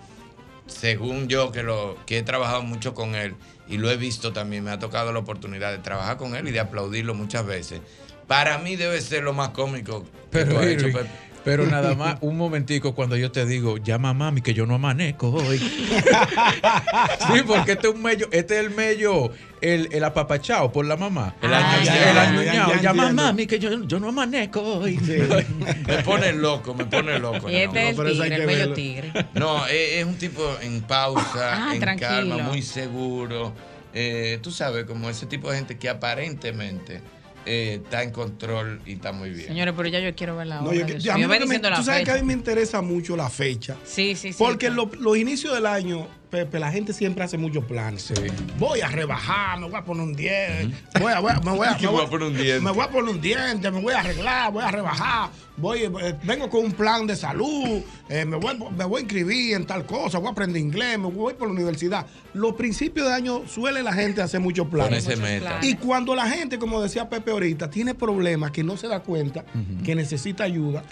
según 0.67 1.29
yo 1.29 1.53
que, 1.53 1.63
lo, 1.63 1.97
que 2.07 2.19
he 2.19 2.23
trabajado 2.23 2.63
mucho 2.63 2.95
con 2.95 3.15
él 3.15 3.35
y 3.69 3.79
lo 3.79 3.91
he 3.91 3.97
visto 3.97 4.33
también, 4.33 4.65
me 4.65 4.71
ha 4.71 4.79
tocado 4.79 5.13
la 5.13 5.19
oportunidad 5.19 5.73
de 5.73 5.79
trabajar 5.79 6.17
con 6.17 6.37
él 6.37 6.47
y 6.49 6.53
de 6.53 6.61
aplaudirlo 6.61 7.15
muchas 7.15 7.45
veces. 7.47 7.81
Para 8.27 8.59
mí 8.59 8.77
debe 8.77 9.01
ser 9.01 9.23
lo 9.23 9.33
más 9.33 9.51
cómico 9.51 10.03
que 10.03 10.11
Pero, 10.31 10.53
tú 10.53 10.59
has 10.59 10.67
hecho, 10.67 10.87
Pepe. 10.87 11.09
Pero 11.47 11.65
nada 11.65 11.95
más 11.95 12.17
un 12.23 12.37
momentico 12.37 12.93
cuando 12.93 13.17
yo 13.17 13.31
te 13.31 13.47
digo, 13.47 13.79
llama 13.79 14.09
a 14.09 14.15
mami 14.15 14.43
que 14.43 14.53
yo 14.53 14.67
no 14.67 14.75
amanezco 14.75 15.31
hoy. 15.31 15.59
sí, 15.61 17.43
porque 17.47 17.73
este 17.73 17.87
es 17.87 17.95
un 17.95 18.03
mello, 18.03 18.27
este 18.33 18.59
es 18.59 18.67
el 18.67 18.71
mello, 18.73 19.31
el, 19.61 19.89
el 19.93 20.03
apapachado 20.03 20.73
por 20.73 20.85
la 20.87 20.97
mamá. 20.97 21.37
El. 21.41 21.51
Ya, 21.51 21.85
ya 21.85 22.81
Llama 22.83 23.11
a 23.11 23.13
mami 23.13 23.47
que 23.47 23.61
yo, 23.61 23.85
yo 23.85 24.01
no 24.01 24.09
amanezco 24.09 24.61
hoy. 24.61 24.97
Me 25.87 26.03
pone 26.03 26.33
loco, 26.33 26.75
me 26.75 26.85
pone 26.85 27.17
loco. 27.21 27.49
Y 27.49 27.55
este 27.55 27.91
es 27.91 27.97
no. 27.97 28.03
el 28.03 28.13
tigre, 28.19 28.35
el 28.35 28.47
bello 28.47 28.73
tigre. 28.73 29.13
No, 29.35 29.67
es, 29.67 29.99
es 29.99 30.05
un 30.05 30.17
tipo 30.17 30.43
en 30.61 30.81
pausa, 30.83 31.69
Ah, 31.69 31.75
en 31.75 31.81
tranquilo. 31.81 32.09
calma, 32.09 32.39
muy 32.39 32.61
seguro. 32.61 33.53
Eh, 33.95 34.41
tú 34.43 34.51
sabes, 34.51 34.85
como 34.85 35.09
ese 35.09 35.27
tipo 35.27 35.49
de 35.49 35.59
gente 35.59 35.79
que 35.79 35.89
aparentemente 35.89 37.03
eh, 37.47 37.81
está 37.83 38.03
en 38.03 38.11
control 38.11 38.81
y 38.85 38.95
está 38.95 39.13
muy 39.13 39.31
bien. 39.31 39.47
Señores, 39.49 39.75
pero 39.77 39.89
ya 39.89 40.01
yo 40.01 40.15
quiero 40.15 40.37
ver 40.37 40.49
la 40.49 40.61
No, 40.61 40.69
obra. 40.69 40.79
yo- 40.81 40.87
Dios 40.87 41.05
yo- 41.05 41.13
a 41.13 41.17
mí 41.19 41.27
me- 41.27 41.39
tú 41.39 41.83
sabes 41.85 42.05
que 42.05 42.11
a 42.11 42.17
mí 42.17 42.23
me 42.23 42.33
interesa 42.33 42.83
mucho 42.83 43.17
la 43.17 43.31
fecha. 43.31 43.77
Sí, 43.85 44.15
sí, 44.17 44.33
sí. 44.33 44.37
Porque 44.39 44.69
lo- 44.71 44.91
los 45.01 45.17
inicios 45.17 45.55
del 45.55 45.67
año, 45.67 46.09
Pepe, 46.37 46.59
la 46.61 46.71
gente 46.71 46.93
siempre 46.93 47.25
hace 47.25 47.39
muchos 47.39 47.65
planes. 47.65 48.13
Voy 48.59 48.83
a 48.83 48.89
rebajar, 48.89 49.59
me 49.59 49.67
voy 49.71 49.75
a 49.79 49.83
poner 49.83 50.03
un 50.03 50.15
10, 50.15 50.69
voy 51.01 51.11
a, 51.11 51.21
voy 51.21 51.33
a- 51.33 51.41
me 51.41 51.53
voy 51.57 51.67
a, 51.67 51.77
Que 51.79 51.87
me 51.87 51.93
voy 51.93 52.05
a 52.05 52.11
poner 52.11 52.29
un 52.29 52.35
diente. 52.37 52.61
Me 52.61 52.71
voy 52.73 52.85
a 52.85 52.91
poner 52.91 53.11
un 53.15 53.21
diente, 53.23 53.71
me 53.71 53.81
voy 53.81 53.95
a 53.95 54.01
arreglar, 54.01 54.53
voy 54.53 54.63
a 54.63 54.71
rebajar, 54.71 55.31
voy, 55.57 55.85
eh, 55.85 56.15
vengo 56.25 56.51
con 56.51 56.63
un 56.67 56.73
plan 56.73 57.07
de 57.07 57.17
salud, 57.17 57.81
eh, 58.11 58.27
me, 58.27 58.37
voy, 58.37 58.55
me 58.77 58.85
voy 58.85 58.99
a 58.99 59.01
inscribir 59.01 59.55
en 59.55 59.65
tal 59.65 59.87
cosa, 59.87 60.19
voy 60.19 60.29
a 60.29 60.33
aprender 60.33 60.61
inglés, 60.61 60.99
me 60.99 61.09
voy 61.11 61.33
por 61.33 61.49
la 61.49 61.55
universidad. 61.55 62.05
Los 62.35 62.53
principios 62.53 63.07
de 63.07 63.15
año 63.15 63.45
suele 63.49 63.83
la 63.83 63.95
gente 63.95 64.21
hacer 64.21 64.41
muchos 64.41 64.69
planes. 64.69 65.05
Muchos 65.07 65.19
meta. 65.21 65.59
Y 65.63 65.77
cuando 65.77 66.15
la 66.15 66.29
gente, 66.29 66.59
como 66.59 66.83
decía 66.83 67.09
Pepe 67.09 67.31
ahorita, 67.31 67.71
tiene 67.71 67.95
problemas 67.95 68.51
que 68.51 68.63
no 68.63 68.77
se 68.77 68.89
da 68.89 69.01
cuenta, 69.01 69.47
que 69.83 69.95
necesita 69.95 70.45
ayuda, 70.45 70.85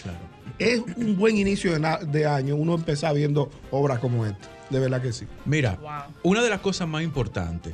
es 0.57 0.81
un 0.97 1.15
buen 1.17 1.37
inicio 1.37 1.77
de, 1.77 1.97
de 2.07 2.25
año 2.25 2.55
uno 2.55 2.73
empezar 2.73 3.13
viendo 3.13 3.51
obras 3.69 3.99
como 3.99 4.25
esta. 4.25 4.54
De 4.69 4.79
verdad 4.79 5.01
que 5.01 5.13
sí. 5.13 5.27
Mira, 5.45 5.77
una 6.23 6.41
de 6.41 6.49
las 6.49 6.59
cosas 6.59 6.87
más 6.87 7.03
importantes 7.03 7.73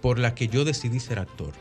por 0.00 0.18
la 0.18 0.34
que 0.34 0.48
yo 0.48 0.64
decidí 0.64 1.00
ser 1.00 1.18
actor 1.18 1.52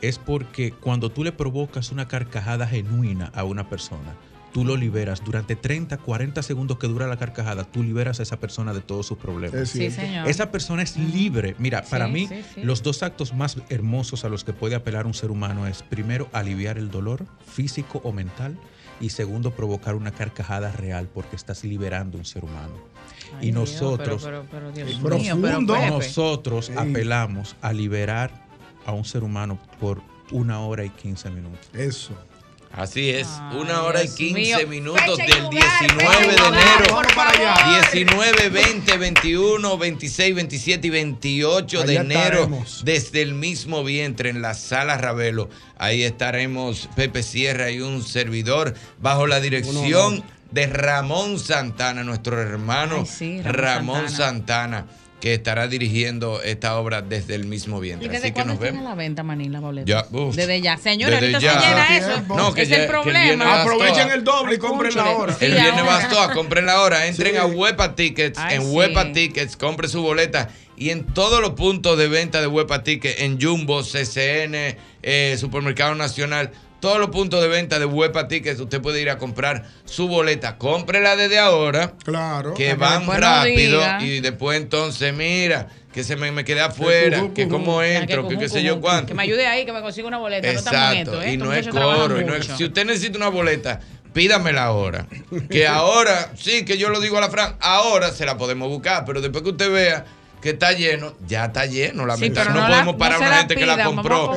es 0.00 0.18
porque 0.18 0.72
cuando 0.72 1.10
tú 1.10 1.22
le 1.24 1.32
provocas 1.32 1.92
una 1.92 2.08
carcajada 2.08 2.66
genuina 2.66 3.30
a 3.34 3.44
una 3.44 3.68
persona, 3.68 4.16
tú 4.52 4.64
lo 4.64 4.76
liberas. 4.76 5.24
Durante 5.24 5.56
30, 5.56 5.96
40 5.98 6.42
segundos 6.42 6.78
que 6.78 6.86
dura 6.86 7.06
la 7.06 7.16
carcajada, 7.16 7.64
tú 7.64 7.82
liberas 7.82 8.20
a 8.20 8.22
esa 8.22 8.38
persona 8.38 8.72
de 8.72 8.80
todos 8.80 9.06
sus 9.06 9.18
problemas. 9.18 9.68
Sí, 9.68 9.90
señor. 9.90 10.28
Esa 10.28 10.50
persona 10.50 10.82
es 10.82 10.96
libre. 10.96 11.54
Mira, 11.58 11.82
para 11.82 12.08
mí, 12.08 12.26
sí, 12.26 12.44
sí. 12.54 12.62
los 12.62 12.82
dos 12.82 13.02
actos 13.02 13.32
más 13.34 13.56
hermosos 13.68 14.24
a 14.24 14.28
los 14.28 14.44
que 14.44 14.52
puede 14.52 14.74
apelar 14.74 15.06
un 15.06 15.14
ser 15.14 15.30
humano 15.30 15.66
es, 15.66 15.82
primero, 15.82 16.28
aliviar 16.32 16.78
el 16.78 16.90
dolor 16.90 17.24
físico 17.46 18.00
o 18.04 18.12
mental. 18.12 18.58
Y 19.02 19.10
segundo, 19.10 19.50
provocar 19.50 19.94
una 19.96 20.12
carcajada 20.12 20.70
real 20.72 21.08
porque 21.12 21.36
estás 21.36 21.64
liberando 21.64 22.16
un 22.16 22.24
ser 22.24 22.44
humano. 22.44 22.72
Ay, 23.38 23.48
y 23.48 23.50
Dios, 23.50 23.72
nosotros, 23.72 24.22
pero- 24.22 24.44
pero- 24.48 24.70
pero 24.72 24.72
Dios 24.72 25.00
mío, 25.02 25.38
pero 25.42 25.58
Pepe. 25.66 25.90
nosotros 25.90 26.66
Sí. 26.66 26.72
apelamos 26.76 27.56
a 27.60 27.72
liberar 27.72 28.46
a 28.86 28.92
un 28.92 29.04
ser 29.04 29.24
humano 29.24 29.58
por 29.80 30.00
una 30.30 30.60
hora 30.60 30.84
y 30.84 30.90
15 30.90 31.30
minutos. 31.30 31.68
Eso. 31.74 32.14
Así 32.74 33.10
es, 33.10 33.28
una 33.52 33.82
hora 33.82 34.00
Dios 34.00 34.14
y 34.18 34.32
15 34.34 34.40
mío. 34.40 34.66
minutos 34.68 35.16
Fecha 35.18 35.34
del 35.34 35.44
lugar, 35.44 35.80
19 35.82 36.06
fecha 36.08 36.22
y 36.22 36.26
de 36.26 36.62
enero. 36.62 36.84
favor. 36.88 37.06
19, 37.92 38.48
20, 38.48 38.96
21, 38.96 39.78
26, 39.78 40.34
27 40.34 40.86
y 40.86 40.90
28 40.90 41.82
de 41.82 41.92
Allá 41.92 42.00
enero 42.00 42.38
estaremos. 42.44 42.82
desde 42.84 43.22
el 43.22 43.34
mismo 43.34 43.84
vientre 43.84 44.30
en 44.30 44.40
la 44.40 44.54
sala 44.54 44.96
Ravelo. 44.96 45.50
Ahí 45.76 46.02
estaremos 46.02 46.88
Pepe 46.96 47.22
Sierra 47.22 47.70
y 47.70 47.80
un 47.80 48.02
servidor 48.02 48.74
bajo 49.00 49.26
la 49.26 49.40
dirección 49.40 50.22
de 50.50 50.66
Ramón 50.66 51.38
Santana, 51.38 52.04
nuestro 52.04 52.40
hermano 52.40 53.00
Ay, 53.00 53.06
sí, 53.06 53.42
Ramón 53.42 53.54
Ramón 53.54 54.08
Santana. 54.10 54.16
Santana, 54.78 54.86
que 55.22 55.34
estará 55.34 55.68
dirigiendo 55.68 56.42
esta 56.42 56.76
obra 56.80 57.00
desde 57.00 57.36
el 57.36 57.44
mismo 57.44 57.78
¿Y 57.78 57.82
vientre. 57.82 58.08
desde 58.08 58.24
Así 58.30 58.34
que 58.34 58.44
nos 58.44 58.58
vemos. 58.58 58.80
a 58.84 58.88
la 58.88 58.94
venta, 58.96 59.22
Manila, 59.22 59.60
boletos? 59.60 59.88
Ya, 59.88 60.04
uf. 60.10 60.34
Desde 60.34 60.60
ya. 60.60 60.76
Señora, 60.78 61.20
Desde 61.20 61.36
ahorita 61.36 61.38
ya. 61.38 61.60
se 61.60 61.68
llena 61.68 61.96
eso. 61.96 62.34
No, 62.34 62.52
que 62.52 62.62
es 62.62 62.68
ya- 62.68 62.74
el 62.74 62.80
que 62.80 62.84
el 62.86 62.90
problema. 62.90 63.22
viernes. 63.24 63.46
Aprovechen 63.46 64.10
el 64.10 64.24
doble 64.24 64.56
y 64.56 64.58
compren 64.58 64.96
la 64.96 65.10
hora. 65.10 65.32
El 65.38 65.52
Sí, 65.52 65.60
viernes 65.60 65.78
ahora. 65.78 65.84
bastó 65.84 66.20
a 66.20 66.32
compren 66.32 66.66
la 66.66 66.80
hora. 66.82 67.06
Entren 67.06 67.34
Sí. 67.34 67.38
a 67.38 67.46
Huepa 67.46 67.94
Tickets. 67.94 68.36
Ay, 68.36 68.56
en 68.56 68.62
sí. 68.62 68.68
Huepa 68.72 69.12
Tickets, 69.12 69.56
compre 69.56 69.86
su 69.86 70.02
boleta. 70.02 70.50
Y 70.76 70.90
en 70.90 71.04
todos 71.04 71.40
los 71.40 71.50
puntos 71.50 71.96
de 71.96 72.08
venta 72.08 72.40
de 72.40 72.48
Huepa 72.48 72.82
Tickets, 72.82 73.20
en 73.20 73.40
Jumbo, 73.40 73.84
CCN, 73.84 74.76
eh, 75.04 75.36
Supermercado 75.38 75.94
Nacional, 75.94 76.50
todos 76.82 76.98
los 76.98 77.10
puntos 77.10 77.40
de 77.40 77.46
venta 77.46 77.78
de 77.78 77.84
Huepa 77.84 78.26
Tickets, 78.26 78.58
usted 78.58 78.80
puede 78.82 79.00
ir 79.00 79.08
a 79.08 79.16
comprar 79.16 79.62
su 79.84 80.08
boleta. 80.08 80.58
Cómprela 80.58 81.14
desde 81.14 81.38
ahora. 81.38 81.92
Claro. 82.04 82.54
Que 82.54 82.74
van 82.74 83.06
no 83.06 83.12
rápido. 83.12 83.78
diga. 83.78 84.02
y 84.02 84.18
después 84.18 84.60
entonces, 84.60 85.14
mira, 85.14 85.68
que 85.92 86.02
se 86.02 86.16
me, 86.16 86.32
me 86.32 86.44
quedé 86.44 86.60
afuera. 86.60 87.20
cujú, 87.20 87.34
Que 87.34 87.44
cujú. 87.44 87.56
cómo 87.64 87.78
que 87.78 87.94
entro, 87.96 88.26
que 88.26 88.36
qué 88.36 88.48
sé 88.48 88.64
yo 88.64 88.80
cuánto. 88.80 89.06
Que 89.06 89.14
me 89.14 89.22
ayude 89.22 89.46
ahí, 89.46 89.64
que 89.64 89.72
me 89.72 89.80
consiga 89.80 90.08
una 90.08 90.18
boleta. 90.18 90.44
No 90.52 90.58
Exacto, 90.58 90.98
esto, 90.98 91.22
¿eh? 91.22 91.32
y 91.34 91.36
no 91.36 91.52
es 91.52 91.68
coro. 91.68 92.20
y 92.20 92.24
no 92.24 92.34
es- 92.34 92.46
si 92.46 92.64
usted 92.64 92.84
necesita 92.84 93.16
una 93.16 93.28
boleta, 93.28 93.78
pídamela 94.12 94.64
ahora. 94.64 95.06
Que 95.48 95.68
ahora, 95.68 96.32
sí, 96.36 96.64
que 96.64 96.78
yo 96.78 96.88
lo 96.88 96.98
digo 97.00 97.16
a 97.16 97.20
la 97.20 97.30
Fran, 97.30 97.54
ahora 97.60 98.10
se 98.10 98.26
la 98.26 98.36
podemos 98.36 98.68
buscar, 98.68 99.04
pero 99.04 99.20
después 99.20 99.44
que 99.44 99.50
usted 99.50 99.70
vea 99.72 100.04
que 100.42 100.50
está 100.50 100.72
lleno, 100.72 101.14
ya 101.26 101.44
está 101.46 101.66
lleno. 101.66 102.04
La 102.04 102.16
Sí, 102.16 102.28
no, 102.28 102.44
no 102.46 102.54
la- 102.60 102.66
podemos 102.66 102.86
no 102.94 102.98
parar 102.98 103.18
se 103.18 103.24
a 103.24 103.26
la 103.28 103.32
una 103.32 103.38
gente 103.38 103.54
que 103.54 103.64
la 103.66 103.84
compró 103.84 104.32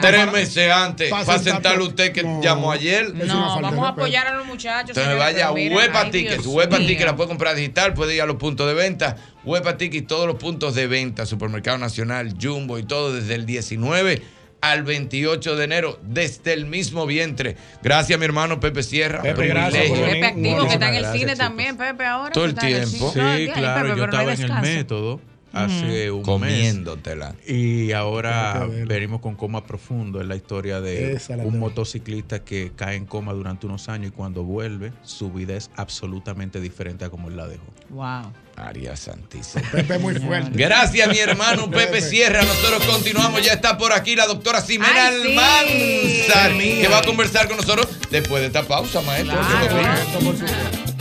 tres 0.00 0.32
meses 0.32 0.72
antes 0.72 1.10
Pa' 1.10 1.24
para 1.24 1.38
sentar- 1.38 1.52
sentarle 1.54 1.84
usted 1.84 2.12
que 2.12 2.22
No. 2.22 2.40
llamó 2.42 2.72
ayer. 2.72 3.14
No, 3.14 3.60
vamos 3.60 3.84
a 3.84 3.88
apoyar 3.90 4.26
a 4.26 4.36
los 4.36 4.46
muchachos. 4.46 4.96
Entonces 4.96 5.18
vaya 5.18 5.52
Huepa 5.52 6.10
Tickets. 6.10 6.46
Huepa. 6.46 6.78
Tickets 6.78 7.04
la 7.04 7.14
puede 7.16 7.28
comprar 7.28 7.54
digital, 7.54 7.92
puede 7.94 8.14
ir 8.16 8.22
a 8.22 8.26
los 8.26 8.36
puntos 8.36 8.66
de 8.66 8.74
venta. 8.74 9.16
Huepa 9.44 9.76
Tickets, 9.76 10.06
todos 10.06 10.26
los 10.26 10.36
puntos 10.36 10.74
de 10.74 10.86
venta, 10.86 11.26
Supermercado 11.26 11.76
Nacional, 11.76 12.34
Jumbo 12.40 12.78
y 12.78 12.84
todo 12.84 13.12
desde 13.12 13.34
el 13.34 13.44
19 13.44 14.22
al 14.62 14.84
28 14.84 15.56
de 15.56 15.64
enero, 15.64 15.98
desde 16.02 16.52
el 16.54 16.64
mismo 16.66 17.04
vientre. 17.04 17.56
Gracias, 17.82 18.16
mi 18.18 18.24
hermano 18.24 18.58
Pepe 18.60 18.82
Sierra. 18.84 19.20
Pepe, 19.20 19.48
gracias 19.48 19.90
Pepe 19.90 20.24
activo, 20.24 20.66
que 20.66 20.72
está 20.74 20.88
en 20.88 20.94
el 20.94 21.02
Gracias, 21.02 21.12
cine 21.12 21.32
chicos. 21.32 21.38
también, 21.38 21.76
Pepe, 21.76 22.06
ahora. 22.06 22.30
Todo 22.32 22.44
el 22.44 22.50
en 22.52 22.56
tiempo. 22.58 23.12
Sí, 23.12 23.50
claro, 23.52 23.88
Pepe, 23.88 23.88
yo 23.88 23.96
no 23.96 24.04
estaba 24.04 24.32
en 24.32 24.40
el 24.40 24.52
método 24.62 25.20
hace 25.52 26.10
un 26.10 26.22
Comiéndotela. 26.22 27.34
mes 27.46 27.50
y 27.50 27.92
ahora 27.92 28.66
venimos 28.86 29.20
con 29.20 29.34
coma 29.36 29.64
profundo. 29.64 30.20
Es 30.20 30.26
la 30.26 30.36
historia 30.36 30.80
de 30.80 31.12
Esa 31.12 31.36
un 31.36 31.58
motociclista 31.58 32.44
que 32.44 32.72
cae 32.74 32.96
en 32.96 33.06
coma 33.06 33.32
durante 33.32 33.66
unos 33.66 33.88
años 33.88 34.08
y 34.08 34.10
cuando 34.10 34.44
vuelve 34.44 34.92
su 35.02 35.30
vida 35.30 35.54
es 35.54 35.70
absolutamente 35.76 36.60
diferente 36.60 37.04
a 37.04 37.10
como 37.10 37.28
él 37.28 37.36
la 37.36 37.46
dejó. 37.46 37.64
Wow. 37.90 38.32
María 38.56 38.96
Santísima. 38.96 39.62
Pepe 39.70 39.98
muy 39.98 40.14
fuerte. 40.14 40.50
Gracias, 40.54 41.08
mi 41.08 41.18
hermano 41.18 41.70
Pepe 41.70 42.00
Sierra. 42.00 42.42
Nosotros 42.42 42.84
continuamos. 42.84 43.42
Ya 43.44 43.54
está 43.54 43.76
por 43.76 43.92
aquí 43.92 44.14
la 44.14 44.26
doctora 44.26 44.60
Ximena 44.60 45.08
Ay, 45.08 45.22
sí. 45.22 46.28
Almanzar, 46.28 46.58
que 46.58 46.88
va 46.88 46.98
a 46.98 47.02
conversar 47.02 47.48
con 47.48 47.56
nosotros 47.56 47.88
después 48.10 48.40
de 48.40 48.46
esta 48.48 48.62
pausa, 48.62 49.00
maestro. 49.02 49.38
Claro. 49.38 50.91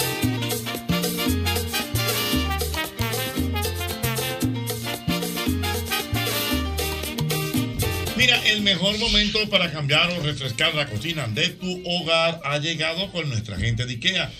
Mira, 8.21 8.39
el 8.49 8.61
mejor 8.61 8.99
momento 8.99 9.39
para 9.49 9.71
cambiar 9.71 10.11
o 10.11 10.21
refrescar 10.21 10.75
la 10.75 10.85
cocina 10.85 11.27
de 11.27 11.49
tu 11.49 11.81
hogar 11.89 12.39
ha 12.45 12.59
llegado 12.59 13.11
con 13.11 13.27
nuestra 13.27 13.57
gente 13.57 13.87
de 13.87 13.93
IKEA. 13.93 14.31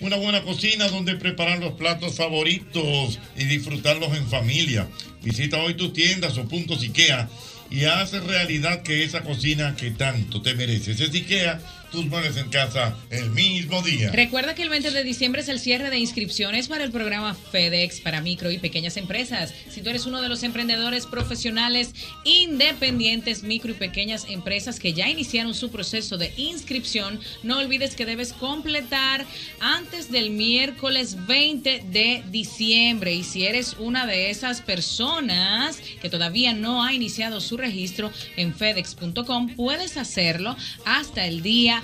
Una 0.00 0.16
buena 0.16 0.40
cocina 0.40 0.88
donde 0.88 1.16
preparar 1.16 1.58
los 1.58 1.74
platos 1.74 2.16
favoritos 2.16 3.18
y 3.36 3.44
disfrutarlos 3.44 4.16
en 4.16 4.26
familia. 4.26 4.88
Visita 5.22 5.58
hoy 5.58 5.74
tus 5.74 5.92
tiendas 5.92 6.38
o 6.38 6.48
puntos 6.48 6.82
IKEA 6.82 7.28
y 7.70 7.84
haz 7.84 8.12
realidad 8.12 8.82
que 8.82 9.04
esa 9.04 9.20
cocina 9.20 9.76
que 9.76 9.90
tanto 9.90 10.40
te 10.40 10.54
mereces 10.54 10.98
es 10.98 11.12
IKEA, 11.12 11.60
tus 11.90 12.06
muebles 12.06 12.36
en 12.36 12.48
casa 12.48 12.96
el 13.10 13.30
mismo 13.30 13.82
día. 13.82 14.10
Recuerda 14.12 14.54
que 14.54 14.62
el 14.62 14.68
20 14.68 14.90
de 14.90 15.02
diciembre 15.02 15.42
es 15.42 15.48
el 15.48 15.58
cierre 15.58 15.90
de 15.90 15.98
inscripciones 15.98 16.68
para 16.68 16.84
el 16.84 16.90
programa 16.90 17.34
FedEx 17.34 18.00
para 18.00 18.20
micro 18.20 18.50
y 18.50 18.58
pequeñas 18.58 18.96
empresas. 18.96 19.52
Si 19.68 19.82
tú 19.82 19.90
eres 19.90 20.06
uno 20.06 20.20
de 20.22 20.28
los 20.28 20.42
emprendedores 20.42 21.06
profesionales 21.06 21.94
independientes, 22.24 23.42
micro 23.42 23.72
y 23.72 23.74
pequeñas 23.74 24.26
empresas 24.28 24.78
que 24.78 24.92
ya 24.92 25.08
iniciaron 25.08 25.54
su 25.54 25.70
proceso 25.70 26.16
de 26.16 26.32
inscripción, 26.36 27.20
no 27.42 27.58
olvides 27.58 27.94
que 27.94 28.06
debes 28.06 28.32
completar 28.32 29.26
antes 29.60 30.10
del 30.10 30.30
miércoles 30.30 31.26
20 31.26 31.84
de 31.90 32.22
diciembre. 32.30 33.12
Y 33.14 33.24
si 33.24 33.46
eres 33.46 33.76
una 33.78 34.06
de 34.06 34.30
esas 34.30 34.60
personas 34.60 35.78
que 36.00 36.10
todavía 36.10 36.52
no 36.52 36.84
ha 36.84 36.92
iniciado 36.92 37.40
su 37.40 37.56
registro 37.56 38.10
en 38.36 38.54
fedex.com, 38.54 39.54
puedes 39.56 39.96
hacerlo 39.96 40.56
hasta 40.84 41.26
el 41.26 41.42
día 41.42 41.79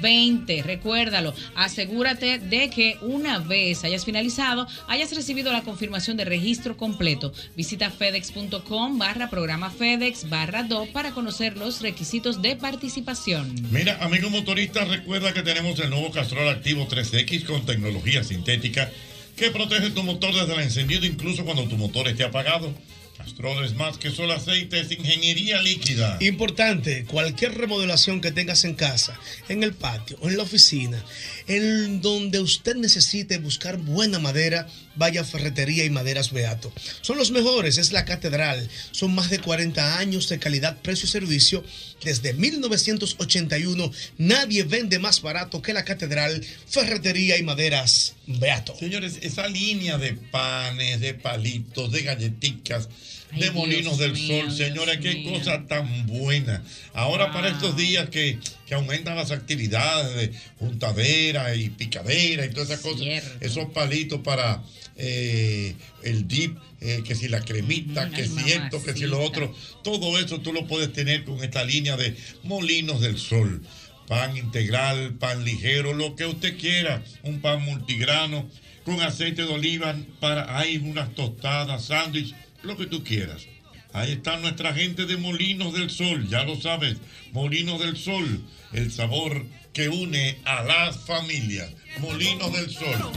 20. 0.00 0.62
Recuérdalo, 0.62 1.34
asegúrate 1.54 2.38
de 2.38 2.70
que 2.70 2.96
una 3.02 3.38
vez 3.38 3.84
hayas 3.84 4.04
finalizado, 4.04 4.66
hayas 4.88 5.14
recibido 5.14 5.52
la 5.52 5.62
confirmación 5.62 6.16
de 6.16 6.24
registro 6.24 6.76
completo. 6.76 7.32
Visita 7.56 7.90
fedex.com 7.90 8.98
barra 8.98 9.30
programa 9.30 9.70
FedEx 9.70 10.28
barra 10.28 10.62
do 10.62 10.86
para 10.92 11.12
conocer 11.12 11.56
los 11.56 11.80
requisitos 11.80 12.42
de 12.42 12.56
participación. 12.56 13.54
Mira, 13.70 13.98
amigo 14.02 14.30
motorista, 14.30 14.84
recuerda 14.84 15.32
que 15.32 15.42
tenemos 15.42 15.78
el 15.78 15.90
nuevo 15.90 16.10
Castrol 16.10 16.48
Activo 16.48 16.86
3X 16.88 17.44
con 17.44 17.64
tecnología 17.64 18.24
sintética 18.24 18.90
que 19.36 19.50
protege 19.50 19.90
tu 19.90 20.02
motor 20.02 20.34
desde 20.34 20.52
el 20.52 20.60
encendido 20.60 21.06
incluso 21.06 21.44
cuando 21.44 21.64
tu 21.64 21.76
motor 21.76 22.08
esté 22.08 22.24
apagado. 22.24 22.74
Castrol 23.20 23.62
es 23.66 23.74
más 23.74 23.98
que 23.98 24.10
solo 24.10 24.32
aceite, 24.32 24.80
es 24.80 24.90
ingeniería 24.90 25.60
líquida. 25.60 26.16
Importante, 26.20 27.04
cualquier 27.04 27.52
remodelación 27.52 28.22
que 28.22 28.32
tengas 28.32 28.64
en 28.64 28.74
casa, 28.74 29.18
en 29.50 29.62
el 29.62 29.74
patio 29.74 30.16
o 30.22 30.30
en 30.30 30.38
la 30.38 30.44
oficina, 30.44 31.04
en 31.46 32.00
donde 32.00 32.40
usted 32.40 32.76
necesite 32.76 33.36
buscar 33.36 33.76
buena 33.76 34.18
madera, 34.18 34.68
vaya 34.96 35.24
Ferretería 35.24 35.84
y 35.84 35.90
Maderas 35.90 36.32
Beato. 36.32 36.72
Son 37.00 37.16
los 37.16 37.30
mejores, 37.30 37.78
es 37.78 37.92
la 37.92 38.04
catedral. 38.04 38.68
Son 38.90 39.14
más 39.14 39.30
de 39.30 39.38
40 39.38 39.98
años 39.98 40.28
de 40.28 40.38
calidad, 40.38 40.78
precio 40.82 41.06
y 41.06 41.10
servicio. 41.10 41.64
Desde 42.04 42.32
1981 42.34 43.92
nadie 44.18 44.62
vende 44.64 44.98
más 44.98 45.22
barato 45.22 45.62
que 45.62 45.72
la 45.72 45.84
catedral, 45.84 46.44
Ferretería 46.68 47.36
y 47.38 47.42
Maderas 47.42 48.14
Beato. 48.26 48.76
Señores, 48.78 49.18
esa 49.22 49.48
línea 49.48 49.98
de 49.98 50.14
panes, 50.14 51.00
de 51.00 51.14
palitos, 51.14 51.90
de 51.92 52.02
galletitas, 52.02 52.88
Ay, 53.32 53.38
de 53.38 53.44
Dios 53.44 53.54
molinos 53.54 53.98
del 53.98 54.12
mío, 54.12 54.42
sol, 54.42 54.52
señores, 54.56 55.00
Dios 55.00 55.14
qué 55.14 55.20
mío. 55.20 55.38
cosa 55.38 55.66
tan 55.66 56.06
buena. 56.06 56.62
Ahora 56.94 57.32
para 57.32 57.48
estos 57.48 57.76
días 57.76 58.08
que, 58.08 58.38
que 58.66 58.74
aumentan 58.74 59.16
las 59.16 59.30
actividades 59.30 60.14
de 60.16 60.38
juntadera 60.58 61.54
y 61.54 61.70
picadera 61.70 62.44
y 62.44 62.50
todas 62.50 62.70
esas 62.70 62.80
cosas, 62.80 63.06
esos 63.40 63.66
palitos 63.70 64.20
para 64.20 64.62
eh, 64.96 65.74
el 66.02 66.28
dip, 66.28 66.58
eh, 66.80 67.02
que 67.06 67.14
si 67.14 67.28
la 67.28 67.40
cremita, 67.40 68.10
que 68.10 68.26
si 68.26 68.52
esto, 68.52 68.82
que 68.82 68.92
si 68.94 69.06
lo 69.06 69.22
otro, 69.22 69.54
todo 69.82 70.18
eso 70.18 70.40
tú 70.40 70.52
lo 70.52 70.66
puedes 70.66 70.92
tener 70.92 71.24
con 71.24 71.42
esta 71.42 71.64
línea 71.64 71.96
de 71.96 72.14
molinos 72.42 73.00
del 73.00 73.18
sol. 73.18 73.62
Pan 74.06 74.36
integral, 74.36 75.14
pan 75.14 75.44
ligero, 75.44 75.94
lo 75.94 76.16
que 76.16 76.26
usted 76.26 76.58
quiera, 76.58 77.02
un 77.22 77.40
pan 77.40 77.62
multigrano, 77.62 78.48
con 78.84 79.00
aceite 79.00 79.42
de 79.42 79.48
oliva, 79.48 79.94
para 80.18 80.58
hay 80.58 80.78
unas 80.78 81.14
tostadas, 81.14 81.84
sándwich, 81.84 82.34
lo 82.62 82.76
que 82.76 82.86
tú 82.86 83.02
quieras. 83.04 83.46
Ahí 83.92 84.12
está 84.12 84.38
nuestra 84.38 84.72
gente 84.72 85.06
de 85.06 85.16
Molinos 85.16 85.72
del 85.72 85.90
Sol, 85.90 86.28
ya 86.28 86.44
lo 86.44 86.60
sabes, 86.60 86.96
Molinos 87.32 87.80
del 87.80 87.96
Sol, 87.96 88.40
el 88.72 88.92
sabor 88.92 89.44
que 89.72 89.88
une 89.88 90.38
a 90.44 90.62
las 90.62 90.96
familias. 90.98 91.70
Molinos 91.98 92.52
del 92.52 92.70
Sol. 92.70 93.12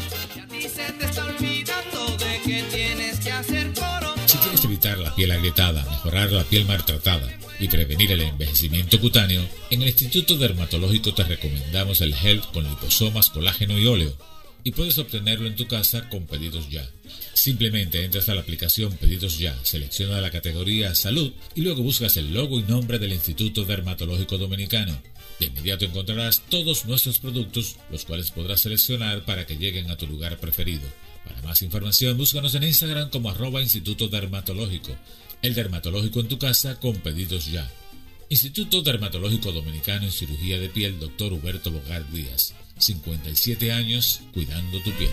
Si 4.26 4.38
quieres 4.38 4.66
evitar 4.66 4.98
la 4.98 5.14
piel 5.16 5.32
agrietada, 5.32 5.86
mejorar 5.86 6.32
la 6.32 6.44
piel 6.44 6.66
maltratada 6.66 7.30
y 7.60 7.68
prevenir 7.68 8.12
el 8.12 8.22
envejecimiento 8.22 9.00
cutáneo, 9.00 9.48
en 9.70 9.84
el 9.84 9.90
Instituto 9.90 10.38
Dermatológico 10.38 11.14
te 11.14 11.24
recomendamos 11.24 12.02
el 12.02 12.14
Health 12.14 12.52
con 12.52 12.68
liposomas, 12.68 13.30
colágeno 13.30 13.78
y 13.78 13.86
óleo. 13.86 14.18
Y 14.64 14.72
puedes 14.72 14.98
obtenerlo 14.98 15.48
en 15.48 15.56
tu 15.56 15.68
casa 15.68 16.10
con 16.10 16.26
pedidos 16.26 16.70
ya. 16.70 16.88
Simplemente 17.34 18.04
entras 18.04 18.30
a 18.30 18.36
la 18.36 18.42
aplicación 18.42 18.96
Pedidos 18.98 19.40
Ya, 19.40 19.58
selecciona 19.64 20.22
la 20.22 20.32
categoría 20.32 20.94
Salud 20.94 21.34
y 21.56 21.62
luego 21.62 21.82
buscas 21.82 22.16
el 22.18 22.34
logo 22.34 22.60
y 22.60 22.64
nombre 22.64 23.00
del 23.00 23.14
Instituto 23.14 23.66
Dermatológico 23.66 24.38
Dominicano. 24.38 25.02
De 25.40 25.48
inmediato 25.48 25.86
encontrarás 25.86 26.44
todos 26.50 26.86
nuestros 26.86 27.20
productos, 27.20 27.78
los 27.92 28.06
cuales 28.06 28.32
podrás 28.32 28.62
seleccionar 28.62 29.26
para 29.26 29.46
que 29.46 29.58
lleguen 29.58 29.90
a 29.90 29.98
tu 29.98 30.06
lugar 30.08 30.40
preferido. 30.40 30.84
Para 31.26 31.42
más 31.42 31.62
información, 31.64 32.18
búscanos 32.18 32.54
en 32.56 32.64
Instagram 32.64 33.10
como 33.10 33.30
arroba 33.30 33.62
Instituto 33.62 34.08
Dermatológico. 34.08 34.96
El 35.42 35.56
dermatológico 35.56 36.20
en 36.20 36.28
tu 36.28 36.38
casa 36.38 36.80
con 36.80 36.96
pedidos 36.98 37.52
ya. 37.52 37.70
Instituto 38.30 38.82
Dermatológico 38.82 39.52
Dominicano 39.52 40.06
en 40.06 40.12
Cirugía 40.12 40.60
de 40.60 40.70
Piel, 40.70 41.00
Dr. 41.00 41.34
Huberto 41.34 41.72
Bogar 41.72 42.10
Díaz. 42.12 42.54
57 42.78 43.72
años 43.72 44.22
cuidando 44.34 44.82
tu 44.82 44.92
piel. 44.92 45.12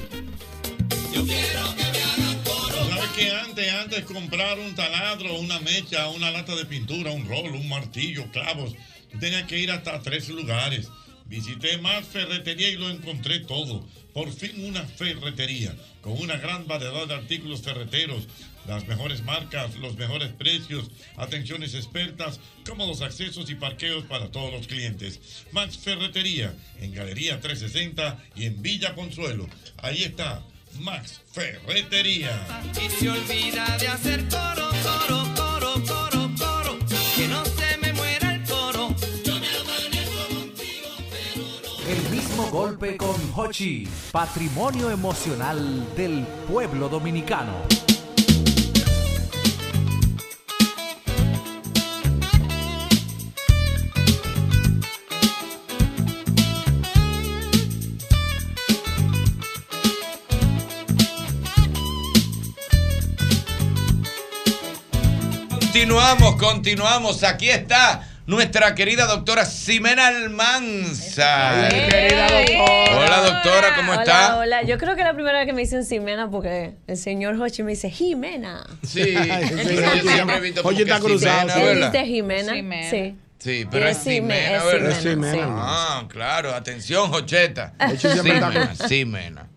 ¿Sabes 2.89 3.11
que 3.17 3.31
antes, 3.31 3.73
antes 3.73 4.05
comprar 4.05 4.59
un 4.59 4.75
taladro, 4.75 5.39
una 5.39 5.61
mecha, 5.61 6.09
una 6.09 6.31
lata 6.31 6.57
de 6.57 6.67
pintura, 6.67 7.11
un 7.11 7.29
rolo, 7.29 7.59
un 7.59 7.69
martillo, 7.69 8.31
clavos, 8.33 8.75
tú 9.11 9.19
tenías 9.19 9.45
que 9.45 9.59
ir 9.59 9.71
hasta 9.71 10.01
tres 10.03 10.29
lugares. 10.29 10.89
Visité 11.27 11.79
más 11.79 12.07
ferretería 12.07 12.71
y 12.71 12.77
lo 12.77 12.91
encontré 12.91 13.41
todo. 13.41 13.87
Por 14.13 14.33
fin 14.33 14.65
una 14.65 14.83
ferretería 14.85 15.77
con 16.01 16.13
una 16.21 16.37
gran 16.37 16.67
variedad 16.67 17.07
de 17.07 17.15
artículos 17.15 17.63
ferreteros, 17.63 18.27
las 18.71 18.87
mejores 18.87 19.25
marcas, 19.25 19.75
los 19.77 19.97
mejores 19.97 20.29
precios, 20.29 20.91
atenciones 21.17 21.75
expertas, 21.75 22.39
cómodos 22.65 23.03
accesos 23.03 23.51
y 23.51 23.57
parqueos 23.57 24.05
para 24.05 24.31
todos 24.31 24.53
los 24.53 24.69
clientes. 24.69 25.21
Max 25.51 25.77
Ferretería 25.77 26.55
en 26.81 26.95
Galería 26.95 27.41
360 27.41 28.17
y 28.37 28.47
en 28.47 28.63
Villa 28.63 28.95
Consuelo. 28.95 29.49
Ahí 29.79 30.05
está 30.05 30.43
Max 30.79 31.21
Ferretería. 31.33 32.47
Y 32.81 32.89
se 32.91 33.11
olvida 33.11 33.77
de 33.77 33.89
hacer 33.89 34.29
coro, 34.29 34.71
coro, 34.85 35.35
coro, 35.35 35.75
coro, 35.85 36.31
coro. 36.39 36.79
Que 37.17 37.27
no 37.27 37.45
se 37.45 37.77
me 37.83 37.93
muera 37.93 38.37
el 38.37 38.45
coro. 38.45 38.95
Yo 39.25 39.35
me 39.35 39.49
contigo, 40.33 40.91
pero 41.11 41.89
El 41.89 42.11
mismo 42.11 42.47
golpe 42.51 42.97
con 42.97 43.17
Hochi, 43.35 43.89
patrimonio 44.13 44.93
emocional 44.93 45.93
del 45.97 46.25
pueblo 46.47 46.89
dominicano. 46.89 47.91
Continuamos, 65.71 66.35
continuamos. 66.35 67.23
Aquí 67.23 67.49
está 67.49 68.03
nuestra 68.27 68.75
querida 68.75 69.07
doctora 69.07 69.45
Ximena 69.47 70.09
Almanza. 70.09 71.69
Hola 72.91 73.21
doctora, 73.23 73.77
¿cómo 73.77 73.93
hola, 73.93 74.03
está? 74.03 74.39
Hola, 74.39 74.63
yo 74.65 74.79
creo 74.79 74.97
que 74.97 75.03
es 75.03 75.07
la 75.07 75.15
primera 75.15 75.39
vez 75.39 75.47
que 75.47 75.53
me 75.53 75.61
dicen 75.61 75.85
Ximena 75.85 76.29
porque 76.29 76.73
el 76.89 76.97
señor 76.97 77.41
Hochi 77.41 77.63
me 77.63 77.71
dice 77.71 77.89
Jimena. 77.89 78.67
Sí, 78.83 79.15
que 79.15 80.83
está 80.83 80.99
cruzado. 80.99 81.61
Él 81.61 81.65
¿verdad? 81.79 81.93
dice 81.93 82.05
Jimena. 82.05 82.55
Jimena. 82.55 82.91
Sí. 82.91 83.17
Sí, 83.39 83.65
pero 83.71 83.89
es 83.89 83.99
Es 83.99 84.03
Ximena, 84.03 84.57
es. 84.57 84.99
Ximena, 84.99 85.33
sí. 85.33 85.39
Ah, 85.41 86.05
claro. 86.09 86.53
Atención, 86.53 87.13
Jocheta. 87.13 87.75
Hochi 87.79 88.09
Ximena, 88.09 88.75
Ximena. 88.89 89.50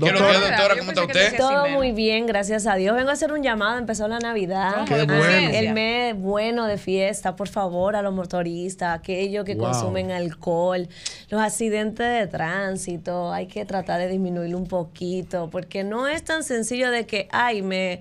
¿Qué 0.00 0.06
es 0.06 0.12
lo 0.12 0.18
que 0.26 0.32
es, 0.32 0.40
doctora? 0.40 0.76
¿Cómo 0.78 0.90
está 0.90 1.04
usted? 1.04 1.36
Todo 1.36 1.68
muy 1.68 1.92
bien, 1.92 2.26
gracias 2.26 2.66
a 2.66 2.74
Dios. 2.76 2.94
Vengo 2.96 3.10
a 3.10 3.12
hacer 3.14 3.32
un 3.32 3.42
llamado, 3.42 3.78
empezó 3.78 4.06
la 4.08 4.18
Navidad. 4.18 4.84
Qué 4.86 5.04
bueno. 5.04 5.50
El 5.56 5.72
mes 5.74 6.16
bueno 6.16 6.66
de 6.66 6.78
fiesta, 6.78 7.36
por 7.36 7.48
favor, 7.48 7.96
a 7.96 8.02
los 8.02 8.14
motoristas, 8.14 8.98
aquellos 8.98 9.44
que 9.44 9.54
Wow. 9.54 9.64
consumen 9.66 10.10
alcohol, 10.12 10.88
los 11.30 11.40
accidentes 11.40 12.06
de 12.06 12.26
tránsito, 12.28 13.32
hay 13.32 13.46
que 13.46 13.64
tratar 13.64 13.98
de 14.00 14.08
disminuirlo 14.08 14.56
un 14.58 14.68
poquito, 14.68 15.48
porque 15.50 15.84
no 15.84 16.06
es 16.06 16.22
tan 16.24 16.44
sencillo 16.44 16.90
de 16.90 17.06
que, 17.06 17.28
ay, 17.32 17.62
me, 17.62 18.00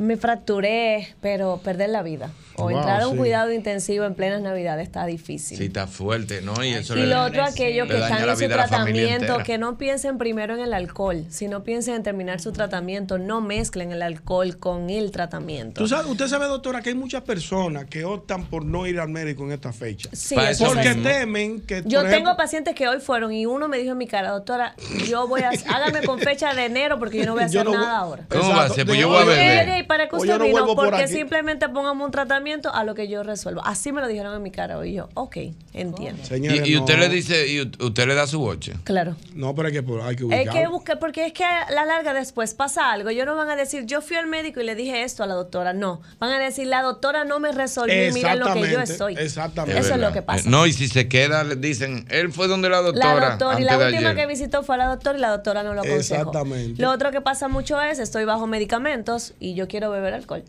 me 0.00 0.16
fracturé, 0.16 1.14
pero 1.20 1.60
perder 1.62 1.90
la 1.90 2.02
vida. 2.02 2.30
O 2.56 2.62
Wow, 2.64 2.70
entrar 2.78 3.00
a 3.02 3.06
un 3.06 3.12
sí. 3.14 3.18
cuidado 3.18 3.52
intensivo 3.52 4.04
en 4.04 4.14
plenas 4.14 4.40
Navidades 4.42 4.86
está 4.86 5.06
difícil. 5.06 5.56
Sí, 5.56 5.64
está 5.66 5.86
fuerte, 5.86 6.42
¿no? 6.42 6.62
Y 6.62 6.70
eso 6.74 6.94
Y 6.96 7.00
le- 7.02 7.06
lo 7.06 7.22
otro, 7.24 7.42
aquellos 7.44 7.86
que 7.88 7.94
están 7.98 8.28
en 8.28 8.36
su 8.36 8.48
tratamiento, 8.48 9.38
que 9.44 9.56
no 9.58 9.78
piensen 9.78 10.18
primero 10.18 10.54
en 10.54 10.60
el 10.60 10.74
alcohol, 10.74 11.24
sino 11.30 11.62
piensen 11.64 11.94
en 11.94 12.02
terminar 12.02 12.40
su 12.40 12.52
tratamiento, 12.52 13.18
no 13.18 13.40
mezclen 13.40 13.92
el 13.92 14.02
alcohol 14.02 14.58
con 14.58 14.90
el 14.90 15.10
tratamiento. 15.10 15.80
Tú 15.80 15.88
sabes- 15.88 16.06
usted 16.10 16.26
sabe, 16.28 16.46
doctora, 16.46 16.82
que 16.82 16.90
hay 16.90 16.94
muchas 16.96 17.22
personas 17.22 17.84
que 17.86 18.04
optan 18.04 18.44
por 18.46 18.64
no 18.64 18.86
ir 18.86 19.00
al 19.00 19.08
médico 19.08 19.44
en 19.44 19.52
esta 19.52 19.72
fecha. 19.72 20.10
Sí, 20.12 20.34
eso 20.36 20.66
porque 20.66 20.88
mismo. 20.90 21.02
temen 21.08 21.60
que. 21.62 21.82
Yo 21.86 22.04
tengo 22.08 22.36
pacientes 22.36 22.74
que 22.74 22.88
hoy 22.88 23.00
fueron 23.00 23.32
y 23.32 23.46
uno 23.46 23.68
me 23.68 23.78
dijo 23.78 23.92
en 23.92 23.98
mi 23.98 24.06
cara, 24.06 24.30
doctora, 24.30 24.74
yo 25.08 25.26
voy 25.28 25.42
a, 25.42 25.50
hágame 25.68 26.02
con 26.02 26.18
fecha 26.18 26.52
de 26.54 26.66
enero 26.66 26.98
porque 26.98 27.18
yo 27.18 27.26
no 27.26 27.32
voy 27.34 27.42
a 27.44 27.46
hacer 27.46 27.64
no 27.64 27.70
voy- 27.70 27.78
nada 27.80 27.98
ahora. 27.98 28.24
¿Cómo 28.28 28.50
va 28.50 28.64
a 28.64 28.68
ser? 28.70 28.84
Pues 28.86 28.98
yo 28.98 29.08
voy 29.08 29.22
a 29.22 29.24
beber. 29.24 29.86
Mire, 29.98 30.04
¿y 30.04 30.08
para 30.08 30.24
yo 30.26 30.38
no 30.38 30.44
vino? 30.44 30.66
por 30.74 30.90
porque 30.90 31.08
simplemente 31.08 31.68
pongamos 31.68 32.04
un 32.04 32.10
tratamiento 32.10 32.72
a 32.74 32.84
lo 32.84 32.94
que 32.94 33.08
yo 33.08 33.22
resuelvo. 33.22 33.60
Así 33.64 33.92
me 33.92 34.00
lo 34.00 34.08
dijeron 34.08 34.34
en 34.34 34.42
mi 34.42 34.50
cara 34.50 34.78
hoy. 34.78 34.94
Yo, 34.94 35.08
ok, 35.14 35.36
entiendo. 35.72 36.22
Y, 36.36 36.70
y 36.70 36.76
usted 36.76 36.98
le 36.98 37.08
dice, 37.08 37.46
y 37.48 37.60
usted 37.60 38.06
le 38.06 38.14
da 38.14 38.26
su 38.26 38.38
boche. 38.40 38.74
Claro. 38.84 39.16
No, 39.34 39.54
pero 39.54 39.68
hay 39.68 39.72
que, 39.74 39.78
hay 40.02 40.16
que 40.16 40.22
Es 40.22 40.28
ubicarlo. 40.28 40.52
que 40.52 40.66
buscar, 40.68 40.98
porque 40.98 41.26
es 41.26 41.32
que 41.32 41.44
a 41.44 41.70
la 41.70 41.84
larga 41.84 42.14
después 42.14 42.54
pasa 42.54 42.90
algo. 42.92 43.08
Ellos 43.08 43.26
no 43.26 43.36
van 43.36 43.50
a 43.50 43.56
decir, 43.56 43.86
yo 43.86 44.00
fui 44.02 44.16
al 44.16 44.26
médico 44.26 44.60
y 44.60 44.64
le 44.64 44.74
dije 44.74 45.02
esto 45.02 45.22
a 45.22 45.26
la 45.26 45.34
doctora. 45.34 45.72
No. 45.72 46.00
Van 46.18 46.30
a 46.30 46.38
decir, 46.38 46.66
la 46.66 46.82
doctora 46.82 47.24
no 47.24 47.40
me 47.40 47.52
resolvió 47.52 48.08
y 48.08 48.12
mira 48.12 48.34
lo 48.34 48.52
que 48.52 48.70
yo 48.70 48.80
estoy. 48.80 49.14
exactamente. 49.18 49.80
Eso 49.80 49.90
es 49.90 49.96
lo 49.96 50.06
verdad. 50.06 50.12
que 50.14 50.22
pasa. 50.22 50.48
Eh, 50.48 50.50
No, 50.50 50.66
y 50.66 50.72
si 50.72 50.88
se 50.88 51.08
queda, 51.08 51.44
le 51.44 51.56
dicen, 51.56 52.06
él 52.10 52.32
fue 52.32 52.48
donde 52.48 52.68
la 52.68 52.78
doctora. 52.82 53.14
La 53.14 53.28
doctora, 53.30 53.60
y 53.60 53.64
la 53.64 53.78
última 53.78 54.10
ayer. 54.10 54.16
que 54.16 54.26
visitó 54.26 54.62
fue 54.62 54.74
a 54.74 54.78
la 54.78 54.86
doctora 54.88 55.18
y 55.18 55.20
la 55.20 55.30
doctora 55.30 55.62
no 55.62 55.74
lo 55.74 55.80
aconsejó. 55.80 56.20
Exactamente. 56.20 56.80
Lo 56.82 56.90
otro 56.90 57.10
que 57.10 57.20
pasa 57.20 57.48
mucho 57.48 57.80
es, 57.80 57.98
estoy 57.98 58.24
bajo 58.24 58.46
medicamentos 58.46 59.34
y 59.40 59.54
yo 59.54 59.66
quiero 59.68 59.79
beber 59.88 60.12
alcohol. 60.14 60.42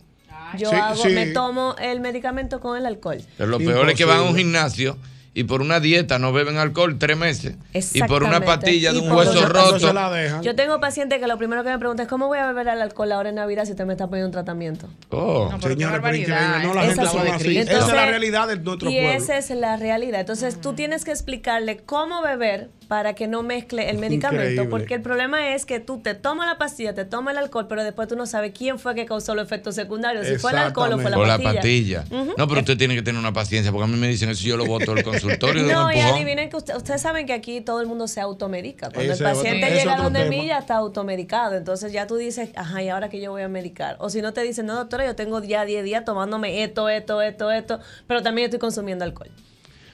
Yo 0.58 0.69
Sí, 0.69 0.76
hago, 0.76 0.95
sí. 1.03 1.10
me 1.10 1.27
tomo 1.27 1.76
el 1.82 2.01
medicamento 2.01 2.60
con 2.60 2.77
el 2.77 2.85
alcohol. 2.85 3.22
Pero 3.38 3.50
lo 3.50 3.58
peor 3.60 3.90
es 3.90 3.95
que 3.95 4.03
van 4.06 4.18
a 4.19 4.24
un 4.24 4.35
gimnasio 4.35 4.98
y 5.34 5.45
por 5.45 5.61
una 5.61 5.80
dieta 5.80 6.19
no 6.19 6.34
beben 6.34 6.58
alcohol 6.58 6.98
tres 7.00 7.16
meses. 7.16 7.56
Y 7.93 8.03
por 8.03 8.24
una 8.24 8.42
pastilla 8.42 8.92
de 8.92 8.98
Y 9.00 9.01
un 9.01 9.11
hueso 9.14 9.48
roto. 9.48 9.93
Yo 10.42 10.56
tengo 10.56 10.82
pacientes 10.82 11.19
que 11.19 11.27
lo 11.27 11.38
primero 11.38 11.64
que 11.64 11.69
me 11.69 11.80
preguntan 11.80 12.06
es 12.06 12.10
cómo 12.10 12.27
voy 12.27 12.40
a 12.40 12.48
beber 12.48 12.68
el 12.68 12.82
alcohol 12.82 13.14
ahora 13.14 13.30
en 13.30 13.35
Navidad 13.35 13.64
si 13.64 13.72
usted 13.72 13.85
me 13.85 13.93
está 13.93 14.08
poniendo 14.08 14.27
un 14.27 14.34
tratamiento. 14.34 14.88
Oh. 15.10 15.50
Señores, 15.61 16.00
pero 16.01 16.16
increíble. 16.16 16.35
No, 16.64 16.74
la 16.74 16.82
gente 16.84 17.01
así. 17.01 17.18
son 17.18 17.27
así. 17.30 17.58
Esa 17.58 17.77
es 17.80 17.93
la 17.93 18.06
realidad 18.08 18.48
de 18.50 18.58
nuestro 18.58 18.90
y 18.90 18.95
pueblo. 18.95 19.10
esa 19.11 19.38
es 19.38 19.50
la 19.51 19.77
realidad. 19.77 20.19
Entonces 20.19 20.60
tú 20.60 20.74
tienes 20.74 21.06
que 21.06 21.11
explicarle 21.11 21.77
cómo 21.77 22.22
beber 22.22 22.69
para 22.92 23.14
que 23.14 23.26
no 23.26 23.42
mezcle 23.42 23.90
el 23.90 24.00
medicamento, 24.00 24.44
Increíble. 24.44 24.70
porque 24.70 24.95
el 24.95 25.02
problema 25.02 25.56
es 25.56 25.66
que 25.66 25.80
tú 25.80 26.00
te 26.02 26.14
tomas 26.14 26.45
la 26.45 26.58
pastilla, 26.58 26.94
te 26.94 27.06
tomas 27.06 27.32
el 27.32 27.38
alcohol, 27.38 27.68
pero 27.70 27.86
después 27.86 28.10
tú 28.10 28.18
no 28.18 28.26
sabes 28.26 28.52
quién 28.53 28.80
fue 28.80 28.95
que 28.95 29.06
causó 29.06 29.34
los 29.34 29.45
efectos 29.45 29.76
secundarios, 29.76 30.28
si 30.28 30.36
fue 30.36 30.52
el 30.52 30.58
alcohol 30.58 30.92
o 30.92 31.00
fue 31.00 31.10
la 31.10 31.18
o 31.18 31.22
pastilla. 31.22 31.48
la 31.53 31.53
pastilla. 31.61 32.03
Ujú. 32.11 32.34
No, 32.38 32.50
pero 32.50 32.60
usted 32.60 32.78
tiene 32.78 32.94
que 32.95 33.02
tener 33.02 33.18
una 33.18 33.32
paciencia, 33.32 33.72
porque 33.72 33.86
a 33.86 33.88
mí 33.88 33.95
me 33.95 34.10
dicen 34.10 34.28
eso, 34.30 34.44
yo 34.44 34.58
lo 34.58 34.66
voto 34.66 34.94
del 34.94 35.06
consultorio 35.06 35.64
No, 35.74 35.90
y 35.90 36.02
adivinen 36.02 36.50
que 36.50 36.58
usted- 36.58 36.76
ustedes 36.76 37.02
saben 37.02 37.26
que 37.26 37.32
aquí 37.32 37.61
todo 37.61 37.80
el 37.80 37.88
mundo 37.88 38.10
se 38.10 38.20
automedica. 38.20 38.90
Cuando 38.90 39.14
Ese 39.14 39.24
el 39.24 39.30
otro- 39.30 39.42
paciente 39.42 39.68
ese 39.68 39.76
llega 39.78 39.92
otro 39.94 40.03
donde 40.03 40.20
tema. 40.26 40.30
mí 40.36 40.48
ya 40.48 40.58
está 40.58 40.76
automedicado. 40.76 41.56
Entonces 41.56 41.94
ya 41.94 42.08
tú 42.08 42.18
dices, 42.18 42.50
ajá, 42.58 42.84
¿y 42.84 42.90
ahora 42.90 43.08
que 43.08 43.22
yo 43.22 43.32
voy 43.32 43.44
a 43.44 43.48
medicar? 43.48 43.95
O 44.00 44.10
si 44.10 44.22
no 44.22 44.34
te 44.34 44.42
dicen, 44.42 44.66
no, 44.66 44.76
doctora, 44.76 45.06
yo 45.06 45.16
tengo 45.16 45.42
ya 45.42 45.64
10 45.64 45.86
días 45.86 46.03
tomándome 46.03 46.61
esto, 46.61 46.90
esto, 46.90 47.22
esto, 47.22 47.52
esto, 47.52 47.80
pero 48.06 48.22
también 48.22 48.48
estoy 48.48 48.60
consumiendo 48.60 49.06
alcohol. 49.06 49.32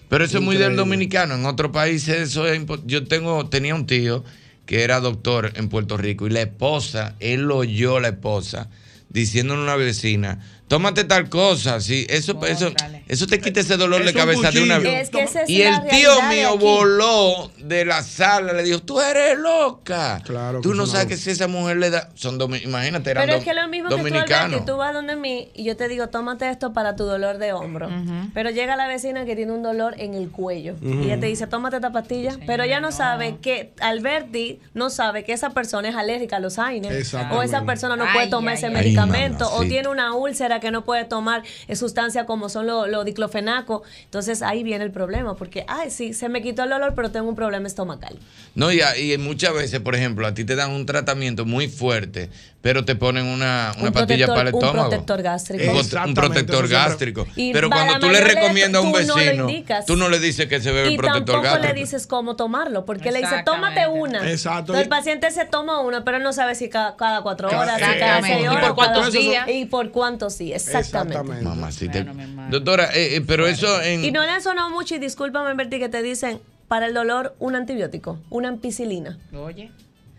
Pero 0.10 0.24
eso 0.24 0.38
es 0.38 0.44
muy 0.44 0.58
del 0.58 0.76
dominicano. 0.76 1.36
En 1.36 1.45
otros 1.45 1.72
países 1.72 2.30
eso 2.30 2.48
es 2.48 2.61
Yo 2.86 3.06
tengo, 3.06 3.48
tenía 3.48 3.76
un 3.76 3.86
tío 3.86 4.24
que 4.66 4.84
era 4.84 5.00
doctor 5.00 5.53
en 5.56 5.69
Puerto 5.69 5.98
Rico 5.98 6.27
y 6.27 6.30
la 6.30 6.42
esposa, 6.42 7.16
él 7.19 7.50
oyó 7.52 8.00
la 8.00 8.10
esposa 8.10 8.69
diciéndole 9.10 9.61
a 9.61 9.64
una 9.64 9.76
vecina, 9.77 10.40
tómate 10.67 11.03
tal 11.03 11.29
cosa, 11.29 11.79
sí, 11.79 12.05
eso, 12.09 12.39
eso, 12.45 12.71
eso 13.07 13.27
te 13.27 13.39
quita 13.39 13.61
ese 13.61 13.77
dolor 13.77 14.03
de 14.03 14.09
Es 14.09 14.15
cabeza 14.15 14.51
de 14.51 14.63
una 14.63 14.79
vez. 14.79 15.09
Es 15.09 15.09
que 15.09 15.51
y 15.51 15.61
el 15.61 15.75
tío 15.87 16.21
mío 16.23 16.49
aquí. 16.49 16.57
voló 16.59 17.51
de 17.57 17.85
la 17.85 18.03
sala, 18.03 18.53
le 18.53 18.63
dijo, 18.63 18.79
tú 18.79 18.99
eres 18.99 19.37
loca. 19.37 20.21
Claro 20.25 20.61
tú 20.61 20.73
no 20.73 20.83
es 20.83 20.91
sabes 20.91 21.07
que 21.07 21.17
si 21.17 21.31
esa 21.31 21.47
mujer 21.47 21.77
le 21.77 21.89
da, 21.89 22.09
son 22.15 22.37
imagínate, 22.61 23.11
eran 23.11 23.25
Pero 23.25 23.37
es 23.37 23.43
que 23.43 23.53
lo 23.53 23.67
mismo 23.67 23.89
que 23.89 23.95
tú, 23.95 24.65
tú 24.65 24.77
vas 24.77 24.93
donde 24.93 25.15
mí 25.15 25.49
y 25.53 25.63
yo 25.63 25.77
te 25.77 25.87
digo, 25.87 26.07
tómate 26.07 26.49
esto 26.49 26.73
para 26.73 26.95
tu 26.95 27.05
dolor 27.05 27.37
de 27.37 27.53
hombro. 27.53 27.89
Pero 28.33 28.49
llega 28.49 28.75
la 28.75 28.87
vecina 28.87 29.25
que 29.25 29.35
tiene 29.35 29.51
un 29.51 29.63
dolor 29.63 29.95
en 29.97 30.13
el 30.13 30.29
cuello 30.29 30.75
y 30.81 31.05
ella 31.05 31.19
te 31.19 31.27
dice, 31.27 31.47
tómate 31.47 31.77
esta 31.77 31.91
pastilla. 31.91 32.37
pero 32.45 32.63
ella 32.63 32.79
no, 32.79 32.91
sabe 32.91 33.37
que, 33.41 33.73
Alberti 33.79 34.59
no 34.73 34.89
sabe 34.89 35.23
que 35.23 35.33
esa 35.33 35.51
persona 35.51 35.89
es 35.89 35.95
alérgica 35.95 36.37
a 36.37 36.39
los 36.39 36.59
AINES. 36.59 37.13
O 37.31 37.41
esa 37.41 37.63
persona 37.63 37.95
no 37.95 38.05
Ay, 38.05 38.13
puede 38.13 38.27
tomar 38.27 38.53
ay, 38.53 38.57
ese 38.57 38.67
ay. 38.67 38.73
medicamento. 38.73 39.49
Ay, 39.51 39.65
o 39.65 39.69
tiene 39.69 39.87
una 39.87 40.13
úlcera 40.13 40.57
diga 40.58 40.60
que 40.60 40.72
no 40.72 40.84
puede 40.84 41.06
tomar 41.06 41.44
eh, 41.68 41.76
sustancias 41.76 42.26
como 42.26 42.50
son 42.50 42.68
los 42.68 42.88
lo 42.90 43.03
diclofenaco. 43.03 43.84
Entonces 44.06 44.42
ahí 44.42 44.64
viene 44.64 44.84
el 44.84 44.92
problema, 44.92 45.36
porque, 45.36 45.66
ay, 45.68 45.90
sí, 45.92 46.14
se 46.14 46.30
me 46.30 46.42
quitó 46.42 46.64
el 46.64 46.69
dolor, 46.69 46.94
pero 46.95 47.11
tengo 47.11 47.30
un 47.30 47.36
problema 47.36 47.68
estomacal. 47.68 48.18
No, 48.56 48.72
y, 48.72 48.82
y 48.82 49.18
muchas 49.18 49.53
veces, 49.53 49.80
por 49.80 49.95
ejemplo, 49.95 50.26
a 50.27 50.34
ti 50.34 50.44
te 50.45 50.56
dan 50.56 50.72
un 50.72 50.86
tratamiento 50.86 51.45
muy 51.45 51.68
fuerte, 51.68 52.30
pero 52.61 52.84
te 52.86 52.95
ponen 52.95 53.26
una, 53.26 53.74
una 53.77 53.88
Un 53.88 53.94
pastilla 53.94 54.26
protector- 54.26 54.36
para 54.36 54.50
el 54.50 54.56
un 54.56 54.61
estómago. 54.64 54.90
protector 54.90 55.22
gástrico. 55.22 55.72
Un, 55.72 55.77
prot- 55.77 56.06
un 56.08 56.14
protector 56.14 56.68
gástrico. 56.68 57.27
Y 57.36 57.53
Pero 57.53 57.69
cuando 57.69 58.00
tú 58.00 58.10
le 58.10 58.19
recomiendas 58.22 58.82
a 58.84 58.86
un 58.86 58.92
no 58.92 59.16
vecino, 59.16 59.48
tú 59.86 59.95
no 59.95 60.10
le 60.10 60.19
dices 60.19 60.48
que 60.48 60.60
se 60.60 60.72
bebe 60.72 60.88
el 60.88 60.94
Y 60.94 60.98
protector 60.98 61.36
tampoco 61.36 61.44
le 61.56 61.61
gástrico. 61.61 61.76
dices 61.76 62.08
cómo 62.08 62.36
tomarlo, 62.36 62.86
porque 62.86 63.11
le 63.11 63.19
dice, 63.19 63.44
tómate 63.45 63.88
una. 63.88 64.30
Exacto. 64.30 64.60
Entonces, 64.74 64.84
el 64.84 64.90
paciente 64.90 65.32
se 65.32 65.45
toma 65.45 65.80
una, 65.82 66.03
pero 66.03 66.19
no 66.19 66.34
sabe 66.34 66.56
si 66.56 66.68
cada, 66.69 66.95
cada 66.98 67.22
cuatro 67.22 67.48
horas, 67.50 67.80
cada 67.80 68.22
seis 68.22 68.44
¿Y 68.44 68.48
horas. 68.48 68.66
por 68.66 68.76
cuántos 68.76 69.00
cada- 69.06 69.11
días? 69.19 69.48
Y 69.48 69.66
por 69.66 69.92
cuántos 69.92 70.38
días, 70.38 70.47
exactamente. 70.53 71.42
Mamacita. 71.42 72.06
Doctora, 72.50 72.85
eh, 72.93 73.16
eh, 73.17 73.22
pero 73.26 73.48
eso 73.48 73.82
en... 73.82 74.03
Y 74.03 74.11
no 74.11 74.24
le 74.24 74.30
han 74.30 74.42
sonado 74.42 74.69
mucho, 74.69 74.95
y 74.95 75.00
discúlpame, 75.00 75.53
Berti, 75.53 75.80
que 75.80 75.90
te 75.90 76.01
dicen, 76.01 76.40
para 76.67 76.85
el 76.88 76.93
dolor, 76.93 77.35
un 77.40 77.56
antibiótico, 77.56 78.19
una 78.30 78.50
ampicilina. 78.50 79.17
Oye. 79.34 79.72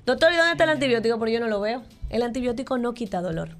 Doctor, 0.07 0.32
¿y 0.32 0.36
dónde 0.36 0.52
está 0.52 0.65
el 0.65 0.70
antibiótico? 0.70 1.18
Porque 1.18 1.34
yo 1.34 1.40
no 1.40 1.48
lo 1.48 1.60
veo. 1.60 1.82
El 2.10 2.23
antibiótico 2.23 2.78
no 2.78 2.94
quita 2.94 3.20
dolor. 3.20 3.50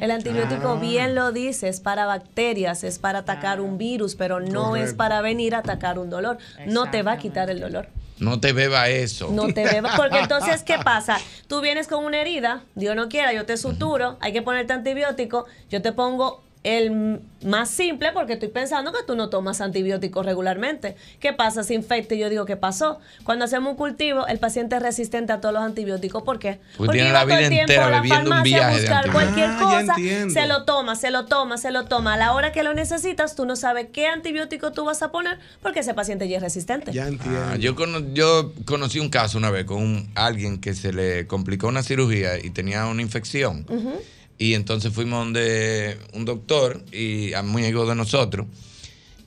El 0.00 0.10
antibiótico, 0.10 0.72
Ah. 0.76 0.78
bien 0.78 1.14
lo 1.14 1.32
dice, 1.32 1.68
es 1.68 1.80
para 1.80 2.04
bacterias, 2.04 2.84
es 2.84 2.98
para 2.98 3.20
atacar 3.20 3.62
un 3.62 3.78
virus, 3.78 4.14
pero 4.14 4.40
no 4.40 4.76
es 4.76 4.92
para 4.92 5.22
venir 5.22 5.54
a 5.54 5.58
atacar 5.58 5.98
un 5.98 6.10
dolor. 6.10 6.36
No 6.66 6.90
te 6.90 7.02
va 7.02 7.12
a 7.12 7.18
quitar 7.18 7.48
el 7.48 7.60
dolor. 7.60 7.88
No 8.18 8.40
te 8.40 8.52
beba 8.52 8.88
eso. 8.88 9.28
No 9.30 9.52
te 9.52 9.64
bebas. 9.64 9.96
Porque 9.96 10.18
entonces, 10.18 10.62
¿qué 10.62 10.78
pasa? 10.78 11.18
Tú 11.48 11.60
vienes 11.60 11.86
con 11.86 12.04
una 12.04 12.20
herida, 12.20 12.64
Dios 12.74 12.96
no 12.96 13.08
quiera, 13.08 13.32
yo 13.32 13.44
te 13.44 13.56
suturo, 13.56 14.16
hay 14.20 14.32
que 14.32 14.42
ponerte 14.42 14.72
antibiótico, 14.72 15.46
yo 15.70 15.82
te 15.82 15.92
pongo 15.92 16.45
el 16.66 17.20
más 17.44 17.70
simple 17.70 18.10
porque 18.12 18.32
estoy 18.32 18.48
pensando 18.48 18.92
que 18.92 18.98
tú 19.06 19.14
no 19.14 19.28
tomas 19.28 19.60
antibióticos 19.60 20.26
regularmente. 20.26 20.96
¿Qué 21.20 21.32
pasa? 21.32 21.62
Se 21.62 21.74
infecta 21.74 22.14
y 22.16 22.18
yo 22.18 22.28
digo, 22.28 22.44
¿qué 22.44 22.56
pasó? 22.56 22.98
Cuando 23.22 23.44
hacemos 23.44 23.70
un 23.70 23.76
cultivo, 23.76 24.26
el 24.26 24.38
paciente 24.40 24.74
es 24.76 24.82
resistente 24.82 25.32
a 25.32 25.40
todos 25.40 25.54
los 25.54 25.62
antibióticos. 25.62 26.24
¿Por 26.24 26.38
qué? 26.40 26.58
Pues 26.76 26.90
tiene 26.90 27.12
la 27.12 27.20
iba 27.20 27.20
todo 27.20 27.26
vida 27.36 27.46
el 27.46 27.48
tiempo 27.50 27.72
entera 27.72 27.86
a 27.86 27.90
la 27.90 28.00
bebiendo 28.00 28.30
un 28.30 28.36
farmacia 28.36 28.56
a 28.56 28.70
viaje 28.70 28.74
de 28.82 28.88
buscar 28.88 29.12
cualquier 29.12 29.46
Ah, 29.46 29.56
ya 29.58 29.64
cosa, 29.80 29.94
entiendo. 29.96 30.34
se 30.34 30.46
lo 30.48 30.64
toma, 30.64 30.96
se 30.96 31.10
lo 31.12 31.24
toma, 31.26 31.56
se 31.58 31.70
lo 31.70 31.84
toma. 31.84 32.14
A 32.14 32.16
la 32.16 32.32
hora 32.32 32.50
que 32.50 32.62
lo 32.64 32.74
necesitas, 32.74 33.36
tú 33.36 33.46
no 33.46 33.54
sabes 33.54 33.86
qué 33.92 34.08
antibiótico 34.08 34.72
tú 34.72 34.84
vas 34.84 35.02
a 35.02 35.12
poner 35.12 35.38
porque 35.62 35.80
ese 35.80 35.94
paciente 35.94 36.28
ya 36.28 36.38
es 36.38 36.42
resistente. 36.42 36.92
Ah, 37.00 37.56
yo, 37.58 37.76
cono- 37.76 38.12
yo 38.12 38.52
conocí 38.64 38.98
un 38.98 39.08
caso 39.08 39.38
una 39.38 39.50
vez 39.50 39.64
con 39.66 39.78
un- 39.82 40.10
alguien 40.16 40.60
que 40.60 40.74
se 40.74 40.92
le 40.92 41.26
complicó 41.28 41.68
una 41.68 41.82
cirugía 41.84 42.38
y 42.42 42.50
tenía 42.50 42.86
una 42.86 43.02
infección. 43.02 43.64
Ujú. 43.68 43.92
Y 44.38 44.54
entonces 44.54 44.92
fuimos 44.92 45.24
donde 45.24 45.98
un 46.12 46.24
doctor 46.24 46.84
y 46.92 47.32
amigo 47.32 47.86
de 47.86 47.94
nosotros 47.94 48.46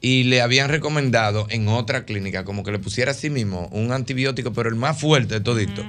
y 0.02 0.24
le 0.24 0.42
habían 0.42 0.70
recomendado 0.70 1.48
en 1.50 1.68
otra 1.68 2.06
clínica 2.06 2.46
como 2.46 2.64
que 2.64 2.72
le 2.72 2.80
pusiera 2.80 3.12
a 3.12 3.14
sí 3.14 3.30
mismo 3.30 3.68
un 3.72 3.92
antibiótico, 3.92 4.54
pero 4.54 4.70
el 4.70 4.76
más 4.76 5.00
fuerte 5.00 5.36
de 5.36 5.42
todito. 5.42 5.84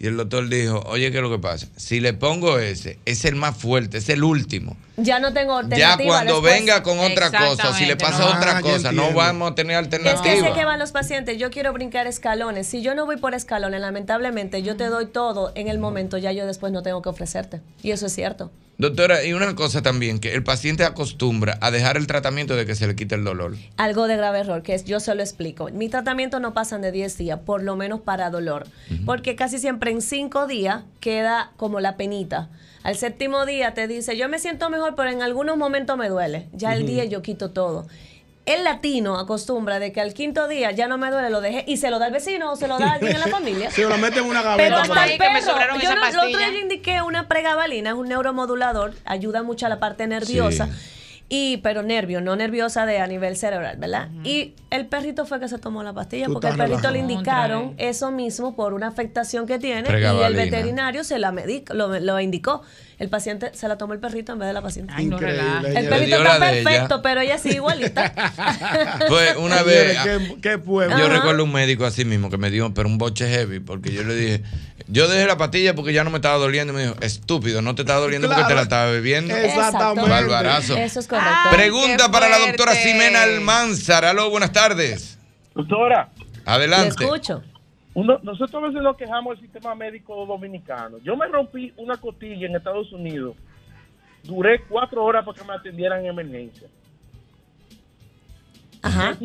Y 0.00 0.06
el 0.06 0.16
doctor 0.16 0.48
dijo, 0.48 0.82
oye, 0.86 1.12
¿qué 1.12 1.18
es 1.18 1.22
lo 1.22 1.30
que 1.30 1.38
pasa? 1.38 1.68
Si 1.76 2.00
le 2.00 2.12
pongo 2.12 2.58
ese, 2.58 2.98
es 3.04 3.24
el 3.24 3.36
más 3.36 3.56
fuerte, 3.56 3.98
es 3.98 4.08
el 4.08 4.24
último. 4.24 4.76
Ya 5.02 5.18
no 5.20 5.32
tengo 5.32 5.52
Ya 5.54 5.58
alternativa. 5.60 6.06
cuando 6.08 6.34
después. 6.34 6.54
venga 6.54 6.82
con 6.82 6.98
otra 7.00 7.30
cosa, 7.30 7.74
si 7.74 7.86
le 7.86 7.96
pasa 7.96 8.18
no. 8.20 8.36
otra 8.38 8.58
Ah, 8.58 8.60
cosa, 8.60 8.92
no 8.92 9.02
entiendo. 9.02 9.14
vamos 9.18 9.52
a 9.52 9.54
tener 9.54 9.72
Es 9.82 9.88
que 9.88 9.96
alternativa. 9.96 10.48
sé 10.48 10.52
que 10.54 10.64
van 10.64 10.78
los 10.78 10.92
pacientes, 10.92 11.38
yo 11.38 11.50
quiero 11.50 11.72
brincar 11.72 12.06
escalones. 12.06 12.66
Si 12.66 12.82
yo 12.82 12.94
no 12.94 13.06
voy 13.06 13.16
por 13.16 13.34
escalones, 13.34 13.80
lamentablemente 13.80 14.62
yo 14.62 14.76
te 14.76 14.86
doy 14.86 15.06
todo 15.06 15.52
en 15.54 15.68
el 15.68 15.78
momento, 15.78 16.18
ya 16.18 16.32
yo 16.32 16.46
después 16.46 16.72
no 16.72 16.82
tengo 16.82 17.02
que 17.02 17.08
ofrecerte. 17.08 17.60
Y 17.82 17.90
eso 17.90 18.06
es 18.06 18.14
cierto. 18.14 18.50
Doctora, 18.78 19.22
y 19.24 19.32
una 19.32 19.54
cosa 19.54 19.82
también, 19.82 20.18
que 20.18 20.34
el 20.34 20.42
paciente 20.42 20.84
acostumbra 20.84 21.56
a 21.60 21.70
dejar 21.70 21.96
el 21.96 22.06
tratamiento 22.06 22.56
de 22.56 22.66
que 22.66 22.74
se 22.74 22.86
le 22.86 22.96
quite 22.96 23.14
el 23.14 23.22
dolor. 23.22 23.54
Algo 23.76 24.08
de 24.08 24.16
grave 24.16 24.40
error, 24.40 24.62
que 24.62 24.74
es, 24.74 24.84
yo 24.84 24.98
se 24.98 25.14
lo 25.14 25.22
explico. 25.22 25.68
Mi 25.72 25.88
tratamiento 25.88 26.40
no 26.40 26.52
pasan 26.52 26.80
de 26.80 26.90
10 26.90 27.16
días, 27.18 27.38
por 27.44 27.62
lo 27.62 27.76
menos 27.76 28.00
para 28.00 28.30
dolor. 28.30 28.66
Porque 29.06 29.36
casi 29.36 29.58
siempre 29.58 29.90
en 29.92 30.00
5 30.02 30.46
días 30.48 30.82
queda 31.00 31.52
como 31.58 31.78
la 31.80 31.96
penita. 31.96 32.48
Al 32.84 32.96
séptimo 32.96 33.46
día 33.46 33.74
te 33.74 33.86
dice, 33.86 34.16
yo 34.16 34.28
me 34.28 34.38
siento 34.38 34.68
mejor, 34.70 34.94
pero 34.96 35.10
en 35.10 35.22
algunos 35.22 35.56
momentos 35.56 35.96
me 35.96 36.08
duele. 36.08 36.48
Ya 36.52 36.74
el 36.74 36.86
día 36.86 37.04
yo 37.04 37.22
quito 37.22 37.50
todo. 37.50 37.86
El 38.44 38.64
latino 38.64 39.20
acostumbra 39.20 39.78
de 39.78 39.92
que 39.92 40.00
al 40.00 40.14
quinto 40.14 40.48
día 40.48 40.72
ya 40.72 40.88
no 40.88 40.98
me 40.98 41.12
duele, 41.12 41.30
lo 41.30 41.40
dejé 41.40 41.62
y 41.68 41.76
se 41.76 41.90
lo 41.90 42.00
da 42.00 42.06
al 42.06 42.12
vecino 42.12 42.50
o 42.50 42.56
se 42.56 42.66
lo 42.66 42.76
da 42.76 42.86
a 42.90 42.92
alguien 42.94 43.14
en 43.14 43.20
la 43.20 43.26
familia. 43.38 43.70
Se 43.70 43.82
lo 43.84 43.96
mete 43.98 44.18
en 44.18 44.24
una 44.24 44.40
Pero 44.56 44.56
gaveta. 44.78 44.88
por 44.88 44.98
hasta 44.98 45.12
el 45.12 45.18
perro. 45.18 45.78
Yo 45.80 45.94
no- 45.94 46.06
el 46.08 46.16
otro 46.18 46.26
día 46.26 46.48
indiqué 46.60 47.02
una 47.02 47.28
pregabalina, 47.28 47.90
es 47.90 47.96
un 47.96 48.08
neuromodulador, 48.08 48.94
ayuda 49.04 49.44
mucho 49.44 49.66
a 49.66 49.68
la 49.68 49.78
parte 49.78 50.08
nerviosa. 50.08 50.68
Y, 51.34 51.56
pero 51.62 51.82
nervio, 51.82 52.20
no 52.20 52.36
nerviosa 52.36 52.84
de 52.84 52.98
a 53.00 53.06
nivel 53.06 53.38
cerebral, 53.38 53.78
¿verdad? 53.78 54.10
Y 54.22 54.52
el 54.68 54.84
perrito 54.84 55.24
fue 55.24 55.40
que 55.40 55.48
se 55.48 55.56
tomó 55.56 55.82
la 55.82 55.94
pastilla 55.94 56.26
Tú 56.26 56.34
porque 56.34 56.48
el 56.48 56.56
perrito 56.58 56.90
le 56.90 56.98
indicaron 56.98 57.72
eso 57.78 58.10
mismo 58.10 58.54
por 58.54 58.74
una 58.74 58.88
afectación 58.88 59.46
que 59.46 59.58
tiene 59.58 59.88
y 59.88 60.22
el 60.24 60.34
veterinario 60.34 61.04
se 61.04 61.18
la 61.18 61.32
medica, 61.32 61.72
lo, 61.72 61.98
lo 62.00 62.20
indicó. 62.20 62.60
El 62.98 63.08
paciente 63.08 63.50
se 63.54 63.66
la 63.66 63.78
tomó 63.78 63.94
el 63.94 63.98
perrito 63.98 64.34
en 64.34 64.40
vez 64.40 64.46
de 64.48 64.52
la 64.52 64.60
paciente. 64.60 64.92
no 64.92 65.00
Increíble, 65.00 65.42
relajes. 65.42 65.76
El 65.76 65.88
perrito 65.88 66.16
está 66.18 66.36
ella. 66.36 66.62
perfecto, 66.70 67.02
pero 67.02 67.20
ella 67.22 67.38
sí 67.38 67.48
igualita. 67.48 68.12
Pues 69.08 69.36
una 69.36 69.62
vez. 69.62 69.98
qué- 70.04 70.36
qué 70.42 70.58
pueblo. 70.58 70.98
Yo 70.98 71.06
Ajá. 71.06 71.14
recuerdo 71.14 71.44
un 71.44 71.52
médico 71.52 71.84
así 71.86 72.04
mismo 72.04 72.28
que 72.30 72.36
me 72.38 72.50
dio, 72.50 72.72
pero 72.74 72.88
un 72.88 72.98
boche 72.98 73.26
heavy, 73.28 73.58
porque 73.60 73.90
yo 73.92 74.04
le 74.04 74.14
dije, 74.14 74.42
yo 74.88 75.08
dejé 75.08 75.26
la 75.26 75.36
pastilla 75.36 75.74
porque 75.74 75.92
ya 75.92 76.04
no 76.04 76.10
me 76.10 76.16
estaba 76.18 76.36
doliendo. 76.36 76.72
Y 76.72 76.76
me 76.76 76.82
dijo, 76.82 76.94
estúpido, 77.00 77.62
no 77.62 77.74
te 77.74 77.82
estaba 77.82 78.00
doliendo 78.00 78.28
porque 78.28 78.44
te 78.44 78.54
la 78.54 78.62
estaba 78.62 78.86
bebiendo. 78.90 79.34
Exactamente. 79.36 80.10
Barbarazo. 80.10 80.76
Eso 80.76 81.00
es 81.00 81.06
correcto. 81.08 81.30
Pregunta 81.52 82.10
para 82.10 82.28
la 82.28 82.38
doctora 82.38 82.72
Ximena 82.74 83.22
Almanzar. 83.22 84.04
Aló, 84.04 84.30
buenas 84.30 84.52
tardes. 84.52 85.18
Doctora. 85.54 86.10
Adelante. 86.44 87.04
Uno- 87.94 88.18
nosotros 88.22 88.62
a 88.64 88.66
veces 88.68 88.82
nos 88.82 88.96
quejamos 88.96 89.36
del 89.36 89.44
sistema 89.46 89.74
médico 89.74 90.24
dominicano. 90.26 90.98
Yo 91.04 91.14
me 91.16 91.26
rompí 91.28 91.72
una 91.76 91.96
costilla 91.98 92.46
en 92.46 92.56
Estados 92.56 92.90
Unidos. 92.92 93.36
Duré 94.24 94.62
cuatro 94.68 95.04
horas 95.04 95.24
para 95.26 95.38
que 95.38 95.44
me 95.44 95.52
atendieran 95.54 96.00
en 96.00 96.06
emergencia. 96.06 96.68
Ajá. 98.82 99.16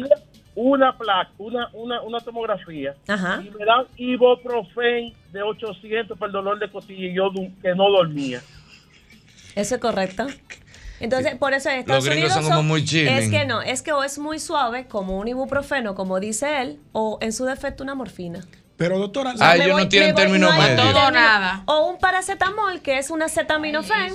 Una 0.60 0.98
placa, 0.98 1.30
una, 1.38 1.70
una, 1.74 2.02
una 2.02 2.20
tomografía. 2.20 2.96
Ajá. 3.08 3.44
Y 3.46 3.50
me 3.52 3.64
dan 3.64 3.86
ibuprofen 3.96 5.14
de 5.32 5.44
800 5.44 6.18
para 6.18 6.28
el 6.28 6.34
dolor 6.34 6.58
de 6.58 6.68
costilla 6.72 7.08
y 7.08 7.14
yo 7.14 7.30
que 7.62 7.76
no 7.76 7.90
dormía. 7.92 8.42
Eso 9.54 9.76
es 9.76 9.82
correcto. 9.82 10.26
Entonces, 11.00 11.36
por 11.36 11.54
eso 11.54 11.70
en 11.70 11.76
Los 11.76 11.82
Estados 11.82 12.06
gringos 12.06 12.32
Unidos 12.32 12.46
son 12.48 12.56
como 12.58 12.64
muy. 12.64 12.82
Es 12.82 13.30
que 13.30 13.46
no, 13.46 13.62
es 13.62 13.84
que 13.84 13.92
o 13.92 14.04
es 14.04 14.18
muy 14.18 14.40
suave, 14.40 14.88
como 14.88 15.20
un 15.20 15.28
ibuprofeno, 15.28 15.94
como 15.94 16.20
dice 16.20 16.60
él, 16.64 16.80
o 16.92 17.20
en 17.22 17.34
su 17.34 17.46
defecto 17.46 17.84
una 17.84 17.94
morfina. 17.94 18.44
Pero 18.78 18.98
doctora, 18.98 19.36
Ah, 19.40 19.56
ellos 19.58 19.74
voy- 19.74 19.84
no 19.84 19.90
tienen 19.90 20.16
término 20.16 20.50
no 20.52 20.58
medio. 20.58 20.76
término- 20.76 20.92
Todo 20.94 21.12
nada. 21.12 21.64
O 21.68 21.88
un 21.88 22.00
paracetamol, 22.00 22.82
que 22.82 22.98
es 22.98 23.12
un 23.12 23.22
acetaminofén, 23.22 24.12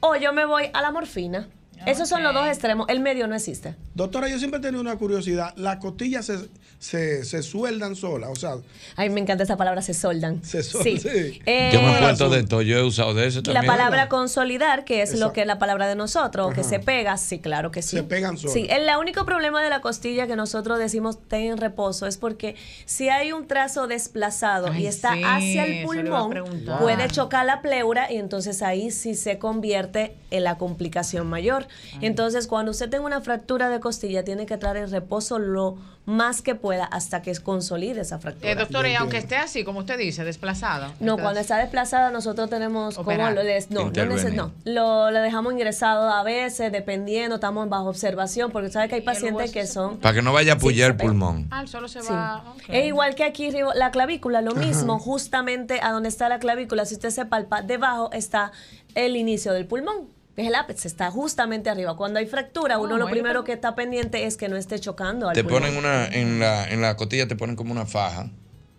o 0.00 0.16
yo 0.16 0.32
me 0.32 0.44
voy 0.44 0.70
a 0.72 0.82
la 0.82 0.90
morfina. 0.90 1.46
Esos 1.86 2.08
son 2.08 2.22
los 2.22 2.34
dos 2.34 2.46
extremos. 2.46 2.86
El 2.88 3.00
medio 3.00 3.26
no 3.26 3.34
existe. 3.34 3.74
Doctora, 3.94 4.28
yo 4.28 4.38
siempre 4.38 4.58
he 4.58 4.62
tenido 4.62 4.80
una 4.80 4.96
curiosidad. 4.96 5.54
Las 5.56 5.76
costillas 5.76 6.26
se, 6.26 6.38
se, 6.78 7.24
se 7.24 7.42
sueldan 7.42 7.94
solas. 7.96 8.30
O 8.30 8.36
sea, 8.36 8.54
Ay, 8.96 9.10
me 9.10 9.20
encanta 9.20 9.44
esa 9.44 9.56
palabra, 9.56 9.82
se 9.82 9.94
soldan. 9.94 10.42
se 10.44 10.62
Sí. 10.62 10.70
sueldan. 10.70 11.12
Sí. 11.12 11.40
Eh, 11.46 11.70
Yo 11.72 11.82
me 11.82 11.98
cuento 11.98 12.28
de 12.30 12.42
todo, 12.44 12.62
yo 12.62 12.78
he 12.78 12.82
usado 12.82 13.14
de 13.14 13.26
eso 13.26 13.38
La 13.40 13.54
también. 13.54 13.66
palabra 13.66 14.08
consolidar, 14.08 14.84
que 14.84 15.02
es 15.02 15.18
lo 15.18 15.32
que 15.32 15.42
es 15.42 15.46
la 15.46 15.58
palabra 15.58 15.86
de 15.86 15.94
nosotros, 15.94 16.52
que 16.54 16.64
se 16.64 16.78
pega, 16.80 17.16
sí, 17.16 17.38
claro 17.38 17.70
que 17.70 17.82
sí. 17.82 17.96
Se 17.96 18.02
pegan 18.02 18.36
solas. 18.38 18.52
Sí, 18.54 18.66
el 18.70 18.86
único 18.98 19.24
problema 19.24 19.62
de 19.62 19.70
la 19.70 19.80
costilla 19.80 20.26
que 20.26 20.36
nosotros 20.36 20.78
decimos 20.78 21.18
ten 21.28 21.42
en 21.52 21.56
reposo 21.58 22.06
es 22.06 22.16
porque 22.16 22.56
si 22.86 23.08
hay 23.08 23.32
un 23.32 23.46
trazo 23.46 23.86
desplazado 23.86 24.72
y 24.74 24.86
está 24.86 25.14
sí, 25.14 25.22
hacia 25.24 25.64
el 25.64 25.84
pulmón, 25.84 26.34
puede 26.80 27.08
chocar 27.08 27.46
la 27.46 27.60
pleura 27.62 28.10
y 28.10 28.16
entonces 28.16 28.62
ahí 28.62 28.90
sí 28.90 29.14
se 29.14 29.38
convierte 29.38 30.14
en 30.30 30.44
la 30.44 30.56
complicación 30.58 31.26
mayor. 31.26 31.66
Entonces, 32.00 32.46
cuando 32.46 32.70
usted 32.72 32.88
tenga 32.90 33.04
una 33.04 33.20
fractura 33.20 33.68
de 33.68 33.80
costilla, 33.80 34.24
tiene 34.24 34.46
que 34.46 34.56
traer 34.56 34.76
en 34.78 34.90
reposo 34.90 35.38
lo 35.38 35.76
más 36.06 36.42
que 36.42 36.54
pueda 36.54 36.84
hasta 36.84 37.22
que 37.22 37.34
consolide 37.36 38.02
esa 38.02 38.18
fractura. 38.18 38.50
Eh, 38.50 38.54
doctora, 38.56 38.90
y 38.90 38.94
aunque 38.94 39.16
esté 39.16 39.36
así, 39.36 39.64
como 39.64 39.78
usted 39.80 39.96
dice, 39.96 40.22
desplazado. 40.24 40.88
No, 40.88 40.92
entonces- 41.14 41.22
cuando 41.22 41.40
está 41.40 41.56
desplazada 41.58 42.10
nosotros 42.10 42.50
tenemos 42.50 42.94
como 42.96 43.10
lo 43.30 43.42
les- 43.42 43.70
no, 43.70 43.90
no, 43.90 44.04
no, 44.34 44.52
lo, 44.66 45.10
lo 45.10 45.20
dejamos 45.22 45.52
ingresado 45.54 46.10
a 46.10 46.22
veces, 46.22 46.70
dependiendo, 46.72 47.36
estamos 47.36 47.68
bajo 47.70 47.88
observación, 47.88 48.50
porque 48.50 48.68
sabe 48.70 48.88
que 48.88 48.96
hay 48.96 49.00
pacientes 49.00 49.50
que 49.50 49.66
son 49.66 49.96
Para 49.98 50.14
que 50.14 50.20
no 50.22 50.32
vaya 50.34 50.52
a 50.54 50.60
Sí, 50.60 50.60
se 50.60 50.84
el 50.86 50.96
pulmón. 50.96 51.48
Ah, 51.50 51.66
solo 51.66 51.88
se 51.88 52.02
Sí. 52.02 52.08
va. 52.12 52.44
ok. 52.54 52.62
Es 52.68 52.84
igual 52.86 53.14
que 53.14 53.24
aquí 53.24 53.48
arriba, 53.48 53.72
la 53.74 53.90
clavícula, 53.90 54.42
lo 54.42 54.54
mismo, 54.54 54.98
justamente 54.98 55.80
a 55.82 55.90
donde 55.92 56.10
está 56.10 56.28
la 56.28 56.38
clavícula, 56.38 56.84
si 56.84 56.94
usted 56.96 57.10
se 57.10 57.24
palpa, 57.24 57.62
debajo 57.62 58.10
está 58.12 58.52
el 58.94 59.16
inicio 59.16 59.52
del 59.54 59.66
pulmón. 59.66 60.08
Es 60.36 60.48
el 60.48 60.54
ápice, 60.56 60.88
está 60.88 61.10
justamente 61.12 61.70
arriba. 61.70 61.96
Cuando 61.96 62.18
hay 62.18 62.26
fractura, 62.26 62.78
uno 62.78 62.96
lo 62.96 63.06
primero 63.08 63.44
que 63.44 63.52
está 63.52 63.74
pendiente 63.76 64.24
es 64.26 64.36
que 64.36 64.48
no 64.48 64.56
esté 64.56 64.80
chocando 64.80 65.28
al 65.28 65.34
Te 65.34 65.44
pulmón. 65.44 65.62
ponen 65.62 65.76
una, 65.76 66.06
en 66.06 66.40
la, 66.40 66.68
en 66.68 66.80
la 66.82 66.96
costilla 66.96 67.28
te 67.28 67.36
ponen 67.36 67.54
como 67.54 67.70
una 67.72 67.86
faja 67.86 68.28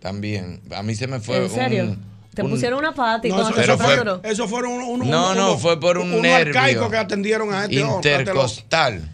también. 0.00 0.60
A 0.74 0.82
mí 0.82 0.94
se 0.94 1.06
me 1.06 1.18
fue 1.20 1.38
¿En 1.44 1.50
serio? 1.50 1.84
un 1.84 2.16
Te 2.34 2.42
un- 2.42 2.50
pusieron 2.50 2.78
una 2.78 2.94
pata 2.94 3.26
y 3.26 3.30
No, 3.30 3.36
cuando 3.36 3.58
eso, 3.60 3.78
pero 3.78 4.20
fue- 4.20 4.30
eso 4.30 4.46
fueron 4.48 4.72
un, 4.72 5.00
un- 5.02 5.10
No, 5.10 5.30
un- 5.30 5.36
no, 5.36 5.56
fue 5.58 5.80
por 5.80 5.96
un 5.96 6.20
nervio. 6.20 6.58
arcaico 6.58 6.90
que 6.90 6.96
atendieron 6.98 7.52
a 7.54 7.62
este 7.64 7.82
hombre. 7.82 8.12
intercostal. 8.12 9.10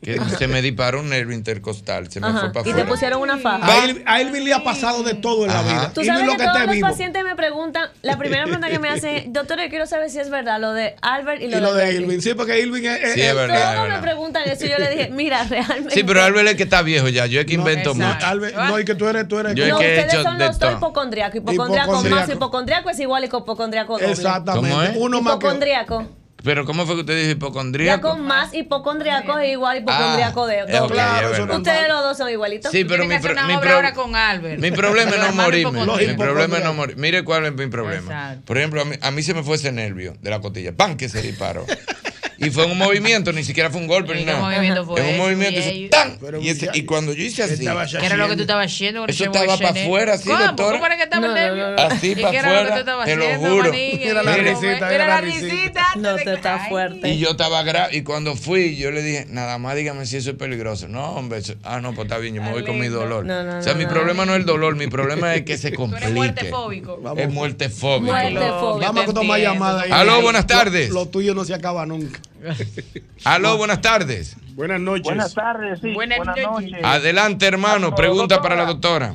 Que 0.00 0.20
se 0.38 0.46
me 0.46 0.62
disparó 0.62 1.00
un 1.00 1.08
nervio 1.08 1.34
intercostal. 1.34 2.08
Se 2.10 2.20
me 2.20 2.28
Ajá, 2.28 2.38
fue 2.40 2.52
para 2.52 2.68
Y 2.68 2.72
te 2.72 2.84
pusieron 2.84 3.20
una 3.20 3.36
faja. 3.38 3.66
A 3.66 3.86
Irving, 3.86 4.02
a 4.06 4.20
Irving 4.22 4.42
le 4.42 4.54
ha 4.54 4.62
pasado 4.62 5.02
de 5.02 5.14
todo 5.14 5.42
en 5.44 5.48
la 5.52 5.60
Ajá. 5.60 5.68
vida. 5.68 5.92
Tú 5.92 6.04
sabes 6.04 6.24
lo 6.24 6.32
que, 6.32 6.38
que 6.38 6.44
todos 6.44 6.60
los 6.66 6.70
vivo. 6.70 6.88
pacientes 6.88 7.24
me 7.24 7.34
preguntan, 7.34 7.88
la 8.02 8.16
primera 8.16 8.44
pregunta 8.44 8.68
que 8.68 8.78
me 8.78 8.88
hacen 8.88 9.16
es, 9.16 9.24
doctor, 9.32 9.58
yo 9.60 9.68
quiero 9.68 9.86
saber 9.86 10.08
si 10.10 10.20
es 10.20 10.30
verdad 10.30 10.60
lo 10.60 10.72
de 10.72 10.94
Albert 11.02 11.42
y 11.42 11.46
Y 11.46 11.48
lo, 11.50 11.60
lo 11.60 11.74
de 11.74 11.84
Betty". 11.86 11.96
Irving, 12.04 12.20
sí, 12.20 12.34
porque 12.34 12.60
Irving 12.60 12.84
es. 12.84 13.02
es- 13.02 13.14
Sí, 13.14 13.22
es 13.22 13.34
verdad, 13.34 13.72
es 13.72 13.76
Todos 13.76 13.88
me 13.88 13.98
preguntan 14.02 14.48
eso 14.48 14.64
y 14.66 14.68
yo 14.68 14.78
le 14.78 14.90
dije, 14.90 15.10
mira, 15.12 15.42
realmente. 15.44 15.94
Sí, 15.94 16.04
pero 16.04 16.22
Albert 16.22 16.48
es 16.48 16.54
que 16.56 16.62
está 16.62 16.82
viejo 16.82 17.08
ya. 17.08 17.26
Yo 17.26 17.40
es 17.40 17.46
que 17.46 17.54
invento 17.54 17.94
no, 17.94 18.06
mucho. 18.06 18.26
Albert, 18.26 18.54
no, 18.56 18.78
y 18.78 18.84
que 18.84 18.94
tú 18.94 19.08
eres. 19.08 19.26
Tú 19.26 19.38
eres 19.40 19.54
Yo 19.56 19.64
es 19.64 19.70
no, 19.70 19.78
que 19.78 19.86
he 19.86 19.98
ustedes 19.98 20.12
hecho 20.14 20.22
son 20.22 20.38
de 20.38 20.46
los 20.46 20.58
dos 20.58 20.72
hipocondriacos. 20.74 21.36
Hipocondriaco 21.40 22.02
más 22.04 22.28
Hipocondriaco. 22.28 22.90
es 22.90 23.00
igual 23.00 23.22
que 23.28 23.36
hipocondriaco 23.36 23.94
doble. 23.94 24.12
Exactamente. 24.12 24.92
Uno 24.98 25.20
más 25.22 25.34
que. 25.38 25.46
Hipocondriaco. 25.46 26.06
Pero 26.46 26.64
¿cómo 26.64 26.86
fue 26.86 26.94
que 26.94 27.00
usted 27.00 27.14
dijo 27.16 27.26
Ya 27.26 27.32
hipocondríaco? 27.32 28.08
con 28.10 28.22
más 28.24 28.54
hipocondriaco 28.54 29.36
es 29.38 29.50
igual 29.50 29.78
hipocondriaco 29.78 30.44
Ah, 30.44 30.46
de 30.46 30.58
eh, 30.58 30.62
ok, 30.62 30.68
doble. 30.70 30.94
Claro, 30.94 31.30
es 31.32 31.38
verdad. 31.40 31.56
Ustedes 31.56 31.88
los 31.88 32.02
dos 32.04 32.16
son 32.16 32.30
igualitos. 32.30 32.70
Sí, 32.70 32.84
pero 32.84 33.04
mi, 33.04 33.18
pro- 33.18 33.34
mi 33.46 33.56
pro- 33.58 33.94
con 33.94 34.14
Albert. 34.14 34.60
mi 34.60 34.70
problema 34.70 35.10
es 35.10 35.18
no 35.18 35.32
morirme. 35.32 35.80
Mi 36.06 36.14
problema 36.16 36.58
es 36.58 36.64
no 36.64 36.72
morir. 36.72 36.96
Mire 36.96 37.24
cuál 37.24 37.46
es 37.46 37.52
mi 37.52 37.66
problema. 37.66 38.12
Exacto. 38.12 38.42
Por 38.46 38.58
ejemplo, 38.58 38.80
a 38.80 38.84
mí, 38.84 38.96
a 39.02 39.10
mí 39.10 39.22
se 39.24 39.34
me 39.34 39.42
fue 39.42 39.56
ese 39.56 39.72
nervio 39.72 40.16
de 40.22 40.30
la 40.30 40.40
costilla. 40.40 40.72
¡Pam! 40.72 40.96
Que 40.96 41.08
se 41.08 41.20
disparó. 41.20 41.66
Y 42.38 42.50
fue 42.50 42.66
un 42.66 42.76
movimiento, 42.76 43.32
ni 43.32 43.42
siquiera 43.44 43.70
fue 43.70 43.80
un 43.80 43.86
golpe 43.86 44.14
ni 44.14 44.20
¿Y 44.20 44.24
qué 44.24 44.32
nada. 44.32 44.44
movimiento 44.44 44.84
fue 44.84 45.00
En 45.00 45.06
un 45.14 45.16
movimiento, 45.16 45.58
Y 45.58 45.62
hizo 45.62 45.68
ahí- 45.70 45.88
¡tan! 45.88 46.18
Y, 46.42 46.48
ese- 46.50 46.70
y 46.74 46.82
cuando 46.84 47.12
yo 47.14 47.22
hice 47.22 47.42
así, 47.42 47.56
¿Qué 47.58 48.06
era 48.06 48.16
lo 48.16 48.28
que 48.28 48.36
tú 48.36 48.42
estabas 48.42 48.66
haciendo? 48.72 49.06
Eso 49.06 49.24
estaba 49.24 49.46
bochene? 49.46 49.72
pa' 49.72 49.80
afuera, 49.80 50.14
así, 50.14 50.28
¿Cómo? 50.28 50.44
doctora. 50.44 50.72
¿Cómo 50.72 50.86
era 50.86 50.96
que 50.96 51.02
estaba 51.04 51.74
así 51.86 52.10
¿Y 52.12 52.14
para 52.16 52.40
afuera, 52.40 53.04
te 53.04 53.16
lo 53.16 53.34
juro. 53.38 53.70
manín? 53.70 53.98
Mira 54.00 54.22
la 54.22 54.36
risita, 54.36 54.88
Mira 54.90 55.06
la 55.06 55.20
risita. 55.20 55.86
No, 55.96 56.16
te 56.16 56.34
está 56.34 56.66
fuerte. 56.68 57.08
Y 57.08 57.18
yo 57.18 57.30
estaba 57.30 57.62
grave. 57.62 57.96
Y 57.96 58.02
cuando 58.02 58.34
fui, 58.36 58.76
yo 58.76 58.90
le 58.90 59.02
dije, 59.02 59.26
nada 59.30 59.56
más 59.58 59.74
dígame 59.76 60.04
si 60.04 60.18
eso 60.18 60.30
es 60.30 60.36
peligroso. 60.36 60.88
No, 60.88 61.12
hombre. 61.12 61.38
eso- 61.38 61.54
ah, 61.64 61.80
no, 61.80 61.94
pues 61.94 62.06
está 62.06 62.18
bien, 62.18 62.34
yo 62.34 62.42
me 62.42 62.50
voy 62.52 62.64
con 62.64 62.78
mi 62.78 62.88
dolor. 62.88 63.24
No, 63.24 63.42
no, 63.44 63.58
o 63.58 63.62
sea, 63.62 63.72
no, 63.72 63.78
mi 63.78 63.84
no. 63.84 63.90
problema 63.90 64.26
no 64.26 64.34
es 64.34 64.40
el 64.40 64.46
dolor, 64.46 64.76
mi 64.76 64.88
problema 64.88 65.34
es 65.34 65.42
que 65.44 65.56
se 65.56 65.72
complique. 65.74 66.06
Es 66.06 66.12
muerte 66.12 66.44
fóbico. 66.50 66.98
Muertefóbico. 67.30 68.78
Vamos 68.80 69.08
a 69.08 69.12
tomar 69.14 69.40
llamadas. 69.40 69.84
ahí. 69.84 69.90
Aló, 69.92 70.20
buenas 70.20 70.46
tardes. 70.46 70.90
Lo, 70.90 71.06
tuyo 71.06 71.34
no 71.34 71.44
se 71.44 71.54
acaba 71.54 71.86
nunca. 71.86 72.20
Aló, 73.24 73.56
buenas 73.56 73.80
tardes. 73.80 74.36
Buenas 74.54 74.80
noches. 74.80 75.04
Buenas 75.04 75.34
tardes, 75.34 75.80
sí. 75.80 75.92
Buenas 75.92 76.18
Buenas, 76.18 76.36
noches. 76.36 76.70
noches. 76.70 76.84
Adelante, 76.84 77.46
hermano. 77.46 77.94
Pregunta 77.94 78.40
para 78.40 78.56
la 78.56 78.64
doctora. 78.64 79.14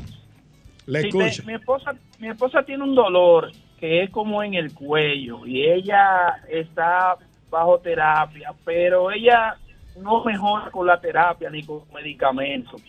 Le 0.88 1.02
Sí, 1.02 1.08
escucho. 1.08 1.44
mi 1.46 1.54
esposa, 1.54 1.94
mi 2.20 2.30
esposa 2.30 2.64
tiene 2.64 2.84
un 2.84 2.96
dolor 2.96 3.52
que 3.80 4.04
es 4.04 4.10
como 4.10 4.44
en 4.44 4.54
el 4.56 4.74
cuello 4.74 5.46
y 5.46 5.64
ella 5.66 6.36
está 6.50 7.16
bajo 7.50 7.80
terapia, 7.80 8.54
pero 8.66 9.12
ella 9.12 9.56
no 10.00 10.24
mejora 10.24 10.70
con 10.72 10.86
la 10.88 11.00
terapia 11.00 11.50
ni 11.50 11.64
con 11.64 11.82
medicamentos. 11.94 12.82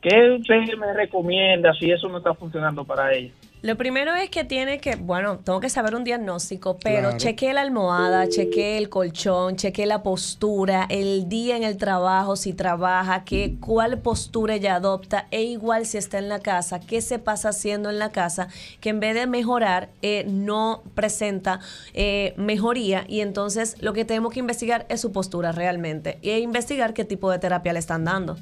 ¿Qué 0.00 0.36
usted 0.38 0.76
me 0.78 0.92
recomienda 0.92 1.72
si 1.74 1.90
eso 1.90 2.08
no 2.08 2.18
está 2.18 2.32
funcionando 2.34 2.84
para 2.84 3.12
ella? 3.14 3.32
Lo 3.60 3.76
primero 3.76 4.14
es 4.14 4.30
que 4.30 4.44
tiene 4.44 4.78
que, 4.78 4.94
bueno, 4.94 5.38
tengo 5.38 5.58
que 5.58 5.68
saber 5.68 5.96
un 5.96 6.04
diagnóstico, 6.04 6.78
pero 6.78 7.08
Claro. 7.08 7.16
chequee 7.16 7.52
la 7.52 7.62
almohada, 7.62 8.28
chequee 8.28 8.78
el 8.78 8.88
colchón, 8.88 9.56
chequee 9.56 9.84
la 9.84 10.04
postura, 10.04 10.86
el 10.88 11.28
día 11.28 11.56
en 11.56 11.64
el 11.64 11.76
trabajo, 11.76 12.36
si 12.36 12.52
trabaja, 12.52 13.24
qué, 13.24 13.56
cuál 13.58 13.98
postura 13.98 14.54
ella 14.54 14.76
adopta, 14.76 15.26
e 15.32 15.42
igual 15.42 15.86
si 15.86 15.98
está 15.98 16.18
en 16.18 16.28
la 16.28 16.38
casa, 16.38 16.78
qué 16.78 17.00
se 17.00 17.18
pasa 17.18 17.48
haciendo 17.48 17.90
en 17.90 17.98
la 17.98 18.10
casa, 18.10 18.46
que 18.80 18.90
en 18.90 19.00
vez 19.00 19.16
de 19.16 19.26
mejorar, 19.26 19.88
eh, 20.02 20.24
no 20.28 20.84
presenta 20.94 21.58
eh, 21.94 22.34
mejoría, 22.36 23.04
y 23.08 23.22
entonces 23.22 23.74
lo 23.80 23.92
que 23.92 24.04
tenemos 24.04 24.32
que 24.32 24.38
investigar 24.38 24.86
es 24.88 25.00
su 25.00 25.10
postura 25.10 25.50
realmente, 25.50 26.18
e 26.22 26.38
investigar 26.38 26.94
qué 26.94 27.04
tipo 27.04 27.28
de 27.28 27.40
terapia 27.40 27.72
le 27.72 27.80
están 27.80 28.04
dando. 28.04 28.38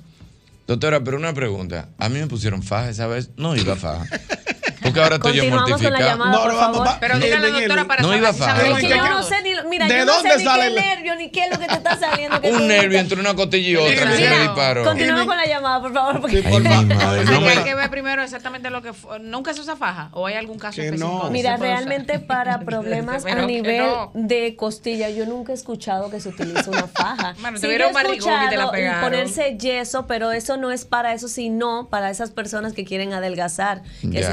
Doctora, 0.66 1.02
pero 1.02 1.16
una 1.16 1.32
pregunta. 1.32 1.88
A 1.96 2.08
mí 2.08 2.18
me 2.18 2.26
pusieron 2.26 2.62
faja 2.62 2.90
esa 2.90 3.06
vez. 3.06 3.30
No 3.36 3.54
iba 3.54 3.76
faja. 3.76 4.04
Porque 4.86 5.00
ahora 5.00 5.16
estoy 5.16 5.32
yo 5.34 5.42
Continuamos 5.42 5.70
con 5.72 5.82
la 5.82 5.90
mortificado. 5.90 6.10
llamada, 6.18 6.30
No, 6.32 6.42
por 6.42 6.52
no, 6.52 6.56
vamos, 6.58 6.76
favor. 6.78 6.88
va- 6.94 7.00
Pero 7.00 7.18
dígale 7.18 7.46
a 7.46 7.50
la 7.50 7.58
doctora 7.60 7.84
para 7.86 8.02
No 8.02 8.08
saber 8.08 8.18
iba 8.20 8.30
Es 8.30 8.80
que 8.80 8.88
yo 8.88 9.08
no 9.08 9.22
sé 9.22 9.42
ni, 9.42 9.50
mira, 9.68 9.86
¿De 9.86 9.98
yo 9.98 10.04
no 10.04 10.12
dónde 10.14 10.30
sé 10.30 10.38
ni 10.38 10.44
sale 10.44 10.62
qué 10.62 10.68
el- 10.68 10.74
nervio, 10.74 11.16
ni 11.16 11.30
qué 11.30 11.40
es 11.44 11.50
lo 11.50 11.58
que 11.58 11.66
te 11.66 11.74
está 11.74 11.98
saliendo. 11.98 12.40
que 12.40 12.50
Un 12.50 12.66
nervio 12.68 12.98
entre 12.98 13.20
una 13.20 13.34
costilla 13.34 13.68
y 13.68 13.76
otra 13.76 14.10
que 14.10 14.16
se 14.16 14.28
me 14.30 14.38
disparó. 14.40 14.84
Continuamos 14.84 15.26
con 15.26 15.36
la 15.36 15.46
llamada, 15.46 15.80
por 15.80 15.92
favor. 15.92 16.20
Porque 16.20 16.42
Ay, 16.46 16.58
mi 16.60 16.68
madre, 16.68 17.24
no 17.24 17.36
Hay 17.48 17.56
me- 17.56 17.64
que 17.64 17.74
ver 17.74 17.90
primero 17.90 18.22
exactamente 18.22 18.70
lo 18.70 18.82
que 18.82 18.92
fue. 18.92 19.18
¿Nunca 19.20 19.52
se 19.54 19.60
usa 19.60 19.76
faja? 19.76 20.08
¿O 20.12 20.26
hay 20.26 20.34
algún 20.34 20.58
caso 20.58 20.76
Que 20.76 20.86
específico? 20.86 21.20
no. 21.24 21.30
Mira, 21.30 21.56
realmente 21.56 22.18
para 22.18 22.60
problemas 22.64 23.24
a 23.26 23.34
nivel 23.46 23.82
no. 23.86 24.10
de 24.14 24.56
costilla, 24.56 25.10
yo 25.10 25.26
nunca 25.26 25.52
he 25.52 25.54
escuchado 25.54 26.10
que 26.10 26.20
se 26.20 26.28
utilice 26.30 26.68
una 26.70 26.86
faja. 26.86 27.34
Bueno, 27.40 27.58
Sí, 27.58 27.64
tuvieron 27.64 27.92
barrigón 27.92 28.32
y 28.46 28.48
te 28.48 28.56
la 28.56 28.70
pegaron. 28.70 29.00
ponerse 29.02 29.56
yeso, 29.58 30.06
pero 30.06 30.32
eso 30.32 30.56
no 30.56 30.70
es 30.72 30.84
para 30.84 31.12
eso, 31.12 31.28
sino 31.28 31.88
para 31.90 32.10
esas 32.10 32.30
personas 32.30 32.72
que 32.72 32.84
quieren 32.84 33.12
adelgazar, 33.12 33.82
que 34.00 34.20
Ya. 34.20 34.28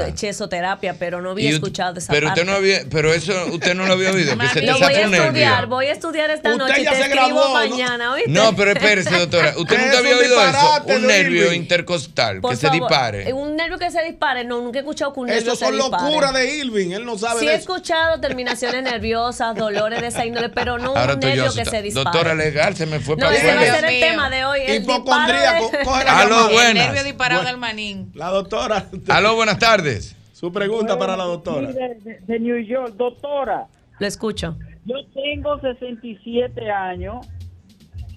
Pero 0.98 1.20
no 1.20 1.30
había 1.30 1.50
escuchado 1.50 1.92
de 1.94 2.00
esa 2.00 2.12
pero 2.12 2.26
parte. 2.28 2.40
usted 2.40 2.50
no 2.52 2.56
había, 2.58 2.80
pero 2.90 3.12
eso 3.12 3.32
usted 3.52 3.74
no 3.74 3.86
lo 3.86 3.92
había 3.94 4.10
oído, 4.10 4.36
que 4.38 4.48
se 4.48 4.60
te 4.60 4.66
Lo 4.66 4.74
voy 4.78 4.82
a 4.82 4.86
un 5.06 5.14
estudiar, 5.14 5.52
nervio. 5.60 5.68
voy 5.68 5.86
a 5.86 5.92
estudiar 5.92 6.30
esta 6.30 6.50
Usted 6.50 6.58
noche 6.66 6.80
y 6.80 6.84
ya 6.84 6.90
te 6.90 6.96
se 6.96 7.02
escribo 7.04 7.48
mañana, 7.52 8.12
¿oíste? 8.12 8.30
No, 8.30 8.54
pero 8.56 8.72
espérese, 8.72 9.10
doctora. 9.18 9.54
Usted 9.56 9.78
nunca 9.78 9.98
había 9.98 10.16
oído 10.16 10.42
eso. 10.42 10.82
Un 10.86 11.06
nervio 11.06 11.44
Irving. 11.46 11.56
intercostal 11.60 12.40
Por 12.40 12.50
que 12.52 12.56
se 12.56 12.70
dispare. 12.70 13.32
Un 13.32 13.56
nervio 13.56 13.78
que 13.78 13.90
se 13.90 14.02
dispare, 14.04 14.44
no, 14.44 14.60
nunca 14.60 14.78
he 14.78 14.82
escuchado 14.82 15.12
que 15.12 15.20
un 15.20 15.26
nervio 15.26 15.42
Eso 15.42 15.56
se 15.56 15.64
son 15.66 15.74
dispare. 15.76 16.04
locuras 16.04 16.32
de 16.34 16.56
Irving. 16.56 16.90
Él 16.92 17.04
no 17.04 17.18
sabe 17.18 17.40
Sí 17.40 17.46
de 17.46 17.52
he 17.52 17.54
eso. 17.56 17.60
escuchado 17.74 18.20
terminaciones 18.20 18.82
nerviosas, 18.82 19.54
dolores 19.56 20.00
de 20.00 20.06
esa 20.08 20.24
índole, 20.26 20.48
pero 20.50 20.78
no 20.78 20.96
Ahora 20.96 21.14
un 21.14 21.20
nervio 21.20 21.52
que 21.54 21.64
se 21.64 21.82
dispare. 21.82 22.04
Doctora 22.04 22.34
legal, 22.34 22.76
se 22.76 22.86
me 22.86 23.00
fue 23.00 23.16
no, 23.16 23.26
para 23.26 23.36
ese 23.36 23.54
va 23.54 23.60
a 23.60 23.64
ser 23.80 23.84
el 23.86 24.00
tema 24.00 24.30
de 24.30 24.44
hoy. 24.44 24.60
De- 24.60 24.84
Coge 24.84 26.04
la 26.04 26.20
Aló, 26.20 26.30
llamada. 26.30 26.48
buenas. 26.52 26.68
El 26.70 26.74
nervio 26.74 27.04
disparado 27.04 27.44
del 27.44 27.56
manín. 27.58 28.10
La 28.14 28.28
doctora. 28.28 28.86
Aló, 29.08 29.34
buenas 29.34 29.58
tardes. 29.58 30.14
Su 30.34 30.50
pregunta 30.52 30.98
para 30.98 31.16
la 31.16 31.24
doctora. 31.24 31.70
De, 31.72 31.94
de- 31.94 32.18
de 32.20 32.40
New 32.40 32.58
York, 32.58 32.94
doctora, 32.96 33.68
Lo 34.00 34.06
escucho. 34.06 34.56
yo 34.84 34.96
tengo 35.14 35.60
67 35.60 36.68
años 36.70 37.24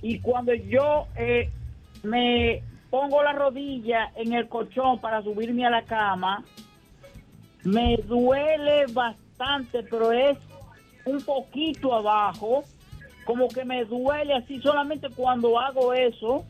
y 0.01 0.19
cuando 0.19 0.51
yo 0.55 1.05
eh, 1.15 1.47
me 2.01 2.63
pongo 2.89 3.21
la 3.21 3.33
rodilla 3.33 4.11
en 4.15 4.33
el 4.33 4.47
colchón 4.49 4.99
para 4.99 5.21
subirme 5.21 5.63
a 5.67 5.69
la 5.69 5.83
cama, 5.83 6.43
me 7.63 7.97
duele 7.97 8.87
bastante, 8.93 9.83
pero 9.83 10.11
es 10.11 10.39
un 11.05 11.21
poquito 11.21 11.93
abajo, 11.93 12.63
como 13.25 13.47
que 13.47 13.63
me 13.63 13.85
duele 13.85 14.33
así 14.33 14.59
solamente 14.61 15.07
cuando 15.15 15.59
hago 15.59 15.93
eso, 15.93 16.45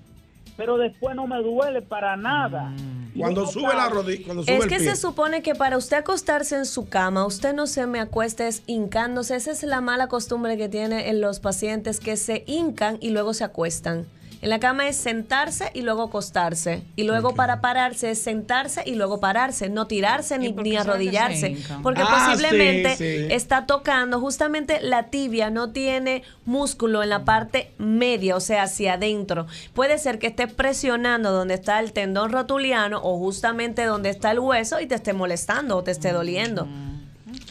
pero 0.58 0.77
después 0.77 1.16
no 1.16 1.27
me 1.27 1.42
duele 1.42 1.82
para 1.82 2.18
nada. 2.18 2.74
Cuando 3.18 3.45
Yo 3.45 3.52
sube 3.52 3.74
la 3.74 3.90
rodilla, 3.90 4.26
cuando 4.26 4.44
sube 4.44 4.56
Es 4.56 4.64
el 4.64 4.69
que 4.69 4.77
pie. 4.77 4.90
se 4.90 4.95
supone 4.95 5.42
que 5.42 5.56
para 5.56 5.77
usted 5.77 5.98
acostarse 5.98 6.56
en 6.56 6.66
su 6.66 6.88
cama, 6.90 7.26
usted 7.26 7.53
no 7.53 7.66
se 7.66 7.88
me 7.88 8.00
acueste 8.00 8.48
es 8.48 8.64
hincándose. 8.68 9.36
Esa 9.36 9.52
es 9.52 9.64
la 9.64 9.82
mala 9.82 10.08
costumbre 10.08 10.58
que 10.58 10.69
tienen 10.69 11.22
los 11.22 11.40
pacientes 11.40 12.00
que 12.00 12.18
se 12.18 12.44
hincan 12.45 12.98
y 13.00 13.10
luego 13.11 13.34
se 13.34 13.44
acuestan. 13.44 14.06
En 14.41 14.49
la 14.49 14.59
cama 14.59 14.88
es 14.88 14.95
sentarse 14.98 15.72
y 15.74 15.82
luego 15.82 16.03
acostarse. 16.03 16.83
Y 16.95 17.03
luego 17.03 17.33
para 17.35 17.59
pararse 17.59 18.11
es 18.11 18.22
sentarse 18.22 18.83
y 18.85 18.95
luego 18.95 19.19
pararse. 19.19 19.69
No 19.69 19.88
tirarse 19.88 20.38
ni, 20.38 20.75
arrodillarse. 20.75 21.57
Porque 21.82 22.03
Ah, 22.06 22.27
posiblemente 22.30 22.91
sí, 22.95 23.27
sí. 23.27 23.27
está 23.33 23.66
tocando 23.66 24.19
justamente 24.19 24.80
la 24.82 25.03
tibia, 25.09 25.49
no 25.49 25.72
tiene 25.72 26.24
músculo 26.45 27.01
en 27.03 27.09
la 27.09 27.25
parte 27.25 27.72
media, 27.77 28.35
o 28.35 28.40
sea, 28.40 28.64
hacia 28.64 28.93
adentro. 28.93 29.48
Puede 29.74 29.98
ser 29.98 30.19
que 30.19 30.27
esté 30.27 30.48
presionando 30.48 31.32
donde 31.32 31.56
está 31.56 31.80
el 31.80 31.91
tendón 31.93 32.32
rotuliano 32.32 32.99
o 33.03 33.17
justamente 33.17 33.85
donde 33.85 34.09
está 34.09 34.32
el 34.32 34.40
hueso 34.40 34.80
y 34.80 34.85
te 34.88 34.95
esté 34.95 35.14
molestando 35.14 35.77
o 35.77 35.83
te 35.83 35.91
esté 35.91 36.11
doliendo. 36.11 36.67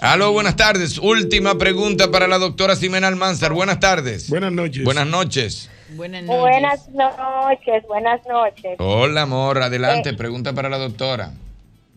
Aló, 0.01 0.33
buenas 0.33 0.57
tardes. 0.57 0.99
Última 0.99 1.57
pregunta 1.59 2.11
para 2.11 2.29
la 2.29 2.39
doctora 2.39 2.77
Ximena 2.77 3.09
Almanzar. 3.09 3.53
Buenas 3.53 3.81
tardes. 3.81 4.29
Buenas 4.29 4.53
noches. 4.53 4.85
Buenas 4.85 5.07
noches. 5.07 5.71
Buenas 5.91 6.25
noches. 6.25 6.41
Buenas 6.41 6.89
noches, 6.89 7.87
buenas 7.87 8.27
noches. 8.27 8.77
Hola, 8.79 9.23
amor. 9.23 9.63
Adelante. 9.63 10.11
Eh. 10.11 10.15
Pregunta 10.15 10.53
para 10.53 10.69
la 10.69 10.79
doctora. 10.79 11.31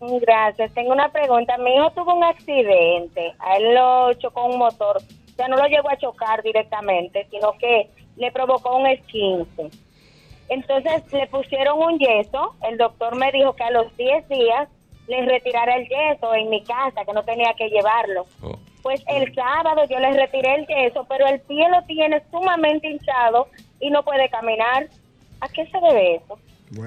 Gracias. 0.00 0.72
Tengo 0.72 0.92
una 0.92 1.10
pregunta. 1.10 1.58
Mi 1.58 1.74
hijo 1.74 1.90
tuvo 1.90 2.14
un 2.14 2.24
accidente. 2.24 3.34
A 3.38 3.56
él 3.56 3.74
lo 3.74 4.12
chocó 4.14 4.46
un 4.46 4.58
motor. 4.58 4.98
O 4.98 5.36
sea, 5.36 5.48
no 5.48 5.56
lo 5.56 5.66
llegó 5.66 5.90
a 5.90 5.96
chocar 5.98 6.42
directamente, 6.42 7.26
sino 7.30 7.52
que 7.58 7.90
le 8.16 8.30
provocó 8.30 8.76
un 8.76 8.86
esquince. 8.86 9.70
Entonces 10.48 11.02
le 11.12 11.26
pusieron 11.26 11.82
un 11.82 11.98
yeso. 11.98 12.54
El 12.62 12.78
doctor 12.78 13.16
me 13.16 13.32
dijo 13.32 13.54
que 13.54 13.64
a 13.64 13.70
los 13.70 13.94
10 13.96 14.28
días 14.28 14.68
le 15.08 15.24
retirara 15.26 15.76
el 15.76 15.88
yeso 15.88 16.34
en 16.34 16.48
mi 16.48 16.62
casa, 16.62 17.04
que 17.04 17.12
no 17.12 17.24
tenía 17.24 17.52
que 17.54 17.68
llevarlo. 17.68 18.26
Oh. 18.42 18.56
Pues 18.82 19.02
el 19.08 19.34
sábado 19.34 19.82
yo 19.90 19.98
le 19.98 20.12
retiré 20.12 20.54
el 20.54 20.66
yeso, 20.66 21.04
pero 21.08 21.26
el 21.26 21.40
pie 21.40 21.68
lo 21.68 21.82
tiene 21.82 22.22
sumamente 22.30 22.88
hinchado 22.88 23.48
y 23.80 23.90
no 23.90 24.02
puede 24.04 24.28
caminar. 24.28 24.88
¿A 25.40 25.48
qué 25.48 25.66
se 25.66 25.80
debe 25.80 26.16
eso? 26.16 26.38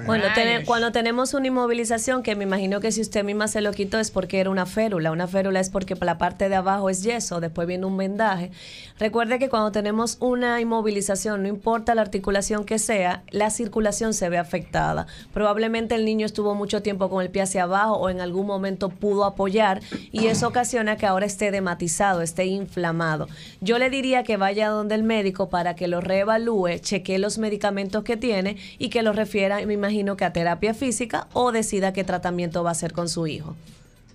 Cuando, 0.06 0.26
tene- 0.34 0.64
cuando 0.64 0.92
tenemos 0.92 1.34
una 1.34 1.46
inmovilización, 1.48 2.22
que 2.22 2.34
me 2.36 2.44
imagino 2.44 2.80
que 2.80 2.90
si 2.90 3.00
usted 3.02 3.22
misma 3.22 3.48
se 3.48 3.60
lo 3.60 3.70
quitó 3.72 3.98
es 3.98 4.10
porque 4.10 4.40
era 4.40 4.48
una 4.48 4.64
férula. 4.64 5.12
Una 5.12 5.26
férula 5.28 5.60
es 5.60 5.68
porque 5.68 5.94
la 6.00 6.16
parte 6.16 6.48
de 6.48 6.54
abajo 6.54 6.88
es 6.88 7.02
yeso, 7.02 7.40
después 7.40 7.68
viene 7.68 7.84
un 7.84 7.96
vendaje. 7.96 8.50
Recuerde 8.98 9.38
que 9.38 9.48
cuando 9.50 9.72
tenemos 9.72 10.16
una 10.20 10.60
inmovilización, 10.60 11.42
no 11.42 11.48
importa 11.48 11.94
la 11.94 12.02
articulación 12.02 12.64
que 12.64 12.78
sea, 12.78 13.24
la 13.30 13.50
circulación 13.50 14.14
se 14.14 14.28
ve 14.28 14.38
afectada. 14.38 15.06
Probablemente 15.34 15.94
el 15.94 16.04
niño 16.04 16.24
estuvo 16.24 16.54
mucho 16.54 16.80
tiempo 16.80 17.10
con 17.10 17.22
el 17.22 17.30
pie 17.30 17.42
hacia 17.42 17.64
abajo 17.64 17.94
o 17.96 18.08
en 18.08 18.20
algún 18.20 18.46
momento 18.46 18.88
pudo 18.88 19.24
apoyar 19.24 19.80
y 20.12 20.28
eso 20.28 20.48
ocasiona 20.48 20.96
que 20.96 21.06
ahora 21.06 21.26
esté 21.26 21.50
dematizado, 21.50 22.22
esté 22.22 22.46
inflamado. 22.46 23.28
Yo 23.60 23.78
le 23.78 23.90
diría 23.90 24.22
que 24.22 24.36
vaya 24.36 24.68
donde 24.68 24.94
el 24.94 25.02
médico 25.02 25.48
para 25.50 25.74
que 25.74 25.88
lo 25.88 26.00
reevalúe, 26.00 26.78
chequee 26.80 27.18
los 27.18 27.36
medicamentos 27.38 28.04
que 28.04 28.16
tiene 28.16 28.56
y 28.78 28.88
que 28.88 29.02
lo 29.02 29.12
refiera, 29.12 29.60
me 29.76 29.88
imagino 29.88 30.16
que 30.16 30.24
a 30.24 30.32
terapia 30.32 30.74
física 30.74 31.28
o 31.32 31.52
decida 31.52 31.92
qué 31.92 32.04
tratamiento 32.04 32.62
va 32.62 32.70
a 32.70 32.72
hacer 32.72 32.92
con 32.92 33.08
su 33.08 33.26
hijo. 33.26 33.56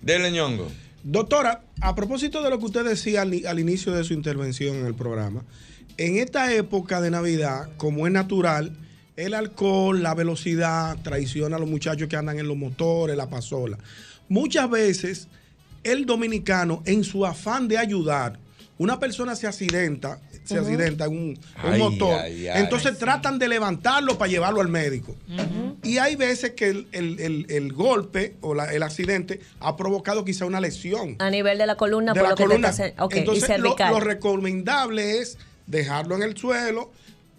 Dele 0.02 0.30
ñongo. 0.30 0.68
Doctora, 1.02 1.62
a 1.80 1.94
propósito 1.94 2.42
de 2.42 2.50
lo 2.50 2.58
que 2.58 2.66
usted 2.66 2.84
decía 2.84 3.22
al, 3.22 3.46
al 3.46 3.58
inicio 3.58 3.92
de 3.92 4.04
su 4.04 4.12
intervención 4.12 4.76
en 4.76 4.86
el 4.86 4.94
programa, 4.94 5.42
en 5.96 6.16
esta 6.16 6.52
época 6.52 7.00
de 7.00 7.10
Navidad, 7.10 7.68
como 7.76 8.06
es 8.06 8.12
natural, 8.12 8.76
el 9.16 9.34
alcohol, 9.34 10.02
la 10.02 10.14
velocidad 10.14 10.96
traiciona 11.02 11.56
a 11.56 11.58
los 11.58 11.68
muchachos 11.68 12.08
que 12.08 12.16
andan 12.16 12.38
en 12.38 12.48
los 12.48 12.56
motores, 12.56 13.16
la 13.16 13.28
pasola. 13.28 13.78
Muchas 14.28 14.70
veces 14.70 15.28
el 15.84 16.06
dominicano, 16.06 16.82
en 16.86 17.04
su 17.04 17.26
afán 17.26 17.68
de 17.68 17.78
ayudar, 17.78 18.38
una 18.78 18.98
persona 18.98 19.36
se 19.36 19.46
accidenta, 19.46 20.20
se 20.54 20.58
accidenta 20.60 21.04
en 21.06 21.10
un, 21.12 21.18
un 21.18 21.38
Ay, 21.72 21.78
motor, 21.78 22.20
ay, 22.20 22.48
ay. 22.48 22.60
entonces 22.62 22.98
tratan 22.98 23.38
de 23.38 23.48
levantarlo 23.48 24.18
para 24.18 24.30
llevarlo 24.30 24.60
al 24.60 24.68
médico. 24.68 25.14
Y 25.82 25.98
hay 25.98 26.16
veces 26.16 26.52
que 26.52 26.68
el, 26.68 26.88
el- 26.92 27.20
el- 27.20 27.46
el 27.48 27.72
golpe 27.72 28.34
o 28.40 28.54
la- 28.54 28.72
el 28.72 28.82
accidente 28.82 29.40
ha 29.60 29.76
provocado 29.76 30.24
quizá 30.24 30.44
una 30.44 30.60
lesión 30.60 31.16
A 31.18 31.30
nivel 31.30 31.58
de 31.58 31.66
la 31.66 31.76
columna, 31.76 32.12
de 32.12 32.20
por 32.20 32.24
la 32.24 32.30
lo 32.30 32.36
que 32.36 32.42
columna. 32.44 32.72
te 32.72 32.86
está 32.88 33.04
ok, 33.04 33.14
y 33.14 33.18
Entonces, 33.18 33.58
lo, 33.60 33.74
recomendable 34.00 35.18
es 35.18 35.38
dejarlo 35.66 36.16
en 36.16 36.22
el 36.22 36.36
suelo, 36.36 36.90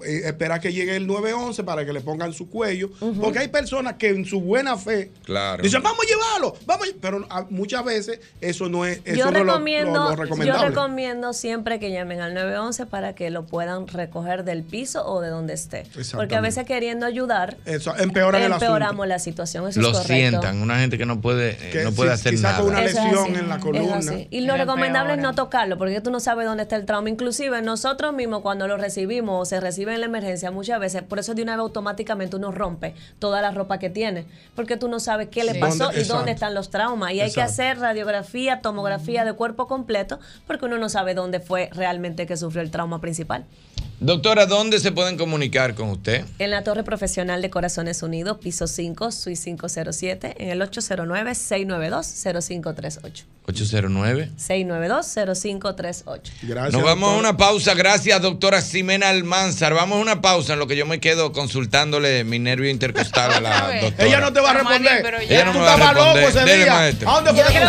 esperar 0.05 0.59
que 0.61 0.73
llegue 0.73 0.95
el 0.95 1.07
911 1.07 1.63
para 1.63 1.85
que 1.85 1.93
le 1.93 2.01
pongan 2.01 2.33
su 2.33 2.49
cuello, 2.49 2.89
porque 3.19 3.39
hay 3.39 3.47
personas 3.47 3.95
que 3.95 4.09
en 4.09 4.25
su 4.25 4.41
buena 4.41 4.77
fe 4.77 5.11
Claro. 5.23 5.61
dicen, 5.63 5.81
vamos 5.83 5.99
a 6.05 6.07
llevarlo, 6.07 6.55
vamos, 6.65 6.87
a 6.87 6.89
lle-". 6.91 6.95
pero 7.01 7.25
ah, 7.29 7.45
muchas 7.49 7.83
veces 7.83 8.19
eso 8.41 8.69
no 8.69 8.85
es, 8.85 9.01
eso 9.05 9.15
yo 9.17 9.31
no 9.31 9.37
es 9.39 9.45
lo- 9.45 9.53
recomiendo, 9.53 10.15
lo, 10.15 10.25
lo 10.25 10.43
yo 10.43 10.57
recomiendo 10.57 11.33
siempre 11.33 11.79
que 11.79 11.91
llamen 11.91 12.21
al 12.21 12.33
911 12.33 12.85
para 12.85 13.13
que 13.15 13.29
lo 13.29 13.45
puedan 13.45 13.87
recoger 13.87 14.43
del 14.43 14.63
piso 14.63 15.05
o 15.05 15.21
de 15.21 15.29
donde 15.29 15.53
esté. 15.53 15.85
Porque 16.13 16.35
a 16.35 16.41
veces 16.41 16.65
queriendo 16.65 17.05
ayudar, 17.05 17.57
Eso, 17.65 17.95
empeoran 17.97 18.41
el 18.41 18.51
empeoramos 18.53 18.87
asunto. 18.91 19.05
la 19.05 19.19
situación. 19.19 19.67
Eso 19.67 19.81
Lo 19.81 19.91
es 19.91 19.97
sientan, 20.07 20.61
una 20.61 20.79
gente 20.79 20.97
que 20.97 21.05
no 21.05 21.21
puede, 21.21 21.51
eh, 21.51 21.69
Que 21.71 21.83
no 21.83 21.91
puede 21.91 22.09
si- 22.17 22.29
hacer 22.29 22.39
nada. 22.39 22.63
una 22.63 22.81
lesión 22.81 23.35
en 23.35 23.49
la 23.49 23.59
columna. 23.59 24.01
Y 24.29 24.41
lo 24.41 24.55
recomendable 24.57 25.13
es 25.13 25.19
no 25.19 25.33
tocarlo, 25.35 25.77
porque 25.77 26.01
tú 26.01 26.11
no 26.11 26.19
sabes 26.19 26.45
dónde 26.45 26.63
está 26.63 26.75
el 26.75 26.85
trauma. 26.85 27.09
Inclusive 27.09 27.61
nosotros 27.61 28.13
mismos 28.13 28.41
cuando 28.41 28.67
lo 28.67 28.77
recibimos 28.77 29.41
o 29.41 29.45
se 29.45 29.59
recibe 29.59 29.90
en 29.93 29.99
la 30.01 30.05
emergencia, 30.07 30.51
muchas 30.51 30.79
veces, 30.79 31.03
por 31.03 31.19
eso 31.19 31.33
de 31.33 31.43
una 31.43 31.53
vez 31.53 31.61
automáticamente 31.61 32.35
uno 32.35 32.51
rompe 32.51 32.95
toda 33.19 33.41
la 33.41 33.51
ropa 33.51 33.79
que 33.79 33.89
tiene, 33.89 34.25
porque 34.55 34.77
tú 34.77 34.87
no 34.87 34.99
sabes 34.99 35.27
qué 35.29 35.43
le 35.43 35.53
Sí. 35.53 35.59
pasó 35.59 35.85
¿Dónde? 35.85 35.97
y 35.97 36.01
Exacto. 36.01 36.17
dónde 36.17 36.31
están 36.31 36.53
los 36.53 36.69
traumas. 36.69 37.11
Y 37.13 37.21
hay 37.21 37.31
que 37.31 37.41
hacer 37.41 37.79
radiografía, 37.79 38.61
tomografía 38.61 39.25
de 39.25 39.33
cuerpo 39.33 39.67
completo, 39.67 40.19
porque 40.47 40.65
uno 40.65 40.77
no 40.77 40.89
sabe 40.89 41.13
dónde 41.13 41.39
fue 41.39 41.69
realmente 41.73 42.25
que 42.25 42.37
sufrió 42.37 42.61
el 42.61 42.71
trauma 42.71 42.99
principal. 43.01 43.45
Doctora, 44.03 44.47
¿dónde 44.47 44.79
se 44.79 44.91
pueden 44.91 45.15
comunicar 45.15 45.75
con 45.75 45.89
usted? 45.89 46.25
En 46.39 46.49
la 46.49 46.63
Torre 46.63 46.83
Profesional 46.83 47.39
de 47.43 47.51
Corazones 47.51 48.01
Unidos, 48.01 48.39
piso 48.41 48.65
5, 48.65 49.11
suite 49.11 49.39
507, 49.39 50.37
en 50.39 50.49
el 50.49 50.59
809-692-0538. 50.61 53.25
809. 53.47 54.31
692-0538. 54.39 56.71
Nos 56.71 56.81
vamos 56.81 57.13
a 57.13 57.17
una 57.19 57.37
pausa. 57.37 57.75
Gracias, 57.75 58.19
doctora 58.23 58.59
Ximena 58.63 59.09
Almanzar. 59.09 59.75
Vamos 59.75 59.99
a 59.99 60.01
una 60.01 60.19
pausa 60.19 60.53
en 60.53 60.59
lo 60.59 60.65
que 60.65 60.75
yo 60.75 60.87
me 60.87 60.99
quedo 60.99 61.31
consultándole 61.31 62.23
mi 62.23 62.39
nervio 62.39 62.71
intercostal 62.71 63.31
a 63.33 63.39
la 63.39 63.81
doctora. 63.83 64.07
Ella 64.07 64.19
no 64.19 64.33
te 64.33 64.39
va 64.39 64.49
a 64.49 64.53
responder. 64.55 65.05
Ella 65.29 65.45
no 65.45 65.51
Tú 65.51 65.59
me 65.59 65.63
va 65.65 65.73
a 65.73 65.75
estabas 65.75 65.95
loco 65.95 66.13
responder. 66.15 66.41
ese 66.41 66.51
Dele, 66.51 66.63
día. 66.63 66.73
maestro. 66.73 67.07
¿A 67.07 67.21
dónde 67.21 67.33
fue 67.43 67.53
que 67.53 67.59
tú 67.59 67.65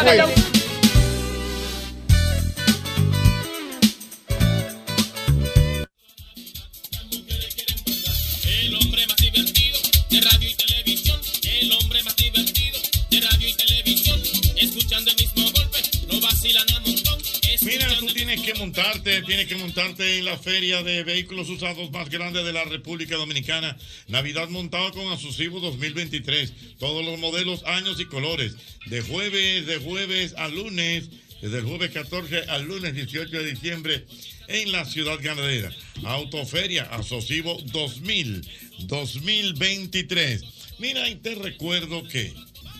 montarte, 18.54 19.22
tienes 19.22 19.46
que 19.46 19.56
montarte 19.56 20.18
en 20.18 20.24
la 20.24 20.36
feria 20.36 20.82
de 20.82 21.04
vehículos 21.04 21.48
usados 21.48 21.90
más 21.90 22.08
grande 22.10 22.42
de 22.42 22.52
la 22.52 22.64
República 22.64 23.16
Dominicana. 23.16 23.76
Navidad 24.08 24.48
montada 24.48 24.90
con 24.90 25.10
Asusivo 25.12 25.60
2023. 25.60 26.52
Todos 26.78 27.04
los 27.04 27.18
modelos, 27.18 27.62
años 27.64 28.00
y 28.00 28.06
colores. 28.06 28.56
De 28.86 29.00
jueves, 29.00 29.66
de 29.66 29.78
jueves 29.78 30.34
a 30.36 30.48
lunes. 30.48 31.08
Desde 31.40 31.58
el 31.58 31.64
jueves 31.64 31.90
14 31.90 32.44
al 32.48 32.64
lunes 32.64 32.94
18 32.94 33.30
de 33.30 33.50
diciembre 33.50 34.06
en 34.48 34.72
la 34.72 34.84
ciudad 34.84 35.18
ganadera. 35.20 35.70
Autoferia 36.04 36.84
Asocivo 36.84 37.58
2000, 37.72 38.46
2023. 38.80 40.42
Mira, 40.78 41.08
y 41.08 41.16
te 41.16 41.34
recuerdo 41.34 42.06
que 42.08 42.32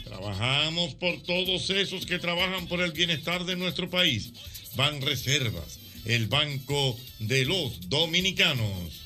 trabajamos 0.04 0.94
por 0.94 1.22
todos 1.22 1.70
esos 1.70 2.06
que 2.06 2.18
trabajan 2.18 2.68
por 2.68 2.80
el 2.80 2.92
bienestar 2.92 3.44
de 3.44 3.56
nuestro 3.56 3.88
país. 3.88 4.32
Ban 4.74 5.00
Reservas, 5.00 5.78
el 6.04 6.28
banco 6.28 6.98
de 7.18 7.44
los 7.44 7.88
dominicanos. 7.88 9.00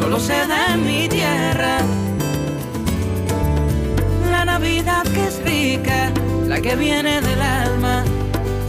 solo 0.00 0.18
se 0.18 0.46
da 0.46 0.74
en 0.74 0.86
mi 0.86 1.08
tierra. 1.08 1.78
La 4.30 4.44
Navidad 4.46 5.04
que 5.14 5.26
es 5.26 5.36
rica, 5.44 6.10
la 6.46 6.58
que 6.62 6.74
viene 6.74 7.20
del 7.20 7.40
alma, 7.40 8.04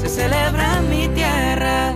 se 0.01 0.09
celebra 0.09 0.79
en 0.79 0.89
mi 0.89 1.07
tierra. 1.07 1.95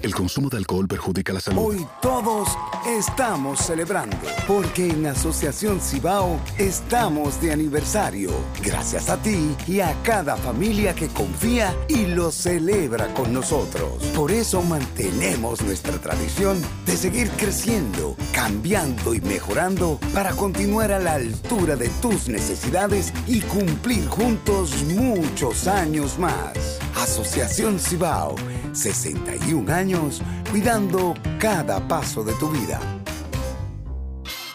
El 0.00 0.14
consumo 0.14 0.48
de 0.48 0.58
alcohol 0.58 0.86
perjudica 0.86 1.32
la 1.32 1.40
salud. 1.40 1.60
Hoy 1.60 1.86
todos 2.00 2.48
estamos 2.86 3.58
celebrando 3.58 4.16
porque 4.46 4.90
en 4.90 5.06
Asociación 5.06 5.80
Cibao 5.80 6.40
estamos 6.56 7.40
de 7.40 7.52
aniversario. 7.52 8.30
Gracias 8.62 9.08
a 9.08 9.20
ti 9.20 9.56
y 9.66 9.80
a 9.80 10.00
cada 10.04 10.36
familia 10.36 10.94
que 10.94 11.08
confía 11.08 11.74
y 11.88 12.06
lo 12.06 12.30
celebra 12.30 13.12
con 13.14 13.32
nosotros. 13.32 14.04
Por 14.14 14.30
eso 14.30 14.62
mantenemos 14.62 15.62
nuestra 15.62 15.98
tradición 15.98 16.62
de 16.86 16.96
seguir 16.96 17.28
creciendo, 17.30 18.16
cambiando 18.32 19.14
y 19.14 19.20
mejorando 19.20 19.98
para 20.14 20.30
continuar 20.30 20.92
a 20.92 21.00
la 21.00 21.14
altura 21.14 21.74
de 21.74 21.88
tus 22.00 22.28
necesidades 22.28 23.12
y 23.26 23.40
cumplir 23.40 24.06
juntos 24.06 24.84
muchos 24.84 25.66
años 25.66 26.20
más. 26.20 26.78
Asociación 26.94 27.78
Cibao, 27.78 28.36
61 28.78 29.72
años 29.72 30.22
cuidando 30.50 31.14
cada 31.38 31.86
paso 31.88 32.22
de 32.22 32.32
tu 32.34 32.48
vida. 32.50 32.97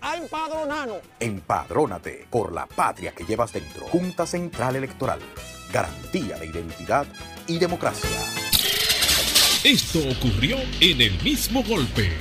a 0.00 0.16
empadronarnos. 0.16 0.98
Empadrónate 1.20 2.26
por 2.30 2.52
la 2.52 2.66
patria 2.66 3.12
que 3.12 3.24
llevas 3.24 3.52
dentro. 3.52 3.86
Junta 3.86 4.26
Central 4.26 4.76
Electoral. 4.76 5.20
Garantía 5.72 6.38
de 6.38 6.46
identidad 6.46 7.06
y 7.46 7.58
democracia. 7.58 8.08
Esto 9.64 9.98
ocurrió 10.08 10.56
en 10.80 11.00
el 11.00 11.22
mismo 11.22 11.62
golpe. 11.64 12.12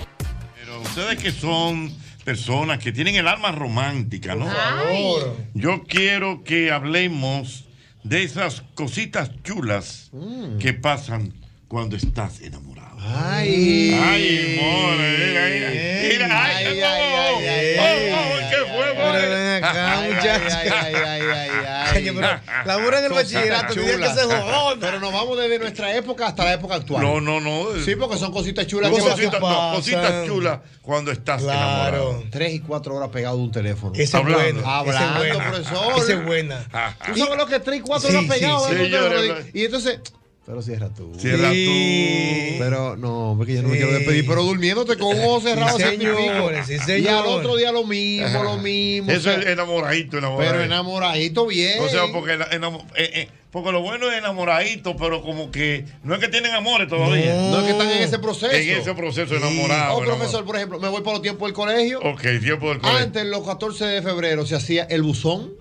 Pero 0.56 0.82
ustedes 0.82 1.22
que 1.22 1.32
son 1.32 1.92
personas 2.26 2.80
que 2.80 2.92
tienen 2.92 3.16
el 3.16 3.28
alma 3.28 3.52
romántica, 3.52 4.36
¿no? 4.36 4.46
Por 4.46 4.56
favor. 4.56 5.38
Yo 5.54 5.84
quiero 5.84 6.44
que 6.44 6.72
hablemos 6.72 7.66
de 8.04 8.24
esas 8.24 8.64
cositas 8.74 9.32
chulas 9.44 10.12
que 10.60 10.74
pasan 10.74 11.34
cuando 11.68 11.96
estás 11.96 12.42
enamorado. 12.42 12.67
Ay. 13.16 13.92
Ay, 14.04 14.60
more, 14.62 15.18
mira, 15.18 15.46
mira, 15.48 15.70
mira, 16.10 16.44
ay, 16.44 16.66
ay, 16.66 16.82
ay, 16.82 16.84
ay, 16.84 17.48
ay, 17.48 17.78
Oh, 17.80 17.84
ay, 17.84 18.12
oh, 18.12 18.36
ay, 18.38 18.50
¿qué 18.50 18.56
ay, 18.56 18.66
fue, 18.76 18.86
ay, 18.86 18.96
more? 18.98 19.56
acá, 19.58 20.00
Ay, 20.00 20.10
muchacha. 20.14 20.60
ay, 20.60 20.70
ay, 20.70 20.96
ay, 20.96 21.22
ay, 21.22 21.50
ay. 21.66 22.12
Pero 22.14 22.30
la 22.66 22.78
mura 22.80 23.00
en 23.00 23.06
el 23.06 23.12
Cosas 23.12 23.34
bachillerato 23.34 23.74
tenía 23.74 23.98
que 23.98 24.10
ser 24.14 24.26
jodón. 24.26 24.80
Pero 24.80 25.00
nos 25.00 25.14
vamos 25.14 25.38
desde 25.38 25.60
nuestra 25.60 25.96
época 25.96 26.28
hasta 26.28 26.44
la 26.44 26.54
época 26.54 26.76
actual. 26.76 27.02
No, 27.04 27.22
no, 27.22 27.40
no. 27.40 27.66
Sí, 27.84 27.96
porque 27.96 28.18
son 28.18 28.32
cositas 28.32 28.68
chulas 28.68 28.92
Cositas- 28.92 29.16
que 29.20 29.28
pasan. 29.30 29.42
no, 29.72 29.76
cositas 29.76 30.26
chulas 30.28 30.60
cuando 30.82 31.12
estás 31.12 31.42
enamorado. 31.44 32.24
Tres 32.30 32.54
y 32.54 32.60
cuatro 32.60 32.96
horas 32.96 33.10
pegado 33.10 33.38
de 33.38 33.44
un 33.44 33.52
teléfono. 33.52 33.94
Esa 33.96 34.20
es 34.20 34.26
buena, 34.26 34.78
Hablando, 34.78 35.38
profesor. 35.40 35.94
Esa 35.98 36.14
es 36.14 36.26
buena. 36.26 36.68
¿Tú 37.06 37.16
sabes 37.18 37.38
lo 37.38 37.46
que 37.48 37.56
es 37.56 37.64
tres 37.64 37.80
y 37.80 37.82
cuatro 37.82 38.10
horas 38.10 38.26
pegado 38.26 38.66
de 38.68 38.72
un 38.84 38.92
teléfono? 38.92 39.40
Y 39.54 39.66
entonces... 39.66 40.00
Pero 40.48 40.62
cierra 40.62 40.88
tú. 40.94 41.14
Cierra 41.20 41.52
Sí. 41.52 42.56
Pero 42.58 42.96
no, 42.96 43.34
porque 43.38 43.56
yo 43.56 43.62
no 43.64 43.68
me 43.68 43.76
quiero 43.76 43.92
despedir. 43.92 44.26
Pero 44.26 44.44
durmiéndote 44.44 44.96
con 44.96 45.20
ojos 45.20 45.44
cerrados. 45.44 45.76
Sí, 45.76 45.84
señores, 45.90 46.66
sí, 46.66 46.74
Y 46.74 46.76
al 46.78 46.86
señor. 46.86 47.28
otro 47.28 47.58
día 47.58 47.74
lo 47.74 47.84
mismo, 47.84 48.44
lo 48.44 48.58
mismo. 48.58 49.12
Eso 49.12 49.20
o 49.20 49.24
sea, 49.34 49.42
es 49.42 49.48
enamoradito, 49.48 50.18
enamoradito. 50.20 50.54
Pero 50.54 50.64
enamoradito 50.64 51.46
bien. 51.48 51.80
O 51.84 51.90
sea, 51.90 52.04
porque, 52.14 52.36
ena- 52.36 52.48
enamo- 52.52 52.82
eh, 52.96 53.12
eh, 53.14 53.28
porque 53.52 53.74
lo 53.74 53.82
bueno 53.82 54.10
es 54.10 54.18
enamoradito, 54.20 54.96
pero 54.96 55.22
como 55.22 55.52
que 55.52 55.84
no 56.04 56.14
es 56.16 56.22
que 56.22 56.30
tienen 56.30 56.54
amores 56.54 56.88
todavía. 56.88 57.34
No 57.36 57.60
es 57.60 57.66
que 57.66 57.72
están 57.72 57.90
en 57.92 58.04
ese 58.04 58.18
proceso. 58.20 58.56
En 58.56 58.70
ese 58.70 58.94
proceso 58.94 59.36
enamorado. 59.36 59.98
Oh, 59.98 60.02
profesor, 60.02 60.46
por 60.46 60.56
ejemplo, 60.56 60.80
me 60.80 60.88
voy 60.88 61.02
por 61.02 61.12
los 61.12 61.22
tiempos 61.22 61.46
del 61.50 61.54
colegio. 61.56 62.00
Ok, 62.00 62.22
tiempo 62.42 62.70
del 62.70 62.80
colegio. 62.80 63.04
Antes, 63.04 63.26
los 63.26 63.46
14 63.46 63.84
de 63.84 64.02
febrero, 64.02 64.46
se 64.46 64.56
hacía 64.56 64.84
el 64.86 65.04
buzón. 65.04 65.52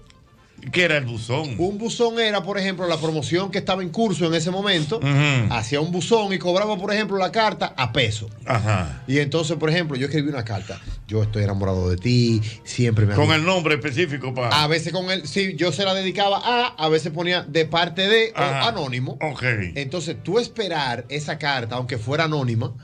¿Qué 0.73 0.85
era 0.85 0.97
el 0.97 1.05
buzón? 1.05 1.55
Un 1.59 1.79
buzón 1.79 2.19
era, 2.19 2.43
por 2.43 2.59
ejemplo, 2.59 2.87
la 2.87 2.99
promoción 2.99 3.51
que 3.51 3.59
estaba 3.59 3.83
en 3.83 3.91
curso 3.91 4.27
en 4.27 4.35
ese 4.35 4.51
momento. 4.51 5.01
Hacía 5.51 5.81
un 5.81 5.93
buzón 5.93 6.33
y 6.33 6.39
cobraba, 6.39 6.77
por 6.77 6.93
ejemplo, 6.93 7.17
la 7.19 7.31
carta 7.31 7.75
a 7.77 7.93
peso. 7.93 8.29
Ajá. 8.45 9.03
Y 9.07 9.19
entonces, 9.19 9.57
por 9.57 9.71
ejemplo, 9.71 9.97
yo 9.97 10.07
escribí 10.07 10.29
una 10.29 10.45
carta. 10.45 10.81
Yo 11.07 11.23
estoy 11.23 11.45
enamorado 11.45 11.89
de 11.89 11.97
ti, 11.97 12.43
siempre 12.65 13.07
me 13.07 13.15
Con 13.15 13.31
el 13.31 13.45
nombre 13.45 13.77
específico 13.77 14.35
para. 14.35 14.63
A 14.63 14.67
veces 14.67 14.93
con 14.93 15.11
él, 15.11 15.27
sí, 15.27 15.55
yo 15.57 15.71
se 15.71 15.85
la 15.85 15.95
dedicaba 15.95 16.41
a, 16.43 16.67
a 16.67 16.89
veces 16.89 17.13
ponía 17.13 17.43
de 17.43 17.65
parte 17.67 18.09
de 18.09 18.33
o 18.37 18.41
anónimo. 18.41 19.19
Ok. 19.21 19.45
Entonces, 19.77 20.17
tú 20.23 20.39
esperar 20.39 21.05
esa 21.09 21.39
carta, 21.39 21.77
aunque 21.77 21.99
fuera 21.99 22.25
anónima, 22.25 22.75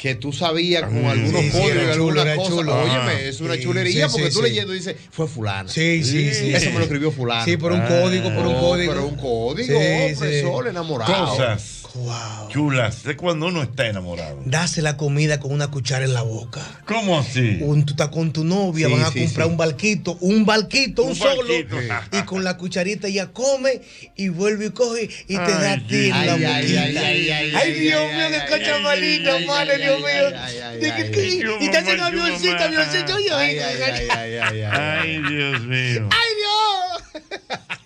que 0.00 0.14
tú 0.14 0.32
sabías 0.32 0.84
con 0.84 1.02
Mm. 1.02 1.06
algunos 1.08 1.40
Sí, 1.42 1.50
sí, 1.50 1.58
códigos 1.58 1.94
chulo, 1.96 2.20
algunas 2.22 2.36
cosas. 2.38 2.68
Óyeme, 2.68 3.28
es 3.28 3.40
una 3.42 3.54
Sí, 3.56 3.62
chulería 3.62 4.08
sí, 4.08 4.12
porque 4.12 4.28
sí, 4.30 4.32
tú 4.32 4.38
sí. 4.42 4.48
leyendo 4.48 4.72
dices, 4.72 4.96
fue 5.10 5.28
fulano. 5.28 5.68
Sí, 5.68 6.02
sí, 6.02 6.32
sí. 6.32 6.54
Eso 6.54 6.70
me 6.70 6.78
lo 6.78 6.84
escribió 6.84 7.10
fulano. 7.12 7.44
Sí, 7.44 7.58
por 7.58 7.72
un 7.72 7.82
código, 7.82 8.34
por 8.34 8.46
un 8.46 8.54
código. 8.54 8.92
Pero 8.94 9.06
un 9.06 9.16
código, 9.16 9.78
Sí, 9.78 10.14
profesor, 10.16 10.64
sí. 10.64 10.70
enamorado. 10.70 11.26
Cosas 11.28 11.79
chulas 12.48 13.02
de 13.04 13.16
cuando 13.16 13.46
uno 13.46 13.62
está 13.62 13.86
enamorado. 13.86 14.40
Dase 14.44 14.82
la 14.82 14.96
comida 14.96 15.40
con 15.40 15.52
una 15.52 15.68
cuchara 15.68 16.04
en 16.04 16.12
la 16.14 16.22
boca. 16.22 16.60
¿Cómo 16.86 17.18
así? 17.18 17.58
Un, 17.60 17.84
tú 17.84 17.92
estás 17.92 18.08
con 18.08 18.32
tu 18.32 18.44
novia, 18.44 18.86
Sí, 18.88 18.92
van 18.92 19.02
a 19.02 19.10
sí, 19.12 19.20
comprar 19.20 19.46
sí. 19.46 19.50
un 19.52 19.56
barquito, 19.56 20.16
un 20.20 20.44
barquito, 20.46 21.02
un, 21.02 21.10
Un 21.10 21.16
solo. 21.16 21.42
barquito. 21.42 22.16
Y 22.18 22.22
con 22.22 22.44
la 22.44 22.56
cucharita 22.56 23.08
ella 23.08 23.28
come 23.32 23.80
y 24.16 24.28
vuelve 24.28 24.66
y 24.66 24.70
coge 24.70 25.08
y 25.28 25.36
te 25.36 25.52
da 25.52 25.72
a 25.72 25.86
ti 25.86 26.08
la 26.10 26.32
boquita. 26.34 26.56
ay, 26.56 26.76
ay, 26.76 27.30
ay, 27.30 27.52
Ay, 27.54 27.72
Dios 27.74 28.00
ay, 28.00 28.12
mío, 28.12 28.40
qué 29.22 29.30
ay, 29.30 29.46
madre, 29.46 29.78
Dios 29.78 29.98
mío. 30.00 31.56
Y 31.60 31.70
te 31.70 31.78
hacen 31.78 31.96
Yo, 31.98 32.04
avioncito, 32.04 32.56
avioncito, 32.56 33.18
yo. 33.18 33.36
Ay, 33.36 33.58
ay, 33.58 33.82
ay, 33.82 34.08
ay, 34.10 34.36
ay, 34.38 34.60
ay. 34.62 34.62
Ay, 34.62 35.22
Dios 35.28 35.62
mío. 35.62 36.08
¡Ay, 36.10 36.30
Dios! 36.36 36.89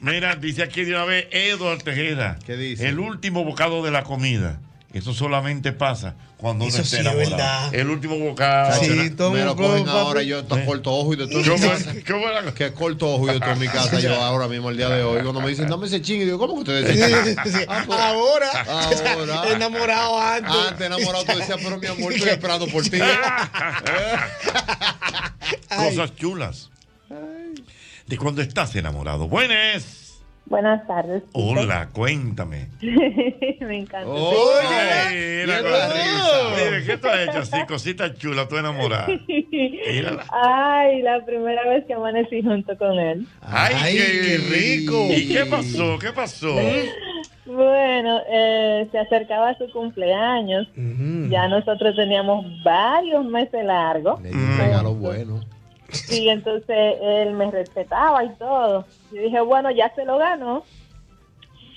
Mira, 0.00 0.36
dice 0.36 0.62
aquí 0.62 0.84
de 0.84 0.94
una 0.94 1.04
vez 1.04 1.26
Eduardo 1.30 1.82
Tejeda. 1.82 2.38
¿Qué 2.44 2.56
dice? 2.56 2.88
El 2.88 2.98
último 2.98 3.44
bocado 3.44 3.82
de 3.82 3.90
la 3.90 4.04
comida. 4.04 4.58
Eso 4.92 5.12
solamente 5.12 5.72
pasa 5.72 6.14
cuando 6.36 6.66
uno 6.66 6.72
está 6.72 6.84
sí 6.84 6.96
enamorado. 6.98 7.30
verdad. 7.30 7.74
El 7.74 7.90
último 7.90 8.16
bocado. 8.16 8.78
Sí, 8.80 8.90
Me 9.32 9.44
lo 9.44 9.56
cogen 9.56 9.88
ahora 9.88 10.22
yo 10.22 10.38
estoy 10.38 10.64
corto 10.64 10.92
ojo 10.92 11.14
y 11.14 11.16
de 11.16 11.26
todo 11.26 11.40
en 11.40 11.42
mi 11.42 11.48
¿Cómo, 11.58 11.68
casa. 11.72 11.94
cómo 12.06 12.28
era? 12.28 12.54
Que 12.54 12.72
corto 12.72 13.12
ojo 13.14 13.26
yo 13.26 13.32
estoy 13.32 13.52
en 13.54 13.58
mi 13.58 13.66
casa 13.66 13.98
yo 13.98 14.14
ahora 14.22 14.46
mismo 14.46 14.70
el 14.70 14.76
día 14.76 14.88
de 14.90 15.02
hoy. 15.02 15.22
Cuando 15.22 15.40
me 15.40 15.48
dicen, 15.48 15.66
dame 15.68 15.86
ese 15.88 16.00
ching, 16.00 16.20
y 16.20 16.26
digo, 16.26 16.38
¿cómo 16.38 16.54
que 16.54 16.60
ustedes 16.60 16.94
dicen? 16.94 17.36
sí, 17.44 17.50
sí. 17.58 17.64
Ah, 17.66 17.82
pues, 17.84 17.98
Ahora, 17.98 18.50
Ahora. 19.14 19.50
enamorado 19.56 20.20
antes. 20.20 20.52
Antes 20.68 20.86
enamorado 20.86 21.24
tú 21.24 21.38
decías, 21.38 21.58
pero 21.60 21.76
mi 21.78 21.86
amor, 21.88 22.12
estoy 22.12 22.28
esperando 22.30 22.66
por 22.68 22.84
ti. 22.84 22.98
Cosas 25.76 26.14
chulas. 26.16 26.70
De 28.07 28.18
cuando 28.18 28.42
estás 28.42 28.74
enamorado. 28.76 29.28
Buenas. 29.28 30.23
Buenas 30.47 30.86
tardes. 30.86 31.23
Hola, 31.33 31.89
cuéntame. 31.92 32.68
Me 33.60 33.78
encanta. 33.78 34.07
Oye, 34.07 35.47
mira, 35.47 35.62
Mira 35.62 35.70
la 35.70 35.89
risa. 35.89 36.65
Mire, 36.65 36.84
¿qué 36.84 36.97
tú 36.99 37.08
has 37.08 37.20
hecho 37.20 37.39
así? 37.39 37.66
Cosita 37.66 38.15
chula, 38.15 38.47
tú 38.47 38.58
enamorada. 38.58 39.08
Mírala. 39.26 40.26
Ay, 40.31 41.00
la 41.00 41.24
primera 41.24 41.66
vez 41.66 41.86
que 41.86 41.94
amanecí 41.94 42.42
junto 42.42 42.76
con 42.76 42.99
él. 42.99 43.26
Ay, 43.41 43.74
Ay, 43.78 43.94
qué, 43.94 44.20
qué 44.20 44.36
rico. 44.55 45.08
¿Y 45.10 45.28
qué 45.28 45.47
pasó? 45.47 45.99
¿Qué 45.99 46.12
pasó? 46.12 46.55
Bueno, 47.47 48.20
eh, 48.31 48.89
se 48.91 48.99
acercaba 48.99 49.55
su 49.58 49.70
cumpleaños. 49.70 50.66
Ya 51.28 51.47
nosotros 51.47 51.94
teníamos 51.94 52.47
varios 52.65 53.23
meses 53.26 53.62
largos. 53.66 54.23
Le 54.23 54.31
di 54.31 54.34
un 54.34 54.58
regalo 54.58 54.94
bueno. 54.94 55.41
Y 56.10 56.28
entonces 56.28 56.96
él 57.00 57.32
me 57.32 57.50
respetaba 57.50 58.24
y 58.24 58.30
todo. 58.30 58.84
Yo 59.12 59.20
dije, 59.22 59.40
bueno, 59.40 59.70
ya 59.70 59.92
se 59.94 60.04
lo 60.04 60.18
ganó. 60.18 60.64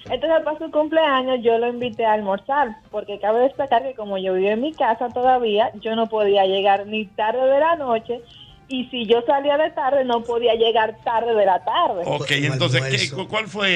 Entonces 0.09 0.41
para 0.45 0.57
su 0.57 0.71
cumpleaños 0.71 1.39
yo 1.43 1.57
lo 1.57 1.67
invité 1.67 2.05
a 2.05 2.13
almorzar, 2.13 2.69
porque 2.91 3.19
cabe 3.19 3.41
destacar 3.41 3.83
que 3.83 3.93
como 3.93 4.17
yo 4.17 4.33
vivía 4.35 4.53
en 4.53 4.61
mi 4.61 4.73
casa 4.73 5.09
todavía, 5.09 5.69
yo 5.81 5.95
no 5.97 6.07
podía 6.07 6.45
llegar 6.45 6.87
ni 6.87 7.05
tarde 7.07 7.45
de 7.45 7.59
la 7.59 7.75
noche 7.75 8.21
y 8.69 8.85
si 8.85 9.05
yo 9.05 9.21
salía 9.23 9.57
de 9.57 9.69
tarde 9.71 10.05
no 10.05 10.23
podía 10.23 10.53
llegar 10.55 10.95
tarde 11.03 11.33
de 11.35 11.45
la 11.45 11.59
tarde. 11.63 12.03
Ok, 12.05 12.31
entonces, 12.31 12.83
¿qué- 13.09 13.15
cu- 13.15 13.27
¿cuál 13.27 13.47
fue 13.47 13.69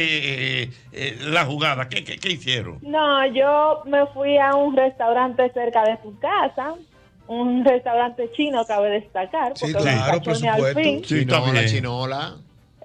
eh, 0.64 0.70
eh, 0.94 1.18
la 1.22 1.46
jugada? 1.46 1.90
¿Qué, 1.90 2.04
qué, 2.06 2.18
qué 2.18 2.30
hicieron? 2.32 2.80
No, 2.82 3.26
yo 3.28 3.82
me 3.86 4.06
fui 4.08 4.38
a 4.38 4.56
un 4.56 4.76
restaurante 4.76 5.50
cerca 5.52 5.84
de 5.84 5.98
su 6.02 6.18
casa, 6.20 6.76
un 7.32 7.64
restaurante 7.66 8.30
chino, 8.34 8.66
cabe 8.66 8.90
destacar. 8.90 9.54
Sí, 9.56 9.72
porque 9.72 9.84
claro, 9.90 10.18
un 10.18 10.20
cachones 10.24 10.44
al 10.66 10.76
fin. 10.76 11.02
Chinola, 11.02 11.66
chinola. 11.66 12.36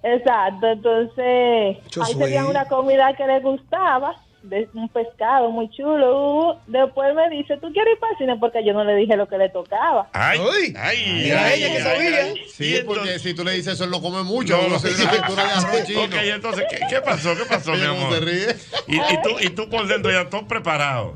Exacto, 0.03 0.67
entonces 0.69 1.79
Yo 1.91 2.03
ahí 2.05 2.13
soy- 2.13 2.23
tenía 2.23 2.45
una 2.47 2.65
comida 2.67 3.13
que 3.17 3.27
le 3.27 3.41
gustaba. 3.41 4.17
de 4.43 4.69
un 4.75 4.89
pescado 4.91 5.51
muy 5.51 5.69
chulo. 5.71 6.61
Después 6.69 7.13
me 7.17 7.29
dice, 7.31 7.57
¿tú 7.57 7.73
quieres 7.73 7.95
ir 7.95 7.99
para 7.99 8.13
el 8.13 8.19
cine? 8.19 8.37
Porque 8.39 8.65
yo 8.65 8.73
no 8.75 8.85
le 8.85 8.95
dije 8.95 9.17
lo 9.17 9.27
que 9.27 9.37
le 9.39 9.49
tocaba. 9.49 10.09
Ay, 10.13 10.39
ay, 10.79 11.21
Mira 11.25 11.47
ay, 11.47 11.65
ella 11.65 11.69
que 11.73 11.77
ay, 11.79 11.83
sabía. 11.83 12.19
ay. 12.27 12.43
Sí, 12.53 12.77
porque 12.87 13.19
si 13.19 13.35
tú 13.35 13.43
le 13.43 13.51
dices 13.55 13.73
eso, 13.75 13.83
él 13.83 13.91
lo 13.91 14.01
come 14.01 14.23
mucho. 14.23 14.57
No, 14.57 14.69
No, 14.69 14.69
no. 14.69 15.33
una 15.33 15.45
de 15.45 15.51
arroz 15.51 15.85
chino. 15.85 16.05
Ok, 16.05 16.15
entonces, 16.33 16.65
¿qué, 16.71 16.79
qué 16.89 17.01
pasó? 17.01 17.35
¿Qué 17.37 17.45
pasó, 17.45 17.73
mi 17.75 17.83
amor? 17.87 18.13
se 18.15 18.21
ríe. 18.21 18.47
Y, 18.87 18.97
y 18.99 19.23
tú, 19.25 19.31
y 19.41 19.51
tú 19.51 19.69
por 19.69 19.85
dentro 19.89 20.13
ya 20.13 20.31
todo 20.31 20.47
preparado. 20.47 21.15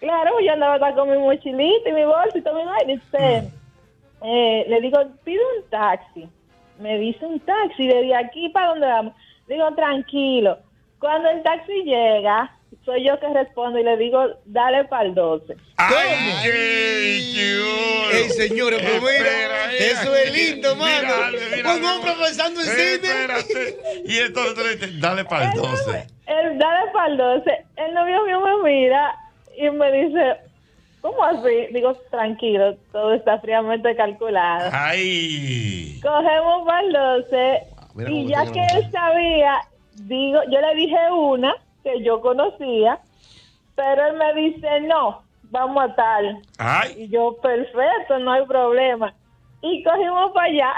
Claro, 0.00 0.40
yo 0.40 0.52
andaba 0.52 0.76
acá 0.76 0.94
con 0.94 1.10
mi 1.10 1.18
mochilita 1.18 1.88
y 1.88 1.92
mi 1.92 2.04
bolsa 2.04 2.36
y 2.38 2.40
todo 2.42 2.54
mi 2.54 2.64
vaina. 2.64 2.94
Dice, 2.94 3.50
eh, 4.22 4.64
le 4.66 4.80
digo, 4.80 4.98
pide 5.24 5.40
un 5.56 5.68
taxi. 5.70 6.26
Me 6.78 6.98
dice 6.98 7.24
un 7.26 7.38
taxi, 7.40 7.86
desde 7.86 8.14
aquí 8.14 8.48
para 8.48 8.68
donde 8.68 8.86
vamos. 8.86 9.14
Digo, 9.46 9.74
tranquilo. 9.74 10.58
Cuando 10.98 11.28
el 11.28 11.42
taxi 11.42 11.82
llega, 11.84 12.50
soy 12.84 13.04
yo 13.06 13.20
que 13.20 13.28
respondo 13.28 13.78
y 13.78 13.84
le 13.84 13.98
digo, 13.98 14.24
dale 14.46 14.84
para 14.84 15.04
el 15.04 15.14
12. 15.14 15.54
¡Ay! 15.76 16.46
Ey, 18.12 18.28
señores, 18.30 18.80
pero 18.82 19.02
mira, 19.02 19.72
eso 19.74 20.16
es 20.16 20.32
lindo, 20.32 20.74
mira, 20.76 21.02
mano. 21.02 21.38
mira, 21.54 21.74
Un 21.74 21.84
hombre 21.84 22.12
pensando 22.24 22.60
en 22.60 22.66
cine. 22.66 22.94
Espérate. 22.94 23.78
Y 24.06 24.18
entonces 24.18 24.54
tú 24.54 24.60
le 24.62 24.76
dices, 24.76 25.00
dale 25.00 25.24
para 25.26 25.50
el 25.50 25.60
12. 25.60 26.06
El 26.26 26.58
dale 26.58 26.90
para 26.92 27.06
el 27.08 27.16
12. 27.18 27.66
El 27.76 27.94
novio 27.94 28.24
mío 28.24 28.40
me 28.40 28.70
mira 28.70 29.14
y 29.60 29.70
me 29.70 29.92
dice, 29.92 30.36
¿cómo 31.00 31.22
así? 31.24 31.66
Digo, 31.72 31.94
tranquilo, 32.10 32.76
todo 32.92 33.14
está 33.14 33.38
fríamente 33.40 33.94
calculado. 33.96 34.70
¡Ay! 34.72 35.98
Cogemos 36.02 36.68
el 36.82 36.92
12 36.92 37.62
mira 37.94 38.10
y 38.10 38.26
ya 38.28 38.52
que 38.52 38.60
él 38.60 38.90
sabía, 38.90 39.60
digo, 39.94 40.40
yo 40.50 40.60
le 40.60 40.74
dije 40.74 40.98
una 41.12 41.54
que 41.82 42.02
yo 42.02 42.20
conocía, 42.20 43.00
pero 43.74 44.06
él 44.08 44.16
me 44.16 44.34
dice, 44.34 44.80
no, 44.82 45.22
vamos 45.44 45.84
a 45.84 45.94
tal. 45.94 46.42
¡Ay! 46.58 46.94
Y 47.04 47.08
yo, 47.08 47.36
perfecto, 47.42 48.18
no 48.18 48.32
hay 48.32 48.46
problema. 48.46 49.14
Y 49.62 49.82
cogimos 49.82 50.32
para 50.32 50.46
allá, 50.46 50.72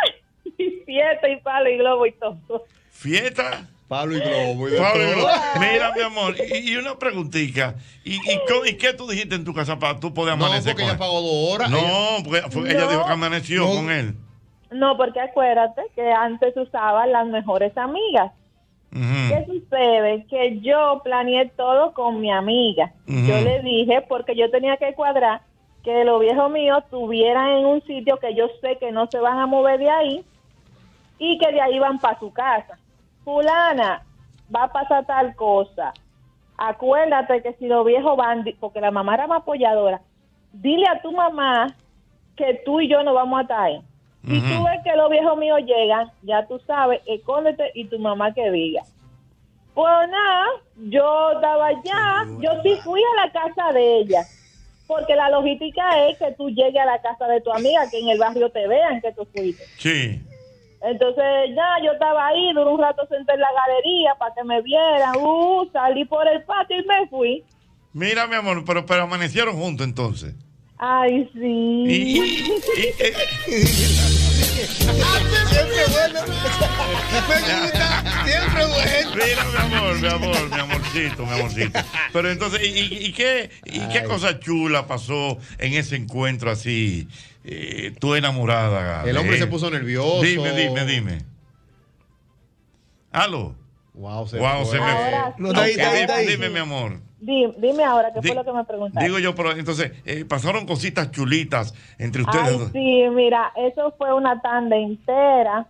y 0.59 0.71
fiesta 0.85 1.29
y 1.29 1.41
palo 1.41 1.71
y 1.71 1.79
globo 1.79 2.07
y 2.07 2.13
todo. 2.13 2.65
¿Fiesta? 2.91 3.69
Pablo 3.93 4.17
y 4.17 4.21
Globo. 4.21 4.69
y 4.69 4.71
de 4.73 4.79
Pablo 4.79 5.03
y 5.03 5.07
todo. 5.13 5.17
Globo. 5.17 5.29
Mira, 5.61 5.93
mi 5.95 6.01
amor, 6.03 6.35
y, 6.55 6.71
y 6.73 6.77
una 6.77 6.99
preguntita. 6.99 7.75
¿Y, 8.05 8.15
y, 8.15 8.77
qué 8.79 8.95
tú 8.95 9.07
dijiste 9.07 9.35
en 9.35 9.45
tu 9.45 9.53
casa 9.53 9.79
para 9.79 10.01
tú 10.01 10.15
poder 10.15 10.37
No, 10.39 10.47
amanecer 10.47 10.73
porque 10.75 10.83
con 10.83 10.85
ella 10.85 10.93
él? 10.93 10.99
pagó 10.99 11.21
dos 11.21 11.55
horas. 11.55 11.71
No, 11.71 11.79
Ella- 11.79 12.25
porque 12.25 12.41
fue- 12.51 12.71
ella 12.71 12.85
No. 12.85 12.89
dijo 12.91 13.05
que 13.07 13.13
amaneció 13.13 13.67
con 13.69 13.91
él. 13.91 14.15
No, 14.71 14.97
porque 14.97 15.21
acuérdate 15.21 15.83
que 15.95 16.11
antes 16.11 16.57
usaban 16.57 17.13
las 17.13 17.27
mejores 17.27 17.77
amigas. 17.77 18.33
¿Qué 18.91 19.45
sucede? 19.47 20.27
Que 20.29 20.61
yo 20.61 21.01
planeé 21.05 21.51
todo 21.57 21.93
con 21.95 22.21
mi 22.21 22.31
amiga. 22.31 22.93
Yo 23.07 23.41
le 23.41 23.61
dije, 23.63 24.03
porque 24.09 24.35
yo 24.37 24.51
tenía 24.51 24.77
que 24.77 24.95
cuadrar 24.95 25.41
que 25.85 26.05
los 26.05 26.21
viejos 26.21 26.51
míos 26.51 26.81
estuvieran 26.85 27.49
en 27.59 27.67
un 27.67 27.83
sitio 27.85 28.19
que 28.19 28.35
yo 28.35 28.47
sé 28.61 28.77
que 28.79 28.93
no 28.93 29.07
se 29.11 29.19
van 29.19 29.39
a 29.39 29.47
mover 29.47 29.79
de 29.79 29.91
ahí 29.91 30.25
y 31.19 31.39
que 31.39 31.53
de 31.53 31.61
ahí 31.61 31.79
van 31.79 31.99
para 31.99 32.19
su 32.19 32.33
casa. 32.33 32.79
Fulana, 33.25 34.03
va 34.55 34.65
a 34.65 34.73
pasar 34.73 35.07
tal 35.07 35.35
cosa. 35.35 35.93
Acuérdate 36.57 37.43
que 37.43 37.55
si 37.55 37.67
los 37.67 37.85
viejos 37.85 38.17
van, 38.17 38.45
porque 38.61 38.81
la 38.81 38.91
mamá 38.91 39.15
era 39.15 39.27
más 39.27 39.43
apoyadora, 39.43 40.01
dile 40.53 40.87
a 40.87 41.01
tu 41.01 41.13
mamá 41.13 41.75
que 42.37 42.61
tú 42.65 42.81
y 42.81 42.89
yo 42.89 43.03
no 43.03 43.15
vamos 43.15 43.39
a 43.39 43.43
estar 43.43 43.61
ahí. 43.61 43.83
Si 44.25 44.41
tú 44.41 44.65
ves 44.65 44.81
que 44.85 44.95
los 44.95 45.11
viejos 45.11 45.37
míos 45.37 45.61
llegan, 45.67 46.13
ya 46.23 46.47
tú 46.47 46.61
sabes, 46.61 47.01
escóndete 47.07 47.73
y 47.75 47.87
tu 47.87 47.99
mamá 47.99 48.33
que 48.33 48.53
diga. 48.53 48.83
Pues 49.75 50.09
nada, 50.09 50.47
yo 50.77 51.33
estaba 51.33 51.67
allá, 51.67 52.25
yo 52.41 52.63
sí 52.63 52.77
fui 52.85 53.01
a 53.03 53.27
la 53.27 53.33
casa 53.33 53.73
de 53.73 53.97
ella, 53.99 54.23
porque 54.87 55.17
la 55.17 55.29
logística 55.31 56.07
es 56.07 56.19
que 56.19 56.31
tú 56.33 56.51
llegues 56.51 56.81
a 56.81 56.87
la 56.87 57.01
casa 57.01 57.27
de 57.27 57.41
tu 57.41 57.51
amiga, 57.51 57.91
que 57.91 57.99
en 57.99 58.11
el 58.11 58.19
barrio 58.19 58.51
te 58.51 58.69
vean 58.69 59.01
que 59.01 59.13
tú 59.13 59.27
fuiste. 59.35 59.65
Sí. 59.79 60.23
Entonces 60.85 61.25
ya 61.55 61.85
yo 61.85 61.93
estaba 61.93 62.27
ahí, 62.27 62.53
duró 62.55 62.73
un 62.75 62.81
rato 62.81 63.07
senté 63.09 63.35
en 63.35 63.41
la 63.41 63.49
galería 63.53 64.15
para 64.19 64.35
que 64.35 64.43
me 64.45 64.61
vieran, 64.63 65.15
uh, 65.17 65.65
salí 65.73 66.05
por 66.05 66.27
el 66.27 66.43
patio 66.43 66.81
y 66.81 66.85
me 66.87 67.07
fui. 67.09 67.45
Mira, 67.93 68.27
mi 68.27 68.35
amor, 68.35 68.65
pero, 68.67 68.85
pero 68.85 69.03
amanecieron 69.03 69.55
juntos 69.55 69.87
entonces. 69.87 70.35
Ay, 70.79 71.31
sí. 71.35 71.39
Y- 71.39 72.19
y- 72.19 72.53
Siempre 74.67 75.85
bueno. 75.91 76.21
Me 76.27 77.61
gusta. 77.61 78.25
Siempre 78.25 78.67
bueno. 78.67 79.11
Mira, 79.15 79.45
mi 79.45 79.57
amor, 79.77 80.01
mi 80.01 80.09
amor, 80.09 80.51
mi 80.51 80.59
amorcito, 80.61 81.27
mi 81.27 81.33
amorcito. 81.33 81.81
Pero 82.13 82.31
entonces, 82.31 82.61
¿y, 82.65 83.13
qué, 83.13 83.51
y 83.67 83.81
qué 83.89 84.05
cosa 84.05 84.39
chula 84.41 84.87
pasó 84.87 85.39
en 85.59 85.75
ese 85.75 85.97
encuentro 85.97 86.51
así? 86.51 87.09
eh, 87.45 87.93
tú 87.99 88.15
enamorada. 88.15 89.03
El 89.05 89.17
hombre 89.17 89.39
se 89.39 89.47
puso 89.47 89.71
nervioso. 89.71 90.23
Dime, 90.23 90.53
dime, 90.53 90.85
dime. 90.87 91.19
¿Aló? 93.11 93.55
Wow, 93.95 94.27
se 94.27 94.39
wow, 94.39 94.65
fue. 94.65 94.79
se 94.79 94.81
me 94.83 94.93
fue. 94.93 95.11
sí. 95.37 95.45
Ok, 95.45 95.57
Ahí 95.59 95.71
está, 95.73 95.91
ahí 95.91 95.93
dime, 95.93 96.01
está 96.01 96.15
ahí. 96.17 96.27
dime, 96.27 96.49
mi 96.49 96.59
amor. 96.61 97.01
Di- 97.25 97.53
dime 97.57 97.85
ahora, 97.85 98.13
¿qué 98.13 98.21
fue 98.21 98.35
lo 98.35 98.45
que 98.45 98.53
me 98.53 98.65
preguntaste? 98.65 99.07
Digo 99.07 99.21
yo, 99.21 99.33
pero 99.37 99.53
entonces, 99.53 99.93
eh, 100.05 100.25
pasaron 100.25 100.67
cositas 100.67 101.13
chulitas 101.13 101.73
entre 101.97 102.23
ustedes 102.23 102.61
Ay, 102.61 102.69
sí, 102.73 103.05
mira, 103.15 103.53
eso 103.57 103.95
fue 103.97 104.13
una 104.13 104.43
tanda 104.43 104.77
entera. 104.77 105.67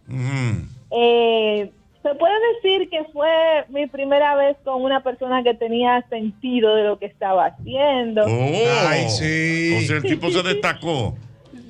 Eh, 0.90 1.70
se 2.02 2.14
puede 2.14 2.34
decir 2.54 2.88
que 2.88 3.04
fue 3.12 3.28
mi 3.68 3.86
primera 3.86 4.34
vez 4.34 4.56
con 4.64 4.82
una 4.82 5.02
persona 5.02 5.42
que 5.42 5.52
tenía 5.52 6.02
sentido 6.08 6.74
de 6.74 6.84
lo 6.84 6.98
que 6.98 7.04
estaba 7.06 7.46
haciendo. 7.46 8.22
Oh, 8.24 8.26
O 8.26 9.80
sea, 9.82 9.96
el 9.98 10.02
tipo 10.02 10.30
se 10.30 10.42
destacó. 10.54 11.14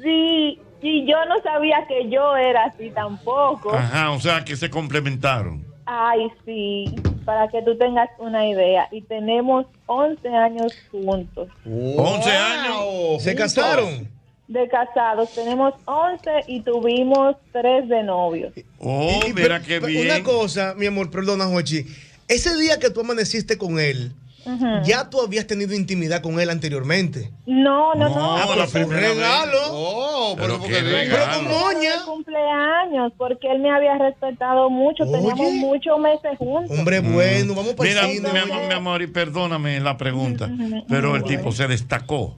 Sí, 0.01 0.61
y 0.81 1.07
yo 1.07 1.17
no 1.27 1.41
sabía 1.43 1.85
que 1.89 2.09
yo 2.09 2.37
era 2.37 2.67
así 2.67 2.91
tampoco. 2.91 3.75
Ajá, 3.75 4.13
o 4.13 4.21
sea, 4.21 4.45
que 4.45 4.55
se 4.57 4.71
complementaron. 4.71 5.65
Ay, 5.87 6.29
sí, 6.45 6.85
para 7.25 7.49
que 7.49 7.63
tú 7.63 7.77
tengas 7.77 8.09
una 8.19 8.47
idea. 8.49 8.89
Y 8.91 9.03
tenemos 9.03 9.67
11 9.87 10.29
años 10.29 10.73
juntos. 10.91 11.49
11 11.65 12.31
años. 12.31 13.23
¿Se 13.23 13.35
casaron? 13.35 14.09
De 14.49 14.69
casados, 14.69 15.33
tenemos 15.35 15.73
11 15.87 16.31
y 16.47 16.61
tuvimos 16.61 17.37
3 17.53 17.89
de 17.89 18.03
novios. 18.03 18.53
Oh, 18.79 19.09
Y- 19.27 19.33
mira 19.33 19.61
pero- 19.61 19.63
qué 19.63 19.81
bien. 19.87 20.07
Una 20.07 20.23
cosa, 20.23 20.75
mi 20.77 20.87
amor, 20.87 21.11
perdona, 21.11 21.47
Jochi. 21.47 21.87
Ese 22.29 22.57
día 22.59 22.79
que 22.79 22.91
tú 22.91 23.01
amaneciste 23.01 23.57
con 23.57 23.79
él, 23.81 24.13
Ujú. 24.45 24.67
ya 24.85 25.09
tú 25.09 25.21
habías 25.21 25.47
tenido 25.47 25.75
intimidad 25.75 26.21
con 26.23 26.39
él 26.41 26.51
anteriormente. 26.51 27.31
No, 27.47 27.95
no, 27.95 28.09
no. 28.09 28.37
Ah, 28.37 28.45
pero 28.53 28.67
fue 28.67 28.85
un 28.85 28.91
regalo. 28.93 29.59
Oh, 29.71 30.35
Pero 30.39 30.59
por 30.59 30.69
qué 30.69 30.81
regalo. 30.81 31.11
Pero 31.11 31.37
con 31.37 31.49
moña. 31.75 31.91
de 31.99 32.05
cumpleaños, 32.05 33.13
porque 33.17 33.51
él 33.51 33.61
me 33.61 33.71
había 33.71 33.97
respetado 33.99 34.69
mucho, 34.71 35.05
teníamos 35.05 35.53
muchos 35.55 35.99
meses 35.99 36.39
juntos. 36.39 36.77
Hombre 36.79 37.01
bueno, 37.01 37.55
vamos 37.55 37.75
para 37.75 37.89
Mira, 37.89 38.03
mi 38.33 38.39
amor, 38.39 38.67
mi 38.69 38.75
amor, 38.75 39.03
y 39.03 39.07
perdóname 39.07 39.81
la 39.81 39.97
pregunta, 39.97 40.51
pero 40.89 41.17
el 41.17 41.25
tipo 41.25 41.53
se 41.53 41.67
destacó. 41.69 42.37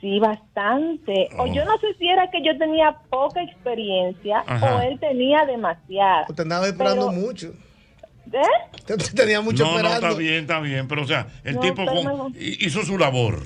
Sí, 0.00 0.20
bastante. 0.20 1.28
O 1.38 1.42
Oh. 1.42 1.46
yo 1.52 1.64
no 1.64 1.76
sé 1.78 1.88
si 1.98 2.08
era 2.08 2.30
que 2.30 2.38
yo 2.44 2.56
tenía 2.56 2.96
poca 3.10 3.42
experiencia 3.42 4.44
Ajá. 4.46 4.76
o 4.76 4.80
él 4.82 4.98
tenía 5.00 5.44
demasiada. 5.44 6.26
Te 6.34 6.42
andaba 6.42 6.68
esperando 6.68 7.08
Pero- 7.08 7.20
mucho. 7.20 7.52
¿Eh? 8.32 8.78
Te, 8.86 8.96
te 8.96 9.12
tenía 9.14 9.40
mucho 9.40 9.64
no, 9.64 9.70
no, 9.72 9.76
esperando. 9.78 10.06
está 10.08 10.18
bien, 10.18 10.34
está 10.40 10.60
bien, 10.60 10.88
pero 10.88 11.02
o 11.02 11.06
sea, 11.06 11.26
el 11.44 11.54
No, 11.56 11.60
tipo 11.60 11.84
con- 11.84 12.04
no. 12.04 12.30
hizo 12.38 12.82
su 12.84 12.98
labor. 12.98 13.40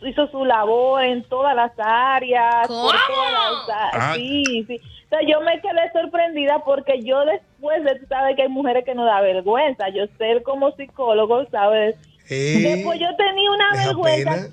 Hizo 0.00 0.28
su 0.28 0.44
labor 0.44 1.02
en 1.04 1.24
todas 1.24 1.56
las 1.56 1.72
áreas. 1.78 2.68
¿Cómo? 2.68 2.88
todas 2.88 3.32
las 3.66 3.76
a- 3.76 4.10
Ah. 4.12 4.14
Sí, 4.14 4.44
sí. 4.66 4.80
O 5.06 5.08
sea, 5.08 5.18
yo 5.26 5.40
me 5.40 5.60
quedé 5.60 5.90
sorprendida 5.92 6.62
porque 6.64 7.02
yo 7.02 7.24
después 7.24 7.82
de, 7.82 7.98
tú 7.98 8.06
sabes 8.08 8.36
que 8.36 8.42
hay 8.42 8.48
mujeres 8.48 8.84
que 8.84 8.94
no 8.94 9.04
da 9.04 9.20
vergüenza. 9.22 9.88
Yo 9.88 10.04
sé 10.18 10.42
como 10.44 10.70
psicólogo, 10.76 11.46
¿sabes? 11.50 11.96
Eh, 12.30 12.60
Después 12.76 13.00
yo 13.00 13.06
tenía 13.16 13.50
una 13.50 13.72
vergüenza 13.86 14.30
pena. 14.34 14.48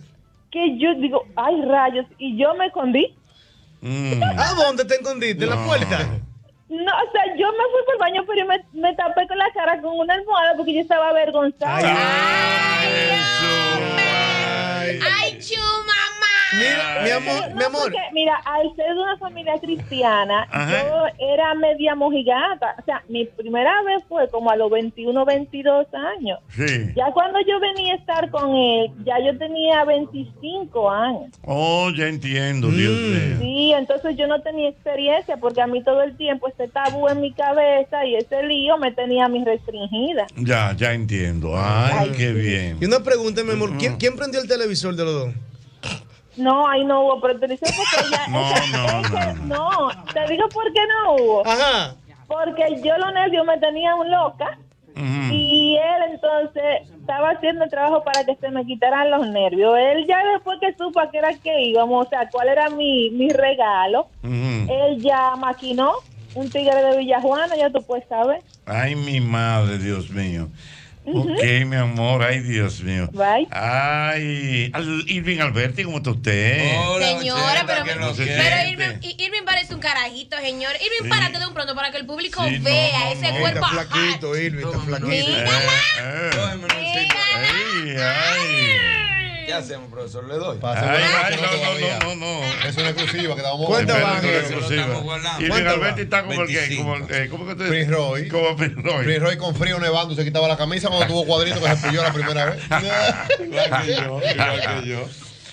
que 0.50 0.78
yo 0.80 0.96
digo, 0.96 1.24
ay 1.36 1.62
rayos, 1.64 2.06
y 2.18 2.38
yo 2.38 2.56
me 2.56 2.68
escondí. 2.68 3.14
Mm. 3.82 4.24
¿A 4.24 4.54
dónde 4.56 4.86
te 4.86 4.96
escondiste? 4.96 5.44
¿En 5.44 5.50
la 5.50 5.56
No. 5.58 5.66
puerta? 5.68 6.00
No, 6.68 6.92
o 6.92 7.12
sea, 7.12 7.36
yo 7.38 7.52
me 7.52 7.64
fui 7.72 7.84
por 7.86 7.94
el 7.94 8.00
baño, 8.00 8.24
pero 8.26 8.46
me, 8.48 8.66
me 8.74 8.94
tapé 8.96 9.28
con 9.28 9.38
la 9.38 9.52
cara 9.52 9.80
con 9.82 10.00
una 10.00 10.16
almohada 10.16 10.56
porque 10.58 10.74
yo 10.74 10.82
estaba 10.82 11.10
avergonzada. 11.10 11.78
¡Ay, 15.18 15.38
chu, 15.40 15.60
mamá! 15.62 16.05
Mira, 16.58 17.02
mi 17.04 17.10
amor, 17.12 17.50
No, 17.50 17.56
mi 17.56 17.64
amor. 17.64 17.82
porque, 17.84 17.98
mira, 18.14 18.36
al 18.46 18.76
ser 18.76 18.94
de 18.94 19.02
una 19.02 19.18
familia 19.18 19.54
cristiana, 19.62 20.48
Ajá. 20.52 20.84
yo 20.84 21.26
era 21.34 21.54
media 21.56 21.96
mojigata. 21.96 22.76
O 22.80 22.86
sea, 22.86 23.04
mi 23.10 23.26
primera 23.26 23.82
vez 23.84 24.04
fue 24.08 24.30
como 24.30 24.50
a 24.52 24.56
los 24.56 24.70
21, 24.72 25.26
22 25.26 25.88
años. 25.94 26.40
Sí. 26.50 26.92
Ya 26.96 27.12
cuando 27.14 27.40
yo 27.48 27.60
venía 27.60 27.94
a 27.94 27.98
estar 27.98 28.30
con 28.32 28.56
él, 28.56 28.92
ya 29.06 29.16
yo 29.20 29.38
tenía 29.38 29.84
25 29.86 30.90
años. 30.92 31.32
Oh, 31.44 31.90
ya 31.96 32.08
entiendo, 32.08 32.70
Dios 32.70 32.94
Mm. 32.94 33.12
mío. 33.12 33.38
Sí, 33.40 33.74
entonces 33.74 34.16
yo 34.18 34.28
no 34.28 34.42
tenía 34.42 34.70
experiencia 34.70 35.38
porque 35.38 35.62
a 35.62 35.68
mí 35.68 35.84
todo 35.84 36.02
el 36.04 36.16
tiempo 36.18 36.48
este 36.48 36.68
tabú 36.68 37.08
en 37.10 37.22
mi 37.22 37.32
cabeza 37.34 38.06
y 38.06 38.16
ese 38.16 38.44
lío 38.44 38.78
me 38.78 38.92
tenía 38.92 39.26
a 39.26 39.30
mí 39.30 39.44
restringida. 39.44 40.26
Ya, 40.38 40.74
ya 40.78 40.94
entiendo. 40.94 41.54
Ay, 41.58 42.12
qué 42.18 42.32
bien. 42.32 42.78
Y 42.82 42.86
una 42.86 43.00
pregunta, 43.02 43.44
mi 43.44 43.52
amor. 43.52 43.78
¿Quién, 43.78 43.98
quién 43.98 44.16
prendió 44.16 44.42
el 44.42 44.48
televisor 44.48 44.96
de 44.96 45.04
los 45.04 45.14
dos? 45.14 45.34
No, 46.38 46.68
ahí 46.68 46.84
no 46.86 47.02
hubo 47.06 47.22
protección 47.22 47.72
porque 47.76 48.08
ella... 48.08 48.28
No, 48.30 48.40
ella- 48.42 48.66
no, 48.72 49.00
ella- 49.00 49.34
no, 49.46 49.88
te 50.14 50.28
digo 50.34 50.48
por 50.50 50.64
qué 50.74 50.82
no 50.88 51.16
hubo. 51.16 51.48
Ajá. 51.48 51.96
Porque 52.28 52.82
yo 52.84 52.98
lo 52.98 53.12
nervios 53.12 53.46
me 53.46 53.58
tenía 53.60 53.96
un 53.96 54.10
loca 54.10 54.58
y 55.32 55.76
él 55.78 56.12
entonces 56.14 56.90
estaba 57.00 57.32
haciendo 57.32 57.66
el 57.66 57.70
trabajo 57.70 58.04
para 58.04 58.26
que 58.26 58.36
se 58.38 58.50
me 58.50 58.66
quitaran 58.66 59.12
los 59.12 59.28
nervios. 59.28 59.78
Él 59.78 60.06
ya 60.08 60.24
después 60.34 60.58
que 60.62 60.74
supo 60.76 61.00
a 61.02 61.12
qué 61.12 61.18
era 61.20 61.38
que 61.38 61.62
íbamos, 61.66 62.08
o 62.08 62.10
sea, 62.10 62.30
cuál 62.32 62.48
era 62.48 62.70
mi, 62.70 63.10
mi 63.12 63.30
regalo, 63.30 64.08
él 64.70 65.02
ya 65.04 65.36
maquinó 65.36 65.92
un 66.34 66.50
tigre 66.50 66.82
de 66.84 66.98
Villajuana, 66.98 67.56
ya 67.58 67.70
tú 67.70 67.84
puedes 67.84 68.08
saber. 68.08 68.42
Ay, 68.66 68.96
mi 68.96 69.20
madre, 69.22 69.78
Dios 69.78 70.10
mío. 70.10 70.48
Ok, 71.08 71.44
mi 71.68 71.76
amor, 71.76 72.24
ay, 72.24 72.40
Dios 72.42 72.82
mío. 72.82 73.08
Bye. 73.14 73.48
Ay, 73.52 74.70
Al- 74.74 75.04
Irving 75.08 75.40
Alberti, 75.40 75.84
¿cómo 75.84 75.98
está 75.98 76.12
usted? 76.12 76.58
Señora, 77.00 77.64
pero, 77.68 77.84
¿Cómo 78.00 78.14
se 78.16 78.26
pero? 78.26 78.70
Irving, 78.70 79.00
Irving 79.20 79.46
parece 79.46 79.74
un 79.76 79.80
carajito, 79.80 80.38
señor. 80.38 80.72
Irving, 80.76 81.04
Sí. 81.04 81.10
párate 81.10 81.40
de 81.40 81.46
un 81.48 81.54
pronto 81.54 81.76
para 81.76 81.92
que 81.92 81.98
el 81.98 82.06
público 82.06 82.44
Sí, 82.48 82.58
no, 82.60 82.64
vea 82.66 83.00
no, 83.00 83.12
ese 83.12 83.32
no. 83.32 83.40
cuerpo. 83.40 83.66
Está 83.66 83.86
flaquito, 83.86 84.38
Irving, 84.38 84.66
está 84.66 84.80
flaquito. 84.80 85.12
Eh, 85.12 85.46
eh. 86.00 87.10
Ay, 87.38 87.96
ay. 87.98 89.15
¿Qué 89.46 89.54
hacemos, 89.54 89.90
profesor? 89.92 90.28
Le 90.28 90.36
doy. 90.36 90.58
Ay, 90.64 91.04
ay, 91.24 91.36
no, 91.36 91.44
no, 91.44 92.16
no, 92.16 92.16
no, 92.16 92.42
no. 92.42 92.68
Es 92.68 92.76
una 92.78 92.90
exclusiva 92.90 93.36
que 93.36 93.42
damos. 93.42 93.68
¿Cuántas 93.68 93.98
Espera, 93.98 94.14
van? 94.14 94.26
estamos 94.74 94.96
va. 94.98 95.02
guardando. 95.02 95.42
Irving 95.42 95.50
¿Cuántas 95.50 95.74
Alberti 95.74 95.92
van? 95.96 96.04
está 96.04 96.22
como 96.24 96.42
el 96.42 96.48
que, 96.48 96.56
25. 96.56 96.84
como 96.84 96.96
el, 96.96 97.16
eh, 97.16 97.30
¿cómo 97.30 97.48
que 97.48 97.56
te 97.56 97.68
Prince 97.68 97.92
Roy. 97.92 98.28
Como 98.28 98.56
Prince 98.56 98.82
Roy. 98.82 99.04
Prince 99.06 99.20
Roy 99.20 99.38
con 99.38 99.56
frío 99.56 99.80
nevando 99.80 100.16
se 100.16 100.24
quitaba 100.24 100.48
la 100.48 100.58
camisa 100.58 100.88
cuando 100.90 101.08
tuvo 101.08 101.26
cuadrito 101.26 101.62
que 101.62 101.76
se 101.76 101.88
pilló 101.88 102.02
la 102.04 102.14
primera 102.14 102.46
vez. 102.46 102.64
Igual 103.40 103.84
que 103.86 103.96
yo, 103.96 104.22
igual 104.34 104.82
que 104.82 104.90
yo. 104.90 105.10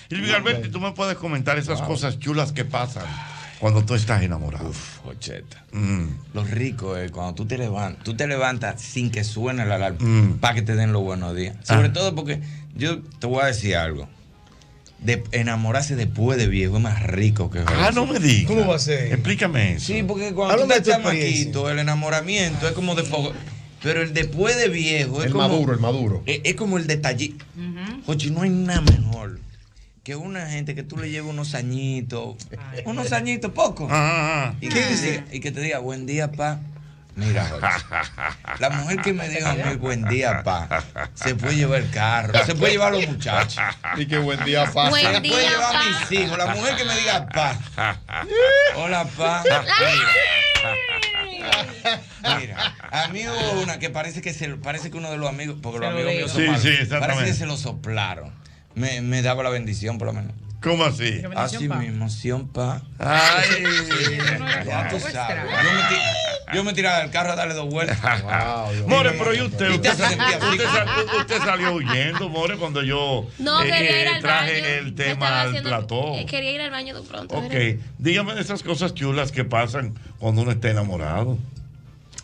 Irving 0.09 0.31
Alberti, 0.33 0.69
tú 0.69 0.79
me 0.79 0.91
puedes 0.91 1.17
comentar 1.17 1.57
esas 1.57 1.81
cosas 1.81 2.19
chulas 2.19 2.51
que 2.51 2.65
pasan 2.65 3.05
cuando 3.63 3.85
tú 3.85 3.95
estás 3.95 4.21
enamorado. 4.23 4.67
Uf, 4.71 4.99
ocheta. 5.05 5.63
Mm. 5.71 6.07
Lo 6.33 6.43
rico 6.43 6.97
es 6.97 7.11
cuando 7.11 7.33
tú 7.33 7.45
te 7.45 7.57
levantas, 7.57 8.03
tú 8.03 8.13
te 8.13 8.27
levantas 8.27 8.81
sin 8.81 9.09
que 9.09 9.23
suene 9.23 9.65
la 9.65 9.75
alarma 9.75 9.99
Mm. 10.05 10.39
para 10.41 10.55
que 10.55 10.63
te 10.63 10.75
den 10.75 10.91
los 10.91 11.01
buenos 11.01 11.33
días. 11.33 11.55
Sobre 11.63 11.87
Ah. 11.87 11.93
todo 11.93 12.13
porque 12.13 12.41
yo 12.75 12.99
te 13.19 13.25
voy 13.25 13.41
a 13.41 13.45
decir 13.45 13.77
algo. 13.77 14.09
De 14.99 15.23
enamorarse 15.31 15.95
después 15.95 16.37
de 16.37 16.47
viejo 16.47 16.75
es 16.75 16.83
más 16.83 17.03
rico 17.03 17.49
que 17.49 17.59
Ah, 17.65 17.91
no 17.93 18.05
me 18.05 18.19
digas. 18.19 18.47
¿Cómo 18.51 18.67
va 18.67 18.75
a 18.75 18.79
ser? 18.79 19.13
Explícame 19.13 19.75
eso. 19.75 19.85
Sí, 19.93 20.03
porque 20.05 20.33
cuando 20.33 20.57
tú 20.57 20.63
estás 20.73 20.83
chamaquito, 20.97 21.69
el 21.69 21.79
enamoramiento 21.79 22.67
es 22.67 22.73
como 22.73 22.95
de 22.95 23.03
fuego. 23.03 23.31
Pero 23.81 24.01
el 24.01 24.13
después 24.13 24.57
de 24.57 24.67
viejo 24.67 25.21
es 25.21 25.27
El 25.27 25.31
como. 25.31 25.47
maduro, 25.47 25.71
el 25.71 25.79
maduro. 25.79 26.21
Es, 26.25 26.41
es 26.43 26.55
como 26.55 26.77
el 26.77 26.85
detallito. 26.85 27.45
Oye, 28.07 28.29
no 28.29 28.41
hay 28.41 28.49
nada 28.49 28.81
mejor 28.81 29.39
que 30.03 30.15
una 30.17 30.47
gente 30.49 30.75
que 30.75 30.83
tú 30.83 30.97
le 30.97 31.09
lleves 31.09 31.29
unos 31.29 31.55
añitos, 31.55 32.35
unos 32.85 33.11
añitos, 33.13 33.51
poco. 33.51 33.85
Ajá, 33.85 34.43
ajá. 34.47 34.55
Y, 34.59 34.67
que 34.69 34.81
te 34.81 34.95
diga, 35.01 35.23
y 35.31 35.39
que 35.39 35.51
te 35.51 35.61
diga, 35.61 35.79
buen 35.79 36.05
día, 36.05 36.31
pa. 36.31 36.59
Mira, 37.15 37.45
Jorge, 37.45 37.69
la 38.59 38.69
mujer 38.71 38.99
que 39.01 39.13
me 39.13 39.29
diga 39.29 39.51
a 39.51 39.53
mí 39.53 39.75
buen 39.75 40.03
día, 40.05 40.41
pa, 40.43 40.83
se 41.13 41.35
puede 41.35 41.55
llevar 41.55 41.81
el 41.81 41.89
carro, 41.91 42.43
se 42.43 42.55
puede 42.55 42.71
llevar 42.73 42.91
a 42.93 42.97
los 42.97 43.07
muchachos. 43.07 43.63
Y 43.97 44.07
que 44.07 44.17
buen 44.17 44.43
día, 44.43 44.65
pa. 44.73 44.85
Se 44.85 44.89
Buen 44.89 45.13
la 45.13 45.19
día, 45.19 45.31
puede 45.31 45.47
llevar 45.49 45.75
a 45.75 45.79
pa. 45.79 45.85
mis 46.09 46.19
hijos. 46.19 46.37
La 46.37 46.47
mujer 46.47 46.75
que 46.75 46.85
me 46.85 46.95
diga 46.97 47.27
pa. 47.29 47.55
Hola, 48.75 49.05
pa. 49.15 49.43
Mira, 52.39 52.75
a 52.91 53.07
mí 53.09 53.21
hubo 53.27 53.61
una 53.61 53.77
que 53.79 53.89
parece 53.89 54.21
que 54.21 54.33
se, 54.33 54.49
parece 54.55 54.89
que 54.91 54.97
uno 54.97 55.11
de 55.11 55.17
los 55.17 55.29
amigos, 55.29 55.57
porque 55.61 55.79
los 55.79 55.89
amigos 55.89 56.13
míos 56.13 56.31
son 56.31 56.41
Sí, 56.41 56.47
malos, 56.47 56.61
sí, 56.63 56.69
exactamente. 56.69 57.07
parece 57.15 57.31
que 57.31 57.37
se 57.37 57.45
lo 57.45 57.57
soplaron. 57.57 58.42
Me, 58.75 59.01
me 59.01 59.21
daba 59.21 59.43
la 59.43 59.49
bendición, 59.49 59.97
por 59.97 60.07
lo 60.07 60.13
menos. 60.13 60.31
¿Cómo 60.61 60.85
así? 60.85 61.21
Así 61.35 61.67
mismo, 61.67 62.09
Sion 62.09 62.47
Pa. 62.47 62.81
Ay. 62.97 63.67
Ya 64.65 64.87
tú 64.89 64.97
sabes. 64.99 65.43
Yo 65.43 65.71
me, 65.73 65.81
ti- 65.89 66.01
yo 66.53 66.63
me 66.63 66.73
tiraba 66.73 66.99
del 66.99 67.09
carro 67.11 67.33
a 67.33 67.35
darle 67.35 67.53
dos 67.53 67.69
vueltas. 67.69 67.97
More, 68.87 69.11
pero 69.11 69.35
¿y 69.35 69.41
usted? 69.41 69.71
Usted, 69.71 69.89
así. 69.89 70.15
usted 70.51 70.65
sal- 70.65 70.87
usted 71.19 71.37
salió 71.39 71.73
huyendo, 71.73 72.29
More, 72.29 72.55
cuando 72.57 72.81
yo 72.81 73.27
No, 73.39 73.61
eh, 73.61 73.65
quería 73.65 74.01
ir 74.01 74.07
eh, 74.07 74.09
al 74.15 74.21
traje 74.21 74.53
baño. 74.61 74.65
el 74.73 74.95
tema 74.95 75.41
al 75.41 75.47
haciendo- 75.49 75.69
plató. 75.69 76.15
eh, 76.15 76.25
Quería 76.25 76.51
ir 76.51 76.61
al 76.61 76.71
baño 76.71 76.95
de 77.01 77.07
pronto. 77.07 77.35
Ok, 77.35 77.49
¿verdad? 77.51 77.81
dígame 77.97 78.35
de 78.35 78.41
esas 78.41 78.63
cosas 78.63 78.93
chulas 78.93 79.33
que 79.33 79.43
pasan 79.43 79.95
cuando 80.17 80.43
uno 80.43 80.51
está 80.51 80.69
enamorado. 80.69 81.37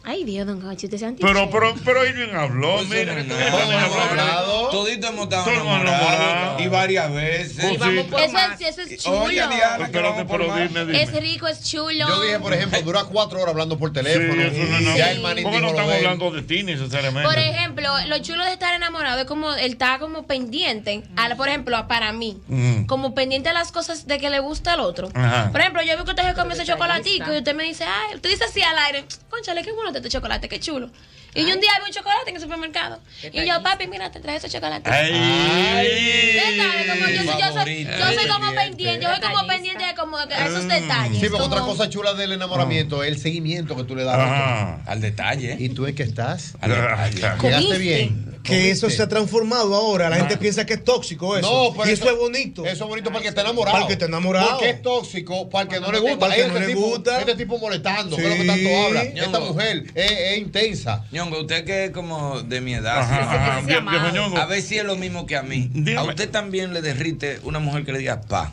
Ay, 0.10 0.24
Dios, 0.24 0.48
don 0.48 0.60
se 0.80 1.06
han 1.06 1.16
Pero, 1.18 1.52
pero, 1.52 1.76
pero 1.86 2.04
Irving 2.04 2.34
habló, 2.34 2.78
Pues 2.78 2.90
mira. 2.90 3.14
no, 3.14 3.24
no, 3.24 4.16
no, 4.16 4.22
habló. 4.22 4.70
Toditos 4.70 5.10
hemos 5.12 5.24
estado 5.26 5.44
Todos 5.44 5.58
hemos 5.58 5.82
enamorados. 5.82 6.14
enamorado. 6.16 6.60
Y 6.62 6.68
varias 6.68 7.14
veces. 7.14 7.78
Pues 7.78 7.80
sí. 7.80 8.00
Eso 8.00 8.38
es, 8.70 8.80
eso 8.80 8.82
es 8.82 9.04
chulo. 9.04 9.22
Oye, 9.22 9.36
Diana, 9.36 9.90
Pero, 9.92 10.56
dime, 10.56 10.86
dime. 10.86 11.04
Es 11.04 11.12
rico, 11.14 11.48
es 11.48 11.64
chulo. 11.64 11.92
Yo 12.08 12.22
dije, 12.24 12.40
por 12.40 12.54
ejemplo, 12.56 12.82
dura 12.82 13.04
cuatro 13.04 13.38
horas 13.40 13.52
hablando 13.52 13.78
por 13.78 13.94
teléfono. 13.94 14.34
Sí, 14.34 14.60
eso 14.62 14.72
no 14.72 14.80
nada. 14.80 14.98
ya 14.98 15.12
el 15.12 15.22
manito 15.22 15.52
no 15.52 15.68
estamos 15.68 15.94
hablando 15.94 16.32
de 16.32 16.42
ti 16.42 16.64
necesariamente. 16.64 17.30
Por 17.30 17.38
ejemplo, 17.38 17.90
lo 18.08 18.18
chulo 18.20 18.44
de 18.46 18.54
estar 18.54 18.74
enamorado 18.74 19.20
es 19.22 19.26
como 19.28 19.54
él 19.54 19.74
está 19.74 20.00
como 20.00 20.26
pendiente, 20.26 21.04
a 21.18 21.36
por 21.36 21.50
ejemplo, 21.50 21.88
para 21.88 22.12
mí, 22.14 22.42
Mm. 22.48 22.86
como 22.88 23.14
pendiente 23.14 23.50
a 23.50 23.54
las 23.54 23.72
cosas 23.72 24.08
de 24.08 24.18
que 24.18 24.32
le 24.32 24.40
gusta 24.40 24.74
al 24.74 24.80
otro. 24.80 25.10
Ajá. 25.14 25.52
Por 25.52 25.62
ejemplo, 25.62 25.84
yo 25.84 25.96
veo 25.96 26.04
que 26.06 26.12
usted 26.12 26.24
se 26.28 26.34
come 26.34 26.56
ese 26.56 26.66
chocolatico 26.66 27.32
y 27.32 27.38
usted 27.38 27.54
me 27.56 27.64
dice, 27.64 27.84
ay, 27.86 28.16
usted 28.16 28.30
dice 28.32 28.46
así 28.46 28.62
al 28.64 28.78
aire, 28.80 29.06
conchale, 29.30 29.62
qué 29.62 29.72
bueno 29.72 29.92
este 30.00 30.10
chocolate, 30.10 30.50
qué 30.50 30.60
chulo. 30.60 30.90
Y 31.36 31.46
yo 31.46 31.54
un 31.54 31.60
día 31.62 31.70
vi 31.80 31.86
un 31.90 31.94
chocolate 31.94 32.30
en 32.32 32.36
el 32.38 32.42
supermercado. 32.42 33.00
Y 33.32 33.46
yo, 33.46 33.62
papi, 33.62 33.86
mira, 33.88 34.10
te 34.12 34.20
traje 34.20 34.38
ese 34.40 34.50
chocolate. 34.50 34.90
Ay. 34.90 36.40
Como 36.88 37.08
yo, 37.08 37.18
soy- 37.18 37.26
yo 37.26 37.34
soy, 37.34 37.54
Favorito. 37.54 37.92
yo 37.98 38.06
soy 38.20 38.28
como 38.30 38.54
Pendiente. 38.56 39.06
yo 39.06 39.10
soy 39.16 39.22
como 39.22 39.48
pendiente 39.48 39.86
de 39.86 39.94
como 39.96 40.18
de 40.26 40.36
esos 40.36 40.64
Mm. 40.66 40.68
detalles. 40.68 41.20
Sí, 41.20 41.28
porque 41.30 41.46
otra 41.46 41.62
cosa 41.62 41.90
chula 41.90 42.14
del 42.16 42.32
enamoramiento 42.32 43.04
es 43.04 43.10
el 43.14 43.20
seguimiento 43.20 43.76
que 43.76 43.84
tú 43.84 43.96
le 43.96 44.04
das. 44.06 44.80
Al 44.88 45.02
detalle. 45.02 45.56
¿Y 45.60 45.70
tú 45.70 45.86
en 45.86 45.96
qué 45.96 46.04
estás? 46.04 46.54
Al 46.62 46.72
detalle. 46.72 47.16
¿Llegaste 47.16 47.38
¿Comiste? 47.52 47.78
bien? 47.78 48.29
Que 48.44 48.72
eso 48.72 48.90
se 48.90 49.02
ha 49.04 49.08
transformado 49.08 49.76
ahora. 49.76 50.10
La 50.10 50.16
gente 50.18 50.38
piensa 50.38 50.66
que 50.66 50.74
es 50.74 50.84
tóxico 50.84 51.38
eso. 51.38 51.48
No, 51.70 51.74
pero 51.76 51.90
y 51.90 51.94
eso, 51.94 52.04
eso- 52.06 52.14
es 52.14 52.18
bonito. 52.20 52.66
Eso 52.66 52.84
es 52.86 52.90
bonito 52.90 53.10
para 53.10 53.18
el 53.18 53.24
que 53.24 53.30
está 53.30 53.42
enamorado. 53.42 53.72
Para 53.74 53.84
el 53.84 53.88
que 53.88 53.94
está 53.94 54.06
enamorado. 54.06 54.50
Porque 54.52 54.70
es 54.70 54.82
tóxico 54.82 55.50
para 55.50 55.64
el 55.64 55.70
que 55.70 55.80
no 55.80 55.92
le 55.92 56.00
gusta. 56.00 56.20
Para 56.20 56.36
el 56.36 56.42
que 56.42 56.48
Este 56.48 56.60
no 56.60 56.68
le 56.68 56.74
tipo- 56.74 56.88
gusta. 56.88 57.20
Este 57.20 57.36
tipo 57.36 57.58
molestando. 57.60 58.16
Sí. 58.16 58.22
¿Qué 58.22 58.28
es 58.32 58.38
lo 58.38 58.42
que 58.44 58.48
tanto 58.48 58.86
habla? 58.86 59.02
Esta 59.04 59.40
mujer 59.40 59.84
es, 59.96 60.12
es 60.12 60.38
intensa. 60.40 61.06
Ñongo, 61.12 61.42
usted 61.42 61.66
que 61.66 61.86
es 61.86 61.92
como 61.92 62.42
de 62.42 62.62
mi 62.62 62.74
edad. 62.74 63.00
Ajá, 63.00 63.58
ajá. 63.60 64.42
A 64.42 64.46
ver 64.46 64.62
si 64.62 64.78
es 64.78 64.84
lo 64.84 64.96
mismo 64.96 65.26
que 65.26 65.36
a 65.36 65.44
mí. 65.44 65.70
Dígame. 65.74 66.08
A 66.08 66.10
usted 66.10 66.30
también 66.30 66.74
le 66.74 66.82
derrite 66.82 67.40
una 67.44 67.60
mujer 67.60 67.86
que 67.86 67.92
le 67.92 68.00
diga 68.00 68.22
pa. 68.22 68.52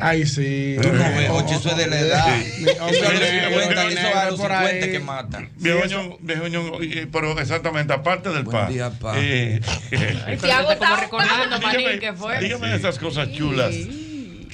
Ay, 0.00 0.26
sí. 0.26 0.76
Tú 0.82 0.88
no 0.92 0.98
ves, 0.98 1.30
oye, 1.30 1.54
eso 1.54 1.70
es 1.70 1.76
de 1.76 1.86
la 1.86 2.00
edad. 2.00 2.24
Sí. 2.42 2.64
Eso 2.66 2.82
a 2.84 2.90
los 2.90 3.00
Hombre, 3.02 3.40
50, 3.48 3.74
negro, 3.74 3.88
eso 3.88 4.18
a 4.18 4.24
los 4.30 4.40
por 4.40 4.52
ahí. 4.52 4.66
50 4.80 4.92
que 4.92 4.98
matan. 5.00 5.50
Viejo 5.56 5.80
pero 7.12 7.38
exactamente, 7.38 7.92
aparte 7.92 8.30
del 8.30 8.42
Buen 8.42 8.56
pa. 8.56 8.68
día, 8.68 8.90
pa. 8.90 9.14
eh, 9.16 9.60
Tiago 10.40 10.72
está 10.72 10.96
recordando, 10.96 11.60
Marín, 11.60 12.00
¿qué 12.00 12.12
fue? 12.12 12.40
dígame 12.40 12.68
de 12.68 12.76
esas 12.76 12.98
cosas 12.98 13.30
chulas 13.32 13.74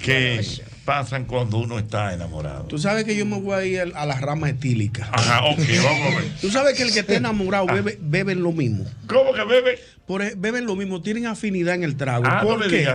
que 0.02 0.40
pasan 0.84 1.24
cuando 1.26 1.58
uno 1.58 1.78
está 1.78 2.12
enamorado. 2.12 2.64
Tú 2.64 2.78
sabes 2.78 3.04
que 3.04 3.14
yo 3.16 3.24
me 3.24 3.38
voy 3.40 3.54
a 3.54 3.64
ir 3.64 3.92
a 3.94 4.04
las 4.06 4.20
ramas 4.20 4.50
etílicas. 4.50 5.08
Ajá, 5.12 5.44
ok, 5.44 5.58
vamos 5.84 6.12
a 6.14 6.18
ver. 6.18 6.24
Tú 6.40 6.50
sabes 6.50 6.76
que 6.76 6.82
el 6.82 6.92
que 6.92 7.00
está 7.00 7.14
enamorado 7.14 7.66
bebe, 7.66 7.98
beben 8.00 8.42
lo 8.42 8.52
mismo. 8.52 8.84
¿Cómo 9.06 9.32
que 9.32 9.44
bebe? 9.44 9.78
Por, 10.06 10.22
e- 10.22 10.34
beben 10.36 10.66
lo 10.66 10.74
mismo, 10.74 11.00
tienen 11.00 11.26
afinidad 11.26 11.76
en 11.76 11.84
el 11.84 11.96
trago. 11.96 12.24
Ah, 12.26 12.40
¿Por 12.42 12.68
qué? 12.68 12.88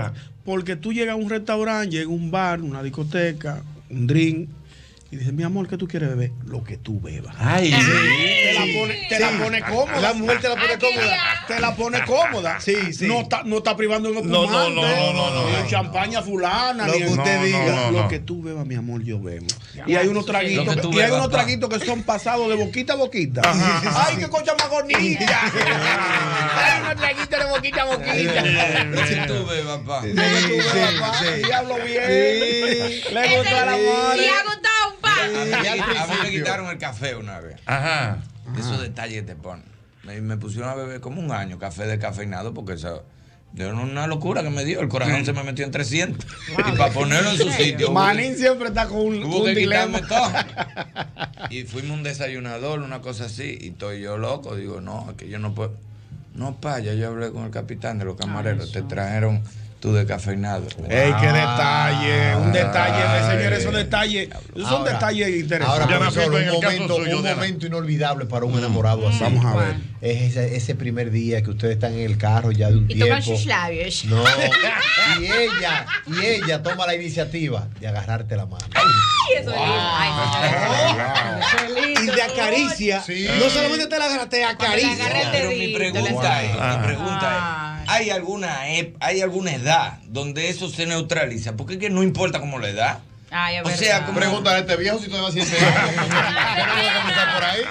Porque 0.48 0.77
tú 0.77 0.93
llegas 0.93 1.16
a 1.16 1.17
un 1.17 1.30
restaurante, 1.30 1.90
llegas 1.90 2.08
a 2.08 2.11
un 2.11 2.32
bar, 2.32 2.61
una 2.61 2.82
discoteca, 2.82 3.61
un 3.90 4.08
drink, 4.08 4.48
y 5.10 5.16
dices, 5.16 5.32
mi 5.34 5.44
amor, 5.44 5.69
¿qué 5.69 5.77
tú 5.77 5.88
quieres 5.88 6.10
beber? 6.10 6.32
Lo 6.45 6.64
que 6.66 6.76
tú 6.77 7.00
bebas. 7.00 7.34
Ay. 7.40 7.72
Te 7.72 8.53
la 8.53 8.60
pone, 8.80 8.94
te 8.94 9.08
te 9.16 9.19
la 9.19 9.30
pone 9.44 9.61
cómoda. 9.61 10.00
La 10.02 10.14
mujer 10.14 10.42
te 10.42 10.50
la 10.50 10.56
pone 10.56 10.77
cómoda. 10.77 11.18
Te 11.48 11.60
la 11.61 11.76
pone 11.76 12.03
cómoda. 12.06 12.60
Sí, 12.60 12.76
sí. 12.94 13.08
No 13.08 13.22
está, 13.22 13.44
no 13.44 13.58
está 13.60 13.77
privando 13.77 14.10
en 14.10 14.16
No, 14.16 14.22
no, 14.45 14.69
no, 14.69 14.82
no, 14.82 15.14
no, 15.14 15.50
no. 15.50 15.68
champaña 15.68 16.22
fulana. 16.22 16.88
Lo 16.88 16.94
que 16.94 17.06
usted 17.08 17.38
No, 17.38 17.44
diga. 17.45 17.60
no, 17.60 17.66
no, 17.76 17.92
no. 17.92 18.02
Lo 18.03 18.08
que 18.10 18.19
tú 18.19 18.44
bebas, 18.44 18.66
mi 18.66 18.76
amor, 18.76 19.02
yo 19.03 19.22
bebo. 19.22 19.48
Y 19.86 19.95
hay 19.95 20.08
unos 20.08 20.26
Lo 20.26 20.32
traguitos, 20.34 20.76
que 20.76 20.82
que- 20.82 20.95
y 20.95 21.00
hay 21.00 21.11
unos 21.11 21.30
traguitos 21.30 21.69
que 21.69 21.86
son 21.86 22.03
pasados 22.03 22.50
de 22.50 22.56
boquita 22.56 22.94
a 22.94 22.95
boquita. 22.98 23.42
Ajá. 23.50 24.08
Ay, 24.10 24.18
qué 24.18 24.27
cosa 24.27 24.56
más 24.60 24.69
bonita. 24.69 25.42
Hay 25.52 26.82
unos 26.82 26.95
traguitos 26.98 27.40
de 27.40 27.45
boquita 27.50 27.82
a 27.82 27.86
boquita. 27.86 28.44
Pero 28.92 29.08
si 29.08 29.16
tú 29.27 29.45
bebas, 29.45 29.77
papá. 29.80 30.06
Lo 30.06 30.16
que 30.16 30.42
tú 30.42 30.76
bebas, 30.76 30.94
pa, 31.00 31.24
Diablo 31.48 31.76
bien. 31.86 32.03
Le 33.14 33.38
gustó 33.38 33.58
el 33.64 33.69
amor. 33.69 34.18
Y 34.18 34.26
ha 34.26 34.44
gustado. 34.44 34.76
A 35.24 35.28
mí, 35.46 35.52
Y 35.64 35.68
al 35.68 35.80
a 35.82 36.08
mí 36.08 36.14
me 36.24 36.30
quitaron 36.32 36.68
el 36.70 36.78
café 36.78 37.16
una 37.16 37.40
vez. 37.40 37.60
Ajá. 37.66 38.18
Esos 38.58 38.82
detalles 38.82 39.26
te 39.26 39.36
ponen. 39.36 39.66
Me, 40.04 40.22
me 40.22 40.38
pusieron 40.38 40.70
a 40.70 40.76
beber 40.76 41.02
como 41.02 41.22
un 41.22 41.32
año 41.32 41.60
café 41.60 41.86
descafeinado 41.86 42.54
porque 42.54 42.74
eso. 42.74 43.04
De 43.54 43.66
una 43.72 44.08
locura 44.08 44.44
que 44.44 44.50
me 44.50 44.66
dio. 44.66 44.82
El 44.82 44.90
corazón 44.90 45.26
se 45.26 45.34
me 45.34 45.42
metió 45.42 45.66
en 45.66 45.72
300. 45.72 46.26
Y 46.50 46.78
para 46.78 46.92
ponerlo 46.94 47.32
en 47.32 47.38
su 47.38 47.50
sitio. 47.50 47.92
Manín 47.92 48.36
siempre 48.36 48.68
está 48.68 48.88
con 48.88 49.00
un, 49.00 49.22
Tuvo 49.22 49.40
un 49.40 49.46
que 49.46 49.56
dilema. 49.56 50.02
todo. 50.02 50.32
Y 51.50 51.64
fuimos 51.64 51.98
un 51.98 52.04
desayunador, 52.04 52.80
una 52.82 53.00
cosa 53.02 53.26
así, 53.26 53.58
y 53.62 53.70
estoy 53.70 54.02
yo 54.02 54.18
loco. 54.18 54.56
Digo, 54.56 54.82
no, 54.82 55.08
es 55.12 55.16
que 55.16 55.30
yo 55.30 55.40
no 55.40 55.56
puedo. 55.56 55.74
No, 56.36 56.60
pa, 56.60 56.80
ya 56.80 56.94
yo 56.94 57.08
hablé 57.08 57.32
con 57.32 57.46
el 57.46 57.52
capitán 57.52 57.98
de 58.00 58.06
los 58.06 58.18
camareros. 58.18 58.72
Te 58.72 58.82
trajeron 58.82 59.42
tu 59.88 59.93
descafeinado. 59.93 60.64
Ey, 60.90 61.14
qué 61.22 61.27
detalle, 61.27 62.35
un 62.35 62.48
Ay. 62.48 62.53
detalle, 62.53 63.32
señores, 63.38 63.59
esos 63.59 63.74
detalles, 63.74 64.30
son 64.56 64.66
Ahora- 64.66 64.91
detalles 64.93 65.30
interesantes. 65.30 65.67
Ahora, 65.85 65.99
profesor, 65.99 66.33
un 66.33 66.48
momento, 66.61 66.95
suyo, 66.98 67.17
un 67.19 67.25
momento 67.25 67.67
inolvidable 67.67 68.25
para 68.25 68.45
un 68.45 68.57
enamorado 68.57 69.07
así. 69.07 69.19
Vamos 69.22 69.45
a 69.45 69.56
ver. 69.56 69.75
Es 70.01 70.22
ese, 70.22 70.56
ese 70.56 70.75
primer 70.75 71.09
día 71.09 71.41
que 71.41 71.49
ustedes 71.51 71.75
están 71.75 71.93
en 71.93 72.01
el 72.01 72.17
carro 72.17 72.51
ya 72.51 72.69
de 72.69 72.77
un 72.77 72.83
Y 72.85 72.95
tiempo. 72.95 73.06
tocan 73.07 73.24
sus 73.24 73.45
labios. 73.45 74.06
No, 74.06 74.24
y 75.19 75.25
ella, 75.25 75.85
y 76.06 76.25
ella 76.25 76.61
toma 76.61 76.85
la 76.85 76.93
iniciativa 76.95 77.67
de 77.80 77.88
agarrarte 77.88 78.35
la 78.35 78.45
mano. 78.45 78.64
Ay, 78.75 78.83
eso 79.41 79.51
es 79.51 79.57
lindo. 79.57 79.74
Ay, 79.80 80.09
eso 81.40 81.66
es 81.66 81.85
lindo. 81.85 82.14
Y 82.14 82.16
te 82.16 82.22
acaricia. 82.22 83.01
Sí. 83.03 83.27
No 83.40 83.49
solamente 83.49 83.88
te 83.88 83.98
la 83.98 84.06
agarra, 84.06 84.30
te 84.30 84.43
acaricia. 84.45 84.93
agarra 84.93 85.22
el 85.22 85.32
Pero 85.32 85.49
mi 85.49 85.67
pregunta 85.74 86.43
es, 86.43 86.51
Ah. 86.59 86.77
mi 86.80 86.85
pregunta 86.88 87.27
es, 87.38 87.67
¿hay 87.88 88.09
alguna, 88.09 88.59
¿hay 88.99 89.22
alguna 89.22 89.53
edad 89.53 89.99
donde 90.06 90.49
eso 90.49 90.69
se 90.69 90.85
neutraliza? 90.85 91.56
Porque 91.56 91.74
es 91.74 91.80
que 91.80 91.90
no 91.90 92.03
importa 92.03 92.40
cómo 92.40 92.59
la 92.59 92.69
edad. 92.69 92.99
Ay, 93.30 93.57
O 93.59 93.69
sea, 93.69 94.06
como- 94.06 94.19
Pregúntale 94.19 94.57
a 94.57 94.59
este 94.61 94.77
viejo 94.77 94.99
si 94.99 95.09
todavía 95.09 95.32
siente 95.43 95.57
años. 95.66 96.06
Que 96.06 96.99
comenzar 96.99 97.33
por 97.33 97.43
ahí. 97.43 97.61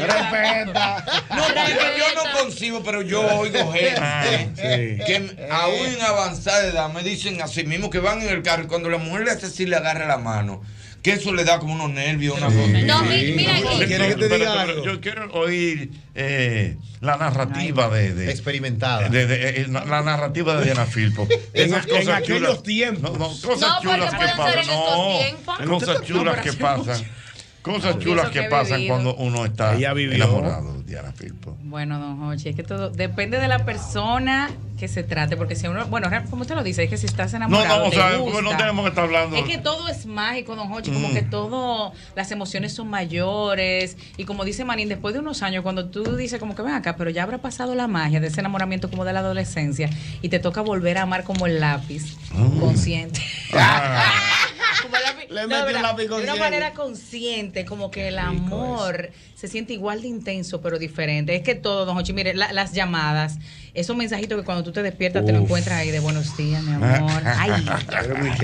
Respeta. 0.00 1.04
No, 1.30 1.42
porque 1.44 1.98
yo 1.98 2.04
no 2.24 2.38
concibo, 2.38 2.82
pero 2.82 3.02
yo 3.02 3.22
oigo 3.38 3.72
gente 3.72 5.02
que 5.06 5.46
aún 5.50 5.86
en 5.86 6.02
avanzada 6.02 6.66
edad 6.66 6.90
me 6.92 7.02
dicen 7.02 7.40
así 7.40 7.64
mismo 7.64 7.88
que 7.90 7.98
van 7.98 8.20
en 8.22 8.28
el 8.28 8.42
carro 8.42 8.64
y 8.64 8.66
cuando 8.66 8.88
la 8.90 8.98
mujer 8.98 9.22
le 9.24 9.30
hace 9.30 9.46
así 9.46 9.64
le 9.66 9.76
agarra 9.76 10.06
la 10.06 10.18
mano, 10.18 10.62
que 11.02 11.12
eso 11.12 11.32
le 11.32 11.44
da 11.44 11.58
como 11.58 11.74
unos 11.74 11.90
nervios, 11.90 12.36
una 12.36 12.46
cosa. 12.46 12.58
No, 12.84 13.02
mi- 13.04 13.32
mira, 13.32 13.56
Sí, 13.56 13.64
y- 13.82 13.86
¿Quieres 13.86 14.08
que 14.14 14.20
te 14.20 14.28
pero- 14.28 14.36
diga 14.36 14.50
pero 14.52 14.60
algo? 14.60 14.84
Yo 14.84 15.00
quiero 15.00 15.32
oír 15.32 15.90
eh, 16.14 16.76
la 17.00 17.16
narrativa 17.16 17.88
de, 17.88 18.14
de, 18.14 18.30
Experimentada. 18.30 19.08
de- 19.08 19.26
de- 19.26 19.48
eh, 19.62 19.66
la 19.68 20.02
narrativa 20.02 20.56
de 20.58 20.64
Diana 20.64 20.84
Filpo. 20.86 21.26
En- 21.54 21.66
Esas 21.70 21.86
en 21.86 21.90
cosas 21.96 22.08
aquellos 22.18 22.48
chulas. 22.48 22.62
tiempos. 22.62 23.12
No, 23.12 23.18
no, 23.18 23.28
cosas 23.28 23.60
No, 23.60 23.76
porque 23.82 23.96
chulas 23.96 24.10
que 24.14 24.26
pasan. 24.36 24.58
en 24.58 25.66
No, 25.66 25.78
cosas 25.78 26.02
chulas 26.02 26.40
que 26.40 26.52
pasan. 26.52 27.06
Cosas 27.62 27.98
chulas 27.98 28.30
que 28.30 28.42
pasan 28.44 28.86
cuando 28.86 29.14
uno 29.16 29.44
está 29.44 29.74
enamorado, 29.76 30.79
Diana 30.90 31.12
Filpo. 31.12 31.56
Bueno, 31.62 31.98
don 31.98 32.22
Hochi, 32.24 32.48
es 32.50 32.56
que 32.56 32.62
todo 32.64 32.90
depende 32.90 33.38
de 33.38 33.48
la 33.48 33.64
persona 33.64 34.50
que 34.78 34.88
se 34.88 35.02
trate, 35.02 35.36
porque 35.36 35.54
si 35.56 35.66
uno, 35.68 35.86
bueno, 35.86 36.08
como 36.30 36.42
usted 36.42 36.54
lo 36.54 36.62
dice, 36.64 36.82
es 36.84 36.90
que 36.90 36.96
si 36.96 37.06
estás 37.06 37.32
No, 37.32 37.36
enamorado, 37.36 37.80
no, 37.80 37.86
o 37.86 37.90
te 37.90 37.96
sea, 37.96 38.16
gusta. 38.16 38.40
no 38.42 38.56
tenemos 38.56 38.82
que 38.84 38.88
estar 38.88 39.04
hablando. 39.04 39.36
Es 39.36 39.44
que 39.44 39.58
todo 39.58 39.88
es 39.88 40.06
mágico, 40.06 40.56
don 40.56 40.72
Hochi, 40.72 40.90
como 40.90 41.08
Mm. 41.08 41.12
que 41.12 41.22
todo, 41.22 41.92
las 42.16 42.30
emociones 42.32 42.72
son 42.74 42.88
mayores, 42.88 43.96
y 44.16 44.24
como 44.24 44.44
dice 44.44 44.64
Manín, 44.64 44.88
después 44.88 45.14
de 45.14 45.20
unos 45.20 45.42
años, 45.42 45.62
cuando 45.62 45.90
tú 45.90 46.16
dices 46.16 46.40
como 46.40 46.54
que 46.56 46.62
ven 46.62 46.74
acá, 46.74 46.96
pero 46.96 47.10
ya 47.10 47.22
habrá 47.22 47.38
pasado 47.38 47.74
la 47.74 47.86
magia 47.86 48.18
de 48.20 48.26
ese 48.28 48.40
enamoramiento 48.40 48.90
como 48.90 49.04
de 49.04 49.12
la 49.12 49.20
adolescencia, 49.20 49.90
y 50.22 50.28
te 50.30 50.38
toca 50.40 50.60
volver 50.62 50.98
a 50.98 51.02
amar 51.02 51.24
como 51.24 51.46
el 51.46 51.60
lápiz, 51.60 52.16
consciente. 52.58 53.20
Como 53.50 53.62
el 53.62 53.68
lápiz- 53.68 54.49
Le 55.30 55.46
no, 55.46 55.64
lápiz 55.70 56.08
De 56.08 56.24
una 56.24 56.34
manera 56.34 56.72
consciente, 56.72 57.64
como 57.64 57.88
que 57.92 58.08
el 58.08 58.18
amor 58.18 59.10
se 59.36 59.46
siente 59.46 59.72
igual 59.72 60.02
de 60.02 60.08
intenso, 60.08 60.60
pero 60.60 60.76
diferente. 60.76 61.36
Es 61.36 61.42
que 61.42 61.54
todo, 61.54 61.86
don 61.86 61.96
Hochi, 61.96 62.12
mire, 62.12 62.34
la- 62.34 62.52
las 62.52 62.72
llamadas, 62.72 63.38
esos 63.72 63.96
mensajitos 63.96 64.40
que 64.40 64.44
cuando 64.44 64.64
tú 64.64 64.72
te 64.72 64.82
despiertas 64.82 65.24
te 65.24 65.30
lo 65.32 65.38
encuentras 65.38 65.78
ahí 65.78 65.92
de 65.92 66.00
buenos 66.00 66.36
días, 66.36 66.60
mi 66.64 66.72
amor. 66.72 67.22
Ay, 67.24 67.64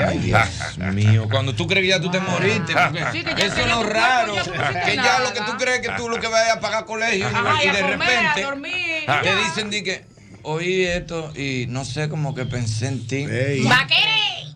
Ay, 0.07 0.19
Dios 0.21 0.95
mío. 0.95 1.27
Cuando 1.29 1.57
tú 1.57 1.67
crees 1.67 1.83
que 1.83 1.89
ya 1.89 2.01
tú 2.01 2.09
te 2.09 2.21
moriste, 2.21 2.73
porque 2.73 3.05
Sí, 3.11 3.25
eso 3.37 3.57
es 3.63 3.67
lo 3.69 3.83
raro. 3.83 4.37
ya 4.37 4.85
Que 4.85 4.95
ya 4.95 5.19
lo 5.19 5.33
que 5.33 5.41
tú 5.41 5.57
crees 5.59 5.81
que 5.81 5.89
tú 5.97 6.09
lo 6.09 6.21
que 6.21 6.29
vas 6.29 6.51
a 6.53 6.61
pagar 6.61 6.85
colegio 6.85 7.27
Ajá, 7.27 7.65
y 7.65 7.67
y 7.67 7.69
a 7.69 7.73
de 7.73 7.81
comer, 7.81 7.95
a 8.01 8.07
repente 8.15 8.43
dormir, 8.43 8.75
te 9.07 9.25
ya. 9.29 9.37
dicen 9.45 9.71
di 9.71 9.83
que 9.83 10.05
oí 10.43 10.85
esto 10.85 11.33
y 11.37 11.67
no 11.69 11.85
sé, 11.85 12.09
como 12.09 12.33
que 12.33 12.45
pensé 12.47 12.87
en 12.87 13.07
ti. 13.09 13.27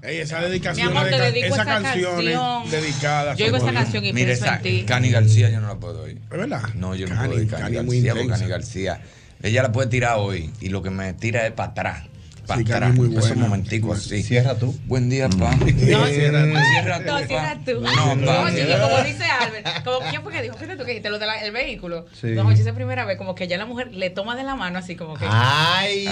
Ey, 0.02 0.18
esa 0.18 0.40
dedicación. 0.40 0.86
Mi 0.92 0.96
amor, 0.96 1.10
te 1.10 1.16
dedica- 1.18 1.32
dedico 1.32 1.46
esa 1.54 1.62
esa 1.62 1.64
canción 1.82 2.14
canción. 2.14 2.70
dedicada. 2.70 3.34
Yo 3.34 3.44
oigo 3.46 3.56
esa 3.58 3.72
canción 3.72 4.04
y 4.04 4.12
Mira, 4.12 4.26
pienso 4.28 4.44
esa 4.46 4.56
en 4.56 4.62
ti. 4.62 4.84
Cani 4.86 5.10
García 5.10 5.50
yo 5.50 5.60
no 5.60 5.68
la 5.68 5.74
puedo 5.76 6.02
oír. 6.02 6.18
¿Es 6.30 6.38
verdad? 6.38 6.62
No, 6.74 6.94
yo 6.94 7.06
no 7.06 7.16
puedo 7.16 7.32
oír 7.38 7.48
Cani, 7.48 7.62
Cani 7.62 7.76
es 7.76 7.84
muy 7.84 7.96
García 8.00 8.14
porque. 8.14 8.28
Cani 8.38 8.46
García. 8.50 9.00
Ella 9.42 9.62
la 9.62 9.72
puede 9.72 9.88
tirar 9.88 10.16
hoy 10.18 10.50
y 10.60 10.68
lo 10.70 10.82
que 10.82 10.90
me 10.90 11.12
tira 11.14 11.46
es 11.46 11.52
para 11.52 11.70
atrás. 11.70 12.02
Para 12.50 12.60
atrás. 12.76 12.90
es 12.90 12.96
muy 12.98 13.36
momenticos 13.36 13.98
así. 13.98 14.22
Cierra 14.22 14.54
tú. 14.56 14.76
Buen 14.86 15.08
día, 15.08 15.28
pa. 15.28 15.54
No, 15.56 15.66
cierra, 15.66 16.08
cierra. 16.08 16.64
cierra 16.72 16.98
tú. 16.98 17.04
No, 17.06 17.20
pa. 17.20 17.26
cierra 17.26 17.58
tú. 17.64 17.80
No, 17.80 18.14
No, 18.16 18.26
pa. 18.26 18.50
como 18.90 19.02
dice 19.04 19.24
Albert, 19.24 19.84
como 19.84 20.00
quién 20.10 20.22
fue 20.22 20.32
que 20.32 20.42
dijo, 20.42 20.54
fíjate 20.56 20.76
tú 20.76 20.84
que 20.84 20.90
dijiste 20.90 21.10
lo 21.10 21.18
del 21.18 21.52
vehículo. 21.52 22.06
Sí. 22.20 22.32
Don 22.32 22.50
esa 22.50 22.72
primera 22.74 23.04
vez, 23.04 23.16
como 23.18 23.34
que 23.34 23.48
ya 23.48 23.56
la 23.56 23.66
mujer 23.66 23.94
le 23.94 24.10
toma 24.10 24.36
de 24.36 24.42
la 24.42 24.54
mano 24.56 24.78
así 24.78 24.96
como 24.96 25.14
que. 25.14 25.24
Ay. 25.28 26.06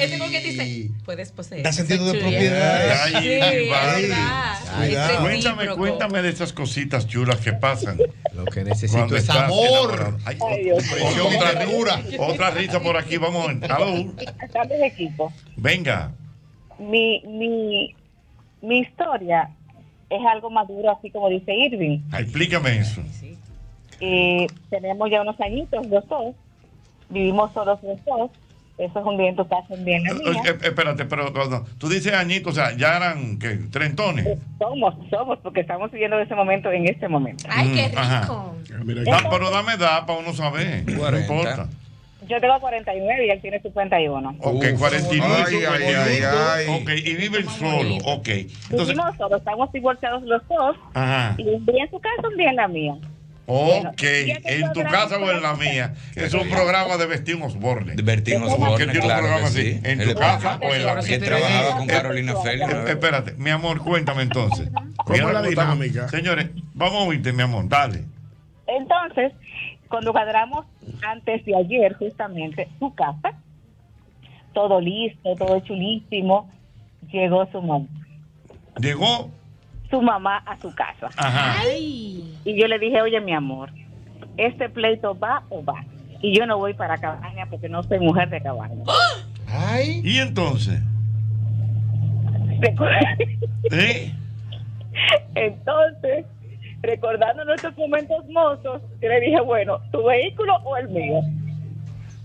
Ese 0.00 0.18
como 0.18 0.30
que 0.30 0.40
dice, 0.40 0.90
puedes 1.04 1.30
poseer. 1.32 1.62
Da 1.62 1.72
sentido 1.72 2.12
de 2.12 2.18
propiedad. 2.18 3.02
Ay, 3.04 3.12
Sí, 3.22 3.32
es 3.32 3.42
ay. 3.42 3.68
verdad. 3.68 4.54
Ay, 4.74 4.94
ay. 4.96 5.16
Cuéntame, 5.20 5.66
cuéntame 5.76 6.22
de 6.22 6.30
esas 6.30 6.52
cositas 6.52 7.06
chulas 7.06 7.36
que 7.38 7.52
pasan. 7.52 7.98
Lo 8.34 8.44
que 8.46 8.64
necesito 8.64 8.98
Cuando 8.98 9.16
es 9.16 9.28
amor. 9.28 10.16
Ay, 10.24 10.38
Presión 10.38 11.32
y 11.32 11.36
otra, 11.36 12.02
otra 12.18 12.50
risa 12.50 12.80
por 12.80 12.96
aquí, 12.96 13.16
vamos. 13.18 13.48
a 13.48 13.52
ver. 13.52 13.72
Aló. 13.72 14.12
Tardes, 14.52 14.82
equipo. 14.82 15.32
Venga. 15.56 16.12
Mi, 16.78 17.20
mi, 17.26 17.94
mi 18.62 18.78
historia 18.80 19.50
es 20.10 20.20
algo 20.26 20.50
maduro, 20.50 20.90
así 20.90 21.10
como 21.10 21.28
dice 21.28 21.54
Irving. 21.54 22.00
Explícame 22.12 22.78
eso. 22.78 23.02
Eh, 24.00 24.46
tenemos 24.70 25.10
ya 25.10 25.22
unos 25.22 25.40
añitos 25.40 25.86
los 25.86 26.06
dos, 26.08 26.34
vivimos 27.08 27.52
solos 27.52 27.78
los 27.82 28.04
dos. 28.04 28.30
Eso 28.78 28.98
es 28.98 29.04
un 29.06 29.16
día 29.18 29.28
en 29.28 29.36
tu 29.36 29.46
casa, 29.46 29.66
un 29.68 29.84
día 29.84 29.98
en 29.98 30.04
la 30.04 30.10
Eh, 30.10 30.14
mía. 30.30 30.42
eh, 30.46 30.58
espérate, 30.62 31.04
pero 31.04 31.30
cuando 31.32 31.64
tú 31.78 31.88
dices 31.88 32.12
añitos, 32.14 32.52
o 32.52 32.54
sea, 32.56 32.74
ya 32.76 32.96
eran 32.96 33.38
¿qué? 33.38 33.50
trentones. 33.70 34.26
Somos, 34.58 34.94
somos, 35.10 35.38
porque 35.40 35.60
estamos 35.60 35.90
viviendo 35.92 36.18
ese 36.18 36.34
momento 36.34 36.72
en 36.72 36.88
este 36.88 37.06
momento. 37.06 37.44
Ay, 37.50 37.70
qué 37.74 37.94
Mm, 37.94 37.98
ajá. 37.98 38.20
rico. 38.22 38.56
Da- 39.10 39.28
pero 39.30 39.50
dame 39.50 39.74
edad 39.74 40.06
para 40.06 40.18
uno 40.18 40.32
saber. 40.32 40.84
No 40.90 40.98
40. 40.98 41.20
importa. 41.34 41.68
Yo 42.28 42.40
tengo 42.40 42.58
49 42.60 43.26
y 43.26 43.30
él 43.30 43.40
tiene 43.40 43.60
51. 43.60 44.36
Ok, 44.40 44.64
49. 44.78 45.44
Ay, 45.48 45.56
ay, 45.68 45.94
ay, 45.94 46.22
ay. 46.24 46.66
Ok, 46.80 46.90
y 47.04 47.14
viven 47.16 47.48
solo. 47.48 47.96
Ok. 48.04 48.28
Entonces, 48.28 48.88
Vivimos 48.88 49.16
solos, 49.16 49.38
estamos 49.38 49.72
divorciados 49.72 50.22
los 50.22 50.46
dos. 50.48 50.76
ajá. 50.94 51.34
Y 51.38 51.42
un 51.48 51.64
día 51.66 51.84
en 51.84 51.90
su 51.90 51.98
casa, 52.00 52.28
un 52.28 52.36
día 52.36 52.50
en 52.50 52.56
la 52.56 52.68
mía. 52.68 52.94
Ok, 53.44 53.96
que 53.96 54.40
en 54.44 54.72
tu 54.72 54.82
casa 54.84 55.18
o 55.18 55.28
en 55.30 55.42
la 55.42 55.54
mía. 55.54 55.94
Es 56.14 56.32
un 56.32 56.48
programa 56.48 56.96
de 56.96 57.06
Vestín 57.06 57.42
Osborne. 57.42 57.94
Bertín 58.02 58.38
Que 58.40 58.46
Osborne, 58.46 58.76
tiene 58.76 58.92
un 58.92 59.04
claro 59.04 59.20
programa 59.22 59.40
que 59.40 59.46
así. 59.60 59.72
sí. 59.72 59.80
En 59.82 60.08
tu 60.08 60.14
casa 60.14 60.58
o 60.62 60.72
en 60.74 60.86
la 60.86 61.00
Que 61.00 61.18
mía. 61.18 61.26
trabajaba 61.28 61.76
con 61.78 61.86
Carolina 61.88 62.34
Félix. 62.36 62.72
Espérate, 62.88 63.32
mi 63.32 63.50
amor, 63.50 63.82
cuéntame 63.82 64.22
entonces. 64.22 64.68
¿Cómo 64.96 65.12
Mira 65.18 65.32
la 65.32 65.42
dinámica? 65.42 66.08
Señores, 66.08 66.50
vamos 66.72 67.02
a 67.02 67.08
oírte, 67.08 67.32
mi 67.32 67.42
amor, 67.42 67.68
dale. 67.68 68.04
Entonces, 68.68 69.32
cuando 69.92 70.10
cuadramos 70.12 70.64
antes 71.06 71.44
de 71.44 71.54
ayer, 71.54 71.92
justamente, 71.98 72.66
su 72.78 72.94
casa, 72.94 73.34
todo 74.54 74.80
listo, 74.80 75.34
todo 75.36 75.60
chulísimo, 75.60 76.48
llegó 77.12 77.46
su 77.52 77.60
mamá, 77.60 77.86
Llegó, 78.80 79.30
su 79.90 80.00
mamá 80.00 80.38
a 80.46 80.56
su 80.56 80.74
casa. 80.74 81.10
ajá. 81.14 81.62
Y 81.76 82.58
yo 82.58 82.66
le 82.68 82.78
dije, 82.78 83.02
oye, 83.02 83.20
mi 83.20 83.34
amor, 83.34 83.70
¿este 84.38 84.70
pleito 84.70 85.14
va 85.18 85.42
o 85.50 85.62
va? 85.62 85.84
Y 86.22 86.34
yo 86.34 86.46
no 86.46 86.56
voy 86.56 86.72
para 86.72 86.96
cabaña 86.96 87.44
porque 87.50 87.68
no 87.68 87.82
soy 87.82 87.98
mujer 87.98 88.30
de 88.30 88.40
cabaña. 88.40 88.82
Ay. 89.46 90.00
Y 90.02 90.18
entonces, 90.20 90.80
¿eh? 93.70 94.12
Entonces, 95.34 96.26
recordando 96.82 97.44
nuestros 97.44 97.76
momentos 97.76 98.26
mozos, 98.28 98.82
yo 99.00 99.08
le 99.08 99.20
dije, 99.20 99.40
bueno, 99.40 99.80
¿tu 99.90 100.02
vehículo 100.04 100.56
o 100.64 100.76
el 100.76 100.88
mío? 100.88 101.20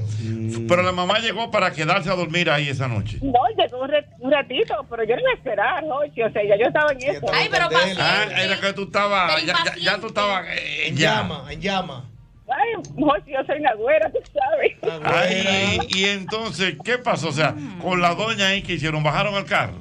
Pero 0.68 0.82
la 0.82 0.92
mamá 0.92 1.18
llegó 1.18 1.50
para 1.50 1.72
quedarse 1.72 2.10
a 2.10 2.14
dormir 2.14 2.50
ahí 2.50 2.68
esa 2.68 2.86
noche. 2.86 3.18
No, 3.22 3.40
llegó 3.56 3.80
un, 3.80 4.30
ratito, 4.30 4.86
pero 4.90 5.04
yo 5.04 5.14
no 5.14 5.22
iba 5.22 5.30
a 5.30 5.34
esperar, 5.34 5.84
Jochi, 5.84 6.22
o 6.22 6.30
sea, 6.30 6.42
ya 6.44 6.56
yo 6.58 6.66
estaba 6.66 6.92
en 6.92 7.02
eso. 7.02 7.26
Ay, 7.32 7.48
pero 7.50 7.68
Ah, 7.98 8.26
era 8.38 8.60
que 8.60 8.72
tú 8.74 8.82
estabas, 8.82 9.42
ya, 9.44 9.54
ya, 9.64 9.74
ya 9.80 9.98
tú 9.98 10.08
estabas 10.08 10.46
eh, 10.48 10.88
En 10.88 10.96
llama, 10.96 11.46
en 11.50 11.60
llama. 11.62 12.04
Ay, 12.50 12.82
Jochi, 12.98 13.32
yo 13.32 13.44
soy 13.46 13.58
una 13.60 13.74
güera, 13.74 14.10
tú 14.10 14.18
sabes. 14.32 14.76
Ay, 15.04 15.78
y 15.88 16.04
entonces, 16.06 16.76
¿qué 16.84 16.98
pasó? 16.98 17.28
O 17.28 17.32
sea, 17.32 17.54
con 17.82 18.00
la 18.00 18.14
doña 18.14 18.48
ahí 18.48 18.62
que 18.62 18.74
hicieron, 18.74 19.02
bajaron 19.02 19.34
al 19.34 19.44
carro. 19.44 19.74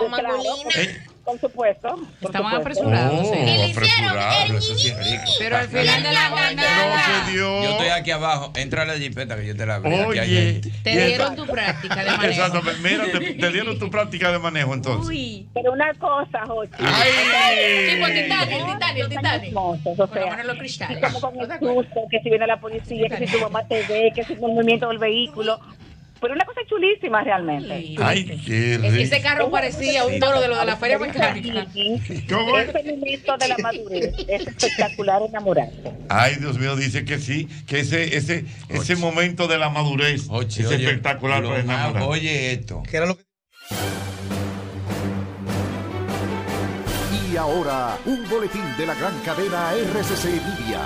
No, 0.00 0.16
Eh, 0.74 1.00
Por 1.28 1.38
supuesto. 1.40 1.88
por 2.20 2.30
Estaban 2.30 2.54
supuesto. 2.54 2.56
apresurados. 2.56 3.20
Oh, 3.28 3.34
sí. 3.34 3.38
Y 3.38 3.44
le 3.44 3.70
apresurado, 3.72 4.58
eso 4.58 4.74
sí 4.78 4.88
es 4.88 4.96
rico. 5.10 5.30
Pero 5.38 5.56
al 5.58 5.68
final 5.68 6.02
de 6.02 6.12
la 6.12 6.28
jornada 6.30 7.30
Yo 7.34 7.64
estoy 7.70 7.88
aquí 7.88 8.10
abajo. 8.10 8.52
Entra 8.56 8.82
a 8.82 8.84
la 8.86 8.94
jipeta 8.94 9.36
que 9.36 9.46
yo 9.46 9.56
te 9.56 9.66
la. 9.66 9.76
Aquí 9.76 10.18
gente. 10.18 10.72
te 10.82 11.06
dieron 11.06 11.36
tu 11.36 11.46
práctica 11.46 11.96
de 11.96 12.10
manejo. 12.10 12.24
Exactamente, 12.24 12.80
mira, 12.82 13.04
te, 13.12 13.34
te 13.34 13.52
dieron 13.52 13.78
tu 13.78 13.90
práctica 13.90 14.32
de 14.32 14.38
manejo 14.38 14.72
entonces. 14.72 15.44
Pero 15.52 15.72
una 15.72 15.92
cosa, 15.94 16.46
Jochi. 16.46 16.72
Ay. 16.78 17.10
El 17.88 18.24
Titanic, 18.24 18.52
el 18.60 18.72
Titanic, 18.72 19.02
el 19.02 19.08
Titanic. 19.10 19.52
Mozos, 19.52 20.00
o 20.00 20.06
sea, 20.06 20.44
los 20.44 20.56
cristales. 20.58 20.98
como 21.12 21.20
con 21.20 21.40
el 21.40 21.58
susto, 21.58 22.00
que 22.10 22.20
si 22.20 22.30
viene 22.30 22.46
la 22.46 22.58
policía, 22.58 23.06
que 23.08 23.26
si 23.26 23.32
tu 23.36 23.40
mamá 23.40 23.66
te 23.68 23.82
ve, 23.82 24.12
que 24.14 24.24
si 24.24 24.32
el 24.32 24.40
movimiento 24.40 24.88
del 24.88 24.98
vehículo. 24.98 25.60
Pero 26.20 26.34
una 26.34 26.44
cosa 26.44 26.60
chulísima 26.68 27.22
realmente. 27.22 27.94
Ay, 28.02 28.24
qué 28.44 28.78
rico. 28.80 28.94
Ese 28.96 29.20
carro 29.22 29.50
parecía 29.50 30.04
un 30.04 30.18
toro 30.18 30.40
de 30.40 30.48
lo 30.48 30.56
de 30.58 30.64
la 30.64 30.76
feria 30.76 30.98
mecánica. 30.98 31.66
¿Cómo 32.28 32.58
es? 32.58 32.68
Ese 32.74 32.92
momento 32.96 33.36
de 33.38 33.48
la 33.48 33.56
madurez 33.58 34.14
es 34.26 34.46
espectacular 34.46 35.22
enamorarse. 35.22 35.92
Ay, 36.08 36.36
Dios 36.36 36.58
mío, 36.58 36.74
dice 36.76 37.04
que 37.04 37.18
sí, 37.18 37.46
que 37.66 37.80
ese, 37.80 38.16
ese, 38.16 38.44
ese 38.68 38.96
momento 38.96 39.46
de 39.46 39.58
la 39.58 39.68
madurez 39.70 40.22
es 40.22 40.28
oye, 40.30 40.74
espectacular 40.74 41.42
para 41.42 41.62
más- 41.62 41.64
enamorar. 41.64 42.02
oye 42.08 42.52
esto. 42.52 42.82
Que 42.88 42.96
era 42.96 43.06
lo 43.06 43.16
que 43.16 43.24
Y 47.32 47.36
ahora, 47.36 47.96
un 48.06 48.28
boletín 48.28 48.62
de 48.76 48.86
la 48.86 48.94
gran 48.94 49.16
cadena 49.20 49.72
RCC 49.74 50.24
Media. 50.30 50.80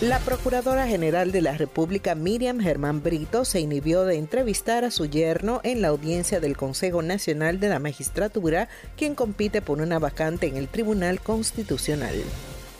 La 0.00 0.18
Procuradora 0.18 0.88
General 0.88 1.30
de 1.30 1.40
la 1.40 1.56
República, 1.56 2.16
Miriam 2.16 2.58
Germán 2.58 3.00
Brito, 3.00 3.44
se 3.44 3.60
inhibió 3.60 4.04
de 4.04 4.16
entrevistar 4.16 4.84
a 4.84 4.90
su 4.90 5.06
yerno 5.06 5.60
en 5.62 5.82
la 5.82 5.88
audiencia 5.88 6.40
del 6.40 6.56
Consejo 6.56 7.00
Nacional 7.00 7.60
de 7.60 7.68
la 7.68 7.78
Magistratura, 7.78 8.68
quien 8.96 9.14
compite 9.14 9.62
por 9.62 9.80
una 9.80 10.00
vacante 10.00 10.48
en 10.48 10.56
el 10.56 10.66
Tribunal 10.66 11.20
Constitucional. 11.20 12.16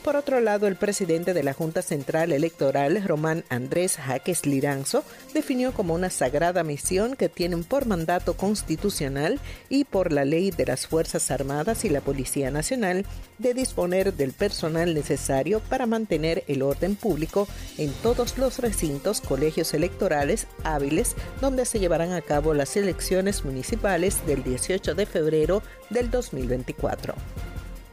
Por 0.04 0.16
otro 0.16 0.38
lado, 0.40 0.66
el 0.66 0.76
presidente 0.76 1.32
de 1.32 1.42
la 1.42 1.54
Junta 1.54 1.80
Central 1.80 2.30
Electoral, 2.30 3.02
Román 3.06 3.42
Andrés 3.48 3.96
Jaques 3.96 4.44
Liranzo, 4.44 5.02
definió 5.32 5.72
como 5.72 5.94
una 5.94 6.10
sagrada 6.10 6.62
misión 6.62 7.16
que 7.16 7.30
tienen 7.30 7.64
por 7.64 7.86
mandato 7.86 8.34
constitucional 8.34 9.40
y 9.70 9.84
por 9.84 10.12
la 10.12 10.26
ley 10.26 10.50
de 10.50 10.66
las 10.66 10.86
Fuerzas 10.86 11.30
Armadas 11.30 11.86
y 11.86 11.88
la 11.88 12.02
Policía 12.02 12.50
Nacional 12.50 13.06
de 13.38 13.54
disponer 13.54 14.12
del 14.12 14.34
personal 14.34 14.92
necesario 14.92 15.60
para 15.60 15.86
mantener 15.86 16.44
el 16.48 16.60
orden 16.60 16.96
público 16.96 17.48
en 17.78 17.90
todos 18.02 18.36
los 18.36 18.58
recintos, 18.58 19.22
colegios 19.22 19.72
electorales 19.72 20.48
hábiles 20.64 21.16
donde 21.40 21.64
se 21.64 21.78
llevarán 21.78 22.12
a 22.12 22.20
cabo 22.20 22.52
las 22.52 22.76
elecciones 22.76 23.42
municipales 23.42 24.26
del 24.26 24.44
18 24.44 24.94
de 24.94 25.06
febrero 25.06 25.62
del 25.88 26.10
2024. 26.10 27.14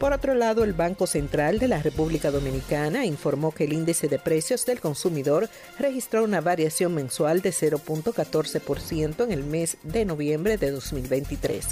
Por 0.01 0.13
otro 0.13 0.33
lado, 0.33 0.63
el 0.63 0.73
Banco 0.73 1.05
Central 1.05 1.59
de 1.59 1.67
la 1.67 1.79
República 1.79 2.31
Dominicana 2.31 3.05
informó 3.05 3.51
que 3.51 3.65
el 3.65 3.73
índice 3.73 4.07
de 4.07 4.17
precios 4.17 4.65
del 4.65 4.81
consumidor 4.81 5.47
registró 5.77 6.23
una 6.23 6.41
variación 6.41 6.95
mensual 6.95 7.41
de 7.41 7.51
0.14% 7.51 9.23
en 9.23 9.31
el 9.31 9.43
mes 9.43 9.77
de 9.83 10.05
noviembre 10.05 10.57
de 10.57 10.71
2023. 10.71 11.67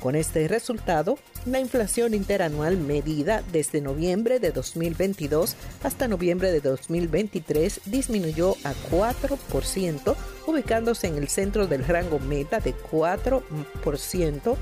Con 0.00 0.16
este 0.16 0.48
resultado, 0.48 1.18
la 1.44 1.60
inflación 1.60 2.14
interanual 2.14 2.78
medida 2.78 3.42
desde 3.52 3.82
noviembre 3.82 4.40
de 4.40 4.50
2022 4.50 5.56
hasta 5.82 6.08
noviembre 6.08 6.52
de 6.52 6.60
2023 6.60 7.82
disminuyó 7.84 8.56
a 8.64 8.72
4%, 8.90 10.16
ubicándose 10.46 11.06
en 11.06 11.18
el 11.18 11.28
centro 11.28 11.66
del 11.66 11.86
rango 11.86 12.18
meta 12.18 12.60
de 12.60 12.74
4%, 12.74 14.56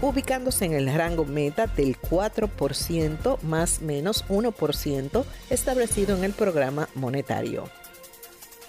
ubicándose 0.00 0.64
en 0.64 0.72
el 0.72 0.94
rango 0.94 1.26
meta 1.26 1.66
del 1.66 1.98
4% 2.00 3.42
más 3.42 3.82
menos 3.82 4.24
1% 4.28 5.24
establecido 5.50 6.16
en 6.16 6.24
el 6.24 6.32
programa 6.32 6.88
monetario. 6.94 7.68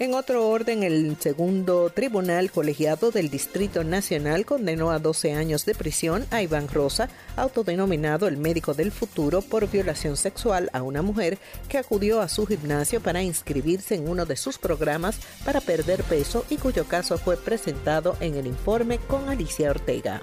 En 0.01 0.15
otro 0.15 0.49
orden, 0.49 0.81
el 0.81 1.15
segundo 1.19 1.91
tribunal 1.91 2.49
colegiado 2.49 3.11
del 3.11 3.29
Distrito 3.29 3.83
Nacional 3.83 4.47
condenó 4.47 4.89
a 4.89 4.97
12 4.97 5.33
años 5.33 5.63
de 5.63 5.75
prisión 5.75 6.25
a 6.31 6.41
Iván 6.41 6.69
Rosa, 6.69 7.07
autodenominado 7.35 8.27
el 8.27 8.37
médico 8.37 8.73
del 8.73 8.91
futuro, 8.91 9.43
por 9.43 9.69
violación 9.69 10.17
sexual 10.17 10.71
a 10.73 10.81
una 10.81 11.03
mujer 11.03 11.37
que 11.69 11.77
acudió 11.77 12.19
a 12.19 12.29
su 12.29 12.47
gimnasio 12.47 12.99
para 12.99 13.21
inscribirse 13.21 13.93
en 13.93 14.09
uno 14.09 14.25
de 14.25 14.37
sus 14.37 14.57
programas 14.57 15.19
para 15.45 15.61
perder 15.61 16.01
peso 16.01 16.45
y 16.49 16.57
cuyo 16.57 16.85
caso 16.85 17.19
fue 17.19 17.37
presentado 17.37 18.17
en 18.21 18.33
el 18.33 18.47
informe 18.47 18.97
con 18.97 19.29
Alicia 19.29 19.69
Ortega. 19.69 20.19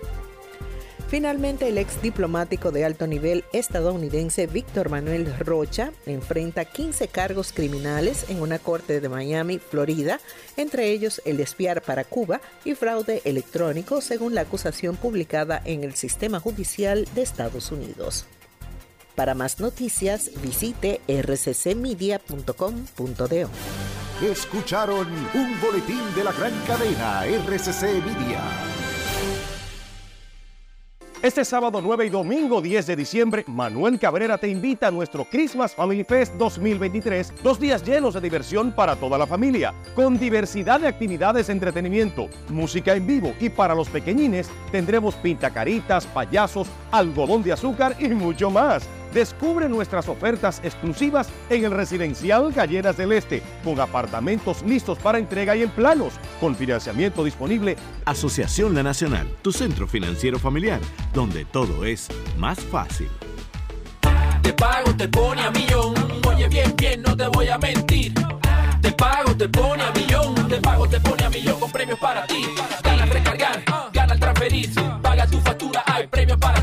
Finalmente, 1.08 1.68
el 1.68 1.78
ex 1.78 2.02
diplomático 2.02 2.70
de 2.70 2.84
alto 2.84 3.06
nivel 3.06 3.46
estadounidense 3.54 4.46
Víctor 4.46 4.90
Manuel 4.90 5.34
Rocha 5.38 5.90
enfrenta 6.04 6.66
15 6.66 7.08
cargos 7.08 7.54
criminales 7.54 8.26
en 8.28 8.42
una 8.42 8.58
corte 8.58 9.00
de 9.00 9.08
Miami, 9.08 9.58
Florida, 9.58 10.20
entre 10.58 10.90
ellos 10.90 11.22
el 11.24 11.40
espiar 11.40 11.80
para 11.80 12.04
Cuba 12.04 12.42
y 12.62 12.74
fraude 12.74 13.22
electrónico, 13.24 14.02
según 14.02 14.34
la 14.34 14.42
acusación 14.42 14.96
publicada 14.96 15.62
en 15.64 15.82
el 15.82 15.94
sistema 15.94 16.40
judicial 16.40 17.08
de 17.14 17.22
Estados 17.22 17.72
Unidos. 17.72 18.26
Para 19.14 19.32
más 19.34 19.60
noticias, 19.60 20.30
visite 20.42 21.00
rccmedia.com.do. 21.08 23.48
Escucharon 24.22 25.06
un 25.34 25.60
boletín 25.60 26.02
de 26.14 26.24
la 26.24 26.32
gran 26.32 26.52
cadena 26.66 27.24
RCC 27.24 28.04
Media. 28.04 28.42
Este 31.20 31.44
sábado 31.44 31.80
9 31.82 32.06
y 32.06 32.10
domingo 32.10 32.62
10 32.62 32.86
de 32.86 32.94
diciembre, 32.94 33.44
Manuel 33.48 33.98
Cabrera 33.98 34.38
te 34.38 34.46
invita 34.46 34.86
a 34.86 34.90
nuestro 34.92 35.24
Christmas 35.24 35.74
Family 35.74 36.04
Fest 36.04 36.34
2023, 36.34 37.42
dos 37.42 37.58
días 37.58 37.84
llenos 37.84 38.14
de 38.14 38.20
diversión 38.20 38.70
para 38.70 38.94
toda 38.94 39.18
la 39.18 39.26
familia, 39.26 39.74
con 39.96 40.16
diversidad 40.16 40.78
de 40.78 40.86
actividades 40.86 41.48
de 41.48 41.54
entretenimiento, 41.54 42.28
música 42.50 42.94
en 42.94 43.04
vivo 43.04 43.34
y 43.40 43.48
para 43.48 43.74
los 43.74 43.88
pequeñines 43.88 44.48
tendremos 44.70 45.16
pintacaritas, 45.16 46.06
payasos, 46.06 46.68
algodón 46.92 47.42
de 47.42 47.52
azúcar 47.52 47.96
y 47.98 48.10
mucho 48.10 48.48
más. 48.48 48.88
Descubre 49.12 49.68
nuestras 49.68 50.08
ofertas 50.08 50.60
exclusivas 50.62 51.28
en 51.50 51.64
el 51.64 51.70
residencial 51.70 52.52
Galleras 52.52 52.96
del 52.96 53.12
Este, 53.12 53.42
con 53.64 53.80
apartamentos 53.80 54.62
listos 54.62 54.98
para 54.98 55.18
entrega 55.18 55.56
y 55.56 55.62
en 55.62 55.70
planos, 55.70 56.14
con 56.40 56.54
financiamiento 56.54 57.24
disponible. 57.24 57.76
Asociación 58.04 58.74
La 58.74 58.82
Nacional, 58.82 59.28
tu 59.42 59.52
centro 59.52 59.86
financiero 59.86 60.38
familiar, 60.38 60.80
donde 61.12 61.44
todo 61.44 61.84
es 61.84 62.08
más 62.36 62.60
fácil. 62.60 63.08
Te 64.42 64.52
pago, 64.52 64.94
te 64.96 65.08
pone 65.08 65.42
a 65.42 65.50
millón. 65.50 65.94
Oye, 66.26 66.48
bien, 66.48 66.74
bien, 66.76 67.02
no 67.02 67.16
te 67.16 67.26
voy 67.28 67.48
a 67.48 67.58
mentir. 67.58 68.14
Te 68.80 68.92
pago, 68.92 69.36
te 69.36 69.48
pone 69.48 69.82
a 69.82 69.92
millón. 69.92 70.34
Te 70.48 70.60
pago, 70.60 70.88
te 70.88 71.00
pone 71.00 71.24
a 71.24 71.30
millón 71.30 71.60
con 71.60 71.70
premios 71.70 71.98
para 71.98 72.26
ti. 72.26 72.46
Gana 72.82 73.02
al 73.02 73.10
recargar, 73.10 73.64
gana 73.92 74.12
al 74.14 74.20
transferir. 74.20 74.70
Paga 75.02 75.26
tu 75.26 75.38
factura, 75.40 75.82
hay 75.86 76.06
premios 76.06 76.38
para 76.38 76.54
ti. 76.54 76.57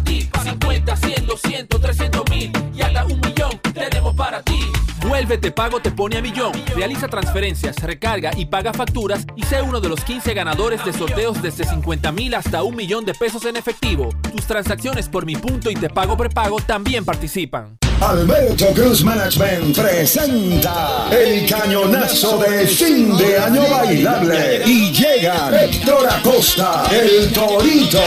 50, 0.86 0.96
100, 0.96 1.26
200, 1.26 1.82
300 1.82 2.30
mil 2.30 2.52
y 2.76 2.82
hasta 2.82 3.06
un 3.06 3.20
millón 3.22 3.60
tenemos 3.74 4.16
para 4.16 4.42
ti. 4.44 4.60
Vuelve 5.08 5.38
Te 5.38 5.52
Pago 5.52 5.80
Te 5.80 5.92
Pone 5.92 6.18
a 6.18 6.22
Millón. 6.22 6.52
Realiza 6.76 7.08
transferencias, 7.08 7.76
recarga 7.78 8.32
y 8.36 8.46
paga 8.46 8.74
facturas 8.74 9.26
y 9.36 9.44
sé 9.44 9.62
uno 9.62 9.80
de 9.80 9.90
los 9.90 10.04
15 10.04 10.34
ganadores 10.34 10.84
de 10.86 10.94
sorteos 10.94 11.42
desde 11.42 11.64
50 11.66 12.12
mil 12.12 12.34
hasta 12.34 12.64
un 12.64 12.76
millón 12.76 13.06
de 13.06 13.14
pesos 13.14 13.46
en 13.46 13.56
efectivo. 13.56 14.10
Tus 14.32 14.46
transacciones 14.46 15.10
por 15.10 15.26
Mi 15.26 15.36
Punto 15.36 15.70
y 15.70 15.76
Te 15.76 15.90
Pago 15.90 16.18
Prepago 16.18 16.60
también 16.60 17.06
participan. 17.06 17.78
Alberto 18.02 18.66
Cruz 18.74 19.04
Management 19.04 19.76
presenta 19.76 21.08
el 21.12 21.50
cañonazo 21.50 22.38
de 22.40 22.68
fin 22.68 23.16
de 23.18 23.40
año 23.40 23.62
bailable 23.70 24.64
y 24.66 24.92
llega 24.92 25.64
Héctor 25.64 26.06
Acosta, 26.10 26.84
el 26.92 27.32
Torito, 27.32 28.02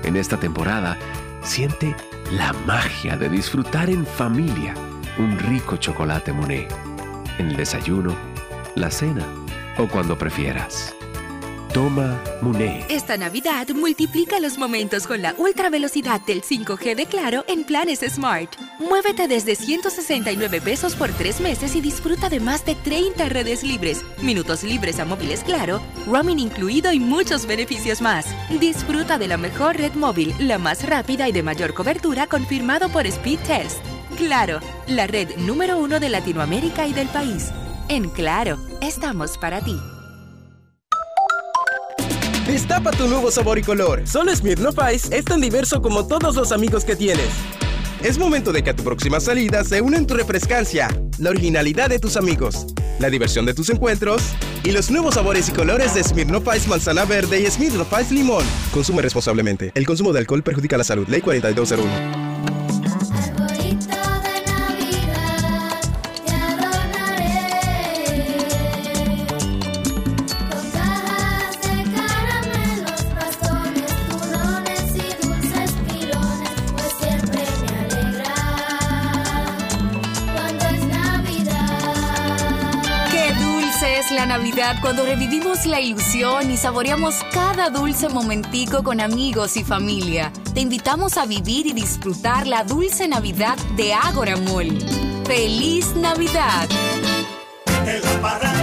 En 0.05 0.17
esta 0.17 0.37
temporada, 0.37 0.99
siente 1.43 1.97
la 2.33 2.53
magia 2.67 3.17
de 3.17 3.31
disfrutar 3.31 3.89
en 3.89 4.05
familia 4.07 4.75
un 5.19 5.39
rico 5.39 5.77
chocolate 5.77 6.33
Monet. 6.33 6.73
En 7.39 7.51
el 7.51 7.57
desayuno, 7.57 8.15
la 8.75 8.91
cena 8.91 9.27
o 9.79 9.87
cuando 9.89 10.17
prefieras. 10.17 10.95
Toma 11.73 12.21
Monet. 12.41 12.85
Esta 12.89 13.17
Navidad 13.17 13.69
multiplica 13.69 14.41
los 14.41 14.59
momentos 14.59 15.07
con 15.07 15.23
la 15.23 15.35
ultra 15.39 15.71
velocidad 15.71 16.21
del 16.21 16.43
5G 16.43 16.97
de 16.97 17.07
Claro 17.07 17.45
en 17.47 17.63
planes 17.63 18.01
Smart. 18.01 18.57
Muévete 18.81 19.29
desde 19.29 19.55
169 19.55 20.61
pesos 20.61 20.97
por 20.97 21.11
tres 21.11 21.41
meses 21.41 21.77
y 21.77 21.81
disfruta 21.81 22.29
de 22.29 22.41
más 22.41 22.65
de 22.65 22.75
30 22.75 23.29
redes 23.29 23.63
libres, 23.63 24.05
minutos 24.21 24.65
libres 24.65 24.99
a 24.99 25.05
móviles 25.05 25.45
Claro, 25.45 25.81
roaming 26.07 26.41
incluido 26.41 26.93
y 26.93 26.99
muchos 26.99 27.47
beneficios 27.47 28.01
más. 28.01 28.27
Disfruta 28.59 29.17
de 29.17 29.29
la 29.29 29.37
mejor 29.37 29.77
red 29.77 29.95
móvil, 29.95 30.35
la 30.41 30.59
más 30.59 30.89
rápida 30.89 31.29
y 31.29 31.33
de 31.33 31.45
mayor 31.45 31.73
cobertura 31.73 32.27
confirmado 32.27 32.89
por 32.89 33.07
Speed 33.07 33.39
Test. 33.47 33.90
Claro, 34.21 34.61
la 34.87 35.07
red 35.07 35.35
número 35.39 35.79
uno 35.79 35.99
de 35.99 36.11
Latinoamérica 36.11 36.87
y 36.87 36.93
del 36.93 37.09
país. 37.09 37.53
En 37.89 38.11
Claro, 38.11 38.59
estamos 38.83 39.39
para 39.39 39.63
ti. 39.63 39.75
Destapa 42.47 42.91
tu 42.91 43.09
nuevo 43.09 43.31
sabor 43.31 43.59
y 43.59 43.63
color. 43.63 44.07
Solo 44.07 44.37
Smirnoff 44.37 44.77
Ice 44.95 45.17
es 45.17 45.25
tan 45.25 45.41
diverso 45.41 45.81
como 45.81 46.07
todos 46.07 46.37
los 46.37 46.53
amigos 46.53 46.85
que 46.85 46.97
tienes. 46.97 47.31
Es 48.05 48.19
momento 48.19 48.53
de 48.53 48.63
que 48.63 48.71
a 48.71 48.77
tu 48.77 48.85
próxima 48.85 49.21
salida 49.21 49.65
se 49.65 49.81
unen 49.81 50.07
tu 50.07 50.13
refrescancia, 50.13 50.89
la 51.19 51.31
originalidad 51.31 51.89
de 51.89 51.99
tus 51.99 52.19
amigos, 52.19 52.67
la 52.99 53.09
diversión 53.09 53.47
de 53.47 53.55
tus 53.55 53.71
encuentros 53.71 54.23
y 54.63 54.73
los 54.73 54.91
nuevos 54.91 55.15
sabores 55.15 55.49
y 55.49 55.53
colores 55.53 55.95
de 55.95 56.05
Smirnoff 56.05 56.47
Ice 56.55 56.69
manzana 56.69 57.07
verde 57.07 57.41
y 57.41 57.47
Smirnoff 57.47 57.93
Ice 57.99 58.13
limón. 58.13 58.45
Consume 58.71 59.01
responsablemente. 59.01 59.73
El 59.75 59.87
consumo 59.87 60.13
de 60.13 60.19
alcohol 60.19 60.43
perjudica 60.43 60.77
la 60.77 60.85
salud. 60.85 61.09
Ley 61.09 61.23
4201. 61.23 62.20
Cuando 84.81 85.05
revivimos 85.05 85.67
la 85.67 85.81
ilusión 85.81 86.51
y 86.51 86.57
saboreamos 86.57 87.17
cada 87.33 87.71
dulce 87.71 88.09
momentico 88.09 88.83
con 88.83 89.01
amigos 89.01 89.57
y 89.57 89.65
familia. 89.65 90.33
Te 90.55 90.61
invitamos 90.61 91.17
a 91.17 91.27
vivir 91.27 91.67
y 91.67 91.73
disfrutar 91.73 92.47
la 92.47 92.65
dulce 92.65 93.07
Navidad 93.09 93.59
de 93.77 93.95
Ágora 93.95 94.37
Mall. 94.37 94.79
¡Feliz 95.27 95.95
Navidad! 95.95 96.69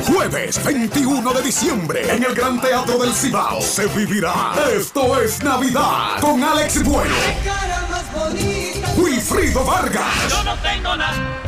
Jueves 0.06 0.64
21 0.64 1.34
de 1.34 1.42
diciembre 1.42 2.14
en 2.14 2.24
el 2.24 2.36
Gran 2.36 2.62
Teatro 2.62 2.98
del 3.00 3.14
Cibao 3.14 3.62
se 3.62 3.88
vivirá 3.88 4.54
Esto 4.74 5.20
es 5.20 5.44
Navidad 5.44 6.20
con 6.22 6.44
Alex 6.44 6.84
Bueno, 6.84 7.14
Wilfrido 8.96 9.66
Vargas 9.66 10.30
Yo 10.30 10.44
no 10.44 10.56
tengo 10.60 10.96
nada, 10.96 11.42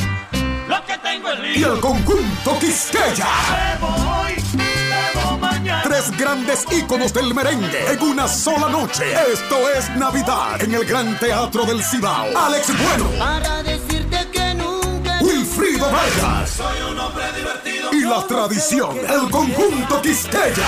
y 1.56 1.64
el 1.64 1.80
conjunto 1.80 2.60
Quisqueya. 2.60 3.28
Bebo 3.80 3.88
hoy, 4.22 4.36
bebo 4.54 5.38
mañana. 5.40 5.82
Tres 5.84 6.12
grandes 6.18 6.66
íconos 6.72 7.12
del 7.14 7.34
merengue 7.34 7.92
en 7.94 8.02
una 8.02 8.28
sola 8.28 8.70
noche. 8.70 9.06
Esto 9.34 9.58
es 9.76 9.90
Navidad 9.96 10.62
en 10.62 10.76
el 10.76 10.86
Gran 10.86 11.18
Teatro 11.20 11.66
del 11.66 11.84
Cibao. 11.84 12.28
Alex 12.38 12.68
Bueno, 12.84 13.10
Para 13.18 13.64
decirte 13.64 14.28
que 14.32 14.54
nunca 14.56 15.20
Wilfrido 15.22 15.90
Vargas 15.92 16.50
Soy 16.52 16.92
un 16.92 17.00
hombre 17.00 17.26
divertido. 17.36 17.94
y 17.94 18.02
la 18.02 18.28
tradición, 18.28 18.98
el 18.98 19.30
conjunto 19.32 20.02
Quisqueya. 20.02 20.68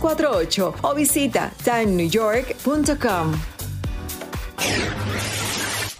917-388-2248 0.00 0.74
o 0.82 0.94
visita 0.94 1.52
timenewyork.com. 1.64 3.32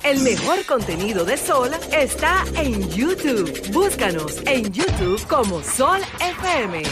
El 0.05 0.20
mejor 0.20 0.65
contenido 0.66 1.25
de 1.25 1.36
Sol 1.36 1.70
está 1.92 2.44
en 2.55 2.89
YouTube. 2.91 3.73
Búscanos 3.73 4.41
en 4.47 4.73
YouTube 4.73 5.20
como 5.26 5.62
Sol 5.62 6.00
FM. 6.20 6.84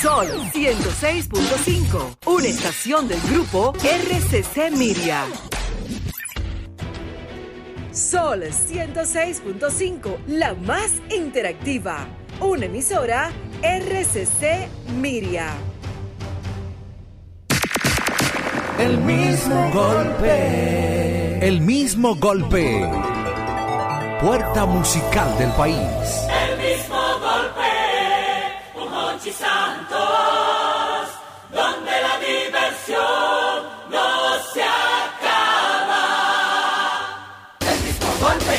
Sol 0.00 0.26
106.5, 0.54 2.16
una 2.26 2.46
estación 2.46 3.06
del 3.06 3.20
grupo 3.30 3.74
RCC 3.82 4.70
Miria. 4.70 5.26
Sol 7.92 8.44
106.5, 8.44 10.16
la 10.28 10.54
más 10.54 11.02
interactiva. 11.10 12.06
Una 12.40 12.64
emisora 12.64 13.30
RCC 13.62 14.68
Miria. 15.00 15.52
El 18.78 18.98
mismo 18.98 19.70
golpe. 19.72 21.44
El 21.44 21.60
mismo 21.60 22.14
golpe. 22.14 22.88
Puerta 24.20 24.66
musical 24.66 25.36
del 25.36 25.50
país. 25.52 25.76
El 26.30 26.56
mismo 26.58 26.96
golpe, 27.18 27.70
un 28.76 28.92
Hochi 28.94 29.32
Santos, 29.32 29.98
donde 31.52 31.90
la 31.90 32.18
diversión 32.20 33.66
no 33.90 34.38
se 34.54 34.62
acaba. 34.62 36.04
El 37.60 37.80
mismo 37.84 38.10
golpe, 38.20 38.56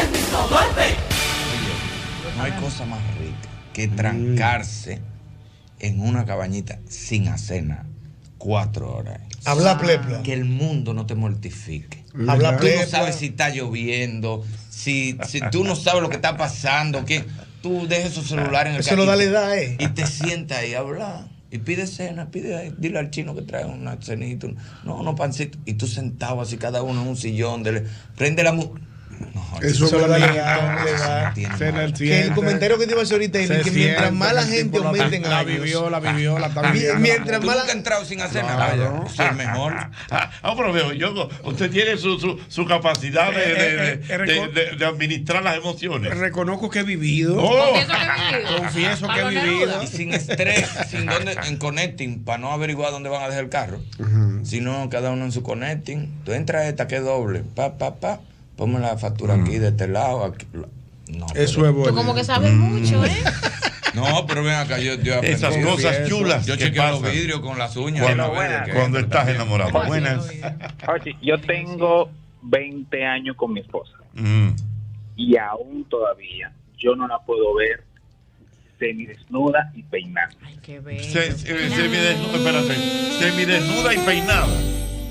el 0.00 0.08
mismo 0.12 0.38
golpe. 0.48 0.96
No 2.36 2.42
hay 2.44 2.52
cosa 2.52 2.84
más 2.86 3.02
rica 3.18 3.48
que 3.72 3.88
trancarse 3.88 5.02
en 5.80 6.00
una 6.00 6.24
cabañita 6.24 6.78
sin 6.88 7.26
hacer 7.26 7.64
nada. 7.64 7.86
Cuatro 8.38 8.94
horas. 8.94 9.27
Habla 9.48 9.78
plepla. 9.78 10.22
Que 10.22 10.32
el 10.32 10.44
mundo 10.44 10.94
no 10.94 11.06
te 11.06 11.14
mortifique. 11.14 12.04
Habla 12.26 12.58
tú 12.58 12.66
no 12.66 12.86
sabes 12.86 13.16
si 13.16 13.26
está 13.26 13.50
lloviendo, 13.50 14.44
si, 14.68 15.16
si 15.26 15.40
tú 15.50 15.64
no 15.64 15.76
sabes 15.76 16.02
lo 16.02 16.08
que 16.08 16.16
está 16.16 16.36
pasando, 16.36 17.04
que 17.04 17.24
tú 17.62 17.86
dejes 17.86 18.14
tu 18.14 18.22
celular 18.22 18.66
en 18.66 18.74
el 18.74 18.80
Eso 18.80 18.96
no 18.96 19.04
da 19.04 19.12
carrito 19.12 19.32
la 19.32 19.38
edad, 19.40 19.58
¿eh? 19.58 19.76
Y 19.78 19.88
te 19.88 20.06
sientas 20.06 20.58
ahí 20.58 20.74
a 20.74 20.80
hablar. 20.80 21.28
Y 21.50 21.58
pide 21.58 21.86
cena, 21.86 22.30
pide 22.30 22.56
ahí, 22.56 22.74
dile 22.76 22.98
al 22.98 23.10
chino 23.10 23.34
que 23.34 23.40
trae 23.40 23.64
una 23.64 23.96
cenita, 24.02 24.48
no, 24.84 25.00
unos 25.00 25.14
pancitos. 25.14 25.58
Y 25.64 25.74
tú 25.74 25.86
sentado 25.86 26.42
así, 26.42 26.58
cada 26.58 26.82
uno 26.82 27.00
en 27.00 27.08
un 27.08 27.16
sillón, 27.16 27.62
dele, 27.62 27.84
prende 28.16 28.42
la 28.42 28.52
música. 28.52 28.80
Eso 29.62 29.86
Eso 29.86 29.86
es 29.86 29.92
le 29.92 29.98
verdad, 30.08 30.18
da- 30.36 30.84
le 30.84 30.92
da. 30.92 31.56
Se 31.58 31.72
le 31.72 31.92
Que 31.92 32.20
el 32.22 32.32
comentario 32.34 32.78
que 32.78 32.86
te 32.86 32.92
iba 32.92 33.00
a 33.00 33.04
hacer 33.04 33.14
ahorita 33.16 33.38
es 33.40 33.62
que 33.64 33.70
mientras 33.72 34.12
más 34.12 34.32
la 34.32 34.44
gente 34.44 34.78
la- 34.78 34.86
aumente 34.86 35.16
en 35.16 35.22
la 35.22 35.38
años. 35.40 35.52
vivió, 35.62 35.90
la 35.90 36.00
vivió, 36.00 36.38
la 36.38 36.46
está 36.46 36.62
viviendo. 36.70 37.00
Mientras 37.00 37.44
más 37.44 37.56
la- 37.66 37.72
entrado 37.72 38.04
sin 38.04 38.20
hacer 38.20 38.44
nada. 38.44 38.74
Es 39.06 39.34
mejor. 39.36 39.74
Ah, 40.10 40.54
pero 40.56 40.72
veo, 40.72 40.92
yo, 40.92 41.28
usted 41.44 41.70
tiene 41.70 41.96
su, 41.96 42.18
su, 42.18 42.38
su 42.48 42.64
capacidad 42.66 43.32
de, 43.32 43.38
de, 43.54 43.76
de- 43.76 43.96
de- 44.18 44.48
de- 44.48 44.76
de 44.76 44.86
administrar 44.86 45.42
las 45.42 45.56
emociones. 45.56 46.16
Reconozco 46.16 46.70
que 46.70 46.80
he 46.80 46.82
vivido. 46.84 47.36
Oh. 47.42 47.74
Confieso 48.56 49.08
que 49.08 49.20
he 49.20 49.28
vivido. 49.28 49.82
Y 49.82 49.86
sin 49.86 50.14
estrés, 50.14 50.68
sin 50.90 51.06
dónde, 51.06 51.36
en 51.46 51.56
connecting, 51.56 52.24
para 52.24 52.38
no 52.38 52.52
averiguar 52.52 52.90
dónde 52.92 53.08
van 53.08 53.22
a 53.22 53.26
dejar 53.28 53.44
el 53.44 53.50
carro. 53.50 53.80
Sino 54.44 54.88
cada 54.90 55.10
uno 55.10 55.24
en 55.24 55.32
su 55.32 55.42
connecting. 55.42 56.22
Tú 56.24 56.32
entras 56.32 56.62
a 56.62 56.68
esta 56.68 56.86
que 56.86 56.96
es 56.96 57.02
doble. 57.04 57.42
Pa, 57.54 57.76
pa, 57.78 57.96
pa. 57.96 58.20
Ponme 58.58 58.78
la 58.80 58.98
factura 58.98 59.34
aquí 59.34 59.58
de 59.58 59.68
este 59.68 59.88
lado. 59.88 60.24
Aquí. 60.24 60.46
No, 60.52 61.24
Eso 61.34 61.60
pero- 61.60 61.68
es 61.68 61.74
bueno. 61.74 61.84
Tú 61.88 61.94
como 61.94 62.14
que 62.14 62.24
sabes 62.24 62.52
mucho, 62.52 63.02
¿eh? 63.04 63.16
No, 63.94 64.26
pero 64.26 64.42
ven 64.44 64.54
acá, 64.54 64.78
yo, 64.78 64.94
yo 64.96 65.14
Esas 65.22 65.56
cosas 65.56 65.96
Eso. 66.00 66.08
chulas 66.10 66.46
Yo 66.46 66.56
que 66.58 66.64
chequeo 66.66 66.90
los 66.90 67.00
pasan. 67.00 67.14
vidrios 67.16 67.40
con 67.40 67.58
las 67.58 67.74
uñas. 67.76 68.06
Qué 68.06 68.72
cuando 68.74 68.98
es. 68.98 69.04
estás 69.04 69.28
enamorado. 69.28 69.70
Buenas. 69.86 70.28
Oye, 70.86 71.16
yo 71.22 71.40
tengo 71.40 72.10
20 72.42 73.04
años 73.06 73.34
con 73.36 73.52
mi 73.54 73.60
esposa 73.60 73.94
Mm. 74.14 74.50
y 75.16 75.36
aún 75.38 75.84
todavía 75.88 76.52
yo 76.76 76.94
no 76.94 77.08
la 77.08 77.18
puedo 77.20 77.54
ver 77.54 77.82
semidesnuda 78.78 79.72
y 79.74 79.82
peinada. 79.84 80.30
Se, 80.64 81.32
se- 81.32 81.36
semidesnuda, 81.70 82.36
espérate, 82.36 82.74
semidesnuda 83.18 83.94
y 83.94 83.98
peinada. 83.98 84.46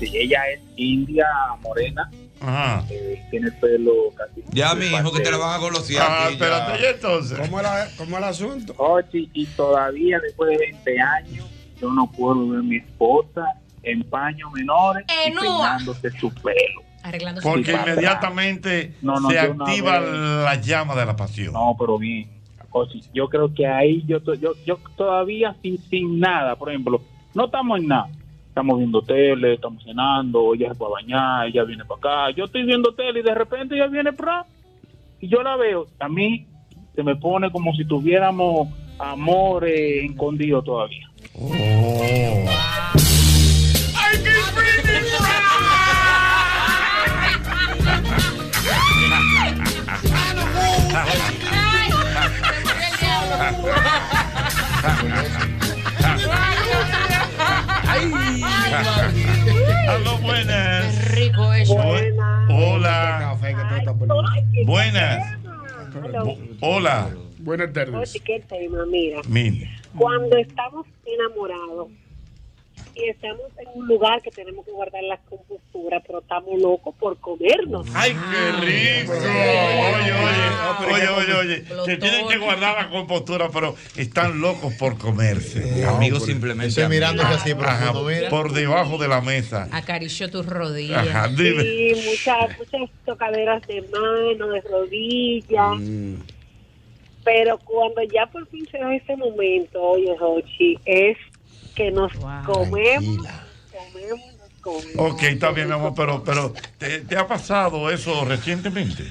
Sí, 0.00 0.10
ella 0.14 0.48
es 0.50 0.60
india 0.76 1.26
morena, 1.62 2.08
Ajá. 2.40 2.84
eh, 2.90 3.24
tiene 3.30 3.48
el 3.48 3.54
pelo 3.56 3.92
casi. 4.16 4.42
Ya, 4.50 4.74
mi 4.74 4.86
hijo, 4.86 5.12
que 5.12 5.20
te 5.20 5.30
la 5.30 5.36
van 5.38 5.54
a 5.54 5.58
golosear. 5.58 6.06
Ah, 6.08 6.24
aquí, 6.26 6.38
ya. 6.38 6.44
espérate, 6.46 6.82
¿y 6.82 6.86
entonces? 6.94 7.38
¿Cómo, 7.38 7.60
era- 7.60 7.88
cómo 7.96 8.16
es 8.16 8.22
el 8.22 8.28
asunto? 8.28 8.74
Oye, 8.78 9.28
y 9.32 9.46
todavía 9.46 10.18
después 10.20 10.50
de 10.50 10.58
20 10.58 11.00
años 11.00 11.46
yo 11.80 11.92
no 11.92 12.10
puedo 12.10 12.48
ver 12.48 12.60
a 12.60 12.62
mi 12.62 12.76
esposa 12.76 13.44
en 13.82 14.02
paños 14.04 14.50
menores 14.52 15.04
y 15.08 15.28
Enúa. 15.30 15.42
peinándose 15.42 16.10
su 16.18 16.32
pelo. 16.34 16.82
Arreglando 17.02 17.40
Porque 17.42 17.72
inmediatamente 17.72 18.94
No, 19.02 19.18
no, 19.20 19.30
se 19.30 19.38
activa 19.38 20.00
vez- 20.00 20.10
la 20.44 20.54
llama 20.56 20.94
de 20.96 21.06
la 21.06 21.16
pasión. 21.16 21.52
No, 21.52 21.74
pero 21.78 21.98
bien. 21.98 22.28
Oye, 22.70 23.00
yo 23.14 23.28
creo 23.28 23.52
que 23.54 23.66
ahí 23.66 24.04
yo, 24.06 24.18
yo, 24.34 24.52
yo 24.66 24.78
todavía 24.96 25.56
sin, 25.62 25.78
sin 25.88 26.20
nada, 26.20 26.54
por 26.56 26.68
ejemplo, 26.68 27.00
no 27.34 27.46
estamos 27.46 27.78
en 27.80 27.88
nada. 27.88 28.08
Estamos 28.58 28.78
viendo 28.78 29.00
tele, 29.02 29.54
estamos 29.54 29.84
cenando, 29.84 30.52
ella 30.52 30.74
se 30.74 30.80
va 30.80 30.88
a 30.88 30.90
bañar, 30.90 31.46
ella 31.46 31.62
viene 31.62 31.84
para 31.84 31.98
acá. 32.26 32.36
Yo 32.36 32.46
estoy 32.46 32.64
viendo 32.64 32.92
tele 32.92 33.20
y 33.20 33.22
de 33.22 33.32
repente 33.32 33.76
ella 33.76 33.86
viene 33.86 34.12
para 34.12 34.46
y 35.20 35.28
yo 35.28 35.44
la 35.44 35.54
veo. 35.54 35.86
A 36.00 36.08
mí 36.08 36.44
se 36.92 37.04
me 37.04 37.14
pone 37.14 37.52
como 37.52 37.72
si 37.74 37.84
tuviéramos 37.84 38.66
amor 38.98 39.64
eh, 39.64 40.04
escondido 40.06 40.60
todavía. 40.60 41.08
Aló, 59.88 60.18
buenas. 60.18 61.08
rico 61.14 61.52
eso. 61.54 61.74
Hola. 61.76 63.36
Buenas. 64.64 65.38
Bu- 66.24 66.56
Hola. 66.60 67.10
Buenas 67.38 67.72
tardes. 67.72 67.94
Oye, 67.94 68.20
qué 68.20 68.40
tema, 68.40 68.84
mira. 68.86 69.20
Cuando 69.96 70.36
estamos 70.36 70.86
enamorados 71.06 71.88
y 72.98 73.08
estamos 73.10 73.46
en 73.58 73.68
un 73.74 73.86
lugar 73.86 74.20
que 74.22 74.30
tenemos 74.30 74.64
que 74.64 74.72
guardar 74.72 75.02
la 75.04 75.18
compostura, 75.18 76.02
pero 76.04 76.18
estamos 76.20 76.60
locos 76.60 76.94
por 76.96 77.16
comernos. 77.18 77.86
¡Ay, 77.94 78.12
qué 78.12 78.52
rico! 78.60 79.12
Oye, 79.12 80.12
oye, 80.12 81.08
oye, 81.08 81.08
oye, 81.08 81.34
oye, 81.34 81.86
que 81.86 81.96
tienen 81.96 82.26
que 82.28 82.38
guardar 82.38 82.76
la 82.76 82.90
compostura, 82.90 83.48
pero 83.52 83.74
están 83.96 84.40
locos 84.40 84.74
por 84.74 84.98
comerse. 84.98 85.84
Amigos 85.84 86.24
simplemente. 86.24 86.68
Estoy 86.68 86.88
mirando 86.88 87.22
así 87.22 87.54
por 88.30 88.52
debajo 88.52 88.98
de 88.98 89.08
la 89.08 89.20
mesa. 89.20 89.68
Acarició 89.70 90.30
tus 90.30 90.46
rodillas. 90.46 91.06
Ajá, 91.06 91.28
dime. 91.28 91.62
Sí, 91.62 91.92
muchas, 92.06 92.58
muchas 92.58 92.90
tocaderas 93.04 93.66
de 93.66 93.82
mano, 93.82 94.48
de 94.48 94.60
rodillas. 94.62 95.80
Pero 97.24 97.58
cuando 97.58 98.02
ya 98.04 98.26
por 98.26 98.46
fin 98.48 98.66
se 98.70 98.78
da 98.78 98.94
ese 98.94 99.14
momento, 99.16 99.82
oye, 99.82 100.14
Rochi, 100.18 100.78
es 100.86 101.16
que 101.78 101.92
nos 101.92 102.12
comemos, 102.44 102.44
comemos, 103.70 104.34
nos 104.36 104.52
comemos. 104.60 105.12
Ok, 105.12 105.22
está 105.22 105.52
bien, 105.52 105.68
mi 105.68 105.74
amor, 105.74 105.92
pero, 105.94 106.24
pero 106.24 106.52
¿te, 106.76 107.02
te 107.02 107.16
ha 107.16 107.24
pasado 107.24 107.88
eso 107.88 108.24
recientemente? 108.24 109.04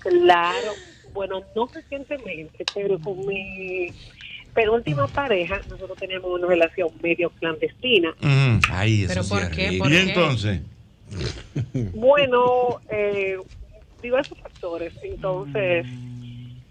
Claro, 0.00 0.72
bueno, 1.14 1.40
no 1.56 1.66
recientemente, 1.72 2.66
pero 2.74 2.98
con 2.98 3.26
mi 3.26 3.88
penúltima 4.52 5.06
pareja, 5.08 5.58
nosotros 5.70 5.96
teníamos 5.98 6.30
una 6.38 6.48
relación 6.48 6.90
medio 7.02 7.30
clandestina. 7.30 8.14
Ay, 8.70 9.06
¿Pero 9.08 9.24
por 9.24 9.50
qué? 9.50 9.80
¿Y 9.82 9.96
entonces? 9.96 10.60
Bueno, 11.94 12.80
eh, 12.90 13.38
diversos 14.02 14.38
factores. 14.38 14.92
Entonces, 15.02 15.86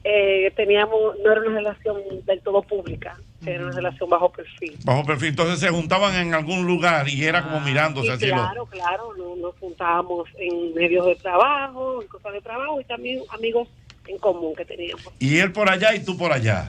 eh, 0.04 0.54
teníamos, 0.56 1.18
no 1.24 1.32
era 1.32 1.42
una 1.42 1.56
relación 1.56 1.98
del 2.26 2.42
todo 2.42 2.62
pública, 2.62 3.18
era 3.46 3.64
una 3.66 3.74
relación 3.76 4.10
bajo 4.10 4.30
perfil. 4.32 4.78
Bajo 4.84 5.04
perfil. 5.06 5.30
Entonces 5.30 5.60
se 5.60 5.70
juntaban 5.70 6.16
en 6.16 6.34
algún 6.34 6.66
lugar 6.66 7.08
y 7.08 7.24
era 7.24 7.44
como 7.44 7.60
mirándose 7.62 8.12
así. 8.12 8.28
lo- 8.28 8.34
claro, 8.36 8.66
claro, 8.66 9.14
no- 9.18 9.36
nos 9.38 9.56
juntábamos 9.60 10.28
en 10.38 10.74
medios 10.74 11.06
de 11.06 11.16
trabajo, 11.16 12.02
en 12.02 12.08
cosas 12.08 12.34
de 12.34 12.42
trabajo 12.42 12.82
y 12.82 12.84
también 12.86 13.22
amigos 13.30 13.68
en 14.08 14.18
común 14.18 14.54
que 14.56 14.66
teníamos. 14.66 15.06
Y 15.20 15.38
él 15.38 15.52
por 15.52 15.70
allá 15.70 15.94
y 15.96 16.04
tú 16.04 16.18
por 16.18 16.32
allá. 16.32 16.68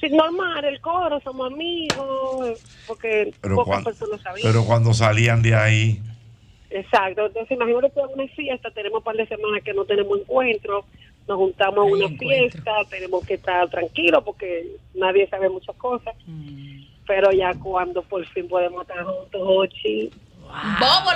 Sí, 0.00 0.08
normal, 0.08 0.64
el 0.64 0.80
coro, 0.80 1.20
somos 1.20 1.52
amigos, 1.52 2.58
porque 2.88 3.32
Pero, 3.40 3.54
pocas 3.56 3.68
cuan- 3.68 3.84
personas 3.84 4.20
sabían. 4.22 4.48
pero 4.52 4.64
cuando 4.64 4.92
salían 4.94 5.42
de 5.42 5.54
ahí. 5.54 6.00
Exacto, 6.70 7.26
entonces 7.26 7.50
imagínate 7.52 7.92
que 7.92 8.00
una 8.00 8.26
fiesta, 8.28 8.70
tenemos 8.70 8.98
un 8.98 9.04
par 9.04 9.14
de 9.16 9.26
semanas 9.28 9.62
que 9.62 9.74
no 9.74 9.84
tenemos 9.84 10.18
encuentro, 10.18 10.84
nos 11.28 11.36
juntamos 11.38 11.78
a 11.78 11.82
una 11.82 12.08
fiesta, 12.18 12.72
tenemos 12.90 13.24
que 13.24 13.34
estar 13.34 13.68
tranquilos 13.68 14.22
porque 14.24 14.76
nadie 14.94 15.28
sabe 15.28 15.48
muchas 15.48 15.76
cosas, 15.76 16.14
pero 17.06 17.30
ya 17.32 17.54
cuando 17.54 18.02
por 18.02 18.26
fin 18.28 18.48
podemos 18.48 18.82
estar 18.82 19.04
juntos, 19.04 19.40
Ochi, 19.42 20.10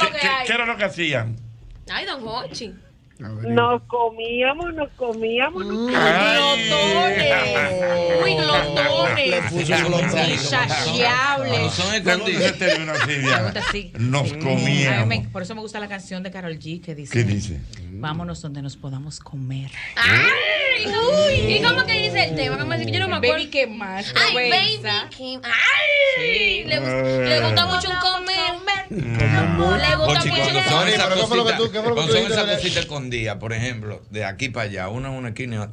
lo 0.01 0.10
¿Qué, 0.10 0.28
qué 0.47 0.52
era 0.52 0.67
lo 0.67 0.76
que 0.76 0.85
hacían? 0.85 1.36
Ay, 1.91 2.07
don 2.07 2.26
Hochi. 2.26 2.73
Nos 3.19 3.83
comíamos, 3.85 4.75
nos 4.75 4.91
comíamos, 4.93 5.65
nos 5.65 5.77
Glotones. 5.91 7.35
Uy, 8.25 8.35
glotones. 8.35 9.28
Le 9.31 9.43
puso 9.43 9.86
glotón. 9.89 10.31
Insaciables. 10.31 11.73
Son 11.73 11.93
¿De 11.93 12.01
dónde 12.01 12.39
se 12.39 12.53
terminó 12.53 12.93
así, 12.93 13.12
Diana? 13.15 13.36
Pregunta 13.36 13.65
así. 13.69 13.93
Nos 13.99 14.33
comíamos. 14.35 15.07
me- 15.09 15.28
por 15.33 15.43
eso 15.43 15.55
me 15.55 15.61
gusta 15.62 15.81
la 15.81 15.89
canción 15.89 16.23
de 16.23 16.31
Carol 16.31 16.59
G 16.59 16.83
que 16.83 16.95
dice: 16.95 17.12
¿Qué 17.12 17.25
dice? 17.25 17.61
Vámonos 17.99 18.43
donde 18.43 18.61
nos 18.62 18.77
podamos 18.77 19.20
comer. 19.20 19.70
Ay, 19.97 20.86
uy. 20.86 21.55
¿Y 21.55 21.62
cómo 21.62 21.85
que 21.86 21.93
dice 21.95 22.25
el 22.25 22.36
tema? 22.36 22.57
Vamos 22.57 22.75
a 22.75 22.77
decir 22.78 22.93
que 22.93 22.99
yo 22.99 23.05
no 23.05 23.09
me 23.09 23.17
acuerdo. 23.17 23.35
Baby, 23.36 23.47
¿qué 23.51 23.67
más? 23.67 24.12
Ay, 24.15 24.35
baby, 24.51 24.81
¿qué- 25.17 25.41
Ay, 25.43 26.65
le, 26.65 26.78
gus- 26.78 27.28
le 27.28 27.41
gusta 27.41 27.67
mucho 27.67 27.89
un 27.91 27.97
comer. 27.97 28.36
Le 28.89 29.97
gusta 29.97 30.20
Ochi, 30.20 30.28
mucho 30.28 30.45
son 30.69 30.89
esas 30.89 31.07
pero 31.09 31.20
¿qué 31.20 31.27
fue 31.27 31.36
lo 31.39 31.45
que 31.47 31.53
tú- 31.55 31.70
qué 31.73 31.81
fue 31.81 31.89
lo 31.89 31.95
que 31.97 32.12
tú 32.12 32.17
cositas 33.07 33.31
escondidas, 33.31 33.36
por 33.36 33.52
ejemplo, 33.52 34.02
de 34.10 34.25
aquí 34.25 34.49
para 34.49 34.68
allá, 34.68 34.89
una 34.89 35.09
en 35.09 35.15
una 35.15 35.28
esquina. 35.28 35.70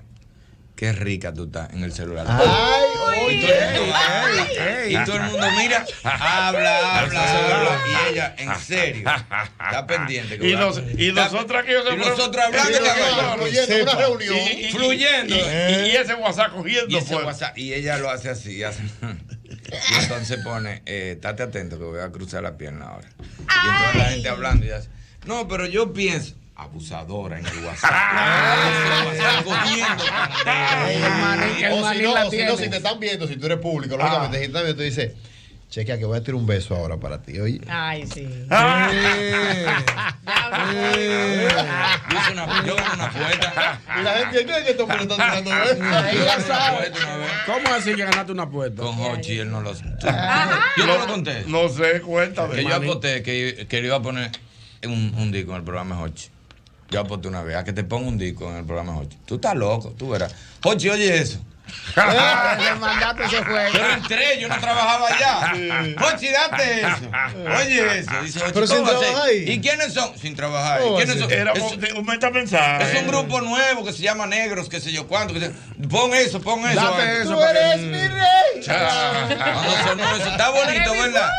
Qué 0.76 0.92
rica 0.92 1.32
tú 1.32 1.44
estás 1.45 1.72
en 1.72 1.84
el 1.84 1.94
celular. 1.94 2.26
Ay, 2.28 3.38
y, 3.38 3.42
todo 3.45 3.53
el 3.53 3.80
mundo, 3.80 4.52
ey, 4.60 4.95
y 4.95 5.06
todo 5.06 5.16
el 5.18 5.22
mundo 5.22 5.48
mira, 5.56 5.86
habla, 6.03 7.00
habla, 7.00 7.56
habla. 7.56 7.80
Y 7.88 8.12
ella, 8.12 8.36
en 8.40 8.56
serio, 8.60 9.08
está 9.08 9.86
pendiente. 9.86 10.36
Y 10.42 10.53
nos- 10.56 10.82
y 10.98 11.10
está- 11.10 11.26
nosotros 11.26 11.62
aquí 11.64 11.72
Y 11.74 11.95
nosotros 11.98 12.44
hablando 12.44 12.70
Y 12.70 12.74
de 12.74 12.80
nosotros 12.80 13.36
fluyendo, 13.38 13.84
una 13.84 14.02
reunión. 14.02 14.36
Y- 14.36 14.66
y- 14.66 14.72
fluyendo. 14.72 15.36
y- 15.36 15.40
y 15.40 15.95
ese 15.95 16.16
WhatsApp 16.16 16.52
cogiendo, 16.53 16.90
Y 16.90 16.98
ese 16.98 17.14
pues. 17.14 17.26
WhatsApp, 17.28 17.58
y 17.58 17.74
ella 17.74 17.98
lo 18.00 18.10
hace 18.10 18.30
así. 18.32 18.64
hace- 18.64 18.82
y 19.92 20.02
entonces 20.02 20.40
pone, 20.44 20.82
eh, 20.88 21.12
estate 21.16 21.44
atento 21.44 21.78
que 21.78 21.86
voy 21.86 22.00
a 22.02 22.10
cruzar 22.12 22.42
la 22.42 22.58
pierna 22.58 22.88
ahora. 22.88 23.08
Y 23.20 23.68
entonces 23.68 23.95
la 23.95 24.06
gente 24.06 24.28
hablando 24.30 24.66
y 24.66 24.72
hace, 24.72 24.90
no, 25.28 25.48
pero 25.48 25.68
yo 25.68 25.94
pienso, 25.94 26.34
abusadora 26.56 27.40
en 27.40 27.46
el 27.46 27.66
WhatsApp. 27.66 27.92
O 31.72 31.94
si 31.94 32.02
no, 32.02 32.14
o 32.14 32.30
si 32.30 32.44
no, 32.44 32.58
si 32.58 32.70
te 32.70 32.78
están 32.78 33.00
viendo, 33.00 33.28
si 33.28 33.38
tú 33.38 33.46
eres 33.46 33.60
público, 33.60 33.96
lógicamente, 33.98 34.38
si 34.38 34.42
te 34.42 34.48
están 34.48 34.64
viendo, 34.64 34.78
tú 34.78 34.84
dices, 34.84 35.12
chequea 35.70 35.98
que 35.98 36.06
voy 36.06 36.18
a 36.18 36.22
tirar 36.22 36.36
un 36.36 36.46
beso 36.46 36.76
ahora 36.76 36.98
para 36.98 37.22
ti, 37.22 37.40
oye. 37.40 37.62
Ay, 37.68 38.06
sí. 38.06 38.22
Hice 38.22 38.48
una, 42.34 42.66
yo 42.66 42.76
gané 42.76 42.94
una 42.94 43.06
apuesta. 43.06 43.80
Y 44.00 44.04
la 44.04 44.14
gente 44.14 44.46
cree 44.46 44.64
que 44.64 44.72
estos 44.72 44.90
hombres 44.90 45.02
están 45.02 45.44
tirando 45.44 45.52
besos. 45.52 45.78
¿Cómo 47.46 47.74
así 47.74 47.96
que 47.96 48.06
ganaste 48.06 48.32
una 48.32 48.44
apuesta? 48.44 48.84
Con 48.84 49.00
Hochi, 49.00 49.40
él 49.40 49.52
no 49.52 49.62
lo 49.62 49.74
Yo 49.74 50.86
no 50.86 50.98
lo 50.98 51.08
conté. 51.08 51.44
No 51.48 51.70
sé, 51.70 52.02
cuéntame. 52.02 52.56
Que 52.56 52.64
yo 52.64 52.76
aposté 52.76 53.24
que, 53.24 53.66
que 53.68 53.82
le 53.82 53.88
iba 53.88 53.98
a 53.98 54.02
poner 54.02 54.30
un, 54.84 55.14
un 55.18 55.32
disco 55.32 55.52
en 55.52 55.58
el 55.58 55.64
programa 55.64 55.96
de 55.96 56.04
Hochi. 56.04 56.30
Yo 56.94 57.00
aposté 57.02 57.28
una 57.28 57.42
vez 57.44 57.56
a 57.56 57.64
que 57.64 57.74
te 57.74 57.84
ponga 57.84 58.08
un 58.08 58.18
disco 58.18 58.50
en 58.50 58.58
el 58.58 58.66
programa 58.66 58.94
de 58.94 59.00
Hochi. 59.00 59.18
Tú 59.26 59.36
estás 59.36 59.56
loco, 59.56 59.94
tú 59.98 60.10
verás. 60.10 60.34
Hochi, 60.64 60.90
oye 60.90 61.18
eso. 61.18 61.40
Le 61.96 62.76
mandaste 62.76 63.24
ese 63.24 63.44
juego. 63.44 63.70
Pero 63.72 63.94
entré, 63.94 64.40
yo 64.40 64.48
no 64.48 64.60
trabajaba 64.60 65.08
allá. 65.08 65.54
Hochi, 66.06 66.28
date 66.30 66.82
eso. 66.82 67.10
Oye 67.60 68.00
eso. 68.00 68.12
Dice 68.24 68.40
Hochi, 68.44 68.52
Pero 68.54 68.68
sin 68.68 68.84
trabajar 68.84 69.22
ahí. 69.28 69.46
¿Y 69.50 69.60
quiénes 69.62 69.94
son? 69.94 70.18
Sin 70.20 70.36
trabajar. 70.36 70.82
¿Y 70.82 70.84
¿Cómo 70.84 70.98
quiénes 70.98 71.20
son? 71.20 71.32
Era 71.32 71.52
Es- 71.54 71.62
un-. 71.64 71.84
Es 71.84 73.02
un 73.02 73.08
grupo 73.08 73.42
nuevo 73.42 73.84
que 73.86 73.94
se 73.94 74.04
llama 74.04 74.28
Negros, 74.28 74.70
qué 74.70 74.80
sé 74.82 74.92
yo 74.92 75.08
cuánto. 75.08 75.34
que 75.34 75.40
se- 75.40 75.52
Pon 75.90 76.14
eso, 76.14 76.42
pon 76.42 76.60
eso. 76.70 76.80
Date 76.82 77.22
eso 77.22 77.32
Tú 77.34 77.40
que- 77.40 77.44
eres 77.46 77.80
mi 77.82 78.08
rey. 78.08 78.64
Cuando 78.66 79.78
sonó 79.88 80.16
eso, 80.16 80.30
está 80.30 80.50
bonito, 80.50 80.92
¿verdad? 80.92 81.30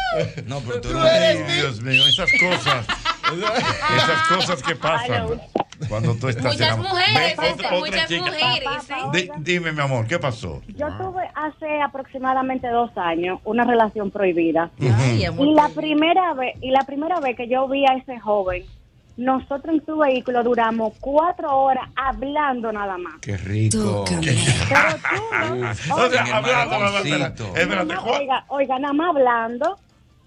No, 0.47 0.61
pero 0.61 0.81
tú, 0.81 0.93
no 0.93 1.03
Ay, 1.03 1.43
Dios 1.55 1.81
mío, 1.81 2.07
esas 2.07 2.31
cosas. 2.41 2.87
Esas 3.33 4.29
cosas 4.29 4.63
que 4.63 4.75
pasan 4.77 5.41
cuando 5.89 6.15
tú 6.15 6.29
estás 6.29 6.53
Muchas 6.53 6.79
mujeres, 6.79 7.33
otra- 7.39 7.49
otra 7.53 7.71
muchas 7.79 8.11
mujeres. 8.11 8.69
¿sí? 8.87 8.95
Di- 9.13 9.31
dime, 9.39 9.73
mi 9.73 9.81
amor, 9.81 10.07
¿qué 10.07 10.19
pasó? 10.19 10.63
Yo 10.69 10.87
tuve 10.99 11.29
hace 11.35 11.81
aproximadamente 11.83 12.69
dos 12.69 12.91
años 12.97 13.41
una 13.45 13.65
relación 13.65 14.11
prohibida. 14.11 14.71
Ay, 14.99 15.25
amor 15.25 15.47
y 15.49 15.55
la 15.55 15.69
primera 15.71 16.35
vez, 16.35 16.57
y 16.63 16.71
la 16.71 16.81
primera 16.83 17.19
vez 17.21 17.37
que 17.37 17.49
yo 17.49 17.67
vi 17.69 17.85
a 17.87 17.95
ese 17.97 18.19
joven, 18.21 18.65
nosotros 19.17 19.75
en 19.77 19.85
su 19.87 19.97
vehículo 19.99 20.43
duramos 20.43 20.93
cuatro 21.01 21.57
horas 21.57 21.89
hablando 21.97 22.73
nada 22.73 22.97
más. 22.99 23.15
Qué 23.21 23.37
rico. 23.37 24.05
Pero 24.09 24.21
tú, 24.21 25.57
no, 25.59 25.71
Uf. 25.71 25.91
hablando, 25.91 26.79
nada 26.79 27.85
más, 27.85 28.05
oiga, 28.05 28.45
oiga, 28.49 28.79
nada 28.79 28.93
más 28.95 29.09
hablando. 29.11 29.79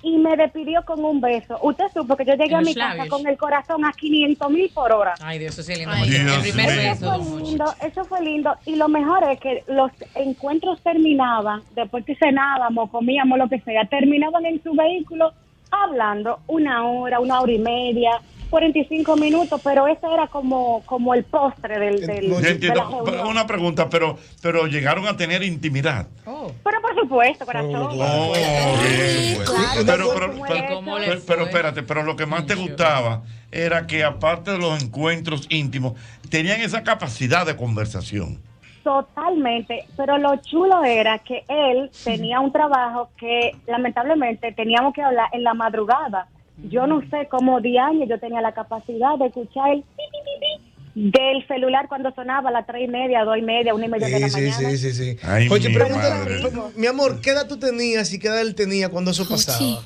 Y 0.08 0.18
me 0.20 0.38
despidió 0.38 0.86
con 0.86 1.04
un 1.04 1.20
beso. 1.20 1.60
Usted 1.62 1.84
supo 1.94 2.16
que 2.16 2.24
yo 2.24 2.36
llegué 2.36 2.56
a 2.56 2.62
mi 2.62 2.74
casa 2.74 3.08
con 3.10 3.28
el 3.28 3.38
corazón 3.38 3.84
a 3.84 3.92
500 3.92 4.50
mil 4.50 4.70
por 4.70 4.90
hora. 4.94 5.16
Ay, 5.22 5.38
Dios, 5.38 5.52
eso 5.52 5.64
sí 5.64 5.74
es 5.74 5.80
lindo. 5.80 5.94
Ay, 5.94 6.16
el 6.16 6.42
primer 6.42 6.66
mío. 6.66 6.92
beso. 6.92 7.14
Eso 7.14 7.24
fue 7.26 7.42
lindo, 7.42 7.66
eso 7.82 8.06
fue 8.06 8.22
lindo. 8.22 8.56
Y 8.66 8.76
lo 8.78 8.88
mejor 8.88 9.26
es 9.30 9.38
que 9.42 9.66
los 9.68 9.92
encuentros 10.16 10.80
terminaban, 10.82 11.62
después 11.76 12.06
que 12.06 12.16
cenábamos, 12.16 12.90
comíamos 12.90 13.38
lo 13.38 13.50
que 13.50 13.60
sea, 13.60 13.84
terminaban 13.84 14.46
en 14.46 14.64
su 14.64 14.74
vehículo 14.74 15.34
hablando 15.72 16.40
una 16.48 16.88
hora, 16.88 17.20
una 17.20 17.42
hora 17.42 17.52
y 17.52 17.60
media, 17.60 18.22
45 18.50 19.16
minutos, 19.18 19.60
pero 19.64 19.88
ese 19.88 20.06
era 20.12 20.28
como, 20.28 20.82
como 20.86 21.14
el 21.14 21.24
postre 21.24 21.80
del, 21.80 22.06
de 22.06 22.22
la 22.24 22.88
pero 23.06 23.28
una 23.28 23.46
pregunta, 23.48 23.90
pero, 23.90 24.18
pero 24.42 24.66
llegaron 24.68 25.08
a 25.08 25.16
tener 25.18 25.44
intimidad. 25.44 26.08
Pero 26.26 26.82
por 26.82 26.96
supuesto, 27.00 27.46
corazón. 27.46 27.76
Oh, 27.76 28.34
bien. 28.34 29.40
Claro, 29.46 29.82
Pero, 29.86 30.06
¿cómo 30.14 30.46
pero, 30.48 30.64
pero- 30.68 30.82
pero- 31.06 31.22
pero 31.28 31.44
espérate, 31.44 31.84
pero 31.84 32.04
lo 32.04 32.16
que 32.16 32.26
más 32.26 32.46
te 32.46 32.56
gustaba 32.56 33.24
era 33.52 33.88
que 33.88 34.04
aparte 34.04 34.52
de 34.52 34.58
los 34.58 34.82
encuentros 34.84 35.46
íntimos, 35.50 35.94
tenían 36.30 36.60
esa 36.62 36.84
capacidad 36.84 37.46
de 37.46 37.56
conversación. 37.56 38.40
Totalmente, 38.84 39.86
pero 39.98 40.18
lo 40.18 40.38
chulo 40.38 40.84
era 40.86 41.20
que 41.20 41.44
él 41.50 41.92
tenía 42.06 42.40
un 42.40 42.54
trabajo 42.54 43.10
que 43.18 43.52
lamentablemente 43.68 44.54
teníamos 44.54 44.94
que 44.94 45.02
hablar 45.02 45.28
en 45.34 45.44
la 45.44 45.54
madrugada. 45.54 46.28
Yo 46.64 46.88
no 46.88 47.02
sé 47.10 47.28
cómo 47.30 47.62
de 47.62 47.78
años 47.80 48.10
yo 48.10 48.20
tenía 48.20 48.42
la 48.42 48.52
capacidad 48.54 49.18
de 49.18 49.28
escuchar 49.28 49.70
el 49.72 49.82
pi, 49.84 49.88
pi, 50.12 50.18
pi, 50.24 50.40
pi 50.42 51.12
del 51.12 51.48
celular 51.48 51.88
cuando 51.88 52.12
sonaba 52.12 52.50
a 52.50 52.52
las 52.52 52.66
tres 52.66 52.84
y 52.84 52.88
media, 52.88 53.24
dos 53.24 53.38
y 53.38 53.42
media, 53.44 53.76
una 53.76 53.86
y 53.86 53.90
media 53.90 54.08
de 54.10 54.20
la 54.20 54.28
Sí, 54.28 54.34
sí, 54.34 54.42
mañana. 54.42 54.70
sí, 54.72 54.78
sí, 54.78 54.92
sí. 55.16 55.18
Ay, 55.24 55.48
Oye, 55.50 55.70
mi 55.70 55.76
pregúntale, 55.76 56.16
madre. 56.16 56.50
p- 56.50 56.80
mi 56.80 56.88
amor, 56.88 57.22
¿qué 57.22 57.30
edad 57.32 57.48
tú 57.48 57.60
tenías 57.60 58.12
y 58.14 58.20
qué 58.20 58.28
edad 58.30 58.42
él 58.42 58.56
tenía 58.56 58.90
cuando 58.90 59.12
eso 59.12 59.28
pasaba? 59.30 59.82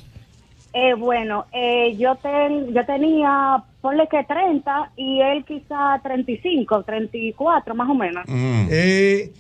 Eh, 0.74 0.94
bueno, 0.94 1.48
eh, 1.52 1.98
yo, 1.98 2.16
ten, 2.16 2.74
yo 2.74 2.86
tenía, 2.86 3.62
ponle 3.82 4.08
que 4.08 4.24
30 4.24 4.94
y 4.96 5.20
él 5.20 5.44
quizá 5.44 6.00
35, 6.02 6.84
34 6.84 7.76
más 7.76 7.90
o 7.90 7.94
menos. 7.94 8.24
Eh, 8.72 9.34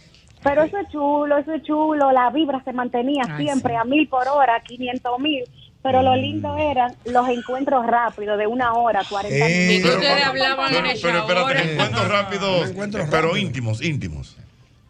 Pero 0.43 0.64
eso 0.64 0.77
es 0.77 0.90
chulo, 0.90 1.38
eso 1.38 1.53
es 1.53 1.64
chulo, 1.64 2.11
la 2.11 2.30
vibra 2.32 2.61
se 2.66 2.74
mantenía 2.74 3.24
Ay, 3.30 3.45
siempre 3.45 3.77
a 3.77 3.85
mil 3.85 4.10
por 4.10 4.27
hora, 4.27 4.61
500 4.68 5.19
mil. 5.19 5.45
Pero 5.84 6.03
lo 6.03 6.16
lindo 6.16 6.56
eran 6.60 6.95
los 7.06 7.27
encuentros 7.30 7.85
rápidos 7.88 8.38
de 8.38 8.45
una 8.45 8.74
hora, 8.74 9.01
40 9.10 9.48
Eh, 9.50 9.68
minutos. 9.69 9.95
pero- 10.00 10.11
ustedes 10.11 10.26
hablaban 10.27 10.68
en 10.68 10.74
pero, 10.84 10.92
el 10.92 11.01
pero 11.01 11.19
espérate, 11.50 11.72
encuentros 11.74 12.08
rápidos, 12.08 12.72
pero 13.10 13.38
íntimos, 13.38 13.82
íntimos. 13.82 14.38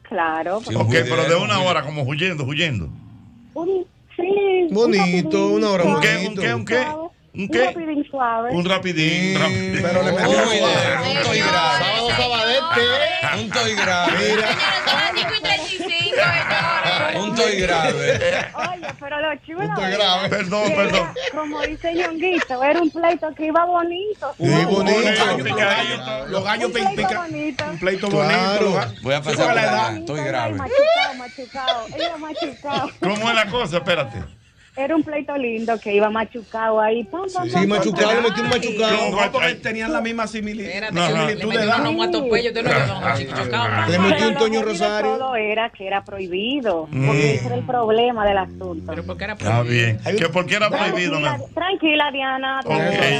Claro. 0.03 0.57
ok, 0.57 0.89
pero 0.91 1.23
de 1.29 1.35
una 1.35 1.59
hora, 1.61 1.83
como 1.83 2.03
huyendo, 2.03 2.43
huyendo. 2.43 2.89
Un, 3.53 3.85
sí, 4.17 4.67
un 4.67 4.73
Bonito, 4.73 4.99
rapidín 4.99 5.35
una 5.55 5.69
hora 5.69 5.83
¿Un 5.85 6.01
qué? 6.01 6.17
¿Un 6.27 6.35
qué? 6.35 6.53
¿Un 6.53 6.65
qué? 6.65 6.85
¿Un 7.33 7.41
Un 7.43 7.47
qué? 7.47 7.65
rapidín 7.67 8.03
suave. 8.11 8.51
Un 8.51 8.65
rapidín, 8.65 9.39
rapidín. 9.39 9.79
Pero 9.81 10.03
le 10.03 10.11
suave. 10.11 10.61
un 11.09 11.23
toy 11.23 11.39
grave. 11.39 11.85
Un 13.41 13.49
toy 13.49 13.75
grave. 13.75 14.35
Son 14.85 15.00
grave. 17.61 18.19
Oye, 18.55 18.87
pero 18.99 19.21
lo 19.21 19.35
chulo 19.45 19.61
era 19.63 19.89
grave. 19.89 20.29
Perdón, 20.29 20.67
que 20.69 20.75
perdón. 20.75 20.95
era, 20.95 21.13
como 21.41 21.61
dice 21.61 21.93
Ñonguito, 21.93 22.63
era 22.63 22.81
un 22.81 22.89
pleito 22.91 23.33
que 23.35 23.45
iba 23.47 23.65
bonito. 23.65 24.33
Sí, 24.37 24.65
bonito. 24.65 24.99
Los 25.01 25.17
gallos 25.17 25.41
picaditos, 25.43 26.29
Los 26.29 26.43
gallos 26.43 26.65
Un 26.67 26.71
pleito 26.73 26.95
pican. 26.95 27.17
bonito. 27.31 27.63
Un 27.69 27.79
pleito 27.79 28.09
Claro. 28.09 28.69
bonito. 28.71 28.93
Voy 29.03 29.13
a 29.13 29.21
pasar 29.21 29.45
por 29.45 29.55
la 29.55 29.61
edad. 29.63 29.97
Estoy 29.97 30.23
grave. 30.23 30.53
Machucado, 30.55 31.13
machucado. 31.17 31.87
Iba 31.97 32.17
machucado. 32.17 32.89
¿Cómo 32.99 33.29
es 33.29 33.35
la 33.35 33.45
cosa? 33.47 33.77
Espérate. 33.77 34.40
Era 34.75 34.95
un 34.95 35.03
pleito 35.03 35.35
lindo 35.37 35.77
que 35.79 35.93
iba 35.93 36.09
machucado 36.09 36.79
ahí. 36.79 37.03
Pam, 37.03 37.23
pam, 37.33 37.45
Sí, 37.45 37.51
pam, 37.53 37.67
machucado, 37.67 38.07
pam, 38.07 38.15
le 38.15 38.21
metió 38.29 38.43
un 38.43 38.49
machucado. 38.49 39.11
No, 39.11 39.31
porque 39.31 39.55
tenían 39.55 39.91
la 39.91 39.99
misma 40.01 40.23
simili- 40.27 40.61
Espérate, 40.65 40.93
No, 40.93 41.07
que 41.07 41.13
no. 41.13 41.25
le 41.25 41.31
similitud 41.31 41.59
de 41.59 41.65
edad. 41.65 41.83
Le 43.89 43.99
metió 43.99 44.27
un 44.29 44.35
Toño 44.35 44.61
Rosario. 44.61 45.17
Todo 45.17 45.35
era 45.35 45.69
que 45.71 45.87
era 45.87 46.03
prohibido. 46.03 46.87
Mm. 46.89 47.07
Porque 47.07 47.35
ese 47.35 47.45
era 47.47 47.55
el 47.55 47.65
problema 47.65 48.25
del 48.25 48.37
asunto. 48.37 48.83
Pero 48.87 49.03
porque 49.03 49.23
era 49.25 49.33
Está 49.33 49.61
bien. 49.63 49.99
¿Que 50.17 50.29
¿Por 50.29 50.45
qué 50.45 50.55
era 50.55 50.69
prohibido? 50.69 51.19
Tranquila, 51.19 51.37
no? 51.37 51.45
tranquila, 51.53 52.11
Diana. 52.11 52.59
Ok, 52.63 52.69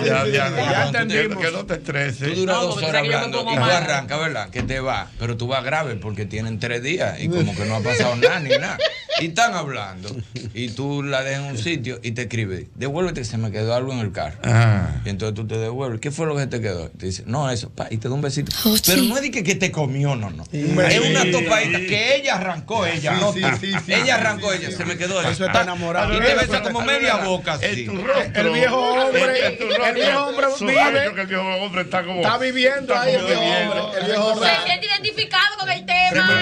ya, 0.05 0.25
ya, 0.25 0.27
Ya 0.27 0.49
ya. 0.71 0.85
entendimos. 0.85 1.43
Que 1.43 1.51
no 1.51 1.65
te 1.65 1.73
estreses. 1.75 2.33
Tú 2.33 2.39
duras 2.41 2.55
No, 2.55 2.61
dos 2.63 2.73
porque 2.75 2.89
horas 2.89 3.01
hablando 3.03 3.41
y 3.41 3.55
tú 3.55 3.63
arrancas, 3.63 4.19
¿verdad? 4.19 4.49
Que 4.49 4.63
te 4.63 4.79
va. 4.79 5.07
Pero 5.19 5.35
tú 5.37 5.47
vas 5.47 5.63
grave 5.63 5.95
porque 5.95 6.25
tienen 6.25 6.59
tres 6.59 6.81
días 6.81 7.19
y 7.19 7.27
como 7.27 7.53
que 7.55 7.65
no 7.65 7.75
ha 7.75 7.81
pasado 7.81 8.15
nada 8.21 8.39
ni 8.39 8.49
nada. 8.49 8.77
Y 9.19 9.27
están 9.27 9.53
hablando 9.53 10.15
y 10.53 10.69
tú 10.69 11.03
la 11.03 11.23
dejas 11.23 11.43
en 11.43 11.51
un 11.51 11.57
sitio 11.57 11.99
y 12.01 12.11
te 12.11 12.23
escribe, 12.23 12.67
devuélvete 12.75 13.21
que 13.21 13.25
se 13.25 13.37
me 13.37 13.51
quedó 13.51 13.75
algo 13.75 13.91
en 13.93 13.99
el 13.99 14.11
carro. 14.11 14.37
Ah. 14.43 15.01
Y 15.05 15.09
entonces 15.09 15.35
tú 15.35 15.47
te 15.47 15.57
devuelves. 15.57 15.99
¿Qué 15.99 16.11
fue 16.11 16.25
lo 16.25 16.35
que 16.35 16.47
te 16.47 16.61
quedó? 16.61 16.89
Te 16.89 17.07
dice, 17.07 17.23
no, 17.25 17.49
eso, 17.49 17.69
pa, 17.69 17.87
y 17.89 17.97
te 17.97 18.07
da 18.07 18.13
un 18.13 18.21
besito. 18.21 18.51
Pero 18.85 19.01
no 19.03 19.15
es 19.17 19.21
de 19.21 19.31
que, 19.31 19.43
que 19.43 19.55
te 19.55 19.71
comió, 19.71 20.15
no, 20.15 20.29
no. 20.29 20.43
Es 20.51 20.99
una 20.99 21.29
topadita 21.29 21.79
que 21.79 22.15
ella 22.15 22.35
arrancó, 22.35 22.85
ella, 22.85 23.13
no 23.13 23.33
sí, 23.33 23.41
sí, 23.59 23.73
ella 23.87 24.05
sí, 24.05 24.09
arrancó, 24.09 24.53
ella, 24.53 24.71
se 24.71 24.85
me 24.85 24.97
quedó 24.97 25.19
eso. 25.21 25.29
Eso 25.29 25.45
está 25.45 25.63
enamorado. 25.63 26.15
Y 26.15 26.19
te 26.19 26.35
besa 26.35 26.61
como 26.61 26.81
media 26.81 27.17
boca 27.17 27.53
rostro. 27.53 28.41
El 28.41 28.53
viejo 28.53 28.77
hombre, 28.77 29.55
el 29.55 29.95
viejo 29.95 30.25
hombre 30.25 30.47
vive. 30.59 31.13
que 31.15 31.21
el 31.21 31.27
viejo 31.27 31.43
hombre 31.43 31.81
está 31.81 32.03
como. 32.03 32.21
Está 32.21 32.37
viviendo 32.37 32.97
ahí 32.97 33.15
el 33.15 33.25
viejo 33.25 33.41
hombre. 33.41 33.99
El 33.99 34.05
viejo 34.05 34.25
hombre. 34.27 34.49
Se 34.49 34.67
siente 34.67 34.87
identificado 34.87 35.57
con 35.59 35.69
el 35.69 35.85
tema. 35.85 36.41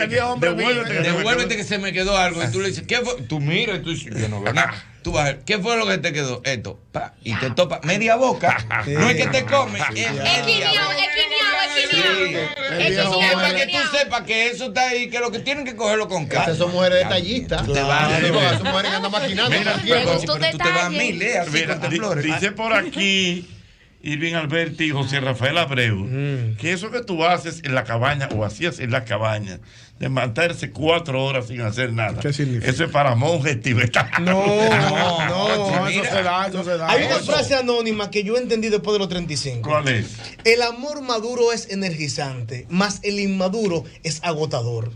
El 0.00 0.08
viejo 0.08 0.28
hombre 0.32 0.50
Devuélvete 0.50 0.92
que 0.92 1.00
Devuélvete 1.00 1.56
que 1.56 1.64
se 1.64 1.77
se 1.78 1.82
me 1.84 1.92
quedó 1.92 2.16
algo. 2.16 2.42
Y 2.42 2.50
tú 2.50 2.60
le 2.60 2.68
dices, 2.68 2.84
¿qué 2.88 2.98
fue? 2.98 3.22
Tú 3.22 3.40
miras 3.40 3.78
y 3.78 3.82
tú 3.82 3.90
dices, 3.90 4.14
yo 4.14 4.28
no 4.28 4.40
veo 4.40 4.52
nada. 4.52 4.84
Tú 5.02 5.12
vas 5.12 5.22
a 5.22 5.24
ver, 5.26 5.40
¿qué 5.46 5.58
fue 5.58 5.76
lo 5.76 5.86
que 5.86 5.96
te 5.98 6.12
quedó? 6.12 6.42
Esto. 6.44 6.78
pa, 6.90 7.14
y 7.22 7.32
te 7.36 7.50
topa 7.50 7.80
media 7.84 8.16
boca. 8.16 8.56
No 8.86 9.08
es 9.08 9.16
que 9.16 9.28
te 9.28 9.44
come, 9.44 9.78
es 9.94 10.06
Es 10.06 10.12
media 10.12 10.44
quiniao, 10.44 10.90
es 10.90 11.08
es 12.98 13.34
para 13.34 13.54
que 13.54 13.66
tú 13.66 13.78
sepas 13.96 14.22
que 14.22 14.48
eso 14.48 14.66
está 14.66 14.88
ahí, 14.88 15.08
que 15.08 15.20
lo 15.20 15.30
que 15.30 15.38
tienen 15.38 15.64
que 15.64 15.76
cogerlo 15.76 16.08
con 16.08 16.26
calma. 16.26 16.44
Estas 16.44 16.58
son 16.58 16.72
mujeres 16.72 16.98
detallistas. 16.98 17.62
Te 17.62 17.68
porque 17.68 18.58
son 18.58 18.66
mujeres 18.66 18.90
que 18.90 18.96
andan 18.96 19.12
maquinando 19.12 19.56
pero 19.86 20.18
tú 20.20 20.38
te 20.38 20.68
vas 20.68 20.84
a 20.84 20.90
mil, 20.90 21.22
¿eh? 21.22 21.38
Así 21.38 21.96
flores. 21.96 22.24
dice 22.24 22.52
por 22.52 22.72
aquí 22.72 23.48
Irving 24.02 24.34
Alberti 24.34 24.84
y 24.84 24.90
José 24.90 25.20
Rafael 25.20 25.58
Abreu 25.58 26.06
que 26.58 26.72
eso 26.72 26.90
que 26.90 27.02
tú 27.02 27.24
haces 27.24 27.62
en 27.64 27.74
la 27.74 27.84
cabaña 27.84 28.28
o 28.34 28.44
hacías 28.44 28.78
en 28.78 28.90
la 28.90 29.04
cabaña 29.04 29.58
de 29.98 30.08
mantenerse 30.08 30.70
cuatro 30.70 31.24
horas 31.24 31.46
sin 31.48 31.60
hacer 31.60 31.92
nada. 31.92 32.20
¿Qué 32.20 32.32
significa? 32.32 32.70
Eso 32.70 32.84
es 32.84 32.90
para 32.90 33.14
monjes 33.14 33.60
tibetanos. 33.60 34.18
No, 34.28 35.26
no, 35.28 35.78
no, 35.80 35.88
eso 35.88 36.02
se 36.04 36.22
da, 36.22 36.46
eso 36.46 36.64
se 36.64 36.76
da. 36.76 36.88
Hay 36.90 37.04
una 37.04 37.16
frase 37.18 37.54
anónima 37.54 38.10
que 38.10 38.22
yo 38.24 38.36
entendí 38.36 38.68
después 38.68 38.92
de 38.94 38.98
los 38.98 39.08
35. 39.08 39.68
¿Cuál 39.68 39.88
es? 39.88 40.06
El 40.44 40.62
amor 40.62 41.02
maduro 41.02 41.52
es 41.52 41.68
energizante, 41.70 42.66
más 42.68 43.00
el 43.02 43.18
inmaduro 43.20 43.84
es 44.02 44.20
agotador. 44.22 44.92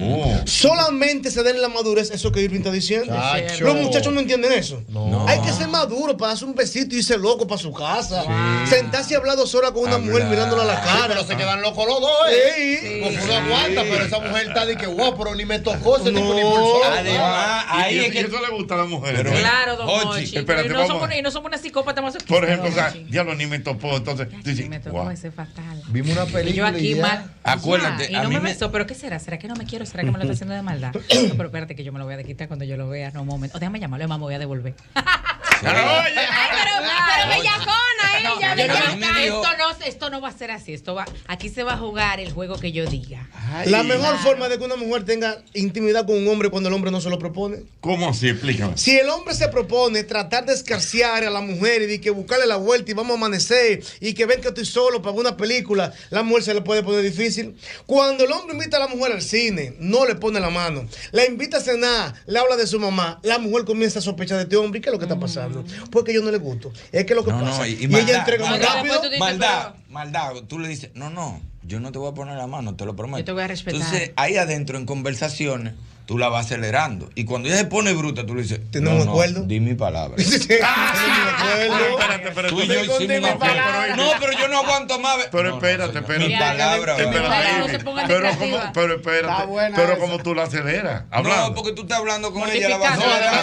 Oh. 0.00 0.40
Solamente 0.44 1.30
se 1.30 1.42
da 1.42 1.50
en 1.50 1.62
la 1.62 1.68
madurez 1.68 2.10
eso 2.10 2.32
que 2.32 2.42
Irving 2.42 2.58
está 2.58 2.72
diciendo. 2.72 3.14
Chacho. 3.14 3.64
Los 3.64 3.76
muchachos 3.76 4.12
no 4.12 4.20
entienden 4.20 4.52
eso. 4.52 4.82
No. 4.88 5.26
Hay 5.28 5.40
que 5.40 5.52
ser 5.52 5.68
maduro 5.68 6.16
para 6.16 6.30
darse 6.30 6.44
un 6.44 6.54
besito 6.54 6.94
y 6.94 6.98
irse 6.98 7.16
loco 7.16 7.46
para 7.46 7.60
su 7.60 7.72
casa. 7.72 8.24
Sentarse 8.68 9.14
y 9.14 9.16
hablar 9.16 9.36
dos 9.36 9.54
horas 9.54 9.70
con 9.70 9.84
una 9.84 9.98
mujer 9.98 10.24
mirándola 10.24 10.62
a 10.62 10.66
la 10.66 10.76
Sí, 10.82 10.88
cara. 10.88 11.06
pero 11.08 11.24
se 11.24 11.36
quedan 11.36 11.62
locos 11.62 11.86
los 11.86 12.00
dos, 12.00 12.10
¿eh? 12.30 12.78
Sí. 12.82 13.00
Porque 13.02 13.18
uno 13.24 13.34
aguanta, 13.34 13.82
pero 13.82 14.04
esa 14.04 14.18
mujer 14.18 14.25
está 14.34 14.66
de 14.66 14.76
que, 14.76 14.86
wow, 14.86 15.16
pero 15.16 15.34
ni 15.34 15.44
me 15.44 15.58
tocó 15.58 15.96
ese 15.98 16.10
tipo 16.10 16.34
ni 16.34 16.40
No. 16.42 16.50
pulsó. 16.50 16.84
Además, 16.92 17.64
ahí 17.68 17.96
y, 17.96 17.98
es 18.00 18.12
que. 18.12 18.20
y 18.20 18.24
eso 18.24 18.40
le 18.40 18.48
gusta 18.56 18.74
a 18.74 18.78
las 18.78 18.88
mujeres. 18.88 19.22
Pero- 19.22 19.36
Claro, 19.36 19.76
don 19.76 19.88
Ochi, 19.88 20.06
Hochi. 20.24 20.36
espérate, 20.38 20.66
y, 20.68 20.70
no 20.70 20.86
somos, 20.86 21.14
y 21.14 21.22
no 21.22 21.30
somos 21.30 21.48
una 21.48 21.58
psicópata 21.58 22.02
más 22.02 22.16
Por 22.24 22.44
ejemplo, 22.44 22.68
o 22.68 22.72
sea, 22.72 22.90
diablo 22.90 23.34
ni 23.34 23.46
me 23.46 23.58
topó. 23.58 23.96
Entonces, 23.96 24.28
tú 24.28 24.36
dices, 24.50 24.68
me 24.68 24.80
tocó 24.80 24.96
"Guau". 25.02 25.10
ese 25.10 25.30
fatal. 25.30 25.82
Vimos 25.88 26.12
una 26.16 26.24
Y 26.24 26.32
película. 26.32 26.70
yo 26.70 26.76
aquí 26.76 26.92
y 26.92 26.94
ya. 26.96 27.02
mal. 27.02 27.30
Acuérdate, 27.44 28.08
Ya, 28.10 28.18
y 28.18 28.22
no 28.22 28.28
mí 28.28 28.34
me 28.36 28.40
me- 28.40 28.50
besó, 28.52 28.72
pero 28.72 28.86
¿qué 28.86 28.94
será? 28.94 29.18
¿Será 29.18 29.38
que 29.38 29.48
no 29.48 29.54
me 29.56 29.64
quiero? 29.66 29.86
¿Será 29.86 30.02
que 30.02 30.10
me 30.10 30.18
lo 30.18 30.22
está 30.22 30.32
haciendo 30.34 30.54
de 30.54 30.62
maldad? 30.62 30.92
No, 30.94 31.00
pero 31.36 31.44
espérate 31.46 31.74
que 31.76 31.84
yo 31.84 31.92
me 31.92 31.98
lo 31.98 32.04
voy 32.04 32.14
a 32.14 32.22
quitar 32.22 32.48
cuando 32.48 32.64
yo 32.64 32.76
lo 32.76 32.88
vea. 32.88 33.10
No, 33.12 33.22
un 33.22 33.28
momento. 33.28 33.56
O 33.56 33.60
déjame 33.60 33.78
llamarlo, 33.80 34.08
me 34.08 34.16
voy 34.18 34.34
a 34.34 34.38
devolver. 34.38 34.74
Ay, 35.62 36.12
pero, 36.50 36.70
pero 36.82 37.28
bellacona 37.28 37.86
ella, 38.18 38.56
Yo 38.56 38.66
no 38.66 39.18
esto, 39.18 39.56
no, 39.58 39.84
esto 39.86 40.10
no 40.10 40.20
va 40.20 40.28
a 40.28 40.32
ser 40.32 40.50
así. 40.50 40.72
Esto 40.72 40.94
va, 40.94 41.04
aquí 41.26 41.48
se 41.48 41.62
va 41.62 41.74
a 41.74 41.76
jugar 41.76 42.20
el 42.20 42.32
juego 42.32 42.58
que 42.58 42.72
yo 42.72 42.86
diga. 42.86 43.28
La 43.66 43.82
mejor 43.82 44.18
forma 44.18 44.48
de 44.48 44.58
que 44.58 44.64
una 44.64 44.76
mujer 44.76 45.04
tenga 45.04 45.42
intimidad 45.54 46.06
con 46.06 46.16
un 46.16 46.28
hombre 46.28 46.50
cuando 46.50 46.68
el 46.68 46.74
hombre 46.74 46.90
no 46.90 47.00
se 47.00 47.10
lo 47.10 47.18
propone. 47.18 47.58
¿Cómo 47.80 48.08
así? 48.08 48.28
Explícame. 48.28 48.76
Si 48.76 48.96
el 48.96 49.08
hombre 49.08 49.34
se 49.34 49.48
propone 49.48 50.04
tratar 50.04 50.46
de 50.46 50.54
escarciar 50.54 51.24
a 51.24 51.30
la 51.30 51.40
mujer 51.40 51.82
y 51.82 51.86
de 51.86 52.00
que 52.00 52.10
buscarle 52.10 52.46
la 52.46 52.56
vuelta 52.56 52.90
y 52.90 52.94
vamos 52.94 53.12
a 53.12 53.18
amanecer 53.18 53.82
y 54.00 54.14
que 54.14 54.26
ven 54.26 54.40
que 54.40 54.48
estoy 54.48 54.66
solo 54.66 55.02
para 55.02 55.14
una 55.16 55.36
película, 55.36 55.92
la 56.10 56.22
mujer 56.22 56.42
se 56.42 56.54
le 56.54 56.62
puede 56.62 56.82
poner 56.82 57.02
difícil. 57.02 57.56
Cuando 57.86 58.24
el 58.24 58.32
hombre 58.32 58.54
invita 58.54 58.76
a 58.76 58.80
la 58.80 58.88
mujer 58.88 59.12
al 59.12 59.22
cine, 59.22 59.74
no 59.78 60.06
le 60.06 60.14
pone 60.14 60.40
la 60.40 60.50
mano, 60.50 60.86
la 61.12 61.24
invita 61.24 61.58
a 61.58 61.60
cenar, 61.60 62.14
le 62.26 62.38
habla 62.38 62.56
de 62.56 62.66
su 62.66 62.78
mamá, 62.78 63.20
la 63.22 63.38
mujer 63.38 63.64
comienza 63.64 63.98
a 63.98 64.02
sospechar 64.02 64.38
de 64.38 64.44
este 64.44 64.56
hombre. 64.56 64.78
¿Y 64.78 64.82
qué 64.82 64.88
es 64.88 64.92
lo 64.92 64.98
que 64.98 65.04
está 65.04 65.18
pasando? 65.18 65.45
Porque 65.90 66.12
yo 66.14 66.22
no 66.22 66.30
le 66.30 66.38
gusto. 66.38 66.72
Es 66.92 67.04
que 67.04 67.14
lo 67.14 67.24
que 67.24 67.30
No, 67.32 67.40
pasa. 67.40 67.58
no, 67.58 67.66
y, 67.66 67.72
y, 67.72 67.84
y 67.84 67.88
maldad, 67.88 68.08
ella 68.08 68.18
entrega 68.18 68.44
muy 68.46 68.58
maldad, 68.58 68.74
rápido. 68.74 69.02
Maldad, 69.18 69.74
maldad. 69.90 70.32
Tú 70.48 70.58
le 70.58 70.68
dices, 70.68 70.90
no, 70.94 71.10
no, 71.10 71.40
yo 71.62 71.80
no 71.80 71.92
te 71.92 71.98
voy 71.98 72.10
a 72.10 72.14
poner 72.14 72.36
la 72.36 72.46
mano, 72.46 72.74
te 72.76 72.84
lo 72.84 72.94
prometo. 72.96 73.18
Yo 73.18 73.24
te 73.24 73.32
voy 73.32 73.42
a 73.42 73.46
respetar. 73.48 73.80
Entonces, 73.80 74.12
ahí 74.16 74.36
adentro, 74.36 74.78
en 74.78 74.86
conversaciones, 74.86 75.74
tú 76.06 76.16
la 76.18 76.28
vas 76.28 76.46
acelerando. 76.46 77.10
Y 77.14 77.24
cuando 77.24 77.48
ella 77.48 77.58
se 77.58 77.64
pone 77.66 77.92
bruta, 77.92 78.24
tú 78.24 78.34
le 78.34 78.42
dices, 78.42 78.60
¿Tiene 78.70 78.90
no, 78.90 79.04
no, 79.04 79.10
acuerdo? 79.10 79.42
Di 79.42 79.60
mi 79.60 79.74
palabra. 79.74 80.16
Tú 82.48 82.60
y 82.60 82.66
yo 82.66 82.80
hicimos. 82.84 83.30
No, 83.96 84.12
pero 84.20 84.32
yo 84.32 84.48
no 84.48 84.58
aguanto 84.58 84.98
más. 84.98 85.16
Pero 85.30 85.54
espérate, 85.54 85.98
espérate. 85.98 86.28
Mi 86.28 86.36
palabra, 86.36 86.94
pero, 86.96 87.10
negativas. 87.10 88.36
como, 88.36 88.72
pero 88.72 88.94
espérate. 88.96 89.42
Está 89.42 89.72
pero 89.74 89.98
como 89.98 90.18
tú 90.18 90.34
la 90.34 90.44
aceleras. 90.44 91.02
No, 91.02 91.16
Hablando. 91.16 91.54
porque 91.54 91.72
tú 91.72 91.82
estás 91.82 91.98
hablando 91.98 92.32
con 92.32 92.48
ella, 92.48 92.68
la 92.68 92.78
vas 92.78 92.98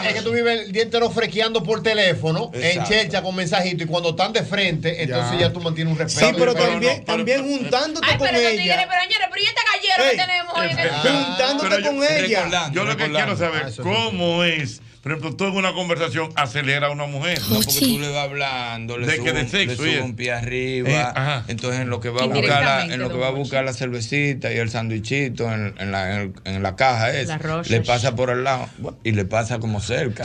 es 0.06 0.14
que 0.14 0.22
tú 0.22 0.32
vives 0.32 0.62
el 0.66 0.72
día 0.72 0.84
entero 0.84 1.10
frequeando 1.10 1.64
por 1.64 1.84
teléfono, 1.84 2.52
en 2.54 2.84
chercha 2.86 3.22
con 3.22 3.36
mensajitos, 3.36 3.86
y 3.86 3.90
cuando 3.90 4.12
están 4.12 4.32
de 4.34 4.44
frente, 4.44 5.04
entonces 5.04 5.40
ya 5.40 5.52
tú 5.52 5.60
mantienes 5.60 5.94
un 5.94 6.00
respeto. 6.00 6.28
Sí, 6.28 6.36
pero 6.38 6.54
también, 6.56 7.44
juntándote 7.44 8.18
con 8.18 8.28
ella. 8.28 8.40
pero 8.40 8.58
señores, 8.58 8.88
pero 8.88 9.44
y 9.44 9.46
este 9.46 9.62
gallero 9.74 10.12
que 10.12 10.18
tenemos 10.18 10.54
hoy 10.56 10.70
en 10.70 10.80
el 10.80 10.90
Juntándote 10.90 11.82
con 11.82 12.04
ella. 12.04 12.53
Yo 12.72 12.86
lo 12.86 12.96
que 12.98 13.10
quiero 13.10 13.36
saber, 13.38 13.64
Ah, 13.68 13.72
¿cómo 13.82 14.44
es? 14.44 14.82
Por 15.02 15.12
ejemplo, 15.12 15.36
tú 15.36 15.44
en 15.48 15.56
una 15.58 15.74
conversación 15.74 16.32
acelera 16.38 16.88
a 16.88 16.90
una 16.92 17.06
mujer. 17.06 17.38
No, 17.50 17.56
porque 17.60 17.78
tú 17.78 18.00
le 18.00 18.08
vas 18.10 18.24
hablando, 18.24 18.98
le 18.98 19.06
De 19.06 19.18
sube, 19.18 19.26
que 19.26 19.34
de 19.34 19.42
un- 19.42 19.50
sexo 19.50 19.84
le 19.84 19.90
y 19.90 19.94
sube 19.96 20.02
un 20.02 20.16
pie 20.16 20.32
arriba. 20.32 20.90
Eh, 20.90 20.96
ajá. 21.14 21.44
entonces 21.50 21.82
en 21.82 21.90
lo 21.90 22.00
que 22.00 22.08
va 22.08 22.24
a 22.24 22.28
buscar 22.28 22.64
la, 22.64 22.86
en 22.86 23.02
lo 23.02 23.10
que 23.10 23.18
va 23.18 23.28
a 23.28 23.32
buscar 23.32 23.66
la 23.66 23.74
cervecita 23.74 24.54
y 24.54 24.58
el 24.60 24.70
sándwichito 24.70 25.52
en, 25.52 25.76
en 25.78 25.92
la, 25.92 26.22
en, 26.22 26.64
la 26.64 26.78
caja 26.78 27.10
rochas. 27.38 27.70
le 27.70 27.82
pasa 27.82 28.16
por 28.16 28.30
el 28.30 28.46
lado 28.46 28.70
y 29.04 29.12
le 29.12 29.26
pasa 29.26 29.60
como 29.60 29.82
cerca. 29.82 30.24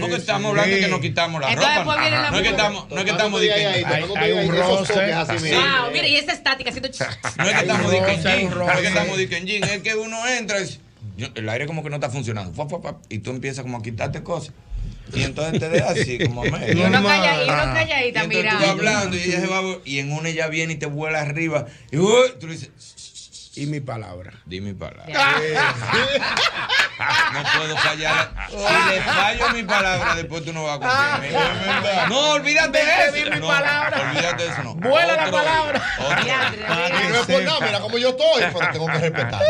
Porque 0.00 0.16
estamos 0.16 0.50
hablando 0.50 0.74
de 0.74 0.80
que 0.80 0.88
nos 0.88 1.00
quitamos 1.00 1.40
la 1.40 1.52
Entonces, 1.52 1.76
ropa. 1.76 1.84
después 1.94 2.00
viene 2.10 2.16
la 2.22 2.30
no 2.32 2.36
es 2.36 2.42
que 2.42 2.48
estamos, 2.48 2.90
no 2.90 2.98
es 2.98 3.04
que 3.04 3.10
estamos 3.12 3.40
diciendo- 3.40 3.88
toques 4.88 5.14
así, 5.14 5.44
mira. 5.44 5.58
Wow, 5.82 5.90
mira, 5.92 6.06
y 6.08 6.16
esa 6.16 6.32
estática 6.32 6.70
haciendo. 6.70 6.88
No 7.38 7.44
es 7.44 7.52
que 7.54 7.60
estamos 7.60 7.92
roce, 7.92 8.00
hay 8.00 8.44
un 8.44 8.50
jean, 8.50 8.58
no 8.58 8.64
es 8.64 8.70
que 8.70 8.74
roce. 8.74 8.88
estamos 8.88 9.18
jean, 9.44 9.64
es 9.64 9.82
que 9.82 9.94
uno 9.94 10.26
entra 10.26 10.58
y 10.58 10.62
dice, 10.64 10.80
yo- 11.18 11.28
el 11.34 11.46
aire 11.50 11.66
como 11.66 11.82
que 11.82 11.90
no 11.90 11.96
está 11.96 12.08
funcionando. 12.08 12.54
Fa, 12.54 12.66
fa, 12.68 12.80
fa, 12.80 12.96
y 13.10 13.18
tú 13.18 13.30
empiezas 13.30 13.62
como 13.62 13.76
a 13.76 13.82
quitarte 13.82 14.22
cosas. 14.22 14.54
Y 15.14 15.22
entonces 15.22 15.58
te 15.60 15.68
dejas 15.68 15.90
así, 15.90 16.18
como 16.26 16.42
a 16.42 16.50
medio. 16.50 16.78
Y 16.78 16.82
uno 16.86 17.02
calla- 17.02 17.40
y 17.44 17.48
uno 17.48 17.74
calladita 17.74 18.20
Y 18.20 18.22
tú 18.22 18.28
mirando. 18.28 18.60
vas 18.60 18.68
hablando 18.70 19.16
y 19.16 19.20
ella 19.20 19.40
se 19.40 19.46
va 19.46 19.60
y 19.84 19.98
en 19.98 20.12
una 20.12 20.28
ella 20.30 20.48
viene 20.48 20.72
y 20.74 20.76
te 20.76 20.86
vuela 20.86 21.20
arriba. 21.20 21.66
Y 21.90 21.98
uy, 21.98 22.30
tú 22.40 22.46
le 22.46 22.54
dices, 22.54 22.70
Y 23.58 23.66
mi 23.66 23.80
palabra. 23.80 24.32
di 24.46 24.60
mi 24.60 24.72
palabra. 24.72 25.04
No 27.32 27.42
puedo 27.56 27.76
fallar. 27.76 28.32
Si 28.50 28.56
le 28.56 29.00
fallo 29.02 29.50
mi 29.50 29.62
palabra, 29.62 30.16
después 30.16 30.44
tú 30.44 30.52
no 30.52 30.64
vas 30.64 30.80
a 30.82 31.16
en 31.16 31.22
mí. 31.32 31.38
No, 32.08 32.30
olvídate 32.30 32.78
de 32.84 33.12
Di 33.12 33.20
eso. 33.20 33.30
mi 33.34 33.40
No, 33.40 33.46
palabra. 33.46 34.00
olvídate 34.10 34.42
de 34.42 34.48
eso, 34.48 34.62
no. 34.64 34.74
Vuela 34.74 35.14
la 35.14 35.30
palabra. 35.30 35.80
otro- 35.96 36.22
Y 36.22 37.08
no 37.12 37.20
es 37.20 37.26
por 37.26 37.42
nada, 37.44 37.60
mira 37.60 37.80
cómo 37.80 37.98
yo 37.98 38.08
estoy, 38.08 38.42
pero 38.52 38.72
tengo 38.72 38.86
que 38.86 38.98
respetar. 38.98 39.40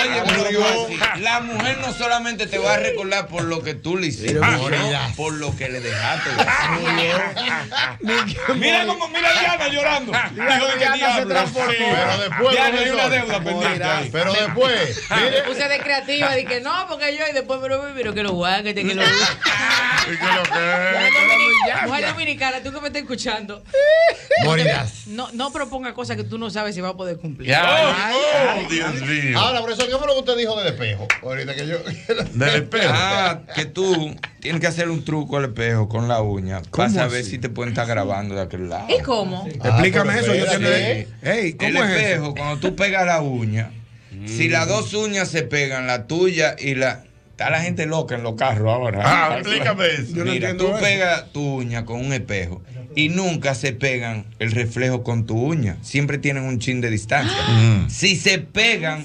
Oye, 0.00 0.22
pero 0.26 0.42
te 0.44 0.56
voy 0.56 0.66
a 0.66 0.70
decir, 0.72 1.00
la 1.22 1.40
mujer 1.40 1.78
no 1.78 1.92
solamente 1.92 2.46
te 2.46 2.58
va 2.58 2.74
a 2.74 2.78
recordar 2.78 3.28
por 3.28 3.44
lo 3.44 3.62
que 3.62 3.74
tú 3.74 3.96
le 3.96 4.08
hiciste, 4.08 4.40
sino 4.40 5.14
por 5.16 5.32
lo 5.34 5.54
que 5.56 5.68
le 5.68 5.80
dejaste. 5.80 6.30
mira 8.56 8.86
cómo, 8.86 9.08
mira 9.08 9.30
a 9.30 9.40
Diana 9.40 9.68
llorando. 9.68 10.12
Dijo 10.32 10.66
de 10.66 10.72
que 10.72 10.78
Diana 10.78 10.96
se 10.96 10.98
diablo, 10.98 11.28
transformó. 11.34 11.70
sí. 11.72 11.76
Pero 11.78 12.18
después, 12.18 12.50
Diana, 12.50 12.78
hay 12.80 12.88
una 12.90 13.08
deuda 13.08 13.40
pendiente. 13.40 13.86
Pero 14.12 14.32
después, 14.32 15.02
Me 15.10 15.42
puse 15.42 15.68
de 15.68 15.78
creativa, 15.80 16.34
dije, 16.34 16.60
no, 16.60 16.86
porque 16.88 17.16
yo, 17.16 17.24
y 17.28 17.32
después, 17.32 17.58
pero, 17.62 17.84
pero 17.94 18.14
que 18.14 18.22
lo 18.22 18.32
guaque, 18.32 18.74
que 18.74 18.84
lo 18.84 19.02
¿Y 19.02 20.16
qué 20.16 20.26
lo 20.34 20.42
que? 20.42 21.86
Mujer 21.86 22.06
dominicana, 22.08 22.62
tú 22.62 22.72
que 22.72 22.80
me 22.80 22.86
estás 22.88 23.02
escuchando. 23.02 23.62
morirás. 24.44 25.06
No, 25.06 25.28
no 25.32 25.52
proponga 25.52 25.94
cosas 25.94 26.16
que 26.16 26.24
tú 26.24 26.38
no 26.38 26.50
sabes 26.50 26.74
si 26.74 26.80
va 26.80 26.90
a 26.90 26.96
poder 26.96 27.18
cumplir. 27.18 27.48
Ya, 27.50 27.94
oh, 28.14 28.68
Dios 28.70 28.94
mío. 29.02 29.38
Ahora, 29.38 29.57
profesor, 29.62 29.86
¿qué 29.88 29.96
fue 29.96 30.06
lo 30.06 30.14
que 30.14 30.20
usted 30.20 30.36
dijo 30.36 30.56
del 30.58 30.68
espejo? 30.68 31.06
Ahorita 31.22 31.54
que 31.54 31.66
yo. 31.66 31.76
Del 32.34 32.62
espejo. 32.62 32.90
Ah, 32.92 33.40
que 33.54 33.64
tú 33.66 34.14
tienes 34.40 34.60
que 34.60 34.66
hacer 34.66 34.88
un 34.90 35.04
truco 35.04 35.36
al 35.38 35.44
espejo 35.46 35.88
con 35.88 36.08
la 36.08 36.20
uña 36.22 36.62
para 36.70 36.88
saber 36.90 37.24
si 37.24 37.38
te 37.38 37.48
pueden 37.48 37.72
estar 37.72 37.86
grabando 37.86 38.34
de 38.34 38.42
aquel 38.42 38.68
lado. 38.68 38.86
¿Y 38.88 39.02
cómo? 39.02 39.46
Explícame 39.46 40.14
pero 40.20 40.32
eso. 40.32 40.34
Yo 40.34 40.46
tengo. 40.50 40.68
Ey, 40.68 41.06
El 41.22 41.56
¿cómo 41.74 41.84
es 41.84 41.90
espejo, 41.90 42.24
eso? 42.24 42.34
cuando 42.34 42.56
tú 42.58 42.76
pegas 42.76 43.06
la 43.06 43.20
uña, 43.20 43.70
si 44.26 44.48
las 44.48 44.66
dos 44.68 44.92
uñas 44.94 45.28
se 45.28 45.42
pegan, 45.42 45.86
la 45.86 46.06
tuya 46.06 46.56
y 46.58 46.74
la. 46.74 47.04
Está 47.30 47.50
la 47.50 47.60
gente 47.60 47.86
loca 47.86 48.16
en 48.16 48.24
los 48.24 48.34
carros 48.34 48.68
ahora. 48.68 49.00
Ah, 49.04 49.36
explícame 49.38 49.86
eso. 49.86 50.06
Yo 50.12 50.24
no 50.24 50.32
Mira, 50.32 50.50
entiendo 50.50 50.64
tú 50.64 50.70
eso. 50.72 50.80
pegas 50.80 51.32
tu 51.32 51.58
uña 51.58 51.84
con 51.84 52.00
un 52.04 52.12
espejo 52.12 52.62
y 52.96 53.10
nunca 53.10 53.54
se 53.54 53.72
pegan 53.72 54.24
el 54.40 54.50
reflejo 54.50 55.04
con 55.04 55.24
tu 55.24 55.40
uña. 55.40 55.76
Siempre 55.82 56.18
tienen 56.18 56.42
un 56.42 56.58
chin 56.58 56.80
de 56.80 56.90
distancia. 56.90 57.40
Mm. 57.48 57.90
Si 57.90 58.16
se 58.16 58.38
pegan, 58.40 59.04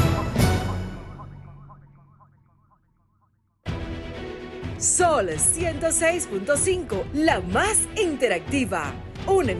Sol 4.81 5.29
106.5, 5.29 7.03
la 7.13 7.39
más 7.39 7.77
interactiva. 7.95 8.91
Una 9.27 9.51